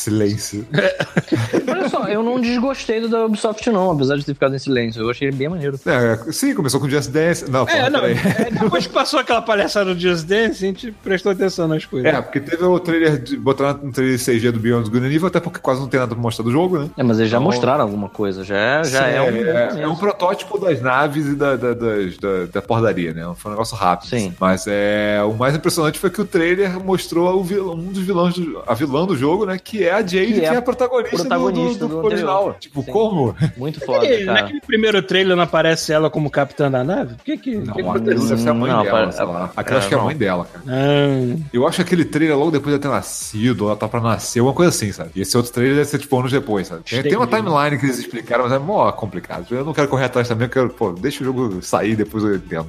Silêncio. 0.00 0.66
Olha 1.68 1.88
só, 1.88 2.04
eu 2.08 2.22
não 2.22 2.40
desgostei 2.40 3.00
do 3.00 3.08
da 3.08 3.24
Ubisoft, 3.24 3.68
não, 3.70 3.90
apesar 3.90 4.16
de 4.16 4.24
ter 4.24 4.34
ficado 4.34 4.54
em 4.54 4.58
silêncio. 4.58 5.02
Eu 5.02 5.10
achei 5.10 5.28
ele 5.28 5.36
bem 5.36 5.48
maneiro. 5.48 5.78
É, 5.86 6.32
sim, 6.32 6.54
começou 6.54 6.80
com 6.80 6.88
Just 6.88 7.10
Dance. 7.10 7.50
Não, 7.50 7.66
É, 7.68 7.88
não, 7.90 8.04
é, 8.04 8.14
depois 8.50 8.86
que 8.86 8.92
passou 8.92 9.20
aquela 9.20 9.42
palhaçada 9.42 9.94
do 9.94 10.00
Just 10.00 10.26
Dance, 10.26 10.64
a 10.64 10.66
gente 10.68 10.92
prestou 11.02 11.32
atenção 11.32 11.68
nas 11.68 11.84
coisas. 11.84 12.12
É, 12.12 12.20
porque 12.20 12.40
teve 12.40 12.62
o 12.64 12.78
trailer, 12.78 13.18
de, 13.18 13.36
botaram 13.36 13.80
um 13.82 13.90
trailer 13.92 14.18
CG 14.18 14.50
do 14.50 14.58
Beyond 14.60 14.90
Good 14.90 15.06
Evil, 15.06 15.26
até 15.26 15.40
porque 15.40 15.58
quase 15.58 15.80
não 15.80 15.88
tem 15.88 16.00
nada 16.00 16.14
pra 16.14 16.22
mostrar 16.22 16.44
do 16.44 16.50
jogo, 16.50 16.78
né? 16.78 16.90
É, 16.96 17.02
mas 17.02 17.18
eles 17.18 17.30
já 17.30 17.36
Então- 17.38 17.44
mostraram 17.46 17.82
alguma 17.82 18.08
coisa, 18.08 18.44
já, 18.44 18.82
já 18.84 19.06
é, 19.06 19.20
um. 19.20 19.26
é, 19.26 19.82
é 19.82 19.88
um 19.88 19.96
protótipo 19.96 20.58
das 20.58 20.80
naves 20.80 21.26
e 21.26 21.34
da, 21.34 21.56
da, 21.56 21.74
das- 21.74 22.16
da, 22.18 22.46
da 22.52 22.62
pordaria, 22.62 23.12
né? 23.12 23.30
Foi 23.36 23.50
um 23.50 23.54
negócio 23.54 23.76
rápido. 23.76 24.08
Sim. 24.10 24.34
Mas 24.40 24.64
é, 24.66 25.20
o 25.24 25.32
mais 25.34 25.54
impressionante 25.54 25.98
foi 25.98 26.10
que 26.10 26.20
o 26.20 26.24
trailer 26.24 26.78
mostrou 26.80 27.42
vilão- 27.42 27.74
um 27.74 27.92
dos 27.92 28.02
vilões, 28.02 28.34
do, 28.34 28.62
a 28.66 28.74
vilã 28.74 29.04
do 29.06 29.16
jogo, 29.16 29.46
né? 29.46 29.58
Que 29.62 29.84
é 29.84 29.89
a 29.92 29.98
Jade, 30.00 30.26
Que 30.26 30.32
que, 30.34 30.40
é 30.40 30.44
é 30.44 30.56
a 30.56 30.62
protagonista, 30.62 31.16
do- 31.16 31.20
protagonista 31.20 31.78
do, 31.86 31.88
do, 31.88 32.00
do 32.00 32.06
original. 32.06 32.36
anterior. 32.38 32.56
Tipo, 32.60 32.82
Sim. 32.82 32.92
como? 32.92 33.36
Muito 33.56 33.80
foda, 33.80 34.00
Naquele, 34.00 34.24
cara. 34.24 34.40
naquele 34.42 34.60
primeiro 34.60 35.02
trailer 35.02 35.36
não 35.36 35.42
aparece 35.44 35.92
ela 35.92 36.10
como 36.10 36.30
capitã 36.30 36.70
da 36.70 36.82
nave? 36.84 37.14
Por 37.14 37.24
que 37.24 37.36
que, 37.36 37.56
Não, 37.56 37.74
que 37.74 37.82
que 37.82 37.88
aconteceu? 37.88 38.38
ser 38.38 38.48
a 38.48 38.54
mãe 38.54 38.70
Não, 38.70 38.82
dela, 38.82 38.98
para- 38.98 39.12
sei 39.12 39.24
lá. 39.24 39.50
Aquela 39.56 39.76
é, 39.76 39.78
acho 39.78 39.88
que 39.88 39.94
é 39.94 39.98
a 39.98 40.02
mãe 40.02 40.16
dela, 40.16 40.46
cara. 40.52 40.64
Ah, 40.68 41.36
Eu 41.52 41.66
acho 41.66 41.76
que 41.76 41.82
aquele 41.82 42.04
trailer 42.04 42.36
logo 42.38 42.50
depois 42.50 42.74
de 42.74 42.80
ter 42.80 42.88
nascido, 42.88 43.62
ou 43.62 43.68
ela 43.68 43.76
tá 43.76 43.88
pra 43.88 44.00
nascer, 44.00 44.40
uma 44.40 44.52
coisa 44.52 44.70
assim, 44.70 44.92
sabe? 44.92 45.10
E 45.14 45.20
esse 45.22 45.36
outro 45.36 45.52
trailer 45.52 45.76
deve 45.76 45.88
ser 45.88 45.98
tipo 45.98 46.18
anos 46.18 46.32
depois, 46.32 46.66
sabe? 46.68 46.82
Tem, 46.84 47.02
tem 47.02 47.16
uma 47.16 47.26
timeline 47.26 47.78
que 47.78 47.86
eles 47.86 47.98
explicaram, 47.98 48.44
mas 48.44 48.52
é 48.52 48.58
mó 48.58 48.90
complicado. 48.92 49.46
Eu 49.50 49.64
não 49.64 49.72
quero 49.72 49.88
correr 49.88 50.04
atrás 50.06 50.28
também, 50.28 50.46
eu 50.46 50.50
quero, 50.50 50.70
pô, 50.70 50.92
deixa 50.92 51.22
o 51.22 51.24
jogo 51.24 51.62
sair, 51.62 51.96
depois 51.96 52.24
eu 52.24 52.34
entendo. 52.36 52.68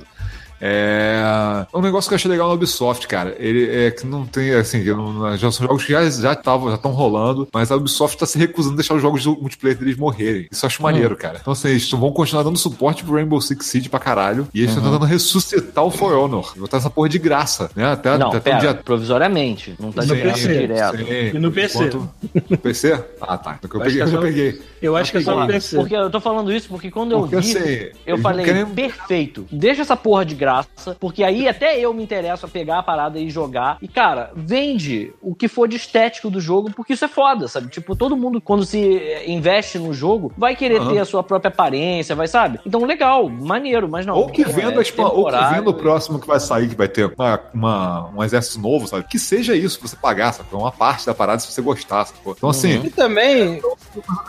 É. 0.62 1.66
Um 1.74 1.82
negócio 1.82 2.08
que 2.10 2.14
eu 2.14 2.16
achei 2.18 2.30
legal 2.30 2.48
no 2.48 2.54
Ubisoft, 2.54 3.08
cara. 3.08 3.36
Ele 3.40 3.70
é 3.88 3.92
que 3.92 4.06
não 4.06 4.26
tem, 4.26 4.52
assim, 4.54 4.84
não- 4.84 5.36
já 5.38 5.52
são 5.52 5.66
jogos 5.68 5.84
que 5.86 5.92
já 5.92 6.10
já 6.10 6.34
estavam, 6.34 6.70
já 6.70 6.76
estão 6.76 6.92
rolando, 6.92 7.48
mas 7.54 7.72
a 7.72 7.76
Ubisoft 7.76 8.18
tá 8.18 8.26
se 8.26 8.38
recusando 8.38 8.74
a 8.76 8.78
deixar 8.78 8.94
os 8.96 9.02
jogos 9.02 9.24
do 9.24 9.36
multiplayer 9.40 9.78
deles 9.78 9.98
morrerem. 9.98 10.48
Isso 10.52 10.66
eu 10.66 10.68
acho 10.68 10.82
maneiro, 10.84 11.16
cara. 11.16 11.40
Então, 11.42 11.54
assim, 11.54 11.70
eles 11.70 11.90
vão 11.92 12.12
continuar 12.12 12.44
dando 12.44 12.58
suporte 12.58 13.04
pro 13.04 13.14
Rainbow 13.16 13.42
Six 13.42 13.66
Siege 13.66 13.90
pra 13.90 14.00
caralho. 14.00 14.48
E 14.54 14.60
eles 14.62 14.72
estão 14.76 14.84
tentando 14.92 15.06
ressuscitar 15.06 15.84
o 15.84 15.92
For 15.92 16.14
Honor. 16.14 16.54
Botar 16.58 16.78
essa 16.78 16.90
porra 16.90 17.10
de 17.10 17.20
graça, 17.20 17.70
né? 17.76 17.92
Até, 17.92 18.18
Não, 18.18 18.30
até 18.30 18.40
pera, 18.40 18.58
um 18.58 18.60
dia. 18.60 18.74
provisoriamente. 18.76 19.76
Não 19.80 19.92
tá 19.92 20.04
No 20.06 20.16
de 20.16 20.22
graça 20.22 20.48
PC, 20.48 20.60
direto. 20.60 20.98
Sim, 20.98 21.32
E 21.36 21.40
no 21.40 21.52
PC. 21.52 21.78
enquanto- 21.86 22.10
No 22.50 22.58
PC? 22.58 23.04
Ah, 23.22 23.38
tá. 23.38 23.58
Então, 23.64 23.70
eu 23.80 23.82
Acho 23.82 23.90
peguei, 23.90 23.94
que 23.96 24.02
é 24.02 24.04
eu 24.04 24.08
só- 24.08 24.22
peguei. 24.22 24.62
Eu 24.82 24.96
acho 24.96 25.12
que 25.12 25.18
é 25.18 25.22
só 25.22 25.40
no 25.40 25.48
PC. 25.48 25.76
Porque 25.78 25.96
eu 25.96 26.10
tô 26.10 26.20
falando 26.20 26.52
isso 26.52 26.68
porque 26.68 26.90
quando 26.92 27.18
Porque, 27.20 27.36
eu 27.36 27.42
vi, 27.42 27.58
assim, 27.58 27.90
eu 28.06 28.18
falei, 28.18 28.46
querem- 28.46 28.66
perfeito, 28.66 29.46
deixa 29.52 29.82
essa 29.82 29.96
porra 29.96 30.26
de 30.26 30.36
graça, 30.36 30.51
porque 31.00 31.24
aí 31.24 31.48
até 31.48 31.80
eu 31.80 31.94
me 31.94 32.04
interesso 32.04 32.46
a 32.46 32.50
pegar 32.50 32.80
a 32.80 32.84
parada 32.84 33.20
e 33.20 33.30
jogar. 33.30 33.78
E, 33.82 33.88
cara, 33.88 34.32
vende 34.36 35.14
o 35.22 35.34
que 35.36 35.48
for 35.48 35.68
de 35.68 35.76
estético 35.78 36.30
do 36.30 36.40
jogo, 36.40 36.72
porque 36.76 36.94
isso 36.94 37.06
é 37.06 37.08
foda, 37.08 37.48
sabe? 37.48 37.68
Tipo, 37.70 37.96
todo 37.96 38.18
mundo, 38.18 38.42
quando 38.42 38.66
se 38.66 38.98
eh, 38.98 39.30
investe 39.30 39.78
no 39.80 39.94
jogo, 39.94 40.32
vai 40.38 40.56
querer 40.56 40.82
Aham. 40.82 40.94
ter 40.94 41.00
a 41.00 41.06
sua 41.06 41.24
própria 41.24 41.50
aparência, 41.50 42.16
vai, 42.16 42.28
sabe? 42.28 42.60
Então, 42.66 42.84
legal, 42.86 43.30
maneiro, 43.30 43.88
mas 43.90 44.06
não. 44.06 44.16
Ou 44.16 44.28
que 44.30 44.44
porra, 44.44 44.56
venda, 44.62 44.82
é 44.82 44.84
tipo, 44.84 45.02
ou 45.04 45.26
que 45.26 45.32
venda 45.56 45.70
o 45.70 45.74
próximo 45.74 46.20
que 46.20 46.28
vai 46.28 46.40
sair, 46.40 46.68
que 46.70 46.76
vai 46.76 46.88
ter 46.88 47.14
uma, 47.18 47.40
uma- 47.54 48.10
um 48.16 48.24
exército 48.24 48.60
novo, 48.60 48.88
sabe? 48.88 49.06
Que 49.08 49.18
seja 49.20 49.56
isso, 49.56 49.80
você 49.82 49.96
pagar, 49.96 50.34
sabe? 50.34 50.50
Uma 50.52 50.72
parte 50.72 51.06
da 51.06 51.14
parada 51.14 51.40
se 51.40 51.52
você 51.52 51.62
gostar, 51.62 52.06
sabe? 52.06 52.20
Então, 52.28 52.50
assim, 52.50 52.82
E 52.86 52.90
também, 52.90 53.60
eu 53.62 53.78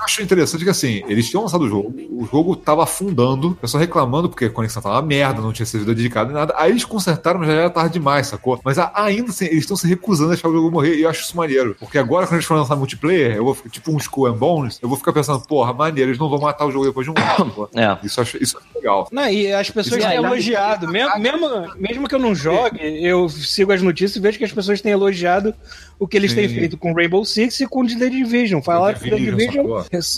acho 0.04 0.22
interessante 0.22 0.64
que, 0.64 0.70
assim, 0.70 1.02
eles 1.06 1.28
tinham 1.28 1.42
lançado 1.42 1.62
o 1.62 1.68
jogo, 1.68 1.94
o 2.10 2.24
jogo 2.26 2.54
tava 2.56 2.82
afundando, 2.84 3.48
o 3.48 3.54
pessoal 3.54 3.80
reclamando 3.80 4.28
porque 4.28 4.44
a 4.46 4.50
conexão 4.50 4.82
tava 4.82 4.96
uma 4.96 5.02
merda, 5.02 5.40
não 5.40 5.52
tinha 5.52 5.66
servidor 5.66 5.94
nem 6.14 6.34
nada. 6.34 6.54
Aí 6.56 6.70
eles 6.70 6.84
consertaram, 6.84 7.40
mas 7.40 7.48
já 7.48 7.54
era 7.54 7.70
tarde 7.70 7.94
demais, 7.94 8.26
sacou? 8.26 8.60
Mas 8.64 8.78
ainda 8.78 9.30
assim, 9.30 9.46
eles 9.46 9.60
estão 9.60 9.76
se 9.76 9.86
recusando 9.86 10.30
a 10.30 10.34
deixar 10.34 10.48
o 10.48 10.52
jogo 10.52 10.70
morrer 10.70 10.96
e 10.96 11.02
eu 11.02 11.10
acho 11.10 11.22
isso 11.22 11.36
maneiro. 11.36 11.76
Porque 11.78 11.98
agora, 11.98 12.26
quando 12.26 12.34
eles 12.34 12.44
forem 12.46 12.62
lançar 12.62 12.76
multiplayer, 12.76 13.36
eu 13.36 13.44
vou 13.44 13.54
ficar 13.54 13.70
tipo 13.70 13.92
um 13.92 13.96
Skull 13.96 14.26
and 14.26 14.34
Bones, 14.34 14.78
eu 14.82 14.88
vou 14.88 14.98
ficar 14.98 15.12
pensando, 15.12 15.40
porra, 15.46 15.72
maneiro, 15.72 16.10
eles 16.10 16.18
não 16.18 16.28
vão 16.28 16.40
matar 16.40 16.66
o 16.66 16.70
jogo 16.70 16.84
depois 16.86 17.06
de 17.06 17.10
um 17.10 17.14
ano. 17.38 17.68
É. 17.74 17.96
Isso 18.04 18.20
acho, 18.20 18.42
isso 18.42 18.58
acho 18.58 18.66
legal. 18.74 19.08
Não, 19.10 19.28
e 19.28 19.52
as 19.52 19.70
pessoas 19.70 19.98
Isso 19.98 20.08
têm 20.08 20.18
aí. 20.18 20.24
elogiado. 20.24 20.88
Mesmo, 20.88 21.18
mesmo, 21.18 21.48
mesmo 21.76 22.08
que 22.08 22.14
eu 22.14 22.18
não 22.18 22.34
jogue, 22.34 22.78
eu 23.04 23.28
sigo 23.28 23.72
as 23.72 23.80
notícias 23.80 24.16
e 24.16 24.20
vejo 24.20 24.38
que 24.38 24.44
as 24.44 24.52
pessoas 24.52 24.80
têm 24.80 24.92
elogiado 24.92 25.54
o 26.02 26.08
que 26.08 26.16
eles 26.16 26.34
têm 26.34 26.48
Sim. 26.48 26.54
feito 26.56 26.76
com 26.76 26.92
Rainbow 26.92 27.24
Six 27.24 27.60
e 27.60 27.66
com 27.68 27.86
The 27.86 28.08
Division. 28.08 28.60
Falaram 28.60 28.98
que 28.98 29.08
The 29.08 29.16
Division, 29.16 29.66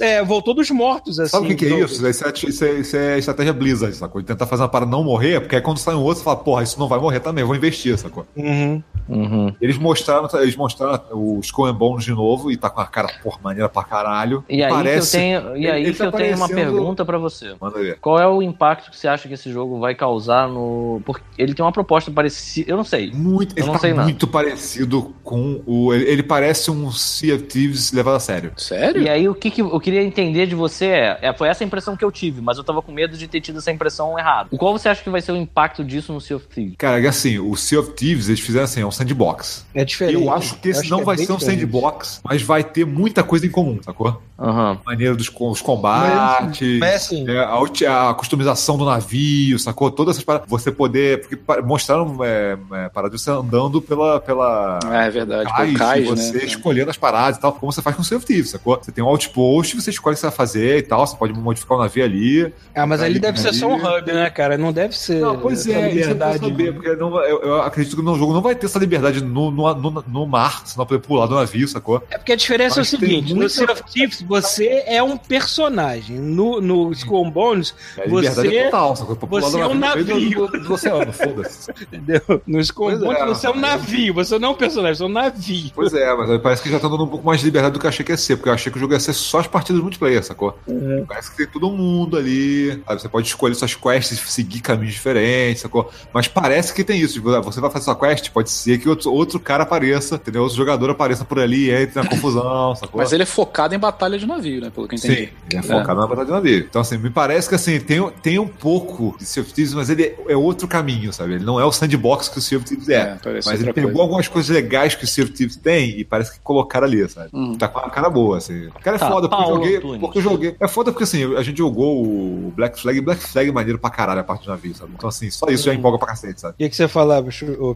é, 0.01 0.25
voltou 0.25 0.55
dos 0.55 0.71
mortos, 0.71 1.21
assim. 1.21 1.31
Sabe 1.31 1.45
o 1.45 1.49
que, 1.51 1.55
que 1.57 1.67
é 1.67 1.81
isso? 1.81 2.07
Isso 2.09 2.25
é, 2.25 2.33
isso, 2.49 2.65
é, 2.65 2.73
isso 2.81 2.97
é 2.97 3.19
estratégia 3.19 3.53
Blizzard, 3.53 3.95
sacou? 3.95 4.21
De 4.23 4.27
tentar 4.27 4.47
fazer 4.47 4.63
uma 4.63 4.69
parada 4.69 4.91
não 4.91 5.05
morrer, 5.05 5.41
porque 5.41 5.57
aí 5.57 5.61
quando 5.63 5.77
sai 5.79 5.95
um 5.95 6.01
outro, 6.01 6.19
você 6.19 6.25
fala, 6.25 6.37
porra, 6.39 6.63
isso 6.63 6.79
não 6.81 6.89
vai 6.89 6.99
morrer 6.99 7.21
também, 7.21 7.43
eu 7.43 7.47
vou 7.47 7.55
investir, 7.57 7.99
sacou? 7.99 8.27
Uhum. 8.35 8.83
Uhum. 9.07 9.55
Eles 9.61 9.77
mostraram, 9.77 10.27
eles 10.41 10.57
mostraram 10.57 11.03
o 11.13 11.39
Skull 11.41 11.67
and 11.67 11.75
Bones 11.75 12.05
de 12.05 12.13
novo 12.13 12.51
e 12.51 12.57
tá 12.57 12.71
com 12.71 12.81
a 12.81 12.87
cara, 12.87 13.09
porra, 13.23 13.39
maneira 13.43 13.69
pra 13.69 13.85
caralho. 13.85 14.43
E 14.49 14.63
aí 14.63 14.71
Parece- 14.73 15.11
que 15.11 15.17
eu 15.17 15.21
tenho, 15.43 15.57
e 15.59 15.71
aí 15.71 15.83
ele 15.83 15.93
que 15.93 15.99
tá 15.99 16.05
eu 16.07 16.13
tenho 16.13 16.37
uma 16.37 16.49
pergunta 16.49 17.05
pra 17.05 17.19
você. 17.19 17.55
Manda 17.61 17.79
ver. 17.79 17.99
Qual 18.01 18.19
é 18.19 18.27
o 18.27 18.41
impacto 18.41 18.91
que 18.91 18.97
você 18.99 19.07
acha 19.07 19.29
que 19.29 19.35
esse 19.35 19.53
jogo 19.53 19.79
vai 19.79 19.95
causar 19.95 20.49
no. 20.49 21.03
Porque 21.05 21.23
ele 21.37 21.53
tem 21.53 21.63
uma 21.63 21.73
proposta 21.73 22.11
parecida. 22.11 22.71
Eu 22.71 22.79
não 22.79 22.85
sei. 22.85 23.13
Muito, 23.13 23.53
Eu 23.55 23.59
ele 23.59 23.67
não 23.67 23.75
tá 23.75 23.81
sei 23.81 23.91
nada. 23.93 24.05
muito 24.05 24.27
parecido 24.27 25.15
com 25.23 25.61
o. 25.67 25.74
Ele, 25.93 26.05
ele 26.05 26.23
parece 26.23 26.71
um 26.71 26.91
Sea 26.93 27.35
of 27.35 27.45
Thieves 27.45 27.93
levado 27.93 28.17
a 28.17 28.21
sério. 28.21 28.53
Sério? 28.57 29.03
E 29.03 29.09
aí, 29.09 29.29
o 29.29 29.35
que, 29.35 29.51
que 29.51 29.61
eu 29.61 29.81
queria 29.81 30.03
entender 30.03 30.47
de 30.47 30.55
você 30.55 30.87
é, 30.87 31.19
é- 31.23 31.35
Foi 31.35 31.49
essa 31.49 31.65
a 31.65 31.67
impressão 31.67 31.97
que 31.97 32.05
eu 32.05 32.13
tive, 32.13 32.41
mas 32.41 32.59
eu 32.59 32.65
tava 32.65 32.81
com 32.83 32.93
medo 32.93 33.17
de 33.17 33.27
ter 33.27 33.41
tido 33.41 33.59
essa 33.59 33.71
impressão 33.73 34.19
errada. 34.19 34.49
O 34.53 34.59
qual 34.59 34.73
você 34.77 34.89
acha 34.89 35.03
que 35.03 35.11
vai 35.11 35.21
ser 35.21 35.33
o 35.33 35.37
impacto 35.37 35.85
disso 35.85 36.13
no 36.13 36.21
Sea 36.21 36.37
of 36.37 36.47
Thieves? 36.47 36.75
Cara, 36.79 37.01
é 37.03 37.09
assim, 37.09 37.39
o 37.39 37.57
Sea 37.57 37.81
of 37.81 37.93
Thieves, 37.93 38.29
eles 38.29 38.41
fizeram 38.41 38.65
assim, 38.65 38.81
é 38.81 38.87
um 38.87 38.91
sandbox. 38.91 39.67
É 39.75 39.85
diferente. 39.85 40.23
Eu 40.23 40.33
acho 40.33 40.57
que 40.59 40.69
esse 40.69 40.81
acho 40.81 40.91
não 40.91 41.01
é 41.01 41.05
vai 41.05 41.17
ser 41.19 41.33
um 41.33 41.37
diferente. 41.37 41.61
sandbox, 41.61 42.21
mas 42.25 42.43
vai 42.43 42.63
ter 42.63 42.85
muita 42.85 43.23
coisa 43.23 43.47
em 43.47 43.51
comum, 43.51 43.79
sacou? 43.83 44.21
Aham. 44.39 44.79
Maneira 44.85 45.15
dos 45.15 45.31
os 45.35 45.63
combates. 45.63 46.79
Mas 46.79 46.95
assim, 46.95 47.25
É, 47.29 47.39
a, 47.39 48.11
a 48.11 48.15
customização 48.15 48.77
do 48.77 48.85
navio, 48.85 49.59
sacou? 49.59 49.91
Todas 49.91 50.17
essas 50.17 50.25
paradas. 50.25 50.49
Você 50.49 50.73
poder. 50.73 51.21
Porque 51.21 51.39
mostraram 51.63 52.17
é, 52.25 52.57
é, 52.73 53.09
de 53.09 53.19
você 53.19 53.31
andando 53.31 53.81
pela. 53.81 54.21
pela 54.21 54.79
É 54.93 55.11
verdade, 55.11 55.49
cais, 55.51 55.64
pelo 55.67 55.79
cais, 55.79 56.05
e 56.05 56.09
você 56.09 56.39
né? 56.39 56.45
escolhendo 56.45 56.91
as 56.91 56.97
paradas 56.97 57.39
e 57.39 57.41
tal, 57.41 57.53
como 57.53 57.73
você 57.73 57.83
faz 57.83 57.97
com 57.97 58.03
o 58.03 58.21
Thieves, 58.21 58.51
sacou? 58.51 58.79
Você 58.81 58.93
tem 58.93 59.03
um 59.03 59.09
outpost, 59.09 59.75
você 59.77 59.91
escolhe 59.91 60.15
o 60.15 60.17
que 60.17 60.21
você 60.21 60.27
vai 60.27 60.37
fazer 60.37 60.79
e 60.79 60.83
tal, 60.83 61.07
você 61.07 61.17
pode 61.17 61.33
modificar 61.33 61.79
o 61.79 61.81
navio 61.81 62.05
ali. 62.05 62.53
ah, 62.75 62.87
mas 62.87 63.01
ali 63.03 63.19
deve 63.19 63.39
ser 63.41 63.49
ali. 63.49 63.57
só 63.59 63.69
um 63.69 63.77
hub, 63.77 64.13
né, 64.13 64.31
cara? 64.31 64.57
Não 64.59 64.73
deve 64.73 64.97
ser. 64.97 65.21
Não, 65.21 65.39
pois 65.39 65.61
essa 65.67 65.71
é, 65.79 65.81
isso 65.81 65.87
eu 65.87 65.91
liberdade. 65.91 66.39
preciso 66.39 66.57
saber, 66.59 66.73
porque 66.75 66.97
não, 66.97 67.21
eu, 67.25 67.43
eu 67.43 67.63
acredito 67.63 67.97
que 67.97 68.03
no 68.03 68.17
jogo 68.19 68.33
não 68.33 68.43
vai 68.43 68.55
ter 68.55 68.67
essa 68.67 68.79
liberdade 68.79 69.23
no, 69.23 69.51
no, 69.51 69.75
no, 69.75 70.05
no 70.07 70.27
mar, 70.27 70.63
você 70.65 70.77
não 70.79 70.85
vai 70.85 70.87
poder 70.99 71.07
pular 71.07 71.27
do 71.27 71.35
navio, 71.35 71.67
sacou? 71.69 72.03
É 72.11 72.19
porque 72.19 72.33
a 72.33 72.37
diferença 72.37 72.81
Mas 72.81 72.93
é 72.93 72.97
o 72.97 73.01
seguinte: 73.01 73.31
no 73.33 73.37
muita- 73.41 73.55
Sea 73.55 73.73
of 73.73 73.83
Thieves, 73.93 74.23
você 74.23 74.85
é 74.87 75.03
um 75.03 75.17
personagem. 75.17 76.19
No, 76.19 76.61
no 76.61 76.93
Skull 76.93 77.31
Bones, 77.31 77.75
A 77.99 78.05
liberdade 78.05 78.49
você 78.49 78.57
é 78.57 78.65
total, 78.65 78.97
sacou? 78.97 79.17
Pra 79.17 79.27
pular 79.29 79.41
você 79.43 79.57
do 79.57 79.63
é 79.63 79.67
um 79.67 79.75
navio. 79.75 80.47
Do, 80.49 80.59
do, 80.59 80.61
do 80.65 80.75
oceano, 80.75 81.13
foda-se. 81.13 81.71
Entendeu? 81.93 82.21
No 82.47 82.61
Skull 82.61 82.89
and 82.91 82.99
Pois 82.99 83.03
é, 83.17 83.21
Bones, 83.25 83.39
você 83.39 83.47
é 83.47 83.51
um 83.51 83.57
navio. 83.57 84.15
Você 84.15 84.39
não 84.39 84.49
é 84.49 84.51
um 84.53 84.55
personagem, 84.55 84.95
você 84.97 85.03
é 85.03 85.07
um 85.07 85.09
navio. 85.09 85.35
Pois 85.75 85.93
é, 85.93 86.15
mas 86.15 86.31
aí 86.31 86.39
parece 86.39 86.63
que 86.63 86.71
já 86.71 86.79
tá 86.79 86.89
dando 86.89 87.05
um 87.05 87.09
pouco 87.09 87.27
mais 87.27 87.41
de 87.41 87.47
liberdade 87.47 87.73
do 87.75 87.81
que 87.81 87.87
eu 87.87 87.89
achei 87.89 88.05
que 88.05 88.13
ia 88.13 88.17
ser, 88.17 88.37
porque 88.37 88.49
eu 88.49 88.53
achei 88.55 88.71
que 88.71 88.79
o 88.79 88.81
jogo 88.81 88.93
ia 88.93 89.01
ser 89.01 89.13
só 89.13 89.41
as 89.41 89.47
partidas 89.47 89.83
multiplayer, 89.83 90.23
sacou? 90.23 90.59
Parece 91.07 91.31
que 91.31 91.37
tem 91.37 91.47
todo 91.47 91.71
mundo 91.71 92.17
ali, 92.17 92.83
sabe? 92.87 93.03
Você 93.03 93.09
pode 93.09 93.27
escolher 93.27 93.55
suas 93.55 93.75
quests, 93.75 94.19
seguir 94.27 94.61
caminhos 94.61 94.95
diferentes, 94.95 95.63
sacou? 95.63 95.91
Mas 96.13 96.29
parece 96.29 96.73
que 96.73 96.85
tem 96.85 97.01
isso, 97.01 97.15
tipo, 97.15 97.31
ah, 97.31 97.41
você 97.41 97.61
vai 97.61 97.71
fazer 97.71 97.85
sua 97.85 97.97
quest, 97.97 98.31
pode 98.31 98.51
ser 98.51 98.79
que 98.79 98.89
outro, 98.89 99.13
outro 99.13 99.39
cara 99.39 99.63
apareça, 99.63 100.17
entendeu? 100.17 100.43
Outro 100.43 100.57
jogador 100.57 100.91
apareça 100.91 101.25
por 101.25 101.39
ali 101.39 101.71
e 101.71 101.83
entre 101.83 102.01
na 102.01 102.09
confusão, 102.09 102.75
sacou? 102.77 103.01
Mas 103.01 103.13
ele 103.13 103.23
é 103.23 103.27
focado 103.27 103.75
em 103.75 103.79
batalha 103.79 104.19
de 104.19 104.27
navio, 104.27 104.61
né? 104.61 104.71
Pelo 104.71 104.89
que 104.89 104.95
eu 104.95 104.99
entendi. 104.99 105.15
Sim, 105.15 105.29
ele 105.51 105.59
é 105.59 105.63
focado 105.63 106.01
na 106.01 106.07
batalha 106.07 106.27
de 106.27 106.33
navio. 106.33 106.67
Então, 106.69 106.81
assim, 106.83 106.99
me 106.99 107.11
parece 107.11 107.49
que 107.49 107.55
assim, 107.55 107.79
tem, 107.81 108.11
tem 108.23 108.39
um 108.39 108.49
pouco 108.49 109.17
de 109.19 109.25
Sea 109.25 109.43
of 109.43 109.53
Thieves, 109.53 109.75
mas 109.75 109.91
ele 109.91 110.15
é 110.29 110.37
outro 110.37 110.67
caminho, 110.67 111.13
sabe? 111.13 111.35
Ele 111.35 111.45
não 111.45 111.59
é 111.59 111.65
o 111.65 111.73
sandbox 111.73 112.29
que 112.29 112.39
o 112.39 112.43
Sea 112.43 112.59
of 112.59 112.67
Thieves 112.67 112.89
é. 112.89 112.95
É, 112.95 113.19
mas 113.45 113.61
ele 113.61 113.73
pegou 113.73 113.91
coisa. 113.91 114.03
algumas 114.03 114.29
coisas 114.29 114.55
legais 114.55 114.95
que 114.95 115.05
o 115.05 115.07
Sea 115.07 115.25
of 115.25 115.33
Thieves 115.35 115.57
tem 115.57 115.99
e 115.99 116.05
parece 116.05 116.33
que 116.35 116.41
colocaram 116.41 116.87
ali, 116.87 117.09
sabe? 117.09 117.29
Hum. 117.33 117.55
Tá 117.57 117.69
com 117.69 117.79
uma 117.79 117.91
cara 117.91 118.09
boa, 118.09 118.39
assim. 118.39 118.67
O 118.69 118.81
cara 118.81 118.97
é 118.97 119.01
Tá, 119.01 119.11
foda, 119.11 119.29
porque 119.29 119.43
eu 119.45 119.49
joguei. 119.55 119.77
Antunes. 119.77 120.01
Porque 120.01 120.19
eu 120.19 120.23
joguei. 120.23 120.57
É 120.61 120.69
foda 120.69 120.93
porque 120.93 121.05
assim, 121.05 121.37
a 121.37 121.43
gente 121.43 121.59
jogou 121.59 122.03
o 122.05 122.53
Black 122.57 122.81
Flag 122.81 122.99
e 122.99 123.01
Black 123.01 123.23
Flag 123.23 123.49
é 123.49 123.53
maneiro 123.53 123.79
pra 123.79 123.91
caralho 123.91 124.21
a 124.21 124.25
parte 124.25 124.45
do 124.45 124.51
navio, 124.51 124.75
sabe? 124.75 124.93
Então, 124.97 125.09
assim, 125.09 125.31
só 125.31 125.47
isso 125.49 125.65
já 125.65 125.75
empolga 125.75 125.99
pra 125.99 126.09
cacete, 126.09 126.41
sabe? 126.41 126.55
O 126.55 126.57
que, 126.59 126.69
que 126.69 126.77
você 126.77 126.89
falava, 126.89 127.29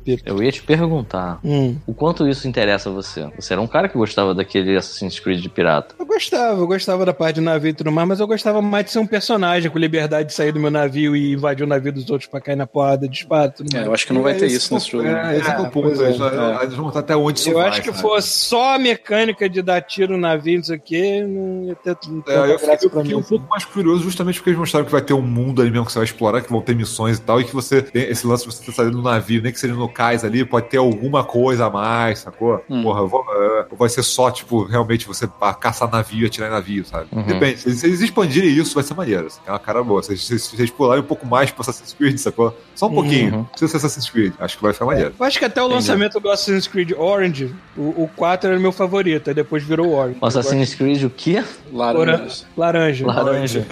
Piro? 0.05 0.23
Eu 0.25 0.43
ia 0.43 0.53
te 0.53 0.63
perguntar. 0.63 1.39
Hum. 1.45 1.77
O 1.87 1.93
quanto 1.95 2.27
isso 2.29 2.47
interessa 2.49 2.89
a 2.89 2.93
você? 2.93 3.29
Você 3.37 3.53
era 3.53 3.61
um 3.63 3.67
cara 3.67 3.89
que 3.89 3.97
gostava 3.99 4.35
daquele 4.35 4.77
Assassin's 4.77 5.19
Creed 5.19 5.41
de 5.41 5.49
pirata. 5.49 5.95
Eu 5.99 6.07
gostava, 6.07 6.61
eu 6.61 6.67
gostava 6.67 7.05
da 7.05 7.13
parte 7.15 7.37
do 7.37 7.43
navio 7.43 7.71
e 7.71 7.75
tudo 7.75 7.91
mais, 7.93 8.09
mas 8.09 8.21
eu 8.21 8.27
gostava 8.27 8.63
mais 8.63 8.85
de 8.87 8.93
ser 8.93 8.99
um 8.99 9.07
personagem 9.07 9.71
com 9.71 9.79
liberdade 9.79 10.29
de 10.29 10.35
sair 10.35 10.53
do 10.53 10.61
meu 10.61 10.71
navio 10.71 11.17
e 11.17 11.33
invadir 11.33 11.65
o 11.65 11.67
navio 11.67 11.93
dos 11.93 12.09
outros 12.11 12.29
pra 12.29 12.41
cair 12.41 12.57
na 12.57 12.67
porrada 12.67 13.09
de 13.09 13.17
espada 13.19 13.55
É, 13.75 13.87
eu 13.87 13.93
acho 13.93 14.07
que 14.07 14.13
não 14.13 14.23
vai 14.23 14.35
ter 14.35 14.47
esse 14.47 14.57
isso 14.57 14.75
nesse 14.75 14.87
é 14.87 14.89
o- 14.89 15.03
jogo. 15.03 15.05
né? 15.15 15.35
É, 15.35 15.39
esse 15.39 15.51
é, 15.51 15.55
é 15.55 15.59
o 15.61 15.71
ponto. 15.71 15.89
é, 15.89 16.09
eles, 16.09 16.21
é. 16.21 16.63
eles 16.65 16.75
vão 16.75 16.89
estar 16.89 17.01
até 17.01 17.17
onde 17.17 17.41
isso 17.49 17.57
Eu 17.59 17.59
vai, 17.63 17.69
acho 17.69 17.83
que 17.83 17.89
sabe? 17.91 18.01
fosse 18.01 18.29
só 18.29 18.75
a 18.75 18.79
mecânica 18.79 19.49
de 19.49 19.63
dar 19.63 19.81
tiro 19.83 20.13
no 20.13 20.19
navio, 20.19 20.57
não 20.57 20.65
sei 20.65 20.77
o 20.77 20.81
que, 20.81 21.23
não 21.23 21.65
ia 21.65 21.75
ter 21.75 21.97
não 22.09 22.23
É, 22.27 22.53
eu 22.53 22.59
fiquei, 22.59 22.75
eu 22.75 22.91
pra 22.91 23.03
fiquei 23.03 23.17
mim. 23.17 23.21
um 23.23 23.25
pouco 23.25 23.47
mais 23.49 23.65
curioso 23.65 24.03
justamente 24.03 24.37
porque 24.37 24.51
eles 24.51 24.59
mostraram 24.59 24.87
que 24.87 24.93
vai 24.93 25.03
ter 25.03 25.15
um 25.15 25.23
mundo 25.23 25.61
ali 25.61 25.71
mesmo 25.71 25.87
que 25.87 25.93
você 25.93 25.99
vai 25.99 26.07
explorar, 26.07 26.41
que 26.41 26.51
vão 26.51 26.61
ter 26.61 26.75
missões 26.75 27.19
e 27.19 27.21
tal, 27.21 27.41
e 27.41 27.45
que 27.45 27.55
você 27.55 27.83
tem 27.83 28.05
esse 28.05 28.27
lance 28.27 28.47
de 28.47 28.53
você 28.55 28.61
estar 28.61 28.73
saindo 28.83 28.97
no 28.97 29.03
navio, 29.03 29.43
nem 29.43 29.53
que 29.53 29.59
seja 29.61 29.75
no 29.75 29.89
cais 29.89 30.25
ali, 30.25 30.45
pode 30.45 30.69
ter 30.69 30.77
alguma 30.79 31.25
coisa 31.25 31.67
a 31.67 31.71
mais, 31.71 32.21
sacou? 32.21 32.63
Hum. 32.69 32.83
Porra, 32.83 33.07
vou, 33.07 33.25
é, 33.31 33.67
ou 33.71 33.77
vai 33.77 33.89
ser 33.89 34.03
só, 34.03 34.31
tipo, 34.31 34.65
realmente 34.65 35.07
você 35.07 35.29
caçar 35.61 35.91
navio 35.91 36.25
e 36.25 36.27
atirar 36.27 36.49
em 36.49 36.53
navio, 36.53 36.85
sabe? 36.85 37.09
Uhum. 37.13 37.23
Depende. 37.23 37.59
Se 37.61 37.87
eles 37.87 38.01
expandirem 38.01 38.51
isso, 38.51 38.75
vai 38.75 38.83
ser 38.85 38.95
maneiro. 38.95 39.27
Assim, 39.27 39.41
é 39.47 39.51
uma 39.51 39.59
cara 39.59 39.83
boa. 39.83 40.03
Se, 40.03 40.13
eles 40.13 40.71
pularem 40.71 41.03
um 41.03 41.07
pouco 41.07 41.27
mais 41.27 41.51
pro 41.51 41.63
Assassin's 41.63 41.93
Creed, 41.95 42.19
sacou? 42.19 42.57
Só 42.75 42.87
um 42.87 42.95
pouquinho. 42.95 43.35
Uhum. 43.35 43.45
Precisa 43.45 43.71
ser 43.71 43.77
Assassin's 43.79 44.11
Creed. 44.11 44.33
Acho 44.39 44.57
que 44.57 44.63
vai 44.63 44.73
ficar 44.73 44.85
maneiro. 44.87 45.15
Eu 45.19 45.27
acho 45.27 45.39
que 45.39 45.45
até 45.45 45.63
o 45.63 45.67
lançamento 45.67 46.19
do 46.21 46.31
Assassin's 46.31 46.67
Creed 46.67 46.93
Orange, 46.97 47.38
o, 47.77 48.05
o 48.05 48.11
4 48.17 48.51
era 48.51 48.59
meu 48.59 48.73
favorito, 48.73 49.29
aí 49.29 49.35
depois 49.35 49.63
virou 49.63 49.93
Orange. 49.93 50.19
O 50.21 50.27
Assassin's 50.27 50.75
Creed 50.75 51.03
o 51.05 51.11
quê? 51.11 51.43
Laranjas. 51.73 52.47
Laranja. 52.57 53.07
Laranja. 53.07 53.67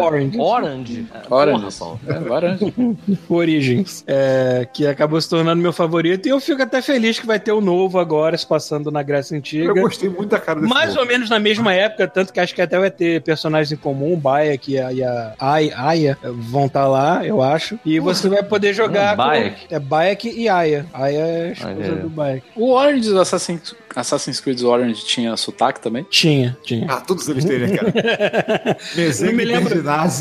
Orange. 0.00 0.38
Orange? 0.38 0.38
Oranges. 0.38 1.06
Porra, 1.28 1.70
Paulo. 1.78 2.00
É, 2.06 2.18
laranja. 2.28 2.66
Origins. 3.28 4.04
É, 4.06 4.66
que 4.72 4.86
acabou 4.86 5.20
se 5.20 5.28
tornando 5.28 5.60
meu 5.62 5.72
favorito. 5.72 6.26
E 6.26 6.30
eu 6.30 6.40
fico 6.40 6.62
até 6.62 6.80
feliz 6.82 7.18
que 7.18 7.26
vai 7.26 7.38
ter 7.40 7.52
o 7.52 7.60
novo 7.60 7.98
agora, 7.98 8.36
se 8.36 8.46
passando 8.46 8.90
na 8.90 9.02
Grécia 9.02 9.34
Eu 9.34 9.38
Antiga. 9.38 9.72
gostei 9.74 10.08
muito 10.08 10.30
da 10.30 10.38
cara 10.38 10.60
desse 10.60 10.72
Mais 10.72 10.90
jogo. 10.90 11.00
ou 11.00 11.06
menos 11.06 11.28
na 11.30 11.38
mesma 11.38 11.72
época, 11.74 12.06
tanto 12.06 12.32
que 12.32 12.40
acho 12.40 12.54
que 12.54 12.62
até 12.62 12.78
vai 12.78 12.90
ter 12.90 13.22
personagens 13.22 13.72
em 13.72 13.76
comum, 13.76 14.12
o 14.14 14.16
Bayek 14.16 14.72
e 14.72 14.78
a, 14.78 14.92
e 14.92 15.02
a 15.02 15.34
Aya, 15.38 15.74
Aya 15.78 16.18
vão 16.22 16.66
estar 16.66 16.86
lá, 16.86 17.26
eu 17.26 17.42
acho. 17.42 17.78
E 17.84 17.98
você 17.98 18.28
vai 18.28 18.42
poder 18.42 18.72
jogar 18.74 19.14
Hum, 19.14 19.16
Bayek. 19.16 19.66
com... 19.68 19.74
É 19.74 19.78
Bayek 19.78 20.28
e 20.28 20.48
Aya. 20.48 20.86
Aya 20.92 21.18
é 21.18 21.48
a 21.48 21.52
esposa 21.52 21.82
é. 21.82 21.90
do 21.96 22.08
Bayek. 22.08 22.46
O 22.56 22.70
Orange 22.72 23.01
do 23.08 23.20
Assassin's, 23.20 23.74
Assassin's 23.94 24.40
Creed 24.40 24.62
Orange 24.62 25.04
tinha 25.04 25.36
sotaque 25.36 25.80
também? 25.80 26.04
Tinha, 26.10 26.56
tinha. 26.62 26.86
Ah, 26.90 27.00
todos 27.00 27.28
eles 27.28 27.44
têm, 27.44 27.58
né, 27.58 27.76
cara? 27.76 27.92
Eu 28.96 29.26
não 29.26 29.32
me 29.32 29.44
lembro- 29.44 29.74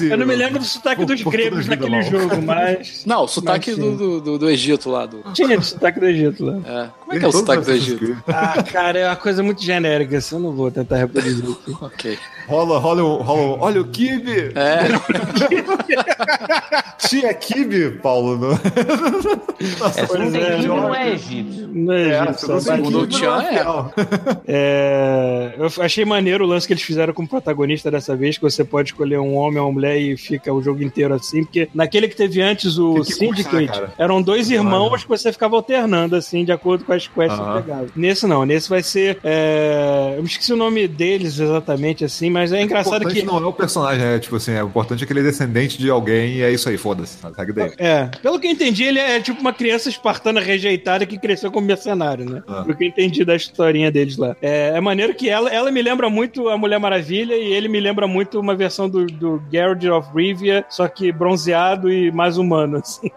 Eu 0.10 0.18
não 0.18 0.26
me 0.26 0.36
lembro 0.36 0.60
do 0.60 0.66
sotaque 0.66 1.06
dos 1.06 1.22
gregos 1.24 1.68
naquele 1.68 1.90
não. 1.92 2.02
jogo, 2.02 2.42
mas. 2.42 3.04
Não, 3.06 3.24
o 3.24 3.28
sotaque 3.28 3.74
do, 3.76 3.96
do, 3.96 4.22
do- 4.22 4.38
do 4.40 4.50
Egito 4.50 4.90
lá. 4.90 5.06
Do, 5.06 5.24
Tinha 5.34 5.58
de 5.58 5.66
sotaque 5.66 6.00
do 6.00 6.06
Egito 6.08 6.46
lá. 6.46 6.54
é. 6.66 6.90
Como 7.00 7.14
é 7.14 7.20
que 7.20 7.26
é 7.26 7.28
o 7.28 7.32
sotaque 7.32 7.66
do 7.66 7.72
Egito? 7.72 8.24
Ah, 8.28 8.64
cara, 8.64 9.00
é 9.00 9.08
uma 9.08 9.16
coisa 9.16 9.42
muito 9.44 9.62
genérica, 9.64 10.18
assim, 10.18 10.36
eu 10.36 10.42
não 10.42 10.52
vou 10.54 10.70
tentar 10.72 10.98
reproduzir 10.98 11.44
aqui. 11.44 11.76
Ok. 11.82 12.18
Rola, 12.48 12.80
rola, 12.80 13.04
o- 13.04 13.18
rola. 13.22 13.42
o- 13.42 13.60
Olha 13.62 13.82
o 13.82 13.86
Kibe! 13.86 14.52
É, 14.56 14.82
Tinha 17.08 17.34
Kibe, 17.34 17.92
Paulo. 18.02 18.38
No... 18.38 18.52
É, 18.54 18.58
tem 20.08 20.44
é, 20.44 20.56
Kibe, 20.58 20.68
não 20.68 20.96
é 20.96 21.12
egípcio. 21.14 21.68
Não 21.74 21.94
é, 21.94 22.10
É, 22.10 22.34
Segundo 22.76 23.00
o 23.02 23.08
Tchan, 23.08 23.42
é. 23.42 23.50
fiel. 23.50 23.94
É, 24.48 25.54
eu 25.58 25.84
achei 25.84 26.04
maneiro 26.04 26.44
o 26.44 26.48
lance 26.48 26.68
que 26.68 26.74
eles 26.74 26.84
fizeram 26.84 27.14
com 27.14 27.24
o 27.24 27.28
protagonista 27.28 27.90
dessa 27.90 28.16
vez, 28.16 28.38
que 28.38 28.44
você 28.44 28.64
pode 28.64 28.90
escolher 28.90 29.20
um 29.20 29.36
homem 29.36 29.60
ou 29.60 29.68
uma 29.68 29.74
mulher 29.74 29.98
e 29.98 30.18
fica 30.18 30.54
o 30.54 30.62
jogo 30.62 30.84
inteiro 30.84 31.14
assim, 31.14 31.44
porque 31.44 31.70
naquele 31.74 32.08
que 32.08 32.16
teve 32.16 32.42
antes 32.42 32.78
o 32.78 33.04
Syndicate, 33.04 33.68
cursar, 33.68 33.94
eram 33.98 34.22
dois 34.22 34.50
irmãos 34.52 35.04
que 35.04 35.10
você 35.10 35.32
ficava 35.32 35.56
alternando, 35.56 36.16
assim, 36.16 36.44
de 36.44 36.52
acordo 36.52 36.84
com 36.84 36.94
as 36.94 37.08
quests 37.08 37.40
que 37.40 37.62
pegava. 37.62 37.88
Nesse 37.96 38.28
não, 38.28 38.46
nesse 38.46 38.70
vai 38.70 38.84
ser. 38.84 39.20
é, 39.24 40.16
Eu 40.18 40.24
me 40.24 40.28
esqueci 40.28 40.52
o 40.54 40.58
nome 40.58 40.88
deles 40.88 41.40
exatamente, 41.40 42.04
assim, 42.04 42.30
mas 42.30 42.52
é 42.52 42.60
O 42.60 42.62
engraçado 42.62 43.08
que. 43.08 43.24
não 43.24 43.38
é 43.38 43.46
o 43.46 43.54
personagem, 43.54 44.06
é 44.06 44.20
tipo 44.20 44.36
assim, 44.36 44.52
é, 44.52 44.64
o 44.64 44.68
importante 44.68 45.04
é 45.04 45.08
que 45.08 45.14
ele 45.14 45.22
é 45.22 45.24
descendente 45.24 45.78
de 45.78 45.90
alguém 45.90 46.36
e 46.36 46.42
é 46.42 46.52
isso 46.52 46.68
aí, 46.70 46.78
foda-se. 46.78 47.18
Segue 47.36 47.54
daí. 47.54 47.72
É, 47.78 48.10
pelo 48.22 48.40
que 48.40 48.48
eu 48.48 48.52
entendi, 48.52 48.84
ele 48.84 49.00
é 49.00 49.20
tipo 49.20 49.40
uma 49.40 49.54
criança 49.54 49.90
espartana 49.90 50.40
rejeitada 50.40 51.06
que 51.06 51.18
cresceu 51.18 51.52
como 51.52 51.68
mercenário, 51.68 52.30
né? 52.30 52.44
Ah. 52.48 52.61
Pelo 52.64 52.78
que 52.78 52.84
eu 52.84 52.88
entendi 52.88 53.26
da 53.26 53.36
historinha 53.36 53.92
deles 53.92 54.18
lá. 54.18 54.36
É, 54.42 54.74
é 54.76 54.82
maneiro 54.82 55.14
que 55.14 55.30
ela, 55.30 55.50
ela 55.50 55.72
me 55.72 55.82
lembra 55.82 56.10
muito 56.10 56.50
a 56.50 56.58
Mulher 56.58 56.80
Maravilha 56.80 57.36
e 57.36 57.54
ele 57.54 57.68
me 57.68 57.80
lembra 57.80 58.08
muito 58.08 58.40
uma 58.40 58.56
versão 58.56 58.90
do, 58.90 59.06
do 59.06 59.42
Geralt 59.52 59.84
of 59.86 60.10
Rivia, 60.16 60.66
só 60.70 60.88
que 60.88 61.12
bronzeado 61.12 61.92
e 61.92 62.12
mais 62.12 62.38
humano, 62.38 62.78
assim. 62.78 63.10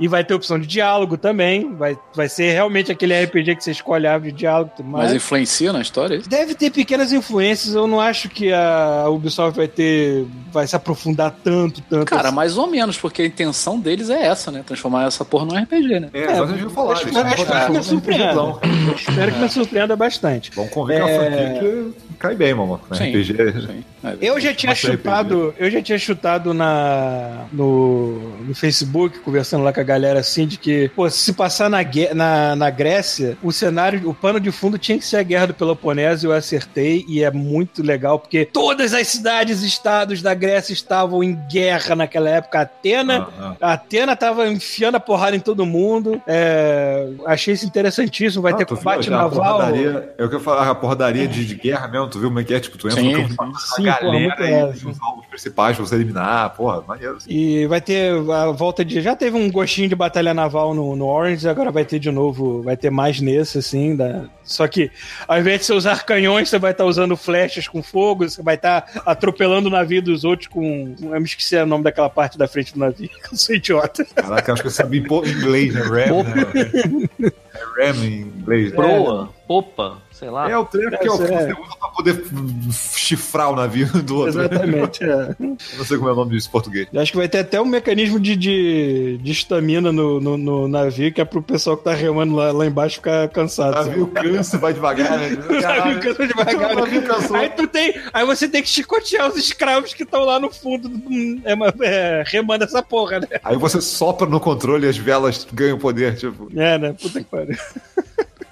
E 0.00 0.08
vai 0.08 0.24
ter 0.24 0.34
opção 0.34 0.58
de 0.58 0.66
diálogo 0.66 1.16
também, 1.16 1.74
vai, 1.74 1.96
vai 2.14 2.28
ser 2.28 2.52
realmente 2.52 2.90
aquele 2.90 3.14
RPG 3.24 3.56
que 3.56 3.64
você 3.64 3.70
escolhe 3.70 4.06
a 4.06 4.14
árvore 4.14 4.32
de 4.32 4.38
diálogo 4.38 4.70
mais. 4.82 5.06
mas 5.06 5.14
influencia 5.14 5.72
na 5.72 5.80
história 5.82 6.08
é? 6.16 6.18
Deve 6.18 6.54
ter 6.54 6.70
pequenas 6.70 7.12
influências, 7.12 7.74
eu 7.74 7.86
não 7.86 8.00
acho 8.00 8.28
que 8.28 8.52
a 8.52 9.06
Ubisoft 9.08 9.56
vai 9.56 9.68
ter. 9.68 10.26
vai 10.52 10.66
se 10.66 10.74
aprofundar 10.74 11.34
tanto, 11.42 11.82
tanto. 11.82 12.06
Cara, 12.06 12.28
assim. 12.28 12.36
mais 12.36 12.56
ou 12.56 12.66
menos, 12.66 12.96
porque 12.96 13.22
a 13.22 13.26
intenção 13.26 13.78
deles 13.78 14.10
é 14.10 14.26
essa, 14.26 14.50
né? 14.50 14.62
Transformar 14.64 15.06
essa 15.06 15.24
porra 15.24 15.44
num 15.44 15.60
RPG, 15.60 16.00
né? 16.00 16.10
É, 16.12 16.24
agora 16.24 16.44
a 16.44 16.46
gente 16.52 16.64
vai 16.64 16.74
falar. 16.74 16.92
acho, 16.94 17.08
acho, 17.08 17.78
acho 17.78 17.98
vilão. 17.98 18.60
Eu 18.62 18.87
Espero 18.94 19.32
que 19.32 19.38
me 19.38 19.48
surpreenda 19.48 19.96
bastante. 19.96 20.50
Vamos 20.54 20.70
convir 20.72 20.96
que 20.96 21.02
é 21.02 21.04
uma 21.04 21.24
franquia 21.24 21.60
que 21.60 21.92
cai 22.18 22.34
bem, 22.34 22.54
mano. 22.54 22.80
Sim, 22.92 23.04
RPG. 23.10 23.34
sim. 23.66 23.84
É, 24.04 24.16
Eu 24.20 24.38
já 24.40 24.54
tinha 24.54 24.70
Mas 24.70 24.78
chutado, 24.78 25.54
eu 25.58 25.70
já 25.70 25.82
tinha 25.82 25.98
chutado 25.98 26.54
na 26.54 27.46
no, 27.52 28.18
no 28.44 28.54
Facebook, 28.54 29.18
conversando 29.20 29.64
lá 29.64 29.72
com 29.72 29.80
a 29.80 29.84
galera 29.84 30.20
assim, 30.20 30.46
de 30.46 30.56
que, 30.56 30.88
pô, 30.94 31.08
se 31.10 31.32
passar 31.32 31.68
na, 31.68 31.78
na, 32.14 32.54
na 32.56 32.70
Grécia, 32.70 33.36
o 33.42 33.50
cenário, 33.52 34.08
o 34.08 34.14
pano 34.14 34.38
de 34.38 34.50
fundo 34.52 34.78
tinha 34.78 34.96
que 34.98 35.04
ser 35.04 35.16
a 35.16 35.22
guerra 35.22 35.48
do 35.48 35.54
Peloponeso, 35.54 36.26
eu 36.28 36.32
acertei, 36.32 37.04
e 37.08 37.22
é 37.24 37.30
muito 37.30 37.82
legal, 37.82 38.18
porque 38.20 38.44
todas 38.44 38.94
as 38.94 39.08
cidades 39.08 39.62
e 39.62 39.66
estados 39.66 40.22
da 40.22 40.32
Grécia 40.34 40.72
estavam 40.72 41.22
em 41.24 41.34
guerra 41.50 41.96
naquela 41.96 42.30
época. 42.30 42.60
Atena, 42.60 43.28
Ah, 43.38 43.54
a 43.60 43.72
Atena 43.72 44.14
tava 44.16 44.46
enfiando 44.48 44.94
a 44.96 45.00
porrada 45.00 45.36
em 45.36 45.40
todo 45.40 45.66
mundo. 45.66 46.20
é, 46.26 47.08
achei 47.26 47.54
isso 47.54 47.66
interessantíssimo. 47.66 48.42
Vai 48.42 48.52
Ah, 48.52 48.56
ter 48.56 48.64
já 49.02 49.14
a 49.18 49.22
naval. 49.22 49.30
porradaria- 49.58 50.14
É 50.18 50.24
o 50.24 50.28
que 50.28 50.34
eu 50.36 50.40
falo, 50.40 50.70
a 50.70 50.74
porradaria 50.74 51.28
de, 51.28 51.44
de 51.46 51.54
guerra 51.54 51.88
mesmo, 51.88 52.08
tu 52.08 52.18
viu 52.18 52.28
como 52.28 52.40
é 52.40 52.44
que 52.44 52.54
é? 52.54 52.60
Tipo, 52.60 52.78
tu 52.78 52.88
entra 52.88 53.00
Sim, 53.00 53.12
no 53.12 53.28
campo, 53.36 53.58
sim. 53.58 53.82
Sim, 53.82 53.88
a 53.88 53.96
porra, 53.96 54.12
muito 54.18 54.36
galera 54.38 54.70
e 54.74 54.78
sim. 54.78 54.88
os 54.88 55.02
alvos 55.02 55.26
principais 55.26 55.76
pra 55.76 55.86
você 55.86 55.94
eliminar, 55.94 56.50
porra, 56.54 56.82
maneiro. 56.86 57.16
Assim. 57.16 57.30
E 57.30 57.66
vai 57.66 57.80
ter 57.80 58.12
a 58.30 58.50
volta 58.50 58.84
de. 58.84 59.00
Já 59.00 59.14
teve 59.16 59.36
um 59.36 59.50
gostinho 59.50 59.88
de 59.88 59.94
batalha 59.94 60.32
naval 60.34 60.74
no, 60.74 60.96
no 60.96 61.06
Orange, 61.06 61.48
agora 61.48 61.70
vai 61.70 61.84
ter 61.84 61.98
de 61.98 62.10
novo, 62.10 62.62
vai 62.62 62.76
ter 62.76 62.90
mais 62.90 63.20
nesse, 63.20 63.58
assim. 63.58 63.96
Da... 63.96 64.24
Só 64.44 64.66
que 64.66 64.90
ao 65.26 65.38
invés 65.38 65.60
de 65.60 65.66
você 65.66 65.72
usar 65.74 66.04
canhões, 66.04 66.48
você 66.48 66.58
vai 66.58 66.72
estar 66.72 66.84
usando 66.84 67.16
flechas 67.16 67.68
com 67.68 67.82
fogo, 67.82 68.28
você 68.28 68.42
vai 68.42 68.54
estar 68.54 68.86
atropelando 69.06 69.68
o 69.68 69.72
navio 69.72 70.02
dos 70.02 70.24
outros 70.24 70.48
com. 70.48 70.94
Eu 71.00 71.20
me 71.20 71.24
esqueci 71.26 71.56
o 71.56 71.66
nome 71.66 71.84
daquela 71.84 72.08
parte 72.10 72.38
da 72.38 72.48
frente 72.48 72.72
do 72.72 72.80
navio, 72.80 73.08
que 73.08 73.14
eu 73.34 73.38
sou 73.38 73.54
idiota. 73.54 74.04
Caraca, 74.04 74.50
eu 74.50 74.54
acho 74.54 74.62
que 74.62 74.68
eu 74.68 74.72
sabia 74.72 75.00
em 75.00 75.04
inglês, 75.04 75.74
né? 75.74 75.82
Ram, 75.82 76.22
né? 76.22 77.32
Ram 77.78 78.04
em 78.04 78.20
inglês. 78.22 78.70
né? 78.70 78.76
Proa, 78.76 79.30
opa, 79.46 79.98
sei 80.18 80.30
lá. 80.30 80.50
É 80.50 80.56
o 80.58 80.64
treco 80.64 80.98
que 80.98 81.06
é 81.08 81.10
o 81.10 81.16
que 81.18 81.24
É. 81.24 81.26
você 81.46 81.52
usa 81.60 81.76
pra 81.78 81.88
poder 81.90 82.24
chifrar 82.72 83.50
o 83.52 83.56
navio 83.56 83.86
do 84.02 84.16
outro. 84.18 84.40
Exatamente. 84.40 85.04
é. 85.04 85.08
Eu 85.38 85.78
não 85.78 85.84
sei 85.84 85.96
como 85.96 86.08
é 86.08 86.12
o 86.12 86.16
nome 86.16 86.32
disso 86.32 86.48
em 86.48 86.52
português. 86.52 86.88
Eu 86.92 87.00
Acho 87.00 87.12
que 87.12 87.18
vai 87.18 87.28
ter 87.28 87.38
até 87.38 87.60
um 87.60 87.64
mecanismo 87.64 88.18
de, 88.20 88.36
de, 88.36 89.18
de 89.22 89.32
estamina 89.32 89.90
no, 89.92 90.20
no, 90.20 90.36
no 90.36 90.68
navio, 90.68 91.12
que 91.12 91.20
é 91.20 91.24
pro 91.24 91.42
pessoal 91.42 91.76
que 91.76 91.84
tá 91.84 91.94
remando 91.94 92.34
lá, 92.34 92.52
lá 92.52 92.66
embaixo 92.66 92.96
ficar 92.96 93.28
cansado. 93.28 93.72
O 93.72 93.76
sabe? 93.76 93.88
navio 93.90 94.06
cansa, 94.08 94.58
vai 94.58 94.72
devagar, 94.72 95.18
né? 95.18 95.28
O 95.48 95.60
navio 95.60 96.00
cansa 96.00 96.26
devagar. 96.26 96.72
O 96.72 96.80
navio 96.80 97.02
cansou. 97.02 97.36
Aí 97.36 97.48
tu 97.50 97.66
tem. 97.66 97.94
Aí 98.12 98.24
você 98.24 98.48
tem 98.48 98.62
que 98.62 98.68
chicotear 98.68 99.28
os 99.28 99.36
escravos 99.36 99.94
que 99.94 100.02
estão 100.02 100.24
lá 100.24 100.38
no 100.38 100.50
fundo, 100.50 100.88
do- 100.88 101.08
é, 101.44 101.54
é, 101.86 102.24
remando 102.26 102.64
essa 102.64 102.82
porra, 102.82 103.20
né? 103.20 103.26
Aí 103.44 103.56
você 103.56 103.80
sopra 103.80 104.26
no 104.26 104.40
controle 104.40 104.86
e 104.86 104.88
as 104.88 104.96
velas 104.96 105.46
ganham 105.52 105.78
poder, 105.78 106.16
tipo. 106.16 106.48
É, 106.56 106.78
né? 106.78 106.94
Puta 107.00 107.18
que 107.20 107.26
pariu. 107.26 107.56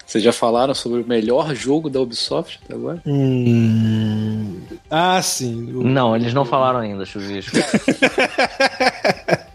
Vocês 0.06 0.22
já 0.22 0.32
falaram 0.32 0.72
sobre 0.72 1.00
o 1.00 1.06
melhor 1.06 1.52
jogo 1.54 1.90
da 1.90 2.00
Ubisoft 2.00 2.60
até 2.64 2.74
agora? 2.74 3.02
Hum... 3.04 4.60
Ah, 4.88 5.20
sim. 5.20 5.72
O- 5.74 5.82
Não, 5.82 6.14
eles 6.14 6.32
não 6.32 6.44
falaram 6.44 6.78
ainda, 6.78 7.04
Chuvisco. 7.04 7.56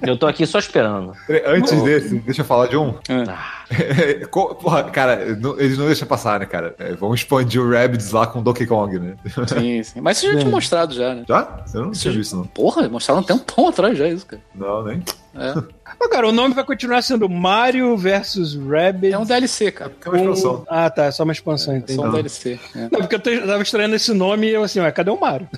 Eu 0.02 0.18
tô 0.18 0.26
aqui 0.26 0.46
só 0.48 0.58
esperando. 0.60 1.14
Antes 1.46 1.80
desse, 1.84 2.16
deixa 2.20 2.42
eu 2.42 2.46
falar 2.46 2.68
de 2.68 2.76
um. 2.78 2.94
Ah, 3.30 4.28
Porra, 4.62 4.84
cara, 4.86 5.22
eles 5.58 5.78
não 5.78 5.86
deixam 5.86 6.06
passar, 6.06 6.42
né, 6.42 6.46
cara? 6.46 6.76
É, 6.78 6.92
vamos 6.94 7.22
expandir 7.22 7.62
o 7.62 7.70
Rabbids 7.72 8.12
lá 8.12 8.28
com 8.28 8.44
Donkey 8.44 8.66
Kong, 8.66 9.00
né? 9.00 9.16
Sim, 9.48 9.82
sim. 9.84 10.02
Mas 10.02 10.18
isso 10.18 10.30
já 10.34 10.40
tinha 10.40 10.52
mostrado 10.52 10.94
já, 10.94 11.16
né? 11.16 11.24
Já? 11.26 11.64
Eu 11.74 11.86
não 11.86 11.92
tinha 11.92 12.14
visto, 12.14 12.36
não. 12.36 12.44
Porra, 12.48 12.90
mostraram 12.90 13.22
um 13.22 13.24
tempão 13.24 13.70
atrás 13.70 13.98
já 13.98 14.10
isso, 14.10 14.26
cara. 14.26 14.42
Não, 14.54 14.84
nem. 14.84 15.02
É, 15.36 15.54
cara, 16.10 16.28
o 16.28 16.32
nome 16.32 16.54
vai 16.54 16.64
continuar 16.64 17.02
sendo 17.02 17.28
Mario 17.30 17.96
vs 17.98 18.56
Rabbids. 18.56 19.14
é 19.14 19.18
um 19.18 19.26
DLC, 19.26 19.72
cara. 19.72 19.92
É 20.06 20.10
uma 20.10 20.18
expansão. 20.20 20.66
Ah, 20.70 20.90
tá. 20.90 21.06
É 21.06 21.12
só 21.12 21.24
uma 21.24 21.34
expansão, 21.34 21.74
É 21.74 21.78
entendi. 21.78 21.96
só 22.00 22.06
um 22.08 22.12
DLC. 22.12 22.60
É. 22.76 22.80
Não, 22.92 23.00
porque 23.08 23.16
eu 23.16 23.20
tava 23.48 23.62
estranhando 23.64 23.96
esse 23.96 24.14
nome 24.14 24.48
e 24.48 24.52
eu 24.54 24.64
assim, 24.64 24.80
ué, 24.80 24.92
cadê 24.92 25.10
o 25.12 25.20
Mario? 25.20 25.48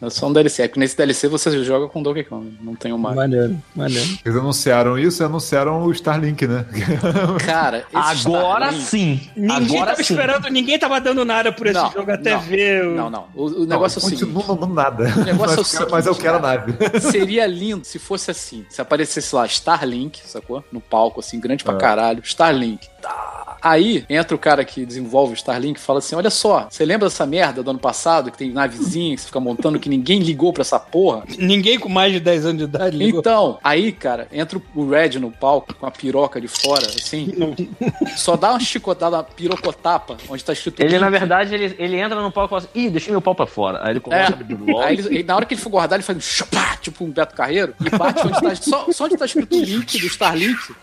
É 0.00 0.08
só 0.08 0.28
um 0.28 0.32
DLC. 0.32 0.62
É 0.62 0.68
que 0.68 0.78
nesse 0.78 0.96
DLC 0.96 1.28
você 1.28 1.62
joga 1.62 1.88
com 1.88 2.02
Donkey 2.02 2.24
Kong. 2.24 2.56
Não 2.58 2.74
tem 2.74 2.90
o 2.90 2.96
Mario. 2.96 3.16
Maneiro, 3.18 3.62
maneiro. 3.74 4.08
Eles 4.24 4.38
anunciaram 4.38 4.98
isso 4.98 5.22
e 5.22 5.26
anunciaram 5.26 5.82
o 5.82 5.92
Starlink, 5.92 6.46
né? 6.46 6.64
Cara, 7.44 7.84
esse 7.92 8.26
agora 8.26 8.72
Starlink- 8.72 8.82
sim. 8.86 9.20
Ninguém 9.36 9.76
agora 9.76 9.90
tava 9.90 9.96
sim. 10.02 10.14
esperando, 10.14 10.48
ninguém 10.48 10.78
tava 10.78 10.98
dando 11.02 11.22
nada 11.22 11.52
por 11.52 11.66
esse 11.66 11.78
Não, 11.78 11.92
jogo 11.92 12.10
até 12.10 12.32
não, 12.32 12.40
ver. 12.40 12.86
o- 12.86 12.94
Não, 12.94 13.10
não. 13.10 13.26
O, 13.34 13.44
o 13.44 13.66
negócio 13.66 13.98
é 13.98 14.02
o 14.02 14.04
seguinte. 14.06 14.24
Continua 14.24 14.44
não 14.48 14.56
dando 14.56 14.74
nada. 14.74 15.04
negócio 15.22 15.50
é 15.50 15.54
o 15.54 15.58
mas, 15.58 15.70
quero- 15.72 15.90
mas 15.90 16.06
eu 16.06 16.14
seguinte, 16.14 16.32
quero 16.32 16.38
a 16.38 16.40
nave. 16.40 16.74
Seria 17.02 17.46
lindo 17.46 17.84
se 17.84 17.98
fosse 17.98 18.30
assim. 18.30 18.55
Se 18.68 18.80
aparecesse 18.80 19.34
lá 19.34 19.44
Starlink, 19.46 20.20
sacou? 20.24 20.64
No 20.72 20.80
palco, 20.80 21.20
assim, 21.20 21.38
grande 21.40 21.64
pra 21.64 21.74
É. 21.74 21.78
caralho. 21.78 22.22
Starlink. 22.22 22.88
Tá. 23.02 23.45
Aí 23.62 24.04
entra 24.08 24.34
o 24.34 24.38
cara 24.38 24.64
que 24.64 24.84
desenvolve 24.86 25.32
o 25.32 25.34
Starlink 25.36 25.78
e 25.78 25.82
fala 25.82 25.98
assim: 25.98 26.14
Olha 26.16 26.30
só, 26.30 26.66
você 26.70 26.84
lembra 26.84 27.08
dessa 27.08 27.26
merda 27.26 27.62
do 27.62 27.70
ano 27.70 27.78
passado 27.78 28.30
que 28.30 28.38
tem 28.38 28.50
navezinha 28.50 29.14
que 29.14 29.20
você 29.22 29.26
fica 29.26 29.40
montando 29.40 29.78
que 29.78 29.88
ninguém 29.88 30.20
ligou 30.20 30.52
pra 30.52 30.62
essa 30.62 30.78
porra? 30.78 31.24
Ninguém 31.38 31.78
com 31.78 31.88
mais 31.88 32.12
de 32.12 32.20
10 32.20 32.46
anos 32.46 32.58
de 32.58 32.64
idade 32.64 32.96
ligou. 32.96 33.20
Então, 33.20 33.58
aí, 33.62 33.92
cara, 33.92 34.28
entra 34.32 34.60
o 34.74 34.88
Red 34.90 35.18
no 35.18 35.30
palco 35.30 35.74
com 35.74 35.86
a 35.86 35.90
piroca 35.90 36.40
de 36.40 36.48
fora, 36.48 36.86
assim. 36.86 37.32
Só 38.16 38.36
dá 38.36 38.50
uma 38.50 38.60
chicotada, 38.60 39.16
uma 39.16 39.24
pirocotapa, 39.24 40.16
onde 40.28 40.44
tá 40.44 40.52
escrito. 40.52 40.80
Ele, 40.80 40.90
Link. 40.90 41.00
na 41.00 41.10
verdade, 41.10 41.54
ele, 41.54 41.74
ele 41.78 41.96
entra 41.96 42.20
no 42.20 42.30
palco 42.32 42.48
e 42.48 42.60
fala 42.60 42.62
assim: 42.72 42.86
ih, 42.86 42.90
deixei 42.90 43.10
meu 43.12 43.20
pau 43.20 43.34
pra 43.34 43.46
fora. 43.46 43.80
Aí 43.82 43.90
ele 43.90 43.98
É, 43.98 44.00
começa 44.00 44.32
a 44.32 44.34
abrir 44.40 44.54
o 44.72 44.78
aí 44.80 44.96
ele- 44.98 45.22
na 45.22 45.36
hora 45.36 45.44
que 45.44 45.54
ele 45.54 45.60
for 45.60 45.70
guardar, 45.70 45.96
ele 45.98 46.04
faz 46.04 46.18
um 46.18 46.20
chapá, 46.20 46.76
tipo 46.80 47.04
um 47.04 47.10
Beto 47.10 47.34
Carreiro, 47.34 47.74
e 47.80 47.90
bate 47.90 48.26
onde 48.26 48.40
tá, 48.40 48.54
só, 48.56 48.86
só 48.92 49.04
onde 49.04 49.16
tá 49.16 49.24
escrito 49.24 49.56
o 49.56 49.60
link 49.62 49.98
do 49.98 50.06
Starlink. 50.06 50.74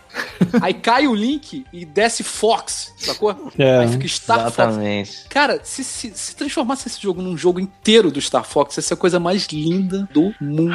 Aí 0.60 0.74
cai 0.74 1.06
o 1.06 1.14
link 1.14 1.64
e 1.72 1.84
desce 1.84 2.22
Fox, 2.22 2.92
sacou? 2.96 3.34
É, 3.58 3.78
aí 3.78 3.88
fica 3.88 4.06
Star 4.08 4.40
Fox. 4.44 4.52
Exatamente. 4.58 5.24
Cara, 5.28 5.60
se, 5.62 5.82
se, 5.82 6.12
se 6.14 6.36
transformasse 6.36 6.88
esse 6.88 7.00
jogo 7.00 7.20
num 7.22 7.36
jogo 7.36 7.58
inteiro 7.60 8.10
do 8.10 8.20
Star 8.20 8.44
Fox, 8.44 8.76
ia 8.76 8.82
ser 8.82 8.94
a 8.94 8.96
coisa 8.96 9.18
mais 9.18 9.46
linda 9.48 10.08
do 10.12 10.32
mundo. 10.40 10.74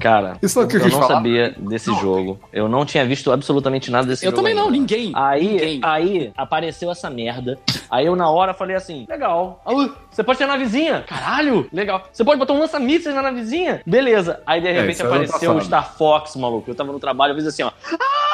Cara, 0.00 0.38
Isso 0.40 0.60
é 0.60 0.64
o 0.64 0.68
que 0.68 0.76
eu 0.76 0.80
eu 0.82 0.88
não 0.90 1.00
falar. 1.00 1.14
sabia 1.14 1.56
desse 1.58 1.92
jogo. 1.96 2.38
Eu 2.52 2.68
não 2.68 2.86
tinha 2.86 3.04
visto 3.04 3.32
absolutamente 3.32 3.90
nada 3.90 4.06
desse 4.06 4.24
Eu 4.24 4.30
jogo. 4.30 4.36
também 4.40 4.54
não, 4.54 4.66
ainda. 4.66 4.78
ninguém. 4.78 5.10
Aí, 5.12 5.48
Ninguém. 5.48 5.80
aí 5.82 6.32
apareceu 6.36 6.88
essa 6.92 7.10
merda. 7.10 7.58
Aí 7.90 8.06
eu 8.06 8.14
na 8.14 8.30
hora 8.30 8.54
falei 8.54 8.76
assim: 8.76 9.06
legal. 9.08 9.60
Você 10.08 10.22
pode 10.22 10.38
ter 10.38 10.46
navezinha? 10.46 11.02
Caralho, 11.04 11.68
legal. 11.72 12.06
Você 12.12 12.22
pode 12.24 12.38
botar 12.38 12.52
um 12.52 12.60
lança-mísseis 12.60 13.12
na 13.12 13.22
navezinha? 13.22 13.82
Beleza. 13.84 14.40
Aí 14.46 14.60
de 14.60 14.70
repente 14.70 14.92
isso 14.92 15.02
era 15.02 15.10
ano 15.16 15.24
apareceu 15.24 15.56
o. 15.56 15.60
Star 15.62 15.92
Fox, 15.96 16.36
maluco. 16.36 16.70
Eu 16.70 16.76
tava 16.76 16.92
no 16.92 17.00
trabalho, 17.00 17.32
eu 17.32 17.36
fiz 17.36 17.46
assim, 17.48 17.64
ó. 17.64 17.72
Ah! 17.92 18.27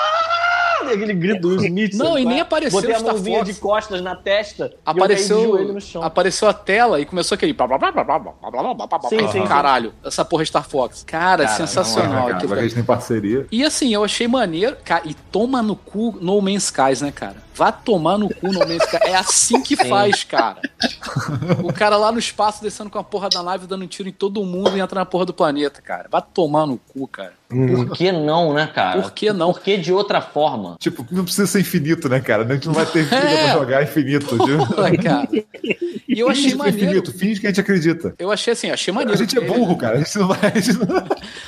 Aquele 0.87 1.15
grito 1.15 1.41
do 1.41 1.65
Smith. 1.65 1.95
Não, 1.95 2.19
e 2.19 2.25
nem 2.25 2.41
apareceu 2.41 2.81
Botei 2.81 2.95
a 2.95 2.99
Star 2.99 3.15
mãozinha 3.15 3.39
Fox. 3.39 3.55
de 3.55 3.61
costas 3.61 4.01
na 4.03 4.15
testa 4.15 4.73
apareceu, 4.85 5.59
ele 5.59 5.73
no 5.73 5.81
chão. 5.81 6.03
Apareceu 6.03 6.49
a 6.49 6.53
tela 6.53 7.01
e 7.01 7.07
começou 7.07 7.35
aquele... 7.35 7.55
Sim, 9.09 9.29
sim, 9.33 9.47
Caralho, 9.47 9.91
sim. 9.91 10.09
essa 10.09 10.25
porra 10.25 10.45
Star 10.45 10.69
Fox. 10.69 11.05
Cara, 11.05 11.45
cara 11.45 11.57
sensacional. 11.57 12.29
É, 12.29 12.33
cara, 12.35 12.85
parceria. 12.85 13.47
E 13.51 13.65
assim, 13.65 13.93
eu 13.93 14.05
achei 14.05 14.29
maneiro... 14.29 14.77
Cara, 14.85 15.03
e 15.05 15.15
toma 15.15 15.63
no 15.63 15.75
cu 15.75 16.17
No 16.21 16.41
Man's 16.41 16.65
Skies, 16.65 17.01
né, 17.01 17.11
cara? 17.11 17.37
Vá 17.55 17.71
tomar 17.73 18.19
no 18.19 18.29
cu 18.29 18.53
No 18.53 18.59
Man's 18.61 18.83
Skies. 18.85 19.01
É 19.03 19.15
assim 19.17 19.63
que 19.63 19.77
faz, 19.89 20.25
cara. 20.25 20.57
O 21.63 21.73
cara 21.73 21.97
lá 21.97 22.11
no 22.13 22.19
espaço 22.19 22.63
descendo 22.63 22.91
com 22.91 22.99
a 22.99 23.05
porra 23.05 23.29
da 23.29 23.43
nave, 23.43 23.67
dando 23.67 23.85
um 23.85 23.89
tiro 23.89 24.09
em 24.09 24.13
todo 24.13 24.45
mundo 24.45 24.77
e 24.77 24.81
entra 24.81 25.01
na 25.01 25.07
porra 25.07 25.25
do 25.27 25.33
planeta, 25.35 25.81
cara. 25.81 26.07
Vá 26.11 26.21
tomar 26.21 26.67
no 26.67 26.77
cu, 26.79 27.07
cara. 27.07 27.33
Por 27.49 27.91
que 27.93 28.11
não, 28.11 28.53
né, 28.53 28.67
cara? 28.67 29.01
Por 29.01 29.13
que 29.13 29.33
não? 29.33 29.53
Por 29.53 29.63
que 29.63 29.77
de 29.77 29.93
outra 29.93 30.21
forma? 30.21 30.77
Tipo, 30.81 31.07
não 31.13 31.23
precisa 31.25 31.47
ser 31.47 31.61
infinito, 31.61 32.09
né, 32.09 32.19
cara? 32.19 32.43
A 32.45 32.53
gente 32.55 32.67
não 32.67 32.75
vai 32.75 32.85
ter 32.87 33.05
vida 33.05 33.15
É. 33.25 33.45
pra 33.45 33.53
jogar 33.55 33.83
infinito. 33.85 34.27
Porra, 34.37 34.97
cara. 34.97 35.29
E 36.09 36.19
eu 36.21 36.29
achei 36.29 36.43
Finge 36.45 36.55
é 36.55 36.59
maneiro. 36.59 36.85
infinito, 36.87 37.13
finge 37.13 37.41
que 37.41 37.47
a 37.47 37.51
gente 37.51 37.61
acredita. 37.61 38.15
Eu 38.19 38.31
achei 38.33 38.53
assim, 38.53 38.71
achei 38.71 38.91
A 38.91 38.95
maneiro. 38.95 39.17
gente 39.19 39.39
é 39.39 39.41
burro, 39.41 39.77
cara. 39.77 39.97
A 39.97 39.99
gente 39.99 40.19
não 40.19 40.29
vai. 40.29 40.39
a 40.43 40.59
gente 40.61 40.79
não- 40.79 41.05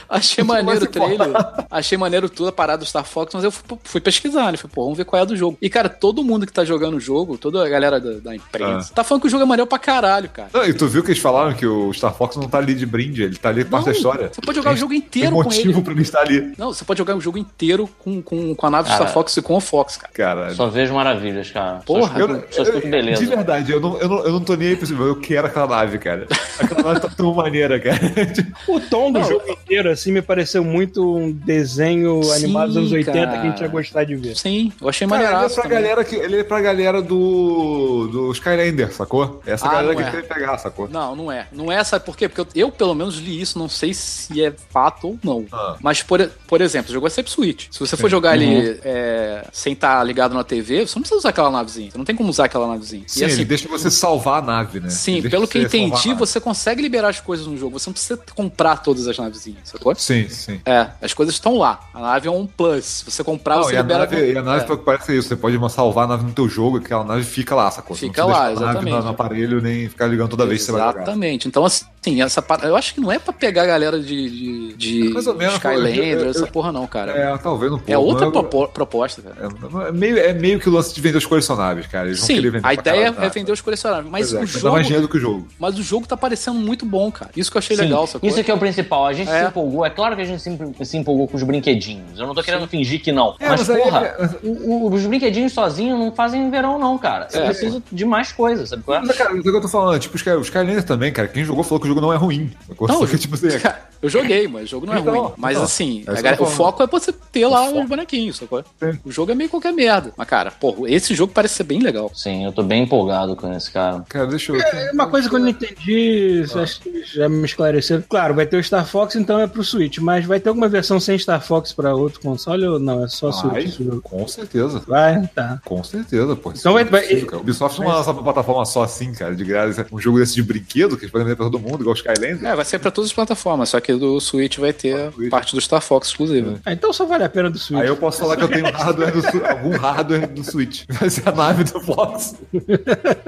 Achei 0.09 0.45
maneiro 0.45 0.85
o 0.85 0.89
trailer. 0.89 1.29
Achei 1.71 1.99
maneiro 1.99 2.29
tudo 2.29 2.49
a 2.49 2.53
parada 2.53 2.79
do 2.79 2.87
Star 2.87 3.05
Fox, 3.05 3.35
mas 3.35 3.43
eu 3.43 3.51
fui, 3.51 3.65
fui 3.83 4.01
pesquisar, 4.01 4.53
né? 4.53 4.57
Falei, 4.59 4.73
pô, 4.75 4.83
vamos 4.85 4.97
ver 4.99 5.05
qual 5.05 5.19
é 5.19 5.23
a 5.23 5.27
do 5.27 5.37
jogo. 5.37 5.59
E, 5.61 5.69
cara, 5.69 5.89
todo 6.01 6.23
mundo 6.25 6.47
que 6.47 6.53
tá 6.53 6.65
jogando 6.65 6.97
o 6.97 7.01
jogo, 7.01 7.37
toda 7.39 7.65
a 7.65 7.69
galera 7.69 8.01
da, 8.01 8.13
da 8.15 8.35
imprensa, 8.37 8.93
tá 8.95 9.03
falando 9.05 9.23
que 9.23 9.29
o 9.29 9.31
jogo 9.31 9.43
é 9.43 9.47
maneiro 9.47 9.69
pra 9.69 9.79
caralho, 9.79 10.29
cara. 10.29 10.49
Não, 10.53 10.65
e 10.65 10.73
tu 10.75 10.87
viu 10.87 11.03
que 11.03 11.11
eles 11.11 11.21
falaram 11.23 11.55
que 11.55 11.67
o 11.67 11.93
Star 11.93 12.15
Fox 12.15 12.37
não 12.37 12.49
tá 12.49 12.59
ali 12.59 12.75
de 12.75 12.87
brinde, 12.87 13.23
ele 13.23 13.37
tá 13.37 13.49
ali 13.49 13.65
parte 13.65 13.87
da 13.87 13.91
Não, 13.93 13.97
história. 13.97 14.31
Você 14.33 14.41
pode 14.41 14.57
jogar 14.57 14.73
o 14.73 14.77
jogo 14.77 14.93
Tem 14.93 14.99
inteiro 14.99 15.31
com 15.37 15.43
motivo 15.45 15.71
ele. 15.79 15.83
pra 15.83 15.93
ele 15.93 16.03
estar 16.03 16.21
ali. 16.21 16.53
Não, 16.59 16.73
você 16.73 16.85
pode 16.85 16.99
jogar 16.99 17.17
o 17.17 17.21
jogo 17.21 17.39
inteiro 17.39 17.89
com, 17.99 18.21
com, 18.23 18.55
com 18.55 18.67
a 18.67 18.71
nave 18.71 18.89
do 18.89 18.93
Cara. 18.93 19.03
Star 19.05 19.13
Fox 19.13 19.37
e 19.37 19.43
com 19.43 19.55
o 19.55 19.61
Fox, 19.61 19.97
cara. 19.97 20.13
Cara, 20.13 20.55
Só 20.55 20.69
vejo 20.69 20.95
maravilhas, 20.95 21.51
cara. 21.51 21.79
Porra, 21.87 22.13
só 22.13 22.19
eu, 22.19 22.27
escuto, 22.37 22.55
só 22.55 22.63
escuto 22.63 22.87
eu- 22.87 22.91
beleza. 22.91 23.21
de 23.21 23.27
verdade, 23.27 23.73
eu 23.73 23.81
não, 23.81 23.99
eu, 23.99 24.09
não, 24.09 24.19
eu 24.25 24.33
não 24.33 24.41
tô 24.41 24.55
nem 24.55 24.69
aí 24.69 24.87
cima, 24.87 25.05
eu 25.05 25.17
quero 25.17 25.47
aquela 25.47 25.67
nave, 25.67 25.99
cara. 25.99 26.27
Aquela 26.59 26.83
nave 26.83 27.01
tá 27.01 27.09
tão 27.09 27.35
maneira, 27.35 27.79
cara. 27.81 27.97
O 28.69 28.81
tom 28.81 29.13
do 29.13 29.23
jogo 29.23 29.49
inteiro, 29.51 29.91
assim, 29.91 30.13
me 30.13 30.23
pareceu 30.23 30.63
muito 30.65 31.17
um 31.17 31.31
desenho 31.33 32.23
Sim, 32.23 32.33
animado 32.45 32.69
dos 32.69 32.77
anos 32.79 32.93
80 32.93 33.13
cara. 33.13 33.31
que 33.41 33.47
a 33.47 33.51
gente 33.51 33.61
ia 33.63 33.69
gostar 33.69 34.05
de 34.05 34.15
ver. 34.17 34.37
Sim, 34.37 34.73
eu 34.81 34.89
achei 34.89 35.07
Cara, 35.07 35.21
é 35.23 35.25
maneiraço 35.25 35.55
pra 35.55 35.63
também. 35.65 35.79
Galera 35.87 36.05
que 36.05 36.17
ele 36.17 36.41
é 36.41 36.45
pra 36.45 36.61
galera 36.61 37.01
do 37.03 38.09
do 38.09 38.33
Skylander, 38.33 38.93
sacou? 38.93 39.41
Essa 39.47 39.67
Ah, 39.69 39.73
galera 39.73 39.95
que 39.97 40.03
é. 40.03 40.11
quer 40.11 40.23
pegar, 40.29 40.59
sacou? 40.59 40.89
Não, 40.89 41.15
não 41.17 41.31
é. 41.33 41.47
Não 41.53 41.71
é, 41.71 41.83
sabe 41.85 42.05
por 42.05 42.17
quê? 42.17 42.29
Porque 42.29 42.41
eu, 42.41 42.67
eu, 42.67 42.73
pelo 42.73 42.95
menos, 42.95 43.17
li 43.17 43.41
isso, 43.41 43.59
não 43.59 43.69
sei 43.69 43.95
se 43.95 44.43
é 44.43 44.53
fato 44.71 45.09
ou 45.09 45.19
não. 45.23 45.47
Ah. 45.53 45.77
Mas, 45.81 46.03
por, 46.03 46.29
por 46.47 46.61
exemplo, 46.61 46.91
o 46.91 46.95
jogo 46.95 47.07
é 47.07 47.11
sempre 47.11 47.31
Switch. 47.31 47.67
Se 47.71 47.79
você 47.81 47.97
for 47.97 48.09
jogar 48.11 48.37
ele 48.37 48.79
é, 48.85 49.45
sem 49.53 49.73
estar 49.73 50.03
ligado 50.05 50.35
na 50.35 50.45
TV, 50.45 50.87
você 50.87 50.95
não 50.97 51.03
precisa 51.03 51.19
usar 51.19 51.29
aquela 51.31 51.51
navezinha. 51.51 51.91
Você 51.91 51.99
não 51.99 52.05
tem 52.05 52.17
como 52.17 52.29
usar 52.31 52.45
aquela 52.47 52.67
navezinha. 52.67 53.05
Sim, 53.07 53.21
e 53.21 53.25
assim, 53.25 53.35
ele 53.37 53.45
deixa 53.45 53.69
você 53.69 53.91
salvar 53.91 54.43
a 54.43 54.47
nave, 54.47 54.81
né? 54.81 54.91
sim, 54.91 55.23
pelo 55.23 55.47
que 55.47 55.59
eu 55.59 55.63
a 55.63 55.65
entendi, 55.65 56.15
você 56.15 56.41
consegue 56.41 56.83
liberar 56.83 57.09
as 57.09 57.21
coisas 57.21 57.47
no 57.47 57.57
jogo. 57.57 57.79
Você 57.79 57.89
não 57.89 57.93
precisa 57.95 58.19
comprar 58.35 58.79
todas 58.83 59.07
as 59.09 59.19
navezinhas, 59.19 59.61
sacou? 59.65 59.95
Sim, 59.95 60.29
sim. 60.29 60.61
É, 60.65 60.89
as 61.01 61.13
coisas 61.15 61.35
estão 61.35 61.57
lá. 61.57 61.81
A 61.93 62.01
nave 62.01 62.29
é 62.29 62.31
um 62.31 62.47
plus. 62.47 62.85
Se 62.87 63.11
você 63.11 63.25
comprar, 63.25 63.57
Não, 63.57 63.65
você 63.65 63.75
e 63.75 63.77
a 63.79 63.83
libera. 63.83 63.99
nave, 64.01 64.33
e 64.33 64.37
a 64.39 64.43
nave 64.43 64.73
é. 64.73 64.77
parece 64.77 65.17
isso, 65.17 65.29
você 65.29 65.37
pode 65.37 65.59
salvar 65.77 66.05
a 66.05 66.09
nave 66.09 66.25
no 66.25 66.33
teu 66.33 66.49
jogo, 66.49 66.79
aquela 66.79 67.05
nave 67.05 67.23
fica 67.23 67.55
lá, 67.55 67.71
sacou? 67.71 67.95
Fica 67.95 68.25
lá, 68.25 68.49
deixar 68.49 68.63
a 68.63 68.67
nave 68.67 68.79
exatamente. 68.79 68.97
no, 68.97 69.03
no 69.03 69.09
aparelho 69.11 69.61
nem 69.61 69.89
ficar 69.89 70.07
ligando 70.07 70.31
toda 70.31 70.47
vez 70.47 70.61
que 70.61 70.67
você 70.67 70.73
vai 70.73 70.81
jogar. 70.81 71.03
Exatamente. 71.03 71.47
Então, 71.47 71.65
assim, 71.65 71.85
essa 72.23 72.41
par- 72.43 72.65
eu 72.65 72.77
acho 72.77 72.95
que 72.95 73.01
não 73.01 73.11
é 73.13 73.19
pra 73.19 73.33
pegar 73.33 73.63
a 73.63 73.67
galera 73.67 74.01
de, 74.01 74.31
de, 74.31 74.73
de 74.75 75.03
menos, 75.37 75.55
Skylander, 75.55 76.27
essa 76.29 76.47
porra, 76.47 76.73
não, 76.73 76.87
cara. 76.87 77.13
É, 77.13 77.37
talvez 77.39 77.73
um 77.73 77.77
pouco. 77.79 77.93
É 77.93 77.99
outra 77.99 78.31
propo- 78.31 78.69
proposta, 78.69 79.23
cara. 79.23 79.37
É, 79.41 79.89
é 79.89 79.93
meio, 79.93 80.19
é 80.19 80.33
meio 80.33 80.59
que 80.61 80.69
o 80.69 80.73
lance 80.73 80.95
de 80.95 81.01
vender 81.01 81.19
os 81.19 81.27
colecionáveis, 81.27 81.87
cara. 81.87 82.07
Eles 82.09 82.21
Sim, 82.21 82.41
vender 82.41 82.61
a 82.63 82.75
ideia 82.75 83.13
caralho, 83.13 83.27
é 83.27 83.31
vender 83.31 83.53
os 83.53 83.61
colecionáveis. 83.61 84.11
Mas 84.11 84.33
é, 84.33 84.37
o 84.37 84.41
mas 84.41 84.53
dá 84.53 84.59
jogo. 84.61 84.73
mais 84.75 84.87
dinheiro 84.87 85.07
do 85.07 85.11
que 85.11 85.17
o 85.17 85.21
jogo. 85.21 85.49
Mas 85.59 85.79
o 85.79 85.83
jogo 85.83 86.07
tá 86.07 86.17
parecendo 86.17 86.59
muito 86.59 86.85
bom, 86.87 87.11
cara. 87.11 87.31
Isso 87.37 87.51
que 87.51 87.57
eu 87.57 87.59
achei 87.59 87.77
Sim, 87.77 87.83
legal, 87.83 88.07
sacou? 88.07 88.29
Isso 88.29 88.43
que 88.43 88.51
é 88.51 88.55
o 88.55 88.59
principal. 88.59 89.07
A 89.07 89.13
gente 89.13 89.31
É. 89.31 89.43
se 89.43 89.49
empolgou. 89.49 89.85
É 89.85 89.91
claro 89.91 90.15
que 90.17 90.23
a 90.23 90.25
gente 90.25 90.43
se, 90.43 90.51
em- 90.51 90.85
se 90.85 90.97
empolgou 90.97 91.27
com 91.29 91.37
os 91.37 91.43
brinquedinhos. 91.43 92.19
Eu 92.19 92.27
não 92.27 92.35
tô 92.35 92.43
querendo 92.43 92.67
fingir 92.69 93.01
que 93.03 93.13
não. 93.13 93.35
É, 93.41 93.49
mas, 93.49 93.61
mas 93.61 93.71
aí- 93.71 93.83
porra, 93.83 94.17
o- 94.43 94.87
o- 94.87 94.93
os 94.95 95.05
brinquedinhos 95.07 95.53
sozinhos 95.53 95.99
não 95.99 96.13
fazem 96.13 96.51
verão, 96.51 96.79
não, 96.79 96.97
cara. 96.99 97.29
Você 97.29 97.39
É, 97.39 97.45
precisa 97.47 97.83
de 97.91 98.05
mais 98.05 98.33
coisas, 98.33 98.69
sabe 98.69 98.83
qual 98.83 98.99
é? 98.99 99.01
Mas, 99.07 99.17
cara, 99.17 99.31
é 99.31 99.35
o 99.39 99.43
que 99.43 99.49
eu 99.49 99.61
tô 99.61 99.69
falando, 99.69 99.99
tipo, 99.99 100.17
os 100.17 100.23
Skylanders 100.47 100.85
também, 100.85 101.13
cara. 101.13 101.29
Quem 101.29 101.45
jogou 101.45 101.65
falou 101.65 101.81
que 101.81 101.87
o 101.87 101.89
jogo 101.89 101.96
não 102.01 102.13
é 102.13 102.17
ruim. 102.17 102.51
sacou? 102.69 102.89
Não, 102.89 103.07
que, 103.07 103.17
tipo 103.19 103.35
assim, 103.35 103.49
Cara, 103.59 103.87
eu 104.03 104.09
joguei, 104.09 104.47
mas 104.49 104.65
o 104.65 104.67
jogo 104.67 104.87
não 104.87 104.95
é 104.95 104.99
Então, 105.01 105.15
ruim. 105.25 105.33
Mas 105.37 105.53
então, 105.53 105.65
assim, 105.65 106.05
é 106.07 106.29
a 106.29 106.35
eu 106.35 106.43
o 106.43 106.47
foco 106.47 106.83
é 106.83 106.87
você 106.87 107.13
ter 107.13 107.47
lá 107.47 107.69
os 107.71 107.89
bonequinhos, 107.89 108.37
sacou? 108.37 108.63
Sim. 108.81 108.99
O 109.05 109.11
jogo 109.11 109.33
é 109.33 109.35
meio 109.35 109.49
qualquer 109.51 109.73
merda. 109.73 110.13
Mas, 110.17 110.27
cara, 110.29 110.51
porra, 110.51 110.91
esse 110.91 111.15
jogo 111.15 111.33
parece 111.33 111.55
ser 111.55 111.65
bem 111.65 111.81
legal. 111.81 112.11
Sim, 112.15 112.45
eu 112.45 112.53
tô 112.53 112.63
bem 112.63 112.83
empolgado 112.85 113.35
com 113.37 113.53
esse 113.55 113.71
cara. 113.71 114.05
cara, 114.09 114.27
deixa 114.27 114.53
eu. 114.53 114.61
É 114.61 114.91
uma 114.93 115.07
coisa 115.09 115.29
que 115.29 115.35
eu 115.35 115.39
não 115.39 115.49
entendi, 115.49 116.45
Ah. 116.55 116.61
acho 116.61 116.81
que 116.81 117.03
já 117.05 117.29
me 117.29 117.45
esclareceram. 117.45 118.03
Claro, 118.09 118.35
vai 118.35 118.47
ter 118.47 118.57
o 118.57 118.63
Star 118.63 118.87
Fox, 118.87 119.15
então 119.17 119.39
é 119.41 119.47
pro 119.47 119.65
Switch, 119.65 119.99
mas 119.99 120.25
vai 120.25 120.41
ter 120.41 120.49
alguma 120.49 120.69
versão 120.69 120.99
sem 121.01 121.19
Star 121.19 121.41
Fox 121.43 121.73
pra 121.73 121.95
outro 121.95 122.21
console 122.21 122.67
ou 122.67 122.79
não? 122.79 123.05
É 123.05 123.09
só 123.09 123.31
Vai, 123.31 123.41
Switch 123.63 123.67
esse 123.75 123.85
jogo? 123.85 124.01
com 124.03 124.27
certeza. 124.29 124.83
Vai, 124.87 125.27
tá. 125.35 125.61
Com 125.65 125.83
certeza, 125.83 126.37
pô. 126.37 126.53
Então 126.55 126.75
vai- 126.75 126.83
é 126.83 126.87
vai- 126.87 127.25
Ubisoft 127.41 127.81
não 127.81 127.89
lança 127.89 128.11
uma 128.13 128.23
plataforma 128.23 128.65
só 128.65 128.83
assim, 128.83 129.13
cara, 129.13 129.35
de 129.35 129.45
graça. 129.45 129.87
Um 129.93 129.99
jogo 129.99 130.19
desse 130.19 130.35
de 130.35 130.43
brinquedo 130.43 130.97
que 130.97 131.05
eles 131.05 131.11
podem 131.13 131.25
vender 131.27 131.37
pra 131.37 131.47
todo 131.47 131.59
mundo, 131.59 131.85
igual. 131.91 132.51
É, 132.53 132.57
vai 132.57 132.65
ser 132.65 132.79
pra 132.79 132.91
todas 132.91 133.11
as 133.11 133.15
plataformas, 133.15 133.69
só 133.71 133.81
que 133.81 133.93
do 133.95 134.21
Switch 134.21 134.59
vai 134.59 134.73
ter 134.73 135.13
Switch. 135.13 135.31
parte 135.31 135.55
do 135.55 135.61
Star 135.61 135.81
Fox 135.81 136.09
exclusiva. 136.09 136.61
Ah, 136.65 136.73
então 136.73 136.93
só 136.93 137.05
vale 137.05 137.25
a 137.25 137.29
pena 137.29 137.51
do 137.51 137.59
Switch. 137.59 137.81
Aí 137.81 137.89
eu 137.89 137.97
posso 137.97 138.21
falar 138.21 138.37
que 138.37 138.45
eu 138.45 138.49
tenho 138.49 138.71
hardware 138.71 139.13
do, 139.13 139.47
algum 139.47 139.77
hardware 139.77 140.27
do 140.29 140.45
Switch. 140.45 140.85
Vai 140.89 141.11
ser 141.11 141.29
a 141.29 141.33
nave 141.33 141.65
do 141.65 141.81
Fox. 141.81 142.35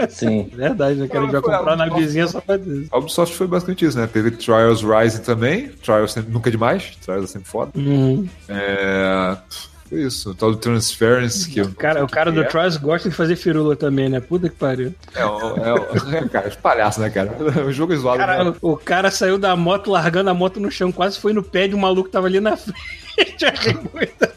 Sim. 0.08 0.50
Verdade, 0.54 1.00
né? 1.00 1.08
Quero 1.08 1.30
já 1.30 1.40
comprar 1.40 1.58
algo 1.58 1.76
na 1.76 1.88
vizinha 1.88 2.26
só 2.26 2.40
pra 2.40 2.56
dizer. 2.56 2.88
A 2.90 2.98
Ubisoft 2.98 3.34
foi 3.34 3.46
basicamente 3.46 3.84
isso, 3.84 3.98
né? 3.98 4.06
Teve 4.06 4.30
Trials 4.32 4.82
Rising 4.82 5.22
também. 5.22 5.68
Trials 5.82 6.12
sempre, 6.12 6.32
nunca 6.32 6.48
é 6.48 6.52
demais. 6.52 6.96
Trials 7.02 7.24
é 7.24 7.26
sempre 7.26 7.48
foda. 7.48 7.72
Uhum. 7.76 8.28
É. 8.48 9.36
Foi 9.88 10.02
isso. 10.02 10.30
O 10.30 10.34
tal 10.34 10.50
do 10.50 10.56
Transference. 10.58 11.48
Que 11.48 11.62
não 11.62 11.72
Cara, 11.72 12.04
o 12.04 12.08
cara 12.08 12.30
que 12.30 12.36
do 12.36 12.42
é. 12.42 12.46
Trials 12.46 12.76
gosta 12.76 13.08
de 13.08 13.14
fazer 13.14 13.36
firula 13.36 13.74
também, 13.74 14.08
né? 14.08 14.20
Puta 14.20 14.48
que 14.48 14.54
pariu. 14.56 14.94
É, 15.14 15.24
o- 15.24 15.56
é, 15.56 15.72
o- 15.74 16.14
é, 16.16 16.28
cara, 16.28 16.48
os 16.48 16.56
palhaços, 16.56 17.02
né, 17.02 17.10
cara? 17.10 17.34
O 17.66 17.72
jogo 17.72 17.92
é 17.92 17.96
zoado. 17.96 18.18
Cara, 18.18 18.44
né? 18.44 18.54
o, 18.60 18.72
o 18.72 18.76
cara 18.76 19.10
saiu 19.10 19.38
da 19.38 19.56
moto, 19.56 19.90
largando 19.90 20.28
a 20.30 20.34
moto 20.34 20.60
no 20.60 20.70
chão, 20.70 20.92
quase 20.92 21.18
foi 21.18 21.32
no 21.32 21.42
pé 21.42 21.66
de 21.68 21.74
um 21.74 21.78
maluco 21.78 22.04
que 22.08 22.12
tava 22.12 22.26
ali 22.26 22.38
na 22.40 22.56
frente. 22.58 23.44
Achei 23.46 23.74
muito. 23.74 24.28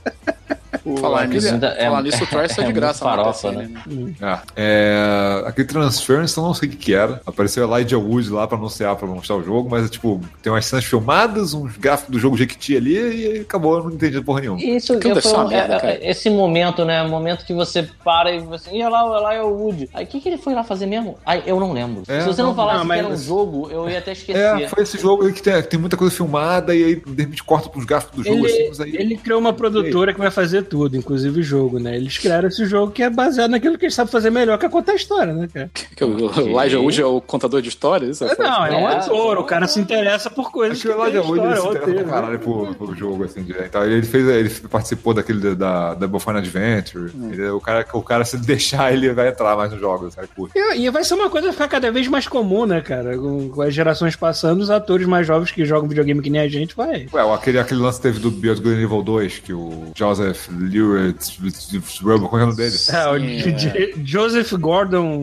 Falar 0.98 1.22
aquele- 1.24 1.36
nisso, 1.52 1.66
é- 1.66 1.86
falar 1.86 2.02
nisso 2.04 2.24
o 2.24 2.28
tá 2.28 2.44
é 2.44 2.48
de 2.48 2.62
muito 2.62 2.74
graça 2.76 3.06
lá 3.06 3.12
na 3.12 3.18
farofa, 3.24 3.50
PSN, 3.50 3.58
né? 3.58 3.82
né? 4.20 4.42
É. 4.56 4.62
É, 4.84 5.44
aquele 5.48 5.68
Transference 5.68 6.38
eu 6.38 6.44
não 6.44 6.54
sei 6.54 6.68
o 6.68 6.72
que, 6.72 6.78
que 6.78 6.94
era. 6.94 7.22
Apareceu 7.26 7.64
a 7.72 7.78
Elijah 7.80 7.98
Wood 7.98 8.30
lá 8.30 8.48
pra 8.48 8.58
anunciar, 8.58 8.96
pra 8.96 9.08
mostrar 9.08 9.36
o 9.38 9.44
jogo, 9.44 9.70
mas 9.70 9.90
tipo, 9.90 10.20
tem 10.42 10.52
umas 10.52 10.66
cenas 10.66 10.86
filmadas, 10.86 11.54
uns 11.54 11.78
gráficos 11.78 12.12
do 12.12 12.20
jogo 12.20 12.38
Jequiti 12.38 12.76
ali 12.76 12.96
e 13.38 13.40
acabou, 13.42 13.78
eu 13.78 13.84
não 13.86 13.92
entendi 13.92 14.20
porra 14.22 14.42
nenhuma. 14.42 14.62
Isso 14.62 14.94
Aquilo 14.94 15.18
eu 15.18 15.22
foi- 15.22 15.48
merda, 15.48 15.76
é- 15.76 15.80
cara. 15.80 15.94
é- 15.94 16.10
esse 16.12 16.30
momento, 16.30 16.84
né? 16.86 17.04
Momento 17.04 17.46
que 17.46 17.54
você 17.54 17.88
para 18.04 18.32
e 18.32 18.40
você. 18.40 18.70
Ih, 18.72 18.82
olha 18.84 18.90
lá, 18.90 19.06
olha 19.06 19.22
lá 19.22 19.34
é 19.34 19.42
o 19.44 19.50
Woody. 19.50 19.90
Aí 19.94 20.06
o 20.06 20.08
que, 20.08 20.20
que 20.20 20.30
ele 20.30 20.38
foi 20.38 20.54
lá 20.54 20.64
fazer 20.64 20.86
mesmo? 20.86 21.18
Aí 21.26 21.44
eu 21.46 21.60
não 21.60 21.72
lembro. 21.74 22.04
É, 22.08 22.22
Se 22.22 22.28
você 22.28 22.42
não, 22.42 22.50
não, 22.50 22.56
falasse 22.56 22.80
não, 22.80 22.86
que 22.88 22.94
era 22.94 23.08
um 23.08 23.12
mas- 23.12 23.24
jogo, 23.24 23.70
eu 23.72 23.90
ia 23.90 24.00
até 24.00 24.12
esquecer. 24.14 24.40
É, 24.62 24.68
foi 24.68 24.84
esse 24.84 24.98
jogo 24.98 25.26
aí 25.26 25.34
que 25.34 25.42
tem, 25.42 25.54
que 25.62 25.68
tem 25.70 25.80
muita 25.80 25.98
coisa 25.98 26.14
filmada 26.16 26.76
e 26.76 26.84
aí 26.84 26.96
de 26.96 27.24
repente 27.24 27.44
corta 27.44 27.70
pros 27.70 27.86
gráficos 27.86 28.18
do 28.18 28.24
jogo 28.24 28.46
Ele, 28.46 28.48
assim, 28.54 28.68
mas 28.70 28.82
aí. 28.82 28.96
ele 28.96 29.18
criou 29.18 29.40
uma 29.40 29.54
produtora 29.54 30.14
que 30.14 30.20
vai 30.20 30.32
fazer 30.32 30.64
tudo, 30.64 30.81
inclusive 30.88 31.40
o 31.40 31.44
jogo, 31.44 31.80
né? 31.80 31.96
Eles 31.96 32.18
criaram 32.18 32.48
esse 32.48 32.66
jogo 32.66 32.92
que 32.92 33.04
é 33.04 33.10
baseado 33.10 33.52
naquilo 33.52 33.78
que 33.78 33.86
eles 33.86 33.96
sabem 33.96 34.12
fazer 34.12 34.30
melhor, 34.30 34.58
que 34.58 34.66
é 34.66 34.70
contar 34.70 34.94
a 34.94 34.96
história, 34.96 35.34
né, 35.34 35.48
cara? 35.54 35.70
Que 35.96 36.04
o 36.04 36.32
Elijah 36.60 36.80
Wood 36.80 37.02
é 37.02 37.06
o 37.06 37.22
contador 37.22 37.62
de 37.62 37.70
histórias? 37.70 38.20
Não, 38.40 38.66
é 38.66 38.76
um 38.76 38.90
É. 38.90 38.96
ator, 38.96 39.38
o 39.38 39.44
cara 39.44 39.68
se 39.68 39.80
interessa 39.80 40.30
por 40.30 40.52
coisas 40.52 40.78
Acho 40.78 40.88
que 40.88 40.94
o 40.94 41.02
Elijah 41.04 41.22
Wood 41.22 41.42
se 41.42 41.48
interessa 41.68 41.80
pra 41.80 41.94
né? 41.94 42.04
caralho 42.04 42.40
pro, 42.40 42.74
pro 42.76 42.96
jogo, 42.96 43.24
assim, 43.26 43.46
então, 43.66 43.84
ele 43.86 44.02
fez, 44.04 44.28
ele 44.28 44.50
participou 44.70 45.14
daquele 45.14 45.40
da, 45.56 45.56
da 45.56 45.94
Double 45.96 46.20
Fine 46.20 46.38
Adventure. 46.38 47.12
Ele- 47.32 47.50
o, 47.50 47.60
cara, 47.60 47.86
o 47.94 48.02
cara, 48.02 48.24
se 48.26 48.38
deixar, 48.38 48.94
ele 48.94 49.12
vai 49.14 49.30
entrar 49.30 49.56
mais 49.56 49.72
nos 49.72 49.80
jogos, 49.80 50.14
sabe? 50.14 50.28
E, 50.56 50.82
e 50.86 50.90
vai 50.90 51.04
ser 51.04 51.14
uma 51.16 51.30
coisa 51.30 51.48
que 51.50 51.54
vai 51.58 51.68
ficar 51.68 51.68
cada 51.80 51.92
vez 51.92 52.08
mais 52.08 52.28
comum, 52.28 52.66
né, 52.66 52.82
cara? 52.82 53.18
Com, 53.18 53.50
com 53.50 53.62
as 53.62 53.74
gerações 53.74 54.16
passando, 54.16 54.62
os 54.62 54.70
atores 54.70 55.08
mais 55.08 55.26
jovens 55.28 55.52
que 55.52 55.66
jogam 55.66 55.88
videogame 55.90 56.22
que 56.22 56.30
nem 56.30 56.42
a 56.42 56.48
gente, 56.48 56.76
vai. 56.76 57.08
Ué, 57.14 57.34
aquele, 57.34 57.60
aquele 57.60 57.80
lance 57.82 58.00
teve 58.02 58.20
do 58.20 58.32
Beyond 58.32 58.62
Good 58.62 58.76
and 58.76 58.82
Evil 58.84 59.02
2, 59.04 59.40
que 59.40 59.54
o 59.54 59.92
Joseph 59.96 60.48
Lewis 60.72 62.00
qual 62.02 62.14
é 62.14 62.44
o 62.44 62.46
nome 62.48 62.56
dele? 62.56 62.76
É, 62.90 63.08
o 63.10 63.20
Sim, 63.20 63.52
J- 63.56 63.94
Joseph 64.04 64.52
Gordon. 64.54 65.20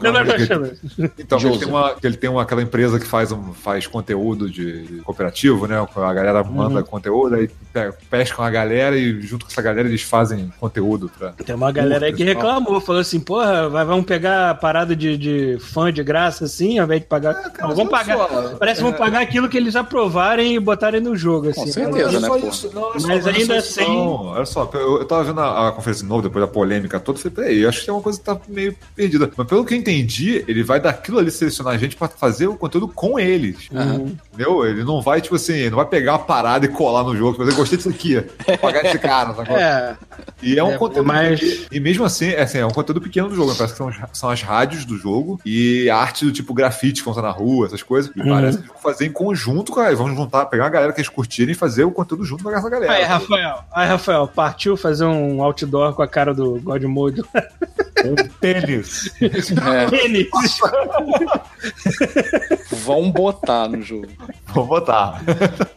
Não, 0.00 0.12
não, 0.12 0.24
não, 0.24 0.38
chama. 0.38 0.70
Então, 1.18 1.38
ele 1.38 1.58
tem, 1.58 1.68
uma, 1.68 1.94
ele 2.02 2.16
tem 2.16 2.30
uma, 2.30 2.42
aquela 2.42 2.62
empresa 2.62 2.98
que 2.98 3.06
faz, 3.06 3.32
um, 3.32 3.52
faz 3.52 3.86
conteúdo 3.86 4.50
de, 4.50 5.00
cooperativo, 5.04 5.66
né? 5.66 5.76
A 5.96 6.12
galera 6.14 6.42
manda 6.44 6.80
Uhum. 6.80 6.84
conteúdo, 6.86 7.34
aí 7.34 7.48
pe- 7.72 7.92
pescam 8.10 8.44
a 8.44 8.50
galera 8.50 8.96
e 8.96 9.20
junto 9.22 9.44
com 9.44 9.50
essa 9.50 9.62
galera 9.62 9.88
eles 9.88 10.02
fazem 10.02 10.52
conteúdo 10.58 11.10
pra. 11.18 11.32
Tem 11.32 11.54
uma 11.54 11.72
galera 11.72 12.06
aí 12.06 12.12
que 12.12 12.24
reclamou, 12.24 12.80
falou 12.80 13.00
assim, 13.00 13.20
porra, 13.20 13.68
vai, 13.68 13.84
vamos 13.84 14.04
pegar 14.06 14.50
a 14.50 14.54
parada 14.54 14.94
de, 14.96 15.16
de 15.16 15.58
fã 15.60 15.92
de 15.92 16.02
graça 16.02 16.44
assim, 16.44 16.78
ao 16.78 16.84
invés 16.86 17.00
de 17.00 17.06
pagar. 17.06 17.32
É, 17.32 17.50
cara, 17.50 17.68
Não, 17.68 17.76
vamos 17.76 17.90
pagar. 17.90 18.16
só- 18.16 18.54
Parece 18.58 18.78
que 18.82 18.82
vão 18.88 18.92
pagar 18.92 19.20
aquilo 19.22 19.48
que 19.48 19.56
eles 19.56 19.76
aprovarem 19.76 20.54
e 20.54 20.60
botarem 20.60 21.00
no 21.00 21.16
jogo, 21.16 21.48
assim. 21.48 21.60
Com 21.60 21.66
certeza, 21.72 22.20
né, 22.20 22.28
isso, 22.48 22.70
não, 22.74 22.88
é 22.90 22.98
Mas 23.06 23.26
é 23.26 23.30
ainda 23.30 23.56
assim, 23.56 23.82
Não, 23.94 24.26
olha 24.26 24.46
só, 24.46 24.68
eu, 24.74 24.98
eu 24.98 25.04
tava 25.04 25.24
vendo 25.24 25.40
a, 25.40 25.68
a 25.68 25.72
conferência 25.72 26.02
de 26.02 26.08
novo, 26.08 26.22
depois 26.22 26.44
da 26.44 26.50
polêmica 26.50 27.00
toda, 27.00 27.18
eu 27.18 27.22
falei, 27.22 27.36
peraí, 27.36 27.62
eu 27.62 27.68
acho 27.68 27.80
que 27.80 27.86
tem 27.86 27.94
uma 27.94 28.02
coisa 28.02 28.18
que 28.18 28.24
tá 28.24 28.40
meio 28.48 28.76
perdida. 28.94 29.30
Mas 29.36 29.46
pelo 29.46 29.64
que 29.64 29.74
eu 29.74 29.78
entendi, 29.78 30.44
ele 30.48 30.62
vai 30.62 30.80
daquilo 30.80 31.18
ali 31.18 31.30
selecionar 31.30 31.74
a 31.74 31.78
gente 31.78 31.96
pra 31.96 32.08
fazer 32.08 32.46
o 32.46 32.56
conteúdo 32.56 32.88
com 32.88 33.18
eles. 33.18 33.68
Entendeu? 34.32 34.64
Ele 34.66 34.82
não 34.82 35.02
vai, 35.02 35.20
tipo 35.20 35.34
assim, 35.36 35.68
não 35.68 35.76
vai 35.76 35.84
pegar 35.84 36.14
a 36.14 36.18
parada 36.18 36.64
e 36.64 36.68
colar 36.68 37.04
no 37.04 37.14
jogo. 37.14 37.36
Mas 37.38 37.48
eu 37.48 37.54
gostei 37.54 37.76
disso 37.76 37.90
aqui. 37.90 38.14
Vou 38.46 38.56
pagar 38.58 38.82
esse 38.86 38.98
cara, 38.98 39.34
sacou? 39.36 39.56
É, 39.56 39.94
E 40.42 40.58
é 40.58 40.64
um 40.64 40.72
É, 40.72 40.78
conteúdo. 40.78 41.06
mas- 41.06 41.66
E 41.70 41.78
mesmo 41.78 42.02
assim, 42.04 42.28
é, 42.30 42.40
assim, 42.40 42.56
é 42.58 42.64
um 42.66 42.70
conteúdo 42.70 43.00
pequeno 43.00 43.28
do 43.28 43.34
jogo. 43.34 43.50
né? 43.50 43.56
Parece 43.58 43.74
que 43.74 43.78
são, 43.78 43.88
as- 43.88 43.96
são 44.14 44.30
as 44.30 44.40
rádios 44.42 44.86
do 44.86 44.96
jogo 44.96 45.38
e 45.44 45.90
a 45.90 45.96
arte 45.98 46.24
do 46.24 46.32
tipo 46.32 46.54
grafite 46.54 47.00
que 47.00 47.04
vão 47.04 47.12
estar 47.12 47.20
na 47.22 47.30
rua, 47.30 47.66
essas 47.66 47.82
coisas. 47.82 48.10
E 48.16 48.26
parece 48.26 48.56
que 48.58 48.64
eles 48.64 48.72
vão 48.72 48.82
fazer 48.82 49.04
em 49.06 49.12
conjunto, 49.12 49.70
cara. 49.72 49.94
Vamos 49.94 50.16
juntar, 50.16 50.46
pegar 50.46 50.64
uma 50.64 50.70
galera 50.70 50.92
que 50.94 51.00
eles 51.00 51.10
curtirem 51.10 51.52
e 51.52 51.56
fazer 51.56 51.84
o 51.84 51.90
conteúdo 51.90 52.24
junto 52.24 52.42
com 52.42 52.50
essa 52.50 52.70
galera. 52.70 52.90
Aí, 52.92 53.02
Rafael, 53.04 53.58
aí, 53.72 53.86
Rafael, 53.86 54.26
partiu 54.26 54.78
fazer 54.78 55.04
um 55.04 55.42
outdoor 55.42 55.92
com 55.92 56.02
a 56.02 56.08
cara 56.08 56.32
do 56.32 56.58
God 56.60 56.82
Mode. 56.84 57.22
Um 58.04 58.14
tênis. 58.40 59.12
Tênis. 59.90 60.28
Vão 62.84 63.10
botar 63.10 63.68
no 63.68 63.80
jogo. 63.82 64.08
Vou 64.54 64.66
botar. 64.66 65.22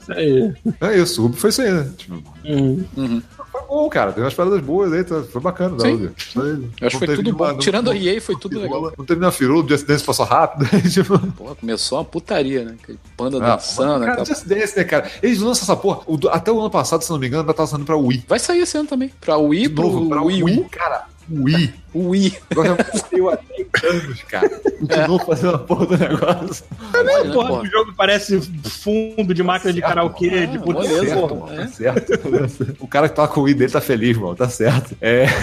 Isso 0.01 0.11
aí. 0.11 0.53
É 0.81 0.97
isso, 0.97 1.21
o 1.21 1.25
Ubi 1.25 1.37
foi 1.37 1.49
isso 1.49 1.61
aí, 1.61 1.71
né? 1.71 1.89
Tipo, 1.97 2.21
Hum. 2.47 3.21
foi 3.51 3.61
bom, 3.67 3.89
cara. 3.89 4.11
Tem 4.13 4.23
umas 4.23 4.33
paradas 4.33 4.59
boas 4.61 4.93
aí, 4.93 5.03
tá- 5.03 5.23
foi 5.23 5.41
bacana. 5.41 5.79
Sim. 5.79 5.93
Ubi. 5.93 6.11
Foi- 6.33 6.49
Eu 6.51 6.87
acho 6.87 6.89
que 6.89 6.97
foi 6.97 7.07
teve 7.07 7.23
tudo 7.23 7.35
bom. 7.37 7.47
não- 7.47 7.57
Tirando 7.57 7.89
a 7.91 7.95
EA, 7.95 8.21
foi 8.21 8.35
tudo 8.37 8.59
legal. 8.59 8.81
Não 8.97 9.05
teve 9.05 9.19
nenhuma 9.19 9.31
firula, 9.31 9.63
o 9.63 9.67
Just 9.69 9.87
Dance 9.87 10.03
passou 10.03 10.25
rápido. 10.25 10.65
tipo, 10.91 11.17
Porra, 11.33 11.55
começou 11.55 11.97
uma 11.97 12.05
putaria, 12.05 12.63
né? 12.65 12.75
Aquele 12.81 12.99
banda 13.17 13.37
ah, 13.37 13.55
dançando. 13.55 13.99
cara, 14.01 14.11
aquela- 14.11 14.25
Just 14.25 14.45
Dance, 14.45 14.77
né, 14.77 14.83
cara? 14.83 15.09
Eles 15.23 15.39
lançam 15.39 15.63
essa 15.63 15.75
porra. 15.75 16.01
o 16.05 16.19
até 16.29 16.51
o 16.51 16.59
ano 16.59 16.69
passado, 16.69 17.01
se 17.03 17.09
não 17.09 17.17
me 17.17 17.27
engano, 17.27 17.41
ainda 17.43 17.53
tava 17.53 17.67
saindo 17.67 17.85
pra 17.85 17.95
Wii. 17.95 18.25
Vai 18.27 18.39
sair 18.39 18.59
esse 18.59 18.77
ano 18.77 18.87
também. 18.87 19.11
Pra 19.21 19.37
Wii, 19.37 19.67
De 19.69 19.73
novo, 19.75 19.99
pro 20.01 20.09
pra 20.09 20.21
Wii 20.21 20.43
Wii. 20.43 20.59
U. 20.59 20.65
Cara, 20.69 21.05
Wii. 21.31 21.73
Wii. 21.95 22.37
Agora 22.51 22.67
já 22.69 22.77
morreu 23.01 23.29
há 23.31 23.35
10 23.35 23.54
anos, 23.83 24.23
cara. 24.23 24.49
Continuou 24.79 25.19
fazendo 25.19 25.55
a 25.55 25.59
porra 25.59 25.85
do 25.85 25.97
negócio. 25.97 26.65
Olha, 26.93 27.03
né, 27.23 27.33
Porra, 27.33 27.47
porra. 27.47 27.61
o 27.61 27.65
jogo 27.65 27.93
parece 27.95 28.39
fundo 28.63 29.33
de 29.33 29.41
máquina 29.43 29.73
de 29.73 29.81
karaokê, 29.81 30.29
Ah, 30.43 30.45
de 30.45 30.59
puta 30.59 30.83
certo, 30.83 31.27
porra. 31.27 31.35
mano, 31.47 31.57
tá 31.57 31.67
certo. 31.67 32.75
O 32.79 32.87
cara 32.87 33.09
que 33.09 33.15
toca 33.15 33.39
o 33.39 33.43
Wii 33.43 33.53
dele 33.55 33.71
tá 33.71 33.81
feliz, 33.81 34.17
mano. 34.17 34.35
Tá 34.35 34.47
certo. 34.49 34.95
É. 35.01 35.25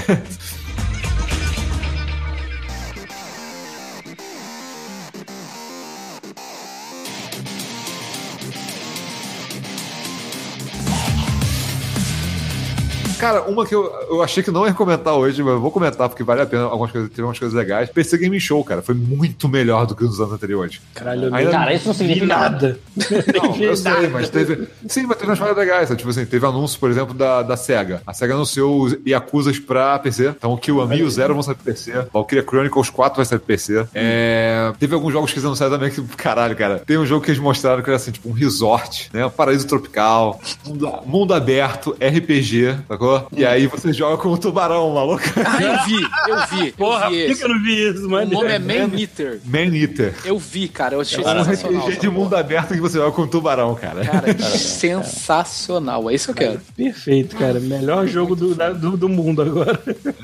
Cara, 13.22 13.42
uma 13.42 13.64
que 13.64 13.72
eu, 13.72 13.84
eu 14.10 14.20
achei 14.20 14.42
que 14.42 14.50
não 14.50 14.66
ia 14.66 14.74
comentar 14.74 15.14
hoje, 15.14 15.44
mas 15.44 15.52
eu 15.52 15.60
vou 15.60 15.70
comentar 15.70 16.08
porque 16.08 16.24
vale 16.24 16.40
a 16.42 16.46
pena. 16.46 16.64
Algumas 16.64 16.90
coisas, 16.90 17.08
teve 17.08 17.22
algumas 17.22 17.38
coisas 17.38 17.56
legais. 17.56 17.88
PC 17.88 18.18
Game 18.18 18.40
Show, 18.40 18.64
cara, 18.64 18.82
foi 18.82 18.96
muito 18.96 19.48
melhor 19.48 19.86
do 19.86 19.94
que 19.94 20.02
nos 20.02 20.18
anos 20.20 20.32
anteriores. 20.32 20.80
Caralho, 20.92 21.32
Ainda- 21.32 21.44
não 21.44 21.50
Cara, 21.52 21.72
isso 21.72 21.86
não 21.86 21.94
significa 21.94 22.26
nada. 22.26 22.80
Não, 23.40 23.52
vi 23.52 23.62
eu 23.70 23.76
sei, 23.76 23.92
nada. 23.92 24.08
mas 24.08 24.28
teve. 24.28 24.66
Sim, 24.88 25.06
mas 25.06 25.18
teve 25.18 25.30
umas 25.30 25.38
paradas 25.38 25.58
legais. 25.64 25.86
sabe? 25.88 25.98
Tipo 25.98 26.10
assim, 26.10 26.24
teve 26.26 26.44
anúncio, 26.44 26.80
por 26.80 26.90
exemplo, 26.90 27.14
da, 27.14 27.42
da 27.44 27.56
SEGA. 27.56 28.02
A 28.04 28.12
SEGA 28.12 28.34
anunciou 28.34 28.82
os 28.82 28.96
Yakuzas 29.06 29.56
pra 29.60 30.00
PC. 30.00 30.30
Então 30.30 30.52
o 30.52 30.58
Kill 30.58 30.92
e 30.92 31.02
o 31.04 31.08
Zero 31.10 31.32
vão 31.32 31.44
sair 31.44 31.54
pro 31.54 31.64
PC. 31.64 31.92
Valkyria 32.12 32.42
Chronicles 32.44 32.90
4 32.90 33.16
vai 33.18 33.24
sair 33.24 33.38
pro 33.38 33.46
PC. 33.46 33.86
É, 33.94 34.72
Teve 34.80 34.94
alguns 34.94 35.12
jogos 35.12 35.30
que 35.30 35.36
eles 35.38 35.44
anunciaram 35.46 35.74
também 35.78 35.92
que, 35.92 36.02
caralho, 36.16 36.56
cara. 36.56 36.80
Tem 36.80 36.98
um 36.98 37.06
jogo 37.06 37.24
que 37.24 37.30
eles 37.30 37.40
mostraram 37.40 37.82
que 37.82 37.88
era 37.88 37.96
assim, 37.96 38.10
tipo 38.10 38.28
um 38.28 38.32
resort, 38.32 39.10
né? 39.12 39.24
Um 39.26 39.30
paraíso 39.30 39.64
tropical, 39.68 40.40
mundo, 40.66 40.92
mundo 41.06 41.32
aberto, 41.34 41.96
RPG, 42.00 42.78
sacou? 42.88 43.11
E 43.36 43.44
aí 43.44 43.66
você 43.66 43.92
joga 43.92 44.16
com 44.22 44.28
o 44.30 44.38
tubarão, 44.38 44.92
maluco. 44.94 45.22
Ah, 45.44 45.62
eu 45.62 45.84
vi, 45.86 46.02
eu 46.28 46.46
vi. 46.64 46.72
Porra, 46.72 47.06
eu 47.06 47.10
vi 47.10 47.16
por 47.18 47.26
que, 47.26 47.32
esse. 47.32 47.42
eu 47.42 47.48
não 47.48 47.62
vi 47.62 47.88
isso, 47.90 48.06
O 48.06 48.10
mano? 48.10 48.30
nome 48.32 48.48
é 48.52 48.58
Man 48.58 48.98
Eater. 48.98 49.40
Man 49.44 49.74
Eater. 49.76 50.14
Eu 50.24 50.38
vi, 50.38 50.68
cara. 50.68 50.94
Eu 50.94 51.00
achei 51.00 51.18
É 51.22 51.28
um 51.28 51.44
sensacional. 51.44 51.86
RPG 51.86 52.00
de 52.00 52.08
mundo 52.08 52.34
aberto 52.36 52.74
que 52.74 52.80
você 52.80 52.98
joga 52.98 53.12
com 53.12 53.22
o 53.22 53.26
tubarão, 53.26 53.74
cara. 53.74 54.04
Cara, 54.04 54.34
que 54.34 54.42
sensacional. 54.42 56.10
É 56.10 56.14
isso 56.14 56.32
que 56.32 56.42
eu 56.42 56.48
quero. 56.48 56.60
Perfeito, 56.76 57.36
cara. 57.36 57.60
Melhor 57.60 58.06
jogo 58.06 58.34
do, 58.34 58.54
da- 58.54 58.70
do, 58.72 58.96
do 58.96 59.08
mundo 59.08 59.42
agora. 59.42 59.80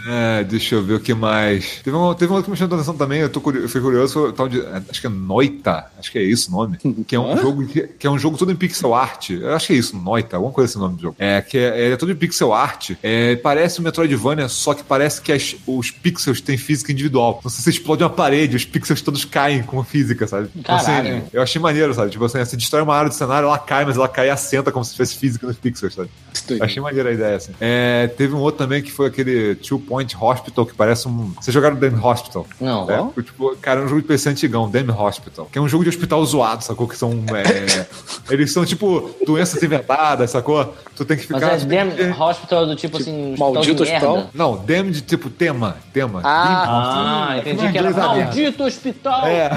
É, 0.06 0.44
deixa 0.44 0.74
eu 0.77 0.82
ver 0.82 0.94
o 0.94 1.01
que 1.01 1.15
mais. 1.15 1.81
Teve 1.82 1.97
um, 1.97 2.15
teve 2.15 2.32
um 2.32 2.36
outro 2.36 2.47
que 2.47 2.51
me 2.52 2.56
chamou 2.56 2.74
a 2.74 2.77
atenção 2.78 2.97
também, 2.97 3.20
eu, 3.20 3.28
tô 3.28 3.40
curioso, 3.40 3.66
eu 3.66 3.70
fui 3.70 3.81
curioso, 3.81 4.12
foi 4.15 4.28
o 4.31 4.32
tal 4.32 4.48
de. 4.48 4.60
Acho 4.90 5.01
que 5.01 5.06
é 5.06 5.10
Noita, 5.10 5.86
acho 5.98 6.10
que 6.12 6.19
é 6.19 6.23
isso 6.23 6.51
o 6.51 6.52
nome. 6.56 6.78
Que 7.06 7.16
é 7.16 7.20
um 7.20 7.36
jogo 7.36 7.66
que, 7.66 7.82
que 7.82 8.06
é 8.06 8.10
um 8.10 8.19
jogo 8.19 8.36
todo 8.36 8.51
em 8.52 8.56
pixel 8.56 8.94
art. 8.94 9.31
Eu 9.31 9.55
acho 9.55 9.66
que 9.66 9.73
é 9.73 9.77
isso, 9.77 9.97
Noita, 9.97 10.36
alguma 10.36 10.52
coisa 10.52 10.70
assim 10.70 10.78
o 10.78 10.82
nome 10.82 10.97
do 10.97 11.02
jogo. 11.02 11.16
É, 11.19 11.40
que 11.40 11.59
é, 11.59 11.90
é 11.93 11.97
todo 11.97 12.12
em 12.12 12.16
pixel 12.16 12.52
art. 12.52 12.77
É, 13.02 13.36
parece 13.36 13.80
um 13.80 13.84
Metroidvania, 13.84 14.48
só 14.48 14.74
que 14.74 14.82
parece 14.82 15.20
que 15.20 15.32
as- 15.32 15.56
os 15.66 15.90
pixels 15.90 16.40
têm 16.40 16.56
física 16.56 16.92
individual. 16.92 17.36
Então, 17.38 17.50
se 17.50 17.62
você 17.62 17.70
explode 17.70 18.02
uma 18.02 18.10
parede, 18.10 18.56
os 18.56 18.64
pixels 18.64 19.00
todos 19.02 19.24
caem 19.24 19.62
com 19.62 19.82
física, 19.84 20.26
sabe? 20.26 20.48
Então, 20.56 20.74
assim, 20.74 21.22
eu 21.32 21.42
achei 21.42 21.60
maneiro, 21.60 21.92
sabe? 21.94 22.10
Tipo 22.10 22.24
assim, 22.24 22.38
você 22.38 22.56
destrói 22.56 22.82
uma 22.82 22.94
área 22.96 23.09
do 23.09 23.14
cenário, 23.14 23.46
ela 23.46 23.59
cai, 23.59 23.84
mas 23.84 23.96
ela 23.96 24.09
cai 24.09 24.28
e 24.28 24.30
assenta 24.30 24.70
como 24.72 24.84
se 24.84 24.92
tivesse 24.92 25.16
física 25.16 25.46
nos 25.46 25.56
pixels, 25.56 25.94
sabe? 25.94 26.10
Eu 26.50 26.64
Achei 26.64 26.80
maneira 26.82 27.09
a 27.10 27.12
ideia, 27.12 27.36
assim. 27.36 27.52
É, 27.60 28.06
teve 28.16 28.34
um 28.34 28.38
outro 28.38 28.59
também 28.59 28.82
que 28.82 28.90
foi 28.92 29.06
aquele 29.09 29.55
Two 29.56 29.78
Point 29.78 30.16
Hospital, 30.20 30.66
que 30.66 30.74
parece 30.74 31.09
um. 31.09 31.32
Vocês 31.40 31.52
jogaram 31.52 31.76
Damn 31.76 31.98
Hospital? 32.05 32.46
Não, 32.60 32.88
É, 32.90 33.22
tipo, 33.22 33.56
cara, 33.56 33.80
é 33.80 33.84
um 33.84 33.88
jogo 33.88 34.00
de 34.02 34.06
PC 34.06 34.28
antigão, 34.30 34.70
Damn 34.70 34.90
Hospital. 34.92 35.46
Que 35.50 35.59
é 35.59 35.60
um 35.62 35.68
jogo 35.68 35.82
de 35.84 35.90
hospital 35.90 36.24
zoado, 36.24 36.62
sacou? 36.64 36.86
Que 36.86 36.96
são. 36.96 37.12
é, 37.34 37.86
eles 38.32 38.52
são, 38.52 38.64
tipo, 38.64 39.10
doenças 39.26 39.62
inventadas, 39.62 40.30
sacou? 40.30 40.74
Tu 40.94 41.05
tem 41.05 41.16
que 41.16 41.26
Mas 41.30 41.42
ficar. 41.42 41.74
é 41.74 41.84
Damn 41.84 42.20
Hospital 42.20 42.68
do 42.69 42.77
tipo 42.77 42.97
assim, 42.99 43.32
hospital 43.32 43.53
maldito 43.55 43.82
hospital? 43.82 44.15
merda. 44.16 44.31
Não, 44.35 44.57
Damn 44.57 44.90
de 44.90 45.01
tipo 45.03 45.28
tema. 45.31 45.77
Tema. 45.93 46.20
Ah, 46.24 47.31
Sim, 47.35 47.39
entendi 47.40 47.73
que 47.73 47.78
era 47.78 47.90
maldito 47.90 48.65
hospital. 48.65 49.27
É. 49.27 49.49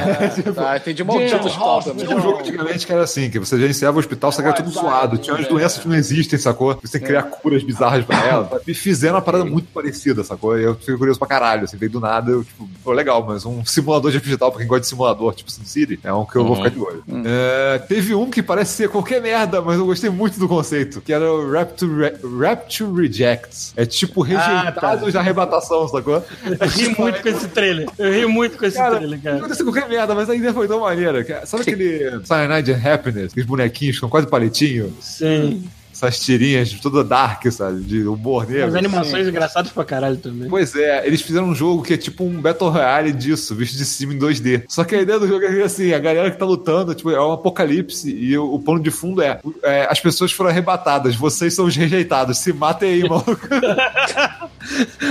Ah, 0.58 0.78
entendi 0.78 1.04
maldito 1.04 1.32
Damn 1.36 1.46
hospital 1.46 1.84
também. 1.84 2.06
Tinha 2.06 2.18
um 2.18 2.22
jogo 2.22 2.40
antigamente 2.40 2.86
que 2.86 2.92
era 2.94 3.04
assim, 3.04 3.30
que 3.30 3.40
você 3.40 3.58
já 3.60 3.66
iniciava 3.66 3.98
o 3.98 4.00
hospital, 4.00 4.32
que 4.32 4.42
era 4.42 4.54
tudo 4.54 4.70
zoado. 4.72 5.18
Tinha 5.18 5.36
umas 5.36 5.48
doenças 5.48 5.80
que 5.80 5.88
não 5.88 5.96
existem, 5.96 6.40
sacou? 6.40 6.78
Você 6.82 6.94
tem 6.94 7.02
que 7.02 7.08
criar 7.08 7.24
curas 7.24 7.64
bizarras 7.64 8.06
pra 8.06 8.18
ela. 8.26 8.62
E 8.72 8.74
fizeram 8.74 9.16
uma 9.16 9.22
parada 9.22 9.44
muito 9.44 9.68
parecida, 9.74 10.24
sacou? 10.24 10.58
E 10.58 10.64
eu 10.64 10.76
fiquei 10.76 10.96
curioso 10.96 11.20
pra 11.20 11.28
caralho, 11.28 11.64
assim, 11.66 11.76
veio 11.78 11.92
do 11.92 12.00
nada, 12.00 12.32
eu, 12.32 12.44
tipo, 12.44 12.70
pô, 12.84 12.92
legal, 12.94 13.24
mas 13.28 13.46
um 13.46 13.66
simulador 13.66 14.12
de 14.12 14.18
hospital, 14.18 14.50
pra 14.52 14.60
quem 14.60 14.68
gosta 14.68 14.82
de 14.82 14.88
simulador, 14.88 15.34
tipo 15.34 15.52
SimCity, 15.52 16.00
é 16.04 16.14
um 16.14 16.24
que 16.26 16.36
eu 16.38 16.46
vou 16.46 16.56
ficar 16.56 16.70
de 16.70 16.80
olho. 16.80 17.04
É, 17.26 17.80
teve 17.80 18.16
um 18.16 18.30
que 18.30 18.42
parece 18.42 18.74
ser 18.74 18.90
qualquer 18.90 19.22
merda, 19.22 19.62
mas 19.62 19.78
eu 19.78 19.86
gostei 19.86 20.10
muito 20.10 20.40
do 20.40 20.48
conceito, 20.48 21.02
que 21.02 21.12
era 21.12 21.30
o 21.32 21.52
Rapture, 21.52 21.92
Re- 21.92 22.16
Rapture 22.48 22.92
Rejects. 23.02 23.74
É 23.76 23.86
tipo 23.86 24.22
rejeitados 24.22 25.12
da 25.14 25.20
arrebatação, 25.20 25.88
sacou? 25.88 26.24
Eu 26.46 26.68
ri 26.68 26.96
muito 26.98 27.22
com 27.22 27.30
esse 27.30 27.48
trailer. 27.48 27.88
Eu 27.98 28.12
ri 28.14 28.26
muito 28.26 28.58
com 28.58 28.66
esse 28.66 28.78
Cara, 28.78 28.98
trailer, 28.98 29.22
cara. 29.22 29.38
Aconteceu 29.38 29.66
qualquer 29.66 29.88
merda, 29.90 30.14
mas 30.16 30.30
a 30.30 30.36
ideia 30.36 30.54
foi 30.54 30.68
tão 30.68 30.80
maneira. 30.82 31.24
que- 31.24 31.46
Sabe 31.46 31.64
aquele 31.64 32.22
Cyanide 32.26 32.74
Happiness? 32.74 33.32
Aqueles 33.32 33.48
bonequinhos 33.48 34.00
com 34.00 34.10
quase 34.10 34.28
palitinho? 34.28 34.94
Sim. 35.02 35.64
Essas 36.02 36.20
tirinhas 36.20 36.72
toda 36.82 37.04
dark, 37.04 37.46
sabe? 37.52 37.82
De 37.82 38.08
humor 38.08 38.48
negro. 38.48 38.68
As 38.68 38.76
animações 38.76 39.28
engraçadas 39.28 39.72
pra 39.72 39.86
caralho 39.86 40.18
também. 40.18 40.50
Pois 40.50 40.76
é, 40.76 41.06
eles 41.06 41.22
fizeram 41.22 41.48
um 41.48 41.56
jogo 41.56 41.84
que 41.84 41.94
é 41.94 41.98
tipo 41.98 42.24
um 42.24 42.42
Battle 42.42 42.72
Royale 42.72 43.12
disso, 43.12 43.54
visto 43.56 43.78
de 43.78 43.86
cima 43.86 44.14
em 44.14 44.18
2D. 44.18 44.64
Só 44.68 44.84
que 44.84 44.96
a 44.96 45.02
ideia 45.02 45.20
do 45.20 45.28
jogo 45.28 45.46
é 45.46 45.62
assim, 45.62 45.94
a 45.94 46.00
galera 46.00 46.32
que 46.32 46.38
tá 46.38 46.46
lutando, 46.46 46.96
tipo, 46.96 47.12
é 47.12 47.22
um 47.22 47.34
apocalipse 47.34 48.10
e 48.10 48.36
o, 48.38 48.56
o 48.56 48.60
pano 48.60 48.80
de 48.80 48.90
fundo 48.90 49.22
é, 49.22 49.40
é, 49.64 49.88
as 49.90 50.00
pessoas 50.00 50.32
foram 50.32 50.50
arrebatadas, 50.50 51.16
vocês 51.16 51.54
são 51.54 51.66
os 51.66 51.76
rejeitados, 51.76 52.40
se 52.40 52.52
matem 52.52 52.94
aí, 52.94 53.08
maluco. 53.08 53.40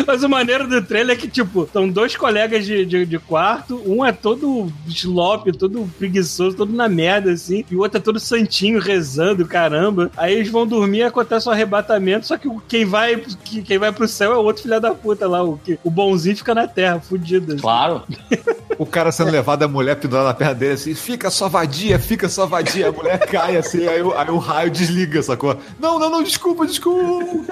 Mas 0.06 0.22
o 0.22 0.28
maneiro 0.28 0.66
do 0.66 0.82
trailer 0.82 1.16
é 1.16 1.18
que, 1.18 1.28
tipo, 1.28 1.64
estão 1.64 1.88
dois 1.88 2.16
colegas 2.16 2.64
de, 2.64 2.84
de, 2.84 3.06
de 3.06 3.18
quarto, 3.18 3.80
um 3.86 4.04
é 4.04 4.12
todo 4.12 4.72
slope, 4.88 5.52
todo 5.52 5.88
preguiçoso, 5.98 6.56
todo 6.56 6.72
na 6.72 6.88
merda, 6.88 7.32
assim, 7.32 7.64
e 7.70 7.76
o 7.76 7.80
outro 7.80 7.98
é 7.98 8.00
todo 8.00 8.18
santinho, 8.18 8.80
rezando, 8.80 9.46
caramba. 9.46 10.10
Aí 10.16 10.34
eles 10.34 10.48
vão 10.48 10.66
dormir 10.80 11.02
acontece 11.02 11.48
um 11.48 11.52
arrebatamento, 11.52 12.26
só 12.26 12.36
que 12.38 12.48
quem 12.68 12.84
vai, 12.84 13.16
que- 13.16 13.62
quem 13.62 13.78
vai 13.78 13.92
pro 13.92 14.08
céu 14.08 14.32
é 14.32 14.36
o 14.36 14.42
outro 14.42 14.62
filho 14.62 14.80
da 14.80 14.94
puta 14.94 15.28
lá, 15.28 15.42
o, 15.42 15.56
que, 15.58 15.78
o 15.84 15.90
bonzinho 15.90 16.36
fica 16.36 16.54
na 16.54 16.66
terra, 16.66 17.00
fudido. 17.00 17.52
assim. 17.52 17.62
Claro. 17.62 18.02
O 18.78 18.86
cara 18.86 19.12
sendo 19.12 19.30
levado, 19.30 19.62
a 19.62 19.68
mulher 19.68 19.96
pendurada 19.96 20.28
na 20.28 20.34
perna 20.34 20.54
dele 20.54 20.72
assim, 20.74 20.94
fica 20.94 21.30
só 21.30 21.48
vadia, 21.48 21.98
fica 21.98 22.28
só 22.28 22.46
vadia. 22.46 22.88
A 22.88 22.92
mulher 22.92 23.18
cai 23.26 23.56
assim, 23.56 23.86
aí, 23.86 24.02
o- 24.02 24.16
aí 24.16 24.30
o 24.30 24.38
raio 24.38 24.70
desliga, 24.70 25.22
sacou? 25.22 25.56
Não, 25.78 25.98
não, 25.98 26.08
não, 26.10 26.22
desculpa, 26.22 26.66
desculpa. 26.66 27.46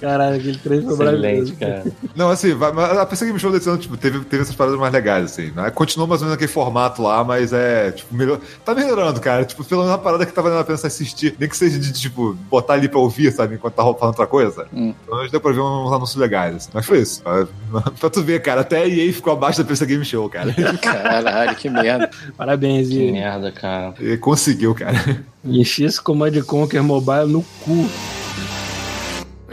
Caralho, 0.00 0.36
aquele 0.36 0.58
trailer 0.58 0.86
foi 0.86 0.96
maravilhoso. 0.96 1.56
Cara. 1.56 1.84
Não, 2.14 2.30
assim, 2.30 2.54
vai, 2.54 2.72
mas 2.72 2.98
a 2.98 3.06
PC 3.06 3.26
Game 3.26 3.38
Show 3.38 3.52
desse 3.52 3.68
ano, 3.68 3.78
tipo, 3.78 3.96
teve, 3.96 4.20
teve 4.20 4.42
essas 4.42 4.54
paradas 4.54 4.78
mais 4.78 4.92
legais, 4.92 5.24
assim, 5.32 5.50
né? 5.52 5.70
Continuou 5.70 6.08
mais 6.08 6.20
ou 6.20 6.26
menos 6.26 6.36
aquele 6.36 6.50
formato 6.52 7.02
lá, 7.02 7.22
mas 7.24 7.52
é, 7.52 7.92
tipo, 7.92 8.14
melhor. 8.14 8.40
Tá 8.64 8.74
melhorando, 8.74 9.20
cara. 9.20 9.44
Tipo, 9.44 9.64
pelo 9.64 9.82
menos 9.82 9.96
uma 9.96 10.02
parada 10.02 10.24
que 10.26 10.32
tá 10.32 10.42
valendo 10.42 10.60
a 10.60 10.64
pena 10.64 10.76
você 10.78 10.86
assistir. 10.86 11.34
Nem 11.38 11.48
que 11.48 11.56
seja 11.56 11.78
de, 11.78 11.92
tipo, 11.92 12.34
botar 12.50 12.74
ali 12.74 12.88
pra 12.88 12.98
ouvir, 12.98 13.32
sabe? 13.32 13.54
Enquanto 13.54 13.74
tá 13.74 13.82
falando 13.82 14.02
outra 14.04 14.26
coisa. 14.26 14.66
Hum. 14.72 14.94
Pelo 15.04 15.16
menos 15.16 15.30
deu 15.30 15.40
pra 15.40 15.52
ver 15.52 15.60
uns 15.60 15.92
anúncios 15.92 16.16
legais, 16.16 16.56
assim. 16.56 16.70
Mas 16.72 16.86
foi 16.86 17.00
isso. 17.00 17.22
Pra, 17.22 17.46
pra 17.98 18.10
tu 18.10 18.22
ver, 18.22 18.40
cara, 18.40 18.60
até 18.62 18.82
a 18.82 18.88
EA 18.88 19.12
ficou 19.12 19.32
abaixo 19.32 19.62
da 19.62 19.68
PC 19.68 19.86
Game 19.86 20.04
Show, 20.04 20.28
cara. 20.28 20.54
Caralho, 20.82 21.56
que 21.56 21.68
merda. 21.68 22.10
Parabéns, 22.36 22.88
Que 22.88 23.08
e 23.08 23.12
merda, 23.12 23.50
cara. 23.52 23.94
E 24.00 24.16
conseguiu, 24.16 24.74
cara. 24.74 25.24
enchi 25.44 25.84
esse 25.84 26.00
Command 26.00 26.32
Conquer 26.46 26.82
Mobile 26.82 27.26
no 27.26 27.42
cu. 27.64 27.88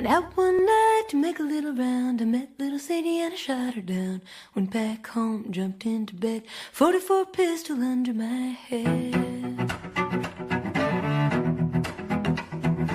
Out 0.07 0.37
one 0.37 0.65
night 0.65 1.03
to 1.09 1.17
make 1.17 1.39
a 1.39 1.43
little 1.43 1.73
round. 1.73 2.21
I 2.21 2.25
met 2.25 2.49
little 2.57 2.79
Sadie 2.79 3.19
and 3.19 3.33
I 3.33 3.35
shot 3.35 3.73
her 3.73 3.81
down. 3.81 4.21
Went 4.55 4.71
back 4.71 5.05
home, 5.07 5.51
jumped 5.51 5.85
into 5.85 6.15
bed. 6.15 6.43
44 6.71 7.25
pistol 7.25 7.83
under 7.83 8.13
my 8.13 8.55
head. 8.69 9.13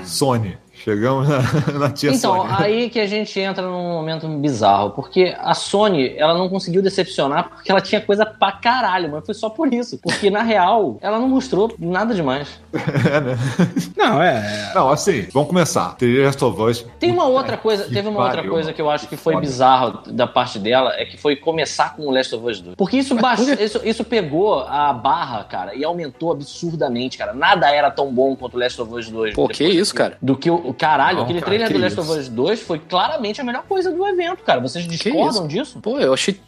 Sony. 0.04 0.56
Chegamos 0.84 1.28
na, 1.28 1.42
na 1.78 1.90
tia 1.90 2.10
Então, 2.10 2.42
Sony. 2.42 2.52
aí 2.58 2.90
que 2.90 2.98
a 2.98 3.06
gente 3.06 3.38
entra 3.38 3.62
num 3.64 3.92
momento 3.92 4.26
bizarro, 4.28 4.90
porque 4.90 5.34
a 5.38 5.54
Sony, 5.54 6.14
ela 6.16 6.34
não 6.34 6.48
conseguiu 6.48 6.82
decepcionar 6.82 7.50
porque 7.50 7.70
ela 7.70 7.80
tinha 7.80 8.00
coisa 8.00 8.26
pra 8.26 8.52
caralho, 8.52 9.10
mas 9.10 9.24
foi 9.24 9.34
só 9.34 9.48
por 9.48 9.72
isso. 9.72 9.98
Porque, 9.98 10.28
na 10.30 10.42
real, 10.42 10.98
ela 11.00 11.18
não 11.18 11.28
mostrou 11.28 11.72
nada 11.78 12.14
demais. 12.14 12.60
Não, 13.96 14.22
é. 14.22 14.72
Não, 14.74 14.90
assim, 14.90 15.26
vamos 15.32 15.48
começar. 15.48 15.96
The 15.96 16.06
Last 16.06 16.44
of 16.44 16.60
Us. 16.60 16.86
Tem 16.98 17.10
uma 17.10 17.26
outra 17.26 17.56
coisa, 17.56 17.84
teve 17.84 18.08
uma 18.08 18.24
outra 18.24 18.46
coisa 18.46 18.72
que 18.72 18.80
eu 18.80 18.90
acho 18.90 19.06
que 19.08 19.16
foi 19.16 19.36
bizarro 19.36 20.00
da 20.10 20.26
parte 20.26 20.58
dela, 20.58 20.92
é 20.96 21.04
que 21.04 21.16
foi 21.16 21.36
começar 21.36 21.94
com 21.94 22.06
o 22.06 22.10
Last 22.10 22.34
of 22.34 22.46
Us 22.46 22.60
2. 22.60 22.76
Porque 22.76 22.96
isso, 22.96 23.14
baixou, 23.14 23.52
isso, 23.54 23.80
isso 23.84 24.04
pegou 24.04 24.60
a 24.60 24.92
barra, 24.92 25.44
cara, 25.44 25.74
e 25.74 25.84
aumentou 25.84 26.32
absurdamente, 26.32 27.18
cara. 27.18 27.32
Nada 27.32 27.70
era 27.70 27.90
tão 27.90 28.12
bom 28.12 28.34
quanto 28.34 28.56
o 28.56 28.60
Last 28.60 28.80
of 28.80 28.92
Us 28.92 29.08
2. 29.08 29.34
Pô, 29.34 29.46
que 29.48 29.64
isso, 29.64 29.94
cara? 29.94 30.16
Do 30.20 30.36
que 30.36 30.50
o. 30.50 30.71
Caralho, 30.74 31.18
Não, 31.18 31.24
aquele 31.24 31.40
cara, 31.40 31.50
trailer 31.50 31.72
do 31.72 31.78
Last 31.78 32.00
of 32.00 32.10
Us 32.10 32.28
2 32.28 32.62
foi 32.62 32.78
claramente 32.78 33.40
a 33.40 33.44
melhor 33.44 33.64
coisa 33.68 33.90
do 33.90 34.06
evento, 34.06 34.42
cara. 34.42 34.60
Vocês 34.60 34.86
discordam 34.86 35.46
disso? 35.46 35.80
Pô, 35.80 35.98
eu 35.98 36.12
achei. 36.12 36.40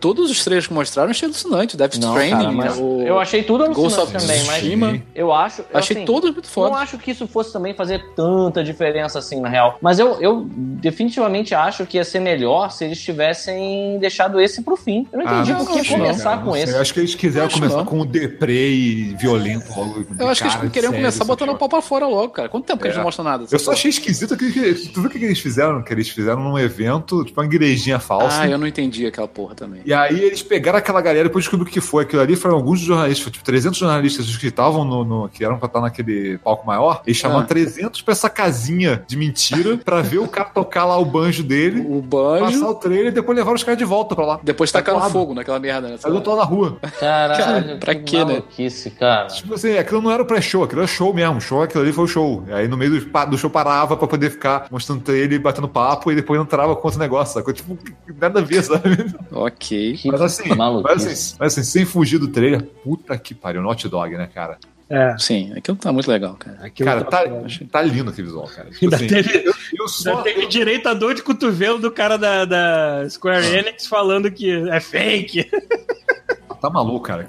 Todos 0.00 0.30
os 0.30 0.42
trailers 0.44 0.66
que 0.66 0.72
mostraram 0.74 1.08
eu 1.08 1.10
achei 1.12 1.26
alucinante. 1.26 1.76
Death 1.76 1.96
Não, 1.96 2.08
Stranding, 2.10 2.30
cara, 2.30 2.52
mas 2.52 2.78
o... 2.78 3.02
eu 3.02 3.18
achei 3.18 3.42
tudo 3.42 3.66
Ghost 3.72 3.98
alucinante 3.98 4.16
of 4.16 4.26
também, 4.26 4.44
mas 4.46 5.00
eu 5.14 5.32
acho. 5.32 5.62
eu, 5.62 5.78
Achei 5.78 5.96
assim, 5.96 6.04
todos 6.06 6.30
muito 6.30 6.46
Não 6.46 6.52
foda. 6.52 6.76
acho 6.76 6.98
que 6.98 7.10
isso 7.10 7.26
fosse 7.26 7.52
também 7.52 7.74
fazer 7.74 8.02
tanta 8.14 8.62
diferença 8.64 9.18
assim, 9.18 9.40
na 9.40 9.48
real. 9.48 9.78
Mas 9.80 9.98
eu, 9.98 10.20
eu 10.20 10.46
definitivamente 10.84 11.54
acho 11.54 11.86
que 11.86 11.96
ia 11.96 12.04
ser 12.04 12.20
melhor 12.20 12.70
se 12.70 12.84
eles 12.84 13.00
tivessem 13.00 13.98
deixado 13.98 14.40
esse 14.40 14.62
pro 14.62 14.76
fim. 14.76 15.06
Eu 15.12 15.18
não 15.20 15.26
Ah, 15.28 15.34
entendi 15.34 15.52
não, 15.52 15.64
por 15.64 15.72
que 15.82 15.90
não, 15.90 15.98
começar 15.98 16.38
com 16.38 16.46
não 16.46 16.52
sei. 16.54 16.62
esse. 16.64 16.76
Acho 16.76 16.94
que 16.94 17.00
eles 17.00 17.14
quiseram 17.14 17.48
começar 17.48 17.76
não. 17.78 17.84
com 17.84 18.00
o 18.00 18.04
deprê 18.06 18.70
e 18.72 19.14
violento 19.16 19.66
logo. 19.76 20.06
Eu 20.18 20.28
acho 20.28 20.42
que 20.42 20.48
cara, 20.48 20.60
eles 20.62 20.72
queriam 20.72 20.92
começar 20.92 21.24
botando 21.24 21.50
o 21.50 21.56
pau 21.58 21.68
pra 21.68 21.80
fora 21.82 22.06
logo, 22.06 22.30
cara. 22.30 22.48
Quanto 22.48 22.64
tempo 22.66 22.80
que 22.80 22.86
eles 22.86 22.96
É. 22.96 22.98
não 22.98 23.04
mostram 23.04 23.24
nada? 23.24 23.44
Eu 23.50 23.58
só 23.58 23.72
achei 23.72 23.90
esquisito 23.90 24.36
que, 24.36 24.52
que 24.52 24.74
tu 24.88 25.00
viu 25.00 25.10
o 25.10 25.12
que 25.12 25.24
eles 25.24 25.38
fizeram? 25.40 25.82
Que 25.82 25.92
eles 25.92 26.08
fizeram 26.08 26.42
num 26.42 26.58
evento, 26.58 27.24
tipo 27.24 27.40
uma 27.40 27.46
igrejinha 27.46 27.98
falsa. 27.98 28.42
Ah, 28.42 28.48
eu 28.48 28.58
não 28.58 28.66
entendi 28.66 29.06
aquela 29.06 29.28
porra 29.28 29.54
também. 29.60 29.80
E 29.84 29.92
aí 29.94 30.18
eles 30.24 30.42
pegaram 30.42 30.78
aquela 30.78 31.00
galera 31.00 31.26
e 31.26 31.28
depois 31.28 31.44
descobriu 31.44 31.68
o 31.68 31.70
que 31.70 31.80
foi. 31.80 32.02
Aquilo 32.04 32.20
ali 32.22 32.34
foram 32.34 32.56
alguns 32.56 32.80
jornalistas, 32.80 33.22
foi, 33.22 33.32
tipo 33.32 33.44
300 33.44 33.78
jornalistas 33.78 34.36
que 34.36 34.46
estavam 34.48 34.84
no, 34.84 35.04
no- 35.04 35.28
que 35.28 35.44
eram 35.44 35.56
pra 35.58 35.66
estar 35.66 35.80
naquele 35.80 36.38
palco 36.38 36.66
maior. 36.66 37.02
Eles 37.06 37.16
chamaram 37.18 37.42
Ah. 37.42 37.46
300 37.46 38.02
pra 38.02 38.12
essa 38.12 38.28
casinha 38.28 39.02
de 39.06 39.16
mentira 39.16 39.76
pra 39.76 40.00
ver 40.02 40.18
o 40.18 40.26
cara 40.28 40.48
tocar 40.48 40.84
lá 40.84 40.96
o 40.98 41.04
banjo 41.04 41.42
dele, 41.42 41.80
O 41.80 42.02
passar 42.02 42.40
banjo, 42.50 42.66
o 42.68 42.74
trailer 42.74 43.06
e 43.06 43.10
depois 43.12 43.36
levar 43.38 43.52
os 43.52 43.62
caras 43.62 43.78
de 43.78 43.84
volta 43.84 44.14
pra 44.16 44.24
lá. 44.26 44.40
depois 44.42 44.72
tacaram 44.72 44.98
Tatuado. 44.98 45.12
fogo 45.18 45.34
naquela 45.34 45.58
merda, 45.60 45.88
né? 45.88 45.96
Aí 46.02 46.12
eu 46.12 46.20
tô 46.20 46.30
lá 46.34 46.38
na 46.38 46.44
rua. 46.44 46.78
Caralho, 46.98 47.78
Pra 47.78 47.94
que 47.94 48.02
quê, 48.02 48.18
né? 48.18 48.24
maluquice, 48.24 48.90
cara. 48.90 49.26
Tipo 49.28 49.54
assim, 49.54 49.76
aquilo 49.76 50.00
não 50.00 50.10
era 50.10 50.22
o 50.22 50.26
pré-show, 50.26 50.64
aquilo 50.64 50.80
era 50.80 50.88
show 50.88 51.12
mesmo. 51.12 51.40
Show, 51.40 51.62
aquilo 51.62 51.82
ali 51.82 51.92
foi 51.92 52.04
o 52.04 52.08
show. 52.08 52.44
Aí 52.50 52.66
no 52.68 52.76
meio 52.76 53.00
do, 53.00 53.26
do 53.26 53.38
show 53.38 53.50
parava 53.50 53.96
pra 53.96 54.06
poder 54.08 54.30
ficar 54.30 54.66
mostrando 54.70 55.00
trailer, 55.02 55.40
batendo 55.40 55.68
papo 55.68 56.10
e 56.10 56.14
depois 56.14 56.40
entrava 56.40 56.74
com 56.74 56.86
outro 56.86 56.98
negócio, 57.00 57.34
sacou? 57.34 57.52
Tipo, 57.52 57.76
nada 58.18 58.40
a 58.40 58.42
ver, 58.42 58.62
sabe? 58.62 59.14
Ok. 59.54 60.00
Mas 60.04 60.20
assim, 60.20 60.48
mas 60.54 61.06
assim, 61.06 61.36
mas 61.38 61.52
assim, 61.58 61.62
sem 61.62 61.84
fugir 61.84 62.18
do 62.18 62.28
trailer, 62.28 62.62
puta 62.62 63.16
que 63.18 63.34
pariu, 63.34 63.62
Naughty 63.62 63.88
Dog, 63.88 64.16
né, 64.16 64.28
cara? 64.32 64.58
É. 64.88 65.16
Sim, 65.18 65.52
aquilo 65.56 65.76
tá 65.76 65.92
muito 65.92 66.10
legal, 66.10 66.34
cara. 66.34 66.58
Aquilo 66.62 66.88
cara, 66.88 67.04
tá, 67.04 67.18
foda. 67.18 67.46
tá 67.70 67.80
lindo 67.82 68.10
aquele 68.10 68.26
visual, 68.26 68.48
cara. 68.48 68.68
Tipo 68.70 68.84
Ainda 68.86 68.96
assim, 68.96 69.06
teve- 69.06 69.46
eu, 69.46 69.52
eu 69.78 69.88
só. 69.88 70.16
Já 70.16 70.22
teve 70.22 70.46
direito 70.46 70.88
a 70.88 70.94
dor 70.94 71.14
de 71.14 71.22
cotovelo 71.22 71.78
do 71.78 71.92
cara 71.92 72.16
da, 72.18 72.44
da 72.44 73.08
Square 73.08 73.46
Enix 73.54 73.86
falando 73.86 74.30
que 74.32 74.50
é 74.68 74.80
fake. 74.80 75.48
Tá 76.60 76.68
maluco, 76.68 77.00
cara. 77.00 77.26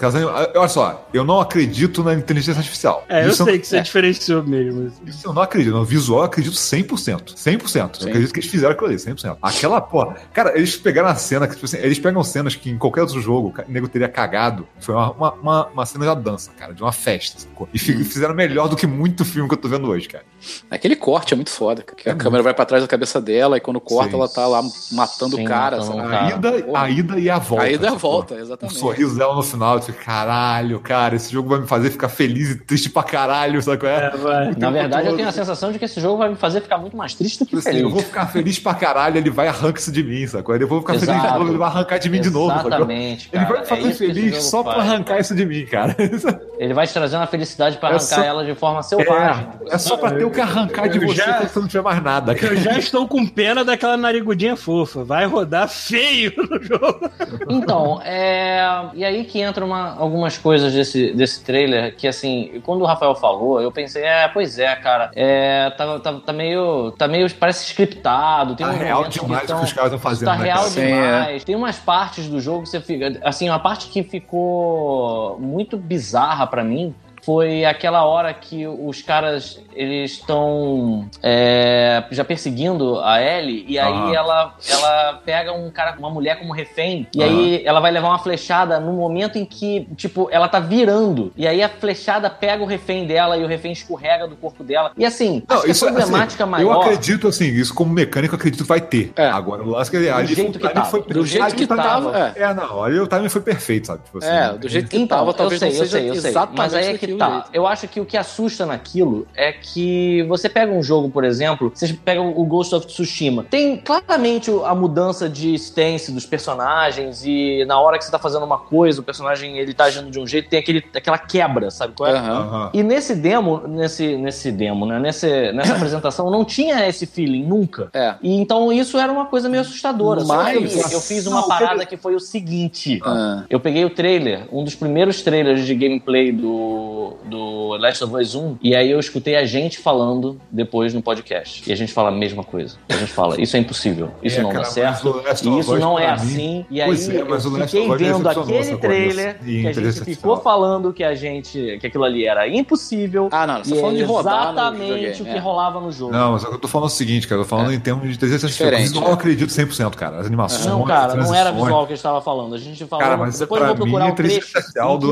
Olha 0.55 0.67
só, 0.67 1.07
eu 1.13 1.23
não 1.23 1.39
acredito 1.39 2.03
na 2.03 2.13
inteligência 2.13 2.59
artificial. 2.59 3.05
É, 3.07 3.25
eu 3.25 3.33
sei 3.33 3.59
que 3.59 3.67
você 3.67 3.77
é. 3.77 3.81
diferenciou 3.81 4.43
mesmo. 4.43 4.91
Isso 5.05 5.25
eu 5.27 5.33
não 5.33 5.41
acredito. 5.41 5.73
No 5.73 5.85
visual 5.85 6.19
eu 6.19 6.25
acredito 6.25 6.53
100%. 6.53 7.35
100%. 7.35 7.37
Sim. 7.37 8.03
Eu 8.03 8.07
acredito 8.09 8.33
que 8.33 8.39
eles 8.39 8.49
fizeram 8.49 8.73
aquilo 8.73 8.87
ali, 8.87 8.97
100%. 8.97 9.37
Aquela, 9.41 9.79
porra. 9.79 10.15
Cara, 10.33 10.57
eles 10.57 10.75
pegaram 10.75 11.07
a 11.07 11.15
cena, 11.15 11.47
que, 11.47 11.53
tipo 11.53 11.65
assim, 11.65 11.77
eles 11.77 11.97
pegam 11.99 12.23
cenas 12.23 12.55
que 12.55 12.69
em 12.69 12.77
qualquer 12.77 13.01
outro 13.01 13.21
jogo 13.21 13.53
o 13.67 13.71
nego 13.71 13.87
teria 13.87 14.09
cagado. 14.09 14.67
Foi 14.79 14.93
uma, 14.95 15.11
uma, 15.11 15.31
uma, 15.33 15.65
uma 15.67 15.85
cena 15.85 16.05
da 16.05 16.13
dança, 16.13 16.51
cara, 16.57 16.73
de 16.73 16.81
uma 16.81 16.91
festa, 16.91 17.39
sacou? 17.39 17.69
E 17.73 17.77
Hum. 17.77 17.79
fi- 17.79 18.03
fizeram 18.03 18.35
melhor 18.35 18.67
do 18.67 18.75
que 18.75 18.85
muito 18.85 19.23
filme 19.23 19.47
que 19.47 19.55
eu 19.55 19.59
tô 19.59 19.67
vendo 19.69 19.87
hoje, 19.87 20.07
cara. 20.07 20.23
Aquele 20.69 20.95
corte 20.95 21.33
é 21.33 21.35
muito 21.37 21.51
foda, 21.51 21.81
cara. 21.83 21.95
Que 21.97 22.09
a 22.09 22.15
câmera 22.15 22.43
vai 22.43 22.53
pra 22.53 22.65
trás 22.65 22.83
da 22.83 22.87
cabeça 22.87 23.21
dela 23.21 23.57
e 23.57 23.61
quando 23.61 23.79
corta 23.79 24.11
Sim. 24.11 24.17
ela 24.17 24.27
tá 24.27 24.45
lá 24.47 24.61
matando 24.91 25.35
Sim, 25.37 25.45
o 25.45 25.47
cara. 25.47 25.77
matando 25.77 25.97
o 25.97 26.01
A 26.05 26.09
Cara, 26.09 26.35
ida, 26.35 26.51
porra. 26.63 26.81
a 26.83 26.89
ida 26.89 27.19
e 27.19 27.29
a 27.29 27.37
volta. 27.39 27.63
A 27.65 27.71
ida 27.71 27.85
e 27.85 27.89
a 27.89 27.93
volta, 27.95 28.33
O 28.35 28.39
exatamente. 28.39 28.77
sorriso 28.79 29.20
dela 29.21 29.35
no 29.35 29.43
final, 29.43 29.75
eu 29.75 29.81
fico, 29.81 30.03
caralho, 30.03 30.79
cara, 30.79 31.15
esse 31.15 31.31
jogo 31.31 31.49
vai 31.49 31.59
me 31.59 31.67
fazer 31.67 31.89
ficar 31.91 32.09
feliz 32.09 32.49
e 32.49 32.55
triste 32.55 32.89
pra 32.89 33.03
caralho, 33.03 33.61
sabe 33.61 33.77
qual 33.77 33.91
é? 33.91 34.11
É. 34.51 34.59
Na 34.59 34.69
verdade, 34.71 35.03
eu 35.03 35.09
todo. 35.11 35.17
tenho 35.17 35.29
a 35.29 35.31
sensação 35.31 35.71
de 35.71 35.77
que 35.79 35.85
esse 35.85 35.99
jogo 36.01 36.17
vai 36.17 36.29
me 36.29 36.35
fazer 36.35 36.61
ficar 36.61 36.77
muito 36.77 36.97
mais 36.97 37.13
triste 37.13 37.39
do 37.39 37.45
que 37.45 37.49
Tipo 37.55 37.59
assim, 37.59 37.69
feliz. 37.69 37.83
eu 37.83 37.89
vou 37.89 38.01
ficar 38.01 38.25
feliz 38.27 38.57
pra 38.59 38.73
caralho, 38.73 39.17
ele 39.17 39.29
vai 39.29 39.47
arrancar 39.47 39.79
isso 39.79 39.91
de 39.91 40.03
mim? 40.03 40.21
Aí 40.21 40.27
depois 40.27 40.61
eu 40.61 40.67
vou 40.67 40.79
ficar 40.81 40.93
feliz 40.93 41.07
de 41.07 41.15
Exato. 41.19 41.39
novo, 41.39 41.51
ele 41.51 41.57
vai 41.57 41.67
arrancar 41.69 41.97
de 41.99 42.09
mim 42.09 42.21
de 42.21 42.29
novo, 42.29 42.47
sacou? 42.53 42.67
Exatamente, 42.69 43.29
Ele 43.31 43.45
vai 43.45 43.59
me 43.59 43.65
fazer 43.65 43.87
É 43.89 43.93
feliz 43.93 44.43
só 44.43 44.63
pra 44.63 44.73
faz. 44.75 44.89
arrancar 44.89 45.19
isso 45.19 45.35
de 45.35 45.45
mim, 45.45 45.65
cara. 45.65 45.95
Ele 46.59 46.73
vai 46.75 46.85
te 46.85 46.93
trazer 46.93 47.15
uma 47.15 47.25
felicidade 47.27 47.77
pra 47.77 47.89
É 47.89 47.91
arrancar 47.93 48.05
só- 48.15 48.23
ela 48.23 48.45
de 48.45 48.53
forma 48.55 48.83
selvagem. 48.83 49.47
É, 49.69 49.75
é 49.75 49.77
só 49.77 49.97
pra 49.97 50.11
ter 50.11 50.23
o 50.25 50.29
que 50.31 50.39
arrancar 50.39 50.87
de 50.89 50.97
Eu 50.99 51.07
você 51.07 51.15
já- 51.15 51.33
quando 51.33 51.47
você 51.49 51.59
não 51.59 51.67
tiver 51.67 51.81
mais 51.83 52.03
nada, 52.03 52.33
Eu 52.33 52.37
cara. 52.37 52.55
já 52.55 52.77
estou 52.77 53.07
com 53.07 53.25
pena 53.25 53.63
daquela 53.65 53.97
narigudinha 53.97 54.55
fofa. 54.55 55.03
Vai 55.03 55.25
rodar 55.25 55.67
feio 55.67 56.31
no 56.37 56.61
jogo. 56.61 57.09
Então, 57.49 57.99
é... 58.03 58.63
e 58.93 59.03
aí 59.03 59.10
que 59.25 59.41
entram 59.41 59.67
uma- 59.67 59.95
algumas 59.97 60.37
coisas 60.37 60.73
desse, 60.73 61.13
desse 61.13 61.43
trailer 61.43 61.95
que, 61.95 62.07
assim, 62.07 62.61
quando 62.63 62.81
o 62.81 62.85
Rafael 62.85 63.13
falou, 63.15 63.61
eu 63.61 63.71
pensei, 63.71 64.03
é, 64.03 64.27
pois 64.27 64.57
é, 64.57 64.75
cara, 64.75 65.11
é, 65.15 65.69
tá, 65.77 65.99
tá, 65.99 66.13
tá 66.13 66.33
meio, 66.33 66.91
tá 66.97 67.07
meio, 67.07 67.31
parece 67.35 67.65
scriptado, 67.65 68.55
tem 68.55 68.65
Tá 68.65 68.71
real 68.73 69.03
que 69.05 69.19
demais 69.19 69.43
o 69.43 69.47
tão- 69.47 69.59
que 69.59 69.65
os 69.65 69.73
caras 69.73 69.91
estão 69.93 69.99
fazendo, 69.99 70.29
Tá 70.29 70.37
né, 70.37 70.43
real 70.45 70.57
cara? 70.59 70.69
Sim, 70.69 70.85
demais. 70.87 71.43
Tem 71.43 71.55
umas 71.55 71.77
partes 71.77 72.27
do 72.27 72.39
jogo 72.41 72.63
que 72.63 72.69
você 72.69 72.81
fica, 72.81 73.19
assim, 73.23 73.49
uma 73.49 73.59
parte 73.59 73.87
que 73.87 74.03
ficou 74.03 75.37
muito 75.39 75.77
bizarra 75.77 76.47
pra 76.47 76.63
mim, 76.63 76.93
foi 77.23 77.63
aquela 77.65 78.03
hora 78.05 78.33
que 78.33 78.65
os 78.67 79.01
caras 79.01 79.59
eles 79.73 80.11
estão 80.13 81.07
é, 81.21 82.03
já 82.11 82.23
perseguindo 82.25 82.99
a 82.99 83.21
Ellie 83.21 83.65
e 83.67 83.77
aí 83.79 83.91
Aham. 83.93 84.13
ela, 84.13 84.55
ela 84.67 85.21
pega 85.25 85.53
um 85.53 85.69
cara, 85.69 85.95
uma 85.97 86.09
mulher 86.09 86.39
como 86.39 86.53
refém 86.53 87.07
e 87.13 87.23
aí 87.23 87.61
ela 87.65 87.79
vai 87.79 87.91
levar 87.91 88.09
uma 88.09 88.19
flechada 88.19 88.79
no 88.79 88.93
momento 88.93 89.37
em 89.37 89.45
que 89.45 89.87
tipo 89.95 90.27
ela 90.31 90.47
tá 90.47 90.59
virando 90.59 91.31
e 91.37 91.47
aí 91.47 91.61
a 91.61 91.69
flechada 91.69 92.29
pega 92.29 92.61
o 92.63 92.65
refém 92.65 93.05
dela 93.05 93.37
e 93.37 93.43
o 93.43 93.47
refém 93.47 93.71
escorrega 93.71 94.27
do 94.27 94.35
corpo 94.35 94.63
dela 94.63 94.91
e 94.97 95.05
assim 95.05 95.43
Não, 95.47 95.57
acho 95.57 95.65
que 95.65 95.71
isso 95.71 95.85
a 95.85 95.89
assim, 95.89 95.97
problemática 95.97 96.43
Eu 96.43 96.47
maior 96.47 96.81
acredito 96.81 97.27
assim, 97.27 97.45
isso 97.45 97.73
como 97.73 97.93
mecânico 97.93 98.33
eu 98.33 98.37
acredito 98.37 98.63
que 98.63 98.67
vai 98.67 98.81
ter. 98.81 99.11
É. 99.15 99.27
Agora 99.27 99.63
o 99.63 99.69
lance 99.69 99.89
que 99.91 99.97
ele 99.97 100.09
ali 100.09 100.33
jeito 100.33 100.59
que 100.59 100.69
tava. 100.69 100.85
foi 100.85 101.01
Do 101.03 101.25
jeito 101.25 101.55
que 101.55 101.67
tá- 101.67 101.75
tava, 101.75 102.17
é. 102.35 102.43
É, 102.43 102.53
não, 102.53 102.83
ali 102.83 102.99
o 102.99 103.07
timing 103.07 103.29
foi 103.29 103.41
perfeito, 103.41 103.87
sabe? 103.87 104.03
Tipo 104.03 104.17
assim, 104.17 104.27
É, 104.29 104.53
do 104.53 104.67
jeito 104.67 104.89
que 104.89 104.97
Então, 104.97 105.19
tava, 105.19 105.33
talvez 105.33 105.61
eu 105.61 105.67
sei, 105.69 105.77
não 105.77 105.83
eu 105.83 105.89
seja 105.89 105.97
sei, 105.99 106.09
eu 106.09 106.21
sei. 106.21 106.31
exatamente 106.31 106.57
Mas 106.57 106.73
aí 106.73 106.85
é 106.87 106.97
que 106.97 107.10
tá. 107.17 107.29
jeito. 107.29 107.49
Eu 107.53 107.67
acho 107.67 107.87
que 107.87 107.99
o 107.99 108.05
que 108.05 108.17
assusta 108.17 108.65
naquilo 108.65 109.27
é 109.35 109.51
que 109.51 110.23
você 110.23 110.49
pega 110.49 110.71
um 110.71 110.83
jogo, 110.83 111.09
por 111.09 111.23
exemplo, 111.23 111.71
você 111.73 111.93
pega 111.93 112.21
o 112.21 112.45
Ghost 112.45 112.75
of 112.75 112.87
Tsushima. 112.87 113.45
Tem 113.49 113.77
claramente 113.77 114.51
a 114.65 114.75
mudança 114.75 115.29
de 115.29 115.53
stance 115.55 116.11
dos 116.11 116.25
personagens 116.25 117.23
e 117.25 117.63
na 117.65 117.79
hora 117.79 117.97
que 117.97 118.05
você 118.05 118.11
tá 118.11 118.19
fazendo 118.19 118.45
uma 118.45 118.57
coisa, 118.57 119.01
o 119.01 119.03
personagem 119.03 119.57
ele 119.57 119.73
tá 119.73 119.85
agindo 119.85 120.09
de 120.09 120.19
um 120.19 120.27
jeito, 120.27 120.49
tem 120.49 120.59
aquele, 120.59 120.83
aquela 120.95 121.17
quebra, 121.17 121.71
sabe 121.71 121.93
qual 121.95 122.09
é? 122.09 122.17
Aham. 122.17 122.69
E 122.73 122.83
nesse 122.83 123.15
demo, 123.15 123.67
nesse, 123.67 124.15
nesse 124.17 124.51
demo, 124.51 124.85
né? 124.85 124.99
Nesse, 124.99 125.51
nessa 125.51 125.73
apresentação, 125.73 126.29
não 126.29 126.45
tinha 126.45 126.87
esse 126.87 127.05
feeling 127.05 127.43
nunca. 127.45 127.89
É. 127.93 128.15
E 128.21 128.35
então 128.35 128.71
isso 128.71 128.97
era 128.97 129.11
uma 129.11 129.25
coisa 129.25 129.49
meio 129.49 129.61
assustadora. 129.61 130.21
Só 130.21 130.45
que 130.45 130.59
Mas- 130.59 130.91
eu 130.91 131.01
fiz 131.01 131.25
uma 131.27 131.41
Não, 131.41 131.47
parada 131.47 131.85
que 131.85 131.97
foi 131.97 132.15
o 132.15 132.19
seguinte. 132.19 132.99
Ah. 133.03 133.43
Eu 133.49 133.59
peguei 133.59 133.83
o 133.85 133.89
trailer, 133.89 134.47
um 134.51 134.63
dos 134.63 134.75
primeiros 134.75 135.21
trailers 135.21 135.65
de 135.65 135.73
gameplay 135.75 136.31
do, 136.31 137.00
do 137.25 137.77
Last 137.77 138.03
of 138.03 138.15
Us 138.15 138.35
1, 138.35 138.57
e 138.61 138.75
aí 138.75 138.89
eu 138.91 138.99
escutei 138.99 139.35
a 139.35 139.45
gente 139.45 139.77
falando 139.79 140.39
depois 140.51 140.93
no 140.93 141.01
podcast. 141.01 141.63
E 141.69 141.73
a 141.73 141.75
gente 141.75 141.91
fala 141.93 142.09
a 142.09 142.11
mesma 142.11 142.43
coisa. 142.43 142.77
A 142.89 142.93
gente 142.93 143.11
fala, 143.11 143.39
isso 143.39 143.55
é 143.55 143.59
impossível, 143.59 144.11
isso 144.23 144.39
É, 144.39 144.43
não 144.43 144.49
cara, 144.51 144.63
dá 144.63 144.69
certo, 144.69 145.21
e 145.43 145.59
isso 145.59 145.77
não 145.77 145.97
é 145.99 146.13
pra 146.13 146.23
mim- 146.23 146.31
assim. 146.31 146.65
E 146.69 146.81
aí 146.81 146.87
Pois 146.87 147.09
é, 147.09 147.21
eu 147.21 147.25
fiquei 147.67 147.89
Us 147.89 147.99
vendo 147.99 148.29
aquele 148.29 148.77
trailer. 148.77 149.37
E 149.45 149.61
que 149.61 149.67
a 149.67 149.73
gente 149.73 150.03
ficou 150.03 150.37
falando 150.37 150.93
que 150.93 151.03
a 151.03 151.15
gente, 151.15 151.77
que 151.79 151.87
aquilo 151.87 152.03
ali 152.03 152.25
era 152.25 152.47
impossível. 152.47 153.29
Ah, 153.31 153.45
não, 153.47 153.63
você 153.63 153.71
e 153.71 153.75
tá 153.75 153.79
falando 153.81 153.95
é 153.95 153.97
de 153.97 154.03
rodar 154.03 154.41
exatamente 154.51 155.21
o 155.21 155.25
que 155.25 155.31
é. 155.31 155.39
rolava 155.39 155.79
no 155.79 155.91
jogo. 155.91 156.11
Não, 156.11 156.33
mas 156.33 156.43
eu 156.43 156.57
tô 156.57 156.67
falando 156.67 156.87
o 156.87 156.91
seguinte, 156.91 157.27
cara. 157.27 157.41
Eu 157.41 157.45
tô 157.45 157.49
falando 157.49 157.71
É. 157.71 157.75
em 157.75 157.79
termos 157.79 158.07
de 158.07 158.13
inteligência 158.15 158.45
artificial. 158.45 158.69
Diferente, 158.69 158.87
Visual 158.89 159.03
né? 159.05 159.09
eu 159.09 159.13
acredito 159.13 159.49
100%, 159.49 159.95
cara. 159.95 160.19
As 160.19 160.25
animações. 160.27 160.65
Não, 160.65 160.83
cara, 160.83 161.15
não 161.15 161.33
era 161.33 161.51
visual 161.51 161.85
que 161.85 161.93
a 161.93 161.95
gente 161.95 161.97
estava 161.97 162.21
falando. 162.21 162.55
A 162.55 162.57
gente 162.57 162.85
falou. 162.85 163.03
Cara, 163.05 163.17
mas 163.17 163.39
depois 163.39 163.61
eu 163.61 163.67
vou 163.67 163.75
procurar 163.77 164.05
mim, 164.05 164.11
o 164.11 164.15
trecho 164.15 164.53
que 164.53 164.61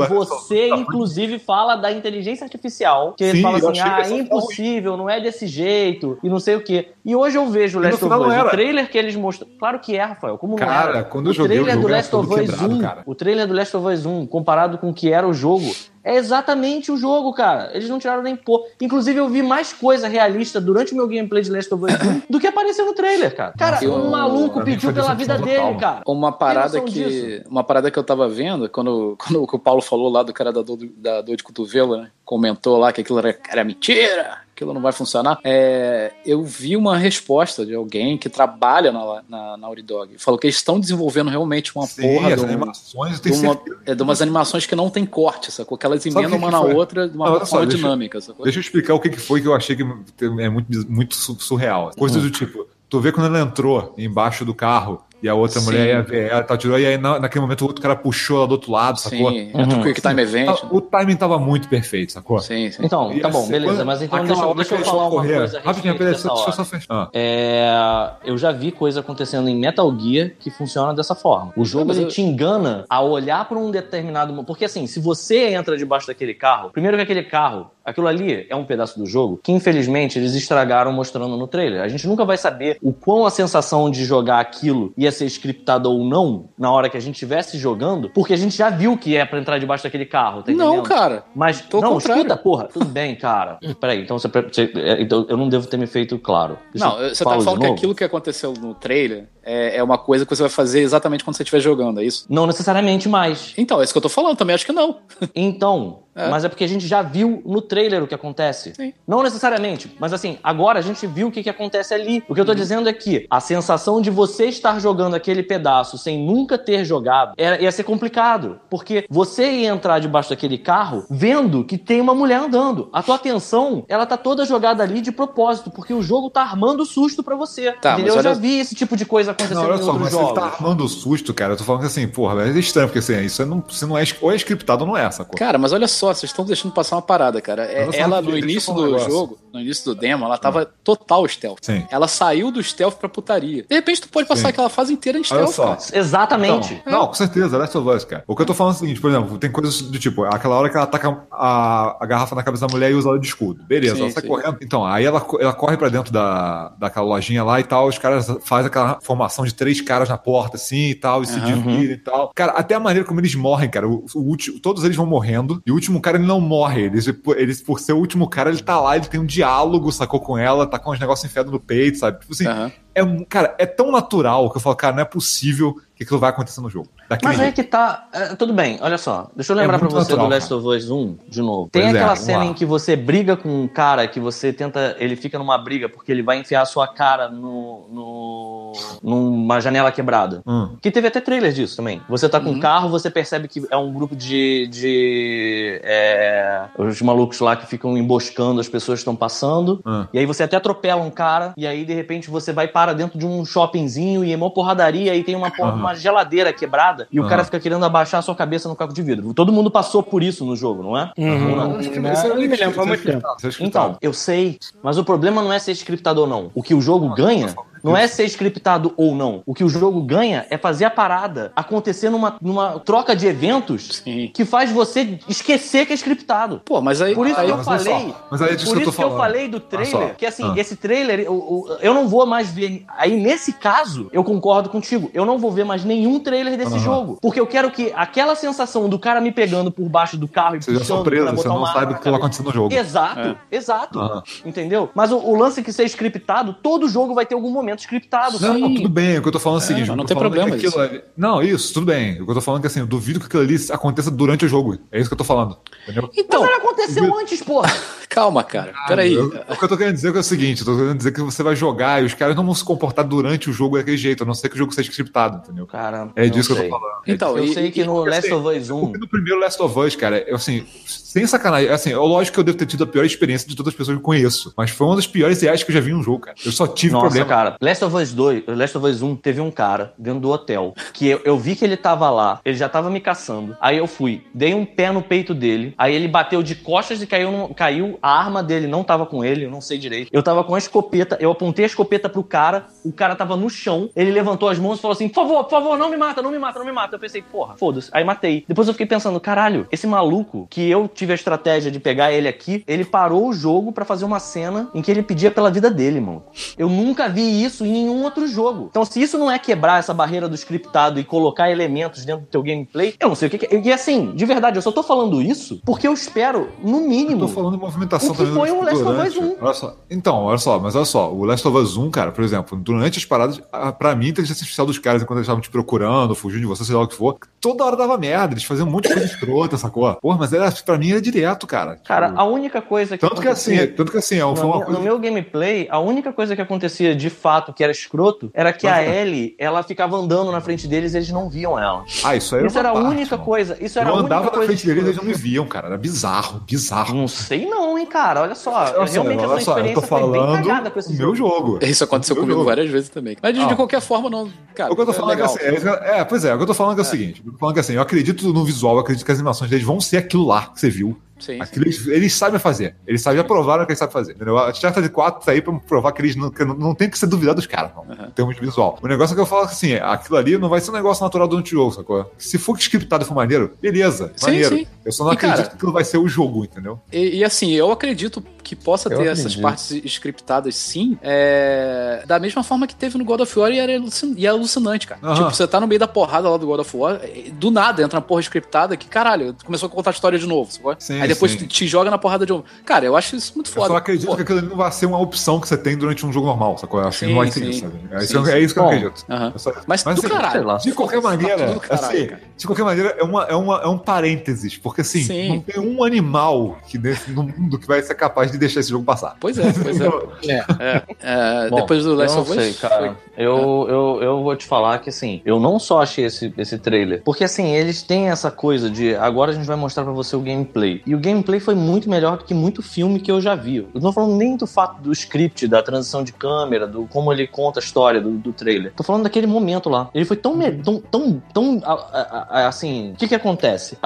você, 0.08 0.68
tá 0.68 0.76
inclusive, 0.76 1.38
fala 1.38 1.76
da 1.80 1.90
inteligência 1.90 2.44
artificial, 2.44 3.14
que 3.16 3.32
Sim, 3.32 3.42
fala 3.42 3.58
eu 3.58 3.70
assim, 3.70 3.80
ah, 3.80 4.02
é 4.04 4.18
impossível, 4.18 4.96
não 4.96 5.10
é 5.10 5.20
desse 5.20 5.46
jeito, 5.46 6.18
e 6.22 6.28
não 6.28 6.38
sei 6.38 6.56
o 6.56 6.60
quê. 6.62 6.90
E 7.04 7.16
hoje 7.16 7.36
eu 7.36 7.48
vejo 7.48 7.78
o 7.78 7.82
Last 7.82 8.04
of 8.04 8.08
não 8.08 8.28
Us, 8.28 8.44
o 8.44 8.50
trailer 8.50 8.90
que 8.90 8.98
eles 8.98 9.16
mostram. 9.16 9.48
Claro 9.58 9.78
que 9.80 9.96
é, 9.96 10.04
Rafael, 10.04 10.38
como 10.38 10.52
não 10.52 10.58
Cara, 10.58 10.90
era? 10.90 11.04
quando 11.04 11.26
eu 11.26 11.30
o 11.30 11.34
joguei, 11.34 11.58
o 11.58 11.64
trailer 11.64 11.76
do 11.76 11.82
jogo 11.82 11.94
era 11.94 11.96
Last 11.96 12.16
of 12.16 12.28
Us 12.28 12.50
quebrado, 12.50 12.74
1, 12.74 12.80
cara. 12.80 13.02
o 13.06 13.14
trailer 13.14 13.46
do 13.46 13.54
Last 13.54 13.76
of 13.76 13.86
Us 13.86 14.06
1, 14.06 14.26
comparado 14.26 14.78
com 14.78 14.90
o 14.90 14.94
que 14.94 15.12
era 15.12 15.26
o 15.26 15.32
jogo, 15.32 15.70
é 16.02 16.16
exatamente 16.16 16.90
o 16.90 16.96
jogo, 16.96 17.32
cara. 17.32 17.70
Eles 17.74 17.88
não 17.88 17.98
tiraram 17.98 18.22
nem 18.22 18.34
pô. 18.36 18.66
Inclusive, 18.80 19.18
eu 19.18 19.28
vi 19.28 19.42
mais 19.42 19.72
coisa 19.72 20.08
realista 20.08 20.60
durante 20.60 20.92
o 20.92 20.96
meu 20.96 21.06
gameplay 21.06 21.42
de 21.42 21.50
Last 21.50 21.72
of 21.74 21.84
Us 21.84 21.92
1 21.92 22.22
do 22.30 22.40
que 22.40 22.46
apareceu 22.46 22.86
no 22.86 22.94
trailer, 22.94 23.34
cara. 23.34 23.52
Cara, 23.58 23.78
Eu- 23.84 23.94
um 23.94 24.10
maluco 24.10 24.62
pediu 24.64 24.92
pela 24.92 25.14
vida 25.14 25.36
dele, 25.38 25.74
cara. 25.78 26.02
Uma 26.06 26.32
parada 26.32 26.80
que. 26.80 26.92
disso? 26.92 27.48
Uma 27.48 27.62
parada 27.64 27.90
que 27.90 27.98
eu 27.98 28.04
tava 28.04 28.28
vendo, 28.28 28.68
quando, 28.68 29.16
quando 29.20 29.42
o 29.42 29.58
Paulo 29.58 29.82
falou 29.82 30.08
lá 30.10 30.22
do 30.22 30.32
cara 30.32 30.52
da 30.52 30.62
dor, 30.62 30.78
da 30.96 31.20
dor 31.20 31.36
de 31.36 31.42
cotovelo, 31.42 31.96
né? 31.96 32.10
Comentou 32.24 32.78
lá 32.78 32.92
que 32.92 33.00
aquilo 33.00 33.18
era, 33.18 33.36
era 33.50 33.64
mentira, 33.64 34.38
aquilo 34.60 34.74
não 34.74 34.82
vai 34.82 34.92
funcionar. 34.92 35.38
É, 35.42 36.12
eu 36.26 36.44
vi 36.44 36.76
uma 36.76 36.98
resposta 36.98 37.64
de 37.64 37.74
alguém 37.74 38.18
que 38.18 38.28
trabalha 38.28 38.92
na, 38.92 39.00
na, 39.06 39.22
na 39.28 39.56
Naughty 39.56 39.80
Dog. 39.82 40.18
Falou 40.18 40.38
que 40.38 40.46
eles 40.46 40.56
estão 40.56 40.78
desenvolvendo 40.78 41.30
realmente 41.30 41.74
uma 41.74 41.86
Sim, 41.86 42.02
porra 42.02 42.28
as 42.28 42.34
de, 42.34 42.40
um- 42.40 42.48
animações, 42.48 43.20
de, 43.20 43.32
uma, 43.32 43.60
é, 43.86 43.94
de 43.94 44.02
umas 44.02 44.20
animações 44.20 44.66
que 44.66 44.76
não 44.76 44.90
tem 44.90 45.06
corte, 45.06 45.50
sacou? 45.50 45.78
Que 45.78 45.86
elas 45.86 46.04
emendam 46.04 46.30
que 46.30 46.36
uma 46.36 46.46
que 46.48 46.52
na 46.52 46.60
foi? 46.60 46.74
outra 46.74 47.08
de 47.08 47.16
uma 47.16 47.30
Não, 47.30 47.46
forma 47.46 47.66
deixa 47.66 47.78
dinâmica, 47.82 48.20
sacou? 48.20 48.44
Deixa 48.44 48.58
eu 48.58 48.60
explicar 48.60 48.94
o 48.94 49.00
que, 49.00 49.08
que 49.08 49.18
foi 49.20 49.40
que 49.40 49.48
eu 49.48 49.54
achei 49.54 49.74
que 49.74 49.82
é 49.82 50.48
muito, 50.50 50.90
muito 50.92 51.14
su- 51.14 51.40
surreal. 51.40 51.90
Coisas 51.98 52.22
do 52.22 52.30
tipo, 52.30 52.66
tu 52.88 53.00
vê 53.00 53.10
quando 53.12 53.26
ela 53.34 53.40
entrou 53.40 53.94
embaixo 53.96 54.44
do 54.44 54.54
carro 54.54 55.02
e 55.22 55.28
a 55.28 55.34
outra 55.34 55.60
Sim. 55.60 55.66
mulher 55.66 55.86
ia 55.88 56.02
ver 56.02 56.30
ela, 56.30 56.42
tá, 56.42 56.56
tirou, 56.56 56.78
e 56.78 56.86
aí 56.86 56.98
na- 56.98 57.18
naquele 57.20 57.42
momento 57.42 57.62
o 57.62 57.66
outro 57.66 57.82
cara 57.82 57.94
puxou 57.96 58.38
ela 58.38 58.46
do 58.46 58.52
outro 58.52 58.72
lado, 58.72 58.98
sacou? 58.98 59.30
Sim, 59.30 59.50
é 59.54 59.66
do 59.66 59.80
Quick 59.82 60.00
Time 60.00 60.22
Event. 60.22 60.48
Ah, 60.48 60.66
O 60.70 60.80
timing 60.80 61.16
tava 61.16 61.38
muito 61.38 61.68
perfeito, 61.68 62.12
sacou? 62.12 62.38
Sim, 62.40 62.70
sim. 62.70 62.84
Então, 62.84 63.12
E 63.12 63.20
tá 63.20 63.28
bom, 63.28 63.46
beleza, 63.48 63.74
quando- 63.74 63.86
mas 63.86 64.02
então 64.02 64.24
deixa, 64.24 64.54
deixa 64.54 64.74
eu 64.74 64.78
falar 64.84 64.92
vão 64.92 65.02
uma 65.04 65.10
correr, 65.22 65.36
coisa 65.38 65.60
Rapidinho, 65.64 65.98
deixa 65.98 66.28
eu 66.28 66.36
só 66.52 66.64
fechar. 66.64 66.86
Ah. 66.90 67.08
É, 67.12 68.10
eu 68.24 68.36
já 68.38 68.52
vi 68.52 68.70
coisa 68.72 69.00
acontecendo 69.00 69.48
em 69.48 69.56
Metal 69.56 69.92
Gear 69.98 70.30
que 70.38 70.50
funciona 70.50 70.94
dessa 70.94 71.14
forma. 71.14 71.52
O 71.56 71.64
jogo 71.64 71.92
ele 71.92 72.04
eu- 72.04 72.08
te 72.08 72.22
engana 72.22 72.84
a 72.88 73.00
olhar 73.00 73.46
para 73.48 73.58
um 73.58 73.70
determinado. 73.70 74.30
Porque 74.44 74.64
assim, 74.64 74.86
se 74.86 75.00
você 75.00 75.48
entra 75.54 75.76
debaixo 75.76 76.06
daquele 76.06 76.34
carro, 76.34 76.70
primeiro 76.70 76.96
que 76.96 77.02
aquele 77.02 77.22
carro, 77.22 77.70
aquilo 77.90 78.06
ali 78.08 78.46
é 78.48 78.56
um 78.56 78.64
pedaço 78.64 78.98
do 78.98 79.06
jogo 79.06 79.38
que 79.42 79.52
infelizmente 79.52 80.18
eles 80.18 80.34
estragaram 80.34 80.92
mostrando 80.92 81.36
no 81.36 81.46
trailer. 81.46 81.82
A 81.82 81.88
gente 81.88 82.06
nunca 82.06 82.24
vai 82.24 82.36
saber 82.36 82.78
o 82.82 82.92
quão 82.92 83.24
a 83.26 83.30
sensação 83.30 83.90
de 83.90 84.04
jogar 84.04 84.40
aquilo 84.40 84.92
ia 84.96 85.12
ser 85.12 85.26
scriptada 85.26 85.88
ou 85.88 86.04
não 86.04 86.46
na 86.58 86.70
hora 86.72 86.88
que 86.88 86.96
a 86.96 87.00
gente 87.00 87.14
estivesse 87.14 87.58
jogando, 87.58 88.10
porque 88.10 88.32
a 88.32 88.36
gente 88.36 88.56
já 88.56 88.70
viu 88.70 88.96
que 88.96 89.16
é 89.16 89.24
pra 89.24 89.38
entrar 89.38 89.58
debaixo 89.58 89.84
daquele 89.84 90.06
carro, 90.06 90.42
tá 90.42 90.52
Não, 90.52 90.82
cara. 90.82 91.24
Mas, 91.34 91.60
Tô 91.60 91.80
não, 91.80 91.92
contrário. 91.94 92.20
escuta, 92.22 92.36
porra. 92.36 92.64
Tudo 92.72 92.84
bem, 92.86 93.14
cara. 93.16 93.58
Peraí, 93.80 94.02
então, 94.02 94.18
você, 94.18 94.28
você- 94.28 94.70
é, 94.76 95.02
então 95.02 95.26
eu 95.28 95.36
não 95.36 95.48
devo 95.48 95.66
ter 95.66 95.76
me 95.76 95.86
feito 95.86 96.18
claro. 96.18 96.58
Deixa 96.72 96.86
Não, 96.88 96.96
você 96.98 97.24
tá 97.24 97.30
falando 97.40 97.58
que 97.60 97.66
novo. 97.66 97.74
aquilo 97.74 97.94
que 97.94 98.04
aconteceu 98.04 98.52
no 98.54 98.74
trailer 98.74 99.28
é, 99.42 99.76
é 99.76 99.82
uma 99.82 99.96
coisa 99.98 100.24
que 100.24 100.34
você 100.34 100.42
vai 100.42 100.50
fazer 100.50 100.80
exatamente 100.80 101.24
quando 101.24 101.36
você 101.36 101.42
estiver 101.42 101.60
jogando, 101.60 102.00
é 102.00 102.04
isso? 102.04 102.26
Não 102.28 102.46
necessariamente 102.46 103.08
mais. 103.08 103.52
Então, 103.56 103.80
é 103.80 103.84
isso 103.84 103.92
que 103.92 103.98
eu 103.98 104.02
tô 104.02 104.08
falando, 104.08 104.36
também 104.36 104.54
acho 104.54 104.66
que 104.66 104.72
não. 104.72 104.98
Então, 105.34 106.00
É. 106.14 106.28
mas 106.28 106.44
é 106.44 106.48
porque 106.48 106.64
a 106.64 106.68
gente 106.68 106.86
já 106.86 107.02
viu 107.02 107.40
no 107.46 107.60
trailer 107.62 108.02
o 108.02 108.06
que 108.06 108.14
acontece. 108.14 108.72
Sim. 108.74 108.92
Não 109.06 109.22
necessariamente, 109.22 109.94
mas 109.98 110.12
assim, 110.12 110.38
agora 110.42 110.78
a 110.78 110.82
gente 110.82 111.06
viu 111.06 111.28
o 111.28 111.30
que, 111.30 111.42
que 111.42 111.48
acontece 111.50 111.94
ali. 111.94 112.22
O 112.28 112.34
que 112.34 112.40
eu 112.40 112.44
Uhum. 112.44 112.46
tô 112.48 112.54
dizendo 112.54 112.88
é 112.88 112.92
que 112.92 113.26
a 113.30 113.40
sensação 113.40 114.00
de 114.00 114.10
você 114.10 114.46
estar 114.46 114.80
jogando 114.80 115.14
aquele 115.14 115.42
pedaço 115.42 115.96
sem 115.96 116.18
nunca 116.26 116.58
ter 116.58 116.84
jogado 116.84 117.32
era- 117.36 117.60
ia 117.62 117.70
ser 117.72 117.84
complicado. 117.84 118.58
Porque 118.68 119.06
você 119.08 119.50
ia 119.50 119.68
entrar 119.70 119.98
debaixo 120.00 120.30
daquele 120.30 120.58
carro 120.58 121.04
vendo 121.10 121.64
que 121.64 121.78
tem 121.78 122.00
uma 122.00 122.14
mulher 122.14 122.40
andando. 122.40 122.88
A 122.92 123.02
tua 123.02 123.14
atenção, 123.14 123.84
ela 123.88 124.04
tá 124.04 124.16
toda 124.16 124.44
jogada 124.44 124.82
ali 124.82 125.00
de 125.00 125.12
propósito, 125.12 125.70
porque 125.70 125.94
o 125.94 126.02
jogo 126.02 126.28
tá 126.30 126.42
armando 126.42 126.84
susto 126.84 127.22
pra 127.22 127.36
você. 127.36 127.72
Tá, 127.72 127.94
entendeu? 127.94 128.16
Eu 128.16 128.22
já 128.22 128.32
vi 128.32 128.58
esse 128.58 128.74
tipo 128.74 128.96
de 128.96 129.04
coisa 129.06 129.30
acontecendo 129.30 129.58
Não, 129.62 129.64
olha 129.70 129.74
em 129.74 129.78
só, 129.82 129.92
outros 129.92 130.00
mas 130.02 130.12
você 130.12 130.18
jogos. 130.20 130.34
tá 130.34 130.44
armando 130.46 130.88
susto, 130.88 131.32
cara. 131.32 131.52
Eu 131.52 131.56
tô 131.56 131.64
falando 131.64 131.82
que 131.82 131.86
assim, 131.86 132.06
porra, 132.08 132.42
é 132.42 132.48
estranho, 132.58 132.88
porque 132.88 132.98
assim, 132.98 133.20
isso 133.22 133.44
não, 133.46 133.62
se 133.68 133.86
não 133.86 133.96
é, 133.96 134.02
ou 134.20 134.32
é 134.32 134.36
scriptado 134.36 134.82
ou 134.84 134.90
não 134.90 134.96
é, 134.96 135.08
sacou? 135.10 135.36
Cara, 135.38 135.56
mas 135.58 135.72
olha 135.72 135.86
só, 135.88 136.09
vocês 136.14 136.30
estão 136.30 136.44
deixando 136.44 136.72
passar 136.72 136.96
uma 136.96 137.02
parada, 137.02 137.40
cara. 137.40 137.64
É- 137.64 137.88
ela, 137.94 138.20
no 138.22 138.36
início 138.36 138.72
do 138.74 138.98
jogo, 138.98 139.38
no 139.52 139.60
início 139.60 139.84
do 139.84 139.94
demo, 139.94 140.24
ela 140.24 140.38
tava 140.38 140.66
total 140.84 141.26
stealth. 141.28 141.58
Sim. 141.62 141.84
Ela 141.90 142.08
saiu 142.08 142.50
do 142.50 142.62
stealth 142.62 142.94
pra 142.96 143.08
putaria. 143.08 143.64
De 143.68 143.74
repente, 143.74 144.02
tu 144.02 144.08
pode 144.08 144.26
passar 144.28 144.42
Sim. 144.42 144.48
aquela 144.48 144.68
fase 144.68 144.92
inteira 144.92 145.18
em 145.18 145.22
Olha 145.30 145.46
stealth, 145.46 145.52
só. 145.52 145.76
cara. 145.76 145.98
Exatamente. 145.98 146.82
Não, 146.86 146.92
não, 147.00 147.06
com 147.06 147.14
certeza, 147.14 147.56
Last 147.56 147.76
of 147.76 147.88
Us, 147.88 148.04
cara. 148.04 148.24
O 148.26 148.34
que 148.36 148.42
eu 148.42 148.46
tô 148.46 148.54
falando 148.54 148.74
é 148.74 148.76
o 148.76 148.78
seguinte, 148.80 149.00
por 149.00 149.10
exemplo, 149.10 149.38
tem 149.38 149.50
coisas 149.50 149.80
do 149.82 149.98
tipo, 149.98 150.24
aquela 150.24 150.56
hora 150.56 150.68
que 150.68 150.76
ela 150.76 150.84
ataca 150.84 151.22
a, 151.32 151.96
a 152.00 152.06
garrafa 152.06 152.34
na 152.34 152.42
cabeça 152.42 152.66
da 152.66 152.72
mulher 152.72 152.90
e 152.90 152.94
usa 152.94 153.08
ela 153.08 153.18
de 153.18 153.26
escudo. 153.26 153.64
Beleza, 153.64 153.96
Sim, 153.96 154.02
ela 154.02 154.10
sai 154.10 154.22
sim. 154.22 154.28
correndo. 154.28 154.58
Então, 154.60 154.84
aí 154.84 155.04
ela, 155.04 155.24
ela 155.40 155.52
corre 155.52 155.76
pra 155.76 155.88
dentro 155.88 156.12
da, 156.12 156.70
daquela 156.78 157.06
lojinha 157.06 157.42
lá 157.44 157.58
e 157.60 157.64
tal, 157.64 157.88
os 157.88 157.98
caras 157.98 158.26
fazem 158.44 158.66
aquela 158.66 158.98
formação 159.02 159.44
de 159.44 159.54
três 159.54 159.80
caras 159.80 160.08
na 160.08 160.18
porta, 160.18 160.56
assim, 160.56 160.90
e 160.90 160.94
tal, 160.94 161.22
e 161.22 161.26
se 161.26 161.40
dividem 161.40 161.92
e 161.92 161.96
tal. 161.98 162.30
Cara, 162.34 162.52
até 162.52 162.74
a 162.74 162.80
maneira 162.80 163.06
como 163.06 163.20
eles 163.20 163.34
morrem, 163.34 163.68
cara, 163.68 163.88
o, 163.88 164.04
o 164.14 164.20
último, 164.20 164.60
todos 164.60 164.84
eles 164.84 164.96
vão 164.96 165.06
morrendo, 165.06 165.62
e 165.66 165.70
o 165.70 165.74
último 165.74 166.00
cara, 166.00 166.16
ele 166.18 166.26
não 166.26 166.40
morre. 166.40 166.82
Eles, 166.82 167.06
eles, 167.36 167.62
por 167.62 167.80
ser 167.80 167.92
o 167.92 167.98
último 167.98 168.28
cara, 168.28 168.50
ele 168.50 168.62
tá 168.62 168.80
lá, 168.80 168.96
ele 168.96 169.06
tem 169.06 169.20
um 169.20 169.26
diálogo, 169.40 169.90
sacou 169.90 170.20
com 170.20 170.36
ela, 170.36 170.66
tá 170.66 170.78
com 170.78 170.90
os 170.90 171.00
negócios 171.00 171.28
enfiados 171.30 171.50
no 171.50 171.58
peito, 171.58 171.98
sabe? 171.98 172.20
Tipo 172.20 172.32
assim, 172.32 172.46
Aham. 172.46 172.72
é, 172.94 173.02
um- 173.02 173.24
cara, 173.24 173.54
é 173.58 173.66
tão 173.66 173.90
natural 173.90 174.50
que 174.50 174.56
eu 174.56 174.60
falo, 174.60 174.76
cara, 174.76 174.94
não 174.94 175.02
é 175.02 175.06
possível 175.06 175.74
que 175.96 176.02
aquilo 176.04 176.18
vai 176.18 176.30
acontecer 176.30 176.60
no 176.60 176.68
jogo. 176.70 176.88
Daquele 177.10 177.28
Mas 177.32 177.40
aí 177.40 177.46
jeito. 177.46 177.56
que 177.56 177.64
tá. 177.64 178.06
é, 178.12 178.36
tudo 178.36 178.52
bem, 178.52 178.78
olha 178.80 178.96
só. 178.96 179.28
Deixa 179.34 179.52
eu 179.52 179.56
lembrar 179.56 179.74
É 179.74 179.78
pra 179.80 179.88
você 179.88 180.12
natural, 180.12 180.26
do 180.28 180.32
Last 180.32 180.54
of 180.54 180.64
Us 180.68 180.88
1 180.88 181.16
de 181.28 181.42
novo. 181.42 181.68
Pois 181.72 181.84
Tem 181.84 181.92
é, 181.92 181.96
aquela 181.96 182.06
vamos 182.14 182.20
cena 182.20 182.38
lá. 182.38 182.44
em 182.44 182.54
que 182.54 182.64
você 182.64 182.94
briga 182.94 183.36
com 183.36 183.48
um 183.48 183.66
cara 183.66 184.06
que 184.06 184.20
você 184.20 184.52
tenta. 184.52 184.94
Ele 184.96 185.16
fica 185.16 185.36
numa 185.36 185.58
briga 185.58 185.88
porque 185.88 186.12
ele 186.12 186.22
vai 186.22 186.38
enfiar 186.38 186.62
a 186.62 186.64
sua 186.66 186.86
cara 186.86 187.28
no. 187.28 187.88
no 187.90 188.72
numa 189.02 189.58
janela 189.60 189.90
quebrada. 189.90 190.40
Hum. 190.46 190.76
Que 190.80 190.92
teve 190.92 191.08
até 191.08 191.20
trailer 191.20 191.52
disso 191.52 191.76
também. 191.76 192.00
Você 192.08 192.28
tá 192.28 192.38
Uhum. 192.38 192.44
com 192.44 192.50
um 192.52 192.60
carro, 192.60 192.88
você 192.88 193.10
percebe 193.10 193.48
que 193.48 193.60
é 193.68 193.76
um 193.76 193.92
grupo 193.92 194.14
de. 194.14 194.68
de 194.68 195.80
é, 195.82 196.62
os 196.78 197.02
malucos 197.02 197.40
lá 197.40 197.56
que 197.56 197.66
ficam 197.66 197.98
emboscando 197.98 198.60
as 198.60 198.68
pessoas 198.68 198.98
que 198.98 199.02
estão 199.02 199.16
passando. 199.16 199.80
Hum. 199.84 200.06
E 200.12 200.18
aí 200.20 200.26
você 200.26 200.44
até 200.44 200.56
atropela 200.56 201.02
um 201.02 201.10
cara, 201.10 201.52
e 201.56 201.66
aí 201.66 201.84
de 201.84 201.92
repente 201.92 202.30
você 202.30 202.52
vai 202.52 202.68
para 202.68 202.92
dentro 202.92 203.18
de 203.18 203.26
um 203.26 203.44
shoppingzinho 203.44 204.24
e 204.24 204.32
é 204.32 204.36
uma 204.36 204.50
porradaria 204.50 205.12
e 205.16 205.24
tem 205.24 205.34
uma, 205.34 205.48
Aham. 205.48 205.74
uma 205.74 205.94
geladeira 205.96 206.52
quebrada 206.52 206.99
e 207.10 207.18
o 207.18 207.22
Aham. 207.22 207.30
cara 207.30 207.44
fica 207.44 207.60
querendo 207.60 207.84
abaixar 207.84 208.18
a 208.18 208.22
sua 208.22 208.34
cabeça 208.34 208.68
no 208.68 208.76
caco 208.76 208.92
de 208.92 209.02
vidro. 209.02 209.32
Todo 209.34 209.52
mundo 209.52 209.70
passou 209.70 210.02
por 210.02 210.22
isso 210.22 210.44
no 210.44 210.56
jogo, 210.56 210.82
não 210.82 210.96
é? 210.96 211.12
Uhum. 211.16 211.78
Que 211.78 211.98
Né? 212.00 212.12
isso 212.12 212.26
é. 212.26 213.66
Então, 213.66 213.96
eu 214.00 214.12
sei, 214.12 214.58
mas 214.82 214.98
o 214.98 215.04
problema 215.04 215.42
não 215.42 215.52
é 215.52 215.58
ser 215.58 215.72
scriptado 215.72 216.20
ou 216.20 216.26
não. 216.26 216.50
O 216.54 216.62
que 216.62 216.74
o 216.74 216.80
jogo 216.80 217.14
ganha 217.14 217.54
não 217.82 217.96
é 217.96 218.06
ser 218.06 218.24
scriptado 218.24 218.92
ou 218.96 219.14
não. 219.14 219.42
O 219.46 219.54
que 219.54 219.64
o 219.64 219.68
jogo 219.68 220.00
ganha 220.02 220.46
é 220.50 220.56
fazer 220.58 220.84
a 220.84 220.90
parada 220.90 221.52
acontecer 221.54 222.10
numa, 222.10 222.36
numa 222.40 222.78
troca 222.80 223.14
de 223.14 223.26
eventos 223.26 224.02
Sim. 224.04 224.30
que 224.32 224.44
faz 224.44 224.70
você 224.70 225.18
esquecer 225.28 225.86
que 225.86 225.92
é 225.92 225.96
scriptado. 225.96 226.60
Pô, 226.64 226.80
mas 226.80 227.00
aí. 227.00 227.14
Por 227.14 227.26
isso 227.26 227.38
aí- 227.38 227.46
que 227.46 227.52
eu 227.52 227.56
mas 227.56 227.66
falei. 227.66 228.14
mas 228.30 228.42
aí 228.42 228.50
é 228.50 228.54
disso 228.54 228.66
por 228.66 228.76
que 228.78 228.84
eu 228.84 228.88
isso 228.88 228.96
que 228.98 229.04
eu 229.04 229.16
falei 229.16 229.48
do 229.48 229.60
trailer, 229.60 229.96
Olha 229.96 230.08
só. 230.08 230.14
que 230.14 230.26
assim, 230.26 230.44
Ah. 230.44 230.54
esse 230.56 230.76
trailer, 230.76 231.20
eu, 231.20 231.66
eu, 231.70 231.76
eu 231.80 231.94
não 231.94 232.08
vou 232.08 232.26
mais 232.26 232.50
ver. 232.50 232.84
Aí, 232.96 233.16
nesse 233.16 233.52
caso, 233.52 234.08
eu 234.12 234.22
concordo 234.24 234.68
contigo. 234.68 235.10
Eu 235.14 235.24
não 235.24 235.38
vou 235.38 235.50
ver 235.50 235.64
mais 235.64 235.84
nenhum 235.84 236.18
trailer 236.20 236.56
desse 236.56 236.74
Aham. 236.74 236.78
jogo. 236.84 237.18
Porque 237.20 237.40
eu 237.40 237.46
quero 237.46 237.70
que 237.70 237.92
aquela 237.96 238.34
sensação 238.34 238.88
do 238.88 238.98
cara 238.98 239.20
me 239.20 239.32
pegando 239.32 239.70
por 239.70 239.88
baixo 239.88 240.16
do 240.16 240.28
carro 240.28 240.56
e 240.56 240.62
Seja 240.62 240.84
surpresa, 240.84 241.30
você 241.30 241.48
botar 241.48 241.48
não 241.60 241.66
sabe 241.66 241.94
o 241.94 241.98
que 241.98 242.04
vai 242.04 242.14
acontecer 242.18 242.42
no 242.42 242.52
jogo. 242.52 242.74
Exato, 242.74 243.36
exato. 243.50 243.98
Aham. 243.98 244.22
Entendeu? 244.44 244.90
Mas 244.94 245.12
o, 245.12 245.16
o 245.18 245.36
lance 245.36 245.62
que 245.62 245.72
ser 245.72 245.84
scriptado, 245.84 246.52
todo 246.62 246.88
jogo 246.88 247.14
vai 247.14 247.24
ter 247.26 247.34
algum 247.34 247.50
momento 247.50 247.69
scriptado. 247.78 248.32
Não, 248.40 248.48
cara. 248.48 248.58
não, 248.58 248.74
tudo 248.74 248.88
bem. 248.88 249.18
O 249.18 249.22
que 249.22 249.28
eu 249.28 249.32
tô 249.32 249.38
falando 249.40 249.60
é 249.60 249.64
o 249.64 249.66
seguinte. 249.66 249.80
mas 249.82 249.90
eu 249.90 249.96
não 249.96 250.04
tem 250.04 250.16
problema 250.16 250.54
aquilo 250.54 250.78
ali- 250.80 251.02
Não, 251.16 251.42
isso, 251.42 251.72
tudo 251.74 251.86
bem. 251.86 252.20
O 252.20 252.24
que 252.24 252.30
eu 252.30 252.34
tô 252.34 252.40
falando 252.40 252.60
é 252.60 252.62
que 252.62 252.66
assim, 252.66 252.80
eu 252.80 252.86
duvido 252.86 253.20
que 253.20 253.26
aquilo 253.26 253.42
ali 253.42 253.56
aconteça 253.70 254.10
durante 254.10 254.44
o 254.44 254.48
jogo. 254.48 254.78
É 254.90 254.98
isso 254.98 255.08
que 255.08 255.14
eu 255.14 255.18
tô 255.18 255.24
falando. 255.24 255.56
Entendeu? 255.84 256.10
Então, 256.16 256.42
Mas 256.42 256.56
aconteceu 256.56 257.18
antes, 257.18 257.42
porra. 257.42 257.72
calma, 258.08 258.42
cara. 258.42 258.72
Peraí. 258.88 259.14
Eu- 259.14 259.26
o 259.48 259.56
que 259.56 259.64
eu 259.64 259.68
tô 259.68 259.76
querendo 259.76 259.94
dizer 259.94 260.14
é 260.14 260.18
o 260.18 260.22
seguinte: 260.22 260.60
eu 260.60 260.66
tô 260.66 260.76
querendo 260.76 260.96
dizer 260.96 261.12
que 261.12 261.20
você 261.20 261.42
vai 261.42 261.54
jogar 261.56 262.02
e 262.02 262.06
os 262.06 262.14
caras 262.14 262.34
não 262.36 262.44
vão 262.44 262.54
se 262.54 262.64
comportar 262.64 263.04
durante 263.06 263.48
o 263.50 263.52
jogo 263.52 263.76
daquele 263.78 263.96
jeito, 263.96 264.22
a 264.22 264.26
não 264.26 264.34
ser 264.34 264.48
que 264.48 264.54
o 264.54 264.58
jogo 264.58 264.72
seja 264.74 264.90
scriptado, 264.90 265.38
entendeu? 265.38 265.66
Cara, 265.66 266.10
É 266.16 266.24
não 266.24 266.30
disso 266.30 266.54
que 266.54 266.60
eu 266.60 266.64
tô 266.64 266.70
falando. 266.70 266.90
Então, 267.06 267.36
Eu 267.38 267.44
e- 267.44 267.54
sei 267.54 267.70
que 267.70 267.80
e- 267.80 267.84
no 267.84 268.04
Last 268.04 268.26
assim, 268.26 268.32
of 268.32 268.58
Us 268.58 268.70
1. 268.70 268.80
Porque 268.80 268.98
no 268.98 269.08
primeiro 269.08 269.40
Last 269.40 269.62
of 269.62 269.78
Us, 269.78 269.96
cara, 269.96 270.18
eu, 270.28 270.36
assim, 270.36 270.64
sem 270.86 271.26
sacanagem, 271.26 271.68
assim, 271.70 271.92
é 271.92 271.96
lógico 271.96 272.34
que 272.34 272.40
eu 272.40 272.44
devo 272.44 272.58
ter 272.58 272.66
tido 272.66 272.84
a 272.84 272.86
pior 272.86 273.04
experiência 273.04 273.48
de 273.48 273.56
todas 273.56 273.72
as 273.72 273.76
pessoas 273.76 273.96
que 273.96 274.00
eu 274.00 274.04
conheço, 274.04 274.52
mas 274.56 274.70
foi 274.70 274.86
uma 274.86 274.96
das 274.96 275.06
piores 275.06 275.40
reais 275.40 275.62
que 275.62 275.70
eu 275.70 275.74
já 275.74 275.80
vi 275.80 275.90
em 275.90 275.94
um 275.94 276.02
jogo, 276.02 276.20
cara. 276.20 276.36
Eu 276.44 276.52
só 276.52 276.66
tive 276.66 276.92
Nossa, 276.92 277.06
problema. 277.06 277.26
cara, 277.28 277.56
Last 277.62 277.84
of 277.84 277.94
Us 277.94 278.14
2, 278.14 278.44
Last 278.46 278.78
of 278.78 278.86
Us 278.86 279.02
1, 279.02 279.16
teve 279.16 279.38
um 279.38 279.50
cara 279.50 279.92
dentro 279.98 280.18
do 280.20 280.30
hotel 280.30 280.72
que 280.94 281.06
eu, 281.06 281.20
eu 281.26 281.36
vi 281.36 281.54
que 281.54 281.62
ele 281.62 281.76
tava 281.76 282.08
lá, 282.08 282.40
ele 282.42 282.56
já 282.56 282.70
tava 282.70 282.88
me 282.88 283.00
caçando. 283.00 283.54
Aí 283.60 283.76
eu 283.76 283.86
fui, 283.86 284.24
dei 284.32 284.54
um 284.54 284.64
pé 284.64 284.90
no 284.90 285.02
peito 285.02 285.34
dele, 285.34 285.74
aí 285.76 285.94
ele 285.94 286.08
bateu 286.08 286.42
de 286.42 286.54
costas 286.54 287.02
e 287.02 287.06
caiu, 287.06 287.50
caiu 287.54 287.98
A 288.00 288.18
arma 288.18 288.42
dele 288.42 288.66
não 288.66 288.82
tava 288.82 289.04
com 289.04 289.22
ele, 289.22 289.44
eu 289.44 289.50
não 289.50 289.60
sei 289.60 289.76
direito. 289.76 290.08
Eu 290.10 290.22
tava 290.22 290.42
com 290.42 290.54
a 290.54 290.58
escopeta, 290.58 291.18
eu 291.20 291.30
apontei 291.30 291.66
a 291.66 291.66
escopeta 291.66 292.08
pro 292.08 292.24
cara, 292.24 292.64
o 292.82 292.92
cara 292.92 293.14
tava 293.14 293.36
no 293.36 293.50
chão, 293.50 293.90
ele 293.94 294.10
levantou 294.10 294.48
as 294.48 294.58
mãos 294.58 294.78
e 294.78 294.80
falou 294.80 294.94
assim: 294.94 295.10
por 295.10 295.16
favor, 295.16 295.44
por 295.44 295.50
favor, 295.50 295.76
não 295.76 295.90
me 295.90 295.98
mata, 295.98 296.22
não 296.22 296.30
me 296.30 296.38
mata, 296.38 296.58
não 296.58 296.64
me 296.64 296.72
mata. 296.72 296.96
Eu 296.96 296.98
pensei, 296.98 297.20
porra, 297.20 297.56
foda-se. 297.58 297.90
Aí 297.92 298.02
matei. 298.02 298.42
Depois 298.48 298.68
eu 298.68 298.72
fiquei 298.72 298.86
pensando, 298.86 299.20
caralho, 299.20 299.68
esse 299.70 299.86
maluco 299.86 300.46
que 300.48 300.70
eu 300.70 300.88
tive 300.88 301.12
a 301.12 301.14
estratégia 301.14 301.70
de 301.70 301.78
pegar 301.78 302.10
ele 302.10 302.26
aqui, 302.26 302.64
ele 302.66 302.86
parou 302.86 303.28
o 303.28 303.34
jogo 303.34 303.70
pra 303.70 303.84
fazer 303.84 304.06
uma 304.06 304.18
cena 304.18 304.70
em 304.74 304.80
que 304.80 304.90
ele 304.90 305.02
pedia 305.02 305.30
pela 305.30 305.50
vida 305.50 305.70
dele, 305.70 306.00
mano. 306.00 306.22
Eu 306.56 306.70
nunca 306.70 307.06
vi 307.06 307.44
isso 307.44 307.49
em 307.64 307.72
nenhum 307.72 308.02
outro 308.04 308.26
jogo. 308.26 308.68
Então, 308.70 308.84
se 308.84 309.00
isso 309.00 309.18
não 309.18 309.30
é 309.30 309.38
quebrar 309.38 309.78
essa 309.78 309.92
barreira 309.94 310.28
do 310.28 310.34
scriptado 310.34 310.98
e 311.00 311.04
colocar 311.04 311.50
elementos 311.50 312.04
dentro 312.04 312.22
do 312.22 312.28
teu 312.28 312.42
gameplay, 312.42 312.94
eu 313.00 313.08
não 313.08 313.14
sei 313.14 313.28
o 313.28 313.30
que, 313.30 313.38
que 313.38 313.54
é. 313.54 313.60
E 313.60 313.72
assim, 313.72 314.12
de 314.14 314.24
verdade, 314.24 314.56
eu 314.56 314.62
só 314.62 314.72
tô 314.72 314.82
falando 314.82 315.20
isso 315.22 315.60
porque 315.64 315.86
eu 315.86 315.92
espero, 315.92 316.48
no 316.62 316.78
Eu 316.78 316.88
mínimo. 316.88 317.20
tô 317.20 317.28
falando 317.28 317.54
de 317.54 317.58
movimentação 317.60 318.14
também 318.14 318.32
foi 318.32 318.50
o 318.50 318.62
Last 318.62 318.82
of 318.82 318.88
Us 318.88 319.14
durante. 319.14 319.18
1? 319.18 319.36
Olha 319.44 319.54
só. 319.54 319.76
Então, 319.90 320.16
olha 320.24 320.38
só, 320.38 320.58
mas 320.58 320.74
olha 320.76 320.84
só, 320.84 321.12
o 321.12 321.24
Last 321.24 321.46
of 321.46 321.56
Us 321.58 321.76
1, 321.76 321.90
cara, 321.90 322.12
por 322.12 322.22
exemplo, 322.24 322.58
durante 322.58 322.98
as 322.98 323.04
paradas, 323.04 323.40
pra 323.78 323.94
mim, 323.94 324.06
a 324.06 324.10
inteligência 324.10 324.42
artificial 324.42 324.66
dos 324.66 324.78
caras, 324.78 325.02
enquanto 325.02 325.18
eles 325.18 325.26
estavam 325.26 325.40
te 325.40 325.50
procurando, 325.50 326.14
fugindo 326.14 326.40
de 326.40 326.46
você, 326.46 326.64
sei 326.64 326.74
lá 326.74 326.82
o 326.82 326.88
que 326.88 326.94
for, 326.94 327.16
toda 327.40 327.64
hora 327.64 327.76
dava 327.76 327.96
merda, 327.98 328.34
eles 328.34 328.44
faziam 328.44 328.66
um 328.66 328.70
monte 328.70 328.88
de 328.88 328.94
coisa 328.94 329.08
escrota, 329.08 329.56
sacou? 329.56 329.94
Porra, 329.96 330.18
mas 330.18 330.32
era, 330.32 330.50
pra 330.64 330.78
mim 330.78 330.90
era 330.90 331.00
direto, 331.00 331.46
cara. 331.46 331.76
Cara, 331.86 332.08
Tipo, 332.08 332.20
a 332.20 332.24
única 332.24 332.60
coisa 332.62 332.96
que. 332.98 333.06
tanto 333.08 333.20
que 333.20 333.28
assim, 333.28 333.56
tanto 333.68 333.92
que 333.92 333.98
assim, 333.98 334.16
é, 334.16 334.20
foi 334.20 334.28
uma 334.28 334.56
meu- 334.56 334.64
coisa. 334.66 334.72
no 334.72 334.80
meu 334.84 334.98
gameplay, 334.98 335.66
a 335.70 335.78
única 335.78 336.12
coisa 336.12 336.34
que 336.36 336.42
acontecia 336.42 336.94
de 336.94 337.08
fato 337.10 337.39
que 337.52 337.62
era 337.62 337.72
escroto 337.72 338.30
era 338.34 338.52
que 338.52 338.66
a 338.66 338.82
Ellie, 338.82 339.34
ela 339.38 339.62
ficava 339.62 339.96
andando 339.96 340.30
na 340.32 340.40
frente 340.40 340.66
deles 340.68 340.94
e 340.94 340.98
eles 340.98 341.10
não 341.10 341.28
viam 341.28 341.58
ela. 341.58 341.84
Ah, 342.04 342.14
isso 342.16 342.34
aí 342.34 342.40
era 342.40 342.46
Isso 342.48 342.56
uma 342.56 342.60
era 342.60 342.70
a 342.70 342.72
parte, 342.72 342.86
única 342.88 343.16
mano. 343.16 343.24
coisa. 343.24 343.56
Isso 343.60 343.78
era 343.78 343.88
Eu 343.88 343.94
a 343.94 343.98
única 343.98 344.06
andava 344.14 344.24
na 344.26 344.30
coisa 344.32 344.46
frente 344.46 344.66
deles 344.66 344.82
e 344.82 344.86
eles 344.86 344.96
não 344.96 345.04
me 345.04 345.14
viam, 345.14 345.46
cara. 345.46 345.68
Era 345.68 345.78
bizarro, 345.78 346.40
bizarro. 346.40 346.94
Não 346.94 347.08
sei 347.08 347.46
não, 347.46 347.78
hein, 347.78 347.86
cara. 347.86 348.22
Olha 348.22 348.34
só. 348.34 348.50
Só, 348.66 348.84
realmente 348.84 349.24
olha 349.24 349.34
essa 349.36 349.44
só, 349.44 349.58
eu 349.58 349.74
tô 349.74 349.80
experiência 349.80 349.86
foi 349.88 350.00
bem 350.00 350.10
falando 350.10 350.42
cagada 350.44 350.70
com 350.70 350.78
esse 350.78 350.92
do 350.92 350.98
meu 350.98 351.14
jogo. 351.14 351.58
Isso 351.62 351.84
aconteceu 351.84 352.14
Meu 352.14 352.22
comigo 352.24 352.38
jogo. 352.40 352.48
várias 352.48 352.70
vezes 352.70 352.88
também. 352.88 353.16
Mas 353.22 353.34
de, 353.34 353.40
Ah. 353.40 353.46
de 353.46 353.54
qualquer 353.56 353.80
forma, 353.80 354.10
não. 354.10 354.30
Cara, 354.54 354.72
O 354.72 354.76
que 354.76 354.82
eu 354.82 354.86
tô 354.86 354.92
falando 354.92 355.12
é, 355.12 355.14
legal. 355.16 355.26
assim, 355.34 355.44
é, 355.44 355.54
isso 355.54 355.68
é, 355.68 356.04
pois 356.04 356.24
é, 356.24 356.34
o 356.34 356.36
que 356.36 356.42
eu 356.42 356.46
tô 356.46 356.54
falando 356.54 356.78
é, 356.78 356.82
o 356.82 356.84
seguinte, 356.84 357.22
eu 357.24 357.32
tô 357.32 357.38
falando 357.38 357.54
que 357.54 357.60
assim, 357.60 357.74
eu 357.74 357.82
acredito 357.82 358.32
no 358.32 358.44
visual, 358.44 358.74
eu 358.74 358.80
acredito 358.80 359.04
que 359.04 359.12
as 359.12 359.18
animações 359.18 359.50
deles 359.50 359.64
vão 359.64 359.80
ser 359.80 359.96
aquilo 359.98 360.26
lá 360.26 360.46
que 360.46 360.60
você 360.60 360.68
viu. 360.68 360.98
Sim, 361.20 361.34
sim. 361.34 361.40
Aquilo 361.40 361.64
eles, 361.66 361.86
eles 361.86 362.12
sabem 362.14 362.40
fazer. 362.40 362.74
Eles 362.86 363.02
sabem, 363.02 363.18
já 363.18 363.24
provaram 363.24 363.64
que 363.64 363.72
eles 363.72 363.78
sabem 363.78 363.92
fazer. 363.92 364.12
Entendeu? 364.12 364.36
A 364.38 364.50
Uncharted 364.50 364.88
4 364.88 365.24
tá 365.24 365.32
aí 365.32 365.40
pra 365.42 365.52
provar 365.54 365.92
que 365.92 366.00
eles 366.02 366.16
não, 366.16 366.30
que 366.30 366.44
não, 366.44 366.54
não 366.54 366.74
tem 366.74 366.88
que 366.90 366.98
ser 366.98 367.06
duvidado 367.06 367.36
dos 367.36 367.46
caras, 367.46 367.70
não, 367.76 368.06
em 368.06 368.10
termos 368.10 368.34
de 368.34 368.40
visual. 368.40 368.78
O 368.82 368.86
negócio 368.88 369.12
é 369.12 369.16
que 369.16 369.20
eu 369.20 369.26
falo 369.26 369.42
assim, 369.42 369.74
aquilo 369.74 370.16
ali 370.18 370.38
não 370.38 370.48
vai 370.48 370.60
ser 370.60 370.70
um 370.70 370.74
negócio 370.74 371.04
natural 371.04 371.28
do 371.28 371.36
antijogo, 371.36 371.70
sacou? 371.72 372.10
Se 372.18 372.38
for 372.38 372.56
scriptado 372.58 373.04
e 373.04 373.06
for 373.06 373.14
maneiro, 373.14 373.52
beleza, 373.60 374.12
Sim, 374.16 374.26
maneiro. 374.26 374.56
sim. 374.56 374.66
Eu 374.84 374.92
só 374.92 375.04
não 375.04 375.12
E, 375.12 375.14
acredito 375.14 375.36
cara, 375.36 375.48
que 375.50 375.54
aquilo 375.56 375.72
vai 375.72 375.84
ser 375.84 375.98
o 375.98 376.08
jogo, 376.08 376.44
entendeu? 376.44 376.80
E, 376.92 377.18
e, 377.18 377.24
assim, 377.24 377.50
eu 377.52 377.70
acredito 377.70 378.22
que 378.42 378.56
possa 378.56 378.88
Eu 378.92 378.96
ter 378.98 379.06
essas 379.08 379.26
acredito. 379.26 379.42
partes 379.42 379.70
scriptadas 379.84 380.56
sim, 380.56 380.98
é, 381.02 382.02
da 382.06 382.18
mesma 382.18 382.42
forma 382.42 382.66
que 382.66 382.74
teve 382.74 382.96
no 382.98 383.04
God 383.04 383.20
of 383.20 383.38
War 383.38 383.50
e 383.52 383.58
era 383.58 383.76
alucin- 383.76 384.14
e 384.16 384.24
é 384.26 384.28
alucinante, 384.30 384.86
cara. 384.86 385.00
Aham. 385.02 385.14
Tipo, 385.14 385.30
você 385.34 385.46
tá 385.46 385.60
no 385.60 385.66
meio 385.66 385.78
da 385.78 385.86
porrada 385.86 386.28
lá 386.28 386.36
do 386.36 386.46
God 386.46 386.60
of 386.60 386.76
War, 386.76 387.00
e 387.14 387.30
do 387.30 387.50
nada 387.50 387.82
entra 387.82 387.98
uma 387.98 388.02
porra 388.04 388.20
scriptada 388.22 388.76
que, 388.76 388.88
caralho, 388.88 389.36
começou 389.44 389.66
a 389.66 389.70
contar 389.70 389.90
a 389.90 389.92
história 389.92 390.18
de 390.18 390.26
novo, 390.26 390.50
sacou? 390.52 390.74
Sim, 390.78 391.00
Aí 391.00 391.08
depois 391.14 391.32
sim. 391.32 391.46
te, 391.46 391.66
joga 391.66 391.90
na 391.90 391.98
porrada 391.98 392.24
de 392.26 392.32
novo. 392.32 392.44
Cara, 392.64 392.84
eu 392.84 392.96
acho 392.96 393.16
isso 393.16 393.32
muito 393.34 393.48
Eu 393.50 393.54
foda. 393.54 393.66
só 393.68 393.76
acredito 393.76 394.06
Pô, 394.08 394.16
que 394.16 394.22
aquilo 394.22 394.38
ali 394.38 394.48
não 394.48 394.56
vai 394.56 394.70
ser 394.72 394.86
uma 394.86 394.98
opção 394.98 395.40
que 395.40 395.48
você 395.48 395.56
tem 395.56 395.76
durante 395.76 396.04
um 396.06 396.12
jogo 396.12 396.26
normal, 396.26 396.56
sacou? 396.58 396.80
Eu 396.80 396.88
acho 396.88 396.98
que 396.98 397.04
Sim, 397.06 397.12
não 397.12 397.18
vai 397.20 397.30
ser 397.30 397.40
sim. 397.40 397.50
isso, 397.50 397.60
sabe? 397.60 397.74
É, 397.90 397.98
Sim, 398.00 398.04
isso, 398.04 398.24
sim. 398.26 398.32
é 398.32 398.40
isso 398.40 398.54
que 398.54 398.60
eu 398.60 398.64
Bom, 398.64 398.68
acredito. 398.70 399.04
aham. 399.08 399.32
É 399.34 399.38
só- 399.38 399.52
Mas, 399.66 399.82
do 399.82 399.90
assim, 399.90 400.08
caralho. 400.08 400.58
De 400.58 400.72
qualquer 400.72 400.96
tá 401.02 401.08
maneira, 401.08 401.52
do 401.54 401.60
caralho, 401.60 401.84
assim, 401.96 402.06
cara. 402.06 402.20
de 402.36 402.46
qualquer 402.46 402.64
maneira, 402.64 402.96
é, 402.98 403.02
uma, 403.04 403.24
é, 403.24 403.34
uma, 403.34 403.56
é 403.62 403.66
um 403.66 403.78
parênteses, 403.78 404.56
porque 404.56 404.80
assim, 404.80 405.02
Sim. 405.02 405.28
não 405.28 405.40
tem 405.40 405.60
um 405.60 405.82
animal 405.84 406.58
que 406.68 406.78
nesse, 406.78 407.10
no 407.10 407.22
mundo 407.22 407.58
que 407.58 407.66
vai 407.66 407.82
ser 407.82 407.94
capaz 407.94 408.30
de 408.30 408.38
deixar 408.38 408.60
esse 408.60 408.70
jogo 408.70 408.84
passar. 408.84 409.16
Pois 409.20 409.38
é, 409.38 409.52
pois 409.52 409.80
é. 409.80 409.86
É. 410.28 410.82
É, 411.02 411.48
Bom, 411.50 411.56
depois 411.56 411.84
do 411.84 411.94
Last 411.94 412.16
eu 412.16 412.22
of 412.22 412.30
Us. 412.30 412.36
sei, 412.42 412.52
cara. 412.54 412.76
foi- 412.78 412.96
Eu, 413.24 413.66
eu, 413.68 413.98
eu 414.02 414.22
vou 414.22 414.34
te 414.36 414.46
falar 414.46 414.78
que 414.78 414.88
assim, 414.90 415.20
eu 415.24 415.38
não 415.38 415.58
só 415.58 415.82
achei 415.82 416.04
esse, 416.06 416.32
esse 416.38 416.58
trailer, 416.58 417.02
porque 417.04 417.24
assim, 417.24 417.48
eles 417.52 417.82
têm 417.82 418.08
essa 418.08 418.30
coisa 418.30 418.70
de 418.70 418.94
agora 418.94 419.30
a 419.30 419.34
gente 419.34 419.46
vai 419.46 419.56
mostrar 419.56 419.84
pra 419.84 419.92
você 419.92 420.16
o 420.16 420.20
gameplay. 420.20 420.82
E 420.86 420.94
o 420.94 420.98
gameplay 421.00 421.40
foi 421.40 421.54
muito 421.54 421.88
melhor 421.88 422.18
do 422.18 422.24
que 422.24 422.34
muito 422.34 422.62
filme 422.62 423.00
que 423.00 423.10
eu 423.10 423.20
já 423.20 423.34
vi. 423.34 423.56
Eu 423.56 423.68
não 423.74 423.80
tô 423.82 423.92
falando 423.92 424.16
nem 424.16 424.36
do 424.36 424.46
fato 424.46 424.80
do 424.80 424.92
script, 424.92 425.48
da 425.48 425.62
transição 425.62 426.04
de 426.04 426.12
câmera, 426.12 426.66
do 426.66 426.86
como 426.86 427.12
ele 427.12 427.26
conta 427.26 427.58
a 427.60 427.62
história 427.62 428.00
do, 428.00 428.10
do 428.12 428.32
trailer. 428.32 428.72
Tô 428.74 428.82
falando 428.82 429.04
daquele 429.04 429.26
momento 429.26 429.68
lá. 429.68 429.88
Ele 429.94 430.04
foi 430.04 430.16
tão, 430.16 430.34
me- 430.34 430.52
tão, 430.52 430.80
tão, 430.80 431.22
tão 431.32 431.60
a- 431.64 431.72
a- 431.72 432.26
a- 432.42 432.48
assim, 432.48 432.92
o 432.92 432.96
que 432.96 433.08
que 433.08 433.14
acontece? 433.14 433.76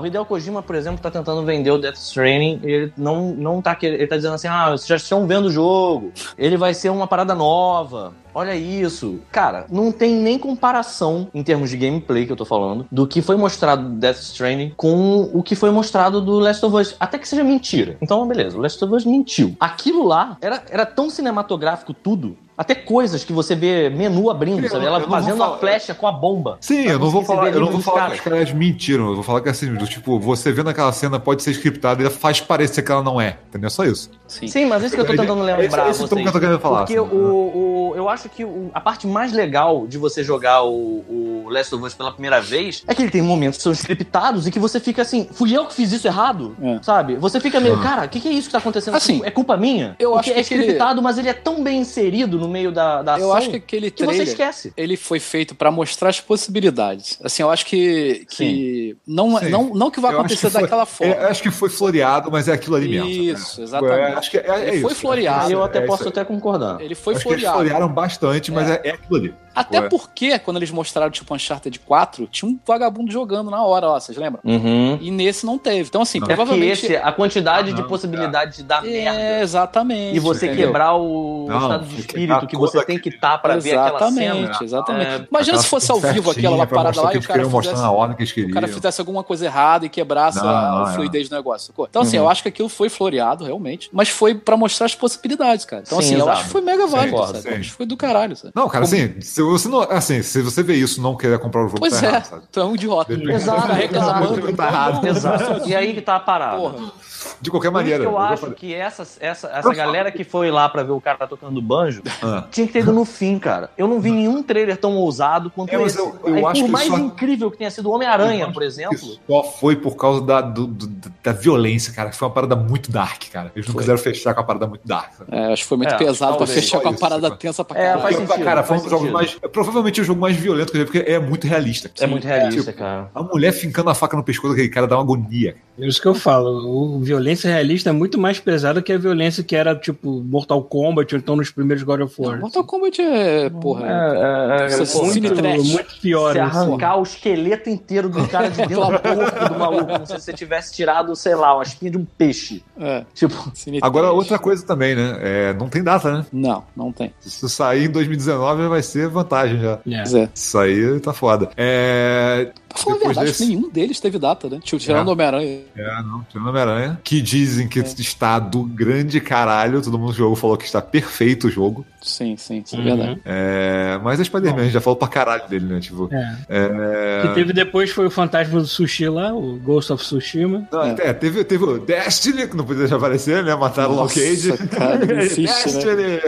O 0.00 0.06
Hideo 0.06 0.24
Kojima, 0.24 0.62
por 0.62 0.74
exemplo, 0.76 1.00
tá 1.00 1.10
tentando 1.10 1.42
vender 1.44 1.70
o 1.70 1.78
Death 1.78 1.96
Stranding, 1.96 2.60
e 2.64 2.70
ele 2.70 2.92
não, 2.96 3.30
não 3.32 3.60
tá 3.62 3.74
querendo, 3.74 3.98
ele 3.98 4.06
tá 4.06 4.16
dizendo 4.16 4.34
assim, 4.34 4.48
ah, 4.48 4.70
vocês 4.70 4.86
já 4.86 4.96
estão 4.96 5.26
vendo 5.26 5.46
o 5.46 5.50
jogo, 5.50 6.12
ele 6.38 6.56
vai 6.56 6.74
ser 6.74 6.90
uma 6.90 7.06
parada 7.06 7.34
nova. 7.34 8.12
Olha 8.34 8.54
isso. 8.54 9.20
Cara, 9.30 9.66
não 9.70 9.92
tem 9.92 10.14
nem 10.14 10.38
comparação 10.38 11.28
em 11.34 11.42
termos 11.42 11.70
de 11.70 11.76
gameplay 11.76 12.26
que 12.26 12.32
eu 12.32 12.36
tô 12.36 12.44
falando 12.44 12.86
do 12.90 13.06
que 13.06 13.22
foi 13.22 13.36
mostrado 13.36 13.88
do 13.88 13.96
Death 13.96 14.18
Stranding 14.18 14.72
com 14.76 15.30
o 15.32 15.42
que 15.42 15.54
foi 15.54 15.70
mostrado 15.70 16.20
do 16.20 16.38
Last 16.38 16.64
of 16.64 16.76
Us. 16.76 16.96
Até 16.98 17.18
que 17.18 17.28
seja 17.28 17.44
mentira. 17.44 17.96
Então, 18.00 18.26
beleza, 18.26 18.56
o 18.56 18.60
Last 18.60 18.82
of 18.84 18.94
Us 18.94 19.04
mentiu. 19.04 19.56
Aquilo 19.58 20.06
lá 20.06 20.36
era, 20.40 20.62
era 20.70 20.86
tão 20.86 21.10
cinematográfico 21.10 21.92
tudo. 21.92 22.36
Até 22.60 22.74
coisas 22.74 23.24
que 23.24 23.32
você 23.32 23.54
vê 23.54 23.88
menu 23.88 24.28
abrindo, 24.28 24.68
sabe? 24.68 24.84
Ela 24.84 25.00
fazendo 25.00 25.38
falar- 25.38 25.54
a 25.56 25.58
flecha 25.58 25.94
com 25.94 26.06
a 26.06 26.12
bomba. 26.12 26.58
Sim, 26.60 26.82
eu 26.88 26.98
não 26.98 27.08
vou 27.08 27.24
falar, 27.24 27.48
eu 27.48 27.58
não 27.58 27.70
vou 27.70 27.80
falar 27.80 28.10
que 28.10 28.18
caras. 28.18 28.18
os 28.18 28.24
caras 28.24 28.52
mentiram, 28.52 29.08
eu 29.08 29.14
vou 29.14 29.24
falar 29.24 29.40
que 29.40 29.48
assim, 29.48 29.72
do 29.74 29.86
tipo, 29.86 30.18
você 30.20 30.52
vendo 30.52 30.68
aquela 30.68 30.92
cena 30.92 31.18
pode 31.18 31.42
ser 31.42 31.52
scriptada 31.52 32.02
e 32.04 32.10
faz 32.10 32.38
parecer 32.38 32.82
que 32.82 32.92
ela 32.92 33.02
não 33.02 33.18
é, 33.18 33.38
entendeu? 33.48 33.68
É 33.68 33.70
Só 33.70 33.84
isso. 33.84 34.10
Sim. 34.28 34.46
Sim, 34.46 34.66
mas 34.66 34.82
isso 34.84 34.94
que 34.94 35.00
eu 35.00 35.06
tô 35.06 35.14
É- 35.14 35.16
tentando 35.16 35.42
é 35.48 35.56
lembrar 35.56 35.84
tom 35.86 35.92
vocês. 35.94 36.08
que 36.22 36.28
eu 36.28 36.32
tô 36.32 36.38
querendo 36.40 36.60
falar, 36.60 36.80
Porque 36.80 36.96
assim, 36.98 37.08
o, 37.08 37.90
o- 37.90 37.92
eu 37.96 38.08
acho 38.10 38.28
que 38.28 38.44
o- 38.44 38.70
a 38.74 38.80
parte 38.80 39.06
mais 39.06 39.32
legal 39.32 39.86
de 39.86 39.96
você 39.98 40.22
jogar 40.22 40.62
o, 40.62 40.70
o 41.08 41.46
Last 41.50 41.74
of 41.74 41.82
Us 41.84 41.94
pela 41.94 42.12
primeira 42.12 42.40
vez 42.40 42.82
é 42.86 42.94
que 42.94 43.02
ele 43.02 43.10
tem 43.10 43.22
momentos 43.22 43.56
que 43.56 43.62
são 43.62 43.72
scriptados 43.72 44.46
e 44.46 44.50
que 44.50 44.58
você 44.58 44.78
fica 44.78 45.02
assim, 45.02 45.26
fui 45.32 45.56
eu 45.56 45.64
que 45.66 45.74
fiz 45.74 45.90
isso 45.92 46.06
errado? 46.06 46.54
É. 46.62 46.78
Sabe? 46.82 47.16
Você 47.16 47.40
fica 47.40 47.58
meio, 47.58 47.74
Ah. 47.76 47.82
cara, 47.82 48.04
o 48.04 48.08
que, 48.08 48.20
que 48.20 48.28
é 48.28 48.32
isso 48.32 48.48
que 48.48 48.52
tá 48.52 48.58
acontecendo? 48.58 48.94
Assim, 48.96 49.22
é 49.24 49.30
culpa 49.30 49.56
minha? 49.56 49.96
eu 49.98 50.12
Porque 50.12 50.30
acho 50.30 50.48
que 50.48 50.54
é 50.54 50.58
scriptado, 50.60 51.00
mas 51.02 51.16
ele 51.18 51.28
é 51.28 51.32
tão 51.32 51.62
bem 51.62 51.80
inserido 51.80 52.38
no 52.38 52.48
meio 52.50 52.70
da, 52.72 53.02
da 53.02 53.14
ação 53.14 53.26
Eu 53.28 53.32
acho 53.32 53.50
que 53.50 53.56
aquele 53.56 53.90
que 53.90 54.04
você 54.04 54.22
esquece. 54.24 54.72
ele 54.76 54.96
foi 54.96 55.18
feito 55.20 55.54
pra 55.54 55.70
mostrar 55.70 56.08
as 56.10 56.20
possibilidades. 56.20 57.18
Assim, 57.22 57.42
eu 57.42 57.50
acho 57.50 57.64
que, 57.66 58.26
que 58.30 58.96
não, 59.06 59.38
Sim. 59.38 59.48
não, 59.48 59.74
não 59.74 59.90
que 59.90 60.00
vai 60.00 60.12
Eu 60.12 60.18
acontecer 60.18 60.46
que 60.48 60.52
foi- 60.52 60.62
daquela 60.62 60.84
forma. 60.86 61.14
É, 61.14 61.24
acho 61.30 61.42
que 61.42 61.50
foi 61.50 61.70
floreado, 61.70 62.30
mas 62.30 62.48
é 62.48 62.52
aquilo 62.52 62.76
ali 62.76 62.88
mesmo. 62.88 63.08
Isso, 63.08 63.44
sabe? 63.66 63.86
exatamente. 63.86 64.00
É, 64.00 64.14
acho 64.14 64.30
que 64.30 64.36
é, 64.38 64.46
é 64.48 64.60
Ele 64.68 64.70
isso. 64.76 64.82
foi 64.82 64.94
floreado. 64.94 65.46
Aí 65.46 65.52
eu 65.52 65.62
É 65.62 65.64
até 65.64 65.78
isso 65.78 65.86
posso 65.86 66.02
aí. 66.04 66.08
até 66.10 66.24
concordar. 66.24 66.80
Ele 66.80 66.94
foi 66.94 67.14
acho 67.14 67.22
que 67.22 67.28
eles 67.30 67.42
floreado. 67.42 67.58
florearam 67.68 67.88
bastante, 67.92 68.50
mas 68.52 68.68
é, 68.70 68.80
é 68.84 68.90
aquilo 68.90 69.16
ali. 69.16 69.34
Até 69.54 69.80
Ué. 69.80 69.88
porque, 69.88 70.38
quando 70.38 70.56
eles 70.58 70.70
mostraram, 70.70 71.10
tipo, 71.10 71.34
Uncharted 71.34 71.78
4, 71.80 72.26
tinha 72.28 72.48
um 72.50 72.58
vagabundo 72.66 73.10
jogando 73.10 73.50
na 73.50 73.62
hora 73.64 73.86
lá, 73.88 74.00
vocês 74.00 74.16
lembram? 74.16 74.40
Uhum. 74.44 74.98
E 75.00 75.10
nesse 75.10 75.44
não 75.44 75.58
teve. 75.58 75.88
Então, 75.88 76.02
assim, 76.02 76.20
Não. 76.20 76.26
É 76.28 76.34
provavelmente. 76.34 76.86
esse, 76.86 76.96
a 76.96 77.12
quantidade 77.12 77.70
Ah, 77.70 77.74
de 77.74 77.82
não, 77.82 77.88
possibilidade 77.88 78.56
de 78.58 78.62
dar 78.62 78.82
merda. 78.82 79.18
É, 79.20 79.42
exatamente. 79.42 80.16
E 80.16 80.20
você 80.20 80.46
entendeu? 80.46 80.66
quebrar 80.68 80.94
o 80.94 81.46
Não, 81.48 81.60
estado 81.62 81.84
de 81.86 82.00
espírito 82.00 82.46
que 82.46 82.56
você 82.56 82.84
tem 82.84 82.98
que 82.98 83.08
estar 83.08 83.38
pra 83.38 83.56
ver 83.56 83.70
aquela 83.76 83.88
Exatamente, 83.98 84.54
cena. 84.56 84.58
exatamente. 84.62 85.06
É, 85.10 85.26
Imagina 85.30 85.58
se 85.58 85.66
fosse 85.66 85.90
ao 85.90 86.00
vivo 86.00 86.30
aquela 86.30 86.56
lá 86.56 86.66
parada 86.66 87.00
lá 87.02 87.14
e 87.14 87.18
o 87.18 87.22
cara 87.22 87.44
fizesse, 87.48 87.74
na 87.82 87.90
ordem 87.90 88.16
que 88.16 88.22
eles 88.40 88.50
o 88.50 88.54
cara 88.54 88.68
fizesse 88.68 89.00
alguma 89.00 89.22
coisa 89.24 89.44
errada 89.46 89.84
e 89.84 89.88
quebrasse 89.88 90.38
Não, 90.38 90.48
a, 90.48 90.90
é. 90.90 90.94
fluidez 90.94 91.28
do 91.28 91.34
negócio. 91.36 91.68
sacou? 91.68 91.86
Então, 91.90 92.02
assim, 92.02 92.16
Uhum. 92.18 92.24
eu 92.24 92.30
acho 92.30 92.42
que 92.42 92.48
aquilo 92.48 92.68
foi 92.68 92.88
floreado, 92.88 93.44
realmente, 93.44 93.88
mas 93.92 94.08
foi 94.08 94.34
pra 94.34 94.56
mostrar 94.56 94.86
as 94.86 94.94
possibilidades, 94.94 95.64
cara. 95.64 95.82
Então, 95.86 96.00
Sim, 96.00 96.14
assim, 96.14 96.22
eu 96.22 96.28
acho 96.28 96.44
que 96.44 96.50
foi 96.50 96.60
mega 96.60 96.86
válido, 96.86 97.16
sabe? 97.26 97.64
foi 97.70 97.86
do 97.86 97.96
caralho, 97.96 98.36
sabe? 98.36 98.52
Não, 98.54 98.68
cara, 98.68 98.84
assim, 98.84 99.14
se 99.40 99.50
você 99.50 99.68
não. 99.68 99.80
Assim, 99.82 100.22
se 100.22 100.42
você 100.42 100.62
vê 100.62 100.74
isso 100.74 101.00
e 101.00 101.02
não 101.02 101.16
querer 101.16 101.38
comprar 101.38 101.62
o 101.64 101.68
jogo, 101.68 101.80
Pois 101.80 101.98
tá 102.00 102.06
é, 102.06 102.08
errado, 102.10 102.24
sabe? 102.26 102.42
é 102.56 102.64
um 102.64 102.74
idiota. 102.74 103.12
Exato, 103.12 103.72
reclamando. 103.72 104.34
exato. 104.40 104.56
Tá 104.56 104.66
errado. 104.66 105.06
Exato. 105.06 105.68
E 105.68 105.74
aí 105.76 105.94
que 105.94 106.00
tá 106.00 106.16
a 106.16 106.20
parada. 106.20 106.56
Porra. 106.56 106.92
De 107.40 107.50
qualquer 107.50 107.70
Por 107.70 107.80
isso 107.80 107.84
maneira. 107.84 108.00
que 108.00 108.06
eu 108.06 108.10
vou 108.12 108.20
acho 108.20 108.40
fazer- 108.42 108.54
que 108.54 108.74
essa, 108.74 109.02
essa, 109.20 109.48
essa 109.48 109.74
galera 109.74 110.10
que 110.10 110.24
foi 110.24 110.50
lá 110.50 110.68
pra 110.68 110.82
ver 110.82 110.92
o 110.92 111.00
cara 111.00 111.26
tocando 111.26 111.60
banjo 111.62 112.02
Ah. 112.22 112.44
tinha 112.50 112.66
que 112.66 112.72
ter 112.72 112.80
ido 112.80 112.92
no 112.92 113.04
fim, 113.04 113.38
cara. 113.38 113.70
Eu 113.76 113.86
não 113.88 114.00
vi 114.00 114.10
nenhum 114.10 114.42
trailer 114.42 114.76
tão 114.76 114.96
ousado 114.96 115.50
quanto 115.50 115.72
É, 115.72 115.78
mas 115.78 115.94
esse. 115.94 115.98
eu- 115.98 116.18
eu 116.24 116.34
Aí, 116.34 116.44
acho 116.44 116.62
por 116.62 116.70
mais 116.70 116.86
só- 116.88 116.98
incrível 116.98 117.50
que 117.50 117.56
tenha 117.58 117.70
sido 117.70 117.88
o 117.88 117.92
Homem-Aranha, 117.94 118.50
por 118.52 118.62
exemplo. 118.62 118.98
Só 119.26 119.42
foi 119.42 119.76
por 119.76 119.96
causa 119.96 120.20
da, 120.20 120.40
do- 120.40 120.66
do- 120.66 121.12
da 121.22 121.32
violência, 121.32 121.92
cara. 121.92 122.10
que 122.10 122.16
Foi 122.16 122.28
uma 122.28 122.34
parada 122.34 122.56
muito 122.56 122.90
dark, 122.90 123.22
cara. 123.32 123.50
Eles 123.54 123.66
não 123.66 123.72
Foi. 123.72 123.82
quiseram 123.82 123.98
fechar 123.98 124.34
com 124.34 124.40
a 124.40 124.44
parada 124.44 124.66
muito 124.66 124.86
dark. 124.86 125.12
sabe? 125.14 125.30
É, 125.34 125.52
acho 125.52 125.62
que 125.62 125.68
foi 125.68 125.78
muito 125.78 125.94
É, 125.94 125.96
pesado 125.98 126.36
pra 126.36 126.46
fechar 126.46 126.80
com 126.80 126.88
a 126.88 126.92
parada 126.92 127.30
tensa 127.36 127.64
pra 127.64 127.78
É, 127.78 127.82
caralho. 127.82 128.02
faz 128.02 128.16
Porque, 128.16 128.28
sentido, 128.28 128.44
cara, 128.44 128.62
faz 128.62 128.68
foi 128.68 128.76
um 128.78 128.80
dos 128.82 128.90
jogos 128.90 129.10
mais 129.12 129.38
é 129.42 129.48
provavelmente 129.48 130.00
o 130.00 130.04
jogo 130.04 130.20
mais 130.20 130.36
violento 130.36 130.70
que 130.72 130.76
eu 130.78 130.80
já 130.80 130.84
vi, 130.90 130.98
porque 130.98 131.10
é 131.10 131.18
muito 131.18 131.46
realista. 131.46 131.90
É 132.00 132.06
muito 132.06 132.26
realista, 132.26 132.70
Tipo, 132.72 132.78
cara. 132.78 133.10
A 133.14 133.22
mulher 133.22 133.52
fincando 133.52 133.90
a 133.90 133.94
faca 133.94 134.16
no 134.16 134.22
pescoço 134.24 134.50
daquele 134.54 134.68
cara 134.68 134.86
dá 134.86 134.96
uma 134.96 135.02
agonia. 135.04 135.56
É 135.78 135.86
Isso 135.86 136.00
que 136.02 136.08
eu 136.08 136.14
falo. 136.14 136.66
O 136.68 137.00
violência 137.10 137.50
realista 137.50 137.90
é 137.90 137.92
muito 137.92 138.18
mais 138.18 138.38
pesada 138.38 138.80
que 138.80 138.92
a 138.92 138.98
violência 138.98 139.42
que 139.42 139.56
era, 139.56 139.74
tipo, 139.74 140.22
Mortal 140.22 140.62
Kombat, 140.62 141.14
ou 141.14 141.18
então 141.18 141.34
nos 141.34 141.50
primeiros 141.50 141.82
God 141.82 142.02
of 142.02 142.14
War. 142.18 142.38
Mortal 142.38 142.64
Kombat 142.64 143.02
é, 143.02 143.50
porra. 143.50 143.86
É, 143.88 144.62
é, 144.62 144.80
é 144.80 144.84
cine 144.84 145.28
muito, 145.28 145.64
muito 145.64 146.00
pior. 146.00 146.32
Você 146.32 146.40
assim. 146.40 146.58
arrancar 146.58 146.96
o 146.98 147.02
esqueleto 147.02 147.68
inteiro 147.68 148.08
do 148.08 148.26
cara 148.28 148.48
de 148.48 148.58
dentro 148.58 148.76
do 148.76 149.00
corpo 149.00 149.48
do 149.48 149.58
maluco, 149.58 149.86
como 149.86 150.06
se 150.06 150.12
você 150.12 150.32
tivesse 150.32 150.72
tirado, 150.72 151.16
sei 151.16 151.34
lá, 151.34 151.54
uma 151.54 151.64
espinha 151.64 151.90
de 151.90 151.98
um 151.98 152.04
peixe. 152.04 152.62
É, 152.78 153.04
Tipo, 153.14 153.52
Agora, 153.82 154.12
outra 154.12 154.38
coisa 154.38 154.64
também, 154.64 154.94
né? 154.94 155.18
É, 155.20 155.54
não 155.54 155.68
tem 155.68 155.82
data, 155.82 156.12
né? 156.12 156.26
Não, 156.32 156.64
não 156.76 156.92
tem. 156.92 157.12
Se 157.20 157.28
isso 157.28 157.48
sair 157.48 157.86
em 157.86 157.90
2019, 157.90 158.68
vai 158.68 158.82
ser 158.82 159.08
vantagem 159.08 159.60
já. 159.60 159.72
É. 159.72 159.96
Pois 159.96 160.14
é. 160.14 160.28
Isso 160.32 160.58
aí 160.58 161.00
tá 161.00 161.12
foda. 161.12 161.50
É. 161.56 162.52
Pra 162.72 162.78
falar 162.78 162.94
a 162.94 162.98
Depois 162.98 163.16
verdade, 163.16 163.36
desse- 163.38 163.46
nenhum 163.46 163.68
deles 163.68 163.98
teve 164.00 164.18
data, 164.18 164.48
né? 164.48 164.60
Tipo, 164.62 164.78
tirando 164.80 165.06
É. 165.08 165.10
o 165.10 165.12
Homem-Aranha. 165.12 165.60
É, 165.76 166.02
não, 166.02 166.22
tirando 166.28 166.48
Homem-Aranha. 166.48 167.00
Que 167.02 167.20
dizem 167.20 167.68
que 167.68 167.80
está 167.80 168.38
do 168.38 168.62
grande 168.62 169.20
caralho. 169.20 169.82
Todo 169.82 169.98
mundo 169.98 170.12
jogou 170.12 170.36
falou 170.36 170.56
que 170.56 170.64
está 170.64 170.80
perfeito 170.80 171.48
o 171.48 171.50
jogo. 171.50 171.84
Sim, 172.00 172.36
sim, 172.36 172.62
isso 172.64 172.76
é 172.76 172.78
Uhum. 172.78 172.84
verdade. 172.84 173.20
É, 173.24 174.00
mas 174.02 174.20
é 174.20 174.24
Spider-Man, 174.24 174.60
a 174.60 174.64
gente 174.64 174.72
já 174.72 174.80
falou 174.80 174.96
pra 174.96 175.08
caralho 175.08 175.46
dele, 175.48 175.66
né? 175.66 175.80
Tipo. 175.80 176.08
É. 176.12 176.36
É. 176.48 177.22
O 177.24 177.28
que 177.28 177.34
teve 177.34 177.52
depois 177.52 177.90
foi 177.90 178.06
o 178.06 178.10
fantasma 178.10 178.60
do 178.60 178.66
sushi 178.66 179.08
lá, 179.08 179.34
o 179.34 179.56
Ghost 179.58 179.92
of 179.92 180.02
Tsushima. 180.02 180.66
Não, 180.72 180.82
é, 180.82 181.12
teve, 181.12 181.42
teve 181.44 181.64
o 181.64 181.78
Destiny, 181.78 182.46
que 182.48 182.56
não 182.56 182.64
podia 182.64 182.82
deixar 182.82 182.96
aparecer, 182.96 183.42
né? 183.44 183.54
Mataram 183.54 183.92
o 183.92 183.96
Nossa, 183.96 184.14
Cage. 184.20 184.56
cara, 184.68 185.04
não 185.04 185.20
insiste, 185.22 185.84
né? 185.94 186.20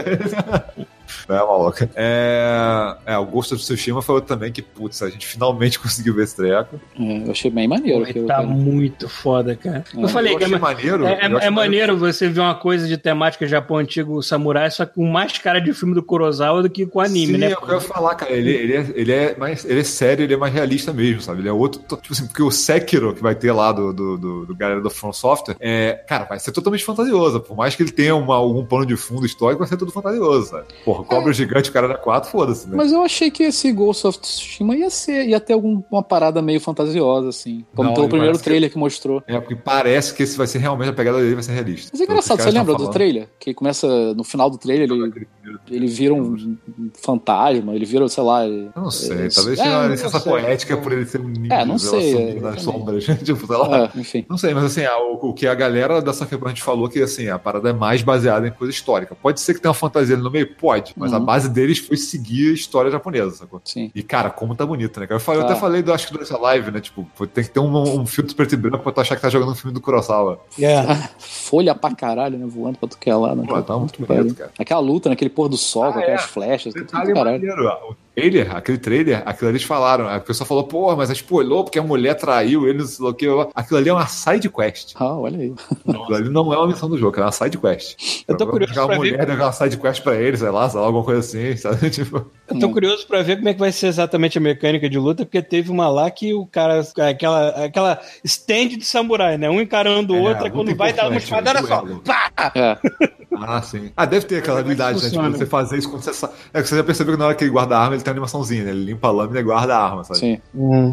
Destiny! 1.13 1.37
É, 1.37 1.45
maluca. 1.45 1.89
É, 1.95 2.95
é, 3.05 3.17
o 3.17 3.25
Ghost 3.25 3.53
of 3.53 3.63
Tsushima 3.63 4.01
foi 4.01 4.15
outro 4.15 4.27
também 4.27 4.51
que, 4.51 4.61
putz, 4.61 5.01
a 5.01 5.09
gente 5.09 5.25
finalmente 5.25 5.79
conseguiu 5.79 6.13
ver 6.15 6.23
esse 6.23 6.35
treco. 6.35 6.79
É, 6.99 7.27
eu 7.27 7.31
achei 7.31 7.51
bem 7.51 7.67
maneiro. 7.67 8.05
Pô, 8.05 8.25
tá 8.25 8.35
cara. 8.35 8.47
muito 8.47 9.07
foda, 9.07 9.55
cara. 9.55 9.83
É. 9.95 10.03
Eu 10.03 10.07
falei 10.07 10.33
eu 10.33 10.37
que 10.37 10.43
é, 10.45 10.57
maneiro. 10.57 11.05
é, 11.05 11.25
é- 11.25 11.31
eu 11.31 11.39
é 11.39 11.49
maneiro 11.49 11.97
você 11.97 12.27
ver 12.29 12.41
uma 12.41 12.55
coisa 12.55 12.87
de 12.87 12.97
temática 12.97 13.47
Japão 13.47 13.77
antigo 13.77 14.21
samurai, 14.21 14.69
só 14.71 14.85
com 14.85 15.05
mais 15.05 15.37
cara 15.37 15.59
de 15.59 15.73
filme 15.73 15.93
do 15.93 16.03
Kurosawa 16.03 16.61
do 16.61 16.69
que 16.69 16.85
com 16.85 16.99
anime, 16.99 17.33
Sim, 17.33 17.37
né? 17.37 17.51
é 17.51 17.57
o 17.57 17.61
que 17.61 17.69
eu 17.69 17.75
ia 17.75 17.81
falar, 17.81 18.15
cara. 18.15 18.31
Ele, 18.31 18.51
ele, 18.51 18.73
é, 18.75 18.85
ele, 18.95 19.11
é 19.11 19.35
mais, 19.37 19.65
ele 19.65 19.79
é 19.79 19.83
sério, 19.83 20.23
ele 20.23 20.33
é 20.33 20.37
mais 20.37 20.53
realista 20.53 20.91
mesmo, 20.93 21.21
sabe? 21.21 21.41
Ele 21.41 21.49
é 21.49 21.53
outro. 21.53 21.81
Tipo 21.81 22.13
assim, 22.13 22.27
porque 22.27 22.43
o 22.43 22.51
Sekiro 22.51 23.13
que 23.13 23.21
vai 23.21 23.35
ter 23.35 23.51
lá 23.51 23.71
do, 23.71 23.93
do, 23.93 24.17
do, 24.17 24.45
do 24.45 24.55
galera 24.55 24.81
do 24.81 24.89
From 24.89 25.13
Software, 25.13 25.55
é, 25.59 26.03
cara, 26.07 26.25
vai 26.25 26.39
ser 26.39 26.51
totalmente 26.51 26.83
fantasioso. 26.83 27.39
Por 27.39 27.55
mais 27.55 27.75
que 27.75 27.83
ele 27.83 27.91
tenha 27.91 28.15
uma, 28.15 28.35
algum 28.35 28.65
pano 28.65 28.85
de 28.85 28.95
fundo 28.95 29.25
histórico, 29.25 29.59
vai 29.59 29.67
ser 29.67 29.77
tudo 29.77 29.91
fantasioso, 29.91 30.49
sabe? 30.49 30.65
Porra, 30.83 31.02
cobra 31.03 31.31
gigante, 31.33 31.69
o 31.69 31.73
cara 31.73 31.87
era 31.87 31.97
4, 31.97 32.29
foda-se, 32.29 32.67
né? 32.69 32.75
Mas 32.75 32.91
eu 32.91 33.01
achei 33.03 33.29
que 33.31 33.43
esse 33.43 33.71
Ghost 33.71 34.05
of 34.07 34.19
Tsushima 34.19 34.75
ia 34.75 34.89
ser, 34.89 35.27
ia 35.27 35.39
ter 35.39 35.53
alguma 35.53 36.03
parada 36.03 36.41
meio 36.41 36.59
fantasiosa, 36.59 37.29
assim. 37.29 37.65
Como 37.75 37.89
Não, 37.89 37.95
pelo 37.95 38.09
primeiro 38.09 38.37
que- 38.37 38.43
trailer 38.43 38.71
que 38.71 38.77
mostrou. 38.77 39.21
É, 39.27 39.39
porque 39.39 39.55
parece 39.55 40.13
que 40.13 40.23
esse 40.23 40.37
vai 40.37 40.47
ser 40.47 40.59
realmente 40.59 40.89
a 40.89 40.93
pegada 40.93 41.19
dele, 41.19 41.33
vai 41.33 41.43
ser 41.43 41.53
realista. 41.53 41.89
Mas 41.93 42.01
é 42.01 42.03
engraçado, 42.03 42.41
você 42.41 42.51
lembra 42.51 42.75
do 42.75 42.89
trailer? 42.89 43.27
Que 43.39 43.53
começa 43.53 44.13
no 44.13 44.23
final 44.23 44.49
do 44.49 44.57
trailer, 44.57 44.89
ele, 44.89 45.27
ele 45.69 45.87
vira 45.87 46.13
um 46.13 46.57
fantasma, 46.93 47.75
ele 47.75 47.85
vira, 47.85 48.07
sei 48.07 48.23
lá. 48.23 48.45
ele- 48.45 48.69
Eu 48.75 48.81
não 48.81 48.91
sei, 48.91 49.25
É, 49.25 49.29
talvez 49.29 49.59
é, 49.59 49.63
tenha 49.63 49.87
licença 49.87 50.19
poética 50.19 50.77
por 50.77 50.91
ele 50.91 51.05
ser 51.05 51.21
um 51.21 51.27
ninja, 51.27 51.53
É, 51.53 51.65
não 51.65 51.77
sei 51.77 52.37
é, 52.37 52.39
nas 52.39 52.61
sombras, 52.61 53.03
tipo, 53.23 53.45
sei 53.47 53.57
lá. 53.57 53.91
É, 53.95 53.99
enfim. 53.99 54.25
Não 54.29 54.37
sei, 54.37 54.53
mas 54.53 54.63
assim, 54.65 54.83
a- 54.85 54.97
o, 54.97 55.29
o 55.29 55.33
que 55.33 55.47
a 55.47 55.55
galera 55.55 56.01
da 56.01 56.13
Punch 56.13 56.61
falou 56.63 56.87
que 56.89 57.01
assim, 57.01 57.27
a 57.27 57.37
parada 57.37 57.69
é 57.69 57.73
mais 57.73 58.01
baseada 58.01 58.47
em 58.47 58.51
coisa 58.51 58.71
histórica. 58.71 59.15
Pode 59.15 59.39
ser 59.41 59.53
que 59.53 59.59
tenha 59.61 59.69
uma 59.69 59.75
fantasia 59.75 60.15
ali 60.15 60.23
no 60.23 60.31
meio? 60.31 60.55
Pode, 60.55 60.92
mas 60.95 61.13
a 61.13 61.17
Uhum. 61.17 61.25
base 61.25 61.49
deles 61.49 61.79
foi 61.79 61.97
seguir 61.97 62.51
a 62.51 62.53
história 62.53 62.91
japonesa, 62.91 63.31
sacou? 63.31 63.61
Sim. 63.65 63.91
E, 63.93 64.03
cara, 64.03 64.29
como 64.29 64.55
tá 64.55 64.65
bonito, 64.65 64.99
né? 64.99 65.07
Eu, 65.09 65.19
falei, 65.19 65.41
eu 65.41 65.45
Tá. 65.45 65.51
até 65.53 65.59
falei, 65.61 65.81
do, 65.81 65.93
acho 65.93 66.07
que 66.07 66.13
durante 66.13 66.33
a 66.33 66.37
live, 66.37 66.71
né? 66.71 66.79
Tipo, 66.79 67.07
tem 67.33 67.43
que 67.43 67.49
ter 67.49 67.59
um, 67.59 68.01
um 68.01 68.05
filtro 68.05 68.35
preto 68.35 68.53
e 68.53 68.57
branco 68.57 68.83
pra 68.83 68.91
tu 68.91 69.01
achar 69.01 69.15
que 69.15 69.21
tá 69.21 69.29
jogando 69.29 69.51
um 69.51 69.55
filme 69.55 69.73
do 69.73 69.81
Kurosawa. 69.81 70.39
É. 70.59 70.83
Folha 71.19 71.73
pra 71.75 71.93
caralho, 71.95 72.37
né? 72.37 72.45
Voando 72.47 72.77
pra 72.77 72.87
tu 72.89 72.97
que 72.97 73.09
é 73.09 73.15
lá. 73.15 73.35
Né? 73.35 73.43
Pô, 73.47 73.61
tá 73.61 73.77
muito 73.77 74.05
bonito, 74.05 74.35
cara. 74.35 74.51
Aquela 74.59 74.79
luta 74.79 75.09
naquele 75.09 75.29
pôr 75.29 75.47
do 75.49 75.57
sol, 75.57 75.85
Ah, 75.85 75.93
com 75.93 75.99
aquelas 75.99 76.21
é. 76.23 76.27
flechas, 76.27 76.73
tudo 76.73 76.85
Detalhe 76.85 77.13
caralho. 77.13 77.39
maneiro, 77.41 77.65
ó. 77.67 77.93
Trailer, 78.15 78.55
aquele 78.55 78.77
trailer, 78.77 79.21
aquilo 79.25 79.49
ali 79.49 79.57
eles 79.57 79.63
falaram. 79.67 80.07
A 80.07 80.19
pessoa 80.19 80.47
falou, 80.47 80.63
pô, 80.65 80.95
mas 80.95 81.09
spoilou 81.09 81.63
porque 81.63 81.79
a 81.79 81.83
mulher 81.83 82.15
traiu 82.15 82.67
ele, 82.67 82.79
não 82.79 82.85
sei 82.85 83.05
o 83.05 83.13
que. 83.13 83.27
Aquilo 83.55 83.79
ali 83.79 83.89
é 83.89 83.93
uma 83.93 84.07
side 84.07 84.49
quest. 84.49 84.93
Ah, 84.95 85.17
olha 85.17 85.37
aí. 85.39 85.53
Aquilo 85.87 86.15
ali 86.15 86.29
não 86.29 86.53
é 86.53 86.57
uma 86.57 86.67
missão 86.67 86.89
do 86.89 86.97
jogo, 86.97 87.19
é 87.19 87.23
uma 87.23 87.31
side 87.31 87.57
quest. 87.57 88.23
Eu 88.27 88.37
tô 88.37 88.47
curioso 88.47 88.71
Aquela 88.71 88.87
pra 88.87 88.95
ver- 88.95 88.99
mulher 89.11 89.25
deu 89.25 89.35
aquela 89.35 89.51
side 89.51 89.77
quest 89.77 90.01
pra 90.03 90.15
ele, 90.15 90.37
sei 90.37 90.49
lá, 90.49 90.69
sei 90.69 90.79
lá, 90.79 90.85
alguma 90.85 91.03
coisa 91.03 91.19
assim, 91.19 91.55
sabe? 91.57 91.89
Tipo, 91.93 92.25
Eu 92.53 92.59
tô 92.59 92.69
curioso 92.69 93.05
pra 93.07 93.21
ver 93.21 93.37
como 93.37 93.49
é 93.49 93.53
que 93.53 93.59
vai 93.59 93.71
ser 93.71 93.87
exatamente 93.87 94.37
a 94.37 94.41
mecânica 94.41 94.89
de 94.89 94.97
luta, 94.97 95.25
porque 95.25 95.41
teve 95.41 95.69
uma 95.71 95.89
lá 95.89 96.09
que 96.11 96.33
o 96.33 96.45
cara. 96.45 96.81
Aquela, 97.09 97.49
aquela 97.65 97.99
stand 98.23 98.69
de 98.69 98.85
samurai, 98.85 99.37
né? 99.37 99.49
Um 99.49 99.61
encarando 99.61 100.13
o 100.13 100.17
É, 100.17 100.19
outro, 100.29 100.41
muito 100.43 100.53
quando 100.53 100.75
vai 100.75 100.93
dar 100.93 101.07
uma 101.09 101.17
espada, 101.17 101.49
olha 101.51 101.61
só. 101.67 101.81
duelo. 101.81 102.01
Pá! 102.01 102.31
É. 102.55 102.77
ah, 103.41 103.61
sim. 103.61 103.91
Ah, 103.95 104.05
deve 104.05 104.25
ter 104.25 104.37
aquela 104.37 104.59
é 104.59 104.61
habilidade, 104.61 105.01
né? 105.03 105.09
Tipo, 105.09 105.29
você 105.31 105.45
fazer 105.45 105.77
isso 105.77 105.89
quando 105.89 106.01
você 106.03 106.13
sabe. 106.13 106.33
É 106.53 106.61
que 106.61 106.67
você 106.67 106.75
já 106.77 106.83
percebeu 106.83 107.13
que 107.13 107.19
na 107.19 107.25
hora 107.27 107.35
que 107.35 107.43
ele 107.43 107.51
guarda 107.51 107.77
a 107.77 107.81
arma, 107.81 107.95
ele 107.95 108.03
tem 108.03 108.11
uma 108.11 108.15
animaçãozinha, 108.15 108.63
né? 108.63 108.71
Ele 108.71 108.85
limpa 108.85 109.07
a 109.07 109.11
lâmina 109.11 109.39
e 109.39 109.43
guarda 109.43 109.75
a 109.75 109.83
arma, 109.83 110.03
sabe? 110.03 110.19
Sim. 110.19 110.41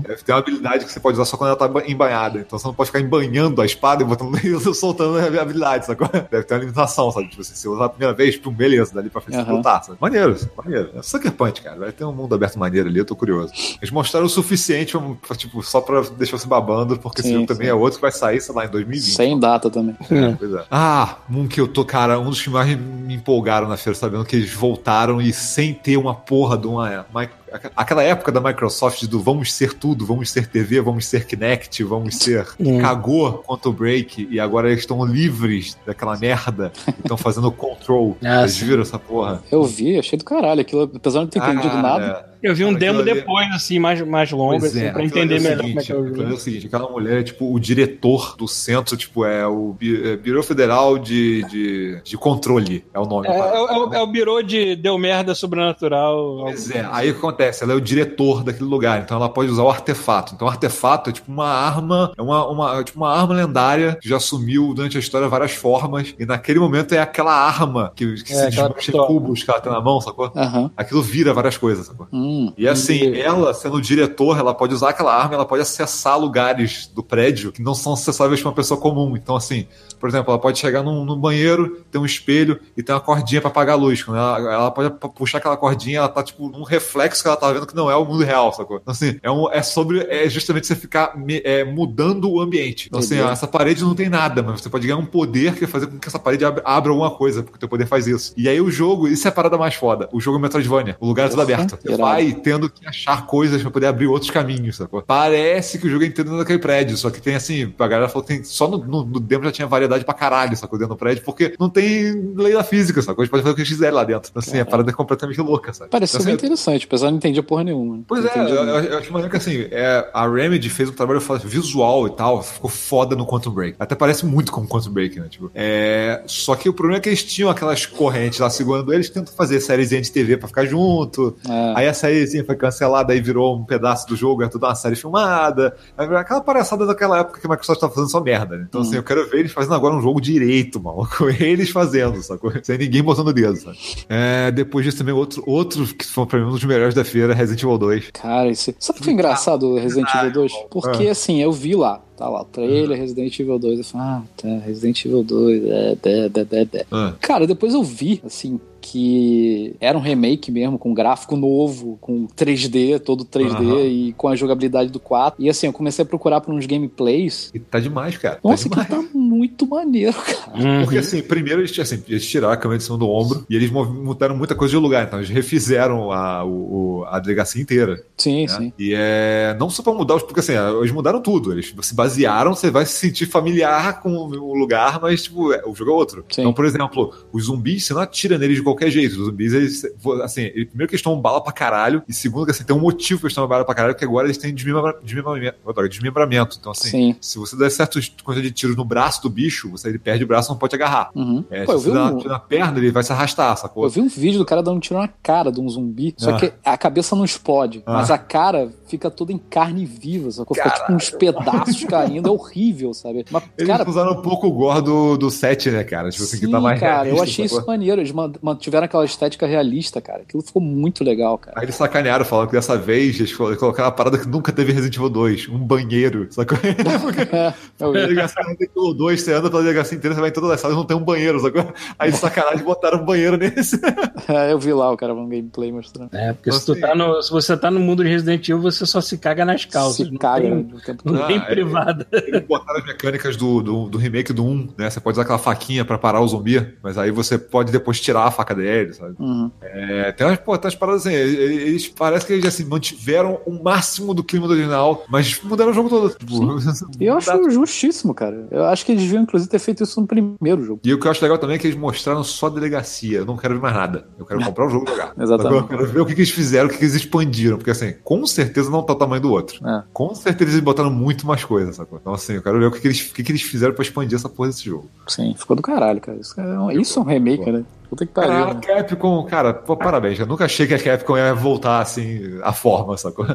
Deve 0.03 0.23
ter 0.23 0.33
uma 0.33 0.39
habilidade 0.39 0.85
que 0.85 0.93
você 0.93 1.01
pode 1.01 1.15
usar 1.17 1.25
só 1.25 1.37
quando 1.37 1.49
ela 1.49 1.59
tá 1.59 1.69
ba- 1.69 1.83
embanhada. 1.87 2.39
Então 2.39 2.59
você 2.59 2.67
não 2.67 2.75
pode 2.75 2.89
ficar 2.91 3.01
embanhando 3.01 3.61
a 3.61 3.67
espada 3.67 4.03
e 4.03 4.07
botando 4.07 4.37
e 4.45 4.75
soltando 4.75 5.19
a 5.19 5.43
habilidade, 5.43 5.87
sacou? 5.87 6.09
Deve 6.09 6.45
ter 6.45 6.55
uma 6.55 6.61
limitação, 6.61 7.11
sabe? 7.11 7.29
Tipo, 7.29 7.43
assim, 7.43 7.55
se 7.55 7.63
você 7.63 7.69
usar 7.69 7.85
a 7.87 7.89
primeira 7.89 8.15
vez, 8.15 8.37
pum, 8.37 8.51
beleza, 8.53 8.95
dali 8.95 9.11
pra 9.11 9.21
frente 9.21 9.37
você 9.37 9.43
Aham. 9.43 9.57
lutar, 9.57 9.83
sabe? 9.85 9.99
Maneiro, 10.01 10.37
maneiro. 10.57 10.91
É 10.95 11.03
Sucker 11.03 11.33
Punch, 11.33 11.50
cara. 11.53 11.79
Vai 11.79 11.93
ter 11.93 12.05
um 12.05 12.13
mundo 12.13 12.35
aberto 12.35 12.59
maneiro 12.59 12.89
ali, 12.89 12.99
eu 12.99 13.05
tô 13.05 13.17
curioso. 13.17 13.53
Eles 13.81 13.91
mostraram 13.91 14.27
o 14.27 14.29
suficiente, 14.29 14.97
pra, 15.27 15.37
tipo, 15.37 15.63
só 15.63 15.81
pra 15.81 16.03
deixar 16.17 16.39
você 16.39 16.47
babando, 16.47 16.99
porque 16.99 17.21
esse 17.21 17.29
Sim, 17.29 17.35
jogo 17.35 17.47
também 17.47 17.67
sim. 17.67 17.71
é 17.71 17.75
outro 17.75 17.97
que 17.99 18.03
vai 18.03 18.13
sair, 18.13 18.41
sei 18.41 18.55
lá, 18.55 18.65
em 18.67 18.69
2020. 18.69 19.15
Sem 19.15 19.39
data 19.39 19.71
também. 19.71 19.97
É, 20.11 20.33
pois 20.39 20.53
é. 20.55 20.65
Ah, 20.71 21.17
um 21.31 21.49
que 21.49 21.61
eu 21.61 21.67
tô, 21.69 21.85
cara, 21.85 22.19
um 22.21 22.31
dos 22.31 22.41
que 22.43 22.51
mais 22.51 22.69
me 22.79 23.15
empolgaram 23.15 23.69
na 23.69 23.77
feira, 23.77 23.99
sabendo 23.99 24.25
que 24.25 24.37
eles 24.37 24.53
voltaram 24.53 25.21
e 25.21 25.33
sem 25.33 25.73
ter 25.75 25.97
uma 25.97 26.15
porra 26.15 26.57
de 26.59 26.67
uma. 26.67 27.07
mi- 27.15 27.29
Aquela 27.77 28.03
época 28.03 28.31
da 28.31 28.41
Microsoft 28.41 29.05
do 29.07 29.21
vamos 29.21 29.53
ser 29.53 29.75
tudo, 29.75 30.07
vamos 30.07 30.31
ser 30.31 30.47
TV, 30.47 30.81
vamos 30.81 31.07
ser 31.07 31.27
Kinect, 31.27 31.83
vamos 31.85 32.17
ser. 32.17 32.47
Cagou 32.81 33.39
Quantum 33.47 33.73
Break 33.73 34.29
e 34.31 34.39
agora 34.39 34.69
eles 34.69 34.81
estão 34.81 35.05
livres 35.05 35.77
daquela 35.87 36.17
merda 36.17 36.73
e 36.87 36.91
estão 36.91 37.17
fazendo 37.17 37.51
control. 37.51 38.17
Ah, 38.31 38.43
Vocês 38.47 38.59
viram 38.59 38.83
essa 38.83 38.99
porra? 38.99 39.43
Eu 39.51 39.65
vi, 39.65 39.99
achei 39.99 40.17
do 40.19 40.25
caralho. 40.25 40.61
Aquilo, 40.61 40.83
apesar 40.95 41.21
de 41.21 41.25
não 41.25 41.31
ter 41.31 41.39
entendido 41.41 41.69
Cara, 41.69 41.83
nada. 41.83 42.30
Eu 42.43 42.55
vi 42.55 42.65
um 42.65 42.69
Aquilo 42.69 42.79
demo 42.81 43.01
ali- 43.01 43.15
depois, 43.15 43.49
assim, 43.53 43.79
mais, 43.79 44.01
mais 44.03 44.31
longo, 44.33 44.59
Pois 44.61 44.65
assim, 44.75 44.87
é, 44.87 44.91
pra 44.91 45.01
ali 45.01 45.07
entender 45.09 45.37
é 45.37 45.41
melhor 45.41 45.57
como 45.63 45.79
é 45.79 45.83
seguinte, 45.83 45.87
que 45.87 45.93
é 45.93 45.95
o 45.95 45.99
ali 46.05 46.09
jogo. 46.17 46.23
é 46.23 46.33
o 46.33 46.37
seguinte, 46.39 46.67
aquela 46.67 46.91
mulher 46.91 47.21
é 47.21 47.23
tipo 47.23 47.53
o 47.55 47.61
diretor 47.61 48.37
do 48.37 48.49
centro, 48.49 48.97
tipo, 48.97 49.25
é 49.25 49.47
o 49.47 49.73
Bi- 49.75 50.03
é, 50.13 50.17
Bureau 50.17 50.43
Federal 50.43 50.99
de, 50.99 51.43
de, 51.45 52.01
de 52.03 52.17
Controle, 52.17 52.85
é 52.95 52.99
o 52.99 53.05
nome. 53.05 53.29
É, 53.29 53.31
é, 53.31 53.35
o- 53.43 53.69
é 53.69 53.79
o- 53.79 53.95
é 53.95 54.01
o 54.03 54.07
birô 54.07 54.43
de 54.43 54.75
deu 54.77 54.97
merda 54.99 55.35
sobrenatural. 55.35 56.41
Pois 56.45 56.71
é, 56.71 56.87
aí 56.91 57.11
o 57.11 57.13
que 57.15 57.19
acontece? 57.19 57.63
Ela 57.63 57.73
é 57.73 57.77
o 57.77 57.81
diretor 57.81 58.43
daquele 58.43 58.69
lugar, 58.69 59.01
então 59.03 59.17
ela 59.17 59.29
pode 59.29 59.51
usar 59.51 59.63
o 59.63 59.71
artefato. 59.71 60.35
Então 60.35 60.47
o 60.47 60.51
artefato 60.51 61.11
é 61.11 61.13
tipo 61.13 61.31
uma 61.31 61.47
arma, 61.49 62.13
é 62.17 62.23
uma, 62.23 62.47
uma, 62.49 62.81
é 62.81 62.85
tipo 62.85 62.99
uma 62.99 63.13
arma 63.15 63.35
lendária 63.35 63.97
que 64.01 64.09
já 64.09 64.17
assumiu 64.17 64.73
durante 64.75 64.97
a 64.97 65.01
história 65.01 65.29
várias 65.29 65.53
formas, 65.53 66.15
e 66.19 66.25
naquele 66.27 66.59
momento 66.59 66.95
é 66.95 66.99
aquela 66.99 67.35
arma 67.35 67.93
que, 67.95 68.23
que 68.23 68.33
É, 68.33 68.37
se 68.37 68.51
desmancha 68.51 68.97
em 68.97 69.07
cubos 69.07 69.43
que 69.43 69.51
ela 69.51 69.61
tem 69.61 69.71
na 69.73 69.81
mão, 69.81 70.01
sacou? 70.01 70.33
Aham. 70.35 70.71
Aquilo 70.77 71.03
vira 71.03 71.33
várias 71.35 71.57
coisas, 71.57 71.87
sacou? 71.87 72.09
Hum. 72.31 72.53
E 72.57 72.69
assim, 72.69 73.17
ela, 73.17 73.53
sendo 73.53 73.81
diretor, 73.81 74.39
ela 74.39 74.55
pode 74.55 74.73
usar 74.75 74.91
aquela 74.91 75.15
arma, 75.15 75.35
ela 75.35 75.45
pode 75.45 75.63
acessar 75.63 76.19
lugares 76.19 76.87
do 76.95 77.03
prédio 77.03 77.51
que 77.53 77.63
não 77.63 77.75
são 77.75 77.93
acessáveis 77.95 78.41
pra 78.41 78.49
uma 78.51 78.55
pessoa 78.55 78.79
comum. 78.81 79.17
Então, 79.17 79.35
assim, 79.35 79.67
por 79.99 80.09
exemplo, 80.09 80.31
ela 80.31 80.39
pode 80.41 80.59
chegar 80.59 80.83
num, 80.83 81.05
num 81.05 81.17
banheiro, 81.19 81.83
tem 81.91 82.01
um 82.01 82.05
espelho 82.07 82.61
e 82.77 82.83
tem 82.83 82.95
uma 82.95 83.01
cordinha 83.01 83.41
pra 83.41 83.51
apagar 83.51 83.75
a 83.75 83.79
luz. 83.79 84.03
Quando 84.03 84.17
ela, 84.19 84.39
ela 84.53 84.71
pode 84.71 84.91
puxar 85.15 85.39
aquela 85.39 85.57
cordinha, 85.57 85.99
ela 85.99 86.09
tá, 86.09 86.23
tipo, 86.23 86.49
num 86.49 86.63
reflexo 86.63 87.23
que 87.23 87.29
ela 87.29 87.37
tá 87.37 87.53
vendo 87.53 87.67
que 87.67 87.75
não 87.75 87.91
é 87.91 87.97
o 87.97 88.05
mundo 88.05 88.23
real, 88.25 88.53
sacou? 88.53 88.79
Então, 88.81 88.93
assim, 88.93 89.19
é, 89.23 89.31
um, 89.31 89.51
é 89.51 89.63
sobre, 89.63 90.01
é 90.09 90.29
justamente 90.29 90.67
você 90.67 90.77
ficar 90.77 91.17
me- 91.19 91.43
é, 91.45 91.65
mudando 91.65 92.31
o 92.31 92.41
ambiente. 92.41 92.87
Então, 92.87 93.01
assim, 93.01 93.21
ó, 93.21 93.31
essa 93.33 93.47
parede 93.49 93.83
não 93.83 93.95
tem 93.95 94.09
nada, 94.09 94.43
mas 94.43 94.61
você 94.61 94.69
pode 94.69 94.87
ganhar 94.87 94.99
um 94.99 95.07
poder 95.07 95.55
que 95.55 95.61
vai 95.61 95.69
fazer 95.71 95.87
com 95.89 95.99
que 95.99 96.09
essa 96.09 96.19
parede 96.19 96.45
abra, 96.45 96.63
abra 96.65 96.91
alguma 96.93 97.11
coisa, 97.11 97.43
porque 97.43 97.57
o 97.57 97.59
teu 97.59 97.69
poder 97.69 97.87
faz 97.87 98.07
isso. 98.07 98.33
E 98.37 98.49
aí 98.49 98.61
o 98.61 98.71
jogo, 98.71 99.09
isso 99.09 99.27
é 99.27 99.31
a 99.31 99.33
parada 99.33 99.59
mais 99.59 99.75
foda. 99.75 100.09
O 100.13 100.21
jogo 100.21 100.39
é 100.39 100.41
Metroidvania. 100.41 100.97
O 101.01 101.07
lugar 101.07 101.27
é 101.27 101.29
tudo 101.29 101.43
aberto. 101.43 101.71
Você 101.81 101.89
irado. 101.89 102.03
Vai 102.25 102.33
tendo 102.33 102.69
que 102.69 102.87
achar 102.87 103.27
coisas 103.27 103.61
pra 103.63 103.71
poder 103.71 103.87
abrir 103.87 104.07
outros 104.07 104.31
caminhos, 104.31 104.77
sacou? 104.77 105.03
Parece 105.03 105.79
que 105.79 105.87
o 105.87 105.91
jogo 105.91 106.05
é 106.05 106.07
inteiro 106.07 106.61
prédio, 106.61 106.97
só 106.97 107.11
que 107.11 107.21
tem 107.21 107.35
assim, 107.35 107.73
a 107.79 107.89
galera 107.89 108.09
falou 108.09 108.27
que 108.27 108.35
tem, 108.35 108.45
só 108.45 108.69
no, 108.69 108.79
no, 108.79 109.05
no 109.05 109.21
demo 109.21 109.45
já 109.45 109.53
tinha 109.53 109.67
variedade 109.67 110.05
pra 110.05 110.15
caralho, 110.15 110.57
sacou? 110.57 110.79
Dentro 110.79 110.95
do 110.95 110.99
prédio, 110.99 111.23
porque 111.25 111.55
não 111.59 111.71
tem 111.71 112.13
lei 112.35 112.53
da 112.53 112.63
física, 112.63 113.01
sacou? 113.01 113.23
A 113.23 113.25
gente 113.25 113.31
pode 113.31 113.43
fazer 113.43 113.53
o 113.53 113.55
que 113.55 113.63
eles 113.63 113.71
quiserem 113.71 113.95
lá 113.95 114.05
dentro. 114.05 114.31
Então, 114.31 114.41
assim, 114.41 114.59
a 114.59 114.67
parada 114.67 114.91
é 114.91 114.95
completamente 114.95 115.41
louca, 115.41 115.73
sabe? 115.73 115.91
Pareceu 115.91 116.19
Então, 116.19 116.27
bem 116.27 116.35
assim, 116.35 116.47
interessante, 116.47 116.87
apesar 116.87 117.07
de 117.07 117.13
não 117.13 117.19
entendi 117.19 117.43
porra 117.43 117.65
nenhuma. 117.65 118.01
Pois 118.07 118.25
é, 118.25 118.39
eu, 118.39 118.47
eu 118.47 118.99
acho 118.99 119.13
maneiro 119.13 119.31
que 119.31 119.37
assim, 119.37 119.67
é, 119.71 120.09
a 120.13 120.29
Remedy 120.29 120.69
fez 120.69 120.89
um 120.89 120.93
trabalho 120.93 121.21
visual 121.45 122.07
e 122.07 122.11
tal, 122.11 122.43
ficou 122.43 122.71
foda 122.71 123.17
no 123.17 123.27
Quantum 123.27 123.51
Break. 123.51 123.77
Até 123.79 123.95
parece 123.95 124.27
muito 124.27 124.53
com 124.53 124.67
Quantum 124.67 124.91
Break, 124.91 125.19
né? 125.19 125.27
Tipo, 125.29 125.51
é, 125.55 126.23
só 126.27 126.55
que 126.55 126.69
o 126.69 126.73
problema 126.73 126.99
é 126.99 127.01
que 127.01 127.09
eles 127.09 127.23
tinham 127.23 127.51
aquelas 127.51 127.87
correntes 127.87 128.39
lá 128.39 128.51
segurando 128.51 128.93
eles, 128.93 129.11
tentam 129.11 129.35
fazer 129.35 129.61
séries 129.61 129.91
de 129.91 130.13
TV 130.13 130.37
pra 130.37 130.49
ficar 130.49 130.65
junto. 130.67 131.37
É. 131.49 131.73
Aí 131.77 131.89
a 131.89 131.95
série 131.95 132.10
assim, 132.11 132.45
foi 132.45 132.57
cancelado, 132.57 133.13
aí 133.13 133.21
virou 133.21 133.57
um 133.57 133.65
pedaço 133.65 134.07
do 134.07 134.17
jogo, 134.17 134.43
é 134.43 134.49
tudo 134.49 134.67
uma 134.67 134.75
série 134.75 134.97
filmada. 134.97 135.75
Aquela 135.97 136.41
palhaçada 136.41 136.87
daquela 136.87 137.21
época 137.21 137.41
que 137.41 137.47
a 137.47 137.51
Microsoft 137.51 137.81
tava 137.81 137.93
fazendo 137.93 138.11
só 138.11 138.21
merda, 138.21 138.57
né? 138.57 138.67
Então, 138.69 138.81
assim, 138.81 138.97
eu 138.97 139.03
quero 139.03 139.29
ver 139.29 139.41
eles 139.41 139.53
fazendo 139.53 139.75
agora 139.75 139.95
um 139.95 140.01
jogo 140.01 140.21
direito, 140.21 140.81
maluco. 140.81 141.29
Eles 141.41 141.71
fazendo, 141.71 142.23
sacou? 142.23 142.53
Sem 142.63 142.79
ninguém 142.79 143.03
botando 143.03 143.29
o 143.29 143.33
dedo, 143.33 143.57
sabe? 143.57 143.79
É, 144.09 144.51
depois 144.51 144.85
disso 144.85 144.99
também, 144.99 145.15
outro, 145.15 145.43
outro 145.47 145.87
que 145.87 146.05
foi 146.05 146.27
pra 146.27 146.39
mim 146.39 146.47
um 146.47 146.51
dos 146.51 146.65
melhores 146.65 146.95
da 146.95 147.05
feira, 147.05 147.35
Resident 147.35 147.63
Evil 147.63 147.79
2. 147.79 148.11
Cara, 148.13 148.51
isso... 148.51 148.75
sabe 148.79 148.99
o 148.99 149.01
que 149.01 149.05
foi 149.05 149.15
engraçado 149.15 149.67
o 149.69 149.79
Resident 149.79 150.09
Evil 150.15 150.33
2? 150.33 150.53
Porque 150.71 151.09
assim, 151.09 151.41
eu 151.41 151.53
vi 151.53 151.75
lá, 151.75 152.01
tá 152.17 152.29
lá, 152.29 152.43
o 152.43 152.45
trailer 152.45 152.99
Resident 152.99 153.39
Evil 153.39 153.59
2. 153.59 153.79
Eu 153.79 153.85
falei, 153.85 154.07
ah, 154.07 154.23
tá, 154.37 154.49
Resident 154.65 155.05
Evil 155.05 155.23
2, 155.23 155.65
é, 155.65 155.69
é, 155.69 156.11
é, 156.11 156.31
é, 156.51 156.79
é. 156.81 156.87
Ah. 156.91 157.15
Cara, 157.21 157.47
depois 157.47 157.75
eu 157.75 157.83
vi, 157.83 158.21
assim, 158.25 158.61
que 158.81 159.75
era 159.81 159.97
um 159.97 160.01
remake 160.01 160.51
mesmo, 160.51 160.79
com 160.79 160.95
gráfico 160.95 161.37
novo, 161.37 161.99
com 162.01 162.27
3D, 162.27 162.99
todo 163.01 163.25
3D 163.25 163.51
Aham. 163.55 163.81
e 163.83 164.13
com 164.15 164.29
a 164.29 164.37
jogabilidade 164.37 164.91
do 164.91 164.99
4. 165.01 165.43
E 165.43 165.49
assim, 165.49 165.67
eu 165.67 165.73
comecei 165.73 166.03
a 166.03 166.07
procurar 166.07 166.41
por 166.41 166.55
uns 166.55 166.67
gameplays. 166.67 167.51
E 167.55 167.59
tá 167.59 167.79
demais, 167.79 168.17
cara. 168.17 168.41
Nossa, 168.43 168.69
tá 168.69 168.85
que 168.85 168.89
demais. 168.89 169.13
tá 169.13 169.19
muito 169.31 169.67
maneiro, 169.67 170.13
cara. 170.15 170.83
Porque 170.85 170.99
assim, 170.99 171.23
primeiro 171.23 171.61
eles, 171.61 171.79
assim, 171.79 172.03
eles 172.09 172.27
tiraram 172.27 172.53
a 172.53 172.57
câmera 172.57 172.79
de 172.79 172.85
cima 172.85 172.99
do 172.99 173.09
ombro 173.09 173.47
e 173.49 173.55
eles 173.57 173.71
mudaram 173.71 174.37
muita 174.37 174.55
coisa 174.55 174.73
de 174.73 174.77
lugar. 174.77 175.05
Então 175.07 175.19
eles 175.21 175.31
refizeram 175.31 176.11
a, 176.13 176.45
o, 176.45 177.01
o- 177.01 177.05
a 177.07 177.19
delegacia 177.21 177.63
inteira. 177.63 178.03
Sim, 178.17 178.43
né? 178.47 178.49
sim. 178.49 178.73
E 178.79 178.93
é. 178.97 179.57
Não 179.59 179.71
só 179.71 179.83
pra 179.83 179.93
mudar 179.93 180.17
os. 180.17 180.23
Porque 180.23 180.41
assim, 180.41 180.53
eles 180.79 180.91
mudaram 180.93 181.21
tudo. 181.23 181.53
Eles 181.53 181.73
se 181.83 181.95
basearam, 181.95 182.55
você 182.55 182.71
vai 182.71 182.85
se 182.85 182.95
sentir 182.95 183.27
familiar 183.27 184.01
com 184.01 184.13
o 184.15 184.55
lugar, 184.55 185.01
mas 185.01 185.23
tipo, 185.23 185.53
é, 185.53 185.63
o 185.67 185.75
jogo 185.75 185.91
é 185.91 185.95
outro. 185.95 186.25
Sim. 186.31 186.43
Então, 186.43 186.53
por 186.53 186.65
exemplo, 186.65 187.15
os 187.33 187.45
zumbis, 187.45 187.85
você 187.85 187.95
não 187.95 188.01
atira 188.01 188.37
neles 188.39 188.57
de 188.57 188.63
qualquer 188.63 188.91
jeito. 188.91 189.13
Os 189.13 189.27
zumbis, 189.27 189.53
eles. 189.53 189.83
Assim, 190.23 190.43
ele- 190.43 190.67
primeiro 190.67 190.89
que 190.89 190.95
eles 190.95 191.03
tomam 191.03 191.21
bala 191.21 191.43
pra 191.43 191.53
caralho. 191.53 192.03
E 192.09 192.13
segundo 192.13 192.45
que 192.45 192.51
assim, 192.51 192.65
tem 192.65 192.75
um 192.75 192.81
motivo 192.81 193.21
que 193.21 193.27
eles 193.27 193.35
tomam 193.35 193.49
bala 193.49 193.65
pra 193.65 193.75
caralho, 193.75 193.95
porque 193.95 194.05
agora 194.05 194.27
eles 194.27 194.39
têm 194.39 194.53
desmembra- 194.55 194.99
desmembramento. 195.03 195.59
desmembramento. 195.89 196.57
Então, 196.61 196.73
assim, 196.73 196.89
Sim. 196.91 197.17
se 197.21 197.39
você 197.39 197.57
der 197.57 197.71
certas 197.71 198.09
coisas 198.23 198.43
de 198.43 198.51
tiros 198.51 198.77
no 198.77 198.85
braço 198.85 199.20
do 199.23 199.31
bicho, 199.31 199.71
você 199.71 199.89
ele 199.89 199.99
perde 199.99 200.25
o 200.25 200.27
braço 200.27 200.49
e 200.49 200.53
não 200.53 200.59
pode 200.59 200.75
agarrar. 200.75 201.11
Uhum. 201.15 201.45
É, 201.51 201.65
Pô, 201.65 201.73
eu 201.73 201.79
se 201.79 201.85
você 201.87 201.95
dar 201.95 202.13
um- 202.13 202.15
um 202.17 202.19
tiro 202.19 202.31
na 202.31 202.39
perna, 202.39 202.79
ele 202.79 202.91
vai 202.91 203.03
se 203.03 203.13
arrastar, 203.13 203.57
sacou? 203.57 203.85
Eu 203.85 203.91
vi 203.91 204.01
um 204.01 204.09
vídeo 204.09 204.39
do 204.39 204.45
cara 204.45 204.63
dando 204.63 204.77
um 204.77 204.81
tiro 204.81 204.99
na 204.99 205.09
cara 205.09 205.51
de 205.53 205.61
um 205.61 205.69
zumbi, 205.69 206.15
só 206.17 206.31
Ah. 206.31 206.37
que 206.39 206.53
a 206.65 206.77
cabeça 206.77 207.15
não 207.17 207.25
explode, 207.25 207.83
Ah. 207.87 207.93
mas 207.95 208.11
a 208.11 208.19
cara 208.19 208.71
fica 208.87 209.11
toda 209.11 209.33
em 209.33 209.39
carne 209.39 209.85
viva, 209.87 210.31
só 210.31 210.45
que 210.45 210.55
fica 210.55 210.71
tipo 210.71 210.93
uns 210.93 211.11
pedaços 211.11 211.85
caindo, 211.85 212.29
é 212.29 212.33
horrível, 212.33 212.93
sabe? 212.93 213.25
Mas, 213.31 213.43
Eles 213.57 213.69
cara, 213.71 213.89
usaram 213.89 214.13
um 214.13 214.23
pouco 214.23 214.47
o 214.49 214.51
gore 214.51 214.83
do, 214.83 215.17
do 215.17 215.31
set, 215.31 215.71
né, 215.71 215.85
cara? 215.85 216.11
Tipo 216.11 216.25
assim, 216.25 216.37
sim, 216.39 216.47
que 216.47 216.51
tá 216.53 216.61
mais 216.61 216.81
cara, 216.81 217.09
eu 217.09 217.15
realista, 217.15 217.23
achei 217.25 217.49
sacou? 217.49 217.59
isso 217.61 217.67
maneiro, 217.69 218.01
eles 218.01 218.13
man- 218.13 218.33
mantiveram 218.43 218.85
aquela 218.87 219.05
estética 219.05 219.47
realista, 219.47 220.01
cara, 220.01 220.23
aquilo 220.23 220.43
ficou 220.43 220.61
muito 220.61 221.05
legal, 221.05 221.39
cara. 221.39 221.59
Aí 221.59 221.65
eles 221.65 221.75
sacanearam, 221.77 222.25
falando 222.25 222.49
que 222.49 222.55
dessa 222.55 222.77
vez 222.77 223.19
eles 223.19 223.33
colo- 223.35 223.57
colocaram 223.57 223.89
uma 223.91 223.95
parada 223.95 224.19
que 224.19 224.27
nunca 224.27 224.53
teve 224.53 224.73
Resident 224.73 224.97
Evil 224.97 225.09
2, 225.11 225.49
um 225.49 225.59
banheiro, 225.59 226.27
sacou? 226.31 226.59
É, 227.33 227.55
eu 227.79 227.93
vi. 227.93 228.01
Delegacia 228.01 228.43
Resident 228.43 228.71
Evil 228.77 228.95
2, 229.11 229.21
você 229.23 229.33
anda 229.33 229.51
pela 229.51 229.63
delegacia 229.63 229.97
inteira, 229.97 230.15
você 230.15 230.21
vai 230.21 230.31
em 230.31 230.33
todas 230.33 230.51
as 230.51 230.61
salas 230.61 230.77
não 230.77 230.85
tem 230.85 230.97
um 230.97 231.03
banheiro, 231.05 231.41
sacou? 231.41 231.73
Aí 231.99 232.11
de 232.11 232.17
sacanagem 232.17 232.65
botaram 232.65 233.03
um 233.03 233.05
banheiro 233.05 233.37
nesse. 233.37 233.81
É, 234.29 234.53
eu 234.53 234.59
vi 234.59 234.73
lá 234.73 234.93
o 234.93 234.97
cara 234.97 235.13
no 235.15 235.27
gameplay 235.27 235.73
mostrando. 235.73 236.11
É, 236.15 236.33
porque 236.33 236.53
se, 236.53 236.71
Assim. 236.71 236.81
tá 236.81 236.95
no, 236.95 237.21
se 237.23 237.31
você 237.31 237.57
tá 237.57 237.69
no 237.71 237.81
mundo 237.81 238.05
de 238.05 238.11
Resident 238.11 238.47
Evil, 238.49 238.63
você 238.63 238.87
só 238.87 239.01
se 239.01 239.19
caga 239.19 239.45
nas 239.45 239.65
calças. 239.65 239.97
Se 240.07 240.11
não 240.11 240.19
caga 240.19 240.43
tem, 240.43 240.53
o 240.53 240.81
tempo 240.81 241.03
todo. 241.03 241.15
não 241.15 241.27
tem 241.27 241.39
Ah, 241.39 241.43
é. 241.43 241.47
privada. 241.47 242.07
Eles 242.13 242.47
botaram 242.47 242.79
as 242.79 242.87
mecânicas 242.87 243.37
do, 243.37 243.61
do, 243.63 243.89
do 243.89 243.99
remake 243.99 244.33
do 244.33 244.45
1, 244.45 244.69
né? 244.79 244.91
Você 244.91 245.01
pode 245.01 245.15
usar 245.15 245.23
aquela 245.23 245.39
faquinha 245.39 245.85
pra 245.85 245.99
parar 245.99 246.21
o 246.21 246.29
zumbi, 246.29 246.75
mas 246.83 246.97
aí 246.99 247.11
você 247.11 247.39
pode 247.39 247.73
depois 247.73 247.99
tirar 248.01 248.25
a 248.27 248.31
faca 248.31 248.55
dele, 248.55 248.93
sabe? 248.93 249.15
Uhum. 249.19 249.51
É, 249.63 250.13
tem 250.13 250.27
umas, 250.27 250.39
pô, 250.39 250.57
tem 250.57 250.67
umas 250.69 250.77
paradas 250.77 251.07
assim, 251.07 251.15
eles, 251.17 251.89
parece 251.89 252.27
que 252.27 252.33
eles 252.35 252.45
assim, 252.47 252.65
mantiveram 252.65 253.41
o 253.47 253.61
máximo 253.63 254.15
do 254.15 254.23
clima 254.23 254.47
do 254.47 254.53
original, 254.53 255.05
mas 255.09 255.41
mudaram 255.43 255.71
o 255.71 255.75
jogo 255.75 255.89
todo. 255.89 256.11
Tipo, 256.11 256.61
eu 257.01 257.17
acho 257.17 257.51
justíssimo, 257.51 258.15
cara. 258.15 258.47
Eu 258.51 258.65
acho 258.67 258.85
que 258.87 258.93
eles 258.93 259.00
deviam, 259.01 259.23
inclusive, 259.23 259.51
ter 259.51 259.59
feito 259.59 259.83
isso 259.83 260.01
no 260.01 260.07
primeiro 260.07 260.63
jogo. 260.63 260.81
E 260.85 260.93
o 260.93 260.99
que 260.99 261.07
eu 261.07 261.11
acho 261.11 261.23
legal 261.23 261.39
também 261.39 261.57
é 261.57 261.59
que 261.59 261.67
eles 261.67 261.79
mostraram 261.79 262.23
só 262.23 262.49
delegacia. 262.49 263.19
Eu 263.19 263.27
não 263.27 263.37
quero 263.37 263.55
ver 263.55 263.61
mais 263.61 263.75
nada. 263.75 264.09
Eu 264.19 264.25
quero 264.25 264.45
comprar 264.45 264.67
o 264.67 264.71
jogo 264.71 264.87
e 264.89 264.91
jogar. 264.91 265.13
Exatamente. 265.19 265.63
Eu 265.63 265.69
quero 265.69 265.87
ver 265.87 266.01
o 266.01 266.07
que, 266.07 266.15
que 266.15 266.21
eles 266.21 266.31
fizeram, 266.31 266.67
o 266.67 266.71
que, 266.71 266.79
que 266.79 266.85
eles 266.85 266.95
expandiram. 266.95 267.57
Porque 267.57 267.71
assim, 267.71 267.95
com 268.05 268.27
certeza 268.27 268.71
não 268.71 268.83
tá 268.83 268.93
o 268.93 268.97
tamanho 268.97 269.23
do 269.23 269.31
outro. 269.31 269.67
É. 269.67 269.83
Com 269.93 270.15
certeza 270.15 270.51
eles 270.53 270.61
botaram 270.61 270.91
muito 270.91 271.27
mais 271.27 271.45
coisa, 271.45 271.73
sacou? 271.73 271.99
Então 272.01 272.15
assim, 272.15 272.35
eu 272.35 272.43
quero 272.43 272.59
ver 272.59 272.67
o 272.67 272.71
que, 272.71 272.81
que, 272.81 272.89
eles, 272.89 273.11
o 273.11 273.15
que, 273.15 273.23
que 273.23 273.33
eles 273.33 273.43
fizeram 273.43 273.75
pra 273.75 273.83
expandir 273.83 274.17
essa 274.17 274.29
porra 274.29 274.49
desse 274.49 274.65
jogo. 274.65 274.89
Sim, 275.09 275.35
ficou 275.37 275.57
do 275.57 275.63
caralho, 275.63 276.01
cara. 276.01 276.19
Isso 276.19 276.41
é 276.41 276.59
um, 276.59 276.71
isso 276.71 276.99
é 276.99 277.03
um 277.03 277.07
remake, 277.07 277.51
né? 277.51 277.65
Puta 277.91 278.07
que 278.07 278.13
pariu. 278.13 278.31
Cara, 278.31 278.51
a 278.53 278.55
né? 278.55 278.61
Capcom, 278.61 279.25
cara, 279.25 279.53
pô, 279.53 279.77
parabéns. 279.77 280.19
Eu 280.19 280.27
nunca 280.27 280.45
achei 280.45 280.67
que 280.67 280.75
a 280.75 280.79
Capcom 280.83 281.17
ia 281.17 281.35
voltar 281.35 281.81
assim, 281.81 282.39
à 282.43 282.53
forma, 282.53 282.97
sacou? 282.97 283.27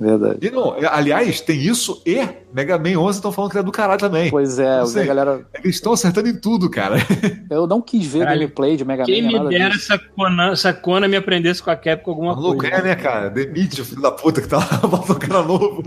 Verdade. 0.00 0.38
E 0.40 0.50
não, 0.50 0.74
aliás, 0.90 1.42
tem 1.42 1.60
isso 1.60 2.00
e 2.06 2.26
Mega 2.54 2.78
Man 2.78 2.98
11 2.98 3.18
estão 3.18 3.30
falando 3.30 3.50
que 3.52 3.58
é 3.58 3.62
do 3.62 3.70
caralho 3.70 4.00
também. 4.00 4.30
Pois 4.30 4.58
é, 4.58 4.76
Não 4.78 4.84
a 4.84 4.86
sei. 4.86 5.04
galera. 5.04 5.42
Eles 5.62 5.76
estão 5.76 5.92
acertando 5.92 6.28
em 6.30 6.34
tudo, 6.40 6.70
cara. 6.70 6.96
Eu 7.50 7.66
não 7.66 7.82
quis 7.82 8.06
ver 8.06 8.20
Caralho. 8.20 8.40
gameplay 8.40 8.76
de 8.78 8.84
Mega 8.86 9.04
Quem 9.04 9.20
Man. 9.20 9.28
me 9.28 9.34
nada 9.34 9.50
dera 9.50 9.74
essa 9.74 9.98
Kona, 9.98 10.52
essa 10.52 10.72
Kona 10.72 11.06
me 11.06 11.16
aprendesse 11.16 11.62
com 11.62 11.70
a 11.70 11.76
Capcom 11.76 12.12
alguma 12.12 12.34
Maluco, 12.34 12.60
coisa. 12.60 12.74
é, 12.76 12.82
né, 12.82 12.94
cara? 12.94 13.28
Demite 13.28 13.82
o 13.82 13.84
filho 13.84 14.00
da 14.00 14.10
puta 14.10 14.40
que 14.40 14.48
tá 14.48 14.56
lá, 14.56 14.78
bota 14.88 15.12
o 15.12 15.18
cara 15.18 15.42
novo. 15.42 15.82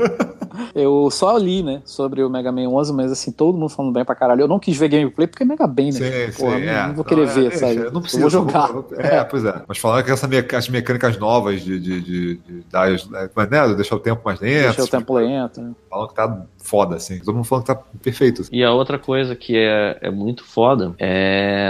Eu 0.76 1.10
só 1.10 1.36
li, 1.36 1.64
né, 1.64 1.82
sobre 1.84 2.24
o 2.24 2.30
Mega 2.30 2.52
Man 2.52 2.70
11, 2.70 2.94
mas 2.94 3.12
assim, 3.12 3.32
todo 3.32 3.58
mundo 3.58 3.70
falando 3.70 3.94
bem 3.94 4.06
pra 4.06 4.14
caralho. 4.14 4.42
Eu 4.42 4.48
não 4.48 4.60
quis 4.60 4.78
ver 4.78 4.90
gameplay 4.90 5.26
porque 5.28 5.42
é 5.42 5.46
Mega 5.46 5.66
Man, 5.66 5.74
né? 6.00 6.32
Sim, 6.32 6.38
Porra, 6.40 6.58
sim, 6.60 6.66
não, 6.66 6.72
é. 6.72 6.88
não 6.88 6.94
vou 6.96 7.04
querer 7.04 7.26
Não, 7.26 7.32
é, 7.32 7.34
ver, 7.34 7.50
deixa, 7.50 7.58
sabe? 7.58 7.92
Não 7.92 8.03
precisa. 8.04 8.30
jogar. 8.30 8.68
vou- 8.72 8.86
É, 8.98 9.24
pois 9.24 9.44
é. 9.46 9.62
Mas 9.68 9.78
falando 9.78 10.04
que 10.06 10.12
essa 10.12 10.28
meca- 10.28 10.58
as 10.58 10.70
mecânicas 10.70 11.18
novas 11.18 11.62
de, 11.62 11.80
de, 11.80 12.02
de, 12.02 12.36
de 12.38 12.62
dar, 12.72 12.90
mas, 13.36 13.50
né, 13.50 13.68
de 13.68 13.76
deixar 13.76 13.96
o 13.96 14.00
tempo 14.00 14.22
mais 14.24 14.40
lento. 14.40 14.62
Deixa 14.64 14.84
o 14.84 14.88
tempo 14.88 15.14
lento. 15.16 15.62
né? 15.62 15.72
Falando 15.90 16.08
que 16.10 16.16
tá 16.16 16.42
foda, 16.64 16.96
assim. 16.96 17.20
Todo 17.20 17.36
mundo 17.36 17.44
falando 17.46 17.66
que 17.66 17.74
tá 17.74 17.82
perfeito. 18.02 18.42
Assim. 18.42 18.56
E 18.56 18.64
a 18.64 18.72
outra 18.72 18.98
coisa 18.98 19.36
que 19.36 19.56
é, 19.58 19.98
é 20.02 20.10
muito 20.10 20.44
foda 20.46 20.94
é. 20.98 21.70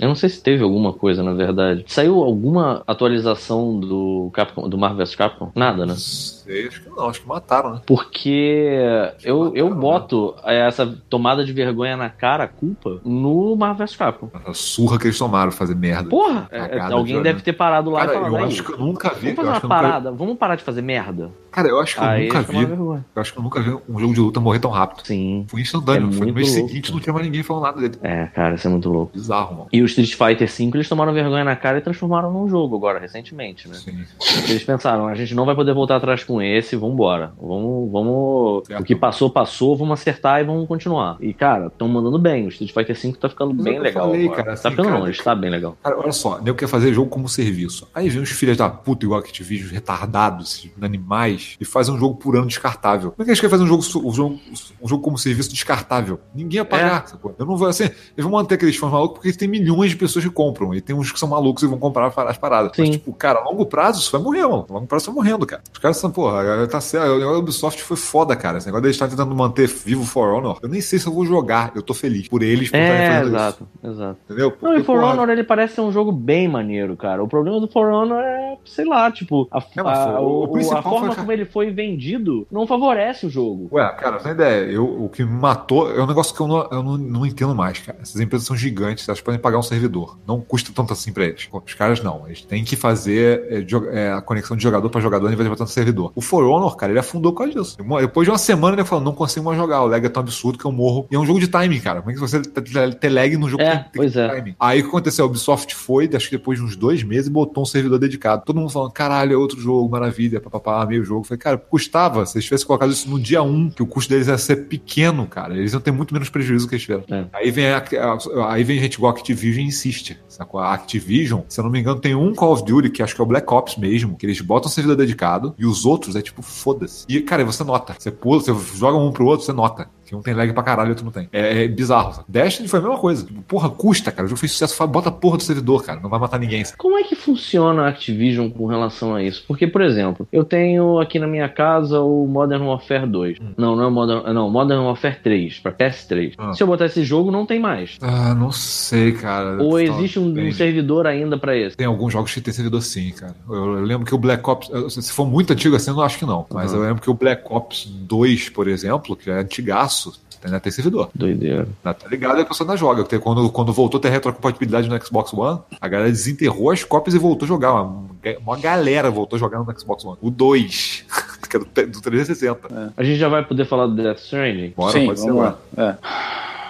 Eu 0.00 0.08
não 0.08 0.14
sei 0.14 0.28
se 0.28 0.42
teve 0.42 0.62
alguma 0.64 0.92
coisa, 0.92 1.22
na 1.22 1.32
verdade. 1.32 1.84
Saiu 1.86 2.22
alguma 2.22 2.82
atualização 2.86 3.78
do 3.78 4.30
Capcom, 4.32 4.68
do 4.68 4.78
Marvel 4.78 4.98
vs 5.04 5.14
Capcom? 5.14 5.50
Nada, 5.54 5.86
né? 5.86 5.94
Sei, 5.96 6.66
acho 6.68 6.82
que 6.82 6.88
não, 6.90 7.08
acho 7.08 7.20
que 7.20 7.28
mataram, 7.28 7.74
né? 7.74 7.80
Porque 7.86 8.78
eu, 9.24 9.54
eu 9.54 9.64
Mataram, 9.70 9.80
boto 9.80 10.34
essa 10.44 10.86
tomada 11.08 11.44
de 11.44 11.52
vergonha 11.52 11.96
na 11.96 12.08
cara, 12.10 12.44
a 12.44 12.48
culpa, 12.48 13.00
no 13.04 13.54
Marvel 13.56 13.86
vs 13.86 13.96
Capcom. 13.96 14.30
A 14.46 14.52
surra 14.54 14.98
que 14.98 15.06
eles 15.06 15.18
tomaram 15.18 15.52
fazer 15.52 15.74
merda. 15.74 16.08
Porra! 16.08 16.48
é, 16.50 16.80
alguém 16.80 17.16
de 17.16 17.22
deve 17.22 17.42
ter 17.42 17.52
parado 17.52 17.90
lá 17.90 18.00
Cara, 18.00 18.10
e 18.12 18.14
falado. 18.14 18.32
eu 18.32 18.38
"Aí, 18.38 18.44
acho 18.46 18.64
que 18.64 18.72
eu 18.72 18.78
nunca 18.78 19.10
vi. 19.10 19.32
Vamos 19.32 19.36
Eu 19.36 19.36
fazer 19.36 19.48
uma 19.48 19.56
eu 19.56 19.62
nunca, 19.62 19.68
parada, 19.68 20.12
vamos 20.12 20.36
parar 20.38 20.56
de 20.56 20.62
fazer 20.62 20.82
merda. 20.82 21.30
cara, 21.50 21.68
eu 21.68 21.80
acho 21.80 21.96
que 21.96 22.00
eu 22.02 22.06
Aí 22.08 22.26
nunca 22.28 22.44
tomaram 22.44 22.92
vi. 22.94 23.02
Eu 23.14 23.22
acho 23.22 23.32
que 23.32 23.38
eu 23.38 23.42
nunca 23.42 23.60
vi 23.60 23.70
um 23.88 23.98
jogo 23.98 24.05
de 24.12 24.20
luta 24.20 24.40
morrer 24.40 24.58
tão 24.58 24.70
rápido. 24.70 25.06
Sim. 25.06 25.44
Foi 25.48 25.60
instantâneo. 25.60 26.08
É 26.08 26.12
foi 26.12 26.26
no 26.26 26.32
mês 26.32 26.48
louco, 26.54 26.68
seguinte, 26.68 26.86
cara. 26.86 26.94
não 26.94 27.00
tinha 27.02 27.12
mais 27.12 27.26
ninguém 27.26 27.42
falando 27.42 27.62
nada 27.64 27.80
dele. 27.80 27.94
É, 28.02 28.26
cara, 28.26 28.54
isso 28.54 28.66
é 28.66 28.70
muito 28.70 28.88
louco. 28.88 29.12
Bizarro, 29.14 29.54
mano. 29.56 29.68
E 29.72 29.82
o 29.82 29.86
Street 29.86 30.14
Fighter 30.14 30.48
V 30.48 30.70
eles 30.74 30.88
tomaram 30.88 31.12
vergonha 31.12 31.44
na 31.44 31.56
cara 31.56 31.78
e 31.78 31.80
transformaram 31.80 32.32
num 32.32 32.48
jogo 32.48 32.76
agora, 32.76 32.98
recentemente, 32.98 33.68
né? 33.68 33.74
Sim. 33.74 34.04
Eles 34.48 34.62
pensaram, 34.64 35.06
a 35.06 35.14
gente 35.14 35.34
não 35.34 35.44
vai 35.44 35.54
poder 35.54 35.74
voltar 35.74 35.96
atrás 35.96 36.24
com 36.24 36.40
esse, 36.40 36.76
vambora. 36.76 37.32
Vamos, 37.40 37.90
vamos. 37.90 38.66
Certo. 38.66 38.80
O 38.80 38.84
que 38.84 38.94
passou, 38.94 39.30
passou, 39.30 39.76
vamos 39.76 40.00
acertar 40.00 40.40
e 40.40 40.44
vamos 40.44 40.66
continuar. 40.68 41.16
E, 41.20 41.32
cara, 41.32 41.66
estão 41.66 41.88
mandando 41.88 42.18
bem. 42.18 42.46
O 42.46 42.48
Street 42.48 42.72
Fighter 42.72 42.96
V 42.96 43.16
tá 43.18 43.28
ficando 43.28 43.54
Mas 43.54 43.66
é 43.66 43.68
bem 43.68 43.76
eu 43.76 43.82
legal. 43.82 44.06
falei, 44.06 44.24
agora. 44.26 44.36
cara, 44.36 44.46
tá 44.46 44.52
assim, 44.52 44.70
ficando 44.70 44.88
cara, 44.88 45.00
não, 45.00 45.08
está 45.08 45.34
bem 45.34 45.50
legal. 45.50 45.76
Cara, 45.82 45.98
olha 45.98 46.12
só, 46.12 46.40
nego 46.40 46.56
quer 46.56 46.68
fazer 46.68 46.92
jogo 46.92 47.08
como 47.08 47.28
serviço. 47.28 47.88
Aí 47.94 48.08
vem 48.08 48.20
uns 48.22 48.30
filhos 48.30 48.56
da 48.56 48.68
puta 48.68 49.04
igual 49.04 49.22
que 49.22 49.32
te 49.32 49.42
vídeos 49.42 49.70
retardados, 49.70 50.68
animais, 50.80 51.56
e 51.60 51.64
fazem 51.64 51.94
um 51.94 51.98
jogo 51.98 52.16
por 52.16 52.36
ano 52.36 52.46
descartável. 52.46 53.12
Como 53.12 53.22
é 53.22 53.24
que 53.24 53.30
eles 53.30 53.40
querem 53.40 53.50
fazer 53.50 53.64
um 53.64 53.66
jogo, 53.66 53.82
um 54.04 54.12
jogo, 54.12 54.38
um 54.82 54.88
jogo 54.88 55.02
como 55.02 55.18
serviço 55.18 55.50
descartável? 55.50 56.18
Ninguém 56.34 56.58
ia 56.58 56.64
pagar, 56.64 57.06
sacou? 57.08 57.34
Eu 57.38 57.46
não 57.46 57.56
vou 57.56 57.68
assim. 57.68 57.84
Eles 57.84 57.94
vão 58.18 58.30
manter 58.32 58.54
aqueles 58.56 58.76
fãs 58.76 58.90
malucos 58.90 59.18
porque 59.18 59.32
tem 59.32 59.48
milhões 59.48 59.90
de 59.90 59.96
pessoas 59.96 60.24
que 60.24 60.30
compram. 60.30 60.74
E 60.74 60.80
tem 60.80 60.94
uns 60.96 61.10
que 61.12 61.18
são 61.18 61.28
malucos 61.28 61.62
e 61.62 61.66
vão 61.66 61.78
comprar 61.78 62.06
as 62.28 62.36
paradas. 62.38 62.72
Mas, 62.76 62.86
Sim. 62.86 62.92
tipo, 62.92 63.12
cara, 63.12 63.40
a 63.40 63.44
longo 63.44 63.64
prazo 63.66 64.00
isso 64.00 64.10
vai 64.12 64.20
morrer, 64.20 64.42
mano. 64.42 64.66
A 64.68 64.72
longo 64.72 64.86
prazo 64.86 65.04
isso 65.04 65.12
vai 65.12 65.22
morrendo, 65.24 65.46
cara. 65.46 65.62
Os 65.72 65.78
caras 65.78 65.96
são, 65.96 66.10
porra, 66.10 66.66
tá 66.68 66.80
certo. 66.80 67.06
O 67.12 67.18
negócio 67.18 67.32
da 67.34 67.38
Ubisoft 67.40 67.82
foi 67.82 67.96
foda, 67.96 68.34
cara. 68.36 68.58
Esse 68.58 68.66
negócio 68.66 68.82
deles 68.82 68.96
estar 68.96 69.08
tentando 69.08 69.34
manter 69.34 69.66
vivo 69.68 70.04
For 70.04 70.28
Honor. 70.34 70.58
Eu 70.62 70.68
nem 70.68 70.80
sei 70.80 70.98
se 70.98 71.06
eu 71.06 71.12
vou 71.12 71.24
jogar. 71.24 71.72
Eu 71.74 71.82
tô 71.82 71.94
feliz 71.94 72.28
por 72.28 72.42
eles 72.42 72.70
por 72.70 72.76
estarem 72.78 73.02
É, 73.02 73.18
fazendo 73.18 73.36
exato, 73.36 73.68
exato. 73.84 74.12
isso. 74.12 74.32
Entendeu? 74.32 74.48
Não, 74.62 74.70
e 74.70 74.72
Porque, 74.76 74.84
For 74.84 75.00
porra, 75.00 75.12
Honor 75.12 75.28
ele 75.30 75.44
parece 75.44 75.74
ser 75.74 75.80
um 75.80 75.92
jogo 75.92 76.12
bem 76.12 76.48
maneiro, 76.48 76.96
cara. 76.96 77.22
O 77.22 77.28
problema 77.28 77.60
do 77.60 77.68
For 77.68 77.86
Honor 77.90 78.20
é, 78.22 78.56
sei 78.64 78.84
lá, 78.84 79.10
tipo, 79.10 79.46
a, 79.50 79.58
É, 79.58 79.82
mas 79.82 79.98
a- 79.98 80.20
o- 80.20 80.44
o 80.50 80.72
a 80.74 80.82
forma 80.82 81.06
foi- 81.08 81.16
como 81.16 81.32
ele 81.32 81.44
foi 81.44 81.70
vendido 81.70 82.46
não 82.50 82.66
favorece 82.66 83.26
o 83.26 83.30
jogo. 83.30 83.68
Ué, 83.72 83.85
É, 83.96 84.00
cara, 84.00 84.18
tem 84.18 84.32
ideia. 84.32 84.70
Eu, 84.70 84.84
o 85.04 85.08
que 85.08 85.24
me 85.24 85.30
matou 85.32 85.90
é 85.94 86.02
um 86.02 86.06
negócio 86.06 86.34
que 86.34 86.40
eu, 86.40 86.46
não, 86.48 86.68
eu 86.70 86.82
não, 86.82 86.96
não 86.98 87.26
entendo 87.26 87.54
mais, 87.54 87.78
cara. 87.78 87.98
Essas 88.02 88.20
empresas 88.20 88.46
são 88.46 88.56
gigantes, 88.56 89.08
elas 89.08 89.20
podem 89.20 89.40
pagar 89.40 89.58
um 89.58 89.62
servidor. 89.62 90.18
Não 90.26 90.40
custa 90.40 90.70
tanto 90.74 90.92
assim 90.92 91.12
pra 91.12 91.24
eles. 91.24 91.48
Os 91.52 91.74
caras 91.74 92.02
não. 92.02 92.26
Eles 92.26 92.42
têm 92.42 92.64
que 92.64 92.76
fazer 92.76 93.42
é, 93.48 93.66
é, 93.92 94.12
a 94.12 94.20
conexão 94.20 94.56
de 94.56 94.62
jogador 94.62 94.88
pra 94.90 95.00
jogador 95.00 95.26
em 95.26 95.36
vez 95.36 95.44
de 95.44 95.48
botar 95.50 95.64
no 95.64 95.70
servidor. 95.70 96.12
O 96.14 96.20
For 96.20 96.44
Honor, 96.44 96.76
cara, 96.76 96.92
ele 96.92 96.98
afundou 96.98 97.32
por 97.32 97.38
causa 97.38 97.52
disso. 97.52 97.76
Uma- 97.80 98.00
Depois 98.00 98.26
de 98.26 98.30
uma 98.30 98.38
semana 98.38 98.76
ele 98.76 98.84
falou: 98.84 99.04
não 99.04 99.12
consigo 99.12 99.44
mais 99.46 99.58
jogar. 99.58 99.82
O 99.82 99.86
lag 99.86 100.04
é 100.04 100.08
tão 100.08 100.22
absurdo 100.22 100.58
que 100.58 100.64
eu 100.64 100.72
morro. 100.72 101.06
E 101.10 101.14
é 101.16 101.18
um 101.18 101.26
jogo 101.26 101.40
de 101.40 101.48
timing, 101.48 101.80
cara. 101.80 102.00
Como 102.00 102.10
é 102.10 102.14
que 102.14 102.20
você 102.20 102.40
ter- 102.42 103.08
lag 103.10 103.36
num 103.36 103.48
jogo 103.48 103.62
É, 103.62 103.70
que 103.70 103.74
tem, 103.76 103.82
tem 103.84 103.92
pois 103.94 104.16
é. 104.16 104.28
timing? 104.28 104.54
Aí 104.58 104.80
o 104.80 104.82
que 104.84 104.88
aconteceu? 104.88 105.24
A 105.24 105.28
Ubisoft 105.28 105.74
foi, 105.74 106.08
acho 106.14 106.28
que 106.30 106.36
depois 106.36 106.58
de 106.58 106.64
uns 106.64 106.76
dois 106.76 107.02
meses, 107.02 107.28
botou 107.28 107.62
um 107.62 107.66
servidor 107.66 107.98
dedicado. 107.98 108.42
Todo 108.44 108.58
mundo 108.58 108.70
falando: 108.70 108.92
caralho, 108.92 109.32
é 109.34 109.36
outro 109.36 109.60
jogo, 109.60 109.88
maravilha, 109.90 110.40
papapá, 110.40 110.84
meio 110.86 111.04
jogo. 111.04 111.20
Eu 111.20 111.24
Falei, 111.24 111.38
cara, 111.38 111.58
custava. 111.58 112.24
Se 112.26 112.36
eles 112.36 112.44
tivessem 112.44 112.66
colocado 112.66 112.90
isso 112.92 113.08
no 113.10 113.18
dia 113.18 113.42
1, 113.42 113.70
que 113.76 113.82
o 113.82 113.86
custo 113.86 114.10
deles 114.10 114.26
ia 114.26 114.38
ser 114.38 114.56
pequeno, 114.68 115.26
cara. 115.26 115.54
Eles 115.56 115.72
iam 115.72 115.80
ter 115.80 115.92
muito 115.92 116.12
menos 116.12 116.28
prejuízo 116.30 116.66
que 116.66 116.74
eles 116.74 116.82
tiveram. 116.82 117.04
É. 117.08 117.26
Aí 117.32 117.50
vem 117.50 117.66
a, 117.68 117.76
a- 117.78 118.52
aí 118.54 118.64
vem 118.64 118.80
gente 118.80 118.94
igual 118.94 119.12
a 119.12 119.14
Activision 119.14 119.64
e 119.64 119.68
insiste. 119.68 120.18
Sacou? 120.26 120.58
A 120.58 120.72
Activision, 120.72 121.42
se 121.48 121.60
eu 121.60 121.64
não 121.64 121.70
me 121.70 121.78
engano, 121.78 122.00
tem 122.00 122.14
um 122.14 122.34
Call 122.34 122.52
of 122.54 122.64
Duty, 122.64 122.90
que 122.90 123.02
acho 123.02 123.14
que 123.14 123.20
é 123.20 123.24
o 123.24 123.26
Black 123.26 123.52
Ops 123.52 123.76
mesmo, 123.76 124.16
que 124.16 124.24
eles 124.26 124.40
botam 124.40 124.70
servidor 124.70 124.96
dedicado, 124.96 125.54
e 125.58 125.66
os 125.66 125.84
outros 125.84 126.16
é 126.16 126.22
tipo, 126.22 126.40
foda-se. 126.42 127.04
E, 127.08 127.20
cara, 127.20 127.44
você 127.44 127.62
nota. 127.62 127.94
Você 127.98 128.10
pula, 128.10 128.40
você 128.40 128.52
joga 128.76 128.96
um 128.96 129.12
pro 129.12 129.26
outro, 129.26 129.44
você 129.44 129.52
nota. 129.52 129.88
Que 130.06 130.14
um 130.14 130.22
tem 130.22 130.34
lag 130.34 130.52
pra 130.52 130.62
caralho 130.62 130.88
e 130.88 130.90
outro 130.90 131.04
não 131.04 131.12
tem. 131.12 131.28
É, 131.32 131.64
é 131.64 131.68
bizarro. 131.68 132.12
sabe? 132.14 132.24
Destiny 132.28 132.68
foi 132.68 132.78
a 132.78 132.82
mesma 132.82 132.98
coisa. 132.98 133.24
Tipo, 133.26 133.42
Porra, 133.42 133.68
custa, 133.68 134.10
cara. 134.12 134.24
O 134.26 134.28
jogo 134.28 134.38
fez 134.40 134.52
sucesso, 134.52 134.86
bota 134.86 135.08
a 135.08 135.12
porra 135.12 135.36
do 135.36 135.42
servidor, 135.42 135.84
cara. 135.84 136.00
Não 136.00 136.08
vai 136.08 136.18
matar 136.20 136.38
ninguém. 136.38 136.64
sabe? 136.64 136.78
Como 136.78 136.96
é 136.98 137.02
que 137.02 137.14
funciona 137.16 137.82
a 137.82 137.88
Activision 137.88 138.48
com 138.50 138.66
relação 138.66 139.14
a 139.14 139.22
isso? 139.22 139.44
Porque, 139.46 139.66
por 139.66 139.82
exemplo, 139.82 140.26
eu 140.32 140.44
tenho 140.44 140.98
aqui 141.00 141.18
na 141.18 141.26
minha 141.26 141.48
casa 141.48 142.00
o 142.00 142.26
Modern 142.26 142.62
Warfare 142.64 143.06
2. 143.06 143.38
Não, 143.56 143.74
não 143.76 143.84
é 143.84 143.86
o 143.86 143.90
Modern, 143.90 144.32
não, 144.32 144.50
Modern 144.50 144.80
Warfare 144.84 145.16
3, 145.22 145.58
pra 145.60 145.72
PS3. 145.72 146.34
Ah. 146.38 146.52
Se 146.52 146.62
eu 146.62 146.66
botar 146.66 146.86
esse 146.86 147.02
jogo, 147.04 147.30
não 147.30 147.44
tem 147.46 147.58
mais. 147.58 147.96
Ah, 148.00 148.34
não 148.34 148.52
sei, 148.52 149.12
cara. 149.12 149.62
Ou 149.62 149.78
existe 149.80 150.18
um, 150.18 150.28
um 150.48 150.52
servidor 150.52 151.06
ainda 151.06 151.36
pra 151.38 151.56
esse? 151.56 151.76
Tem 151.76 151.86
alguns 151.86 152.12
jogos 152.12 152.32
que 152.32 152.40
tem 152.40 152.52
servidor 152.54 152.80
sim, 152.82 153.10
cara. 153.10 153.34
Eu, 153.48 153.80
lembro 153.80 154.06
que 154.06 154.14
o 154.14 154.18
Black 154.18 154.48
Ops, 154.48 154.70
se 155.04 155.12
for 155.12 155.26
muito 155.26 155.52
antigo 155.52 155.74
assim, 155.76 155.90
eu 155.90 155.96
não 155.96 156.02
acho 156.02 156.18
que 156.18 156.24
não. 156.26 156.46
Mas 156.52 156.72
Uhum. 156.72 156.78
eu 156.78 156.86
lembro 156.86 157.02
que 157.02 157.10
o 157.10 157.14
Black 157.14 157.42
Ops 157.50 157.86
2, 157.86 158.48
por 158.50 158.68
exemplo, 158.68 159.16
que 159.16 159.30
é 159.30 159.38
antigaço, 159.40 160.05
ainda 160.44 160.60
tem 160.60 160.70
servidor. 160.72 161.10
Doideira. 161.14 161.68
Tá 161.82 161.94
tá 161.94 162.08
ligado? 162.08 162.38
E 162.38 162.42
a 162.42 162.44
pessoa 162.46 162.66
ainda 162.68 162.76
joga. 162.76 163.02
Porque 163.02 163.18
Quando, 163.18 163.48
quando 163.50 163.72
voltou 163.72 163.98
a 163.98 164.02
ter 164.02 164.10
retrocompatibilidade 164.10 164.88
no 164.88 165.04
Xbox 165.04 165.32
One, 165.32 165.60
a 165.80 165.88
galera 165.88 166.10
desenterrou 166.10 166.70
as 166.70 166.84
cópias 166.84 167.14
e 167.14 167.18
voltou 167.18 167.46
a 167.46 167.48
jogar. 167.48 167.72
Uma, 167.82 168.06
uma 168.44 168.58
galera 168.58 169.10
voltou 169.10 169.36
a 169.36 169.40
jogar 169.40 169.58
no 169.58 169.78
Xbox 169.78 170.04
One. 170.04 170.18
O 170.20 170.30
2, 170.30 171.04
que 171.48 171.56
é 171.56 171.60
do, 171.60 171.64
do 171.64 172.00
360. 172.00 172.92
A 172.96 173.04
gente 173.04 173.18
já 173.18 173.28
vai 173.28 173.44
poder 173.44 173.64
falar 173.64 173.86
do 173.86 173.94
Death 173.94 174.18
Stranding? 174.18 174.74
Bora, 174.76 174.92
Sim, 174.92 175.06
pode 175.06 175.20
ser 175.20 175.26
vamos 175.28 175.42
agora. 175.42 175.58
lá. 175.76 175.84
É. 175.90 175.96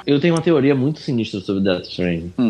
Eu 0.06 0.20
tenho 0.20 0.34
uma 0.34 0.40
teoria 0.40 0.74
muito 0.74 1.00
sinistra 1.00 1.40
sobre 1.40 1.62
Death 1.62 1.86
Stranding. 1.88 2.32
Hum. 2.38 2.48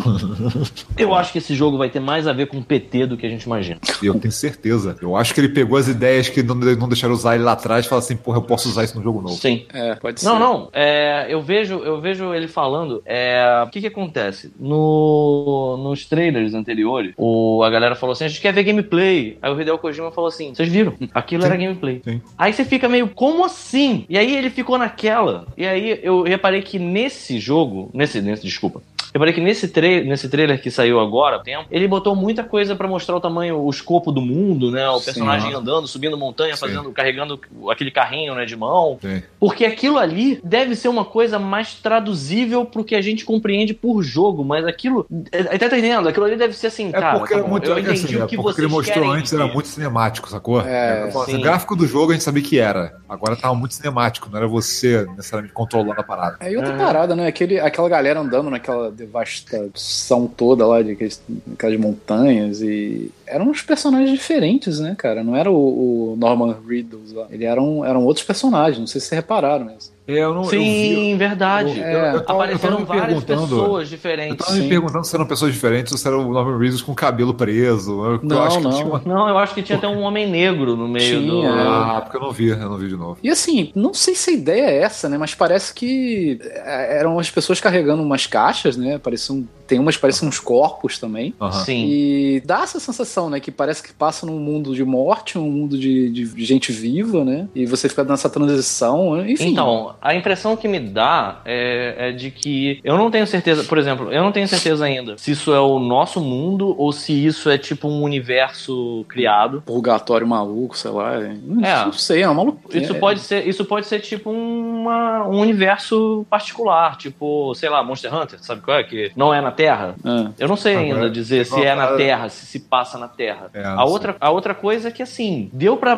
Eu 0.98 1.14
acho 1.14 1.32
que 1.32 1.38
esse 1.38 1.54
jogo 1.54 1.78
vai 1.78 1.88
ter 1.88 2.00
mais 2.00 2.26
a 2.26 2.32
ver 2.32 2.46
com 2.46 2.62
PT 2.62 3.06
do 3.06 3.16
que 3.16 3.26
a 3.26 3.30
gente 3.30 3.44
imagina. 3.44 3.78
Eu 4.02 4.14
tenho 4.18 4.32
certeza. 4.32 4.96
Eu 5.00 5.16
acho 5.16 5.32
que 5.32 5.40
ele 5.40 5.48
pegou 5.48 5.78
as 5.78 5.88
ideias 5.88 6.28
que 6.28 6.42
não, 6.42 6.54
não 6.54 6.88
deixaram 6.88 7.14
usar 7.14 7.34
ele 7.34 7.44
lá 7.44 7.52
atrás 7.52 7.86
e 7.86 7.88
falou 7.88 8.00
assim: 8.00 8.16
porra, 8.16 8.38
eu 8.38 8.42
posso 8.42 8.68
usar 8.68 8.84
isso 8.84 8.96
no 8.96 9.02
jogo 9.02 9.22
novo. 9.22 9.36
Sim. 9.36 9.64
É, 9.72 9.94
pode 9.94 10.20
ser. 10.20 10.26
Não, 10.26 10.38
não. 10.38 10.68
É, 10.72 11.26
eu 11.30 11.40
vejo, 11.40 11.78
eu 11.78 11.98
vejo 12.00 12.34
ele 12.34 12.46
falando. 12.46 13.02
É, 13.06 13.62
o 13.66 13.70
que 13.70 13.80
que 13.80 13.86
acontece? 13.86 14.52
No, 14.60 15.78
nos 15.82 16.04
trailers 16.04 16.52
anteriores, 16.52 17.14
o, 17.16 17.62
a 17.62 17.70
galera 17.70 17.94
falou 17.94 18.12
assim: 18.12 18.24
a 18.24 18.28
gente 18.28 18.40
quer 18.40 18.52
ver 18.52 18.64
gameplay. 18.64 19.38
Aí 19.40 19.50
o 19.50 19.58
Hideo 19.58 19.78
Kojima 19.78 20.10
falou 20.10 20.28
assim: 20.28 20.54
vocês 20.54 20.68
viram? 20.68 20.94
Aquilo 21.14 21.42
Sim. 21.42 21.48
era 21.48 21.56
gameplay. 21.56 22.02
Sim. 22.04 22.20
Aí 22.36 22.52
você 22.52 22.66
fica 22.66 22.86
meio, 22.86 23.08
como 23.08 23.44
assim? 23.44 24.04
E 24.10 24.18
aí 24.18 24.36
ele 24.36 24.50
ficou 24.50 24.76
naquela. 24.76 25.46
E 25.56 25.66
aí 25.66 26.00
eu 26.02 26.22
reparei 26.22 26.60
que 26.60 26.78
nesse 26.78 27.45
jogo, 27.46 27.90
nesse, 27.94 28.20
nesse 28.20 28.42
desculpa. 28.42 28.82
Reparei 29.12 29.32
que 29.34 29.40
nesse, 29.40 29.68
tra 29.68 29.86
nesse 29.86 30.28
trailer 30.28 30.60
que 30.60 30.70
saiu 30.70 31.00
agora, 31.00 31.36
há 31.36 31.38
tempo, 31.38 31.66
ele 31.70 31.86
botou 31.88 32.14
muita 32.14 32.42
coisa 32.44 32.74
pra 32.76 32.86
mostrar 32.88 33.16
o 33.16 33.20
tamanho, 33.20 33.58
o 33.58 33.70
escopo 33.70 34.10
do 34.12 34.20
mundo, 34.20 34.70
né? 34.70 34.88
O 34.90 34.98
Sim, 34.98 35.04
personagem 35.06 35.54
ó. 35.54 35.58
andando, 35.58 35.86
subindo 35.86 36.16
montanha, 36.16 36.54
Sim. 36.54 36.60
fazendo, 36.60 36.90
carregando 36.92 37.40
aquele 37.70 37.90
carrinho, 37.90 38.34
né, 38.34 38.44
de 38.44 38.56
mão. 38.56 38.98
Sim. 39.00 39.22
Porque 39.40 39.64
aquilo 39.64 39.98
ali 39.98 40.40
deve 40.44 40.74
ser 40.74 40.88
uma 40.88 41.04
coisa 41.04 41.38
mais 41.38 41.74
traduzível 41.74 42.64
pro 42.64 42.84
que 42.84 42.94
a 42.94 43.00
gente 43.00 43.24
compreende 43.24 43.72
por 43.74 44.02
jogo, 44.02 44.44
mas 44.44 44.64
aquilo. 44.66 45.06
é- 45.32 45.56
Tá 45.58 45.66
entendendo? 45.66 46.08
Aquilo 46.08 46.26
ali 46.26 46.36
deve 46.36 46.52
ser 46.54 46.68
assim, 46.68 46.88
É 46.88 46.92
cara. 46.92 47.18
porque 47.18 47.32
tá 47.34 47.38
era 47.40 47.44
bom, 47.44 47.50
muito. 47.52 47.68
eu 47.70 47.76
é 47.76 47.80
entendi 47.80 48.04
assim, 48.04 48.16
o 48.16 48.22
é 48.24 48.26
que 48.26 48.36
porque 48.36 48.36
vocês 48.36 48.58
ele 48.58 48.72
mostrou 48.72 48.94
querem 49.04 49.10
antes 49.18 49.32
era 49.32 49.42
dizer. 49.42 49.54
muito 49.54 49.68
cinemático, 49.68 50.28
sacou? 50.28 50.60
É, 50.60 51.02
Eu 51.12 51.20
assim, 51.20 51.32
sim. 51.32 51.38
o 51.38 51.40
gráfico 51.42 51.74
do 51.76 51.86
jogo 51.86 52.10
a 52.10 52.14
gente 52.14 52.24
sabia 52.24 52.42
que 52.42 52.58
era. 52.58 52.94
Agora 53.08 53.34
tava 53.36 53.54
muito 53.54 53.74
cinemático, 53.74 54.28
não 54.30 54.36
era 54.38 54.46
você 54.46 55.06
necessariamente 55.16 55.52
controlando 55.54 56.00
a 56.00 56.04
parada. 56.04 56.36
É, 56.40 56.52
e 56.52 56.56
outra 56.56 56.74
É. 56.74 56.76
parada, 56.76 57.16
né? 57.16 57.26
Aquele, 57.26 57.58
aquela 57.58 57.88
galera 57.88 58.20
andando 58.20 58.50
naquela 58.50 58.90
devastação 59.06 60.26
toda 60.26 60.66
lá, 60.66 60.82
de 60.82 60.92
aqueles, 60.92 61.22
aquelas 61.52 61.78
montanhas 61.78 62.60
e. 62.60 63.10
Eram 63.26 63.48
uns 63.48 63.62
personagens 63.62 64.10
diferentes, 64.10 64.78
né, 64.78 64.94
cara? 64.96 65.24
Não 65.24 65.36
era 65.36 65.50
o, 65.50 66.12
o 66.12 66.16
Norman 66.16 66.56
Reedus 66.66 67.12
lá. 67.12 67.26
Ele 67.30 67.44
eram, 67.44 67.84
eram 67.84 68.04
outros 68.04 68.24
personagens, 68.24 68.78
não 68.78 68.86
sei 68.86 69.00
se 69.00 69.08
vocês 69.08 69.18
repararam 69.18 69.66
mesmo. 69.66 69.95
É, 70.08 70.18
eu 70.20 70.32
não, 70.32 70.44
eu 70.44 70.48
vi- 70.50 70.56
Sim, 70.58 71.16
verdade. 71.16 71.78
eu- 71.80 71.84
eu- 71.84 71.90
eu 71.90 71.96
tava- 71.98 72.16
eu 72.16 72.24
tava 72.24 72.42
Apareceram 72.44 72.78
me 72.80 72.84
várias 72.84 73.06
perguntando- 73.24 73.40
pessoas 73.56 73.90
Eu 73.90 73.96
diferentes. 73.96 74.36
tava 74.46 74.52
me 74.56 74.62
Sim. 74.62 74.68
perguntando 74.68 75.04
se 75.04 75.16
eram 75.16 75.26
pessoas 75.26 75.52
diferentes 75.52 75.90
ou 75.92 75.98
se 75.98 76.06
era 76.06 76.16
o 76.16 76.32
Norman 76.32 76.58
Reedus 76.58 76.80
com 76.80 76.92
o 76.92 76.94
cabelo 76.94 77.34
preso. 77.34 77.90
Eu, 78.04 78.20
Não, 78.22 78.36
eu 78.36 78.42
acho 78.44 78.58
que 78.58 78.64
não. 78.64 78.70
tinha 78.70 78.86
uma... 78.86 79.02
Não, 79.04 79.28
eu 79.28 79.36
acho 79.38 79.52
que 79.54 79.62
tinha 79.62 79.76
até 79.78 79.88
um 79.88 80.02
homem 80.02 80.28
negro 80.30 80.76
no 80.76 80.86
meio 80.86 81.20
do. 81.20 81.26
Tinha, 81.40 81.50
Ah, 81.50 82.00
porque 82.02 82.16
eu 82.16 82.20
não 82.20 82.30
vi, 82.30 82.48
eu 82.48 82.56
não 82.56 82.76
vi 82.78 82.88
de 82.88 82.96
novo. 82.96 83.18
E 83.22 83.28
assim, 83.28 83.72
não 83.74 83.92
sei 83.92 84.14
se 84.14 84.30
a 84.30 84.32
ideia 84.32 84.66
é 84.66 84.76
essa, 84.82 85.08
né? 85.08 85.18
Mas 85.18 85.34
parece 85.34 85.74
que 85.74 86.38
é, 86.42 86.98
eram 87.00 87.18
as 87.18 87.28
pessoas 87.30 87.60
carregando 87.60 88.02
umas 88.02 88.26
caixas, 88.28 88.76
né? 88.76 88.98
Pareciam, 88.98 89.44
tem 89.66 89.78
umas 89.78 89.96
que 89.96 90.02
parecem 90.02 90.28
uns 90.28 90.38
corpos 90.38 90.98
também. 90.98 91.34
Aham. 91.40 91.52
Sim. 91.64 91.84
E 91.88 92.42
dá 92.44 92.62
essa 92.62 92.78
sensação, 92.80 93.28
né? 93.30 93.40
Que 93.40 93.50
parece 93.50 93.82
que 93.82 93.92
passa 93.92 94.24
num 94.26 94.38
mundo 94.38 94.74
de 94.74 94.84
morte, 94.84 95.38
um 95.38 95.50
mundo 95.50 95.78
de, 95.78 96.08
de 96.10 96.44
gente 96.44 96.72
viva, 96.72 97.24
né? 97.24 97.48
E 97.54 97.66
você 97.66 97.88
fica 97.88 98.04
nessa 98.04 98.28
transição, 98.30 99.20
enfim. 99.28 99.48
Então, 99.52 99.94
a 100.00 100.14
impressão 100.14 100.56
que 100.56 100.68
me 100.68 100.78
dá 100.80 101.40
é, 101.44 102.08
é 102.08 102.12
de 102.12 102.30
que 102.30 102.80
eu 102.84 102.96
não 102.96 103.10
tenho 103.10 103.26
certeza, 103.26 103.64
por 103.64 103.78
exemplo, 103.78 104.12
eu 104.12 104.22
não 104.22 104.32
tenho 104.32 104.46
certeza 104.48 104.84
ainda 104.84 105.16
se 105.18 105.30
isso 105.32 105.52
é 105.52 105.60
o 105.60 105.78
nosso 105.78 106.20
mundo 106.20 106.74
ou 106.78 106.92
se 106.92 107.12
isso 107.26 107.48
é 107.50 107.58
tipo 107.58 107.88
um 107.88 108.02
universo 108.02 109.04
criado. 109.08 109.62
purgatório 109.64 110.26
maluco, 110.26 110.76
sei 110.76 110.90
lá. 110.90 111.18
Não, 111.42 111.64
É. 111.64 111.84
não 111.86 111.92
sei, 111.92 112.22
é 112.22 112.28
uma 112.28 112.34
maluca. 112.34 112.58
Isso 112.76 112.94
pode 112.96 113.20
ser, 113.20 113.46
isso 113.46 113.64
pode 113.64 113.86
ser 113.86 114.00
tipo 114.00 114.30
uma, 114.30 115.26
um 115.28 115.38
universo 115.40 116.26
particular, 116.30 116.96
tipo, 116.96 117.54
sei 117.54 117.68
lá, 117.68 117.82
Monster 117.82 118.14
Hunter, 118.14 118.38
sabe 118.42 118.60
qual 118.62 118.78
é? 118.78 118.84
Que 118.84 119.10
não 119.16 119.32
é 119.32 119.40
na 119.40 119.50
Terra. 119.56 119.94
É. 120.04 120.44
Eu 120.44 120.48
não 120.48 120.56
sei 120.56 120.74
Agora, 120.76 120.94
ainda 120.94 121.10
dizer 121.10 121.44
se 121.46 121.60
é 121.62 121.74
na 121.74 121.88
Terra, 121.96 122.28
se 122.28 122.46
se 122.46 122.60
passa 122.60 122.98
na 122.98 123.08
Terra. 123.08 123.48
É, 123.54 123.64
a, 123.64 123.74
não 123.76 123.84
outra, 123.86 124.16
a 124.20 124.30
outra 124.30 124.54
coisa 124.54 124.88
é 124.88 124.90
que, 124.90 125.02
assim, 125.02 125.50
deu 125.52 125.76
pra. 125.76 125.96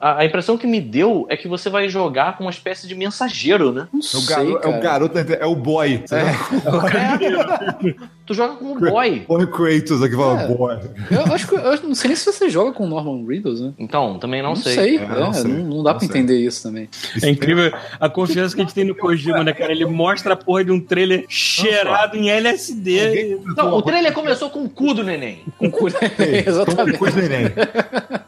A, 0.00 0.18
a 0.20 0.24
impressão 0.24 0.58
que 0.58 0.66
me 0.66 0.80
deu 0.80 1.26
é 1.28 1.36
que 1.36 1.46
você 1.48 1.70
vai 1.70 1.88
jogar 1.88 2.36
com 2.36 2.44
uma 2.44 2.50
espécie 2.50 2.86
de 2.88 2.94
mensageiro, 2.94 3.72
né? 3.72 3.88
Não 3.92 4.00
É 4.00 4.02
o, 4.02 4.20
sei, 4.20 4.36
garo- 4.36 4.60
é 4.62 4.68
o 4.78 4.80
garoto, 4.82 5.14
da 5.14 5.20
inter- 5.22 5.38
é 5.40 5.46
o 5.46 5.54
boy. 5.54 6.02
sabe? 6.06 6.24
Tu 8.28 8.34
joga 8.34 8.56
com 8.56 8.72
um 8.72 8.78
boy. 8.78 9.24
O 9.26 9.46
Kratos 9.46 10.02
aqui 10.02 10.14
fala, 10.14 10.42
É. 10.42 10.46
boy. 10.48 10.76
Eu 11.10 11.32
acho 11.32 11.48
que 11.48 11.54
eu 11.54 11.82
não 11.82 11.94
sei 11.94 12.08
nem 12.08 12.16
se 12.16 12.26
você 12.30 12.50
joga 12.50 12.72
com 12.72 12.84
o 12.84 12.86
Norman 12.86 13.26
Reedus, 13.26 13.58
né? 13.62 13.72
Então, 13.78 14.18
também 14.18 14.42
não, 14.42 14.54
sei. 14.54 14.98
É, 14.98 15.02
é, 15.02 15.06
não 15.08 15.32
sei. 15.32 15.50
Não, 15.50 15.64
não 15.64 15.82
dá 15.82 15.92
Não 15.92 15.98
pra 15.98 16.00
sei. 16.00 16.08
entender 16.08 16.36
isso 16.38 16.62
também. 16.62 16.90
É 17.22 17.28
incrível 17.30 17.72
a 17.98 18.08
confiança 18.10 18.54
que 18.54 18.60
a 18.60 18.64
gente 18.64 18.74
tem 18.74 18.84
no 18.84 18.94
Kojima, 18.94 19.42
né, 19.42 19.54
cara? 19.54 19.72
Ele 19.72 19.86
mostra 19.86 20.34
a 20.34 20.36
porra 20.36 20.62
de 20.64 20.70
um 20.70 20.78
trailer 20.78 21.24
cheirado 21.26 22.16
em 22.18 22.28
LSD. 22.28 22.87
Não, 23.56 23.74
o 23.74 23.82
trailer 23.82 24.12
começou 24.12 24.50
com 24.50 24.64
o 24.64 24.68
cu 24.68 24.94
do 24.94 25.02
neném. 25.04 25.40
Com 25.58 25.70
cura. 25.70 25.94
Ei, 26.18 26.44
Exatamente. 26.46 26.98
Coisa 26.98 27.20
neném. 27.20 27.46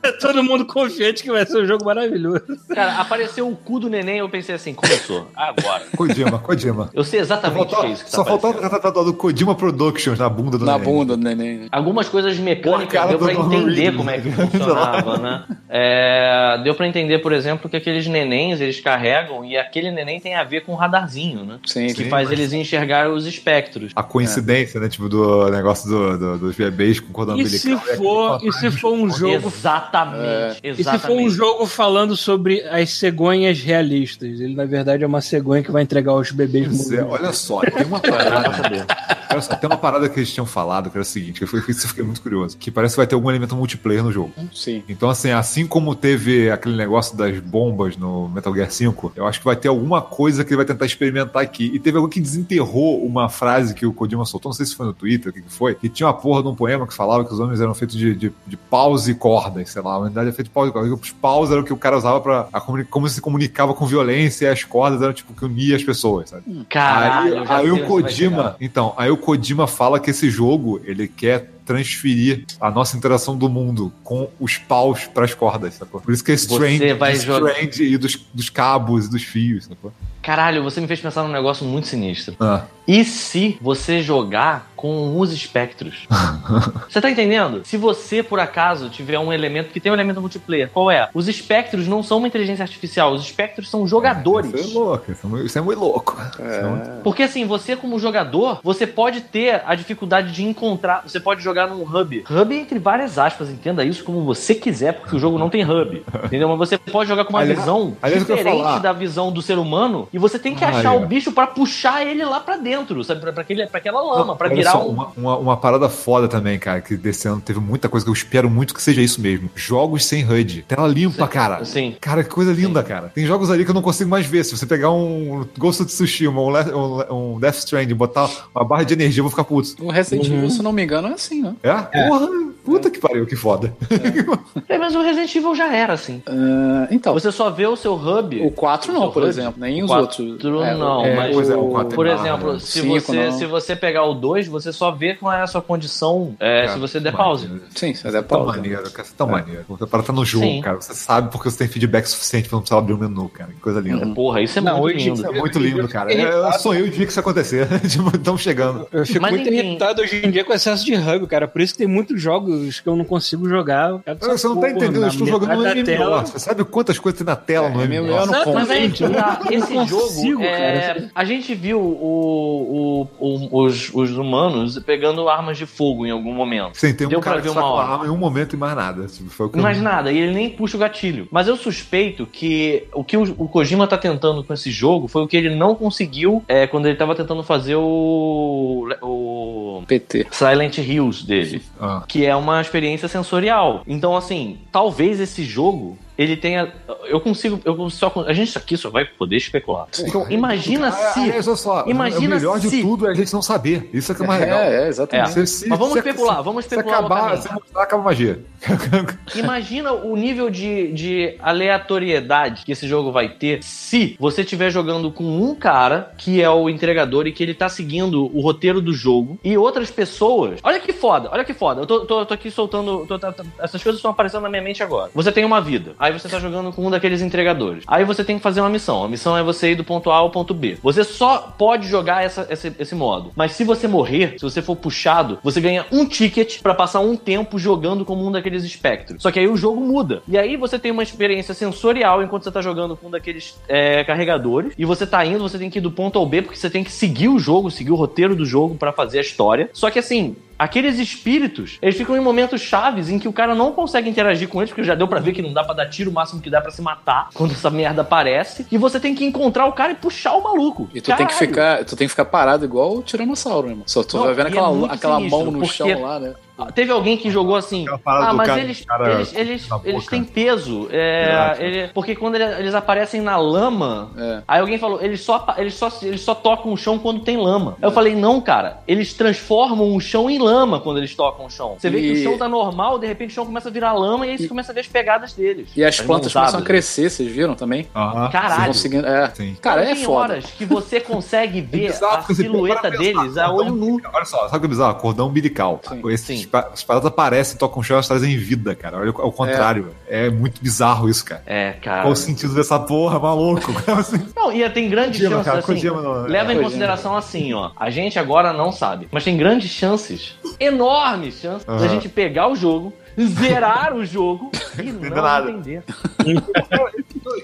E 0.05 0.13
todo 0.19 0.43
mundo 0.43 0.65
confiante 0.67 1.23
que 1.23 1.31
vai 1.31 1.45
ser 1.47 1.63
um 1.63 1.67
jogo 1.67 1.85
maravilhoso. 1.85 2.43
Cara, 2.75 3.01
apareceu 3.01 3.49
o 3.49 3.57
cu 3.57 3.81
do 3.81 3.89
neném 3.89 4.19
eu 4.19 4.29
pensei 4.29 4.55
assim, 4.55 4.75
começou. 4.75 5.29
Agora. 5.37 5.85
Kojima, 5.97 6.39
Kojima. 6.39 6.91
Eu 6.95 7.05
sei 7.05 7.21
exatamente 7.21 7.75
o 7.75 7.81
que 7.81 7.87
é 7.87 7.91
isso 7.91 8.05
que 8.05 8.11
tá 8.11 8.17
só 8.19 8.25
faltava 8.25 8.55
aparecendo. 8.55 8.81
tratar 8.81 9.03
do 9.03 9.15
Kojima 9.15 9.55
Productions 9.55 10.19
na 10.19 10.29
bunda 10.29 10.59
do 10.59 10.65
Na 10.65 10.79
neném. 10.79 10.85
bunda 10.93 11.17
do 11.17 11.23
neném. 11.23 11.59
né? 11.59 11.67
Algumas 11.73 12.09
coisas 12.09 12.37
mecânicas 12.39 13.09
deu 13.09 13.19
do 13.19 13.25
pra 13.25 13.35
entender 13.35 13.97
como 13.97 14.11
é 14.11 14.21
que 14.21 14.31
funcionava, 14.33 15.19
né? 15.19 15.45
É, 15.69 16.61
deu 16.65 16.75
pra 16.75 16.87
entender, 16.87 17.19
por 17.21 17.33
exemplo, 17.33 17.69
que 17.71 17.77
aqueles 17.77 18.07
nenéns 18.07 18.61
eles 18.61 18.81
carregam 18.81 19.45
e 19.45 19.57
aquele 19.57 19.91
neném 19.91 20.21
tem 20.21 20.35
a 20.35 20.45
ver 20.45 20.63
com 20.65 20.73
um 20.73 20.77
radarzinho, 20.77 21.45
né? 21.45 21.59
Sim, 21.65 21.87
Que 21.89 22.05
Sim, 22.05 22.09
faz 22.11 22.29
mas- 22.29 22.39
eles 22.39 22.53
enxergar 22.53 23.11
os 23.11 23.27
espectros. 23.27 23.93
A 23.95 24.03
coincidência 24.03 24.50
coincidência, 24.51 24.81
né? 24.81 24.89
Tipo, 24.89 25.09
do 25.09 25.49
negócio 25.51 25.89
do, 25.89 26.19
do- 26.19 26.39
dos 26.39 26.57
bebês 26.57 27.01
com 27.01 27.13
cordão 27.13 27.39
E 27.39 27.47
se 27.49 27.73
umbilical. 27.73 27.97
for, 27.97 28.41
e 28.47 28.53
se 28.53 28.71
for 28.71 28.93
um 28.93 29.09
jogo 29.11 29.49
Exatamente. 29.49 30.61
E 30.63 30.75
se 30.75 30.83
for 30.85 30.91
Exatamente. 30.93 31.27
um 31.27 31.31
jogo 31.31 31.67
falando 31.67 32.17
sobre 32.17 32.63
as 32.63 32.91
cegonhas 32.91 33.61
realistas? 33.61 34.41
Ele, 34.41 34.55
na 34.55 34.65
verdade, 34.65 35.05
é 35.05 35.07
uma 35.07 35.21
cegonha 35.21 35.63
que 35.63 35.71
vai 35.71 35.83
entregar 35.83 36.15
os 36.15 36.31
bebês 36.31 36.69
Pois 36.69 36.93
é, 36.93 37.03
olha 37.03 37.33
só, 37.33 37.61
tem 37.61 37.87
uma 37.87 38.01
parada. 38.01 38.87
olha 39.31 39.41
só, 39.41 39.55
tem 39.55 39.69
uma 39.69 39.77
parada 39.77 40.09
que 40.09 40.19
eles 40.19 40.33
tinham 40.33 40.47
falado, 40.47 40.91
que 40.91 40.97
era 40.97 41.03
o 41.03 41.05
seguinte, 41.05 41.39
que 41.39 41.45
eu 41.45 41.49
fiquei, 41.49 41.73
isso 41.75 41.85
eu 41.87 41.89
fiquei 41.89 42.05
muito 42.05 42.21
curioso. 42.21 42.57
Que 42.57 42.71
parece 42.71 42.95
que 42.95 42.99
vai 42.99 43.07
ter 43.07 43.15
algum 43.15 43.31
elemento 43.31 43.55
multiplayer 43.57 44.03
no 44.03 44.13
jogo. 44.13 44.33
Sim. 44.55 44.83
Então, 44.89 45.09
assim, 45.09 45.31
assim 45.31 45.67
como 45.67 45.95
teve 45.95 46.51
aquele 46.51 46.77
negócio 46.77 47.17
das 47.17 47.39
bombas 47.41 47.97
no 47.97 48.29
Metal 48.29 48.55
Gear 48.55 48.71
5, 48.71 49.13
eu 49.17 49.27
acho 49.27 49.39
que 49.39 49.45
vai 49.45 49.57
ter 49.57 49.69
alguma 49.69 50.03
coisa 50.03 50.45
que 50.45 50.51
ele 50.51 50.57
vai 50.57 50.65
tentar 50.67 50.87
experimentar 50.87 51.43
aqui. 51.43 51.71
E 51.75 51.79
teve 51.79 51.97
alguém 51.97 52.11
que 52.11 52.21
desenterrou 52.21 53.05
uma 53.05 53.29
frase 53.29 53.75
que 53.75 53.87
o 53.87 53.93
Kojima 53.93 54.25
soltou, 54.41 54.51
não 54.51 54.55
sei 54.55 54.67
se 54.67 54.75
foi 54.75 54.87
no 54.87 54.93
Twitter, 54.93 55.31
o 55.31 55.33
que, 55.33 55.43
que 55.43 55.53
foi, 55.53 55.75
que 55.75 55.89
tinha 55.89 56.07
uma 56.07 56.15
porra 56.15 56.43
de 56.43 56.49
um 56.49 56.55
poema 56.55 56.87
que 56.87 56.95
falava 56.95 57.25
que 57.25 57.33
os 57.33 57.39
homens 57.39 57.61
eram 57.61 57.75
feitos 57.75 57.97
de, 57.97 58.15
de, 58.15 58.33
de 58.47 58.57
paus 58.57 59.07
e 59.07 59.15
cordas, 59.15 59.71
sei 59.71 59.83
lá, 59.83 59.93
a 59.93 59.99
humanidade 59.99 60.29
é 60.29 60.33
feita 60.33 60.45
de 60.45 60.51
paus 60.51 60.69
e 60.69 60.73
cordas. 60.73 60.93
Os 60.93 61.11
paus 61.13 61.51
eram 61.51 61.61
o 61.63 61.65
que 61.65 61.73
o 61.73 61.77
cara 61.77 61.97
usava 61.97 62.21
pra 62.21 62.49
a 62.53 62.61
como 62.61 63.09
se 63.09 63.21
comunicava 63.21 63.75
com 63.75 63.87
violência 63.87 64.47
e 64.47 64.49
as 64.49 64.65
cordas 64.65 65.03
eram 65.03 65.13
tipo 65.13 65.35
que 65.35 65.45
unia 65.45 65.77
as 65.77 65.85
pessoas, 65.85 66.31
sabe? 66.31 66.67
Caralho, 66.69 67.45
aí 67.49 67.71
aí 67.71 67.71
o. 67.71 67.87
Kojima, 67.87 68.57
então, 68.61 68.95
aí 68.97 69.11
o 69.11 69.17
Kojima 69.17 69.67
fala 69.67 70.01
que 70.01 70.11
esse 70.11 70.31
jogo, 70.31 70.81
ele 70.85 71.07
quer 71.07 71.51
transferir 71.65 72.47
a 72.61 72.71
nossa 72.71 72.97
interação 72.97 73.37
do 73.37 73.49
mundo 73.49 73.93
com 74.03 74.29
os 74.41 74.59
paus 74.59 75.05
pras 75.07 75.35
cordas, 75.35 75.75
sacou? 75.75 76.01
Por 76.01 76.13
isso 76.13 76.25
que 76.25 76.33
é 76.33 76.35
Strange, 76.35 76.85
Strange 77.13 77.85
e 77.85 77.97
dos, 77.97 78.17
dos 78.35 78.51
cabos 78.51 79.07
e 79.07 79.11
dos 79.11 79.23
fios, 79.23 79.67
sacou? 79.67 79.93
Caralho, 80.23 80.63
você 80.63 80.81
me 80.81 80.87
fez 80.87 81.01
pensar 81.01 81.23
num 81.23 81.33
negócio 81.33 81.65
muito 81.65 81.87
sinistro. 81.87 82.35
Ah, 82.41 82.65
E 82.93 83.05
se 83.05 83.57
você 83.61 84.03
jogar 84.03 84.69
com 84.75 85.17
os 85.21 85.33
espectros? 85.33 86.09
você 86.89 87.01
tá 87.01 87.09
entendendo? 87.09 87.61
Se 87.65 87.77
você, 87.77 88.21
por 88.21 88.41
acaso, 88.41 88.89
tiver 88.89 89.17
um 89.17 89.33
elemento 89.33 89.69
que 89.73 89.79
tem 89.79 89.93
um 89.93 89.95
elemento 89.95 90.21
multiplayer, 90.21 90.69
qual 90.71 90.91
é? 90.91 91.09
Os 91.15 91.29
espectros 91.29 91.87
não 91.87 92.03
são 92.03 92.19
uma 92.19 92.27
inteligência 92.27 92.65
artificial, 92.65 93.13
os 93.13 93.23
espectros 93.23 93.71
são 93.71 93.87
jogadores. 93.87 94.53
Isso 94.53 94.71
é 94.71 94.75
louco, 94.81 95.13
isso 95.13 95.25
é 95.25 95.29
muito, 95.31 95.47
isso 95.47 95.59
é 95.59 95.61
muito 95.61 95.79
louco. 95.79 96.17
Isso 96.33 96.43
é 96.43 96.63
muito- 96.65 96.91
Porque 97.05 97.23
assim, 97.23 97.45
você 97.47 97.77
como 97.77 97.97
jogador, 98.01 98.59
você 98.65 98.89
pode 98.89 99.21
ter 99.21 99.63
a 99.65 99.77
dificuldade 99.77 100.33
de 100.33 100.43
encontrar, 100.43 101.05
você 101.07 101.21
pode 101.21 101.43
jogar 101.43 101.69
num 101.69 101.83
hub. 101.83 102.25
Hub 102.29 102.55
entre 102.57 102.81
várias 102.81 103.19
aspas, 103.19 103.51
entenda 103.51 103.85
isso 103.85 104.03
como 104.03 104.25
você 104.25 104.53
quiser, 104.53 104.95
porque 104.95 105.15
o 105.15 105.19
jogo 105.21 105.39
não 105.39 105.49
tem 105.49 105.63
hub. 105.63 106.03
Entendeu? 106.25 106.49
Mas 106.49 106.59
você 106.59 106.77
pode 106.77 107.09
jogar 107.09 107.25
com 107.25 107.31
uma 107.35 107.41
Aliás- 107.41 107.61
visão 107.61 107.97
aliás, 108.03 108.27
diferente 108.27 108.81
da 108.81 108.93
visão 108.93 109.31
do 109.31 109.41
ser 109.41 109.59
humano 109.59 110.09
e 110.13 110.19
você 110.19 110.41
tem 110.41 110.57
que 110.57 110.65
Ah, 110.65 110.71
achar 110.71 110.95
é. 110.95 110.99
o 110.99 111.07
bicho 111.07 111.31
pra 111.31 111.47
puxar 111.47 112.05
ele 112.05 112.25
lá 112.25 112.41
pra 112.41 112.57
dentro, 112.57 112.80
sabe? 113.05 113.21
Pra, 113.21 113.33
pra, 113.33 113.43
aquele, 113.43 113.67
pra 113.67 113.79
aquela 113.79 114.01
lama, 114.01 114.37
pra 114.37 114.49
Olha 114.49 114.57
virar 114.57 114.73
só, 114.73 114.87
um. 114.87 114.91
uma, 114.93 115.13
uma, 115.17 115.37
uma 115.39 115.57
parada 115.57 115.89
foda 115.89 116.29
também, 116.29 116.59
cara, 116.59 116.81
que 116.81 116.97
desse 116.97 117.29
ano 117.29 117.41
teve 117.41 117.61
muita 117.61 117.89
coisa 117.89 118.05
que 118.05 118.11
eu 118.11 118.15
espero 118.15 118.49
muito 118.51 118.75
que 118.75 118.83
seja 118.83 119.01
isso 119.01 119.21
mesmo. 119.21 119.51
Jogos 119.55 120.05
sem 120.05 120.25
HUD. 120.25 120.65
Tela 120.67 120.87
limpa, 120.89 121.27
cara. 121.29 121.65
Sim. 121.65 121.97
Cara, 122.01 122.23
que 122.23 122.31
coisa 122.31 122.53
linda, 122.53 122.83
cara. 122.83 123.11
Tem 123.15 123.27
jogos 123.27 123.51
ali 123.51 123.65
que 123.65 123.71
eu 123.71 123.75
não 123.75 123.83
consigo 123.83 124.11
mais 124.11 124.27
ver. 124.27 124.45
Se 124.45 124.57
você 124.57 124.67
pegar 124.67 124.91
um 124.91 125.47
Ghost 125.59 125.83
of 125.83 125.91
Tsushima, 125.91 126.41
um, 126.41 127.35
um, 127.35 127.41
Death 127.41 127.57
Stranding, 127.57 127.95
botar 127.95 128.29
uma 128.55 128.65
barra 128.65 128.85
de 128.85 128.95
energia, 128.95 129.21
eu 129.21 129.25
vou 129.25 129.31
ficar 129.31 129.45
puto. 129.45 129.75
O 129.81 129.91
Resident 129.91 130.27
Evil, 130.27 130.51
se 130.51 130.63
não 130.63 130.73
me 130.73 130.83
engano, 130.83 131.09
é 131.09 131.13
assim, 131.13 131.43
né? 131.43 131.55
É? 131.63 131.75
Porra, 132.09 132.29
puta 132.65 132.91
que 132.91 132.99
pariu, 132.99 133.27
que 133.27 133.37
foda. 133.37 133.73
É, 134.69 134.79
mas 134.79 134.95
o 134.95 135.03
Resident 135.03 135.35
Evil 135.35 135.55
já 135.55 135.75
era 135.75 135.93
assim. 135.95 136.23
Ah, 136.27 136.87
então, 136.91 137.13
Você 137.15 137.33
só 137.33 137.51
vê 137.51 137.67
o 137.67 137.77
seu 137.77 137.95
hub. 137.95 138.41
o 138.41 138.51
4 138.51 138.93
não, 138.93 139.11
por 139.11 139.23
HUD. 139.23 139.29
exemplo, 139.29 139.55
nem 139.61 139.83
os 139.83 139.91
outros. 139.91 140.43
não, 140.45 141.05
é, 141.05 141.17
mas 141.17 141.35
pois 141.35 141.51
é, 141.51 141.57
o 141.57 141.69
quatro 141.71 141.95
por 141.95 142.07
tem 142.07 142.15
barra, 142.17 142.29
exemplo? 142.29 142.60
Se, 142.61 142.81
Cinco, 142.83 143.01
você, 143.01 143.13
não. 143.27 143.33
se 143.33 143.47
você 143.47 143.75
pegar 143.77 144.05
o 144.05 144.15
2, 144.15 144.47
você 144.49 144.73
só 144.73 144.91
vê 144.91 145.15
qual 145.15 145.33
é 145.33 145.43
a 145.43 145.47
sua 145.47 145.63
condição 145.63 146.35
é, 146.39 146.69
se 146.69 146.79
você 146.79 147.01
der 147.01 147.13
pause. 147.13 147.49
Sim, 147.75 147.95
você 147.95 148.11
der 148.11 148.23
Tão 148.23 148.39
pausa. 148.45 148.57
maneiro, 148.57 148.91
cara. 148.91 149.05
Você 149.05 149.13
é 149.13 149.17
tão 149.17 149.29
maneiro. 149.29 149.65
Você 149.69 149.87
para 149.87 150.03
tá 150.03 150.13
no 150.13 150.25
jogo, 150.25 150.45
Sim. 150.45 150.61
cara. 150.61 150.77
Você 150.81 150.95
sabe 150.95 151.31
porque 151.31 151.51
você 151.51 151.59
tem 151.59 151.69
feedback 151.69 152.07
suficiente 152.07 152.49
pra 152.49 152.57
não 152.57 152.63
precisar 152.63 152.79
abrir 152.79 152.93
o 152.95 152.99
menu, 152.99 153.29
cara. 153.29 153.51
Que 153.53 153.61
coisa 153.61 153.81
linda. 153.81 154.07
Porra, 154.15 154.41
isso 154.43 154.59
é 154.59 154.63
Não, 154.63 154.79
muito 154.79 154.97
lindo. 154.99 155.15
Isso 155.15 155.27
é 155.27 155.33
muito 155.33 155.59
lindo, 155.59 155.89
cara. 155.89 156.13
Eu 156.13 156.53
sonhei 156.55 156.83
o 156.83 156.91
dia 156.91 157.05
que 157.05 157.11
isso 157.11 157.21
acontecer. 157.21 157.67
Tipo, 157.89 158.15
Estamos 158.17 158.41
chegando. 158.43 158.87
Eu 158.93 159.05
fico 159.07 159.21
Mas 159.21 159.31
muito 159.33 159.49
enfim. 159.49 159.59
irritado 159.59 160.03
hoje 160.03 160.21
em 160.25 160.31
dia 160.31 160.45
com 160.45 160.53
o 160.53 160.55
excesso 160.55 160.85
de 160.85 160.95
hub, 160.95 161.27
cara. 161.27 161.49
Por 161.49 161.61
isso 161.61 161.73
que 161.75 161.79
tem 161.79 161.87
muitos 161.89 162.21
jogos 162.21 162.81
que 162.81 162.89
eu 162.89 162.97
não 162.97 163.05
consigo 163.05 163.49
jogar. 163.49 164.01
Essa 164.07 164.37
Você 164.37 164.47
não 164.49 164.55
tá 164.57 164.61
porra 164.61 164.73
entendendo, 164.73 165.03
eu 165.03 165.09
estou 165.09 165.27
jogando 165.27 165.55
no 165.57 165.63
MMO. 165.65 165.85
tela. 165.85 166.27
Você 166.27 166.39
sabe 166.39 166.65
quantas 166.65 166.99
coisas 166.99 167.19
tem 167.19 167.27
na 167.27 167.37
tela 167.37 167.69
no 167.69 167.79
MMO 167.79 167.95
eu 167.95 168.27
não 168.27 168.91
que 168.91 169.09
tá, 169.09 169.41
esse 169.51 169.73
consigo, 169.73 170.31
jogo, 170.31 170.43
é, 170.43 170.81
cara. 170.81 171.11
a 171.15 171.25
gente 171.25 171.55
viu 171.55 171.81
o, 171.81 172.50
o- 172.51 173.09
o- 173.19 173.65
os, 173.65 173.91
os 173.95 174.17
humanos 174.17 174.79
pegando 174.81 175.29
armas 175.29 175.57
de 175.59 175.67
fogo 175.67 176.07
em 176.07 176.11
algum 176.11 176.33
momento. 176.35 176.77
Sim, 176.77 176.93
tem 176.95 177.07
um 177.07 177.11
Deu 177.11 177.21
pra 177.21 177.31
cara 177.33 177.43
que 177.43 177.49
ver 177.49 177.53
uma 177.59 177.65
hora. 177.65 177.89
arma 177.89 178.07
em 178.07 178.11
um 178.11 178.17
momento 178.17 178.55
e 178.55 178.59
mais 178.59 178.75
nada. 178.77 179.07
Tipo, 179.07 179.31
Foi 179.31 179.47
o 179.47 179.49
que 179.51 179.59
eu- 179.59 179.63
Mais 179.63 179.81
nada, 179.81 180.11
e 180.13 180.19
ele 180.19 180.33
nem 180.33 180.51
puxa 180.51 180.77
o 180.77 180.81
gatilho. 180.81 181.29
Mas 181.31 181.49
eu 181.49 181.57
suspeito 181.57 182.27
que 182.27 182.85
o 182.93 183.03
que 183.05 183.17
o, 183.17 183.23
o 183.39 183.49
Kojima 183.49 183.87
tá 183.87 183.97
tentando 183.99 184.43
com 184.45 184.53
esse 184.53 184.71
jogo 184.71 185.09
foi 185.09 185.23
o 185.23 185.29
que 185.29 185.37
ele 185.37 185.55
não 185.55 185.75
conseguiu 185.75 186.43
é, 186.49 186.67
quando 186.67 186.87
ele 186.87 186.97
tava 186.97 187.15
tentando 187.15 187.43
fazer 187.43 187.77
o, 187.77 188.89
o 189.03 189.83
PT. 189.87 190.27
Silent 190.31 190.79
Hills 190.79 191.27
dele. 191.27 191.63
Ah. 191.81 192.03
que 192.07 192.25
é 192.27 192.35
uma 192.37 192.61
experiência 192.61 193.09
sensorial. 193.09 193.83
Então, 193.87 194.17
assim, 194.17 194.59
talvez 194.73 195.21
esse 195.21 195.45
jogo 195.45 195.97
ele 196.23 196.37
tenha. 196.37 196.73
Eu 197.09 197.21
consigo. 197.21 197.61
Eu 197.65 197.89
só, 197.91 198.13
a 198.27 198.33
gente 198.33 198.57
aqui 198.59 198.77
só 198.77 198.91
vai 198.91 199.05
poder 199.05 199.37
especular. 199.37 199.87
Então, 199.99 200.27
imagina 200.31 200.89
Ah, 200.89 200.93
se. 200.93 201.21
aliás, 201.21 201.49
olha 201.49 201.57
só, 201.57 201.85
imagina 201.87 202.37
o 202.37 202.39
melhor 202.39 202.61
se- 202.61 202.69
de 202.69 202.83
tudo 202.83 203.07
é 203.07 203.11
a 203.11 203.15
gente 203.15 203.33
não 203.33 203.41
saber. 203.43 203.89
Isso 203.93 204.13
é 204.13 204.15
que 204.15 204.23
é 204.23 204.27
mais 204.27 204.41
legal. 204.41 204.59
É, 204.61 204.85
é, 204.85 204.89
exatamente. 204.89 205.31
Se- 205.33 205.47
se- 205.47 205.69
Mas 205.69 205.79
vamos 205.79 205.95
se- 205.95 205.99
especular, 206.01 206.37
se- 206.39 206.43
vamos 206.45 206.65
Se 206.65 206.69
especular 206.75 206.99
acabar, 206.99 207.15
loucamente. 207.21 207.43
se 207.49 207.55
mostrar, 207.55 207.83
acaba 207.83 208.03
a 208.03 208.05
magia. 208.05 208.41
Imagina 209.35 209.93
o 209.93 210.17
nível 210.17 210.51
de, 210.51 210.93
de 210.93 211.37
aleatoriedade 211.41 212.65
que 212.65 212.73
esse 212.73 212.87
jogo 212.87 213.11
vai 213.13 213.29
ter 213.29 213.63
se 213.63 214.17
você 214.19 214.43
estiver 214.43 214.71
jogando 214.71 215.11
com 215.11 215.25
um 215.25 215.55
cara 215.55 216.13
que 216.19 216.43
é 216.43 216.51
o 216.51 216.69
entregador 216.69 217.27
e 217.27 217.33
que 217.33 217.43
ele 217.43 217.55
tá 217.55 217.69
seguindo 217.69 218.25
o 218.37 218.41
roteiro 218.41 218.81
do 218.81 218.93
jogo 218.93 219.39
e 219.43 219.57
outras 219.57 219.91
pessoas. 219.91 220.61
Olha 220.63 220.79
que 220.81 220.93
foda, 220.93 221.29
olha 221.33 221.45
que 221.45 221.55
foda. 221.55 221.83
Eu 221.83 221.87
tô, 221.87 222.01
tô- 222.05 222.27
tô 222.27 222.35
aqui 222.35 222.51
soltando. 222.51 223.07
tô- 223.07 223.19
tô- 223.19 223.33
tô- 223.33 223.45
essas 223.59 223.83
coisas 223.83 223.99
estão 223.99 224.11
aparecendo 224.11 224.43
na 224.43 224.49
minha 224.51 224.63
mente 224.63 224.83
agora. 224.83 225.11
Você 225.15 225.33
tem 225.33 225.45
uma 225.45 225.61
vida, 225.61 225.93
aí 225.99 226.10
você 226.19 226.29
tá 226.29 226.39
jogando 226.39 226.73
com 226.73 226.87
um 226.87 226.91
daqueles 226.91 227.21
entregadores. 227.21 227.85
Aí 227.87 228.05
você 228.05 228.25
tem 228.25 228.37
que 228.37 228.43
fazer 228.43 228.61
uma 228.61 228.71
missão. 228.71 229.05
A 229.05 229.09
missão 229.09 229.37
é 229.37 229.43
você 229.43 229.73
ir 229.73 229.75
do 229.77 229.85
ponto 229.85 230.11
A 230.11 230.17
ao 230.17 230.31
ponto 230.31 230.53
B. 230.55 230.79
Você 230.83 231.05
só 231.05 231.55
pode 231.57 231.87
jogar 231.89 232.25
essa- 232.25 232.47
esse, 232.51 232.73
esse 232.79 232.95
modo. 232.95 233.33
Mas 233.37 233.53
se 233.53 233.65
você 233.65 233.87
morrer, 233.89 234.35
se 234.39 234.43
você 234.43 234.61
for 234.63 234.77
puxado, 234.77 235.39
você 235.43 235.61
ganha 235.61 235.87
um 235.93 236.07
ticket 236.07 236.61
pra 236.63 236.75
passar 236.75 237.01
um 237.01 237.17
tempo 237.17 237.59
jogando 237.59 238.05
como 238.05 238.27
um 238.27 238.33
daqueles 238.33 238.65
espectros. 238.65 239.23
Só 239.23 239.31
que 239.31 239.39
aí 239.39 239.49
o 239.49 239.57
jogo 239.57 239.81
muda. 239.81 240.23
E 240.29 240.37
aí 240.39 240.57
você 240.57 240.79
tem 240.79 240.91
uma 240.91 241.03
experiência 241.03 241.55
sensorial 241.55 242.23
enquanto 242.23 242.45
você 242.45 242.51
tá 242.51 242.61
jogando 242.61 242.97
com 242.97 243.09
um 243.09 243.11
daqueles 243.11 243.59
é, 243.69 244.03
carregadores. 244.05 244.73
E 244.79 244.85
você 244.85 245.07
tá 245.07 245.25
indo, 245.25 245.39
você 245.41 245.59
tem 245.59 245.71
que 245.71 245.79
ir 245.79 245.83
do 245.83 245.91
ponto 245.91 246.19
ao 246.19 246.27
B, 246.27 246.43
porque 246.43 246.57
você 246.59 246.71
tem 246.71 246.85
que 246.85 246.91
seguir 246.93 247.29
o 247.29 247.39
jogo, 247.39 247.71
seguir 247.71 247.91
o 247.93 247.97
roteiro 247.97 248.35
do 248.35 248.45
jogo 248.45 248.75
pra 248.75 248.93
fazer 248.93 249.19
a 249.19 249.23
história. 249.23 249.71
Só 249.73 249.91
que 249.91 249.99
assim. 249.99 250.37
Aqueles 250.61 250.99
espíritos, 250.99 251.79
eles 251.81 251.97
ficam 251.97 252.15
em 252.15 252.21
momentos 252.21 252.61
chaves 252.61 253.09
em 253.09 253.19
que 253.19 253.27
o 253.27 253.33
cara 253.33 253.55
não 253.55 253.73
consegue 253.73 254.11
interagir 254.11 254.47
com 254.47 254.61
eles, 254.61 254.71
porque 254.71 254.85
já 254.85 254.95
deu 254.95 255.09
pra 255.09 255.19
ver 255.19 255.33
que 255.33 255.41
não 255.41 255.55
dá 255.55 255.65
pra 255.65 255.73
dar 255.73 255.87
tiro, 255.89 256.11
o 256.11 256.13
máximo 256.13 256.39
que 256.39 256.51
dá 256.51 256.59
é 256.59 256.61
pra 256.61 256.71
se 256.71 256.83
matar 256.83 257.31
quando 257.33 257.53
essa 257.53 257.71
merda 257.71 258.03
aparece. 258.03 258.67
E 258.71 258.77
você 258.77 259.01
tem 259.01 259.15
que 259.15 259.25
encontrar 259.25 259.65
o 259.65 259.73
cara 259.73 259.93
e 259.93 259.95
puxar 259.95 260.35
o 260.35 260.43
maluco. 260.43 260.91
E 260.95 261.01
tu 261.01 261.07
tem 261.07 261.27
que 261.27 261.33
Caralho. 261.33 261.39
ficar, 261.39 261.85
tu 261.87 261.97
tem 261.97 262.07
que 262.07 262.11
ficar 262.11 262.27
parado 262.27 262.63
igual 262.63 262.99
o 262.99 263.03
Tiranossauro, 263.03 263.69
né, 263.69 263.73
mano? 263.73 263.85
Só 263.87 264.03
tu 264.03 264.19
Não, 264.19 264.25
vai 264.25 264.35
vendo 264.35 264.49
e 264.49 264.49
é 264.49 264.51
aquela, 264.51 264.93
aquela 264.93 265.17
sinistro, 265.17 265.45
mão 265.45 265.51
no 265.51 265.65
chão 265.65 266.03
lá, 266.03 266.21
né? 266.21 266.35
Teve 266.75 266.93
alguém 266.93 267.17
que 267.17 267.31
jogou 267.31 267.57
assim. 267.57 267.87
Ah, 268.07 268.33
mas 268.33 268.47
cara- 268.47 268.61
eles, 268.61 268.85
cara 268.85 269.13
eles, 269.15 269.35
eles, 269.35 269.69
eles 269.85 270.07
têm 270.07 270.25
peso. 270.25 270.89
É, 270.91 271.57
ele- 271.59 271.89
porque 271.95 272.15
quando 272.15 272.35
ele- 272.37 272.45
eles 272.61 272.75
aparecem 272.75 273.21
na 273.21 273.37
lama. 273.37 274.11
É. 274.17 274.43
Aí 274.47 274.61
alguém 274.61 274.79
falou, 274.79 275.01
eles 275.03 275.21
só, 275.21 275.45
eles, 275.57 275.75
só, 275.75 275.89
eles 276.03 276.21
só 276.21 276.35
tocam 276.35 276.73
o 276.73 276.77
chão 276.77 276.99
quando 276.99 277.21
tem 277.21 277.37
lama. 277.37 277.77
Aí 277.81 277.89
eu 277.89 277.93
falei, 277.93 278.15
não, 278.15 278.41
cara, 278.41 278.79
eles 278.87 279.13
transformam 279.15 279.95
o 279.95 280.01
chão 280.01 280.29
em 280.31 280.39
lama 280.39 280.81
quando 280.81 280.99
eles 280.99 281.15
tocam 281.15 281.47
o 281.47 281.51
chão. 281.51 281.77
Você 281.79 281.91
vê 281.91 282.01
que 282.01 282.07
E- 282.09 282.21
o 282.21 282.23
chão 282.23 282.39
tá 282.39 282.49
normal, 282.49 282.99
de 282.99 283.07
repente 283.07 283.31
o 283.31 283.35
chão 283.35 283.47
começa 283.47 283.69
a 283.69 283.73
virar 283.73 283.93
lama 283.93 284.27
e 284.27 284.31
aí 284.31 284.39
você 284.39 284.49
começa 284.49 284.73
a 284.73 284.75
ver 284.75 284.81
as 284.81 284.89
pegadas 284.89 285.33
deles. 285.33 285.71
E 285.77 285.85
as 285.85 285.99
As 286.01 286.07
plantas 286.07 286.27
mãozadas. 286.35 286.51
começam 286.53 286.61
a 286.61 286.67
crescer, 286.67 287.11
vocês 287.11 287.31
viram 287.31 287.55
também? 287.55 287.87
Caralho. 288.33 288.67
Conseguindo, 288.67 289.07
é. 289.07 289.29
Sim. 289.31 289.57
Cara, 289.61 289.81
Então 289.83 289.93
é 289.93 289.95
tem 289.97 290.05
foda. 290.05 290.19
horas 290.35 290.45
que 290.47 290.65
você 290.65 291.01
consegue 291.01 291.61
ver 291.61 291.89
bizarro, 291.89 292.25
a 292.29 292.35
silhueta 292.35 292.91
deles 292.91 293.37
a 293.37 293.51
olho 293.53 293.75
nu. 293.75 294.01
Olha 294.13 294.25
só, 294.25 294.49
sabe 294.49 294.57
o 294.59 294.61
que 294.61 294.67
é 294.67 294.69
bizarro? 294.69 294.95
Cordão 294.97 295.27
umbilical. 295.29 295.81
Sim, 295.87 296.01
Esses 296.09 296.41
sim. 296.41 296.47
As 296.53 296.83
paradas 296.83 297.07
aparecem, 297.07 297.57
tocam 297.57 297.81
o 297.81 297.83
chão, 297.85 297.95
elas 297.95 298.09
trazem 298.09 298.37
vida, 298.37 298.75
cara. 298.75 298.99
Olha 298.99 299.11
ao 299.17 299.33
contrário. 299.33 299.95
É. 300.09 300.29
muito 300.31 300.61
bizarro 300.63 301.09
isso, 301.09 301.25
cara. 301.25 301.43
É, 301.47 301.73
cara. 301.83 302.03
Qual 302.03 302.13
o 302.13 302.17
sentido 302.17 302.55
dessa 302.55 302.79
porra, 302.79 303.19
maluco? 303.19 303.73
Assim, 303.99 304.27
Não, 304.35 304.53
e 304.53 304.69
tem 304.71 304.89
grandes 304.89 305.21
Kojima, 305.21 305.45
chances, 305.45 305.59
assim, 305.65 305.67
Kojima 305.75 306.03
não- 306.03 306.13
leva 306.23 306.45
em 306.53 306.57
Kojima. 306.57 306.63
consideração 306.65 307.17
assim, 307.17 307.53
ó, 307.53 307.71
a 307.77 307.91
gente 307.91 308.19
agora 308.19 308.53
não 308.53 308.73
sabe, 308.73 309.09
mas 309.13 309.23
tem 309.25 309.37
grandes 309.37 309.71
chances, 309.71 310.35
enormes 310.59 311.41
chances, 311.41 311.65
da 311.67 311.73
Aham. 311.75 311.89
gente 311.89 312.09
pegar 312.09 312.49
o 312.49 312.57
jogo, 312.57 312.93
zerar 313.27 313.95
o 313.95 314.05
jogo 314.05 314.51
e 314.79 314.93
não 314.93 315.11
nada. 315.11 315.51
entender. 315.51 315.83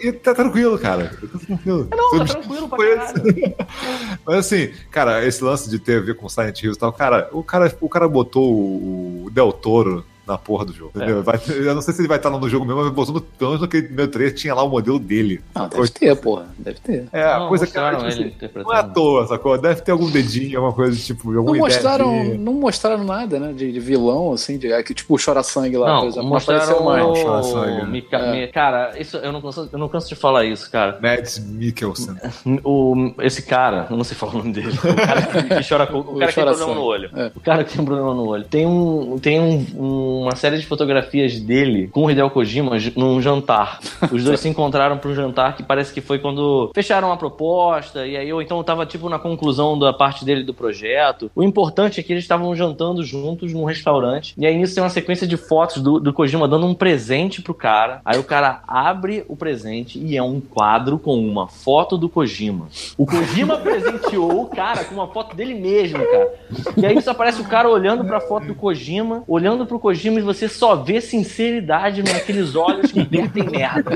E 0.03 0.13
tá 0.13 0.35
tranquilo, 0.35 0.79
cara. 0.79 1.11
Tá 1.33 1.39
tranquilo. 1.47 1.89
Não, 1.91 2.19
tá 2.19 2.25
tranquilo 2.25 2.69
pra 2.69 2.79
caralho. 2.79 3.55
Mas 4.25 4.37
assim, 4.37 4.73
cara, 4.91 5.25
esse 5.25 5.43
lance 5.43 5.69
de 5.69 5.79
ter 5.79 5.99
a 5.99 6.05
ver 6.05 6.17
com 6.17 6.29
Silent 6.29 6.63
Hill 6.63 6.73
e 6.73 6.77
tal, 6.77 6.93
cara, 6.93 7.29
o 7.33 7.43
cara, 7.43 7.75
o 7.81 7.89
cara 7.89 8.09
botou 8.09 8.53
o 8.53 9.31
Del 9.33 9.53
Toro 9.53 10.05
na 10.27 10.37
porra 10.37 10.65
do 10.65 10.73
jogo. 10.73 10.93
É. 11.01 11.13
Vai- 11.23 11.41
eu 11.49 11.75
não 11.75 11.83
sei 11.83 11.95
se 11.95 12.01
ele 12.01 12.09
vai 12.09 12.17
estar 12.17 12.29
lá 12.29 12.39
no 12.39 12.49
jogo 12.49 12.65
mesmo, 12.65 12.83
mas 12.97 13.09
no, 13.09 13.21
pelo 13.21 13.51
menos 13.51 13.61
naquele 13.63 13.89
meu 13.89 14.09
3 14.09 14.33
tinha 14.41 14.55
lá 14.55 14.63
o 14.63 14.69
modelo 14.69 14.99
dele. 14.99 15.41
Não, 15.55 15.69
deve 15.69 15.89
ter, 15.91 16.17
porra. 16.17 16.47
Deve 16.59 16.79
ter. 16.81 17.07
É, 17.13 17.23
a 17.23 17.39
Não, 17.39 17.49
coisa 17.49 17.67
que 17.67 17.73
mostraram 17.79 17.99
tipo 17.99 18.09
assim, 18.09 18.33
não 18.65 18.75
é 18.75 18.79
à 18.79 18.83
toa, 18.83 19.27
sacou? 19.27 19.57
Deve 19.59 19.81
ter 19.83 19.93
algum 19.93 20.11
dedinho, 20.11 20.59
alguma 20.59 20.75
coisa 20.75 20.97
tipo, 20.97 21.29
alguma 21.29 21.45
Não 21.45 21.67
ideia 21.67 21.81
mostraram, 21.81 22.23
de- 22.31 22.39
não 22.39 22.53
mostraram 22.55 23.05
nada, 23.05 23.39
né? 23.39 23.53
De, 23.53 23.71
de 23.73 23.81
vilão, 23.81 24.33
assim, 24.33 24.59
de, 24.59 24.83
que, 24.83 24.95
tipo 24.95 25.15
o 25.15 25.19
Chora-Sangue 25.25 25.77
lá, 25.77 25.87
por 25.87 25.93
Não, 26.01 26.09
exemplo. 26.09 26.23
Não 26.25 26.31
mostraram 26.31 26.63
apareceu 26.63 26.85
mais. 26.85 27.23
Chora 27.23 27.43
sangue. 27.43 27.83
o... 27.83 27.87
Mica- 27.87 28.17
É. 28.17 28.33
Mi- 28.33 28.49
Cara, 28.53 28.99
isso 28.99 29.17
eu 29.19 29.33
não, 29.33 29.41
canso, 29.41 29.69
eu 29.73 29.79
não 29.79 29.89
canso 29.89 30.09
de 30.09 30.15
falar 30.17 30.45
isso, 30.45 30.71
cara. 30.71 30.99
Mads 31.01 31.39
Mikkelsen. 31.39 32.17
O, 32.65 33.13
esse 33.21 33.43
cara, 33.43 33.87
eu 33.91 33.97
não 33.97 34.05
sei 34.05 34.17
falar 34.17 34.35
o 34.35 34.39
nome 34.39 34.53
dele. 34.53 34.71
O 34.73 34.97
cara 34.97 35.23
que, 35.23 35.43
que 35.63 35.69
chora 35.69 35.87
com, 35.87 35.99
o 35.99 36.17
O 36.17 36.19
cara 36.19 36.33
que 36.33 36.35
tem 36.35 36.45
problema 36.55 36.75
no 36.75 36.83
olho. 36.83 37.11
É. 37.15 37.31
O 37.35 37.41
cara 37.41 37.65
que 37.65 37.77
tem 37.77 37.85
problema 37.85 38.15
no 38.15 38.27
olho. 38.29 38.45
Tem, 38.45 38.67
um, 38.67 39.19
tem 39.19 39.41
um- 39.41 39.67
uma 40.21 40.35
série 40.35 40.59
de 40.59 40.67
fotografias 40.67 41.39
dele 41.39 41.89
com 41.89 42.05
o 42.05 42.11
Hideo 42.11 42.31
Kojima 42.31 42.77
num 42.97 43.21
jantar. 43.21 43.81
Os 44.11 44.25
dois 44.25 44.41
se 44.41 44.49
encontraram 44.49 44.99
pra 44.99 45.11
um 45.11 45.15
jantar 45.15 45.57
que 45.57 45.63
parece 45.63 45.93
que 45.93 46.01
foi 46.01 46.19
quando 46.19 46.71
fecharam 46.75 47.13
a 47.13 47.17
proposta, 47.17 48.07
e 48.07 48.17
aí 48.17 48.33
ou 48.33 48.43
então 48.43 48.63
tava 48.63 48.87
tipo 48.87 49.09
na 49.09 49.19
conclusão 49.19 49.79
da 49.79 49.93
parte 49.93 50.25
dele 50.25 50.43
do 50.43 50.55
projeto. 50.55 51.31
O 51.35 51.43
importante 51.43 52.01
é 52.01 52.03
que 52.03 52.13
eles 52.13 52.25
estavam 52.25 52.55
jantando 52.55 53.03
juntos 53.05 53.53
num 53.53 53.65
restaurante, 53.65 54.35
e 54.37 54.47
aí 54.47 54.57
nisso 54.57 54.75
tem 54.75 54.83
uma 54.83 54.91
sequência 54.91 55.27
de 55.27 55.37
fotos 55.37 55.83
do, 55.83 55.99
do 55.99 56.13
Kojima 56.13 56.49
dando 56.49 56.67
um 56.67 56.75
presente 56.75 57.43
pro 57.43 57.55
cara. 57.55 58.01
Aí 58.05 58.19
o 58.19 58.25
cara 58.25 58.63
abre 58.67 59.25
o 59.29 59.37
presente 59.37 59.99
e 59.99 60.17
é 60.17 60.23
um 60.23 60.41
quadro 60.41 60.99
com 60.99 61.19
uma 61.19 61.49
foto 61.49 61.97
do 61.99 62.09
Kojima. 62.09 62.69
O 62.97 63.07
Kojima 63.07 63.57
presenteou 63.59 64.43
o 64.43 64.47
cara 64.47 64.85
com 64.85 64.95
uma 64.95 65.09
foto 65.09 65.35
dele 65.35 65.55
mesmo, 65.55 65.99
cara. 65.99 66.35
E 66.77 66.87
aí 66.87 67.01
só 67.01 67.11
aparece 67.11 67.41
o 67.41 67.45
cara 67.45 67.69
olhando 67.69 68.05
pra 68.05 68.21
foto 68.21 68.47
do 68.47 68.55
Kojima, 68.55 69.25
olhando 69.27 69.67
pro 69.67 69.79
Kojima 69.79 70.06
e 70.19 70.23
você 70.23 70.49
só 70.49 70.77
vê 70.77 71.01
sinceridade 71.01 72.03
naqueles 72.03 72.55
olhos 72.55 72.93
que 72.93 73.03
vertem 73.05 73.45
merda. 73.51 73.91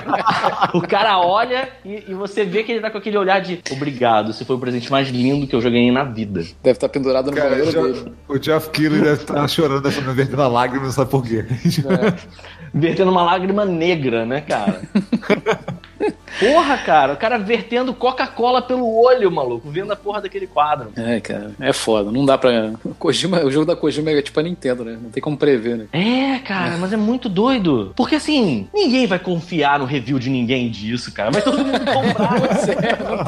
o 0.74 0.80
cara 0.82 1.18
olha 1.20 1.68
e, 1.84 2.04
e 2.08 2.14
você 2.14 2.44
vê 2.44 2.62
que 2.62 2.72
ele 2.72 2.80
tá 2.80 2.90
com 2.90 2.98
aquele 2.98 3.16
olhar 3.18 3.40
de 3.40 3.60
obrigado, 3.70 4.30
esse 4.30 4.44
foi 4.44 4.56
o 4.56 4.58
presente 4.58 4.90
mais 4.90 5.08
lindo 5.08 5.46
que 5.46 5.54
eu 5.54 5.60
já 5.60 5.70
ganhei 5.70 5.90
na 5.90 6.04
vida. 6.04 6.40
Deve 6.62 6.76
estar 6.76 6.88
pendurado 6.88 7.30
no 7.30 7.36
Cara, 7.36 7.50
banheiro 7.50 7.70
já- 7.70 7.82
dele. 7.82 8.12
o 8.28 8.38
Jeff 8.38 8.70
Keighley 8.70 9.00
deve 9.00 9.22
estar 9.22 9.48
chorando, 9.48 9.82
deve 9.82 9.98
estar 9.98 10.12
vertendo 10.12 10.42
a 10.42 10.48
lágrima, 10.48 10.84
não 10.84 10.92
sabe 10.92 11.10
por 11.10 11.24
quê. 11.26 11.44
Vertendo 12.72 13.10
uma 13.10 13.22
lágrima 13.22 13.64
negra, 13.64 14.24
né, 14.24 14.40
cara? 14.42 14.80
Porra, 16.38 16.78
cara, 16.78 17.12
o 17.12 17.16
cara 17.16 17.38
vertendo 17.38 17.92
Coca-Cola 17.92 18.62
pelo 18.62 18.88
olho, 19.02 19.30
maluco, 19.30 19.68
vendo 19.68 19.92
a 19.92 19.96
porra 19.96 20.22
daquele 20.22 20.46
quadro. 20.46 20.90
É, 20.96 21.20
cara, 21.20 21.50
é 21.60 21.72
foda. 21.72 22.10
Não 22.10 22.24
dá 22.24 22.38
pra. 22.38 22.72
O, 22.84 22.94
Kojima, 22.94 23.40
o 23.44 23.50
jogo 23.50 23.66
da 23.66 23.76
Kojima 23.76 24.10
é 24.10 24.22
tipo 24.22 24.38
a 24.40 24.42
Nintendo, 24.42 24.84
né? 24.84 24.98
Não 25.02 25.10
tem 25.10 25.22
como 25.22 25.36
prever, 25.36 25.76
né? 25.76 25.86
É, 25.92 26.38
cara, 26.38 26.76
mas 26.78 26.92
é 26.92 26.96
muito 26.96 27.28
doido. 27.28 27.92
Porque 27.96 28.14
assim, 28.14 28.68
ninguém 28.72 29.06
vai 29.06 29.18
confiar 29.18 29.78
no 29.78 29.84
review 29.84 30.18
de 30.18 30.30
ninguém 30.30 30.70
disso, 30.70 31.12
cara. 31.12 31.30
Vai 31.30 31.42
todo 31.42 31.58
mundo 31.64 31.80
comprar. 31.84 32.36
é, 32.36 32.54
Você 32.54 32.74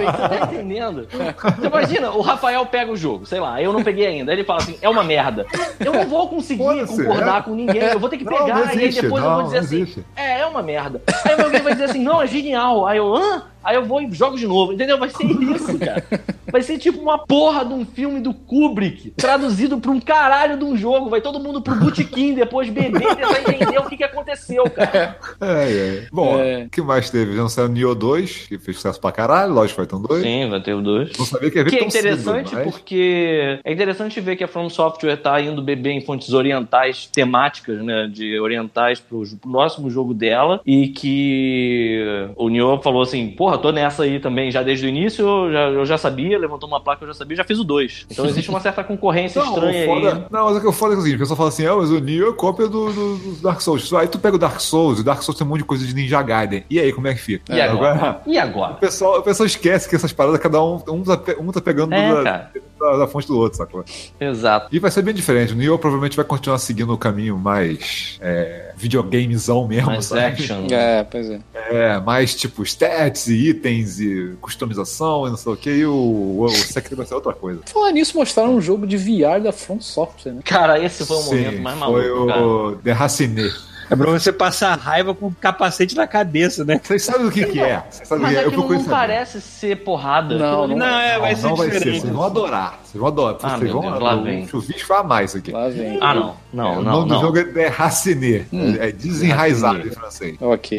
tá 0.05 0.49
entendendo? 0.52 1.07
Você 1.10 1.67
imagina, 1.67 2.10
o 2.12 2.20
Rafael 2.20 2.65
pega 2.67 2.91
o 2.91 2.97
jogo, 2.97 3.26
sei 3.26 3.41
lá, 3.41 3.60
eu 3.60 3.73
não 3.73 3.83
peguei 3.83 4.07
ainda. 4.07 4.33
Aí 4.33 4.39
ele 4.39 4.44
fala 4.44 4.60
assim, 4.62 4.76
é 4.81 4.89
uma 4.89 5.05
merda. 5.05 5.44
Eu 5.81 5.92
não 5.92 6.07
vou 6.07 6.28
conseguir 6.28 6.62
Foda-se, 6.62 6.97
concordar 6.97 7.41
é. 7.41 7.42
com 7.42 7.55
ninguém. 7.55 7.83
Eu 7.83 7.99
vou 8.01 8.09
ter 8.09 8.17
que 8.17 8.25
Não, 8.25 8.33
pegar 8.33 8.55
não 8.55 8.67
e 8.67 8.68
aí 8.68 8.84
existe, 8.84 9.02
depois 9.02 9.23
eu 9.23 9.28
não, 9.28 9.36
vou 9.36 9.44
dizer 9.47 9.59
assim, 9.59 9.81
existe. 9.83 10.05
é, 10.17 10.41
é 10.41 10.47
uma 10.47 10.62
merda. 10.62 11.02
Aí 11.25 11.41
alguém 11.41 11.60
vai 11.60 11.73
dizer 11.73 11.84
assim, 11.84 12.02
não, 12.02 12.23
é 12.23 12.26
genial. 12.26 12.61
Aí 12.86 12.99
eu, 12.99 13.15
hã? 13.15 13.51
Aí 13.65 13.76
eu 13.76 13.84
vou 13.84 14.00
e 14.02 14.10
jogo 14.12 14.36
de 14.36 14.47
novo, 14.47 14.73
entendeu? 14.73 14.99
Vai 14.99 15.10
ser 15.10 15.24
isso, 15.24 15.78
cara. 15.78 16.05
Vai 16.52 16.60
ser 16.60 16.76
tipo 16.78 17.00
uma 17.00 17.18
porra 17.18 17.65
de 17.65 17.73
um 17.73 17.82
filme 17.86 18.20
do 18.20 18.34
Kubrick, 18.34 19.10
traduzido 19.16 19.78
pra 19.78 19.91
um 19.91 19.99
caralho 19.99 20.58
de 20.58 20.65
um 20.65 20.76
jogo. 20.76 21.08
Vai 21.08 21.23
todo 21.23 21.41
mundo 21.41 21.62
pro 21.62 21.74
botequim 21.76 22.34
depois 22.34 22.68
beber 22.68 23.00
e 23.02 23.16
tentar 23.16 23.41
entender 23.55 23.78
o 23.78 23.84
que, 23.89 23.97
que 23.97 24.05
aconteceu, 24.05 24.65
cara. 24.68 25.16
É, 25.41 25.73
é. 25.73 26.07
Bom, 26.12 26.36
o 26.36 26.41
É. 26.41 26.68
que 26.70 26.82
mais 26.82 27.08
teve? 27.08 27.34
Já 27.34 27.41
não 27.41 27.49
saiu 27.49 27.68
Nioh 27.68 27.94
2, 27.94 28.49
que 28.49 28.58
fez 28.58 28.76
sucesso 28.76 29.00
pra 29.00 29.10
caralho, 29.12 29.55
Lost 29.55 29.74
Fighter 29.74 29.99
2. 29.99 30.23
Sim, 30.23 30.50
vai 30.50 30.60
ter 30.60 30.74
o 30.74 30.82
dois. 30.82 31.10
Não 31.18 31.24
sabia 31.24 31.50
que 31.50 31.57
ia 31.58 31.65
ver 31.65 31.70
Que 31.70 31.76
é 31.76 31.78
tão 31.81 31.91
cedo, 31.91 32.00
interessante 32.08 32.55
mas- 32.55 32.65
porque 32.70 33.58
é 33.65 33.73
interessante 33.73 34.20
ver 34.20 34.36
que 34.36 34.44
a 34.44 34.49
From 34.49 34.68
Software 34.68 35.16
tá 35.16 35.41
indo 35.41 35.62
beber 35.62 35.92
em 35.92 36.00
fontes 36.02 36.34
orientais 36.34 37.07
temáticas, 37.10 37.82
né, 37.82 38.10
de 38.12 38.39
orientais 38.39 39.00
pro 39.00 39.23
próximo 39.41 39.89
jogo 39.89 40.12
dela 40.12 40.60
e 40.66 40.89
que 40.89 42.05
o 42.36 42.49
Nioh 42.50 42.81
falou 42.82 43.00
assim, 43.02 43.28
porra, 43.31 43.51
tô 43.58 43.70
nessa 43.72 44.02
aí 44.05 44.18
também 44.20 44.50
já 44.50 44.62
desde 44.62 44.86
o 44.86 44.89
início, 44.89 45.26
eu 45.26 45.52
já, 45.52 45.58
eu 45.70 45.84
já 45.86 45.98
sabia, 45.98 46.39
levantou 46.39 46.68
uma 46.68 46.81
placa, 46.81 47.05
eu 47.05 47.08
já 47.08 47.14
sabia, 47.14 47.36
já 47.36 47.44
fiz 47.44 47.58
o 47.58 47.64
2. 47.64 48.06
Então 48.10 48.26
existe 48.26 48.48
uma 48.50 48.60
certa 48.60 48.82
concorrência 48.84 49.40
Não, 49.42 49.48
estranha 49.55 49.86
foda, 49.86 50.12
aí. 50.14 50.24
não, 50.31 50.44
mas 50.47 50.56
o 50.56 50.60
que 50.60 50.66
eu 50.66 50.72
foda 50.72 50.94
é 50.94 50.97
o 50.98 51.00
seguinte, 51.00 51.16
o 51.16 51.20
pessoal 51.20 51.36
fala 51.36 51.48
assim, 51.48 51.66
ah, 51.66 51.76
mas 51.76 51.90
o 51.90 51.98
Nioh 52.00 52.31
é 52.31 52.32
cópia 52.34 52.68
do, 52.68 52.92
do- 52.92 53.16
do 53.16 53.42
Dark 53.42 53.60
Souls. 53.60 53.92
Aí 53.94 54.08
tu 54.08 54.18
pega 54.18 54.36
o 54.36 54.39
Dark 54.39 54.60
Souls, 54.60 54.98
e 54.98 55.00
o 55.02 55.05
Dark 55.05 55.22
Souls 55.22 55.36
tem 55.39 55.47
um 55.47 55.50
monte 55.50 55.58
de 55.60 55.64
coisa 55.64 55.86
de 55.86 55.94
Ninja 55.94 56.22
Gaiden. 56.22 56.64
E 56.70 56.78
aí, 56.81 56.92
como 56.92 57.06
é 57.08 57.14
que 57.14 57.20
fica? 57.20 57.55
E 57.55 57.60
agora? 57.60 58.20
E 58.26 58.39
agora? 58.39 58.72
O 58.72 58.76
pessoal, 58.76 59.18
o 59.18 59.22
pessoal 59.22 59.47
esquece 59.47 59.89
que 59.89 59.97
essas 59.97 60.12
paradas, 60.12 60.40
cada 60.40 60.62
um, 60.62 60.76
um, 60.89 61.02
tá, 61.02 61.20
um 61.39 61.50
tá 61.52 61.60
pegando 61.60 61.94
É, 61.94 62.22
da. 62.24 62.50
Da- 62.83 62.97
da 62.99 63.07
fonte 63.07 63.27
do 63.28 63.39
outro, 63.39 63.57
sacou? 63.59 63.85
Exato. 64.20 64.69
E 64.75 64.78
vai 64.78 64.91
ser 64.91 65.02
bem 65.02 65.15
diferente. 65.15 65.52
O 65.52 65.57
Nioh 65.57 65.78
provavelmente 65.78 66.17
vai 66.17 66.25
continuar 66.25 66.59
seguindo 66.59 66.93
o 66.93 66.99
caminho 66.99 67.39
mais 67.39 68.19
é, 68.20 68.73
videogamezão 68.77 69.67
mesmo, 69.67 69.86
Mais 69.86 70.07
sabe? 70.07 70.20
action. 70.23 70.67
É, 70.70 71.05
pois 71.05 71.31
é. 71.31 71.41
É, 71.55 72.01
mais 72.01 72.35
tipo 72.35 72.62
stats 72.62 73.28
e 73.28 73.51
itens 73.51 74.01
e 74.01 74.35
customização 74.41 75.27
e 75.27 75.31
não 75.31 75.36
sei 75.36 75.52
o 75.52 75.57
que. 75.57 75.70
E 75.70 75.86
o, 75.86 75.93
o, 75.94 76.44
o 76.44 76.49
Sekiro 76.51 76.97
vai 76.97 77.07
ser 77.07 77.15
outra 77.15 77.33
coisa. 77.33 77.61
Falar 77.67 77.93
nisso, 77.93 78.17
mostraram 78.17 78.55
um 78.57 78.61
jogo 78.61 78.86
de 78.86 78.97
VR 78.97 79.41
da 79.43 79.52
From 79.52 79.81
Software, 79.81 80.33
né? 80.33 80.41
Cara, 80.44 80.83
esse 80.83 81.05
foi 81.07 81.17
o 81.17 81.20
Sim, 81.20 81.36
momento 81.36 81.62
mais 81.62 81.78
maluco, 81.78 82.01
Foi 82.02 82.27
cara. 82.28 82.43
o 82.47 82.75
Derracine. 82.77 83.51
É 83.92 83.96
pra 83.96 84.10
você 84.10 84.32
passar 84.32 84.74
raiva 84.78 85.14
com 85.14 85.26
o 85.26 85.34
capacete 85.38 85.94
na 85.94 86.06
cabeça, 86.06 86.64
né? 86.64 86.80
Vocês 86.82 87.02
sabem 87.04 87.26
o 87.26 87.30
que, 87.30 87.44
que 87.44 87.60
é? 87.60 87.84
O 88.10 88.18
Mas 88.18 88.34
é? 88.36 88.40
Aquilo 88.40 88.68
não 88.72 88.84
parece 88.84 89.38
ser 89.40 89.84
porrada. 89.84 90.38
Não, 90.38 90.64
ali 90.64 90.74
Não, 90.74 90.86
é, 90.98 91.18
vai 91.18 91.32
Não, 91.32 91.40
ser 91.40 91.46
não 91.48 91.56
vai 91.56 91.66
ser. 91.68 91.74
diferente. 91.74 92.00
Vocês 92.00 92.12
vão 92.14 92.24
adorar. 92.24 92.80
Vocês 92.82 93.00
vão 93.00 93.06
adorar. 93.08 93.36
Ah, 93.42 93.58
vocês 93.58 93.70
vão 93.70 93.80
Deus, 93.82 94.00
lá 94.00 94.14
o 94.16 94.22
vem. 94.24 94.48
Chuvisco 94.48 94.88
vai 94.88 94.98
amar 94.98 95.24
isso 95.24 95.36
aqui. 95.36 95.52
Lá 95.52 95.68
vem. 95.68 95.98
Ah, 96.00 96.14
não. 96.14 96.30
É, 96.30 96.34
Não, 96.56 96.72
o 96.78 96.82
não, 96.82 96.92
nome 96.92 97.08
não. 97.10 97.16
do 97.18 97.20
jogo 97.20 97.38
é 97.38 97.44
Derracine. 97.44 98.46
É 98.80 98.92
desenraizado 98.92 99.86
em 99.86 99.90
francês. 99.90 100.36
Ok. 100.40 100.78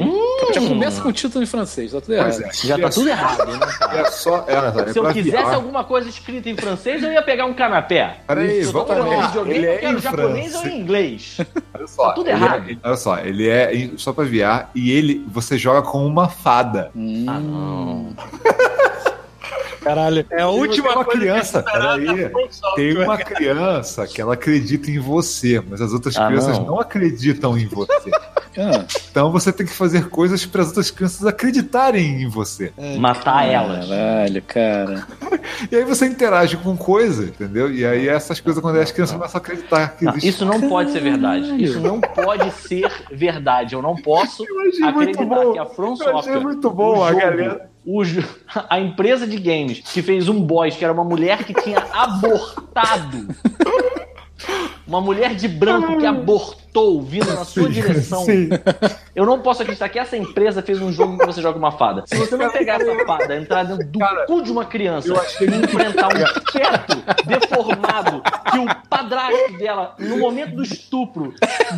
Já 0.54 0.62
começa 0.62 1.02
com 1.02 1.10
o 1.10 1.14
título 1.14 1.44
em 1.44 1.48
francês, 1.48 1.92
tá 1.92 2.02
tudo 2.02 2.14
errado. 2.14 2.32
Pois 2.34 2.42
é. 2.42 2.68
Já 2.68 2.78
tá 2.78 2.88
é 2.88 2.90
tudo 2.90 3.10
errado, 3.10 3.46
né? 3.46 3.60
É 3.94 4.06
só. 4.06 4.46
É, 4.48 4.90
é 4.90 4.94
Se 4.94 5.00
eu 5.00 5.06
quisesse 5.14 5.54
alguma 5.54 5.84
coisa 5.84 6.10
escrita 6.10 6.50
em 6.50 6.58
francês, 6.58 7.04
eu 7.04 7.12
ia 7.12 7.22
pegar 7.22 7.46
um 7.46 7.54
canapé. 7.54 8.18
Peraí, 8.28 8.64
vamos 8.64 8.90
lá. 8.90 9.32
eu 9.36 9.46
é 9.52 9.78
quero 9.78 9.98
em 9.98 10.02
japonês 10.02 10.56
ou 10.56 10.68
inglês. 10.68 11.38
Olha 11.74 11.88
só, 11.88 12.08
Tá 12.08 12.14
tudo 12.14 12.30
errado. 12.30 12.66
Olha 13.06 13.18
só, 13.18 13.20
ele 13.20 13.50
é 13.50 13.92
só 13.98 14.14
pra 14.14 14.24
VR 14.24 14.70
e 14.74 14.92
ele 14.92 15.26
você 15.28 15.58
joga 15.58 15.82
com 15.82 16.06
uma 16.06 16.30
fada. 16.30 16.92
Hum. 16.96 17.26
Ah, 17.28 17.40
não. 17.40 18.14
Caralho. 19.84 20.26
É 20.30 20.42
a 20.42 20.48
Tem 20.48 20.56
última 20.60 20.92
uma 20.92 21.04
coisa 21.06 21.20
criança, 21.20 21.58
eu 21.58 21.62
esperava 21.62 22.00
peraí. 22.00 22.32
Tem 22.76 22.98
uma 23.04 23.18
criança 23.18 24.08
que 24.08 24.22
ela 24.22 24.34
acredita 24.34 24.90
em 24.90 25.00
você, 25.00 25.62
mas 25.70 25.82
as 25.82 25.92
outras 25.94 26.16
Ah, 26.18 26.28
crianças 26.28 26.58
não. 26.60 26.66
não. 26.68 26.80
acreditam 26.80 27.58
em 27.58 27.68
você. 27.68 28.12
Ah, 28.58 28.86
Então 29.12 29.32
você 29.32 29.52
tem 29.52 29.66
que 29.66 29.74
fazer 29.74 30.10
coisas 30.10 30.46
para 30.46 30.62
as 30.62 30.68
outras 30.68 30.92
crianças 30.92 31.26
acreditarem 31.26 32.22
em 32.24 32.28
você. 32.30 32.72
Matar 33.00 33.46
elas. 33.48 33.88
Caralho, 33.90 34.42
cara. 34.44 35.08
E 35.72 35.76
aí 35.76 35.84
você 35.84 36.06
interage 36.06 36.58
com 36.58 36.78
coisas, 36.78 37.30
entendeu? 37.30 37.72
E 37.74 37.86
aí 37.86 38.08
essas 38.08 38.40
coisas 38.40 38.62
quando 38.62 38.78
as 38.80 38.92
crianças 38.92 39.16
começam 39.16 39.40
a 39.40 39.42
acreditar 39.42 39.98
que 39.98 40.06
Não, 40.06 40.12
existe. 40.12 40.30
isso 40.30 40.46
não 40.46 40.62
pode 40.62 40.92
ser 40.92 41.00
verdade. 41.02 41.64
Isso 41.64 41.80
não 41.80 42.00
pode 42.00 42.52
ser 42.52 42.88
verdade. 43.12 43.74
Eu 43.76 43.82
não 43.82 43.96
posso 43.96 44.44
acreditar 44.86 45.26
bom. 45.26 45.54
que 45.54 45.60
a 45.60 45.66
From 45.66 45.96
Software, 45.96 46.40
muito 46.40 46.70
bom 46.70 47.04
a 47.04 47.12
galera. 47.12 47.73
O 47.86 48.02
a 48.70 48.80
empresa 48.80 49.28
de 49.28 49.38
games 49.38 49.80
que 49.80 50.02
fez 50.02 50.30
um 50.30 50.42
boss 50.42 50.76
que 50.76 50.84
era 50.84 50.94
uma 50.94 51.04
mulher 51.04 51.44
que 51.44 51.54
tinha 51.54 51.80
abortado. 51.94 53.28
Uma 54.86 55.00
mulher 55.00 55.36
de 55.36 55.48
branco 55.48 55.98
que 55.98 56.06
abortou 56.06 56.63
vindo 57.02 57.34
na 57.34 57.46
sua 57.46 57.70
direção. 57.70 58.26
Sim. 58.26 58.50
Eu 59.16 59.26
não 59.26 59.40
posso 59.40 59.62
acreditar 59.62 59.90
que 59.90 60.00
essa 60.00 60.18
empresa 60.18 60.62
fez 60.62 60.82
um 60.82 60.92
jogo 60.92 61.18
que 61.18 61.26
você 61.26 61.42
joga 61.42 61.58
uma 61.58 61.72
fada. 61.72 62.04
Se 62.06 62.16
você 62.16 62.36
não 62.36 62.50
pegar 62.50 62.82
essa 62.82 63.06
fada, 63.06 63.36
entrar 63.36 63.64
dentro 63.64 63.88
do 63.88 64.00
cu 64.26 64.42
de 64.42 64.52
uma 64.52 64.66
criança 64.66 65.14
e 65.40 65.46
enfrentar 65.46 66.08
um 66.08 66.52
feto 66.52 67.04
deformado 67.26 68.24
que 68.52 68.58
o 68.58 68.66
padrasto 68.90 69.58
dela, 69.58 69.96
no 70.00 70.18
momento 70.18 70.56
do 70.56 70.64
estupro, 70.64 71.34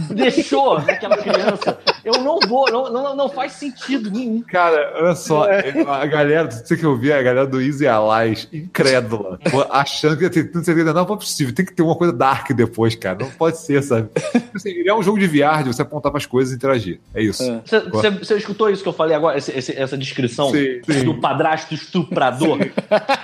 deixou 0.09 0.81
naquela 0.81 1.17
criança, 1.17 1.77
eu 2.03 2.21
não 2.21 2.39
vou, 2.39 2.71
não, 2.71 2.91
não, 2.91 3.15
não 3.15 3.29
faz 3.29 3.53
sentido 3.53 4.09
nenhum. 4.09 4.41
Cara, 4.41 4.93
olha 4.95 5.15
só, 5.15 5.47
a 5.87 6.05
galera, 6.05 6.49
você 6.49 6.77
que 6.77 6.85
eu 6.85 6.97
vi, 6.97 7.11
a 7.11 7.21
galera 7.21 7.47
do 7.47 7.61
Easy 7.61 7.87
Allies, 7.87 8.47
incrédula, 8.51 9.39
achando 9.69 10.17
que 10.17 10.29
tanta 10.29 10.63
certeza, 10.63 10.93
não, 10.93 11.05
não 11.05 11.15
é 11.15 11.17
possível, 11.17 11.53
tem 11.53 11.65
que 11.65 11.73
ter 11.73 11.81
uma 11.81 11.95
coisa 11.95 12.13
dark 12.13 12.51
depois, 12.51 12.95
cara, 12.95 13.17
não 13.19 13.31
pode 13.31 13.59
ser, 13.59 13.81
sabe? 13.83 14.09
Assim, 14.53 14.84
Ele 14.85 14.91
é 14.91 14.95
um 14.95 15.01
jogo 15.01 15.17
de 15.17 15.25
VR, 15.25 15.63
de 15.63 15.73
você 15.73 15.81
apontar 15.81 16.11
pras 16.11 16.27
coisas 16.27 16.53
e 16.53 16.57
interagir. 16.57 16.99
É 17.11 17.19
isso. 17.23 17.41
É. 17.41 17.59
Você, 17.89 18.09
você 18.11 18.35
escutou 18.37 18.69
isso 18.69 18.83
que 18.83 18.89
eu 18.89 18.93
falei 18.93 19.15
agora, 19.15 19.35
esse- 19.35 19.51
esse- 19.51 19.75
essa 19.75 19.97
descrição 19.97 20.51
Sim, 20.51 20.79
sim. 20.87 21.03
do 21.03 21.15
padrasto 21.15 21.73
estuprador? 21.73 22.59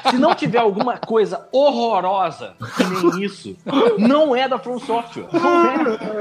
Se 0.10 0.18
não 0.18 0.34
tiver 0.34 0.58
alguma 0.58 0.98
coisa 0.98 1.48
horrorosa 1.52 2.54
que 2.76 2.84
nem 3.14 3.24
isso, 3.24 3.56
não 4.00 4.36
é 4.36 4.50
da 4.50 4.58
From 4.58 4.80
Software. 4.80 5.26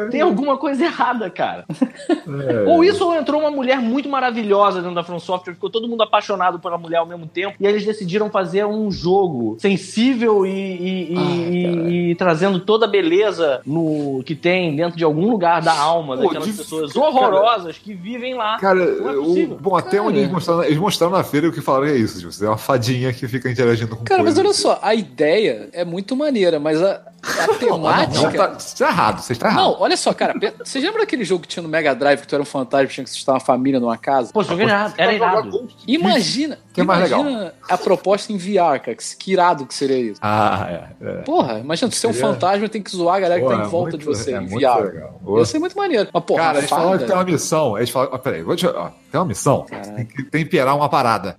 É. 0.05 0.09
Tem 0.09 0.21
alguma 0.21 0.59
coisa 0.59 0.85
errada, 0.85 1.31
cara. 1.31 1.65
É. 2.11 2.69
Ou 2.69 2.85
isso 2.85 3.03
ou 3.03 3.15
entrou 3.15 3.41
uma 3.41 3.51
mulher 3.51 3.79
muito 3.81 4.11
maravilhosa 4.11 4.81
dentro 4.81 4.95
da 4.95 5.03
From 5.03 5.19
Software, 5.21 5.55
ficou 5.55 5.71
todo 5.71 5.89
mundo 5.89 6.03
apaixonado 6.03 6.59
pela 6.59 6.77
mulher 6.77 6.99
ao 6.99 7.07
mesmo 7.07 7.27
tempo, 7.27 7.55
e 7.59 7.67
aí 7.67 7.73
eles 7.73 7.87
decidiram 7.87 8.29
fazer 8.29 8.67
um 8.67 8.91
jogo 8.91 9.57
sensível 9.59 10.45
e, 10.45 10.51
e- 10.51 11.15
e- 11.15 11.17
e- 11.17 12.11
e 12.11 12.15
trazendo 12.15 12.61
toda 12.61 12.85
a 12.85 12.89
beleza 12.89 13.63
no, 13.65 14.23
que 14.25 14.35
tem 14.35 14.77
dentro 14.77 14.99
de 14.99 15.05
algum 15.05 15.30
lugar 15.31 15.63
da 15.63 15.73
alma 15.79 16.17
Pô, 16.17 16.23
daquelas 16.25 16.47
de- 16.47 16.53
pessoas 16.55 16.93
cara- 16.93 17.07
horrorosas 17.07 17.79
que 17.79 17.95
vivem 17.95 18.35
lá. 18.35 18.59
Cara, 18.59 18.85
Não 18.85 19.09
é 19.11 19.17
o- 19.17 19.57
bom, 19.61 19.77
até 19.77 19.93
Cara. 19.99 20.03
onde 20.05 20.19
eles 20.19 20.31
mostraram, 20.31 20.65
eles 20.65 20.79
mostraram 20.79 21.13
na 21.17 21.25
feira 21.25 21.49
o 21.49 21.53
que 21.53 21.61
falaram 21.61 21.87
é 21.87 21.97
isso. 21.97 22.19
Tipo, 22.19 22.33
você 22.33 22.45
é 22.45 22.49
uma 22.49 22.59
fadinha 22.59 23.13
que 23.13 23.27
fica 23.29 23.51
interagindo 23.51 23.97
com 23.97 24.05
Cara, 24.05 24.23
mas 24.23 24.35
coisas. 24.35 24.45
olha 24.65 24.75
só, 24.75 24.79
a 24.83 24.95
ideia 24.95 25.69
é 25.73 25.85
muito 25.85 26.15
maneira, 26.17 26.59
mas 26.61 26.83
a, 26.83 27.01
a 27.23 27.47
Não, 27.47 27.55
temática. 27.59 28.49
tá, 28.49 28.59
você 28.59 28.77
tá 28.85 28.91
errado, 28.91 29.21
você 29.21 29.33
está 29.33 29.49
errado. 29.49 29.63
Não, 29.63 29.81
olha 29.81 29.97
só, 29.97 30.13
cara. 30.15 30.35
Você 30.65 30.79
lembra 30.81 31.01
daquele 31.01 31.25
jogo 31.25 31.43
que 31.43 31.49
tinha 31.49 31.63
no 31.63 31.69
Mega 31.69 31.95
Drive 31.95 32.21
que 32.21 32.27
tu 32.27 32.35
era 32.35 32.43
um 32.43 32.47
fantasma 32.47 32.85
e 32.87 32.89
tinha 32.89 33.05
que 33.05 33.11
assustar 33.11 33.35
uma 33.35 33.41
família 33.41 33.79
numa 33.79 33.97
casa? 33.99 34.33
Pô, 34.33 34.41
esse 34.41 34.51
jogo 34.51 34.63
era, 34.63 34.93
era 34.97 35.13
irado. 35.13 35.69
Imagina, 35.87 36.59
Que 36.73 36.81
é 36.81 36.85
mais 36.85 37.11
imagina 37.11 37.55
a 37.69 37.77
proposta 37.79 38.33
em 38.33 38.37
VR, 38.39 38.81
cara. 38.83 38.95
Que, 38.97 39.17
que 39.19 39.33
irado 39.33 39.67
que 39.67 39.75
seria 39.75 39.99
isso. 39.99 40.21
Ah, 40.23 40.89
é. 41.01 41.05
é. 41.07 41.13
Porra, 41.23 41.59
imagina, 41.59 41.91
tu 41.91 41.97
ser 41.97 42.07
um 42.07 42.15
fantasma 42.15 42.65
e 42.67 42.69
tem 42.69 42.83
que 42.83 42.91
zoar 42.91 43.17
a 43.17 43.21
galera 43.21 43.41
que 43.41 43.47
Pô, 43.47 43.53
tá 43.53 43.59
em 43.59 43.65
é 43.65 43.69
volta 43.69 43.91
muito- 43.91 43.99
de 43.99 44.05
você 44.07 44.33
é 44.35 44.39
em 44.39 44.47
VR. 44.47 44.55
legal. 44.55 45.21
Ia 45.39 45.45
ser 45.45 45.59
muito 45.59 45.77
maneiro. 45.77 46.09
Mas, 46.13 46.25
porra, 46.25 46.41
Cara, 46.43 46.59
eles 46.59 46.71
falaram 46.71 46.99
que 46.99 47.05
tem 47.05 47.15
uma 47.15 47.25
missão. 47.25 47.77
Eles 47.77 47.91
falaram, 47.91 48.15
ó, 48.15 48.19
peraí, 48.19 48.43
vou 48.43 48.57
te, 48.57 48.67
ó, 48.67 48.89
tem 49.11 49.21
uma 49.21 49.27
missão. 49.27 49.67
Tem 49.97 50.07
que 50.07 50.23
temperar 50.25 50.75
uma 50.77 50.89
parada. 50.89 51.37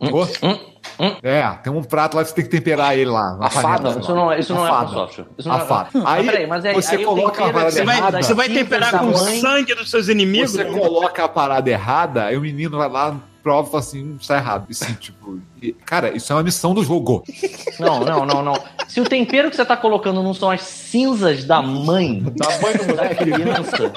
Pô? 0.98 1.04
É, 1.24 1.48
tem 1.64 1.72
um 1.72 1.84
prato 1.84 2.16
lá 2.18 2.24
que 2.24 2.30
você 2.30 2.36
tem 2.36 2.44
que 2.46 2.50
temperar 2.52 2.94
ele 2.98 3.10
lá. 3.10 3.38
A 3.40 3.50
fada, 3.50 3.90
Isso 4.00 4.14
não, 4.16 4.34
isso 4.34 4.54
não 4.54 4.64
A 4.64 4.68
é 4.68 4.70
fada. 4.72 4.90
Software. 4.92 5.26
Isso 5.38 5.50
A 5.50 5.58
não 5.58 5.64
é- 5.64 5.68
fada. 5.68 5.90
Mas 5.94 6.06
Aí, 6.06 6.26
peraí, 6.26 6.48
mas 6.48 6.66
aí, 6.66 6.74
você 6.74 6.96
aí 6.96 7.06
coloca 7.06 7.44
uma 7.44 7.54
parada 7.54 7.68
é 7.70 7.72
Você 7.72 7.84
vai, 7.84 7.98
errada, 7.98 8.22
você 8.24 8.34
vai 8.34 8.50
temperar 8.50 9.00
com 9.00 9.08
o 9.10 9.18
sangue 9.18 9.76
dos 9.76 9.90
seus 9.90 10.08
inimigos? 10.08 10.52
Você 10.52 10.66
coloca 10.66 11.24
a 11.24 11.30
parada 11.30 11.70
errada, 11.70 12.26
aí 12.26 12.38
o 12.38 12.42
menino 12.42 12.78
vai 12.78 12.90
lá, 12.90 13.16
prova 13.44 13.68
e 13.68 13.72
fala 13.72 13.84
assim, 13.84 14.18
está 14.20 14.38
errado. 14.38 14.66
E, 14.70 14.72
assim, 14.72 14.94
tipo, 14.94 15.40
e- 15.62 15.74
cara, 15.74 16.16
isso 16.16 16.32
é 16.32 16.36
uma 16.36 16.44
missão 16.44 16.74
do 16.74 16.84
jogo. 16.84 17.24
Não, 17.80 18.00
não, 18.02 18.26
não, 18.26 18.44
não. 18.44 18.54
Se 18.88 19.00
o 19.00 19.04
tempero 19.04 19.50
que 19.50 19.56
você 19.56 19.66
tá 19.66 19.78
colocando 19.78 20.22
não 20.22 20.34
são 20.34 20.50
as 20.52 20.62
cinzas 20.62 21.44
da 21.46 21.62
mãe, 21.62 22.22
Da 22.36 22.60
mãe 22.60 22.78
do 22.78 22.96
da 22.96 23.10
criança, 23.16 23.92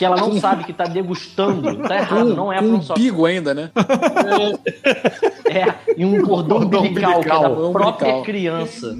que 0.00 0.04
ela 0.06 0.16
não 0.16 0.40
sabe 0.40 0.64
que 0.64 0.72
tá 0.72 0.84
degustando, 0.84 1.76
tá 1.86 1.94
errado, 1.94 2.34
não 2.34 2.50
é 2.50 2.56
From 2.56 2.76
um 2.76 2.94
bigo 2.94 3.26
ainda, 3.26 3.52
né? 3.52 3.70
É, 5.44 5.74
e 5.94 6.06
um 6.06 6.22
cordão, 6.22 6.60
Cordão 6.60 6.80
umbilical, 6.80 7.20
que 7.20 7.28
é 7.28 7.30
da 7.30 7.38
umbilical. 7.50 7.72
própria 7.72 8.08
Umbilical. 8.16 8.22
criança. 8.22 8.96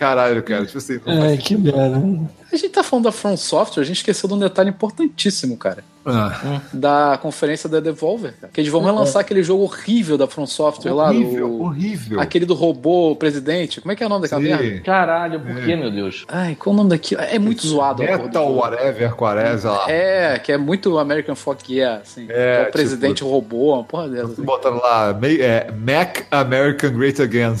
Caralho, 0.00 0.42
cara, 0.42 0.64
tipo 0.64 0.78
assim. 0.78 0.98
Ai, 1.06 1.36
que 1.36 1.54
merda. 1.56 2.02
A 2.50 2.56
gente 2.56 2.70
tá 2.70 2.82
falando 2.82 3.04
da 3.04 3.12
From 3.12 3.36
Software, 3.36 3.82
a 3.82 3.86
gente 3.86 3.98
esqueceu 3.98 4.26
de 4.28 4.34
um 4.34 4.38
detalhe 4.38 4.70
importantíssimo, 4.70 5.56
cara. 5.56 5.84
Ah, 6.04 6.60
Da 6.72 7.18
conferência 7.20 7.68
da 7.68 7.78
Devolver, 7.78 8.32
cara. 8.40 8.50
Que 8.52 8.60
eles 8.62 8.72
vão 8.72 8.82
relançar 8.82 9.20
aquele 9.20 9.42
jogo 9.42 9.62
horrível 9.64 10.16
da 10.18 10.26
From 10.26 10.46
Software 10.46 10.90
horrível, 10.92 11.46
lá. 11.46 11.52
o- 11.52 11.62
horrível. 11.66 12.18
Aquele 12.18 12.46
do 12.46 12.54
robô 12.54 13.14
presidente. 13.14 13.80
Como 13.82 13.92
é 13.92 13.94
que 13.94 14.02
é 14.02 14.06
o 14.06 14.08
nome 14.08 14.22
daquela 14.22 14.40
merda? 14.40 14.80
Caralho, 14.80 15.38
por 15.38 15.54
que, 15.62 15.76
meu 15.76 15.90
Deus? 15.92 16.24
Ai, 16.26 16.56
qual 16.58 16.72
o 16.74 16.76
nome 16.78 16.88
daquilo? 16.90 17.20
É 17.20 17.38
muito 17.38 17.64
zoado. 17.66 18.02
Metal, 18.02 18.52
whatever, 18.52 19.14
quaresa 19.14 19.70
lá. 19.70 19.90
É, 19.90 20.38
que 20.38 20.50
é 20.50 20.56
muito 20.56 20.98
American 20.98 21.34
Folk 21.36 21.70
Yeah, 21.72 22.00
assim. 22.00 22.24
É, 22.24 22.26
Que 22.26 22.32
é 22.32 22.54
o 22.54 22.60
tipo- 22.64 22.72
presidente 22.72 23.22
robô, 23.22 23.74
uma 23.74 23.84
porra 23.84 24.08
dessa. 24.08 24.32
assim. 24.32 24.42
Botando 24.42 24.80
lá, 24.80 25.14
é, 25.22 25.70
Mac 25.70 26.22
American 26.30 26.90
Great 26.94 27.20
Again. 27.22 27.54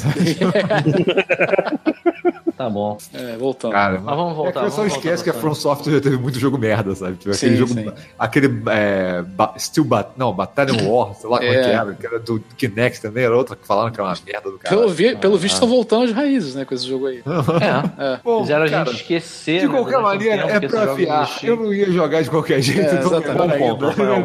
Tá 2.60 2.68
bom. 2.68 2.98
É, 3.14 3.38
voltando. 3.38 3.72
Cara, 3.72 3.98
Mas 4.04 4.16
vamos 4.16 4.36
voltar, 4.36 4.50
É 4.50 4.52
que 4.52 4.66
eu 4.66 4.70
só 4.70 4.76
vamos 4.82 4.92
esquece 4.92 5.16
voltar 5.16 5.24
que 5.24 5.30
a 5.30 5.32
From 5.40 5.54
Software 5.54 5.92
já 5.94 6.00
teve 6.02 6.18
muito 6.18 6.38
jogo 6.38 6.58
merda, 6.58 6.94
sabe? 6.94 7.16
Tipo, 7.16 7.34
aquele 7.34 7.52
Sim, 7.52 7.56
jogo. 7.56 7.72
sim. 7.72 7.90
Aquele. 8.18 8.62
É, 8.68 9.22
ba- 9.22 9.54
Steel 9.58 9.82
Bat. 9.86 10.10
Não, 10.14 10.30
Battalion 10.34 10.76
War, 10.86 11.14
sei 11.14 11.30
lá 11.30 11.38
como 11.38 11.50
é 11.50 11.54
É. 11.56 11.62
que 11.62 11.70
era. 11.70 11.94
Que 11.94 12.06
era 12.06 12.18
do 12.18 12.38
Kinect 12.58 13.00
também, 13.00 13.24
era 13.24 13.34
outra 13.34 13.56
que 13.56 13.66
falaram 13.66 13.90
que 13.90 13.98
era 13.98 14.10
uma 14.10 14.16
merda 14.26 14.50
do 14.50 14.58
cara. 14.58 14.76
Pelo, 14.76 14.88
vi, 14.90 15.16
pelo 15.16 15.38
visto, 15.38 15.54
estão 15.54 15.68
voltando 15.70 16.04
às 16.04 16.12
raízes, 16.12 16.54
né, 16.54 16.66
com 16.66 16.74
esse 16.74 16.86
jogo 16.86 17.06
aí. 17.06 17.22
É. 17.30 18.14
É. 18.14 18.20
Bom, 18.22 18.42
Fizeram 18.42 18.66
a 18.66 18.68
cara, 18.68 18.84
gente 18.90 18.96
esquecer. 19.00 19.60
De 19.60 19.66
né, 19.66 19.72
qualquer 19.74 19.98
um 19.98 20.02
maneira, 20.02 20.42
é 20.42 20.60
pra 20.60 20.92
afiar. 20.92 21.30
Eu 21.42 21.56
não 21.56 21.72
ia 21.72 21.90
jogar 21.90 22.20
de 22.22 22.28
qualquer 22.28 22.60
jeito, 22.60 22.82
É, 22.94 22.94
então 22.98 23.06
exatamente. 23.18 23.58
melhor 23.58 23.74
Bom 23.74 23.86
ponto, 23.86 23.98
Melhor 23.98 24.22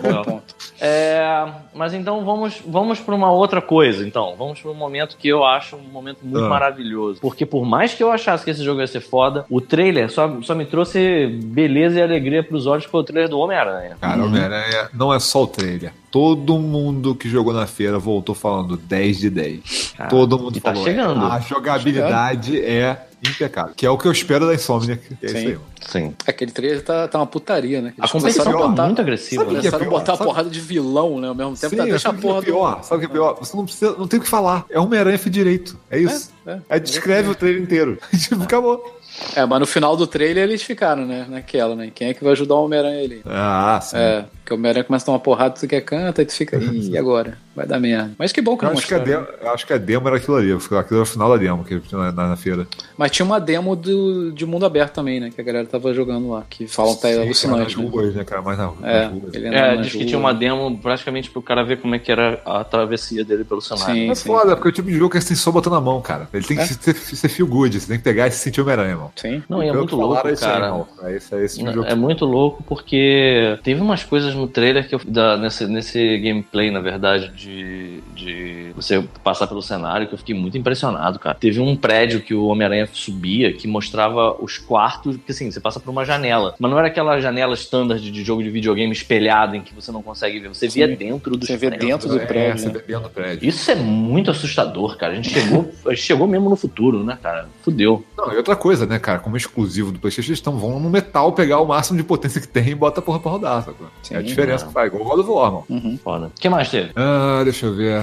bom 0.00 0.22
ponto. 0.22 0.54
É, 0.80 1.46
mas 1.74 1.94
então 1.94 2.24
vamos, 2.24 2.60
vamos 2.66 3.00
para 3.00 3.14
uma 3.14 3.32
outra 3.32 3.60
coisa. 3.60 4.06
Então, 4.06 4.34
vamos 4.38 4.60
para 4.60 4.70
um 4.70 4.74
momento 4.74 5.16
que 5.16 5.28
eu 5.28 5.44
acho 5.44 5.76
um 5.76 5.80
momento 5.92 6.18
muito 6.22 6.44
Ah. 6.44 6.48
maravilhoso. 6.48 7.20
Porque 7.20 7.44
por 7.46 7.64
mais 7.72 7.94
que 7.94 8.02
eu 8.02 8.12
achasse 8.12 8.44
que 8.44 8.50
esse 8.50 8.62
jogo 8.62 8.82
ia 8.82 8.86
ser 8.86 9.00
foda, 9.00 9.46
o 9.48 9.58
trailer 9.58 10.10
só, 10.10 10.42
só 10.42 10.54
me 10.54 10.66
trouxe 10.66 11.26
beleza 11.42 11.98
e 11.98 12.02
alegria 12.02 12.44
pros 12.44 12.66
olhos 12.66 12.84
que 12.84 12.90
foi 12.90 13.00
o 13.00 13.02
trailer 13.02 13.30
do 13.30 13.38
Homem-Aranha. 13.38 13.96
Cara, 13.98 14.22
Homem-Aranha 14.22 14.90
não 14.92 15.10
é 15.14 15.18
só 15.18 15.44
o 15.44 15.46
trailer. 15.46 15.90
Todo 16.10 16.58
mundo 16.58 17.14
que 17.14 17.30
jogou 17.30 17.54
na 17.54 17.66
feira 17.66 17.98
voltou 17.98 18.34
falando 18.34 18.76
10 18.76 19.18
de 19.18 19.30
10. 19.30 19.94
Cara, 19.96 20.10
Todo 20.10 20.38
mundo 20.38 20.60
tá 20.60 20.70
falou. 20.74 20.84
chegando. 20.84 21.24
A 21.24 21.40
jogabilidade 21.40 22.62
é 22.62 23.06
impecável. 23.30 23.72
Que 23.76 23.86
é 23.86 23.90
o 23.90 23.96
que 23.96 24.06
eu 24.06 24.12
espero 24.12 24.46
da 24.46 24.54
Insomniac. 24.54 25.00
É 25.22 25.26
isso 25.26 25.36
Sim. 25.36 25.46
aí. 25.46 25.58
Sim. 25.86 26.14
Aquele 26.26 26.50
trailer 26.52 26.82
tá, 26.82 27.08
tá 27.08 27.18
uma 27.18 27.26
putaria, 27.26 27.80
né? 27.80 27.92
A 27.98 28.02
Eles 28.02 28.12
competição 28.12 28.44
começaram 28.44 28.58
a 28.58 28.62
tá 28.62 28.68
botar, 28.68 28.86
muito 28.86 29.00
agressiva. 29.00 29.42
Sabe 29.42 29.52
né? 29.54 29.58
é 29.58 29.62
começaram 29.62 29.84
a 29.84 29.88
pior? 29.88 29.98
botar 29.98 30.12
a 30.12 30.16
Sabe- 30.16 30.28
porrada 30.28 30.50
de 30.50 30.60
vilão, 30.60 31.20
né? 31.20 31.28
Ao 31.28 31.34
mesmo 31.34 31.56
tempo, 31.56 31.70
Sim, 31.70 31.76
tá, 31.76 31.82
deixa 31.84 31.96
a 31.96 32.00
sabe 32.00 32.18
o 32.18 32.20
que 32.20 32.26
é 32.26 32.28
porra 32.28 32.40
do... 32.40 32.44
pior? 32.44 32.82
Sabe 32.82 32.96
o 32.96 33.00
que 33.00 33.12
é 33.12 33.14
pior? 33.14 33.36
Você 33.38 33.56
não 33.56 33.64
precisa, 33.64 33.96
não 33.96 34.08
tem 34.08 34.20
o 34.20 34.22
que 34.22 34.28
falar. 34.28 34.64
É 34.70 34.78
Homem-Aranha 34.80 35.18
feito 35.18 35.34
direito. 35.34 35.78
É 35.90 35.98
isso. 35.98 36.30
É, 36.46 36.52
é. 36.52 36.60
Aí 36.70 36.80
descreve 36.80 37.30
o 37.30 37.34
trailer 37.34 37.62
inteiro. 37.62 37.98
tipo, 38.18 38.42
acabou. 38.42 39.00
É, 39.36 39.44
mas 39.46 39.60
no 39.60 39.66
final 39.66 39.96
do 39.96 40.06
trailer 40.06 40.44
eles 40.44 40.62
ficaram, 40.62 41.04
né? 41.06 41.26
Naquela, 41.28 41.74
né? 41.76 41.90
Quem 41.94 42.08
é 42.08 42.14
que 42.14 42.22
vai 42.24 42.32
ajudar 42.32 42.54
o 42.56 42.64
Homem-Aranha 42.64 43.04
ali? 43.04 43.22
Ah, 43.26 43.78
sim. 43.82 43.96
É, 43.96 44.24
porque 44.42 44.52
o 44.54 44.56
Homem-Aranha 44.56 44.84
começa 44.84 45.04
a 45.04 45.06
tomar 45.06 45.18
porrada, 45.18 45.54
tu 45.58 45.66
quer 45.68 45.80
canta, 45.82 46.22
e 46.22 46.26
tu 46.26 46.32
fica, 46.32 46.56
ih, 46.56 46.90
e 46.90 46.98
agora? 46.98 47.36
Vai 47.54 47.66
dar 47.66 47.78
merda. 47.78 48.12
Mas 48.18 48.32
que 48.32 48.40
bom 48.40 48.56
que 48.56 48.64
Eu 48.64 48.70
não 48.70 48.78
acho 48.78 48.86
que, 48.86 48.94
a 48.94 48.98
demo, 48.98 49.26
eu 49.42 49.50
acho 49.52 49.66
que 49.66 49.72
a 49.74 49.76
demo 49.78 50.08
era 50.08 50.16
aquilo 50.16 50.36
ali. 50.38 50.52
Aquilo 50.52 50.78
era 50.80 51.02
o 51.02 51.04
final 51.04 51.28
da 51.28 51.36
demo 51.36 51.62
que 51.62 51.82
na, 51.92 52.10
na, 52.10 52.28
na 52.28 52.36
feira. 52.36 52.66
Mas 52.96 53.10
tinha 53.10 53.26
uma 53.26 53.38
demo 53.38 53.76
do, 53.76 54.32
de 54.32 54.46
mundo 54.46 54.64
aberto 54.64 54.94
também, 54.94 55.20
né? 55.20 55.30
Que 55.34 55.38
a 55.38 55.44
galera 55.44 55.66
tava 55.66 55.92
jogando 55.92 56.30
lá. 56.30 56.44
Que 56.48 56.66
falam 56.66 56.94
que 56.96 57.02
tá 57.02 57.08
Sim, 57.08 57.20
alucinante, 57.20 57.74
cara, 57.74 57.82
né? 57.82 57.84
nas 57.84 57.92
ruas, 57.92 58.14
né, 58.14 58.24
cara? 58.24 58.40
Mais 58.40 58.56
na, 58.58 58.72
É, 58.82 59.02
nas 59.04 59.12
ruas. 59.12 59.34
ele 59.34 59.46
É, 59.54 59.76
diz 59.76 59.92
que 59.92 60.06
tinha 60.06 60.18
uma 60.18 60.32
demo 60.32 60.78
praticamente 60.78 61.30
pro 61.30 61.42
cara 61.42 61.62
ver 61.62 61.78
como 61.78 61.94
é 61.94 61.98
que 61.98 62.10
era 62.10 62.40
a 62.46 62.64
travessia 62.64 63.22
dele 63.22 63.44
pelo 63.44 63.60
cenário. 63.60 63.94
Sim, 63.94 64.10
É 64.10 64.14
sim. 64.14 64.26
foda, 64.26 64.56
porque 64.56 64.70
o 64.70 64.72
tipo 64.72 64.88
de 64.88 64.96
jogo 64.96 65.10
que 65.10 65.20
você 65.20 65.28
tem 65.28 65.36
só 65.36 65.52
botando 65.52 65.74
na 65.74 65.80
mão, 65.82 66.00
cara. 66.00 66.26
Ele 66.32 66.44
tem 66.46 66.56
que 66.56 66.62
É. 66.62 66.66
ser, 66.66 66.94
ser 66.94 67.28
feel 67.28 67.46
good, 67.46 67.78
você 67.78 67.86
tem 67.86 67.98
que 67.98 68.04
pegar 68.04 68.28
e 68.28 68.30
se 68.30 68.38
sentir 68.38 68.62
Homem-Aranha, 68.62 68.96
irmão. 69.02 69.12
Sim. 69.16 69.42
Não, 69.48 69.62
e 69.62 69.68
é 69.68 69.72
muito 69.72 69.96
louco, 69.96 70.26
é 70.28 70.32
isso 70.32 70.44
aí, 70.44 70.50
cara. 70.50 70.66
irmão. 70.66 70.86
É 71.02 71.12
esse, 71.16 71.34
é 71.34 71.44
esse 71.44 71.56
tipo 71.58 71.68
de 71.70 71.74
jogo. 71.76 71.86
É 71.88 71.94
muito 71.94 72.24
louco 72.24 72.62
porque 72.62 73.58
teve 73.62 73.80
umas 73.80 74.02
coisas 74.04 74.34
no 74.34 74.46
trailer 74.46 74.88
que 74.88 74.94
eu, 74.94 75.00
da, 75.06 75.36
nesse, 75.36 75.66
nesse 75.66 76.18
gameplay, 76.18 76.70
na 76.70 76.80
verdade, 76.80 77.28
de, 77.36 78.00
de 78.14 78.72
você 78.74 79.02
passar 79.22 79.46
pelo 79.46 79.62
cenário 79.62 80.06
que 80.06 80.14
eu 80.14 80.18
fiquei 80.18 80.34
muito 80.34 80.56
impressionado, 80.56 81.18
cara. 81.18 81.36
Teve 81.38 81.60
um 81.60 81.76
prédio 81.76 82.20
que 82.20 82.34
o 82.34 82.46
Homem-Aranha 82.46 82.88
subia 82.92 83.52
que 83.52 83.66
mostrava 83.68 84.36
os 84.42 84.58
quartos, 84.58 85.16
que 85.24 85.32
assim, 85.32 85.50
você 85.50 85.60
passa 85.60 85.80
por 85.80 85.90
uma 85.90 86.04
janela. 86.04 86.54
Mas 86.58 86.70
não 86.70 86.78
era 86.78 86.88
aquela 86.88 87.20
janela 87.20 87.54
standard 87.54 88.10
de 88.10 88.24
jogo 88.24 88.42
de 88.42 88.50
videogame 88.50 88.92
espelhada 88.92 89.56
em 89.56 89.60
que 89.62 89.74
você 89.74 89.90
não 89.92 90.02
consegue 90.02 90.38
ver, 90.40 90.48
você 90.48 90.68
via 90.68 90.88
dentro 90.88 91.36
dos 91.36 91.46
Você 91.48 91.56
vê 91.56 91.68
prédios. 91.68 91.90
dentro 91.90 92.08
do 92.08 92.18
É, 92.20 92.26
prédio. 92.26 92.58
você 92.58 92.66
né? 92.66 92.72
bebendo 92.72 93.00
no 93.02 93.10
prédio. 93.10 93.48
Isso 93.48 93.70
é 93.70 93.74
muito 93.74 94.30
assustador, 94.30 94.96
cara. 94.96 95.12
A 95.12 95.16
gente 95.16 95.30
chegou, 95.30 95.70
a 95.86 95.90
gente 95.90 96.02
chegou 96.02 96.26
mesmo 96.26 96.48
no 96.50 96.56
futuro, 96.56 97.02
né, 97.04 97.18
cara? 97.22 97.48
Fudeu. 97.62 98.04
Não, 98.16 98.32
e 98.32 98.36
outra 98.36 98.56
coisa, 98.56 98.86
né, 98.86 98.91
cara? 98.98 99.18
Como 99.18 99.36
exclusivo 99.36 99.90
do 99.92 99.98
PlayStation, 99.98 100.30
eles 100.30 100.40
vão 100.40 100.78
no 100.80 100.90
metal 100.90 101.32
pegar 101.32 101.60
o 101.60 101.66
máximo 101.66 101.96
de 101.98 102.04
potência 102.04 102.40
que 102.40 102.48
tem 102.48 102.68
e 102.70 102.74
bota 102.74 103.00
a 103.00 103.02
porra 103.02 103.18
pra 103.20 103.30
rodar, 103.32 103.64
sacou? 103.64 103.86
Sim, 104.02 104.14
é 104.14 104.18
a 104.18 104.22
diferença 104.22 104.64
é. 104.64 104.68
que 104.68 104.72
faz, 104.74 104.86
igual 104.92 105.04
o 105.04 105.08
God 105.08 105.20
of 105.20 105.30
War, 105.30 105.46
irmão. 105.46 105.64
Uhum. 105.68 105.98
Foda. 106.02 106.26
O 106.26 106.40
que 106.40 106.48
mais 106.48 106.68
teve? 106.70 106.90
Ah, 106.96 107.40
deixa 107.44 107.66
eu 107.66 107.74
ver. 107.74 108.02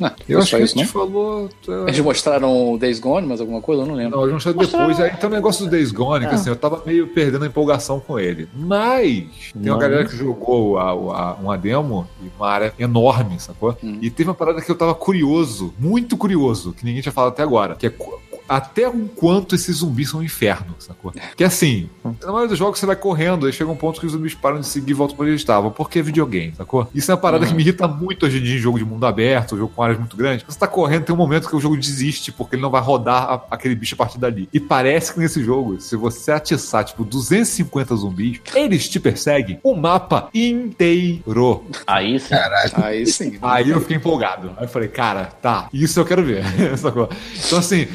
Não, 0.00 0.10
Eu 0.28 0.38
acho 0.40 0.50
que 0.50 0.56
a 0.56 0.58
isso, 0.60 0.74
gente 0.78 0.86
não? 0.86 0.92
falou. 0.92 1.48
tá- 1.64 1.72
Eles 1.86 2.00
mostraram 2.00 2.72
o 2.72 2.78
Days 2.78 2.98
Gone, 3.00 3.26
mas 3.26 3.40
alguma 3.40 3.60
coisa? 3.60 3.82
Eu 3.82 3.86
não 3.86 3.94
lembro. 3.94 4.16
Não, 4.16 4.22
eles 4.24 4.34
mostraram 4.34 4.58
depois. 4.58 5.00
Aí 5.00 5.10
tem 5.16 5.28
um 5.28 5.32
negócio 5.32 5.64
do 5.64 5.70
Days 5.70 5.90
Gone, 5.92 6.26
que 6.26 6.32
Ah. 6.32 6.34
assim, 6.34 6.50
eu 6.50 6.56
tava 6.56 6.82
meio 6.86 7.06
perdendo 7.08 7.44
a 7.44 7.46
empolgação 7.46 8.00
com 8.00 8.18
ele. 8.18 8.48
Mas 8.54 9.52
tem 9.52 9.70
uma 9.70 9.76
Mas- 9.76 9.80
galera 9.88 10.04
que 10.04 10.16
jogou 10.16 10.78
a, 10.78 10.90
a- 10.90 11.34
uma 11.40 11.56
demo 11.58 12.06
e 12.22 12.30
uma 12.38 12.48
área 12.48 12.72
enorme, 12.78 13.38
sacou? 13.40 13.76
Hum. 13.82 13.98
E 14.00 14.10
teve 14.10 14.28
uma 14.28 14.34
parada 14.34 14.60
que 14.60 14.70
eu 14.70 14.74
tava 14.76 14.94
curioso, 14.94 15.72
muito 15.78 16.16
curioso, 16.16 16.72
que 16.72 16.84
ninguém 16.84 17.02
tinha 17.02 17.12
falado 17.12 17.30
até 17.32 17.42
agora, 17.42 17.74
que 17.74 17.86
é 17.86 17.90
até 18.48 18.88
o 18.88 19.08
quanto 19.08 19.54
esses 19.54 19.76
zumbis 19.76 20.10
são 20.10 20.20
um 20.20 20.22
inferno, 20.22 20.74
sacou? 20.78 21.12
Que 21.36 21.44
assim, 21.44 21.88
na 22.04 22.26
maioria 22.28 22.48
dos 22.48 22.58
jogos 22.58 22.78
você 22.78 22.86
vai 22.86 22.96
correndo, 22.96 23.46
aí 23.46 23.52
chega 23.52 23.70
um 23.70 23.76
ponto 23.76 24.00
que 24.00 24.06
os 24.06 24.12
zumbis 24.12 24.34
param 24.34 24.60
de 24.60 24.66
seguir 24.66 24.90
e 24.92 24.94
voltam 24.94 25.16
pra 25.16 25.24
onde 25.24 25.32
eles 25.32 25.40
estavam. 25.42 25.70
Porque 25.70 25.98
é 25.98 26.02
videogame, 26.02 26.54
sacou? 26.56 26.88
Isso 26.94 27.10
é 27.10 27.14
uma 27.14 27.20
parada 27.20 27.46
que 27.46 27.52
me 27.54 27.62
irrita 27.62 27.86
muito 27.86 28.26
hoje 28.26 28.38
em 28.38 28.42
dia 28.42 28.56
em 28.56 28.58
jogo 28.58 28.78
de 28.78 28.84
mundo 28.84 29.04
aberto, 29.06 29.56
jogo 29.56 29.72
com 29.74 29.82
áreas 29.82 29.98
muito 29.98 30.16
grandes. 30.16 30.44
Você 30.48 30.58
tá 30.58 30.66
correndo, 30.66 31.04
tem 31.04 31.14
um 31.14 31.18
momento 31.18 31.48
que 31.48 31.56
o 31.56 31.60
jogo 31.60 31.76
desiste 31.76 32.32
porque 32.32 32.56
ele 32.56 32.62
não 32.62 32.70
vai 32.70 32.80
rodar 32.80 33.22
a- 33.24 33.42
aquele 33.50 33.74
bicho 33.74 33.94
a 33.94 33.98
partir 33.98 34.18
dali. 34.18 34.48
E 34.52 34.58
parece 34.60 35.12
que 35.12 35.20
nesse 35.20 35.42
jogo, 35.44 35.80
se 35.80 35.96
você 35.96 36.32
atiçar, 36.32 36.84
tipo, 36.84 37.04
250 37.04 37.94
zumbis, 37.96 38.40
eles 38.54 38.88
te 38.88 38.98
perseguem 39.00 39.58
o 39.62 39.74
mapa 39.74 40.28
inteiro. 40.34 41.64
Aí 41.86 42.18
sim. 42.18 42.34
Aí 42.74 43.06
sim. 43.06 43.38
Aí 43.42 43.70
eu 43.70 43.80
fiquei 43.80 43.96
empolgado. 43.96 44.52
Aí 44.56 44.64
eu 44.64 44.68
falei, 44.68 44.88
cara, 44.88 45.26
tá, 45.26 45.68
isso 45.72 45.98
eu 46.00 46.04
quero 46.04 46.22
ver. 46.24 46.44
Sacou? 46.78 47.08
Então, 47.46 47.58
assim, 47.58 47.86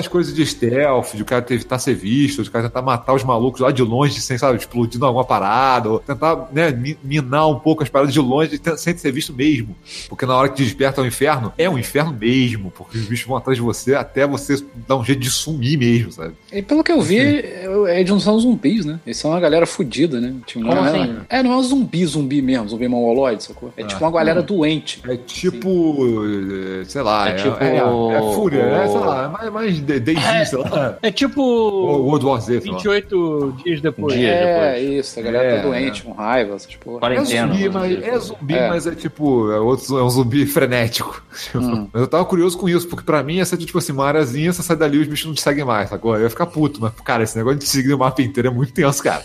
aquelas 0.00 0.08
coisas 0.08 0.34
de 0.34 0.44
stealth, 0.46 1.14
de 1.14 1.22
o 1.22 1.24
cara 1.24 1.44
evitar 1.50 1.78
ser 1.78 1.94
visto, 1.94 2.42
de 2.42 2.48
o 2.48 2.52
cara 2.52 2.68
tentar 2.68 2.82
matar 2.82 3.14
os 3.14 3.22
malucos 3.24 3.60
lá 3.60 3.70
de 3.70 3.82
longe, 3.82 4.20
sem, 4.20 4.36
sabe, 4.38 4.58
explodindo 4.58 5.04
alguma 5.06 5.24
parada, 5.24 5.90
ou 5.90 5.98
tentar, 5.98 6.48
né, 6.52 6.70
mi- 6.70 6.98
minar 7.02 7.48
um 7.48 7.58
pouco 7.58 7.82
as 7.82 7.88
paradas 7.88 8.12
de 8.12 8.20
longe 8.20 8.60
sem 8.76 8.96
ser 8.96 9.12
visto 9.12 9.32
mesmo. 9.32 9.76
Porque 10.08 10.24
na 10.26 10.34
hora 10.36 10.48
que 10.48 10.62
desperta 10.62 11.02
o 11.02 11.06
inferno, 11.06 11.52
é 11.58 11.68
um 11.68 11.78
inferno 11.78 12.12
mesmo, 12.18 12.70
porque 12.70 12.98
os 12.98 13.04
bichos 13.06 13.26
vão 13.26 13.36
atrás 13.36 13.56
de 13.56 13.62
você 13.62 13.94
até 13.94 14.26
você 14.26 14.62
dar 14.88 14.96
um 14.96 15.04
jeito 15.04 15.20
de 15.20 15.30
sumir 15.30 15.76
mesmo, 15.78 16.12
sabe? 16.12 16.34
E 16.52 16.62
pelo 16.62 16.82
que 16.82 16.92
eu 16.92 17.00
vi, 17.00 17.18
é 17.18 17.60
é 18.00 18.02
de 18.04 18.10
não 18.10 18.20
são 18.20 18.38
zumbis, 18.38 18.84
né? 18.84 18.98
Eles 19.06 19.16
são 19.18 19.30
uma 19.30 19.40
galera 19.40 19.66
fodida, 19.66 20.20
né? 20.20 20.34
Tipo, 20.46 20.60
não 20.60 20.70
Como 20.74 20.86
é, 20.86 20.88
assim? 21.02 21.16
é, 21.28 21.42
não 21.42 21.52
é 21.52 21.56
um 21.56 21.62
zumbi, 21.62 22.04
zumbi 22.06 22.42
mesmo, 22.42 22.68
zumbi 22.68 22.88
mongoloide, 22.88 23.42
sacou? 23.44 23.72
É 23.76 23.84
tipo 23.84 24.02
uma 24.04 24.10
galera 24.10 24.42
doente. 24.42 25.00
É 25.08 25.16
tipo, 25.16 26.04
eh, 26.24 26.84
sei 26.84 27.02
lá, 27.02 27.28
É 27.28 27.32
é, 27.32 27.34
tipo 27.34 27.56
é, 27.64 27.76
é 27.76 28.34
fúria, 28.34 28.64
o- 28.64 28.70
né? 28.70 28.88
Sei 28.88 29.00
lá, 29.00 29.24
é 29.24 29.28
mais, 29.28 29.52
mais 29.52 29.80
de- 29.98 30.00
Daisy, 30.14 30.50
sei 30.50 30.58
lá. 30.58 30.98
É 31.02 31.10
tipo 31.10 31.40
Ou 31.42 32.04
World 32.06 32.26
War 32.26 32.40
Z, 32.40 32.60
sei 32.60 32.70
lá. 32.70 32.76
28 32.76 33.54
dias 33.64 33.80
depois. 33.80 34.14
Dia. 34.14 34.28
é, 34.28 34.72
depois. 34.80 35.06
isso, 35.06 35.18
a 35.18 35.22
galera 35.22 35.44
É, 35.44 35.56
tá 35.56 35.62
doente, 35.62 36.02
com 36.02 36.12
raiva, 36.12 36.56
porra. 36.84 37.14
É 37.14 37.24
zumbi, 37.24 37.68
vamos 37.68 37.88
mas, 37.90 38.02
é 38.04 38.18
zumbi, 38.18 38.54
É. 38.54 38.68
mas 38.68 38.86
é 38.86 38.94
tipo, 38.94 39.50
é, 39.50 39.58
outro, 39.58 39.98
é 39.98 40.02
um 40.04 40.10
zumbi 40.10 40.46
frenético. 40.46 41.22
Hum. 41.54 41.88
Mas 41.92 42.02
eu 42.02 42.08
tava 42.08 42.24
curioso 42.24 42.56
com 42.58 42.68
isso, 42.68 42.86
porque 42.88 43.04
pra 43.04 43.22
mim 43.22 43.36
ia 43.36 43.44
ser 43.44 43.56
tipo 43.56 43.78
assim, 43.78 43.92
uma 43.92 44.06
areazinha, 44.06 44.52
você 44.52 44.62
sai 44.62 44.76
dali 44.76 44.98
e 44.98 45.00
os 45.00 45.06
bichos 45.08 45.26
não 45.26 45.34
te 45.34 45.40
seguem 45.40 45.64
mais, 45.64 45.88
sacou? 45.88 46.14
Eu 46.16 46.22
ia 46.22 46.30
ficar 46.30 46.46
puto, 46.46 46.80
mas, 46.80 46.92
cara, 47.04 47.22
esse 47.22 47.36
negócio 47.36 47.58
de 47.58 47.64
te 47.64 47.70
seguir 47.70 47.94
o 47.94 47.98
mapa 47.98 48.20
inteiro 48.22 48.48
é 48.48 48.50
muito 48.50 48.72
tenso, 48.72 49.02
cara. 49.02 49.22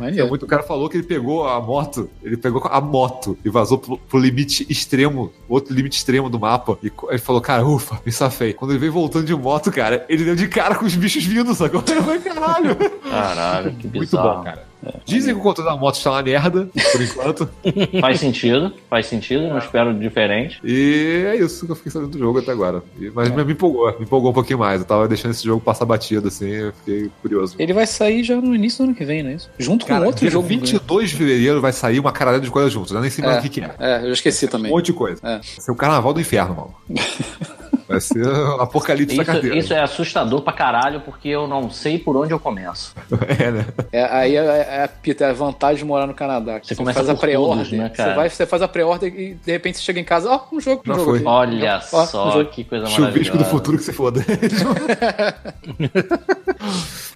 É 0.00 0.24
muito, 0.24 0.44
o 0.44 0.46
cara 0.48 0.62
falou 0.62 0.88
que 0.88 0.96
ele 0.96 1.04
pegou 1.06 1.46
a 1.46 1.60
moto, 1.60 2.08
ele 2.22 2.36
pegou 2.36 2.62
a 2.64 2.80
moto 2.80 3.36
e 3.44 3.48
vazou 3.50 3.78
pro, 3.78 3.96
pro 3.98 4.18
limite 4.18 4.66
extremo, 4.68 5.32
outro 5.48 5.74
limite 5.74 5.96
extremo 5.98 6.28
do 6.28 6.38
mapa. 6.38 6.78
E 6.82 6.90
ele 7.10 7.18
falou, 7.18 7.40
cara, 7.40 7.64
ufa, 7.66 8.00
me 8.04 8.10
safei. 8.12 8.52
Quando 8.52 8.72
ele 8.72 8.78
veio 8.80 8.92
voltando 8.92 9.24
de 9.26 9.34
moto, 9.34 9.70
cara, 9.70 9.85
ele 10.08 10.24
deu 10.24 10.36
de 10.36 10.48
cara 10.48 10.74
com 10.74 10.84
os 10.84 10.94
bichos 10.94 11.24
vindo, 11.24 11.54
sacou? 11.54 11.82
Eu 11.88 12.02
falei, 12.02 12.20
caralho. 12.20 12.76
Caralho, 13.08 13.70
que 13.72 13.86
Muito 13.86 14.00
bizarro. 14.00 14.38
bom, 14.38 14.44
cara. 14.44 14.66
Dizem 15.04 15.34
que 15.34 15.40
o 15.40 15.42
controle 15.42 15.68
da 15.68 15.76
moto 15.76 15.96
está 15.96 16.12
uma 16.12 16.22
merda, 16.22 16.68
por 16.92 17.02
enquanto. 17.02 17.48
Faz 18.00 18.20
sentido, 18.20 18.72
faz 18.88 19.06
sentido, 19.06 19.48
não 19.48 19.58
espero 19.58 19.92
diferente. 19.94 20.60
E 20.62 21.24
é 21.26 21.36
isso 21.36 21.66
que 21.66 21.72
eu 21.72 21.76
fiquei 21.76 21.90
sabendo 21.90 22.12
do 22.12 22.18
jogo 22.18 22.38
até 22.38 22.52
agora. 22.52 22.82
Mas 23.14 23.30
me 23.30 23.52
empolgou, 23.52 23.86
me 23.98 24.04
empolgou 24.04 24.30
um 24.30 24.34
pouquinho 24.34 24.58
mais. 24.58 24.80
Eu 24.80 24.86
tava 24.86 25.08
deixando 25.08 25.32
esse 25.32 25.44
jogo 25.44 25.60
passar 25.60 25.84
batido, 25.86 26.28
assim, 26.28 26.48
eu 26.48 26.72
fiquei 26.72 27.10
curioso. 27.20 27.56
Ele 27.58 27.72
vai 27.72 27.86
sair 27.86 28.22
já 28.22 28.36
no 28.36 28.54
início 28.54 28.84
do 28.84 28.88
ano 28.88 28.94
que 28.94 29.04
vem, 29.04 29.22
não 29.22 29.30
é 29.30 29.34
isso? 29.34 29.50
Junto 29.58 29.86
Cara, 29.86 30.02
com 30.02 30.06
outro 30.06 30.20
dia 30.20 30.30
jogo. 30.30 30.46
22 30.46 31.10
de 31.10 31.16
fevereiro 31.16 31.60
vai 31.60 31.72
sair 31.72 31.98
uma 31.98 32.12
caralhada 32.12 32.44
de 32.44 32.50
coisas 32.50 32.72
juntas. 32.72 32.92
Eu 32.92 33.00
nem 33.00 33.10
sei 33.10 33.24
mais 33.24 33.38
o 33.38 33.42
que, 33.42 33.48
que 33.48 33.60
é. 33.62 33.74
É, 33.80 34.04
eu 34.04 34.12
esqueci 34.12 34.46
também. 34.46 34.70
Um 34.70 34.76
monte 34.76 34.86
de 34.86 34.92
coisa. 34.92 35.20
É. 35.24 35.38
Vai 35.38 35.42
ser 35.42 35.72
o 35.72 35.76
carnaval 35.76 36.12
do 36.14 36.20
inferno, 36.20 36.54
mano. 36.54 37.00
Vai 37.88 38.00
ser 38.00 38.26
o 38.26 38.54
apocalipse 38.60 39.16
da 39.16 39.22
Isso, 39.22 39.32
cadeira. 39.32 39.58
isso 39.58 39.74
é 39.74 39.80
assustador 39.80 40.42
pra 40.42 40.52
caralho, 40.52 41.00
porque 41.00 41.28
eu 41.28 41.46
não 41.46 41.70
sei 41.70 41.98
por 41.98 42.16
onde 42.16 42.32
eu 42.32 42.40
começo. 42.40 42.94
É, 43.38 43.50
né? 43.50 43.66
É, 43.92 44.04
aí 44.04 44.36
é, 44.36 44.40
é, 44.40 44.84
é, 44.84 44.88
Peter, 45.02 45.26
é 45.26 45.30
a 45.30 45.32
vantagem 45.32 45.78
de 45.78 45.84
morar 45.84 46.06
no 46.06 46.14
Canadá. 46.14 46.60
Você 46.62 46.74
começa 46.74 46.98
faz 46.98 47.08
a 47.10 47.14
pré-ordem, 47.14 47.78
né, 47.78 47.88
cara? 47.88 48.10
você, 48.10 48.16
vai, 48.16 48.30
você 48.30 48.46
faz 48.46 48.62
a 48.62 48.68
pré-ordem 48.68 49.12
e 49.14 49.34
de 49.34 49.52
repente 49.52 49.78
você 49.78 49.84
chega 49.84 50.00
em 50.00 50.04
casa, 50.04 50.30
ó, 50.30 50.40
um 50.52 50.60
jogo, 50.60 50.82
um 50.86 50.92
Já 50.92 50.98
jogo. 50.98 51.10
foi. 51.10 51.22
Olha 51.24 51.80
Ó, 51.92 52.02
um 52.02 52.06
só, 52.06 52.30
jogo. 52.30 52.50
que 52.50 52.64
coisa 52.64 52.86
Chuvisco 52.86 53.04
do 53.04 53.12
maravilhosa. 53.12 53.44
futuro 53.50 53.78
que 53.78 53.84
se 53.84 53.92
foda. 53.92 54.24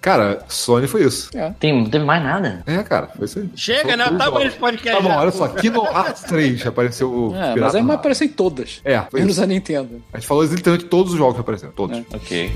cara, 0.00 0.44
Sony 0.48 0.86
foi 0.86 1.04
isso. 1.04 1.30
Tem, 1.58 1.82
não 1.82 1.88
teve 1.88 2.04
mais 2.04 2.22
nada. 2.22 2.62
É, 2.66 2.82
cara, 2.82 3.08
foi 3.08 3.24
isso 3.26 3.38
aí. 3.38 3.50
Chega, 3.54 3.90
Só 3.90 3.96
né? 3.96 4.04
tudo 4.04 4.18
Tá 4.18 4.30
bom 4.30 4.40
esse 4.40 4.56
podcast. 4.56 5.02
Tá 5.02 5.08
bom, 5.08 5.16
olha 5.16 5.30
só. 5.30 5.48
Kingdom 5.48 5.86
Hearts 5.86 6.22
3 6.24 6.66
apareceu 6.66 7.10
o 7.10 7.34
É, 7.34 7.54
mas 7.56 7.74
aí 7.74 7.90
aparecer 7.90 8.24
em 8.24 8.28
todas. 8.28 8.80
É, 8.84 9.02
Menos 9.12 9.38
a 9.38 9.46
Nintendo. 9.46 10.02
A 10.12 10.18
gente 10.18 10.26
falou 10.26 10.44
literalmente 10.60 10.88
todos 10.88 11.12
os 11.12 11.18
jogos 11.18 11.34
que 11.34 11.40
apareceram. 11.40 11.72
Todos. 11.72 11.98
É. 11.98 12.04
Ok. 12.14 12.52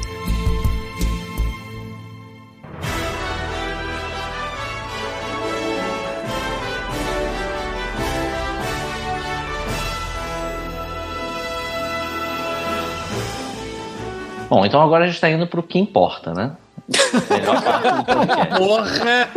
Bom, 14.49 14.65
então 14.65 14.81
agora 14.81 15.05
a 15.05 15.07
gente 15.09 15.21
tá 15.21 15.29
indo 15.29 15.47
pro 15.47 15.63
que 15.63 15.79
importa, 15.79 16.33
né? 16.33 16.53
Melhor 17.31 17.63
parte 17.63 17.89
do 17.89 18.05
podcast. 18.05 18.57
Porra! 18.57 19.29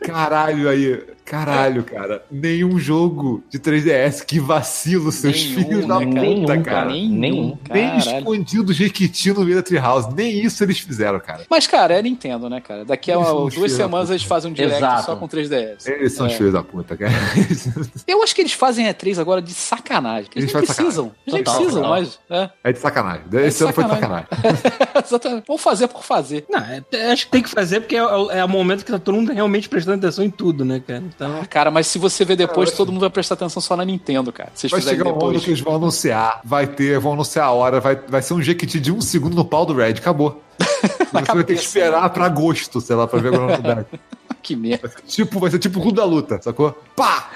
Caralho 0.00 0.68
aí. 0.68 1.02
Caralho, 1.30 1.84
cara. 1.84 2.24
Nenhum 2.30 2.76
jogo 2.78 3.42
de 3.48 3.58
3DS. 3.60 4.24
Que 4.24 4.40
vacilo, 4.40 5.12
seus 5.12 5.44
Nenhum, 5.44 5.54
filhos 5.64 5.86
da 5.86 6.00
né, 6.00 6.06
puta, 6.06 6.20
Nenhum, 6.20 6.46
cara. 6.46 6.60
cara. 6.62 6.86
Nenhum, 6.90 7.14
Nenhum. 7.18 7.58
Nem 7.70 7.88
caralho. 8.00 8.18
escondido 8.18 8.72
Jequiti 8.72 9.32
no 9.32 9.44
meio 9.44 9.56
da 9.56 9.62
Treehouse. 9.62 10.12
Nem 10.14 10.40
isso 10.44 10.62
eles 10.64 10.80
fizeram, 10.80 11.20
cara. 11.20 11.42
Mas, 11.48 11.66
cara, 11.68 11.94
é 11.94 12.02
Nintendo, 12.02 12.50
né, 12.50 12.60
cara? 12.60 12.84
Daqui 12.84 13.12
a 13.12 13.16
duas 13.16 13.72
semanas 13.72 14.06
puta. 14.08 14.12
eles 14.14 14.24
fazem 14.24 14.50
um 14.50 14.54
direct 14.54 14.76
Exato. 14.78 15.04
só 15.06 15.16
com 15.16 15.28
3DS. 15.28 15.86
Eles 15.86 16.12
são 16.14 16.26
É. 16.26 16.30
os 16.30 16.34
filhos 16.34 16.52
da 16.52 16.62
puta, 16.64 16.96
cara. 16.96 17.12
Eu 18.08 18.22
acho 18.24 18.34
que 18.34 18.42
eles 18.42 18.52
fazem 18.52 18.86
E3 18.86 19.18
agora 19.20 19.40
de 19.40 19.52
sacanagem. 19.52 20.30
Eles, 20.34 20.52
Eles 20.52 20.54
nem 20.54 20.64
precisam. 20.64 21.12
Eles 21.26 21.34
nem 21.34 21.44
Total, 21.44 21.54
precisam, 21.60 21.82
total. 21.82 22.00
mas. 22.00 22.18
É. 22.28 22.50
É 22.64 22.72
de 22.72 22.78
sacanagem. 22.80 23.22
Esse 23.34 23.62
ano 23.62 23.72
foi 23.72 23.84
de 23.84 23.90
sacanagem. 23.90 24.26
Exatamente. 25.04 25.44
Vamos 25.46 25.62
fazer 25.62 25.88
por 25.88 26.02
fazer. 26.02 26.44
Não, 26.50 26.58
é- 26.60 27.12
acho 27.12 27.26
que 27.26 27.32
tem 27.32 27.42
que 27.42 27.48
fazer 27.50 27.80
porque 27.80 27.96
é, 27.96 28.04
o- 28.04 28.30
é 28.30 28.44
o 28.44 28.48
momento 28.48 28.84
que 28.84 28.90
tá 28.90 28.98
todo 28.98 29.14
mundo 29.14 29.32
realmente 29.32 29.68
prestando 29.68 29.98
atenção 29.98 30.24
em 30.24 30.30
tudo, 30.30 30.64
né, 30.64 30.80
cara? 30.86 31.02
Então. 31.20 31.44
Cara, 31.50 31.70
mas 31.70 31.86
se 31.86 31.98
você 31.98 32.24
ver 32.24 32.36
depois, 32.36 32.72
todo 32.72 32.90
mundo 32.90 33.02
vai 33.02 33.10
prestar 33.10 33.34
atenção 33.34 33.60
só 33.60 33.76
na 33.76 33.84
Nintendo, 33.84 34.32
cara. 34.32 34.50
Se 34.54 34.68
Vai 34.68 34.80
chegar 34.80 35.04
um 35.06 35.10
ano 35.10 35.18
depois. 35.18 35.44
que 35.44 35.50
eles 35.50 35.60
vão 35.60 35.74
anunciar. 35.76 36.40
Vai 36.42 36.66
ter, 36.66 36.98
vão 36.98 37.12
anunciar 37.12 37.46
a 37.46 37.50
hora. 37.50 37.80
Vai, 37.80 37.96
vai 37.96 38.22
ser 38.22 38.32
um 38.34 38.42
Jequiti 38.42 38.80
de 38.80 38.90
um 38.90 39.00
segundo 39.00 39.34
no 39.34 39.44
pau 39.44 39.66
do 39.66 39.74
Red. 39.74 39.90
Acabou. 39.90 40.42
Você 41.12 41.32
vai 41.34 41.44
ter 41.44 41.54
que 41.54 41.60
esperar 41.62 42.08
pra 42.10 42.26
agosto, 42.26 42.80
sei 42.80 42.94
lá, 42.96 43.06
pra 43.06 43.18
ver 43.20 43.34
agora 43.34 43.52
no 43.52 43.56
lugar. 43.56 43.84
Que 44.42 44.56
merda. 44.56 44.90
Tipo, 45.06 45.38
vai 45.38 45.50
ser 45.50 45.58
tipo 45.58 45.78
o 45.80 45.82
clube 45.82 45.98
da 45.98 46.04
luta, 46.04 46.40
sacou? 46.40 46.72
Pá! 46.96 47.28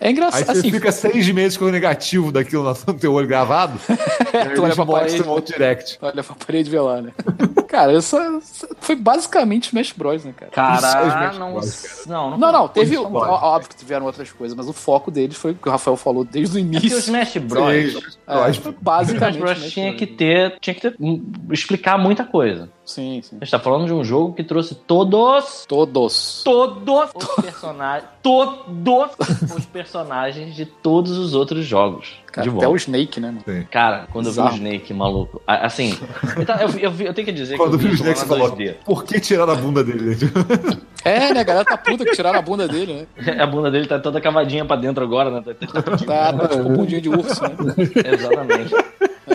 É 0.00 0.06
Aí 0.08 0.12
engraçado. 0.12 0.44
você 0.46 0.50
Assim, 0.58 0.72
fica 0.72 0.90
seis 0.90 1.28
meses 1.30 1.56
com 1.56 1.66
o 1.66 1.70
negativo 1.70 2.32
daquilo 2.32 2.64
no 2.84 2.94
teu 2.94 3.12
olho 3.12 3.28
gravado. 3.28 3.78
aí 3.88 4.54
Tu 4.56 4.62
olha 4.64 4.74
pra 4.74 4.84
parede. 4.84 5.22
outro 5.22 5.52
direct. 5.54 5.98
olha 6.02 6.24
pra 6.24 6.34
parede 6.34 6.68
vê 6.68 6.80
lá, 6.80 7.00
né? 7.00 7.12
cara, 7.68 7.92
isso 7.96 8.16
foi 8.80 8.96
basicamente 8.96 9.66
Smash 9.68 9.92
Bros, 9.92 10.24
né, 10.24 10.34
cara? 10.36 10.50
Isso 10.74 10.86
é 10.86 10.90
Cara, 10.90 11.32
não, 11.38 11.52
Bros, 11.52 12.02
não, 12.08 12.30
não. 12.30 12.38
Não, 12.38 12.52
não, 12.52 12.64
foi. 12.66 12.74
teve. 12.84 12.96
Ó-. 12.98 13.06
Óbvio 13.08 13.68
que 13.70 13.76
tiveram 13.76 14.06
outras 14.06 14.32
coisas, 14.32 14.56
mas 14.56 14.68
o 14.68 14.72
foco 14.72 15.12
deles 15.12 15.36
foi 15.36 15.52
o 15.52 15.54
que 15.54 15.68
o 15.68 15.70
Rafael 15.70 15.96
falou 15.96 16.24
desde 16.24 16.56
o 16.56 16.58
É 16.58 16.62
que 16.64 16.66
o 16.66 16.76
início. 16.76 16.98
Smash 16.98 17.36
Bros. 17.36 17.66
Seis, 17.68 18.18
É, 18.26 18.36
O 18.36 18.48
Smash 18.48 18.74
basicamente. 18.80 19.38
Bros 19.38 19.58
Smash 19.58 19.72
tinha 19.72 19.86
Bros. 19.92 19.98
que 20.00 20.06
ter, 20.08 20.58
tinha 20.60 20.74
que 20.74 20.80
ter, 20.80 20.96
hum, 20.98 21.24
explicar 21.52 21.96
muita 21.98 22.24
coisa. 22.24 22.67
Sim, 22.84 23.20
sim. 23.22 23.36
A 23.40 23.44
gente 23.44 23.50
tá 23.50 23.58
falando 23.58 23.86
de 23.86 23.92
um 23.92 24.02
jogo 24.02 24.34
que 24.34 24.42
trouxe 24.42 24.74
todos, 24.74 25.64
Todos. 25.68 26.42
todos 26.44 27.10
os 27.14 27.44
personagens, 27.44 28.10
todos 28.22 29.12
os 29.56 29.66
personagens 29.66 30.54
de 30.54 30.64
todos 30.66 31.16
os 31.18 31.34
outros 31.34 31.64
jogos. 31.64 32.16
Cara, 32.32 32.42
de 32.42 32.48
até 32.50 32.66
volta. 32.66 32.68
o 32.68 32.76
Snake, 32.76 33.20
né, 33.20 33.28
mano? 33.46 33.66
Cara, 33.70 34.06
quando 34.12 34.26
eu 34.26 34.32
vi 34.32 34.40
o. 34.40 34.48
Snake, 34.48 34.92
maluco, 34.94 35.40
assim, 35.46 35.98
eu, 36.60 36.90
eu, 36.90 37.06
eu 37.06 37.14
tenho 37.14 37.24
que 37.26 37.32
dizer 37.32 37.56
Quando 37.56 37.78
que 37.78 37.84
viu 37.84 37.88
eu 37.88 37.92
o 37.94 37.96
vi 37.96 38.02
Snake, 38.02 38.18
isso 38.18 38.26
você 38.26 38.38
falou: 38.38 38.56
2D. 38.56 38.74
por 38.84 39.04
que 39.04 39.18
tirar 39.20 39.48
a 39.48 39.54
bunda 39.54 39.82
dele? 39.82 40.16
É, 41.04 41.32
né? 41.32 41.40
A 41.40 41.44
galera 41.44 41.64
tá 41.64 41.76
puta 41.78 42.04
que 42.04 42.12
tiraram 42.12 42.38
a 42.38 42.42
bunda 42.42 42.68
dele, 42.68 43.06
né? 43.16 43.34
A 43.42 43.46
bunda 43.46 43.70
dele 43.70 43.86
tá 43.86 43.98
toda 43.98 44.20
cavadinha 44.20 44.64
pra 44.64 44.76
dentro 44.76 45.02
agora, 45.02 45.30
né? 45.30 45.42
Tá- 45.42 45.54
Tá, 45.82 46.32
tá 46.32 46.48
tipo 46.48 46.68
bundinha 46.68 47.00
de 47.00 47.08
urso, 47.08 47.40
né? 47.42 47.50
Exatamente. 48.12 48.74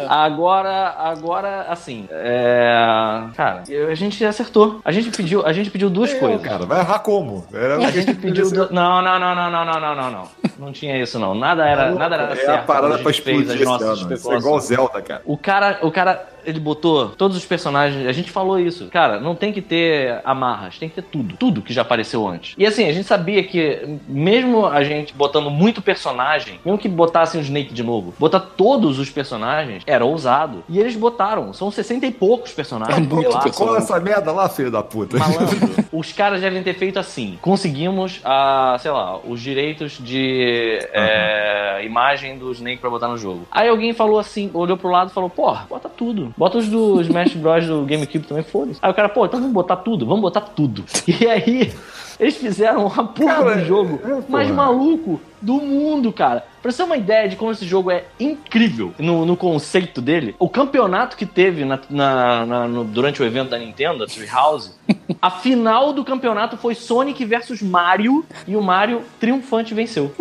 Agora, 0.07 0.89
agora, 0.97 1.61
assim, 1.69 2.07
é... 2.11 3.23
cara, 3.35 3.63
a 3.89 3.95
gente 3.95 4.23
acertou. 4.25 4.81
A 4.83 4.91
gente 4.91 5.09
pediu, 5.15 5.45
a 5.45 5.53
gente 5.53 5.69
pediu 5.69 5.89
duas 5.89 6.13
coisas. 6.13 6.41
Cara, 6.41 6.65
vai 6.65 6.79
errar 6.79 6.99
como? 6.99 7.45
Era 7.53 7.77
A 7.77 7.91
gente 7.91 8.13
pediu. 8.15 8.49
du- 8.51 8.73
Não, 8.73 9.01
não, 9.01 9.19
não, 9.19 9.35
não, 9.35 9.51
não, 9.51 9.65
não, 9.65 9.79
não, 9.79 9.95
não, 9.95 10.11
não. 10.11 10.23
Não 10.59 10.71
tinha 10.71 11.01
isso, 11.01 11.17
não. 11.19 11.33
Nada 11.33 11.67
era, 11.67 11.91
nada 11.91 12.15
era 12.15 12.33
É 12.33 12.35
certo. 12.35 12.65
Parada 12.83 13.01
pra 13.01 13.11
explodir 13.11 13.61
esse 13.61 13.65
ano. 13.65 14.13
Isso 14.13 14.31
é 14.31 14.37
igual. 14.37 14.59
Zelda, 14.59 15.01
cara. 15.01 15.21
O 15.25 15.37
cara, 15.37 15.79
o 15.81 15.91
cara, 15.91 16.27
ele 16.45 16.59
botou 16.59 17.09
todos 17.09 17.37
os 17.37 17.45
personagens. 17.45 18.07
A 18.07 18.11
gente 18.11 18.31
falou 18.31 18.59
isso. 18.59 18.87
Cara, 18.87 19.19
não 19.19 19.35
tem 19.35 19.51
que 19.51 19.61
ter 19.61 20.21
amarras, 20.23 20.77
tem 20.77 20.89
que 20.89 20.95
ter 20.95 21.03
tudo. 21.03 21.35
Tudo 21.37 21.61
que 21.61 21.73
já 21.73 21.81
apareceu 21.81 22.27
antes. 22.27 22.55
E 22.57 22.65
assim, 22.65 22.87
a 22.87 22.93
gente 22.93 23.07
sabia 23.07 23.43
que, 23.43 23.99
mesmo 24.07 24.65
a 24.65 24.83
gente 24.83 25.13
botando 25.13 25.49
muito 25.49 25.81
personagem, 25.81 26.59
mesmo 26.63 26.77
que 26.77 26.87
botassem 26.87 27.39
o 27.39 27.43
Snake 27.43 27.73
de 27.73 27.83
novo, 27.83 28.13
botar 28.17 28.39
todos 28.39 28.99
os 28.99 29.09
personagens 29.09 29.83
era 29.85 30.05
ousado. 30.05 30.63
E 30.69 30.79
eles 30.79 30.95
botaram. 30.95 31.53
São 31.53 31.71
60 31.71 32.05
e 32.05 32.11
poucos 32.11 32.51
personagens. 32.51 32.97
É 32.97 33.01
muito 33.01 33.29
lá. 33.29 33.41
personagem. 33.41 33.51
Cola 33.53 33.77
essa 33.77 33.99
merda 33.99 34.31
lá, 34.31 34.49
filho 34.49 34.71
da 34.71 34.83
puta. 34.83 35.17
Malandro, 35.17 35.85
os 35.91 36.11
caras 36.11 36.41
devem 36.41 36.63
ter 36.63 36.73
feito 36.75 36.99
assim. 36.99 37.37
Conseguimos, 37.41 38.21
a, 38.23 38.77
sei 38.79 38.91
lá, 38.91 39.17
os 39.17 39.41
direitos 39.41 39.97
de 39.99 40.79
é, 40.93 41.85
imagem 41.85 42.37
do 42.37 42.51
Snake 42.51 42.81
pra 42.81 42.89
botar 42.89 43.07
no 43.07 43.17
jogo. 43.17 43.47
Aí 43.51 43.67
alguém 43.67 43.93
falou 43.93 44.19
assim, 44.19 44.49
olhou 44.53 44.77
pro 44.77 44.89
lado 44.89 45.11
e 45.11 45.13
falou: 45.13 45.29
Porra, 45.29 45.65
bota 45.69 45.89
tudo. 45.89 46.32
Bota 46.37 46.57
os 46.57 46.67
do 46.67 46.99
Smash 47.01 47.33
Bros. 47.35 47.67
do 47.67 47.83
GameCube 47.85 48.25
também, 48.25 48.43
foda-se. 48.43 48.79
Aí 48.81 48.89
o 48.91 48.93
cara, 48.93 49.09
pô, 49.09 49.25
então 49.25 49.39
vamos 49.39 49.53
botar 49.53 49.77
tudo, 49.77 50.05
vamos 50.05 50.21
botar 50.21 50.41
tudo. 50.41 50.83
E 51.07 51.27
aí. 51.27 51.73
Eles 52.19 52.37
fizeram 52.37 52.85
a 52.85 53.03
porra 53.03 53.33
Cara, 53.35 53.55
do 53.55 53.65
jogo 53.65 53.99
é, 54.05 54.31
mais 54.31 54.49
maluco 54.51 55.19
do 55.41 55.55
mundo, 55.55 56.13
cara. 56.13 56.45
Pra 56.61 56.71
você 56.71 56.77
ter 56.77 56.83
uma 56.83 56.95
ideia 56.95 57.27
de 57.27 57.35
como 57.35 57.51
esse 57.51 57.65
jogo 57.65 57.89
é 57.89 58.05
incrível 58.19 58.93
no, 58.99 59.25
no 59.25 59.35
conceito 59.35 59.99
dele, 59.99 60.35
o 60.37 60.47
campeonato 60.47 61.17
que 61.17 61.25
teve 61.25 61.65
na- 61.65 61.79
na- 61.89 62.45
na- 62.45 62.67
no- 62.67 62.83
durante 62.83 63.19
o 63.21 63.25
evento 63.25 63.49
da 63.49 63.57
Nintendo, 63.57 64.03
a 64.03 64.07
Treehouse, 64.07 64.73
a 65.19 65.31
final 65.31 65.91
do 65.91 66.05
campeonato 66.05 66.55
foi 66.55 66.75
Sonic 66.75 67.25
versus 67.25 67.63
Mario 67.63 68.23
e 68.47 68.55
o 68.55 68.61
Mario 68.61 69.01
triunfante 69.19 69.73
venceu. 69.73 70.13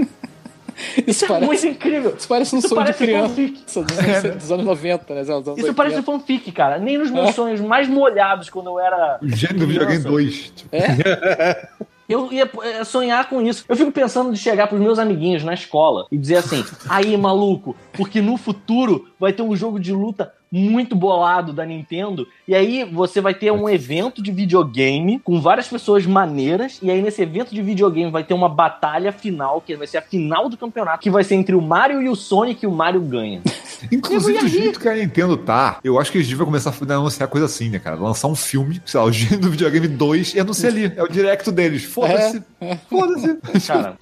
Isso 1.07 1.10
Isso 1.10 1.25
é 1.25 1.28
parece, 1.28 1.47
muito 1.47 1.67
incrível. 1.67 2.15
isso 2.17 2.28
parece 2.28 2.55
um 2.55 2.59
Isso 2.59 2.68
sonho 2.68 2.81
de 2.81 2.84
parece 2.92 3.05
criança. 3.05 3.28
fanfic. 3.28 3.62
Isso 3.67 3.83
Dos 3.83 3.99
anos, 3.99 4.36
dos 4.36 4.52
anos 4.52 4.65
90, 4.67 5.15
né? 5.15 5.20
Dos 5.20 5.31
anos 5.31 5.59
Isso 5.59 5.75
parece 5.75 5.97
80. 5.97 6.02
fanfic, 6.12 6.52
cara. 6.52 6.78
Nem 6.78 6.99
nos 6.99 7.10
meus 7.10 7.34
sonhos 7.34 7.60
mais 7.60 7.89
molhados 7.89 8.49
quando 8.51 8.67
eu 8.70 8.81
era 8.81 9.18
O 9.23 9.28
gênio 9.28 9.59
do 9.59 9.67
videogame 9.67 10.01
criança. 10.02 10.09
2. 10.09 10.52
Tipo, 10.57 10.70
Eu 12.09 12.31
ia 12.31 12.51
é, 12.65 12.84
sonhar 12.84 13.26
com 13.28 13.41
isso. 13.41 13.65
Eu 13.67 13.75
fico 13.76 13.91
pensando 13.91 14.33
de 14.33 14.39
chegar 14.39 14.67
pros 14.67 14.81
meus 14.81 14.99
amiguinhos 14.99 15.42
na 15.44 15.55
escola 15.55 16.07
e 16.10 16.18
dizer 16.18 16.36
assim: 16.36 16.62
aí, 16.89 17.17
maluco, 17.17 17.75
porque 17.92 18.20
no 18.20 18.36
futuro 18.36 19.09
vai 19.18 19.33
ter 19.33 19.42
um 19.42 19.57
jogo 19.57 19.81
de 19.81 19.92
luta 19.92 20.33
muito 20.53 20.95
bolado 20.95 21.53
da 21.53 21.65
Nintendo. 21.65 22.29
E 22.47 22.55
aí 22.55 22.85
você 22.85 23.23
vai 23.23 23.33
ter 23.33 23.51
um 23.51 23.69
evento 23.69 24.23
de 24.23 24.31
videogame 24.31 25.19
com 25.19 25.41
várias 25.41 25.67
pessoas 25.67 26.05
maneiras. 26.05 26.79
E 26.83 26.91
aí 26.91 27.01
nesse 27.01 27.23
evento 27.23 27.55
de 27.55 27.63
videogame 27.63 28.11
vai 28.11 28.23
ter 28.23 28.35
uma 28.35 28.51
batalha 28.51 29.11
final, 29.11 29.63
que 29.63 29.75
vai 29.75 29.87
ser 29.87 29.97
a 29.97 30.03
final 30.03 30.51
do 30.51 30.57
campeonato, 30.59 31.01
que 31.01 31.11
vai 31.11 31.25
ser 31.25 31.37
entre 31.37 31.55
o 31.55 31.63
Mario 31.63 32.03
e 32.03 32.09
o 32.09 32.15
Sonic 32.15 32.65
e 32.65 32.69
o 32.69 32.71
Mario 32.71 33.01
ganha. 33.01 33.41
Inclusive, 33.91 34.39
do 34.39 34.49
jeito 34.49 34.79
que 34.79 34.89
a 34.89 34.95
Nintendo 34.95 35.37
tá, 35.37 35.79
eu 35.83 35.99
acho 35.99 36.13
que 36.13 36.19
eles 36.19 36.29
deviam 36.29 36.47
começar 36.47 36.71
a 36.71 36.95
anunciar 36.95 37.29
coisa 37.29 37.47
assim, 37.47 37.71
né, 37.71 37.79
cara? 37.79 37.97
Lançar 37.97 38.29
um 38.29 38.35
filme, 38.35 38.81
sei 38.85 39.01
lá, 39.01 39.07
o 39.07 39.13
gênio 39.13 39.41
do 39.41 39.51
videogame 39.51 39.89
2 39.89 40.35
e 40.35 40.41
anunciar 40.41 40.73
ali. 40.73 40.93
É 40.95 41.03
o 41.03 41.09
directo 41.09 41.51
deles. 41.51 41.85
Foda-se. 41.85 42.43
Foda-se. 42.89 43.39
Cara, 43.67 43.97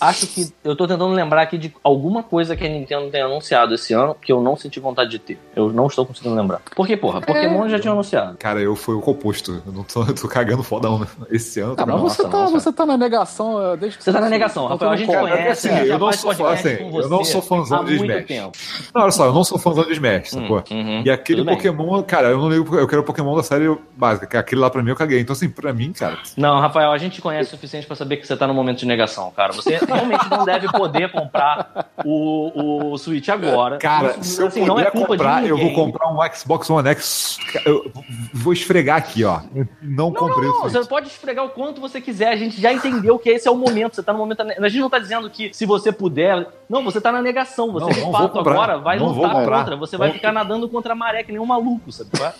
acho 0.00 0.26
que 0.26 0.52
eu 0.64 0.74
tô 0.74 0.86
tentando 0.86 1.12
lembrar 1.14 1.42
aqui 1.42 1.56
de 1.56 1.72
alguma 1.82 2.22
coisa 2.22 2.56
que 2.56 2.64
a 2.64 2.68
Nintendo 2.68 3.10
tenha 3.10 3.24
anunciado 3.24 3.74
esse 3.74 3.92
ano 3.92 4.14
que 4.14 4.32
eu 4.32 4.42
não 4.42 4.56
senti 4.56 4.80
vontade 4.80 5.10
de 5.10 5.18
ter. 5.18 5.38
Eu 5.54 5.72
não 5.72 5.88
estou 5.92 6.06
conseguindo 6.06 6.34
lembrar. 6.34 6.60
Porque, 6.74 6.96
porra, 6.96 7.20
Pokémon 7.20 7.68
já 7.68 7.78
tinha 7.78 7.92
anunciado. 7.92 8.36
Cara, 8.38 8.60
eu 8.60 8.74
fui 8.74 8.94
o 8.94 8.98
oposto. 8.98 9.62
Eu 9.66 9.72
não 9.72 9.82
tô, 9.84 10.02
eu 10.04 10.14
tô 10.14 10.28
cagando 10.28 10.62
fodão 10.62 10.98
né? 10.98 11.06
esse 11.30 11.60
ano. 11.60 11.74
Ah, 11.78 11.86
mas 11.86 12.00
Nossa, 12.02 12.22
você, 12.22 12.28
tá, 12.28 12.38
nossa. 12.38 12.52
você 12.60 12.72
tá 12.72 12.86
na 12.86 12.96
negação 12.96 13.76
desde 13.76 13.98
que 13.98 14.04
Você 14.04 14.12
tá 14.12 14.20
na 14.20 14.28
negação, 14.28 14.64
Não, 14.64 14.70
Rafael. 14.70 14.90
A 14.90 14.96
gente 14.96 15.10
Cara, 15.12 15.20
conhece, 15.28 15.68
assim, 15.68 15.86
eu 15.86 15.98
não 15.98 16.12
sou 16.12 16.34
fã, 16.34 16.52
assim, 16.52 16.68
eu 16.80 17.08
não 17.08 17.24
sou 17.24 17.42
fãzão 17.42 17.84
de 17.84 17.94
Smash. 17.96 18.26
tempo. 18.26 18.52
Não, 18.94 19.02
olha 19.02 19.10
só, 19.10 19.26
eu 19.26 19.32
não 19.32 19.44
sou 19.44 19.58
fãzão 19.58 19.84
de 19.84 19.92
Smash, 19.92 20.30
sacou? 20.30 20.62
uhum, 20.70 21.02
E 21.04 21.10
aquele 21.10 21.38
tudo 21.40 21.46
bem. 21.48 21.56
Pokémon, 21.56 22.02
cara, 22.02 22.28
eu 22.28 22.38
não 22.38 22.48
ligo, 22.50 22.76
eu 22.76 22.86
quero 22.88 23.02
o 23.02 23.04
Pokémon 23.04 23.36
da 23.36 23.42
série 23.42 23.74
básica, 23.96 24.26
que 24.26 24.36
aquele 24.36 24.60
lá 24.60 24.70
pra 24.70 24.82
mim 24.82 24.90
eu 24.90 24.96
caguei. 24.96 25.20
Então, 25.20 25.32
assim, 25.32 25.48
pra 25.48 25.72
mim, 25.72 25.92
cara, 25.92 26.18
Não, 26.36 26.60
Rafael, 26.60 26.90
a 26.92 26.98
gente 26.98 27.14
te 27.16 27.22
conhece 27.22 27.48
o 27.48 27.50
suficiente 27.52 27.86
pra 27.86 27.96
saber 27.96 28.16
que 28.16 28.26
você 28.26 28.36
tá 28.36 28.46
no 28.46 28.54
momento 28.54 28.78
de 28.78 28.86
negação, 28.86 29.30
cara. 29.36 29.52
Você 29.52 29.76
realmente 29.76 30.28
não 30.30 30.44
deve 30.44 30.70
poder 30.70 31.10
comprar 31.12 31.90
o, 32.04 32.92
o 32.92 32.98
Switch 32.98 33.28
agora. 33.28 33.78
Cara, 33.78 34.16
Isso, 34.20 34.24
se 34.36 34.42
eu 34.42 34.46
assim, 34.48 34.60
puder 34.60 34.72
não 34.72 34.80
é 34.80 34.90
culpa 34.90 35.08
comprar, 35.08 35.42
de 35.42 35.48
eu 35.48 35.56
vou 35.56 35.66
ninguém. 35.66 35.81
Comprar 35.86 36.08
um 36.08 36.34
Xbox 36.34 36.68
One 36.70 36.88
X. 36.90 37.38
Eu 37.64 37.90
vou 38.32 38.52
esfregar 38.52 38.96
aqui, 38.98 39.24
ó. 39.24 39.40
Não, 39.54 39.66
Não, 39.82 40.12
comprei 40.12 40.48
não, 40.48 40.54
o 40.54 40.58
não, 40.58 40.60
Switch. 40.70 40.72
você 40.82 40.88
pode 40.88 41.06
esfregar 41.08 41.44
o 41.44 41.50
quanto 41.50 41.80
você 41.80 42.00
quiser. 42.00 42.28
A 42.28 42.36
gente 42.36 42.60
já 42.60 42.72
entendeu 42.72 43.18
que 43.18 43.30
esse 43.30 43.46
é 43.48 43.50
o 43.50 43.56
momento. 43.56 43.94
Você 43.96 44.02
tá 44.02 44.12
no 44.12 44.18
momento. 44.18 44.40
A 44.42 44.68
gente 44.68 44.80
não 44.80 44.90
tá 44.90 44.98
dizendo 44.98 45.28
que 45.30 45.52
se 45.52 45.66
você 45.66 45.90
puder. 45.92 46.46
Não, 46.68 46.82
você 46.82 47.00
tá 47.00 47.12
na 47.12 47.20
negação. 47.20 47.70
Você, 47.72 47.84
Não, 47.86 47.92
de 47.92 48.00
não 48.00 48.12
fato, 48.12 48.32
comprar. 48.32 48.52
agora 48.52 48.78
vai 48.78 48.98
Não 48.98 49.08
lutar 49.08 49.30
comprar. 49.32 49.58
contra. 49.58 49.76
Você 49.76 49.96
vai 49.96 50.10
ficar 50.12 50.32
nadando 50.32 50.68
contra 50.68 50.92
a 50.92 50.96
maré, 50.96 51.22
que 51.22 51.30
nem 51.32 51.40
um 51.40 51.46
maluco, 51.46 51.92
sabe? 51.92 52.10
é? 52.22 52.32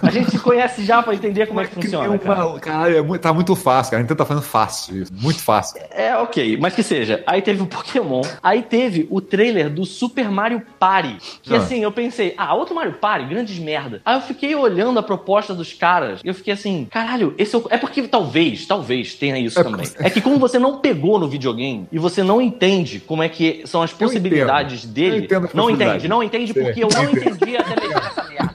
a 0.06 0.10
gente 0.10 0.30
se 0.30 0.38
conhece 0.38 0.84
já 0.84 1.02
pra 1.02 1.14
entender 1.14 1.46
como 1.46 1.60
é 1.60 1.64
que 1.66 1.74
Que 1.76 1.82
funciona. 1.82 2.18
Cara. 2.18 2.58
Caralho, 2.60 2.96
é 2.96 3.02
muito- 3.02 3.20
tá 3.22 3.32
muito 3.32 3.54
fácil, 3.54 3.90
cara. 3.92 4.02
A 4.02 4.06
gente 4.06 4.16
tá 4.16 4.24
fazendo 4.24 4.42
fácil 4.44 5.02
isso. 5.02 5.12
Muito 5.14 5.42
fácil. 5.42 5.80
É, 5.90 6.16
ok, 6.16 6.56
mas 6.58 6.74
que 6.74 6.82
seja. 6.82 7.22
Aí 7.26 7.42
teve 7.42 7.62
o 7.62 7.66
Pokémon, 7.66 8.22
aí 8.42 8.62
teve 8.62 9.06
o 9.10 9.20
trailer 9.20 9.68
do 9.70 9.84
Super 9.84 10.30
Mario 10.30 10.62
Party. 10.78 11.18
Que 11.42 11.54
Ah. 11.54 11.58
assim, 11.58 11.80
eu 11.82 11.92
pensei, 11.92 12.34
ah, 12.44 12.54
outro 12.54 12.74
Mario 12.74 12.94
Party, 12.94 13.26
grandes 13.26 13.58
merda. 13.58 14.00
Aí 14.04 14.16
eu 14.16 14.20
fiquei 14.20 14.54
olhando 14.54 14.98
a 14.98 15.02
proposta 15.02 15.54
dos 15.54 15.72
caras, 15.72 16.20
e 16.24 16.28
eu 16.28 16.34
fiquei 16.34 16.52
assim, 16.52 16.86
caralho, 16.90 17.34
esse 17.38 17.54
é, 17.54 17.58
o... 17.58 17.66
é 17.70 17.78
porque 17.78 18.02
talvez, 18.02 18.66
talvez 18.66 19.14
tenha 19.14 19.38
isso 19.38 19.58
É 19.58 19.64
também. 19.64 19.86
É 19.98 20.10
que 20.10 20.20
como 20.20 20.38
você 20.38 20.58
não 20.58 20.78
pegou 20.78 21.18
no 21.18 21.28
videogame 21.28 21.86
e 21.90 21.98
você 21.98 22.22
não 22.22 22.40
entende 22.40 23.00
como 23.00 23.22
é 23.22 23.28
que 23.28 23.62
são 23.66 23.82
as 23.82 23.92
possibilidades 23.92 24.84
dele, 24.84 25.28
não 25.52 25.70
entende, 25.70 26.08
não 26.08 26.22
entende 26.22 26.52
Sim. 26.52 26.62
porque 26.62 26.84
eu 26.84 26.88
não 26.88 27.04
entendi 27.10 27.56
até 27.56 27.74
pegar 27.74 28.10
essa 28.10 28.24
merda. 28.28 28.53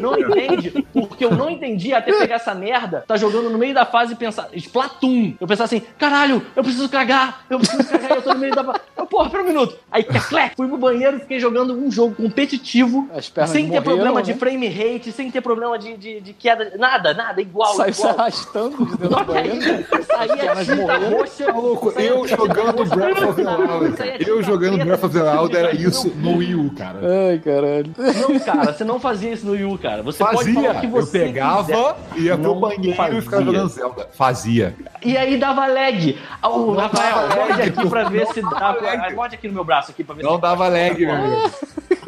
Não 0.00 0.18
entende, 0.18 0.86
porque 0.92 1.24
eu 1.24 1.30
não 1.30 1.48
entendi 1.50 1.92
até 1.94 2.12
pegar 2.12 2.36
essa 2.36 2.54
merda, 2.54 3.04
tá 3.06 3.16
jogando 3.16 3.48
no 3.50 3.58
meio 3.58 3.72
da 3.74 3.84
fase 3.86 4.12
e 4.12 4.16
pensar, 4.16 4.48
Splatoon. 4.52 5.34
Eu 5.40 5.46
pensar 5.46 5.64
assim, 5.64 5.82
caralho, 5.98 6.42
eu 6.54 6.62
preciso 6.62 6.88
cagar, 6.88 7.44
eu 7.48 7.58
preciso 7.58 7.88
cagar, 7.88 8.10
eu 8.12 8.22
tô 8.22 8.32
no 8.34 8.40
meio 8.40 8.54
da 8.54 8.64
fase. 8.64 8.80
Eu, 8.96 9.06
porra, 9.06 9.30
pera 9.30 9.42
um 9.42 9.46
minuto. 9.46 9.76
Aí, 9.90 10.02
clec, 10.04 10.54
fui 10.56 10.68
pro 10.68 10.76
banheiro 10.78 11.16
e 11.16 11.20
fiquei 11.20 11.38
jogando 11.40 11.72
um 11.74 11.90
jogo 11.90 12.14
competitivo, 12.14 13.08
As 13.14 13.28
pernas 13.28 13.50
sem 13.50 13.64
ter 13.64 13.68
morreram, 13.74 13.84
problema 13.84 14.22
de 14.22 14.32
né? 14.32 14.38
frame 14.38 14.68
rate, 14.68 15.12
sem 15.12 15.30
ter 15.30 15.40
problema 15.40 15.78
de, 15.78 15.96
de, 15.96 16.20
de 16.20 16.32
queda, 16.32 16.72
nada, 16.78 17.14
nada, 17.14 17.40
igual, 17.40 17.74
Saiu 17.74 17.94
se 17.94 18.06
arrastando 18.06 18.76
de 18.84 18.96
dentro 18.96 19.08
do 19.08 19.24
banheiro. 19.24 19.86
saía 20.06 20.36
pernas 20.36 20.66
tinta 20.66 20.96
roxa. 20.98 21.52
Maluco, 21.52 21.88
eu 22.00 22.22
tinta 22.22 22.36
jogando 22.36 22.76
roxa, 22.82 22.96
Breath 22.96 23.22
of 23.22 23.34
the 23.36 23.96
saía 23.96 24.12
Wild. 24.18 24.28
Eu 24.28 24.42
jogando 24.42 24.70
preta, 24.72 24.84
Breath 24.86 25.04
of 25.04 25.14
the 25.18 25.22
Wild 25.22 25.56
era 25.56 25.74
isso 25.74 26.08
no 26.16 26.36
Wii 26.38 26.54
U, 26.54 26.70
cara. 26.76 26.98
Ai, 27.30 27.38
caralho. 27.38 27.94
Não, 27.96 28.38
cara, 28.40 28.72
você 28.72 28.84
não 28.84 28.98
fazia 29.00 29.25
isso 29.32 29.46
no 29.46 29.52
Wii 29.52 29.64
U, 29.64 29.78
cara. 29.78 30.02
Você 30.02 30.18
pode 30.24 30.32
falar 30.52 30.54
Fazia. 30.54 30.70
o 30.72 30.80
que 30.80 30.86
Eu 30.86 30.90
você 30.90 31.18
pegava, 31.20 31.64
quiser. 31.64 32.22
ia 32.24 32.34
pro 32.38 32.42
Não 32.48 32.60
banheiro 32.60 32.88
e 32.88 32.92
ficava 32.92 33.22
fazia. 33.22 33.44
jogando 33.44 33.68
Zelda. 33.68 34.08
Fazia. 34.12 34.76
E 35.04 35.16
aí 35.16 35.36
dava 35.36 35.66
lag. 35.66 36.18
O 36.44 36.72
Rafael, 36.74 37.16
morde 37.28 37.52
lag, 37.52 37.62
aqui 37.62 37.88
pra 37.88 38.04
ver 38.04 38.26
se 38.28 38.42
dá. 38.42 38.48
dava 38.50 38.80
lag. 38.80 39.14
Morde 39.14 39.34
aqui 39.36 39.48
no 39.48 39.54
meu 39.54 39.64
braço 39.64 39.90
aqui 39.90 40.02
pra 40.04 40.14
ver 40.14 40.22
Não 40.22 40.36
se. 40.36 40.40
dava 40.40 40.68
lag, 40.68 40.94
meu 41.06 41.14
amigo. 41.14 41.50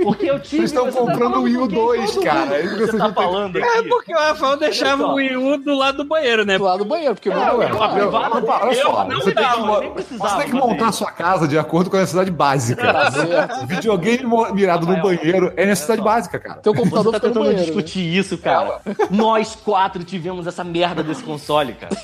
Porque 0.02 0.26
eu 0.30 0.38
tive. 0.38 0.58
Vocês 0.68 0.70
estão 0.70 0.84
você 0.84 0.92
tá 0.92 1.00
comprando 1.00 1.18
falando 1.18 1.40
o 1.40 1.42
Wii 1.42 1.56
U 1.56 1.60
com 1.62 1.66
quem? 1.68 1.76
2, 1.76 2.14
Todo 2.14 2.24
cara. 2.24 2.38
mundo 2.40 2.54
Aí 2.54 2.68
que 2.68 2.76
Você 2.86 2.96
tá 2.96 3.08
não 3.08 3.14
falando 3.14 3.58
É 3.58 3.62
aqui. 3.62 3.88
porque 3.88 4.14
o 4.14 4.18
Rafael 4.18 4.56
deixava 4.56 5.04
o 5.06 5.14
Wii 5.14 5.36
U 5.36 5.56
do 5.58 5.74
lado 5.74 5.96
do 5.98 6.04
banheiro, 6.04 6.44
né? 6.44 6.56
Do 6.56 6.62
lado 6.64 6.78
do 6.78 6.84
banheiro, 6.84 7.14
porque 7.16 7.28
o 7.28 7.32
meu 7.34 7.42
É, 7.42 7.46
ué, 7.46 7.56
banheiro- 7.66 7.82
a 7.82 7.88
privada 7.88 8.34
Rafael, 8.36 8.40
dele, 8.40 8.52
olha 8.62 8.74
só, 8.82 9.02
eu 9.02 9.08
não 9.08 9.20
você 9.20 9.24
tem 9.24 9.34
que, 9.34 9.40
dava, 9.50 9.66
mo- 9.66 9.80
nem 9.80 9.90
precisava 9.92 10.30
você 10.30 10.36
tem 10.36 10.46
que 10.46 10.52
montar 10.56 10.84
a 10.86 10.88
isso. 10.90 10.98
sua 10.98 11.10
casa 11.10 11.48
de 11.48 11.58
acordo 11.58 11.90
com 11.90 11.96
a 11.96 12.00
necessidade 12.00 12.30
básica. 12.30 12.92
Tá. 12.92 13.64
Videogame 13.66 14.24
mirado 14.52 14.86
no 14.86 15.02
banheiro 15.02 15.52
é 15.56 15.66
necessidade 15.66 16.00
básica, 16.00 16.38
cara. 16.38 16.60
Teu 16.60 16.72
Você 16.74 16.80
computador 17.12 17.20
tá 17.20 17.28
tentando 17.28 17.44
banheiro. 17.44 17.58
né? 17.60 17.64
discutir 17.66 18.16
isso, 18.16 18.38
cara. 18.38 18.80
Nós 19.10 19.54
quatro 19.56 20.02
tivemos 20.04 20.46
essa 20.46 20.62
merda 20.64 21.02
desse 21.02 21.22
console, 21.22 21.72
cara. 21.74 21.96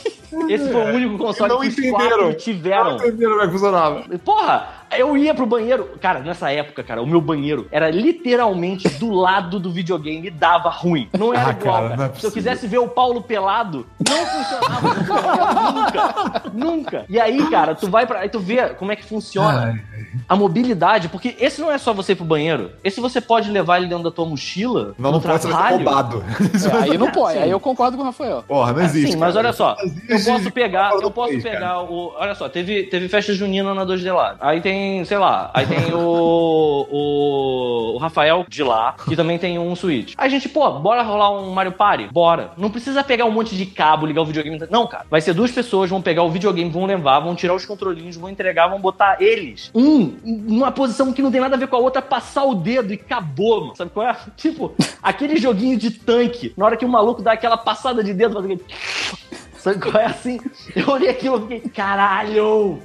Esse 0.49 0.69
foi 0.73 0.81
o 0.81 0.95
único 0.95 1.17
console 1.17 1.49
não 1.53 1.61
que 1.61 1.69
os 1.69 1.91
quatro 1.91 2.35
tiveram. 2.35 2.97
Não 2.97 3.07
entenderam 3.07 3.31
como 3.33 3.43
é 3.43 3.47
que 3.47 3.53
funcionava. 3.53 4.05
Porra, 4.25 4.69
eu 4.99 5.17
ia 5.17 5.33
pro 5.33 5.47
banheiro. 5.47 5.91
Cara, 6.01 6.19
nessa 6.21 6.51
época, 6.51 6.83
cara, 6.83 7.01
o 7.01 7.07
meu 7.07 7.21
banheiro 7.21 7.69
era 7.71 7.89
literalmente 7.89 8.89
do 8.99 9.11
lado 9.13 9.61
do 9.61 9.71
videogame 9.71 10.27
e 10.27 10.31
dava 10.31 10.69
ruim. 10.71 11.09
Não 11.17 11.33
era 11.33 11.49
Ah, 11.49 11.51
igual, 11.53 11.75
cara, 11.75 11.89
cara. 11.91 11.97
não 11.97 12.05
é 12.07 12.19
Se 12.19 12.27
eu 12.27 12.33
quisesse 12.33 12.67
ver 12.67 12.79
o 12.79 12.89
Paulo 12.89 13.23
pelado, 13.23 13.87
não 14.09 14.27
funcionava. 14.27 14.89
Não 14.89 15.05
funcionava 15.05 15.73
nunca. 15.73 16.43
Nunca. 16.53 17.05
E 17.09 17.21
aí, 17.21 17.49
cara, 17.49 17.75
tu 17.77 17.89
vai 17.89 18.05
pra. 18.05 18.21
Aí 18.21 18.29
tu 18.29 18.41
vê 18.41 18.71
como 18.71 18.91
é 18.91 18.97
que 18.97 19.05
funciona 19.05 19.81
a 20.29 20.37
mobilidade, 20.37 21.09
porque 21.09 21.37
esse 21.39 21.61
não 21.61 21.71
é 21.71 21.79
só 21.79 21.93
você 21.93 22.13
ir 22.13 22.17
pro 22.17 22.25
banheiro. 22.25 22.73
Esse 22.83 23.01
você 23.01 23.21
pode 23.21 23.51
levar 23.51 23.79
ele 23.79 23.87
dentro 23.87 24.05
da 24.05 24.11
tua 24.11 24.27
mochila. 24.27 24.95
Não, 24.99 25.13
não 25.13 25.21
pode 25.21 25.43
ser 25.43 25.51
roubado. 25.53 26.25
É, 26.73 26.91
aí 26.91 26.99
não 26.99 27.11
pode, 27.13 27.39
Sim. 27.39 27.45
aí 27.45 27.51
eu 27.51 27.61
concordo 27.61 27.97
com 27.97 28.03
o 28.03 28.07
Rafael. 28.07 28.45
Porra, 28.47 28.73
não 28.73 28.83
existe. 28.83 29.13
Sim, 29.13 29.19
mas 29.19 29.37
olha 29.37 29.53
só, 29.53 29.77
eu 30.09 30.25
posso 30.25 30.51
pegar, 30.51 30.93
eu 30.95 31.11
posso 31.11 31.41
pegar 31.41 31.83
o. 31.83 32.13
Olha 32.17 32.35
só, 32.35 32.49
teve, 32.49 32.85
teve 32.85 33.09
festa 33.09 33.33
junina 33.33 33.75
na 33.75 33.85
2D 33.85 34.13
lá. 34.13 34.37
Aí 34.41 34.61
tem, 34.61 35.05
sei 35.05 35.19
lá, 35.19 35.51
aí 35.55 35.67
tem 35.67 35.95
o, 35.95 36.87
o. 36.91 37.95
o 37.95 37.99
Rafael 37.99 38.45
de 38.49 38.63
lá, 38.63 38.95
que 39.09 39.17
também 39.17 39.39
tem 39.39 39.59
um 39.59 39.75
Switch. 39.75 40.15
Aí 40.17 40.27
a 40.27 40.31
gente, 40.31 40.49
pô, 40.49 40.71
bora 40.73 41.03
rolar 41.03 41.31
um 41.31 41.51
Mario 41.51 41.73
Party? 41.73 42.09
Bora. 42.13 42.53
Não 42.57 42.71
precisa 42.71 43.03
pegar 43.03 43.25
um 43.25 43.31
monte 43.31 43.57
de 43.57 43.67
cabo, 43.67 44.07
ligar 44.07 44.23
o 44.23 44.27
videogame. 44.27 44.61
Não, 44.71 44.87
cara. 44.87 45.05
Vai 45.11 45.21
ser 45.21 45.35
duas 45.35 45.51
pessoas, 45.51 45.91
vão 45.91 46.03
pegar 46.03 46.23
o 46.23 46.31
videogame, 46.31 46.71
vão 46.71 46.87
levar, 46.87 47.21
vão 47.21 47.35
tirar 47.35 47.55
os 47.55 47.67
controlinhos, 47.67 48.17
vão 48.17 48.31
entregar, 48.31 48.69
vão 48.69 48.81
botar 48.81 49.17
eles, 49.21 49.71
um 49.75 50.04
numa 50.25 50.73
posição 50.73 51.13
que 51.13 51.23
não 51.23 51.31
tem 51.31 51.41
nada 51.41 51.57
a 51.57 51.59
ver 51.59 51.69
com 51.69 51.77
a 51.77 51.79
outra, 51.79 52.03
passar 52.03 52.45
o 52.45 52.55
dedo 52.55 52.93
e 52.93 52.97
acabou, 52.97 53.61
mano. 53.61 53.77
Sabe 53.77 53.91
qual 53.91 54.07
é? 54.07 54.17
Tipo, 54.37 54.75
aquele 55.03 55.37
joguinho 55.37 55.79
de 55.79 55.91
tanque, 55.91 56.53
na 56.57 56.67
hora 56.67 56.77
que 56.77 56.85
o 56.85 56.89
maluco 56.89 57.23
dá 57.23 57.33
aquela 57.33 57.57
passada 57.57 58.03
de 58.03 58.13
dedo, 58.13 58.35
faz 58.35 58.45
aquele... 58.45 58.65
Sabe 59.59 59.81
qual 59.81 60.03
é 60.03 60.07
assim? 60.07 60.39
Eu 60.77 60.89
olhei 60.89 61.09
aquilo 61.09 61.39
e 61.39 61.41
fiquei, 61.41 61.71
caralho! 61.71 62.83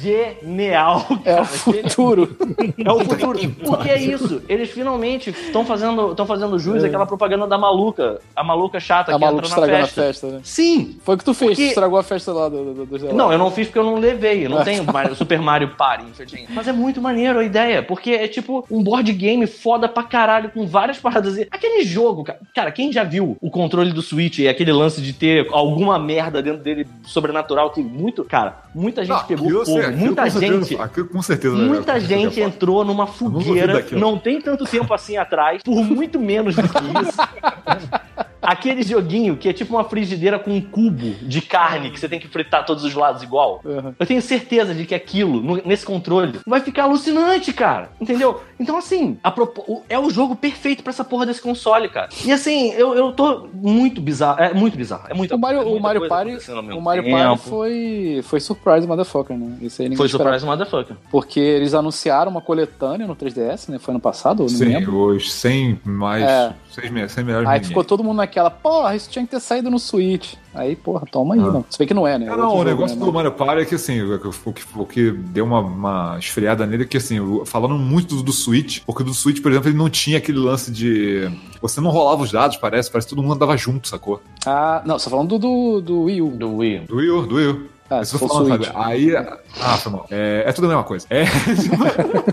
Genial! 0.00 1.06
É 1.24 1.32
o 1.32 1.36
cara, 1.36 1.44
futuro. 1.46 2.36
é 2.84 2.92
o 2.92 2.98
futuro. 3.00 3.38
Porque 3.64 3.88
é 3.88 3.98
isso. 4.02 4.42
Eles 4.48 4.70
finalmente 4.70 5.30
estão 5.30 5.64
fazendo, 5.64 6.10
estão 6.10 6.26
fazendo 6.26 6.58
jus 6.58 6.84
àquela 6.84 7.06
propaganda 7.06 7.46
da 7.46 7.56
maluca. 7.56 8.20
A 8.36 8.44
maluca 8.44 8.78
chata 8.78 9.12
É. 9.12 9.14
A 9.14 9.18
que 9.18 9.24
maluca 9.24 9.46
entra 9.46 9.48
na 9.48 9.62
estragando 9.62 9.84
a 9.84 9.86
festa. 9.86 10.02
festa, 10.02 10.26
né? 10.28 10.40
Sim! 10.42 10.98
Foi 11.02 11.14
o 11.14 11.18
que 11.18 11.24
tu 11.24 11.32
fez, 11.32 11.50
Porque- 11.52 11.64
tu 11.64 11.68
estragou 11.68 11.98
a 11.98 12.02
festa 12.02 12.32
lá 12.32 12.48
do, 12.48 12.74
do, 12.74 12.86
do. 12.86 13.14
Não, 13.14 13.32
eu 13.32 13.38
não 13.38 13.50
fiz 13.50 13.66
porque 13.68 13.78
eu 13.78 13.84
não 13.84 13.94
levei. 13.96 14.44
Eu 14.44 14.50
não 14.50 14.62
tenho 14.62 14.84
Mario- 14.84 15.14
Super 15.16 15.40
Mario 15.40 15.68
Party, 15.76 16.04
enfeitinho. 16.10 16.48
Mas 16.50 16.68
é 16.68 16.72
muito 16.72 17.00
maneiro 17.00 17.38
a 17.38 17.44
ideia. 17.44 17.82
Porque 17.82 18.10
é 18.10 18.28
tipo 18.28 18.66
um 18.70 18.82
board 18.82 19.10
game 19.12 19.46
foda 19.46 19.88
pra 19.88 20.02
caralho, 20.02 20.50
com 20.50 20.66
várias 20.66 20.98
paradas. 20.98 21.38
Aquele 21.50 21.82
jogo, 21.84 22.24
cara. 22.24 22.38
Cara, 22.54 22.70
quem 22.70 22.92
já 22.92 23.04
viu 23.04 23.36
o 23.40 23.50
controle 23.50 23.92
do 23.92 24.02
Switch 24.02 24.38
e 24.40 24.48
aquele 24.48 24.72
lance 24.72 25.00
de 25.00 25.12
ter 25.12 25.48
alguma 25.50 25.98
merda 25.98 26.42
dentro 26.42 26.62
dele 26.62 26.86
sobrenatural 27.04 27.70
que 27.70 27.80
muito. 27.82 28.22
Cara, 28.24 28.63
muita 28.74 29.04
gente 29.04 29.16
Não, 29.16 29.24
pegou 29.26 29.46
aquilo, 29.46 29.64
fogo. 29.66 29.78
aquilo 29.80 29.96
muita 29.98 30.22
com 30.24 30.30
certeza- 30.30 30.64
gente. 30.64 30.82
Aquilo 30.82 31.08
com 31.08 31.22
certeza. 31.22 31.54
Muita 31.56 32.00
gente 32.00 32.40
é 32.40 32.44
foda. 32.44 32.56
entrou 32.56 32.84
numa 32.84 33.04
não 33.06 33.12
fogueira, 33.12 33.72
daquilo. 33.74 34.00
não 34.00 34.18
tem 34.18 34.40
tanto 34.40 34.64
tempo 34.64 34.92
assim 34.92 35.16
atrás, 35.16 35.62
por 35.62 35.76
muito 35.84 36.18
menos 36.18 36.54
do 36.56 36.62
que 36.62 36.68
isso. 36.68 37.18
Aquele 38.44 38.82
joguinho 38.82 39.36
que 39.36 39.48
é 39.48 39.52
tipo 39.52 39.74
uma 39.74 39.84
frigideira 39.84 40.38
com 40.38 40.50
um 40.50 40.60
cubo 40.60 41.14
de 41.22 41.40
carne 41.40 41.90
que 41.90 41.98
você 41.98 42.08
tem 42.08 42.20
que 42.20 42.28
fritar 42.28 42.64
todos 42.64 42.84
os 42.84 42.94
lados 42.94 43.22
igual. 43.22 43.60
Uhum. 43.64 43.94
Eu 43.98 44.06
tenho 44.06 44.20
certeza 44.22 44.74
de 44.74 44.84
que 44.84 44.94
aquilo, 44.94 45.40
no- 45.40 45.62
nesse 45.64 45.84
controle, 45.84 46.38
vai 46.46 46.60
ficar 46.60 46.84
alucinante, 46.84 47.52
cara. 47.52 47.90
Entendeu? 48.00 48.40
Então, 48.58 48.76
assim, 48.76 49.18
a 49.22 49.30
propo- 49.30 49.64
o- 49.66 49.82
é 49.88 49.98
o 49.98 50.10
jogo 50.10 50.36
perfeito 50.36 50.82
pra 50.82 50.90
essa 50.90 51.04
porra 51.04 51.26
desse 51.26 51.40
console, 51.40 51.88
cara. 51.88 52.08
E 52.24 52.32
assim, 52.32 52.70
eu, 52.72 52.94
eu 52.94 53.12
tô 53.12 53.48
muito 53.52 54.00
bizarro. 54.00 54.40
É 54.40 54.52
muito 54.54 54.76
bizarro. 54.76 55.04
É 55.08 55.14
muito 55.14 55.34
O 55.34 55.38
Mario, 55.38 55.60
é 55.60 55.64
o 55.64 55.80
Mario 55.80 56.08
Party, 56.08 56.36
o 56.76 56.80
Mario 56.80 57.02
tempo. 57.02 57.16
Party 57.16 57.48
foi, 57.48 58.20
foi 58.24 58.40
surprise 58.40 58.86
motherfucker, 58.86 59.36
né? 59.36 59.56
Isso 59.62 59.80
aí 59.82 59.86
ninguém 59.88 59.96
Foi 59.96 60.06
esperava. 60.06 60.38
surprise 60.38 60.46
motherfucker. 60.46 60.96
Porque 61.10 61.40
eles 61.40 61.74
anunciaram 61.74 62.30
uma 62.30 62.40
coletânea 62.40 63.06
no 63.06 63.14
3DS, 63.16 63.68
né? 63.70 63.78
Foi 63.78 63.92
ano 63.92 64.00
passado, 64.00 64.40
não 64.42 64.48
Sim, 64.48 64.64
lembro. 64.66 65.06
os 65.14 65.32
100 65.32 65.80
mais. 65.84 66.22
É. 66.24 66.52
100, 66.70 66.90
me- 66.90 67.08
100 67.08 67.24
melhores 67.24 67.48
Aí 67.48 67.62
ficou 67.64 67.84
todo 67.84 68.02
mundo 68.02 68.16
naquela, 68.34 68.50
porra, 68.50 68.96
isso 68.96 69.08
tinha 69.08 69.24
que 69.24 69.30
ter 69.30 69.40
saído 69.40 69.70
no 69.70 69.78
Switch. 69.78 70.34
Aí, 70.52 70.74
porra, 70.74 71.06
toma 71.10 71.34
aí, 71.34 71.40
Ah. 71.40 71.44
não. 71.44 71.64
Se 71.70 71.78
bem 71.78 71.86
que 71.86 71.94
não 71.94 72.06
é, 72.06 72.18
né? 72.18 72.26
É, 72.26 72.30
É 72.30 72.36
não, 72.36 72.48
o 72.48 72.50
jogo, 72.50 72.64
negócio 72.64 72.96
né? 72.98 73.04
do 73.04 73.12
Mario 73.12 73.32
Party 73.32 73.62
é 73.62 73.64
que 73.64 73.74
assim, 73.76 74.02
o 74.02 74.18
que, 74.18 74.28
o 74.28 74.52
que, 74.52 74.62
o 74.76 74.86
que 74.86 75.10
deu 75.12 75.44
uma, 75.44 75.60
uma 75.60 76.16
esfriada 76.18 76.66
nele 76.66 76.82
é 76.82 76.86
que 76.86 76.96
assim, 76.96 77.18
falando 77.46 77.74
muito 77.76 78.16
do, 78.16 78.22
do 78.24 78.32
Switch, 78.32 78.80
porque 78.84 79.04
do 79.04 79.14
Switch, 79.14 79.40
por 79.40 79.50
exemplo, 79.52 79.68
ele 79.70 79.78
não 79.78 79.88
tinha 79.88 80.18
aquele 80.18 80.38
lance 80.38 80.70
de. 80.72 81.30
Você 81.62 81.80
não 81.80 81.90
rolava 81.90 82.22
os 82.22 82.32
dados, 82.32 82.56
parece, 82.56 82.90
parece 82.90 83.06
que 83.08 83.14
todo 83.14 83.22
mundo 83.22 83.34
andava 83.34 83.56
junto, 83.56 83.86
sacou? 83.88 84.20
Ah, 84.44 84.82
não, 84.84 84.98
você 84.98 85.04
tá 85.04 85.10
falando 85.10 85.38
do, 85.38 85.38
do, 85.38 85.80
do 85.80 86.02
Wii 86.02 86.22
U. 86.22 86.28
Do 86.30 86.56
Wii. 86.56 86.78
Do 86.80 86.96
Wii 86.96 87.10
U, 87.10 87.26
do 87.26 87.34
Wii 87.36 87.46
U. 87.48 87.66
Ah, 87.90 88.04
se 88.04 88.18
falando, 88.18 88.46
Switch. 88.48 88.66
sabe? 88.66 88.76
Aí. 88.84 89.16
Ah, 89.16 89.76
foi 89.76 89.92
mal. 89.92 90.06
É, 90.10 90.44
é 90.46 90.52
tudo 90.52 90.64
a 90.64 90.68
mesma 90.68 90.84
coisa. 90.84 91.06
É. 91.10 91.24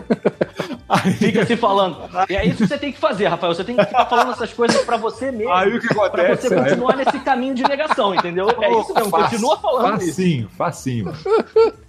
aí, 0.91 1.13
Fica 1.13 1.45
se 1.45 1.55
falando. 1.55 1.97
E 2.29 2.35
é 2.35 2.45
isso 2.45 2.57
que 2.57 2.67
você 2.67 2.77
tem 2.77 2.91
que 2.91 2.99
fazer, 2.99 3.27
Rafael. 3.27 3.53
Você 3.53 3.63
tem 3.63 3.75
que 3.75 3.85
ficar 3.85 4.05
falando 4.05 4.31
essas 4.31 4.51
coisas 4.53 4.81
pra 4.83 4.97
você 4.97 5.31
mesmo. 5.31 5.51
aí 5.53 5.75
o 5.75 5.79
que 5.79 5.87
Pra 5.93 6.05
acontece? 6.07 6.47
você 6.49 6.55
continuar 6.55 6.97
nesse 6.97 7.19
caminho 7.19 7.53
de 7.55 7.63
negação, 7.63 8.13
entendeu? 8.15 8.47
É 8.61 8.71
isso 8.79 8.93
mesmo, 8.93 9.09
Fácil, 9.09 9.29
continua 9.29 9.57
falando 9.57 10.01
isso. 10.01 10.07
Facinho, 10.11 10.49
facinho. 10.57 11.13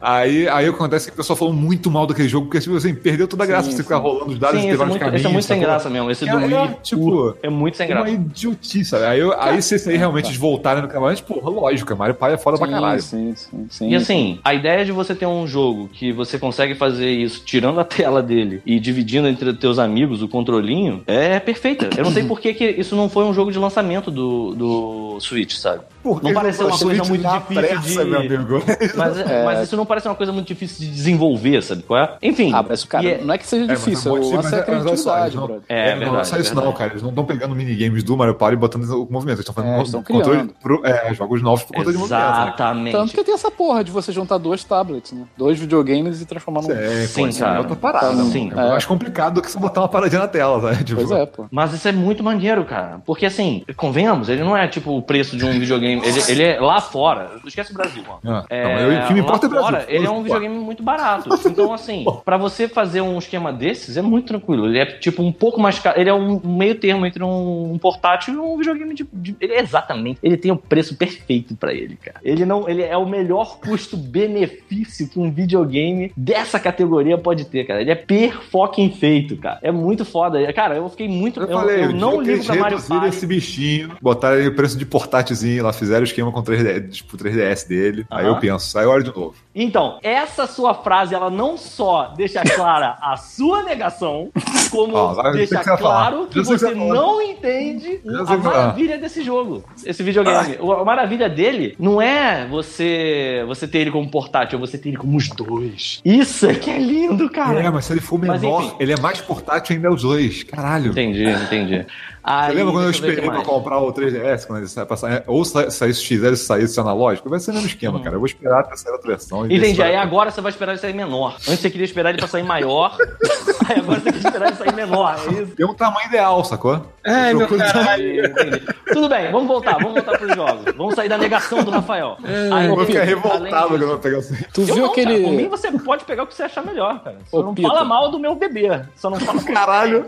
aí, 0.00 0.48
aí 0.48 0.68
o 0.68 0.72
que 0.72 0.78
acontece 0.78 1.08
é 1.08 1.10
que 1.10 1.14
o 1.14 1.16
pessoal 1.16 1.36
falou 1.36 1.54
muito 1.54 1.90
mal 1.90 2.06
daquele 2.06 2.28
jogo, 2.28 2.46
porque 2.46 2.60
tipo 2.60 2.76
assim, 2.76 2.94
perdeu 2.94 3.26
toda 3.28 3.44
a 3.44 3.46
graça 3.46 3.70
Sim, 3.70 3.76
você 3.76 3.82
ficar 3.82 3.96
rolando 3.98 4.32
os 4.32 4.38
dados 4.38 4.60
Sim, 4.60 4.66
e 4.66 4.70
ter 4.70 4.74
é, 4.74 4.76
vários 4.76 4.90
muito, 4.90 5.00
caminhos. 5.00 5.20
esse 5.20 5.28
é 5.28 5.32
muito 5.32 5.44
sem 5.46 5.60
graça 5.60 5.90
mesmo. 5.90 6.10
Esse 6.10 6.24
do 6.26 6.38
É, 6.38 6.44
Wii 6.46 6.54
é, 6.54 6.66
tipo, 6.82 7.36
é 7.42 7.48
muito 7.48 7.76
sem 7.76 7.90
É 7.90 7.94
uma 7.94 8.02
graça. 8.04 8.16
idiotice, 8.16 8.84
sabe? 8.84 9.04
Aí, 9.06 9.20
eu- 9.20 9.40
aí 9.40 9.62
se 9.62 9.74
aí 9.88 9.96
realmente 9.96 10.26
eles 10.26 10.36
voltarem 10.38 10.82
no 10.82 10.88
canal, 10.88 11.14
tipo, 11.14 11.34
porra, 11.34 11.50
lógico, 11.50 11.96
Mario 11.96 12.14
Pai 12.14 12.34
é 12.34 12.38
foda 12.38 12.58
pra 12.58 12.68
caralho. 12.68 13.00
Sim, 13.02 13.34
sim, 13.36 13.66
sim. 13.70 13.88
E 13.90 13.96
assim, 13.96 14.38
a 14.44 14.54
ideia 14.54 14.84
de 14.84 14.92
você 14.92 15.14
ter 15.14 15.26
um 15.26 15.46
jogo 15.46 15.88
que 15.92 16.12
você 16.12 16.38
consegue 16.38 16.74
fazer 16.74 17.10
isso 17.22 17.42
tirando 17.44 17.80
a 17.80 17.84
tela 17.84 18.22
dele 18.22 18.62
e 18.64 18.78
dividindo 18.78 19.28
entre 19.28 19.52
teus 19.52 19.78
amigos 19.78 20.22
o 20.22 20.28
controlinho 20.28 21.02
é 21.06 21.38
perfeita. 21.40 21.90
Eu 21.96 22.04
não 22.04 22.12
sei 22.12 22.24
por 22.28 22.40
que, 22.40 22.54
que 22.54 22.64
isso 22.64 22.94
não 22.96 23.08
foi 23.08 23.24
um 23.24 23.34
jogo 23.34 23.52
de 23.52 23.58
lançamento 23.58 24.10
do, 24.10 24.54
do 24.54 25.20
Switch, 25.20 25.54
sabe? 25.54 25.82
Porque 26.02 26.26
Não 26.26 26.34
pareceu 26.34 26.66
uma 26.66 26.78
coisa 26.78 27.04
muito 27.04 27.22
difícil 27.28 27.54
pressa, 27.62 28.04
de- 28.04 28.10
meu 28.10 28.20
amigo. 28.20 28.62
Mas, 28.96 29.18
É. 29.28 29.44
mas 29.44 29.62
isso 29.64 29.76
não 29.76 29.84
parece 29.84 30.08
uma 30.08 30.14
coisa 30.14 30.32
muito 30.32 30.46
difícil 30.46 30.86
de 30.86 30.90
desenvolver, 30.92 31.62
sabe 31.62 31.82
qual 31.82 32.00
é? 32.00 32.16
Enfim. 32.22 32.52
Ah, 32.54 32.64
mas, 32.66 32.84
cara, 32.84 33.06
é- 33.06 33.20
não 33.24 33.34
é 33.34 33.38
que 33.38 33.46
seja 33.46 33.64
É, 33.64 33.68
mas 33.68 33.78
difícil, 33.84 34.16
é 34.16 34.18
é 34.18 34.20
mas 34.36 34.52
é- 34.52 34.56
mas 34.58 34.86
olha 34.86 34.96
só, 34.96 35.12
criatividade, 35.14 35.36
não- 35.36 35.46
brother. 35.46 35.62
É, 35.68 35.76
não, 35.76 35.84
verdade, 35.98 36.12
não 36.12 36.20
é 36.20 36.24
só 36.24 36.36
isso 36.36 36.44
verdade. 36.50 36.66
não, 36.66 36.72
cara. 36.72 36.90
Eles 36.92 37.02
não 37.02 37.08
estão 37.10 37.24
pegando 37.24 37.54
minigames 37.54 38.02
do 38.02 38.16
Mario 38.16 38.34
Party 38.34 38.54
e 38.54 38.56
botando 38.58 38.84
o 38.84 39.08
movimento. 39.10 39.38
Eles 39.38 39.40
estão 39.40 39.54
fazendo 39.54 39.72
É, 39.74 39.82
estão 39.82 40.02
controle 40.02 40.50
pro, 40.62 40.80
é, 40.86 41.12
jogos 41.14 41.42
novos 41.42 41.64
pro 41.64 41.74
controle 41.74 41.96
de 41.96 42.00
movimento. 42.02 42.20
né? 42.22 42.42
Exatamente. 42.44 42.92
Tanto 42.92 43.12
que 43.14 43.24
tem 43.24 43.34
essa 43.34 43.50
porra 43.50 43.82
de 43.84 43.90
você 43.90 44.12
juntar 44.12 44.38
dois 44.38 44.62
tablets, 44.64 45.12
né? 45.12 45.24
Dois 45.36 45.58
videogames 45.58 46.20
e 46.22 46.26
transformar 46.26 46.62
num. 46.62 46.70
É, 46.72 47.06
Sim, 47.06 47.30
cara. 47.32 47.56
é 47.56 47.58
outra 47.58 47.76
parada. 47.76 48.14
Sim, 48.14 48.30
Sim, 48.30 48.52
é 48.56 48.66
é. 48.66 48.68
mais 48.70 48.84
complicado 48.84 49.34
do 49.34 49.42
que 49.42 49.50
você 49.50 49.58
botar 49.58 49.80
uma 49.82 49.88
paradinha 49.88 50.20
na 50.20 50.28
tela, 50.28 50.70
né? 50.70 50.78
Tipo, 50.88 51.00
Pois 51.04 51.10
é, 51.10 51.26
pô. 51.26 51.46
Mas 51.50 51.72
isso 51.74 51.86
é 51.88 51.92
muito 51.92 52.22
maneiro, 52.22 52.64
cara. 52.64 53.00
Porque 53.04 53.26
assim, 53.26 53.64
convenhamos, 53.76 54.28
ele 54.28 54.42
não 54.42 54.56
é 54.56 54.66
tipo 54.68 54.96
o 54.96 55.02
preço 55.02 55.36
de 55.36 55.44
um 55.44 55.50
videogame. 55.58 55.87
Ele, 55.92 56.20
ele 56.28 56.42
é 56.42 56.60
lá 56.60 56.80
fora. 56.80 57.30
Esquece 57.46 57.70
o 57.72 57.74
Brasil, 57.74 58.02
ó. 58.08 58.18
Ah, 58.24 58.44
É, 58.50 58.60
então, 58.62 58.78
eu- 58.92 59.02
o 59.02 59.06
que 59.06 59.14
me 59.14 59.20
importa 59.20 59.46
é 59.46 59.48
Brasil. 59.48 59.66
fora, 59.66 59.84
ele 59.88 60.06
é 60.06 60.10
um 60.10 60.22
videogame 60.22 60.58
muito 60.58 60.82
barato. 60.82 61.28
Então, 61.48 61.72
assim, 61.72 62.04
pra 62.24 62.36
você 62.36 62.68
fazer 62.68 63.00
um 63.00 63.18
esquema 63.18 63.52
desses, 63.52 63.96
é 63.96 64.02
muito 64.02 64.26
tranquilo. 64.28 64.66
Ele 64.66 64.78
é 64.78 64.86
tipo 64.86 65.22
um 65.22 65.32
pouco 65.32 65.60
mais 65.60 65.78
caro. 65.78 65.98
Ele 66.00 66.08
é 66.10 66.14
um 66.14 66.40
meio 66.44 66.74
termo 66.74 67.04
entre 67.06 67.22
um, 67.24 67.72
um 67.72 67.78
portátil 67.78 68.34
e 68.34 68.36
um 68.36 68.56
videogame 68.56 68.94
de. 68.94 69.08
de- 69.12 69.36
ele 69.40 69.54
é 69.54 69.60
exatamente. 69.60 70.18
Ele 70.22 70.36
tem 70.36 70.50
o 70.52 70.56
preço 70.56 70.94
perfeito 70.96 71.56
pra 71.56 71.72
ele, 71.72 71.96
cara. 71.96 72.18
Ele 72.22 72.44
não. 72.44 72.68
Ele 72.68 72.82
é 72.82 72.96
o 72.96 73.06
melhor 73.06 73.58
custo-benefício 73.60 75.08
que 75.08 75.18
um 75.18 75.30
videogame 75.30 76.12
dessa 76.16 76.58
categoria 76.58 77.16
pode 77.18 77.44
ter, 77.46 77.64
cara. 77.64 77.80
Ele 77.80 77.90
é 77.90 77.94
perfoquem 77.94 78.90
feito, 78.90 79.36
cara. 79.36 79.58
É 79.62 79.70
muito 79.72 80.04
foda. 80.04 80.52
Cara, 80.52 80.76
eu 80.76 80.88
fiquei 80.88 81.08
muito. 81.08 81.40
Eu, 81.40 81.46
Eu, 81.48 81.58
falei, 81.58 81.84
eu 81.84 81.92
não 81.92 82.20
ligo 82.20 82.44
pra 82.44 82.54
Mario 82.56 82.82
Party. 82.82 83.06
esse 83.08 83.26
bichinho, 83.26 83.90
botaram 84.00 84.36
aí 84.38 84.46
o 84.48 84.54
preço 84.54 84.76
de 84.78 84.84
portátilzinho 84.86 85.64
lá, 85.64 85.72
fizeram 85.78 86.00
o 86.02 86.04
esquema 86.04 86.30
com 86.32 86.42
3DS, 86.42 86.90
tipo, 86.90 87.16
3DS 87.16 87.66
dele. 87.68 88.06
Aí 88.10 88.24
Aham. 88.26 88.34
eu 88.34 88.40
penso, 88.40 88.78
aí 88.78 88.84
eu 88.84 88.90
olho 88.90 89.04
de 89.04 89.14
novo. 89.14 89.34
Então, 89.54 89.98
essa 90.02 90.46
sua 90.46 90.74
frase, 90.74 91.14
ela 91.14 91.30
não 91.30 91.56
só 91.56 92.12
deixa 92.16 92.42
clara 92.44 92.96
a 93.02 93.16
sua 93.16 93.62
negação, 93.62 94.30
como 94.70 95.14
vai- 95.14 95.32
deixa 95.32 95.58
que 95.58 95.76
claro 95.76 96.26
que 96.26 96.40
você 96.40 96.58
você 96.58 96.74
não 96.74 97.20
entende 97.20 98.00
a 98.26 98.36
maravilha 98.36 98.98
desse 98.98 99.22
jogo, 99.22 99.64
esse 99.84 100.02
videogame. 100.02 100.56
O- 100.60 100.72
A 100.72 100.84
maravilha 100.84 101.28
dele 101.28 101.74
não 101.78 102.00
é 102.00 102.46
você 102.46 103.42
você 103.46 103.66
ter 103.66 103.78
ele 103.78 103.90
como 103.90 104.08
portátil, 104.10 104.58
é 104.58 104.60
você 104.60 104.78
ter 104.78 104.90
ele 104.90 104.96
como 104.98 105.16
os 105.16 105.28
dois. 105.28 106.00
Isso 106.04 106.46
é 106.46 106.54
que 106.54 106.70
é 106.70 106.78
lindo, 106.78 107.28
cara. 107.30 107.60
É, 107.60 107.70
mas 107.70 107.84
se 107.86 107.92
ele 107.92 108.00
for 108.00 108.18
menor, 108.18 108.76
ele 108.78 108.92
é 108.92 109.00
mais 109.00 109.20
portátil 109.20 109.74
ainda 109.76 109.90
os 109.90 110.02
dois. 110.02 110.42
Caralho. 110.44 110.90
Entendi, 110.92 111.24
entendi. 111.24 111.86
Aí, 112.30 112.50
Você 112.50 112.56
lembra 112.58 112.72
quando 112.72 112.84
eu 112.84 112.88
o 112.90 112.92
que 112.92 112.98
esperei 112.98 113.30
pra 113.30 113.42
comprar 113.42 113.78
o 113.78 113.90
3DS, 113.92 114.44
quando 114.46 114.58
ele 114.58 114.68
sa- 114.68 114.84
pra 114.84 114.96
sair- 114.98 115.22
ou 115.26 115.42
sa- 115.46 115.70
saísse 115.70 116.02
XL 116.04 116.32
e 116.32 116.36
saísse 116.36 116.78
analógico? 116.78 117.30
Vai 117.30 117.40
ser 117.40 117.52
o 117.52 117.54
mesmo 117.54 117.68
esquema, 117.68 117.98
cara. 118.00 118.16
Eu 118.16 118.20
vou 118.20 118.26
esperar 118.26 118.60
até 118.60 118.76
sair 118.76 118.92
outra 118.92 119.08
versão. 119.08 119.46
e 119.46 119.56
Entendi, 119.56 119.78
vai- 119.78 119.90
aí 119.92 119.96
agora 119.96 120.30
você 120.30 120.42
vai 120.42 120.50
esperar 120.52 120.72
ele 120.72 120.80
sair 120.80 120.92
menor. 120.92 121.36
Antes 121.36 121.60
você 121.60 121.70
queria 121.70 121.86
esperar 121.86 122.10
ele 122.10 122.18
pra 122.18 122.28
sair 122.28 122.42
maior, 122.42 122.94
aí 123.66 123.78
agora 123.78 124.00
você 124.00 124.12
quer 124.12 124.18
esperar 124.18 124.46
ele 124.48 124.56
sair 124.56 124.74
menor, 124.74 125.16
é 125.26 125.32
isso? 125.42 125.56
Tem 125.56 125.64
um 125.66 125.72
tamanho 125.72 126.06
ideal, 126.08 126.44
sacou? 126.44 126.84
Ai, 127.06 127.32
meu 127.32 127.48
caralho. 127.48 128.26
Entendi. 128.26 128.62
Tudo 128.92 129.08
bem, 129.08 129.32
vamos 129.32 129.48
voltar, 129.48 129.78
vamos 129.78 129.94
voltar 129.94 130.18
pros 130.18 130.34
jogos. 130.34 130.64
Vamos 130.76 130.94
sair 130.96 131.08
da 131.08 131.16
negação 131.16 131.64
do 131.64 131.70
Rafael. 131.70 132.18
Aí, 132.52 132.66
Eu 132.66 132.76
vou 132.76 132.84
ficar 132.84 133.04
revoltado 133.04 133.48
quando 133.48 133.70
disso- 133.70 133.82
eu 133.84 133.88
vou 133.88 133.98
pegar 133.98 134.18
assim. 134.18 134.36
Tu 134.52 134.62
viu 134.64 134.76
não, 134.76 134.84
aquele. 134.90 135.12
cara, 135.14 135.24
por 135.24 135.32
mim 135.32 135.48
você 135.48 135.72
pode 135.72 136.04
pegar 136.04 136.24
o 136.24 136.26
que 136.26 136.34
você 136.34 136.42
achar 136.42 136.62
melhor, 136.62 137.02
cara. 137.02 137.16
Só 137.30 137.38
Ô, 137.38 137.42
não 137.42 137.54
Pita. 137.54 137.68
fala 137.68 137.84
mal 137.84 138.10
do 138.10 138.18
meu 138.18 138.34
bebê. 138.34 138.82
Só 138.96 139.08
não 139.08 139.18
fala 139.18 139.40
Caralho. 139.48 140.04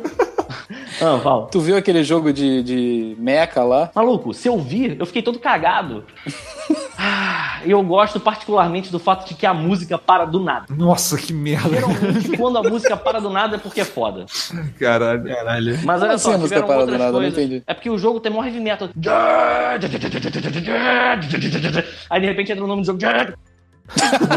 Ah, 1.03 1.19
fala. 1.23 1.47
Tu 1.47 1.61
viu 1.61 1.77
aquele 1.77 2.03
jogo 2.05 2.33
de, 2.33 2.63
de 2.63 3.17
mecha 3.19 3.63
lá? 3.63 3.91
Maluco, 3.95 4.35
se 4.35 4.49
eu 4.49 4.59
vi, 4.59 4.97
eu 4.99 5.07
fiquei 5.07 5.23
todo 5.23 5.39
cagado. 5.39 6.05
Ah, 7.03 7.61
eu 7.65 7.83
gosto 7.83 8.21
particularmente 8.21 8.93
do 8.93 8.99
fato 8.99 9.27
de 9.27 9.33
que 9.33 9.47
a 9.47 9.55
música 9.55 9.97
para 9.97 10.27
do 10.27 10.39
nada. 10.39 10.67
Nossa, 10.69 11.17
que 11.17 11.33
merda. 11.33 11.71
Geralmente, 11.71 12.37
quando 12.37 12.59
a 12.59 12.63
música 12.63 12.95
para 12.95 13.19
do 13.23 13.31
nada 13.31 13.57
é 13.57 13.59
porque 13.59 13.81
é 13.81 13.87
foda. 13.87 14.27
Caralho. 14.79 15.25
Caralho. 15.25 15.79
Mas 15.83 16.01
Como 16.01 16.05
olha 16.05 16.15
assim 16.17 16.25
só, 16.25 16.35
a 16.35 16.39
música 16.39 16.61
tiveram 16.61 16.67
para 16.67 16.75
do 16.77 16.81
outras 16.83 16.99
nada? 16.99 17.09
Eu 17.09 17.13
não 17.15 17.21
coisas. 17.21 17.39
entendi. 17.39 17.63
É 17.67 17.73
porque 17.73 17.89
o 17.89 17.97
jogo 17.97 18.21
tem 18.21 18.31
mó 18.31 18.45
heavy 18.45 18.61
metal. 18.61 18.91
Aí 22.11 22.21
de 22.21 22.27
repente 22.27 22.53
entra 22.53 22.65
o 22.65 22.69
nome 22.69 22.83
do 22.83 22.87
jogo. 22.87 22.99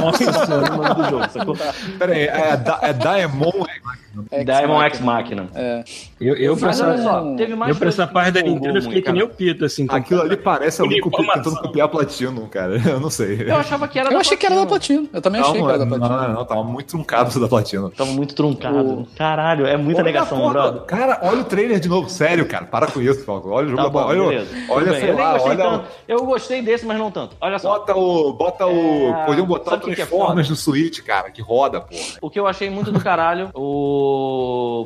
Nossa 0.01 0.23
senhora. 0.45 0.73
o 0.73 0.77
nome 0.77 0.95
do 0.95 1.09
jogo, 1.09 1.29
sacou? 1.29 1.57
Pera 1.99 2.13
aí, 2.13 2.23
é, 2.27 2.57
da- 2.57 2.79
é 2.81 2.93
Daemon. 2.93 3.51
Ex 3.51 4.12
Diamond 4.45 4.83
X 4.85 4.99
Machina. 4.99 5.43
Máquina. 5.43 5.49
É. 5.55 5.83
Eu, 6.19 6.35
eu 6.35 6.57
pra 6.57 6.69
essa, 6.69 6.97
só, 6.97 7.35
teve 7.35 7.55
mais 7.55 7.71
eu 7.73 7.75
pra 7.79 7.89
essa 7.89 8.05
parte 8.07 8.31
da 8.31 8.41
Nintendo 8.41 8.77
eu 8.77 8.81
fiquei 8.83 9.01
que 9.01 9.11
nem 9.11 9.23
o. 9.23 9.29
Pito, 9.29 9.65
assim. 9.65 9.87
com- 9.87 9.95
Aquilo 9.95 10.21
ali 10.21 10.37
parece 10.37 10.81
alguém 10.81 10.99
copi- 11.01 11.25
tentando 11.33 11.55
copiar 11.61 11.87
Platino, 11.87 12.47
cara. 12.47 12.77
Eu 12.87 12.99
não 12.99 13.09
sei. 13.09 13.43
Eu 13.49 13.55
achava 13.55 13.87
que 13.87 13.97
era 13.97 14.11
Eu 14.11 14.19
achei 14.19 14.37
que 14.37 14.45
era 14.45 14.55
da 14.55 14.65
Platinum. 14.65 14.97
Platino. 15.05 15.09
Eu 15.13 15.21
também 15.21 15.41
Não, 15.41 15.49
achei 15.49 15.61
que 15.61 15.67
era 15.69 15.77
da 15.79 15.85
não, 15.85 15.97
Platino. 15.99 16.21
não, 16.21 16.33
não, 16.33 16.45
tava 16.45 16.63
muito 16.63 16.87
truncado 16.87 17.29
isso 17.29 17.39
da 17.39 17.47
Platino. 17.47 17.89
Tava 17.89 18.11
muito 18.11 18.35
truncado. 18.35 19.07
Caralho, 19.15 19.65
é 19.65 19.75
muita 19.77 20.03
negação, 20.03 20.49
brother. 20.49 20.81
Cara, 20.83 21.19
olha 21.23 21.41
o 21.41 21.43
trailer 21.45 21.79
de 21.79 21.89
novo. 21.89 22.09
Sério, 22.09 22.45
cara. 22.47 22.65
Para 22.65 22.87
com 22.87 23.01
isso, 23.01 23.23
Falco. 23.25 23.49
Olha 23.49 23.67
o 23.67 23.69
jogo 23.71 23.77
Tá 23.77 23.83
da 23.83 23.89
bom, 23.89 23.99
olha, 24.05 24.45
olha 24.69 24.93
sei 24.99 25.09
eu 25.09 25.15
nem 25.15 25.23
lá, 25.23 25.33
gostei 25.33 25.51
olha. 25.51 25.63
tanto. 25.63 25.85
Eu 26.07 26.25
gostei 26.25 26.61
desse, 26.61 26.85
mas 26.85 26.97
não 26.97 27.09
tanto. 27.11 27.35
Olha 27.41 27.57
só. 27.59 27.69
Bota 27.79 27.95
o. 27.95 28.33
Bota 28.33 28.65
o. 28.67 29.09
É, 29.13 29.25
Podiam 29.25 29.45
botar 29.47 29.75
o 29.75 29.79
que 29.79 29.91
é 29.91 29.95
Transformers 29.95 30.49
no 30.49 30.55
Switch, 30.55 30.99
cara, 31.01 31.31
que 31.31 31.41
roda, 31.41 31.81
porra. 31.81 32.01
O 32.21 32.29
que 32.29 32.39
eu 32.39 32.45
achei 32.47 32.69
muito 32.69 32.91
do 32.91 32.99
caralho, 32.99 33.49
o 33.53 34.02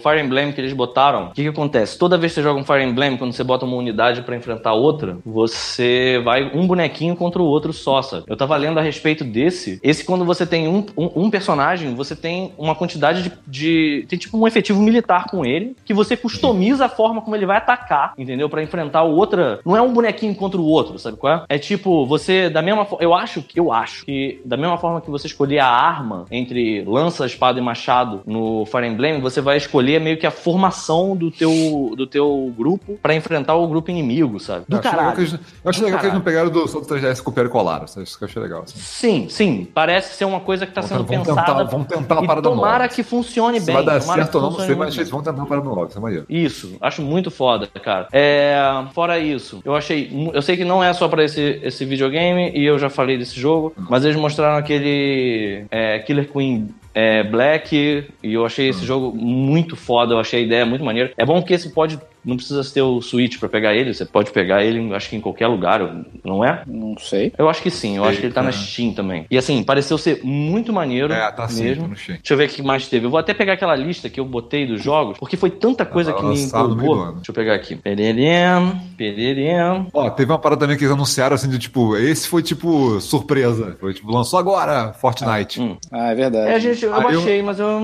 Fire 0.02 0.22
Emblem 0.22 0.52
que 0.52 0.62
eles 0.62 0.74
botaram. 0.74 1.28
O 1.28 1.32
que, 1.32 1.44
que 1.44 1.48
acontece? 1.48 1.98
Toda 1.98 2.18
vez 2.18 2.32
que 2.32 2.36
você 2.36 2.44
joga 2.44 2.60
um 2.60 2.66
Fire 2.66 2.84
Emblem, 2.84 3.18
quando 3.18 3.34
você 3.34 3.44
bota 3.44 3.66
uma 3.66 3.76
unidade 3.76 4.22
pra 4.22 4.36
enfrentar 4.36 4.74
outra, 4.74 5.18
você 5.26 6.22
vai 6.24 6.52
um 6.54 6.68
bonequinho 6.68 7.16
contra 7.16 7.42
o 7.42 7.46
outro 7.46 7.74
só, 7.74 8.02
sabe? 8.02 8.24
Eu 8.28 8.38
tava 8.38 8.56
lendo 8.56 8.80
a 8.80 8.82
respeito 8.82 9.24
desse. 9.24 9.80
Esse, 9.84 10.04
quando 10.04 10.26
você 10.26 10.46
tem 10.46 10.68
um, 10.68 10.86
um, 10.98 11.24
um 11.24 11.30
personagem, 11.30 11.96
você 11.96 12.16
tem 12.16 12.54
uma 12.58 12.76
quantidade 12.76 13.24
de, 13.24 13.32
de. 13.48 14.06
Tem 14.08 14.18
tipo 14.18 14.38
um 14.38 14.48
efetivo 14.48 14.82
militar 14.82 15.26
com 15.26 15.46
ele, 15.46 15.76
que 15.86 15.94
você 15.94 16.16
customiza 16.16 16.86
a 16.86 16.90
forma 16.90 17.22
como 17.22 17.36
ele 17.36 17.46
vai 17.46 17.58
atacar, 17.58 18.14
entendeu? 18.18 18.50
Pra 18.50 18.64
enfrentar 18.64 19.04
o 19.04 19.16
outra. 19.16 19.60
Não 19.66 19.76
é 19.76 19.82
um 19.82 19.94
bonequinho 19.94 20.36
contra 20.36 20.60
o 20.60 20.66
outro, 20.66 21.00
sabe 21.00 21.18
qual 21.18 21.34
é? 21.34 21.44
É 21.50 21.58
tipo, 21.58 22.06
você, 22.06 22.50
da 22.50 22.62
mesma 22.62 22.86
forma. 22.86 23.04
Eu 23.04 23.14
acho 23.14 23.42
que 23.42 23.60
eu 23.60 23.72
acho 23.72 24.06
que 24.06 24.42
da 24.46 24.58
mesma 24.58 24.78
forma 24.78 25.02
que 25.02 25.10
você 25.10 25.28
escolher 25.28 25.60
a 25.60 25.68
arma 25.68 26.26
entre 26.32 26.84
lança, 26.86 27.26
espada 27.26 27.60
e 27.60 27.62
machado 27.62 28.22
no 28.26 28.66
Fire 28.66 28.88
Emblem, 28.88 29.07
você 29.22 29.42
vai 29.42 29.58
escolher 29.58 30.00
meio 30.00 30.18
que 30.18 30.26
a 30.28 30.32
formação 30.32 31.16
do 31.16 31.30
teu, 31.32 31.94
do 31.96 32.06
teu 32.08 32.54
grupo 32.58 32.98
pra 33.02 33.14
enfrentar 33.16 33.56
o 33.56 33.68
grupo 33.68 33.90
inimigo, 33.92 34.40
sabe? 34.40 34.66
Do 34.68 34.76
Eu 34.76 34.80
acho 34.80 34.88
legal 34.90 34.98
caralho. 35.00 35.16
que 35.16 35.22
eles, 35.22 35.34
eu 35.64 35.70
acho 35.70 35.80
Do 35.80 35.86
legal 35.86 36.00
que 36.00 36.06
eles 36.06 36.14
não 36.16 36.22
pegaram 36.22 36.50
do 36.50 36.68
Sol 36.68 36.82
do 36.82 36.88
3DS 36.88 37.20
e 37.20 37.22
copiaram 37.24 37.50
e 37.50 37.52
colaram. 37.52 37.86
Isso 37.86 38.18
que 38.18 38.24
eu 38.24 38.28
achei 38.28 38.42
legal. 38.42 38.62
Assim. 38.64 38.78
Sim, 38.80 39.30
sim. 39.30 39.68
Parece 39.74 40.16
ser 40.16 40.26
uma 40.26 40.40
coisa 40.40 40.66
que 40.66 40.72
tá 40.74 40.82
sendo 40.82 41.04
Vamos 41.04 41.28
pensada. 41.28 41.46
tentar, 41.48 41.64
vamos 41.64 41.88
tentar 41.88 42.24
e 42.24 42.28
parada 42.28 42.42
tomara 42.50 42.78
nova. 42.84 42.90
que 42.90 43.04
funcione 43.04 43.60
Se 43.60 43.66
bem. 43.68 43.76
vai 43.76 43.86
dar 43.86 44.00
tomara 44.00 44.22
certo 44.24 44.36
ou 44.36 44.42
não, 44.42 44.52
não 44.52 44.60
sei, 44.60 44.76
mas 44.76 44.96
eles 44.96 45.10
vão 45.10 45.22
tentar 45.22 45.38
uma 45.38 45.46
parada 45.48 45.68
nova. 45.68 45.88
Isso 45.88 45.98
é 45.98 46.02
maneiro. 46.02 46.26
Isso, 46.30 46.76
acho 46.82 47.02
muito 47.02 47.30
foda, 47.32 47.68
cara. 47.68 48.08
É, 48.12 48.58
fora 48.94 49.18
isso, 49.20 49.62
eu 49.66 49.76
achei. 49.76 50.12
Eu 50.34 50.42
sei 50.42 50.58
que 50.58 50.66
não 50.66 50.84
é 50.84 50.94
só 50.94 51.08
pra 51.08 51.24
esse, 51.24 51.60
esse 51.64 51.86
videogame, 51.86 52.52
e 52.54 52.66
eu 52.66 52.78
já 52.80 52.90
falei 52.90 53.18
desse 53.18 53.40
jogo, 53.40 53.74
mas 53.90 54.04
eles 54.04 54.18
mostraram 54.18 54.58
aquele 54.58 55.66
é, 55.72 56.00
Killer 56.00 56.30
Queen. 56.32 56.70
É, 57.00 57.24
Black, 57.24 58.08
e 58.24 58.34
eu 58.34 58.44
achei 58.44 58.70
esse 58.70 58.84
jogo 58.84 59.16
muito 59.16 59.76
foda, 59.76 60.16
eu 60.16 60.20
achei 60.20 60.40
a 60.40 60.44
ideia 60.44 60.66
muito 60.66 60.84
maneira. 60.84 61.12
É 61.16 61.24
bom 61.24 61.44
que 61.44 61.54
esse 61.54 61.70
pode. 61.70 62.00
Não 62.26 62.36
precisa 62.36 62.62
ter 62.74 62.82
o 62.82 63.02
Switch 63.02 63.40
pra 63.40 63.48
pegar 63.48 63.74
ele, 63.74 63.94
você 63.94 64.04
pode 64.06 64.32
pegar 64.32 64.64
ele, 64.64 64.94
acho 64.94 65.10
que 65.10 65.16
em 65.16 65.22
qualquer 65.22 65.48
lugar, 65.48 65.80
não 66.26 66.44
é? 66.44 66.62
Não 66.68 66.98
sei. 66.98 67.32
Eu 67.38 67.48
acho 67.50 67.62
que 67.62 67.70
sim, 67.72 67.96
eu 67.98 68.04
acho 68.04 68.20
que 68.20 68.26
ele 68.26 68.34
tá 68.34 68.42
na. 68.44 68.52
Steam 68.52 68.92
também. 68.94 69.26
E 69.32 69.38
assim, 69.38 69.64
pareceu 69.64 69.98
ser 69.98 70.22
muito 70.24 70.74
maneiro. 70.74 71.14
É, 71.14 71.32
tá 71.32 71.48
sim, 71.48 71.64
mesmo. 71.64 71.84
tá 71.84 71.90
no 71.90 71.96
Steam. 71.96 72.18
Deixa 72.18 72.34
eu 72.34 72.38
ver 72.38 72.46
o 72.50 72.50
que 72.50 72.62
mais 72.62 72.88
teve. 72.88 73.06
Eu 73.06 73.10
vou 73.10 73.20
até 73.20 73.34
pegar 73.34 73.54
aquela 73.54 73.76
lista 73.76 74.10
que 74.10 74.20
eu 74.20 74.26
botei 74.26 74.66
dos 74.68 74.84
jogos, 74.84 75.18
porque 75.18 75.38
foi 75.38 75.50
tanta 75.52 75.86
coisa 75.86 76.12
Tá 76.12 76.20
que 76.20 76.26
me 76.26 76.42
empolgou. 76.42 77.14
Deixa 77.14 77.32
eu 77.32 77.36
pegar 77.36 77.54
aqui. 77.56 77.76
Pererem, 77.76 78.82
pererem. 78.98 79.88
Ó, 79.94 80.10
teve 80.10 80.32
uma 80.32 80.40
parada 80.40 80.62
também 80.62 80.78
que 80.78 80.84
eles 80.84 80.94
anunciaram 80.94 81.36
assim 81.36 81.50
de 81.50 81.60
tipo, 81.60 81.96
esse 81.96 82.28
foi 82.28 82.42
tipo 82.44 83.00
surpresa. 83.00 83.78
Foi 83.80 83.94
tipo, 83.94 84.12
lançou 84.12 84.40
agora 84.40 84.94
Fortnite. 84.94 85.62
Hum. 85.62 85.78
Ah, 85.92 86.12
é 86.12 86.16
verdade. 86.16 86.52
É, 86.52 86.60
gente, 86.60 86.84
eu 86.84 86.94
Aí 86.94 87.02
eu- 87.02 87.12
baixei, 87.22 87.42
mas 87.42 87.60
eu 87.60 87.68
não, 87.80 87.82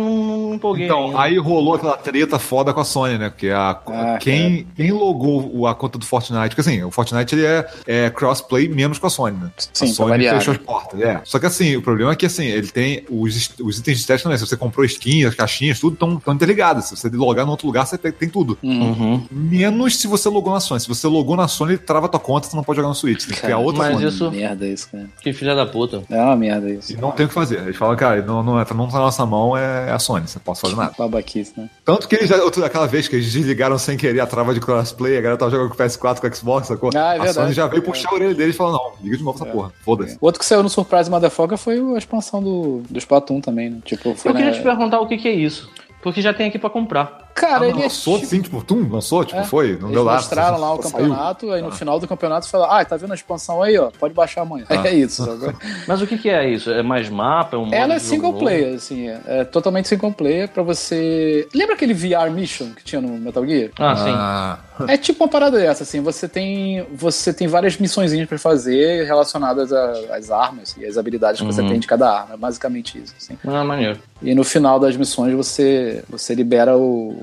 não 0.48 0.54
empolguei. 0.56 0.86
Então, 0.86 1.06
ainda. 1.08 1.22
aí 1.22 1.38
rolou 1.38 1.76
aquela 1.76 1.98
treta 1.98 2.40
foda 2.40 2.74
com 2.74 2.80
a 2.80 2.84
Sony, 2.84 3.18
né? 3.18 3.30
Porque 3.30 3.50
a, 3.50 3.70
Ah, 3.88 4.18
quem, 4.20 4.33
quem 4.76 4.92
logou 4.92 5.50
o- 5.54 5.68
a 5.68 5.76
conta 5.76 5.98
do 5.98 6.06
Fortnite, 6.06 6.50
porque 6.56 6.62
assim, 6.62 6.84
o 6.84 6.92
Fortnite 6.92 7.36
ele 7.36 7.46
é, 7.46 7.68
é 7.86 8.10
crossplay 8.10 8.68
menos 8.68 8.98
com 9.00 9.08
a 9.08 9.10
Sony, 9.10 9.38
né? 9.38 9.52
Sim, 9.74 9.86
a 9.86 9.94
Sony 9.94 10.30
fechou 10.30 10.52
as 10.54 10.58
portas, 10.60 11.00
é. 11.02 11.22
Só 11.24 11.40
que 11.40 11.46
assim, 11.46 11.76
o 11.76 11.82
problema 11.82 12.12
é 12.12 12.16
que 12.16 12.26
assim, 12.26 12.46
ele 12.46 12.68
tem 12.68 13.06
os, 13.10 13.52
os 13.62 13.78
itens 13.80 14.00
de 14.00 14.08
teste 14.08 14.24
também. 14.24 14.38
Se 14.38 14.46
você 14.46 14.58
comprou 14.58 14.86
skin, 14.86 15.26
as 15.26 15.36
caixinhas, 15.36 15.80
tudo 15.80 15.94
estão 15.94 16.34
interligados. 16.34 16.86
Se 16.86 16.96
você 16.98 17.10
logar 17.10 17.46
no 17.46 17.52
outro 17.52 17.68
lugar, 17.68 17.86
você 17.86 17.98
tem, 17.98 18.12
tem 18.12 18.30
tudo. 18.30 18.58
Uhum. 18.64 19.26
Menos 19.32 19.98
se 19.98 20.08
você 20.08 20.30
logou 20.30 20.54
na 20.54 20.60
Sony. 20.60 20.80
Se 20.82 20.88
você 20.88 21.08
logou 21.08 21.36
na 21.36 21.48
Sony, 21.48 21.74
ele 21.74 21.78
trava 21.80 22.08
tua 22.10 22.20
conta, 22.20 22.48
você 22.48 22.56
não 22.56 22.64
pode 22.64 22.78
jogar 22.78 22.90
no 22.90 22.96
Switch. 22.96 23.26
Tem 23.26 23.36
que 23.36 23.42
criar 23.42 23.58
outra 23.58 23.84
Mas 23.84 23.94
Sony. 23.94 24.08
isso- 24.08 24.32
Merda 24.32 24.68
isso, 24.68 24.90
cara. 24.92 25.06
Que 25.22 25.34
filha 25.34 25.56
da 25.56 25.66
puta. 25.66 26.04
É 26.10 26.22
uma 26.22 26.36
merda 26.36 26.70
isso. 26.70 26.94
E 26.94 26.98
não 26.98 27.12
tem 27.12 27.26
o 27.26 27.30
que 27.30 27.34
fazer. 27.36 27.60
Eles 27.60 27.76
falam, 27.76 27.96
cara, 27.96 28.22
não, 28.22 28.42
não, 28.44 28.60
é- 28.60 28.66
não 28.74 28.88
tá 28.88 28.94
na 28.98 29.00
nossa 29.06 29.26
mão, 29.26 29.56
é 29.58 29.92
a 29.92 30.00
Sony, 30.00 30.28
você 30.28 30.38
não 30.40 30.44
pode 30.44 30.60
fazer 30.60 30.76
nada. 30.76 30.94
Babaquice, 30.98 31.54
né? 31.58 31.70
Tanto 31.86 32.08
que 32.08 32.16
eles 32.16 32.30
já, 32.30 32.38
outra, 32.44 32.66
aquela 32.66 32.88
vez 32.88 33.08
que 33.08 33.16
eles 33.16 33.32
desligaram 33.32 33.78
sem 33.78 33.98
querer 33.98 34.13
a 34.20 34.28
trava 34.28 34.54
de 34.54 34.60
crossplay, 34.60 35.18
a 35.18 35.22
galera 35.22 35.38
tava 35.38 35.52
jogando 35.52 35.70
com 35.70 35.76
o 35.76 35.78
PS4, 35.78 36.20
com 36.20 36.28
o 36.28 36.36
Xbox, 36.36 36.68
sacou? 36.68 36.90
Ah, 36.94 36.98
é 36.98 37.02
a 37.02 37.12
verdade. 37.14 37.34
Sony 37.34 37.54
já 37.54 37.68
veio 37.68 37.82
puxar 37.82 38.10
a 38.10 38.14
orelha 38.14 38.34
deles 38.34 38.56
e 38.56 38.58
falou, 38.58 38.74
não, 38.74 39.04
liga 39.04 39.18
de 39.18 39.24
novo 39.24 39.42
essa 39.42 39.52
porra, 39.52 39.74
foda-se. 39.84 40.18
Outro 40.20 40.40
que 40.40 40.46
saiu 40.46 40.64
no 40.64 40.70
Surprise 40.70 41.10
Motherfucker 41.10 41.58
foi 41.58 41.80
a 41.96 41.98
expansão 41.98 42.42
do, 42.42 42.84
do 42.90 42.98
Splatoon 42.98 43.42
também, 43.42 43.70
né? 43.70 43.78
Tipo, 43.86 44.16
foi 44.16 44.32
Eu 44.32 44.36
queria 44.36 44.52
te 44.52 44.62
perguntar 44.62 45.00
o 45.00 45.08
que, 45.08 45.18
que 45.18 45.28
é 45.28 45.34
isso. 45.34 45.70
Porque 46.02 46.22
já 46.22 46.34
tem 46.34 46.48
aqui 46.48 46.60
pra 46.60 46.70
comprar. 46.70 47.23
Cara, 47.36 47.66
Ah, 47.66 47.70
ele 47.70 47.80
é 47.80 47.84
lançou 47.84 48.16
tipo- 48.18 48.30
sim, 48.30 48.42
tipo, 48.42 48.64
tum, 48.64 48.88
lançou, 48.90 49.26
tipo, 49.26 49.40
É. 49.40 49.44
foi, 49.44 49.70
não 49.74 49.88
Eles 49.88 49.92
deu 49.94 50.04
lá. 50.04 50.14
mostraram 50.16 50.58
lá 50.60 50.74
o 50.74 50.78
campeonato, 50.80 51.52
aí 51.52 51.62
no 51.62 51.72
final 51.72 52.00
do 52.00 52.08
campeonato 52.08 52.48
falaram, 52.48 52.74
ah, 52.74 52.86
tá 52.86 52.96
vendo 52.96 53.12
a 53.12 53.16
expansão 53.16 53.62
aí, 53.62 53.78
ó? 53.78 53.90
Pode 54.00 54.14
baixar 54.14 54.42
amanhã. 54.42 54.66
Ah. 54.70 54.76
É 54.88 54.94
isso. 54.94 55.26
sabe? 55.26 55.56
Mas 55.88 56.02
o 56.02 56.08
que, 56.08 56.18
que 56.18 56.30
é 56.30 56.48
isso? 56.50 56.70
É 56.70 56.84
mais 56.84 57.10
mapa? 57.10 57.56
É 57.56 57.60
um 57.60 57.74
Ela 57.74 57.96
é 57.96 58.00
jogo 58.00 58.10
single 58.12 58.32
novo? 58.34 58.44
player, 58.44 58.76
assim, 58.76 59.08
é, 59.10 59.20
é 59.28 59.44
totalmente 59.46 59.88
single 59.88 60.12
player 60.12 60.48
pra 60.50 60.62
você... 60.62 61.48
Lembra 61.54 61.76
aquele 61.76 61.94
VR 61.94 62.30
Mission 62.32 62.68
que 62.76 62.84
tinha 62.84 63.02
no 63.02 63.10
Metal 63.18 63.46
Gear? 63.46 63.72
Ah, 63.80 63.96
sim. 63.96 64.10
Ah, 64.14 64.60
É 64.88 64.98
tipo 64.98 65.24
uma 65.24 65.30
parada 65.30 65.58
dessa, 65.58 65.84
assim, 65.84 66.02
você 66.02 66.28
tem 66.28 66.86
você 66.94 67.32
tem 67.34 67.48
várias 67.48 67.78
missõezinhas 67.78 68.28
pra 68.28 68.38
fazer 68.40 69.06
relacionadas 69.06 69.72
às 69.72 70.32
armas 70.32 70.76
e 70.78 70.86
às 70.86 70.98
habilidades 70.98 71.40
que 71.42 71.46
você 71.48 71.62
Uhum. 71.62 71.70
tem 71.70 71.80
de 71.80 71.86
cada 71.88 72.10
arma, 72.10 72.34
é 72.34 72.38
basicamente 72.38 72.98
isso, 73.02 73.14
assim. 73.18 73.38
Ah, 73.46 73.64
maneiro. 73.64 74.00
E 74.22 74.34
no 74.34 74.44
final 74.44 74.80
das 74.80 74.96
missões 74.98 75.34
você 75.34 76.04
você 76.10 76.34
libera 76.34 76.76
o, 76.78 77.23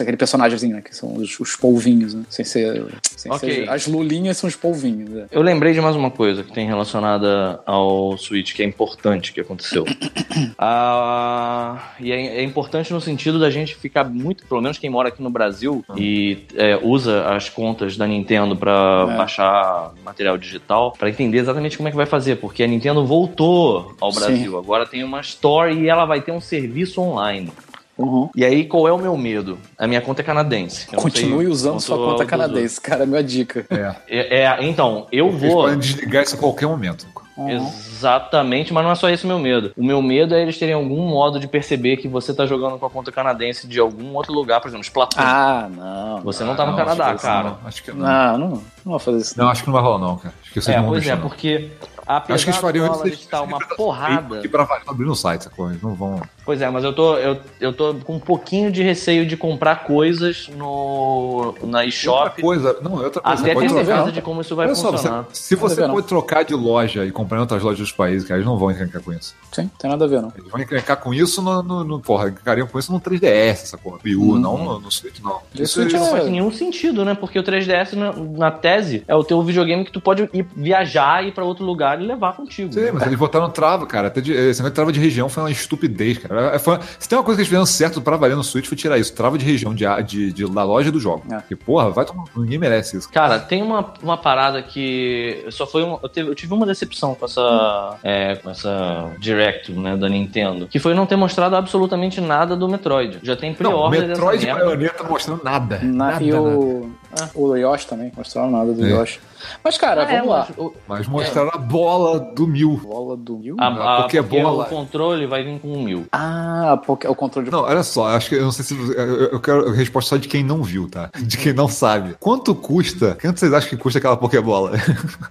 aquele 0.00 0.16
personagemzinho, 0.16 0.76
né, 0.76 0.82
que 0.82 0.94
são 0.94 1.14
os, 1.16 1.38
os 1.40 1.56
polvinhos, 1.56 2.14
né, 2.14 2.22
sem 2.28 2.44
ser, 2.44 2.84
sem 3.16 3.30
Ok. 3.32 3.52
ser- 3.64 3.68
as 3.70 3.86
lulinhas 3.86 4.36
são 4.36 4.48
os 4.48 4.56
polvinhos, 4.56 5.10
né. 5.10 5.26
Eu 5.30 5.42
lembrei 5.42 5.72
de 5.72 5.80
mais 5.80 5.96
uma 5.96 6.10
coisa 6.10 6.42
que 6.42 6.52
tem 6.52 6.66
relacionada 6.66 7.60
ao 7.66 8.16
Switch, 8.18 8.54
que 8.54 8.62
é 8.62 8.66
importante 8.66 9.32
que 9.32 9.40
aconteceu. 9.40 9.84
ah, 10.58 11.92
e 12.00 12.12
é, 12.12 12.38
é 12.38 12.42
importante 12.42 12.92
no 12.92 13.00
sentido 13.00 13.38
da 13.38 13.50
gente 13.50 13.74
ficar 13.74 14.04
muito, 14.04 14.46
pelo 14.46 14.60
menos 14.60 14.78
quem 14.78 14.90
mora 14.90 15.08
aqui 15.08 15.22
no 15.22 15.30
Brasil 15.30 15.84
e 15.96 16.38
é, 16.54 16.78
usa 16.82 17.28
as 17.34 17.48
contas 17.48 17.96
da 17.96 18.06
Nintendo 18.06 18.56
pra 18.56 19.06
É. 19.10 19.16
baixar 19.16 19.92
material 20.04 20.36
digital, 20.38 20.92
pra 20.98 21.08
entender 21.08 21.38
exatamente 21.38 21.76
como 21.76 21.88
é 21.88 21.90
que 21.90 21.96
vai 21.96 22.06
fazer, 22.06 22.36
porque 22.36 22.62
a 22.62 22.66
Nintendo 22.66 23.04
voltou 23.06 23.94
ao 24.00 24.10
Sim. 24.12 24.20
Brasil. 24.20 24.58
Agora 24.58 24.86
tem 24.86 25.02
uma 25.04 25.20
Store 25.20 25.72
e 25.74 25.88
ela 25.88 26.04
vai 26.04 26.20
ter 26.20 26.32
um 26.32 26.40
serviço 26.40 27.00
online. 27.00 27.52
Uhum. 27.96 28.28
E 28.34 28.44
aí, 28.44 28.64
qual 28.64 28.88
é 28.88 28.92
o 28.92 28.98
meu 28.98 29.16
medo? 29.16 29.58
A 29.78 29.86
minha 29.86 30.00
conta 30.00 30.20
é 30.22 30.24
canadense. 30.24 30.86
Eu 30.88 30.94
não 30.96 31.02
Continue 31.02 31.44
sei 31.44 31.52
usando 31.52 31.80
sua 31.80 31.96
conta 31.96 32.24
canadense, 32.26 32.80
cara, 32.80 33.00
é 33.00 33.04
a 33.04 33.06
minha 33.06 33.22
dica. 33.22 33.64
é. 33.70 33.94
É, 34.08 34.40
é, 34.42 34.64
então, 34.66 35.06
eu 35.12 35.28
Eles 35.28 35.40
vou. 35.40 35.62
podem 35.62 35.78
desligar 35.78 36.22
isso 36.22 36.34
a 36.34 36.38
qualquer 36.38 36.66
momento. 36.66 37.06
Exatamente, 37.36 38.72
mas 38.72 38.84
não 38.84 38.92
é 38.92 38.94
só 38.94 39.08
esse 39.08 39.24
o 39.24 39.28
meu 39.28 39.38
medo. 39.38 39.72
O 39.76 39.84
meu 39.84 40.00
medo 40.00 40.34
é 40.34 40.42
eles 40.42 40.58
terem 40.58 40.74
algum 40.74 41.08
modo 41.08 41.40
de 41.40 41.48
perceber 41.48 41.96
que 41.96 42.06
você 42.06 42.32
tá 42.32 42.46
jogando 42.46 42.78
com 42.78 42.86
a 42.86 42.90
conta 42.90 43.10
canadense 43.10 43.66
de 43.66 43.80
algum 43.80 44.14
outro 44.14 44.32
lugar, 44.32 44.60
por 44.60 44.68
exemplo, 44.68 44.84
Splatoon. 44.84 45.20
Ah, 45.20 45.68
não. 45.68 46.20
você 46.20 46.44
não 46.44 46.54
tá 46.54 46.64
no 46.66 46.76
Canadá, 46.76 47.06
acho 47.08 47.16
que 47.16 47.22
cara. 47.22 47.48
Não, 47.48 47.58
acho 47.64 47.82
que 47.82 47.92
não. 47.92 47.98
Não, 48.06 48.38
não, 48.38 48.48
não 48.48 48.62
vou 48.84 48.98
fazer 48.98 49.18
isso. 49.18 49.34
Não, 49.38 49.48
acho 49.48 49.62
que 49.62 49.66
não 49.68 49.74
vai 49.74 49.82
rolar, 49.82 49.98
não, 49.98 50.16
cara. 50.16 50.34
Acho 50.42 50.52
que 50.52 50.60
vocês 50.60 50.74
É, 50.74 50.78
não 50.78 50.84
vão 50.84 50.92
pois 50.92 51.06
é, 51.06 51.14
não. 51.14 51.22
porque 51.22 51.70
apesar 52.06 52.34
Acho 52.34 52.44
que 52.44 52.50
eles 52.50 52.60
fariam 52.60 52.86
do 52.86 52.92
isso. 52.92 52.98
dólar 53.02 53.08
estar 53.14 53.42
uma 53.42 53.58
porrada. 53.76 54.40
E 54.44 54.48
pra 54.48 54.68
abrir 54.86 55.06
no 55.06 55.16
site, 55.16 55.44
sacou? 55.44 55.70
Eles 55.70 55.82
não 55.82 55.94
vão. 55.94 56.20
Pois 56.44 56.60
é, 56.60 56.68
mas 56.68 56.84
eu 56.84 56.92
tô, 56.92 57.16
eu, 57.16 57.38
eu 57.60 57.72
tô 57.72 57.94
com 57.94 58.16
um 58.16 58.20
pouquinho 58.20 58.70
de 58.70 58.82
receio 58.82 59.24
de 59.26 59.36
comprar 59.36 59.84
coisas 59.84 60.48
no 60.56 61.54
na 61.62 61.78
Outra 61.78 61.84
eShop 61.86 62.42
coisa. 62.42 62.76
Não, 62.82 63.00
é 63.00 63.04
outra 63.04 63.20
coisa. 63.22 63.42
até 63.42 63.54
ter 63.54 63.66
trocar. 63.68 63.84
certeza 63.84 64.12
de 64.12 64.22
como 64.22 64.40
isso 64.40 64.54
vai 64.56 64.66
Olha 64.66 64.74
só, 64.74 64.92
funcionar. 64.92 65.22
você- 65.30 65.42
se 65.42 65.54
você 65.56 65.86
pode 65.88 66.06
trocar 66.06 66.44
de 66.44 66.54
loja 66.54 67.04
e 67.04 67.10
comprar 67.10 67.38
em 67.38 67.40
outras 67.40 67.62
lojas 67.62 67.78
dos 67.78 67.92
países, 67.92 68.26
cara, 68.28 68.38
eles 68.38 68.46
não 68.46 68.58
vão 68.58 68.70
encrencar 68.70 69.02
com 69.02 69.12
isso. 69.12 69.34
Sim, 69.52 69.70
tem 69.78 69.90
nada 69.90 70.04
a 70.04 70.08
ver, 70.08 70.20
não. 70.20 70.32
Eles 70.36 70.50
vão 70.50 70.60
encrencar 70.60 70.96
com 70.98 71.14
isso 71.14 71.40
no. 71.40 71.62
no, 71.62 71.84
no 71.84 72.00
porra, 72.00 72.28
encrencariam 72.28 72.66
com 72.66 72.78
isso 72.78 72.92
no 72.92 73.00
3DS, 73.00 73.62
essa 73.62 73.78
porra. 73.78 73.98
Wii 74.04 74.16
U, 74.16 74.38
não 74.38 74.58
no, 74.58 74.80
no 74.80 74.90
Switch, 74.92 75.20
não. 75.22 75.40
Isso 75.54 75.88
já 75.88 75.98
Não 75.98 76.06
é- 76.08 76.10
faz 76.10 76.26
nenhum 76.28 76.50
sentido, 76.52 77.04
né? 77.04 77.14
Porque 77.14 77.38
o 77.38 77.42
3DS, 77.42 77.94
na, 77.96 78.12
na 78.12 78.50
tese, 78.50 79.02
é 79.08 79.14
o 79.14 79.24
teu 79.24 79.40
videogame 79.42 79.84
que 79.84 79.92
tu 79.92 80.00
pode 80.00 80.28
ir 80.32 80.46
viajar 80.56 81.24
ir 81.24 81.32
pra 81.32 81.44
outro 81.44 81.64
lugar 81.64 82.00
e 82.02 82.06
levar 82.06 82.34
contigo. 82.36 82.72
Sim, 82.72 82.90
mas 82.92 83.06
eles 83.06 83.18
botaram 83.18 83.48
trava, 83.50 83.86
cara. 83.86 84.08
Até 84.08 84.20
de, 84.20 84.32
esse 84.32 84.60
negócio 84.60 84.70
de 84.70 84.74
trava 84.74 84.92
de 84.92 85.00
região 85.00 85.28
foi 85.28 85.42
uma 85.44 85.50
estupidez, 85.50 86.18
cara. 86.18 86.33
É, 86.40 86.58
Foi, 86.58 86.78
se 86.98 87.08
tem 87.08 87.18
uma 87.18 87.24
coisa 87.24 87.36
que 87.36 87.40
eles 87.42 87.48
fizeram 87.48 87.66
certo 87.66 88.00
pra 88.00 88.16
valer 88.16 88.36
no 88.36 88.44
Switch, 88.44 88.66
foi 88.66 88.76
tirar 88.76 88.98
isso. 88.98 89.12
Trava 89.14 89.36
de 89.38 89.44
região 89.44 89.74
de, 89.74 89.84
de, 90.04 90.32
de- 90.32 90.50
da 90.50 90.62
loja 90.64 90.90
do 90.92 90.98
jogo. 91.00 91.22
É. 91.30 91.36
Porque, 91.36 91.56
porra, 91.56 91.90
vai 91.90 92.04
tomar. 92.04 92.24
Ninguém 92.36 92.58
merece 92.58 92.96
isso. 92.96 93.10
Cara, 93.10 93.38
tem 93.38 93.62
uma, 93.62 93.92
uma 94.02 94.16
parada 94.16 94.62
que 94.62 95.44
só 95.50 95.66
foi 95.66 95.82
um, 95.84 95.98
eu, 96.02 96.08
teve- 96.08 96.30
eu 96.30 96.34
tive 96.34 96.52
uma 96.54 96.66
decepção 96.66 97.14
com 97.14 97.24
essa 97.24 97.96
é, 98.02 98.36
com 98.36 98.50
essa 98.50 99.10
direct 99.18 99.72
né, 99.72 99.96
da 99.96 100.08
Nintendo, 100.08 100.66
que 100.66 100.78
foi 100.78 100.94
não 100.94 101.06
ter 101.06 101.16
mostrado 101.16 101.56
absolutamente 101.56 102.20
nada 102.20 102.56
do 102.56 102.68
Metroid. 102.68 103.18
Já 103.22 103.36
tem 103.36 103.52
pre-order 103.54 104.08
Metroid 104.08 104.44
e. 104.44 104.52
Bayonetta 104.52 105.02
não 105.02 105.10
mostrando 105.10 105.42
nada. 105.44 105.78
Na- 105.82 106.04
nada, 106.12 106.22
e 106.24 106.30
nada. 106.30 106.42
o, 106.42 106.90
o 107.34 107.56
Yoshi 107.56 107.86
também, 107.86 108.12
mostraram 108.16 108.50
nada 108.50 108.72
do 108.72 108.84
É. 108.84 108.90
Yoshi. 108.90 109.20
Mas, 109.62 109.76
cara, 109.78 110.02
Ah, 110.06 110.12
é, 110.12 110.16
vamos 110.16 110.28
lá. 110.30 110.46
mas 110.48 110.58
o- 110.58 110.74
Mas 110.88 111.06
mostraram 111.08 111.50
a 111.54 111.58
bola 111.58 112.18
do 112.20 112.46
mil. 112.46 112.76
Bola 112.82 113.16
do 113.16 113.36
Mil? 113.38 113.56
a, 113.58 113.66
A 113.66 113.98
a, 113.98 114.02
Pokébola. 114.02 114.64
porque 114.64 114.74
o 114.74 114.78
controle 114.78 115.26
vai 115.26 115.42
vir 115.42 115.58
com 115.60 115.68
um 115.72 115.82
mil. 115.82 116.06
Ah, 116.12 116.80
porque 116.86 117.06
o 117.06 117.14
controle 117.14 117.46
de. 117.46 117.52
Não, 117.52 117.62
olha 117.62 117.82
só, 117.82 118.08
acho 118.08 118.28
que 118.28 118.34
eu 118.36 118.42
não 118.42 118.52
sei 118.52 118.64
se. 118.64 118.74
Eu, 118.74 119.24
eu 119.32 119.40
quero 119.40 119.68
a 119.68 119.72
resposta 119.72 120.10
só 120.10 120.16
de 120.16 120.28
quem 120.28 120.42
não 120.44 120.62
viu, 120.62 120.88
tá? 120.90 121.10
De 121.20 121.36
quem 121.36 121.52
não 121.52 121.68
sabe. 121.68 122.14
Quanto 122.20 122.54
custa? 122.54 123.16
Quanto 123.20 123.38
vocês 123.40 123.52
acham 123.52 123.68
que 123.70 123.76
custa 123.76 123.98
aquela 123.98 124.16
Pokébola? 124.16 124.72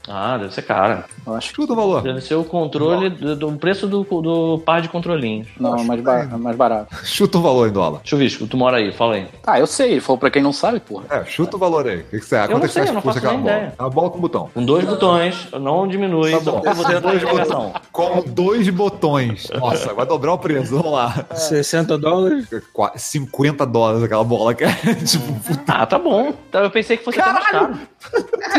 Ah, 0.08 0.38
deve 0.38 0.54
ser 0.54 0.62
cara. 0.64 1.06
Eu 1.26 1.36
acho 1.36 1.50
que 1.50 1.56
Chuta 1.56 1.74
o 1.74 1.76
valor. 1.76 2.02
Deve 2.02 2.22
ser 2.22 2.36
o 2.36 2.44
controle 2.44 3.10
do, 3.10 3.36
do 3.36 3.52
preço 3.54 3.88
do, 3.88 4.04
do 4.04 4.60
par 4.60 4.82
de 4.82 4.90
controlinhos. 4.90 5.48
não, 5.60 5.76
é 5.78 5.84
mais, 5.84 6.02
ba- 6.02 6.20
é 6.22 6.38
mais 6.38 6.56
barato. 6.56 6.96
Chuta 7.06 7.38
o 7.38 7.42
valor 7.42 7.68
em 7.68 7.72
dólar. 7.72 8.02
Chuvisco, 8.04 8.46
tu 8.48 8.58
mora 8.58 8.78
aí, 8.78 8.92
fala 8.92 9.16
aí. 9.16 9.28
Ah, 9.46 9.60
eu 9.60 9.68
sei, 9.68 9.92
ele 9.94 10.02
falou 10.02 10.18
pra 10.18 10.30
quem 10.30 10.42
não 10.42 10.52
sabe, 10.54 10.80
porra. 10.80 11.06
É, 11.10 11.24
chuta 11.26 11.56
o 11.56 11.60
valor 11.60 11.88
aí. 11.88 12.00
O 12.02 12.04
que, 12.06 12.20
que 12.20 12.26
você 12.26 12.36
acha? 12.36 12.46
Eu 12.52 12.56
Quanto 12.56 12.60
não 12.60 12.66
é 12.66 12.68
que 12.68 12.74
você 12.74 12.80
acha 12.82 12.90
que 12.94 13.02
custa 13.02 13.08
faço 13.14 13.18
aquela 13.26 13.42
bola? 13.42 13.56
ideia. 13.56 13.74
É 13.78 13.82
uma 13.82 13.90
bola 14.04 14.12
com 14.12 14.20
botão. 14.20 14.50
Com 14.54 14.66
dois 14.66 14.86
botões, 14.86 15.48
não 15.60 15.88
diminui, 15.88 16.32
Tá 16.32 16.40
só 16.42 16.52
bom. 16.52 16.62
porque 16.62 16.74
você 16.76 16.94
na 16.94 17.00
navegação. 17.02 17.74
Com 17.92 18.24
dois 18.28 18.70
botões. 18.70 19.50
Nossa, 19.60 19.94
vai 19.94 20.06
dobrar 20.06 20.34
o 20.34 20.38
preço. 20.38 20.76
Vamos 20.76 20.92
lá. 20.92 21.26
60 21.34 21.98
dólares. 21.98 22.48
Qua- 22.74 22.94
50 22.96 23.66
dólares 23.66 24.04
aquela 24.04 24.24
bola, 24.24 24.54
cara. 24.56 24.74
tipo, 25.06 25.24
Ah, 25.68 25.86
tá 25.86 25.98
bom. 25.98 26.34
Tá, 26.52 26.60
Eu 26.60 26.72
pensei 26.72 26.98
que 26.98 27.04
fosse 27.04 27.20
até 27.20 27.32
mais 27.34 27.48
caro. 27.48 27.76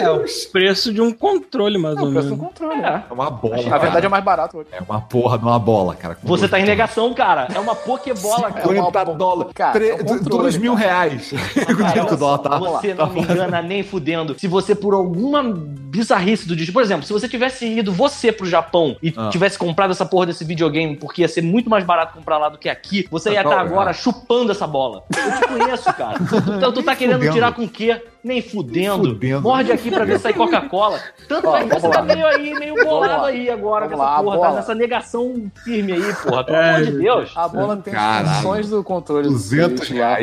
É 0.00 0.10
o 0.10 0.24
preço 0.50 0.92
de 0.92 1.00
um 1.00 1.12
controle, 1.12 1.76
mais 1.78 1.96
ou 1.96 2.02
Não, 2.04 2.08
o 2.10 2.12
preço 2.12 2.28
do 2.28 2.36
menos. 2.36 2.48
controle. 2.48 2.80
É. 2.82 3.02
é 3.08 3.12
uma 3.12 3.30
bola. 3.30 3.56
Na 3.56 3.78
verdade 3.78 3.88
é 3.88 3.90
cara. 4.00 4.08
mais 4.08 4.24
barato. 4.24 4.58
hoje. 4.58 4.68
é 4.72 4.80
uma 4.80 5.00
porra 5.00 5.38
de 5.38 5.44
uma 5.44 5.58
bola, 5.58 5.94
cara. 5.94 6.16
Você 6.22 6.40
dois 6.42 6.50
tá 6.50 6.58
em 6.58 6.62
botões. 6.62 6.68
negação, 6.68 7.14
cara. 7.14 7.48
É 7.54 7.58
uma 7.58 7.74
Pokébola, 7.74 8.50
cara. 8.50 8.66
50 8.68 8.98
É 9.00 9.14
dólares. 9.14 9.52
Cara, 9.54 9.72
Tre- 9.72 9.88
é 9.90 9.94
um 9.94 9.98
controle, 9.98 10.28
dois 10.42 10.56
mil 10.56 10.74
cara. 10.74 10.86
reais. 10.86 11.30
Cara, 11.78 11.98
é 11.98 12.02
olha 12.02 12.14
o 12.14 12.16
dólar 12.16 12.38
tá? 12.38 12.58
Você 12.58 12.94
não 12.94 13.10
me 13.10 13.20
engana 13.20 13.60
nem 13.62 13.82
fudendo. 13.82 14.34
Se 14.38 14.46
você, 14.48 14.74
por 14.74 14.94
alguma 15.36 15.64
bizarrice 15.94 16.46
do 16.46 16.54
destino. 16.56 16.72
Por 16.74 16.82
exemplo, 16.82 17.06
se 17.06 17.12
você 17.12 17.28
tivesse 17.28 17.66
ido 17.66 17.92
você 17.92 18.32
pro 18.32 18.46
Japão 18.46 18.96
e 19.02 19.12
Ah. 19.16 19.28
tivesse 19.30 19.58
comprado 19.58 19.90
essa 19.92 20.04
porra 20.04 20.26
desse 20.26 20.44
videogame, 20.44 20.96
porque 20.96 21.22
ia 21.22 21.28
ser 21.28 21.42
muito 21.42 21.70
mais 21.70 21.84
barato 21.84 22.14
comprar 22.14 22.38
lá 22.38 22.48
do 22.48 22.58
que 22.58 22.68
aqui, 22.68 23.06
você 23.10 23.30
ia 23.30 23.40
estar 23.40 23.50
tá, 23.54 23.60
agora 23.60 23.90
é. 23.90 23.92
chupando 23.92 24.50
essa 24.50 24.66
bola. 24.66 25.04
Eu 25.16 25.40
te 25.40 25.48
conheço, 25.48 25.84
cara. 25.94 26.18
Então 26.56 26.72
tu 26.72 26.82
tá 26.82 26.96
querendo 26.96 27.16
fudendo. 27.16 27.32
tirar 27.34 27.52
com 27.52 27.62
o 27.64 27.68
quê? 27.68 28.02
Nem 28.22 28.40
fudendo. 28.42 29.08
fudendo. 29.10 29.42
Morde 29.42 29.70
aqui 29.72 29.90
pra 29.90 30.04
ver 30.04 30.16
se 30.16 30.22
sai 30.24 30.32
Coca-Cola. 30.32 30.98
Tanto 31.28 31.48
Ó, 31.48 31.56
é 31.56 31.62
que 31.64 31.68
você 31.68 31.80
vamos 31.80 31.96
tá 31.96 32.02
lá. 32.02 32.14
meio 32.14 32.26
aí, 32.26 32.54
meio 32.54 32.74
bolado 32.84 33.22
lá. 33.22 33.28
aí 33.28 33.50
agora 33.50 33.86
Vamos 33.86 33.98
com 33.98 34.02
essa 34.04 34.12
lá, 34.16 34.22
porra, 34.22 34.38
tá 34.48 34.52
nessa 34.56 34.74
negação 34.74 35.50
firme 35.64 35.92
aí, 35.92 36.14
porra. 36.22 36.44
Pelo 36.44 36.58
amor 36.58 36.84
de 36.84 36.98
Deus. 36.98 37.32
A 37.36 37.48
bola 37.48 37.76
tem 37.76 37.92
Caralho. 37.92 38.28
as 38.28 38.36
funções 38.36 38.68
do 38.70 38.82
controle. 38.82 39.24
do 39.28 39.34
200 39.34 39.86
Switch 39.86 39.98
lá. 40.00 40.16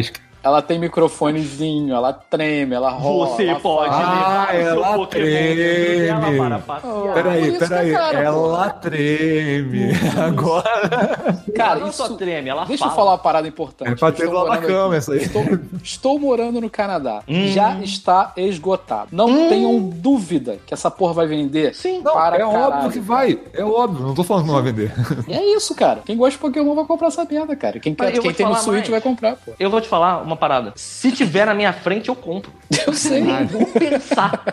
Ela 0.43 0.61
tem 0.61 0.79
microfonezinho, 0.79 1.93
ela 1.93 2.11
treme, 2.13 2.73
ela 2.75 2.89
rola. 2.89 3.27
Você 3.27 3.45
ela 3.47 3.59
pode. 3.59 3.93
Ah, 3.93 4.47
levar 4.51 4.51
o 4.51 4.61
seu 4.61 4.67
ela 4.67 4.97
Pokémon 4.97 5.07
treme. 5.07 6.37
para 6.37 6.59
passear. 6.59 7.13
Peraí, 7.13 7.57
peraí. 7.59 7.91
cara, 7.91 8.19
Ela 8.19 8.69
treme. 8.71 9.89
Agora. 10.25 11.43
Cara, 11.55 11.71
ela 11.77 11.85
não 11.85 11.91
só 11.91 12.05
isso. 12.05 12.15
treme, 12.17 12.49
ela 12.49 12.65
Deixa 12.65 12.83
fala. 12.83 12.91
eu 12.91 12.95
falar 12.95 13.11
uma 13.11 13.17
parada 13.17 13.47
importante. 13.47 13.91
É 13.91 13.95
pra 13.95 14.11
ter 14.11 14.23
estou 14.23 14.33
lá 14.43 14.55
na 14.55 14.61
morando 14.61 14.67
cama 14.67 14.87
aqui. 14.87 14.95
essa 14.97 15.11
aí. 15.13 15.17
Estou, 15.19 15.43
estou 15.83 16.19
morando 16.19 16.59
no 16.61 16.69
Canadá. 16.69 17.21
Hum. 17.27 17.47
Já 17.49 17.79
está 17.79 18.33
esgotado. 18.35 19.09
Não 19.11 19.47
tenham 19.47 19.79
dúvida 19.79 20.57
que 20.65 20.73
essa 20.73 20.89
porra 20.89 21.13
vai 21.13 21.27
vender. 21.27 21.75
Sim. 21.75 22.01
Não, 22.03 22.13
para 22.13 22.37
é 22.37 22.39
caralho. 22.39 22.63
óbvio 22.73 22.91
que 22.91 22.99
vai. 22.99 23.39
É 23.53 23.63
óbvio. 23.63 24.07
Não 24.07 24.15
tô 24.15 24.23
falando 24.23 24.43
que 24.45 24.51
não 24.51 24.61
vai 24.61 24.71
vender. 24.71 24.91
E 25.27 25.33
é 25.33 25.55
isso, 25.55 25.75
cara. 25.75 26.01
Quem 26.05 26.17
gosta 26.17 26.31
de 26.31 26.37
Pokémon 26.39 26.73
vai 26.75 26.85
comprar 26.85 27.07
essa 27.09 27.25
merda, 27.25 27.55
cara. 27.55 27.79
Quem, 27.79 27.95
Mas 27.97 28.11
quer, 28.11 28.19
quem 28.21 28.33
tem 28.33 28.45
no 28.47 28.55
Switch 28.55 28.75
mais. 28.77 28.89
vai 28.89 29.01
comprar, 29.01 29.35
pô. 29.35 29.51
Eu 29.59 29.69
vou 29.69 29.79
te 29.81 29.87
falar 29.87 30.30
uma 30.31 30.37
parada. 30.37 30.73
Se 30.75 31.11
tiver 31.11 31.45
na 31.45 31.53
minha 31.53 31.71
frente, 31.73 32.09
eu 32.09 32.15
compro. 32.15 32.51
Eu 32.87 32.93
sei. 32.93 33.21
Nem 33.21 33.45
vou 33.45 33.65
pensar. 33.67 34.43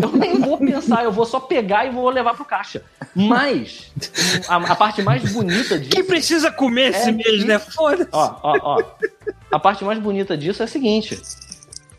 Eu 0.00 0.12
nem 0.12 0.38
vou 0.40 0.58
pensar, 0.58 1.04
eu 1.04 1.12
vou 1.12 1.24
só 1.24 1.40
pegar 1.40 1.86
e 1.86 1.90
vou 1.90 2.08
levar 2.10 2.34
pro 2.34 2.44
caixa. 2.44 2.82
Mas, 3.14 3.90
a, 4.48 4.56
a 4.56 4.74
parte 4.76 5.02
mais 5.02 5.32
bonita 5.32 5.78
disso. 5.78 5.90
Quem 5.90 6.04
precisa 6.04 6.50
comer 6.50 6.90
esse 6.90 7.08
É, 7.08 7.12
mês, 7.12 7.42
e- 7.42 7.46
né? 7.46 7.58
Foda-se. 7.58 8.08
Ó, 8.12 8.34
ó, 8.42 8.58
ó. 8.62 8.82
A 9.50 9.58
parte 9.58 9.84
mais 9.84 9.98
bonita 9.98 10.36
disso 10.36 10.62
é 10.62 10.64
a 10.64 10.68
seguinte: 10.68 11.20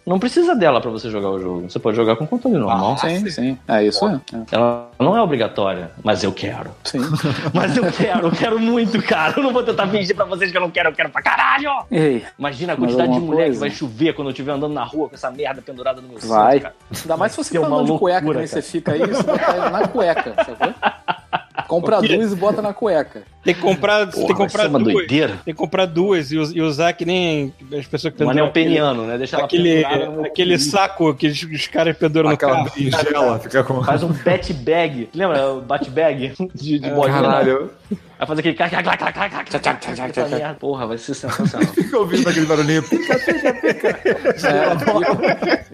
não 0.06 0.19
precisa 0.19 0.53
dela 0.53 0.82
pra 0.82 0.91
você 0.91 1.09
jogar 1.09 1.30
o 1.30 1.40
jogo. 1.40 1.69
Você 1.69 1.80
pode 1.80 1.95
jogar 1.95 2.15
com 2.17 2.27
controle 2.27 2.57
normal. 2.57 2.98
Sim, 2.98 3.30
sim. 3.30 3.57
É 3.67 3.83
isso 3.83 4.06
é. 4.07 4.15
é. 4.15 4.43
Ela 4.51 4.90
não 4.99 5.15
é 5.15 5.22
obrigatória, 5.22 5.91
mas 6.03 6.23
eu 6.23 6.32
quero. 6.33 6.72
Sim. 6.83 6.99
Mas 7.53 7.77
eu 7.77 7.91
quero, 7.91 8.27
eu 8.27 8.32
quero 8.32 8.59
muito, 8.59 9.01
cara. 9.01 9.33
Eu 9.38 9.43
não 9.43 9.53
vou 9.53 9.64
tentar 9.64 9.88
fingir 9.88 10.15
pra 10.15 10.25
vocês 10.25 10.51
que 10.51 10.57
eu 10.57 10.61
não 10.61 10.72
quero, 10.72 10.90
eu 10.90 10.93
quero 10.93 11.09
pra 11.09 11.22
caralho! 11.22 11.69
Ei, 11.91 12.25
Imagina 12.38 12.73
a 12.73 12.75
quantidade 12.75 13.14
de 13.14 13.19
mulher 13.19 13.43
que 13.43 13.49
coisa? 13.49 13.59
vai 13.59 13.69
chover 13.69 14.14
quando 14.14 14.27
eu 14.27 14.32
estiver 14.32 14.51
andando 14.51 14.73
na 14.73 14.83
rua 14.83 15.09
com 15.09 15.15
essa 15.15 15.32
merda 15.32 15.61
pendurada 15.61 16.01
no 16.01 16.07
meu 16.07 16.19
cinto, 16.19 16.30
vai. 16.30 16.59
cara. 16.59 16.75
Ainda 17.01 17.17
mais 17.17 17.32
se 17.32 17.38
você 17.38 17.57
for 17.59 17.67
uma 17.67 17.77
andando 17.77 17.93
de 17.93 17.99
cueca, 17.99 18.19
loucura, 18.19 18.40
nem 18.40 18.48
você 18.48 18.61
fica 18.61 18.91
aí, 18.93 18.99
você 18.99 19.23
bota 19.23 19.43
ela 19.43 19.69
na 19.69 19.88
cueca, 19.88 20.35
sacou? 20.43 20.73
Compra 21.67 22.01
duas 22.01 22.32
e 22.32 22.35
bota 22.35 22.61
na 22.61 22.73
cueca. 22.73 23.23
Tem 23.44 23.54
que 23.54 23.60
comprar, 23.60 24.08
Porra, 24.08 24.28
tem 24.28 24.28
que 24.28 24.34
comprar 24.34 24.70
duas. 24.70 24.94
Doideira. 24.94 25.40
Tem 25.44 25.54
que 25.54 25.58
comprar 25.58 25.86
duas 25.86 26.32
e, 26.32 26.62
usar 26.62 26.94
que 26.94 27.06
nem 27.06 27.54
as 27.78 27.86
pessoas 27.86 28.14
que 28.14 28.20
penduram. 28.20 28.38
Um 28.38 28.42
anel 28.42 28.52
peniano, 28.52 29.06
né? 29.06 29.18
Deixar 29.18 29.44
aquele, 29.44 29.84
aquele 30.26 30.58
saco 30.58 31.14
que 31.14 31.28
os, 31.28 31.44
os 31.44 31.68
caras 31.68 31.98
penduram 31.98 32.30
Aquela 32.30 32.60
no 32.60 32.66
carro. 32.66 32.76
Tigela, 32.76 33.40
fica 33.40 33.64
com... 33.64 33.84
Faz 33.84 34.04
um 34.04 34.14
bat 34.14 34.54
bag. 34.54 35.10
Lembra? 35.14 35.56
Bat 35.56 35.90
bag 35.90 36.34
de, 36.56 36.80
de 36.80 36.86
é, 36.86 36.94
bolinha. 36.94 37.22
Caralho. 37.22 37.72
Vai 38.18 38.28
fazer 38.28 38.40
aquele 38.40 38.56
cara. 38.56 40.56
Porra, 40.60 40.88
vai 40.88 40.98
ser 40.98 41.14
sensacional. 41.14 41.68
Fica 41.74 41.98
ouvindo 41.98 42.30
aquele 42.30 42.46
barulhinho. 42.46 42.84
Pica, 42.84 43.20
pica, 43.20 43.54
pica. 43.54 44.00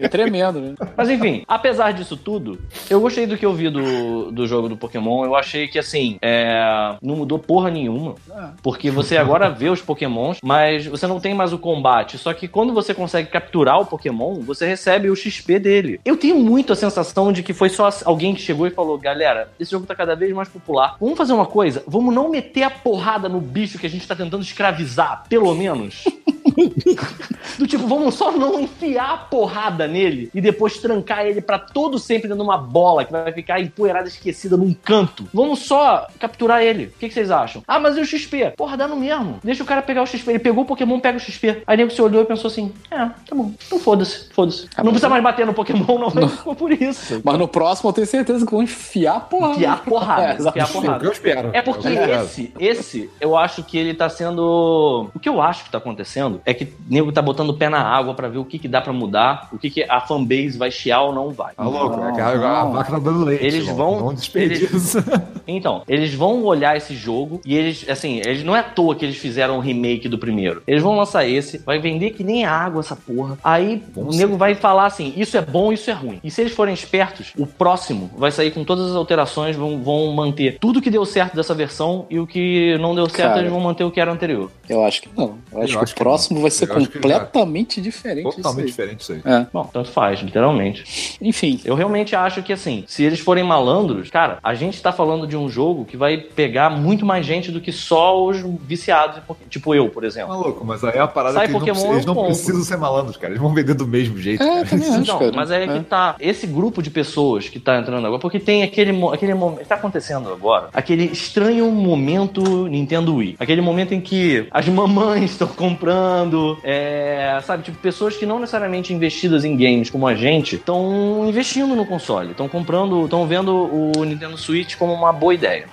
É, 0.00 0.04
é 0.04 0.08
tremendo, 0.08 0.60
né? 0.60 0.74
Mas 0.96 1.10
enfim, 1.10 1.44
apesar 1.46 1.92
disso 1.92 2.16
tudo, 2.16 2.58
eu 2.88 3.00
gostei 3.00 3.26
do 3.26 3.36
que 3.36 3.46
eu 3.46 3.52
vi 3.52 3.70
do, 3.70 4.32
do 4.32 4.46
jogo 4.46 4.68
do 4.68 4.76
Pokémon. 4.76 5.24
Eu 5.24 5.36
achei 5.36 5.68
que, 5.68 5.78
assim, 5.78 6.18
é, 6.20 6.96
não 7.02 7.16
mudou 7.16 7.38
porra 7.38 7.59
nenhuma. 7.68 8.14
Porque 8.62 8.90
você 8.90 9.16
agora 9.16 9.50
vê 9.50 9.68
os 9.68 9.82
Pokémons, 9.82 10.38
mas 10.42 10.86
você 10.86 11.06
não 11.06 11.18
tem 11.18 11.34
mais 11.34 11.52
o 11.52 11.58
combate. 11.58 12.16
Só 12.16 12.32
que 12.32 12.46
quando 12.46 12.72
você 12.72 12.94
consegue 12.94 13.28
capturar 13.28 13.80
o 13.80 13.86
Pokémon, 13.86 14.40
você 14.40 14.66
recebe 14.66 15.10
o 15.10 15.16
XP 15.16 15.58
dele. 15.58 16.00
Eu 16.04 16.16
tenho 16.16 16.38
muito 16.38 16.72
a 16.72 16.76
sensação 16.76 17.32
de 17.32 17.42
que 17.42 17.52
foi 17.52 17.68
só 17.68 17.90
alguém 18.04 18.34
que 18.34 18.40
chegou 18.40 18.66
e 18.66 18.70
falou: 18.70 18.96
galera, 18.96 19.50
esse 19.58 19.70
jogo 19.70 19.86
tá 19.86 19.94
cada 19.94 20.14
vez 20.14 20.32
mais 20.32 20.48
popular. 20.48 20.96
Vamos 21.00 21.18
fazer 21.18 21.32
uma 21.32 21.46
coisa? 21.46 21.82
Vamos 21.86 22.14
não 22.14 22.30
meter 22.30 22.62
a 22.62 22.70
porrada 22.70 23.28
no 23.28 23.40
bicho 23.40 23.78
que 23.78 23.86
a 23.86 23.90
gente 23.90 24.06
tá 24.06 24.14
tentando 24.14 24.42
escravizar, 24.42 25.24
pelo 25.28 25.54
menos. 25.54 26.04
Do 27.58 27.66
tipo, 27.66 27.86
vamos 27.86 28.14
só 28.14 28.32
não 28.32 28.60
enfiar 28.60 29.12
a 29.12 29.16
porrada 29.16 29.86
nele 29.86 30.30
e 30.34 30.40
depois 30.40 30.78
trancar 30.78 31.26
ele 31.26 31.40
pra 31.40 31.58
todo 31.58 31.98
sempre 31.98 32.28
dentro 32.28 32.42
de 32.42 32.48
uma 32.48 32.58
bola 32.58 33.04
que 33.04 33.12
vai 33.12 33.32
ficar 33.32 33.60
empoeirada, 33.60 34.08
esquecida 34.08 34.56
num 34.56 34.72
canto. 34.72 35.28
Vamos 35.32 35.60
só 35.60 36.06
capturar 36.18 36.62
ele. 36.62 36.86
O 36.86 36.98
que, 36.98 37.08
que 37.08 37.14
vocês 37.14 37.30
acham? 37.30 37.49
Ah, 37.66 37.78
mas 37.80 37.96
e 37.96 38.00
o 38.00 38.04
XP? 38.06 38.52
Porra, 38.56 38.76
dá 38.76 38.86
no 38.88 38.96
mesmo. 38.96 39.38
Deixa 39.42 39.62
o 39.62 39.66
cara 39.66 39.82
pegar 39.82 40.02
o 40.02 40.06
XP. 40.06 40.30
Ele 40.30 40.38
pegou 40.38 40.64
o 40.64 40.66
Pokémon, 40.66 40.98
pega 41.00 41.16
o 41.18 41.20
XP. 41.20 41.62
Aí 41.66 41.74
o 41.76 41.78
nego 41.78 41.90
se 41.90 42.00
olhou 42.02 42.22
e 42.22 42.26
pensou 42.26 42.48
assim: 42.48 42.72
é, 42.90 42.96
tá 42.98 43.34
bom. 43.34 43.52
Então 43.66 43.78
foda-se, 43.78 44.28
foda-se. 44.32 44.68
Ah, 44.76 44.82
não 44.82 44.90
precisa 44.92 45.06
eu- 45.06 45.10
mais 45.10 45.22
bater 45.22 45.46
no 45.46 45.54
Pokémon, 45.54 45.98
não. 45.98 46.10
Mas 46.14 46.32
ficou 46.32 46.54
por 46.54 46.72
isso. 46.72 47.20
Mas 47.24 47.38
no 47.38 47.48
próximo 47.48 47.88
eu 47.90 47.94
tenho 47.94 48.06
certeza 48.06 48.44
que 48.44 48.52
vão 48.52 48.62
enfiar 48.62 49.16
a 49.16 49.20
porrada. 49.20 49.54
Enfiar 49.54 49.72
a 49.72 49.76
porrada. 49.76 50.20
É, 50.30 50.48
enfiar 50.48 50.68
porrada. 50.68 51.04
Eu 51.04 51.12
espero. 51.12 51.50
É 51.52 51.62
porque 51.62 51.88
Eu 51.88 51.92
espero. 51.92 52.24
esse, 52.24 52.52
esse, 52.58 53.10
eu 53.20 53.36
acho 53.36 53.62
que 53.62 53.76
ele 53.78 53.94
tá 53.94 54.08
sendo. 54.08 55.10
O 55.14 55.18
que 55.18 55.28
eu 55.28 55.40
acho 55.40 55.64
que 55.64 55.70
tá 55.70 55.78
acontecendo 55.78 56.40
é 56.44 56.52
que 56.54 56.64
o 56.64 56.68
nego 56.88 57.12
tá 57.12 57.22
botando 57.22 57.50
o 57.50 57.54
pé 57.54 57.68
na 57.68 57.80
água 57.82 58.14
pra 58.14 58.28
ver 58.28 58.38
o 58.38 58.44
que, 58.44 58.58
que 58.58 58.68
dá 58.68 58.80
pra 58.80 58.92
mudar, 58.92 59.48
o 59.52 59.58
que, 59.58 59.70
que 59.70 59.82
a 59.84 60.00
fanbase 60.00 60.56
vai 60.58 60.70
chiar 60.70 61.02
ou 61.02 61.12
não 61.12 61.30
vai. 61.30 61.54
Tá 61.54 61.62
louco? 61.64 61.96
Não, 61.96 62.08
é 62.08 62.12
que 62.12 62.20
a, 62.20 62.34
não. 62.36 62.72
vaca 62.72 62.92
tá 62.92 62.98
dando 62.98 63.24
leite. 63.24 63.44
Eles 63.44 63.66
vão- 63.68 64.00
Não 64.00 64.14
desperdiça. 64.14 65.04
Então, 65.46 65.82
eles 65.88 66.14
vão 66.14 66.44
olhar 66.44 66.76
esse 66.76 66.94
jogo 66.94 67.39
e 67.44 67.56
eles, 67.56 67.86
assim, 67.88 68.18
eles 68.24 68.42
não 68.44 68.54
é 68.56 68.60
à 68.60 68.62
toa 68.62 68.94
que 68.94 69.04
eles 69.04 69.16
fizeram 69.16 69.56
um 69.56 69.60
remake 69.60 70.08
do 70.08 70.18
primeiro. 70.18 70.62
Eles 70.66 70.82
vão 70.82 70.96
lançar 70.96 71.26
esse, 71.26 71.58
vai 71.58 71.78
vender 71.78 72.10
que 72.10 72.22
nem 72.24 72.44
água 72.44 72.80
essa 72.80 72.96
porra. 72.96 73.38
Aí 73.42 73.82
Bom 73.94 74.02
o 74.10 74.14
nego 74.14 74.36
vai 74.36 74.54
falar 74.54 74.86
assim: 74.86 75.12
isso 75.16 75.36
é 75.36 75.40
bom, 75.42 75.72
isso 75.72 75.90
é 75.90 75.92
ruim. 75.92 76.20
E 76.22 76.30
se 76.30 76.40
eles 76.40 76.52
forem 76.52 76.74
espertos, 76.74 77.32
o 77.36 77.46
próximo 77.46 78.10
vai 78.16 78.30
sair 78.30 78.50
com 78.50 78.64
todas 78.64 78.90
as 78.90 78.96
alterações, 78.96 79.56
vão, 79.56 79.82
vão 79.82 80.12
manter 80.12 80.58
tudo 80.58 80.80
que 80.80 80.90
deu 80.90 81.04
certo 81.04 81.34
dessa 81.36 81.54
versão 81.54 82.06
e 82.10 82.18
o 82.18 82.26
que 82.26 82.76
não 82.78 82.94
deu 82.94 83.08
certo, 83.08 83.28
Cara. 83.30 83.40
eles 83.40 83.50
vão 83.50 83.60
manter 83.60 83.84
o 83.84 83.90
que 83.90 84.00
era 84.00 84.10
anterior. 84.12 84.50
Eu 84.68 84.84
acho 84.84 85.02
que 85.02 85.08
não. 85.16 85.36
Eu 85.52 85.62
acho 85.62 85.72
Eu 85.74 85.78
que 85.78 85.84
acho 85.84 85.92
o 85.94 85.96
próximo 85.96 86.40
vai 86.40 86.50
ser 86.50 86.64
Eu 86.70 86.80
já- 86.80 86.86
completamente 86.86 87.80
diferente. 87.80 88.36
Totalmente 88.36 88.66
diferente 88.66 89.00
isso 89.00 89.12
aí. 89.12 89.20
É. 89.24 89.46
Bom, 89.52 89.64
tanto 89.72 89.90
faz, 89.90 90.20
literalmente. 90.20 91.16
Enfim, 91.20 91.60
Eu 91.64 91.74
realmente 91.74 92.14
acho 92.16 92.42
que, 92.42 92.52
assim, 92.52 92.84
se 92.86 93.02
eles 93.02 93.20
forem 93.20 93.44
malandros, 93.44 94.08
cara, 94.10 94.38
a 94.42 94.54
gente 94.54 94.80
tá 94.80 94.92
falando 94.92 95.26
de 95.26 95.36
um 95.36 95.48
jogo 95.48 95.84
que 95.84 95.96
vai 95.96 96.16
pegar 96.16 96.70
muito 96.70 97.04
mais 97.04 97.26
gente 97.30 97.50
do 97.50 97.60
que 97.60 97.72
só 97.72 98.22
os 98.24 98.38
viciados, 98.62 99.18
em 99.18 99.20
Pokémon. 99.22 99.48
tipo 99.48 99.74
eu, 99.74 99.88
por 99.88 100.04
exemplo. 100.04 100.30
Maluco, 100.36 100.64
mas 100.64 100.82
aí 100.84 100.96
é 100.96 101.00
a 101.00 101.06
parada 101.08 101.34
Sai 101.34 101.46
que 101.48 101.52
eles 101.54 101.54
não, 101.54 101.60
Pokémon, 101.60 101.74
precisam- 101.74 101.94
eles 101.94 102.06
não 102.06 102.24
precisam 102.26 102.62
ser 102.62 102.76
malandros, 102.76 103.16
cara. 103.16 103.32
Eles 103.32 103.40
vão 103.42 103.54
vender 103.54 103.74
do 103.74 103.86
mesmo 103.86 104.18
jeito. 104.18 104.42
É, 104.42 104.64
cara. 104.64 104.76
acho. 104.76 105.12
Não, 105.12 105.18
cara. 105.18 105.32
mas 105.34 105.50
é 105.50 105.66
que 105.66 105.80
tá. 105.84 106.16
Esse 106.20 106.46
grupo 106.46 106.82
de 106.82 106.90
pessoas 106.90 107.48
que 107.48 107.58
tá 107.60 107.78
entrando 107.78 108.06
agora, 108.06 108.20
porque 108.20 108.38
tem 108.40 108.62
aquele, 108.62 108.92
aquele 109.12 109.34
momento. 109.34 109.66
Tá 109.66 109.76
acontecendo 109.76 110.30
agora. 110.30 110.68
Aquele 110.72 111.04
estranho 111.04 111.70
momento 111.70 112.66
Nintendo 112.68 113.14
Wii. 113.16 113.36
Aquele 113.38 113.60
momento 113.60 113.94
em 113.94 114.00
que 114.00 114.46
as 114.50 114.66
mamães 114.68 115.30
estão 115.32 115.48
comprando. 115.48 116.58
É, 116.64 117.38
sabe, 117.44 117.62
tipo, 117.62 117.78
pessoas 117.78 118.16
que 118.16 118.26
não 118.26 118.38
necessariamente 118.38 118.92
investidas 118.92 119.44
em 119.44 119.56
games 119.56 119.88
como 119.90 120.06
a 120.06 120.14
gente 120.14 120.56
estão 120.56 121.24
investindo 121.28 121.74
no 121.74 121.86
console. 121.86 122.30
Estão 122.32 122.48
comprando. 122.48 123.04
Estão 123.04 123.26
vendo 123.26 123.52
o 123.54 124.04
Nintendo 124.04 124.36
Switch 124.36 124.76
como 124.76 124.92
uma 124.92 125.12
boa 125.12 125.34
ideia. 125.34 125.66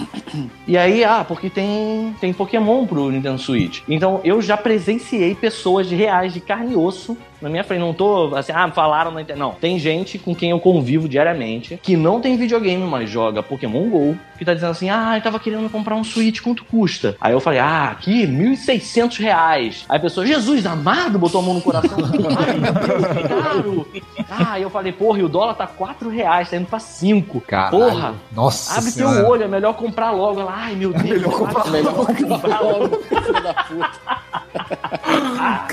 E 0.68 0.78
aí, 0.78 1.04
ah, 1.04 1.26
porque 1.28 1.47
tem, 1.50 2.16
tem 2.20 2.34
Pokémon 2.34 2.86
pro 2.86 3.10
Nintendo 3.10 3.38
Switch. 3.38 3.82
Então 3.88 4.22
eu 4.24 4.42
já 4.42 4.58
presenciei 4.58 5.36
pessoas 5.36 5.90
reais, 5.90 6.34
de 6.34 6.40
carne 6.40 6.74
e 6.74 6.76
osso, 6.76 7.18
na 7.42 7.50
minha 7.50 7.64
frente. 7.64 7.80
Não 7.80 7.94
tô 7.94 8.36
assim, 8.36 8.52
ah, 8.52 8.70
falaram 8.72 9.12
na 9.12 9.22
internet. 9.22 9.40
Não. 9.40 9.54
Tem 9.54 9.78
gente 9.80 10.18
com 10.18 10.34
quem 10.36 10.52
eu 10.52 10.60
convivo 10.60 11.08
diariamente 11.08 11.80
que 11.82 11.96
não 11.96 12.20
tem 12.20 12.38
videogame, 12.38 12.84
mas 12.86 13.10
joga 13.10 13.44
Pokémon 13.44 13.90
GO, 13.90 14.18
que 14.38 14.46
tá 14.46 14.54
dizendo 14.54 14.72
assim, 14.72 14.90
ah, 14.90 15.14
eu 15.18 15.22
tava 15.22 15.40
querendo 15.40 15.70
comprar 15.70 15.96
um 15.96 16.04
Switch, 16.04 16.42
quanto 16.42 16.64
custa? 16.66 17.16
Aí 17.20 17.34
eu 17.34 17.40
falei, 17.40 17.60
ah, 17.60 17.90
aqui, 17.92 18.26
1.600 18.28 19.20
reais. 19.20 19.86
Aí 19.90 19.98
a 19.98 20.02
pessoa, 20.02 20.26
Jesus 20.26 20.66
amado, 20.66 21.18
botou 21.20 21.42
a 21.42 21.44
mão 21.44 21.54
no 21.56 21.62
coração. 21.62 21.98
Ai, 22.38 22.58
meu 22.58 22.74
Deus, 22.74 23.08
que 23.08 23.28
caro. 23.28 23.88
Ah, 24.30 24.52
aí 24.54 24.62
eu 24.62 24.70
falei, 24.70 24.92
porra, 24.92 25.20
e 25.20 25.24
o 25.24 25.30
dólar 25.30 25.54
tá 25.56 25.68
4 25.68 26.10
reais, 26.10 26.50
tá 26.50 26.58
indo 26.58 26.68
pra 26.68 26.80
5. 26.80 27.42
Caralho. 27.42 27.78
Porra, 27.78 28.16
Nossa 28.32 28.78
Abre 28.78 28.92
senhora. 28.92 29.16
teu 29.18 29.28
olho, 29.28 29.44
é 29.44 29.48
melhor 29.48 29.74
comprar 29.74 30.12
logo. 30.12 30.40
Ela, 30.42 30.54
ai 30.56 30.76
meu 30.76 30.92
Deus, 30.92 31.04
melhor 31.04 31.32
comprar 31.38 31.68
melhor 31.68 31.94
comprar 31.94 32.60
logo, 32.62 32.98
filho 33.04 33.44
da 33.44 33.54
puta. 33.54 34.00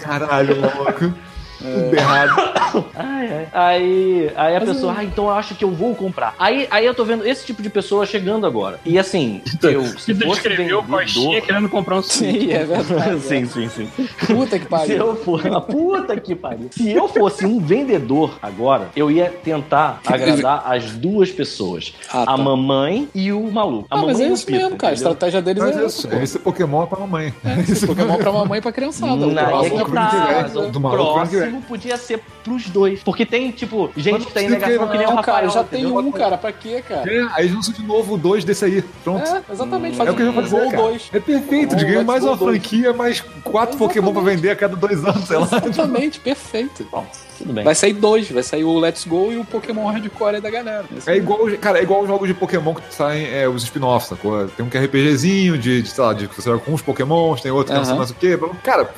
Caralho, 0.01 0.61
maluco. 0.61 1.15
Tudo 1.65 1.97
errado. 1.97 2.35
Ai, 2.97 3.29
ai. 3.33 3.49
Aí, 3.53 4.31
aí 4.35 4.57
a 4.57 4.61
pessoa, 4.61 4.97
ah, 4.99 5.05
então 5.05 5.27
eu 5.27 5.31
acho 5.31 5.55
que 5.55 5.65
eu 5.65 5.71
vou 5.71 5.95
comprar. 5.95 6.35
Aí, 6.41 6.67
aí 6.73 6.85
eu 6.85 6.93
tô 6.93 7.05
vendo 7.05 7.25
esse 7.25 7.47
tipo 7.47 7.63
de 7.63 7.71
pessoa 7.71 8.05
chegando 8.05 8.47
agora. 8.47 8.81
E 8.85 8.99
assim, 8.99 9.41
eu, 9.63 9.85
se 9.97 10.13
descreveu 10.13 10.81
o 10.81 10.83
Coxinha 10.83 11.25
vendedor... 11.29 11.47
querendo 11.47 11.69
comprar 11.69 11.97
um 11.99 12.03
Switch. 12.03 12.33
Sim, 12.35 12.53
é 12.53 12.65
verdade. 12.65 13.21
sim, 13.21 13.47
sim, 13.47 13.69
sim. 13.69 13.89
Puta 14.27 14.59
que 14.59 14.65
Se 14.65 14.71
pariu. 14.71 14.97
eu 14.97 15.17
fosse. 15.17 15.47
Ah, 15.49 15.61
Puta 15.61 16.17
que 16.19 16.35
pariu. 16.35 16.69
Se 16.73 16.91
eu 16.91 17.07
fosse 17.09 17.47
um 17.47 17.61
vendedor 17.61 18.39
agora, 18.43 18.89
eu 18.97 19.09
ia 19.09 19.27
tentar 19.31 20.01
agradar 20.05 20.65
as 20.67 20.91
duas 20.91 21.31
pessoas: 21.31 21.95
Ah, 22.13 22.25
tá. 22.27 22.33
a 22.33 22.37
mamãe 22.37 23.09
e 23.15 23.31
o 23.33 23.51
maluco. 23.53 23.87
A 23.89 23.95
Ah, 23.95 24.03
mas 24.03 24.15
mamãe 24.19 24.27
é 24.27 24.31
o 24.31 24.35
isso 24.35 24.47
Pita, 24.47 24.59
mesmo, 24.59 24.77
cara. 24.77 24.93
A 24.93 24.95
estratégia 24.95 25.41
deles 25.41 25.63
Mas 25.63 25.77
é 25.77 25.81
é 25.81 25.85
essa, 25.85 25.99
isso. 25.99 26.09
pô. 26.09 26.17
Esse 26.17 26.39
Pokémon 26.41 26.83
é 26.83 26.87
pra 26.87 26.99
mamãe. 26.99 27.35
Esse 27.69 27.87
Pokémon 27.87 28.17
pra 28.17 28.33
mamãe 28.33 28.59
e 28.59 28.63
pra 28.63 28.73
criançada. 28.73 29.15
Não, 29.15 29.27
O 29.29 29.39
é 29.39 29.45
próximo- 29.45 29.79
que 29.79 29.85
do 29.85 29.93
tá, 29.95 30.43
do 30.73 30.81
maluco 30.81 31.29
Grande 31.31 31.54
próximo 31.55 31.63
podia 31.63 31.97
ser 31.97 32.21
pros 32.45 32.69
dois. 32.69 33.03
Porque 33.03 33.25
tem, 33.27 33.51
tipo, 33.51 33.91
gente 33.97 34.27
que 34.27 34.33
tá 34.33 34.43
em 34.43 34.49
negação 34.51 34.87
que- 34.87 34.93
que 34.93 34.99
nem 34.99 35.07
o 35.07 35.11
Não, 35.11 35.17
Rafael. 35.17 35.37
cara, 35.37 35.49
já 35.49 35.65
tem 35.65 35.87
um, 35.87 36.13
cara. 36.13 36.37
Pra 36.39 36.53
quê, 36.53 36.83
cara? 36.87 37.11
É, 37.13 37.27
aí 37.33 37.45
eles 37.47 37.55
lançam 37.55 37.73
de 37.75 37.83
novo 37.83 38.17
dois 38.19 38.45
desse 38.45 38.65
aí. 38.65 38.83
Pronto. 39.03 39.27
É, 39.27 39.43
exatamente. 39.53 39.95
É 39.95 39.97
Faz 39.97 40.11
o 40.11 40.15
que 40.15 40.23
eu 40.23 40.29
um 40.29 40.33
vou 40.33 40.43
fazer, 40.43 40.57
gol 40.61 40.71
cara. 40.71 40.83
2. 40.83 41.11
É 41.13 41.21
perfeito, 41.21 41.75
Let's 41.77 41.85
ganha 41.85 42.05
mais 42.05 42.23
uma 42.23 42.37
dois. 42.37 42.51
franquia, 42.53 42.93
mais 42.93 43.21
quatro 43.43 43.77
Pokémon 43.79 44.13
pra 44.13 44.23
vender 44.23 44.51
a 44.51 44.57
cada 44.57 44.77
dois 44.77 45.05
anos, 45.05 45.27
sei 45.27 45.39
lá. 45.39 45.49
Exatamente, 45.65 46.21
perfeito. 46.21 46.87
Bom, 46.91 47.07
tudo 47.39 47.53
bem. 47.53 47.65
Vai 47.65 47.75
sair 47.75 47.93
dois, 47.95 48.31
vai 48.31 48.43
sair 48.43 48.65
o 48.65 48.79
Let's 48.79 49.05
Go 49.07 49.33
e 49.33 49.39
o 49.39 49.45
Pokémon 49.45 49.87
Hardcore 49.87 50.37
aí 50.37 50.41
da 50.41 50.51
galera. 50.51 50.85
É 51.07 51.17
igual, 51.17 51.41
cara, 51.61 51.79
é 51.79 51.83
igual 51.83 52.03
os 52.03 52.09
jogos 52.09 52.29
de 52.29 52.35
Pokémon 52.35 52.75
que 52.75 52.95
saem 52.95 53.27
é, 53.33 53.49
os 53.49 53.63
spin-offs, 53.63 54.09
sacou? 54.09 54.47
Tem 54.49 54.65
um 54.65 54.69
que 54.69 54.77
é 54.77 54.81
RPGzinho 54.85 55.57
de, 55.59 55.83
de, 55.83 55.89
sei 55.89 56.05
lá, 56.05 56.13
de 56.13 56.29
que 56.29 56.35
você 56.35 56.51
joga 56.51 56.63
com 56.65 56.73
uns 56.73 56.83
Pokémons, 56.83 57.41
tem 57.41 57.51
outro 57.51 57.73
que 57.73 57.79
não 57.79 57.85
sei 57.85 57.95
mais 57.95 58.11
o 58.11 58.15
quê. 58.15 58.39
Cara, 58.63 58.89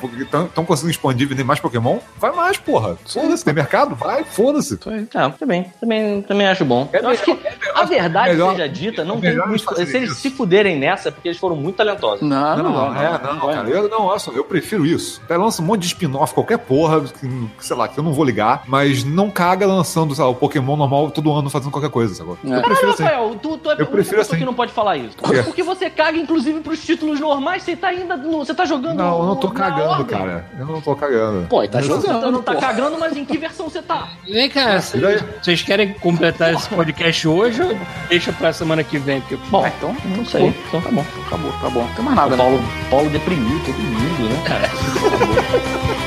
estão 0.45 0.65
conseguindo 0.65 0.91
expandir 0.91 1.23
e 1.27 1.29
vender 1.29 1.43
mais 1.43 1.59
Pokémon? 1.59 1.99
Vai 2.19 2.31
mais, 2.31 2.57
porra. 2.57 2.97
Foda-se, 3.37 3.45
tem 3.45 3.53
mercado? 3.53 3.95
Vai, 3.95 4.23
foda-se. 4.23 4.79
Ah, 5.13 5.29
também, 5.29 5.71
também, 5.79 6.21
também 6.21 6.47
acho 6.47 6.65
bom. 6.65 6.89
É 6.91 6.99
eu 7.03 7.09
acho 7.09 7.23
que 7.23 7.31
é 7.31 7.35
melhor- 7.35 7.53
a 7.75 7.83
verdade 7.85 8.29
melhor- 8.31 8.51
seja 8.55 8.69
dita, 8.69 9.05
não 9.05 9.17
é 9.17 9.19
tem 9.21 9.37
muito. 9.37 9.63
fazer 9.63 9.85
Se 9.85 9.97
eles 9.97 10.11
isso. 10.11 10.21
se 10.21 10.29
fuderem 10.29 10.77
nessa, 10.77 11.09
é 11.09 11.11
porque 11.11 11.27
eles 11.29 11.37
foram 11.39 11.55
muito 11.55 11.75
talentosos. 11.75 12.21
Não, 12.21 12.57
Não, 12.57 12.63
não, 12.63 12.71
não, 12.93 12.95
é, 13.01 13.09
não, 13.21 13.39
vai. 13.39 13.55
cara. 13.55 13.69
Eu, 13.69 13.89
não, 13.89 14.19
só, 14.19 14.31
eu 14.31 14.43
prefiro 14.43 14.85
isso. 14.85 15.21
Até 15.25 15.37
lança 15.37 15.61
um 15.61 15.65
monte 15.65 15.81
de 15.81 15.87
spin-off, 15.87 16.33
qualquer 16.33 16.57
porra, 16.57 17.01
que, 17.01 17.47
sei 17.59 17.75
lá, 17.75 17.87
que 17.87 17.97
eu 17.99 18.03
não 18.03 18.13
vou 18.13 18.25
ligar, 18.25 18.63
mas 18.67 19.03
não 19.03 19.29
caga 19.29 19.65
lançando, 19.67 20.13
sei 20.15 20.23
lá, 20.23 20.29
o 20.29 20.35
Pokémon 20.35 20.75
normal 20.75 21.11
todo 21.11 21.31
ano 21.33 21.49
fazendo 21.49 21.71
qualquer 21.71 21.89
coisa, 21.91 22.13
sacou? 22.15 22.37
É. 22.45 22.57
Eu 22.57 22.61
prefiro 22.61 22.91
assim. 22.91 23.03
Rafael, 23.03 23.35
tu, 23.41 23.57
tu 23.57 23.69
é 23.69 23.73
única 23.75 23.91
prefiro 23.91 24.21
assim. 24.21 24.37
que 24.37 24.45
não 24.45 24.53
pode 24.53 24.71
falar 24.71 24.97
isso. 24.97 25.15
Porque 25.45 25.63
você 25.63 25.89
caga, 25.89 26.17
inclusive, 26.17 26.59
pros 26.61 26.83
títulos 26.83 27.19
normais, 27.19 27.63
você 27.63 27.75
tá 27.75 27.89
ainda. 27.89 28.15
no- 28.17 28.39
Você 28.45 28.53
tá 28.53 28.65
jogando. 28.65 28.97
Não, 28.97 29.19
eu 29.19 29.25
não 29.25 29.35
tô 29.35 29.49
cagando, 29.51 29.89
ordem. 29.89 30.05
cara. 30.17 30.45
Eu 30.57 30.65
não 30.65 30.81
tô 30.81 30.95
cagando. 30.95 31.47
Pô, 31.47 31.67
tá 31.67 31.81
jogando. 31.81 32.31
não 32.31 32.41
tá 32.41 32.53
pô. 32.53 32.59
cagando, 32.59 32.97
mas 32.99 33.15
em 33.15 33.25
que 33.27 33.37
versão 33.37 33.69
você 33.69 33.81
tá? 33.81 34.09
Vem 34.27 34.49
cá, 34.49 34.79
vocês 34.79 35.61
querem 35.61 35.93
completar 35.93 36.53
esse 36.53 36.67
podcast 36.69 37.27
hoje 37.27 37.61
ou 37.61 37.77
deixa 38.09 38.31
pra 38.33 38.51
semana 38.53 38.83
que 38.83 38.97
vem? 38.97 39.21
Porque, 39.21 39.37
Bom, 39.49 39.63
Ah, 39.65 39.71
então, 39.77 39.95
não 40.05 40.25
sei. 40.25 40.47
Então 40.67 40.81
tá 40.81 40.89
bom. 40.89 41.05
acabou, 41.27 41.51
tá 41.61 41.69
bom. 41.69 41.83
Não 41.85 41.93
tem 41.95 42.05
mais 42.05 42.15
nada, 42.15 42.27
O 42.27 42.31
né? 42.31 42.37
Paulo, 42.37 42.63
Paulo 42.89 43.09
deprimiu 43.09 43.59
todo 43.65 43.77
mundo, 43.77 44.29
né, 44.33 44.43
cara? 44.45 44.69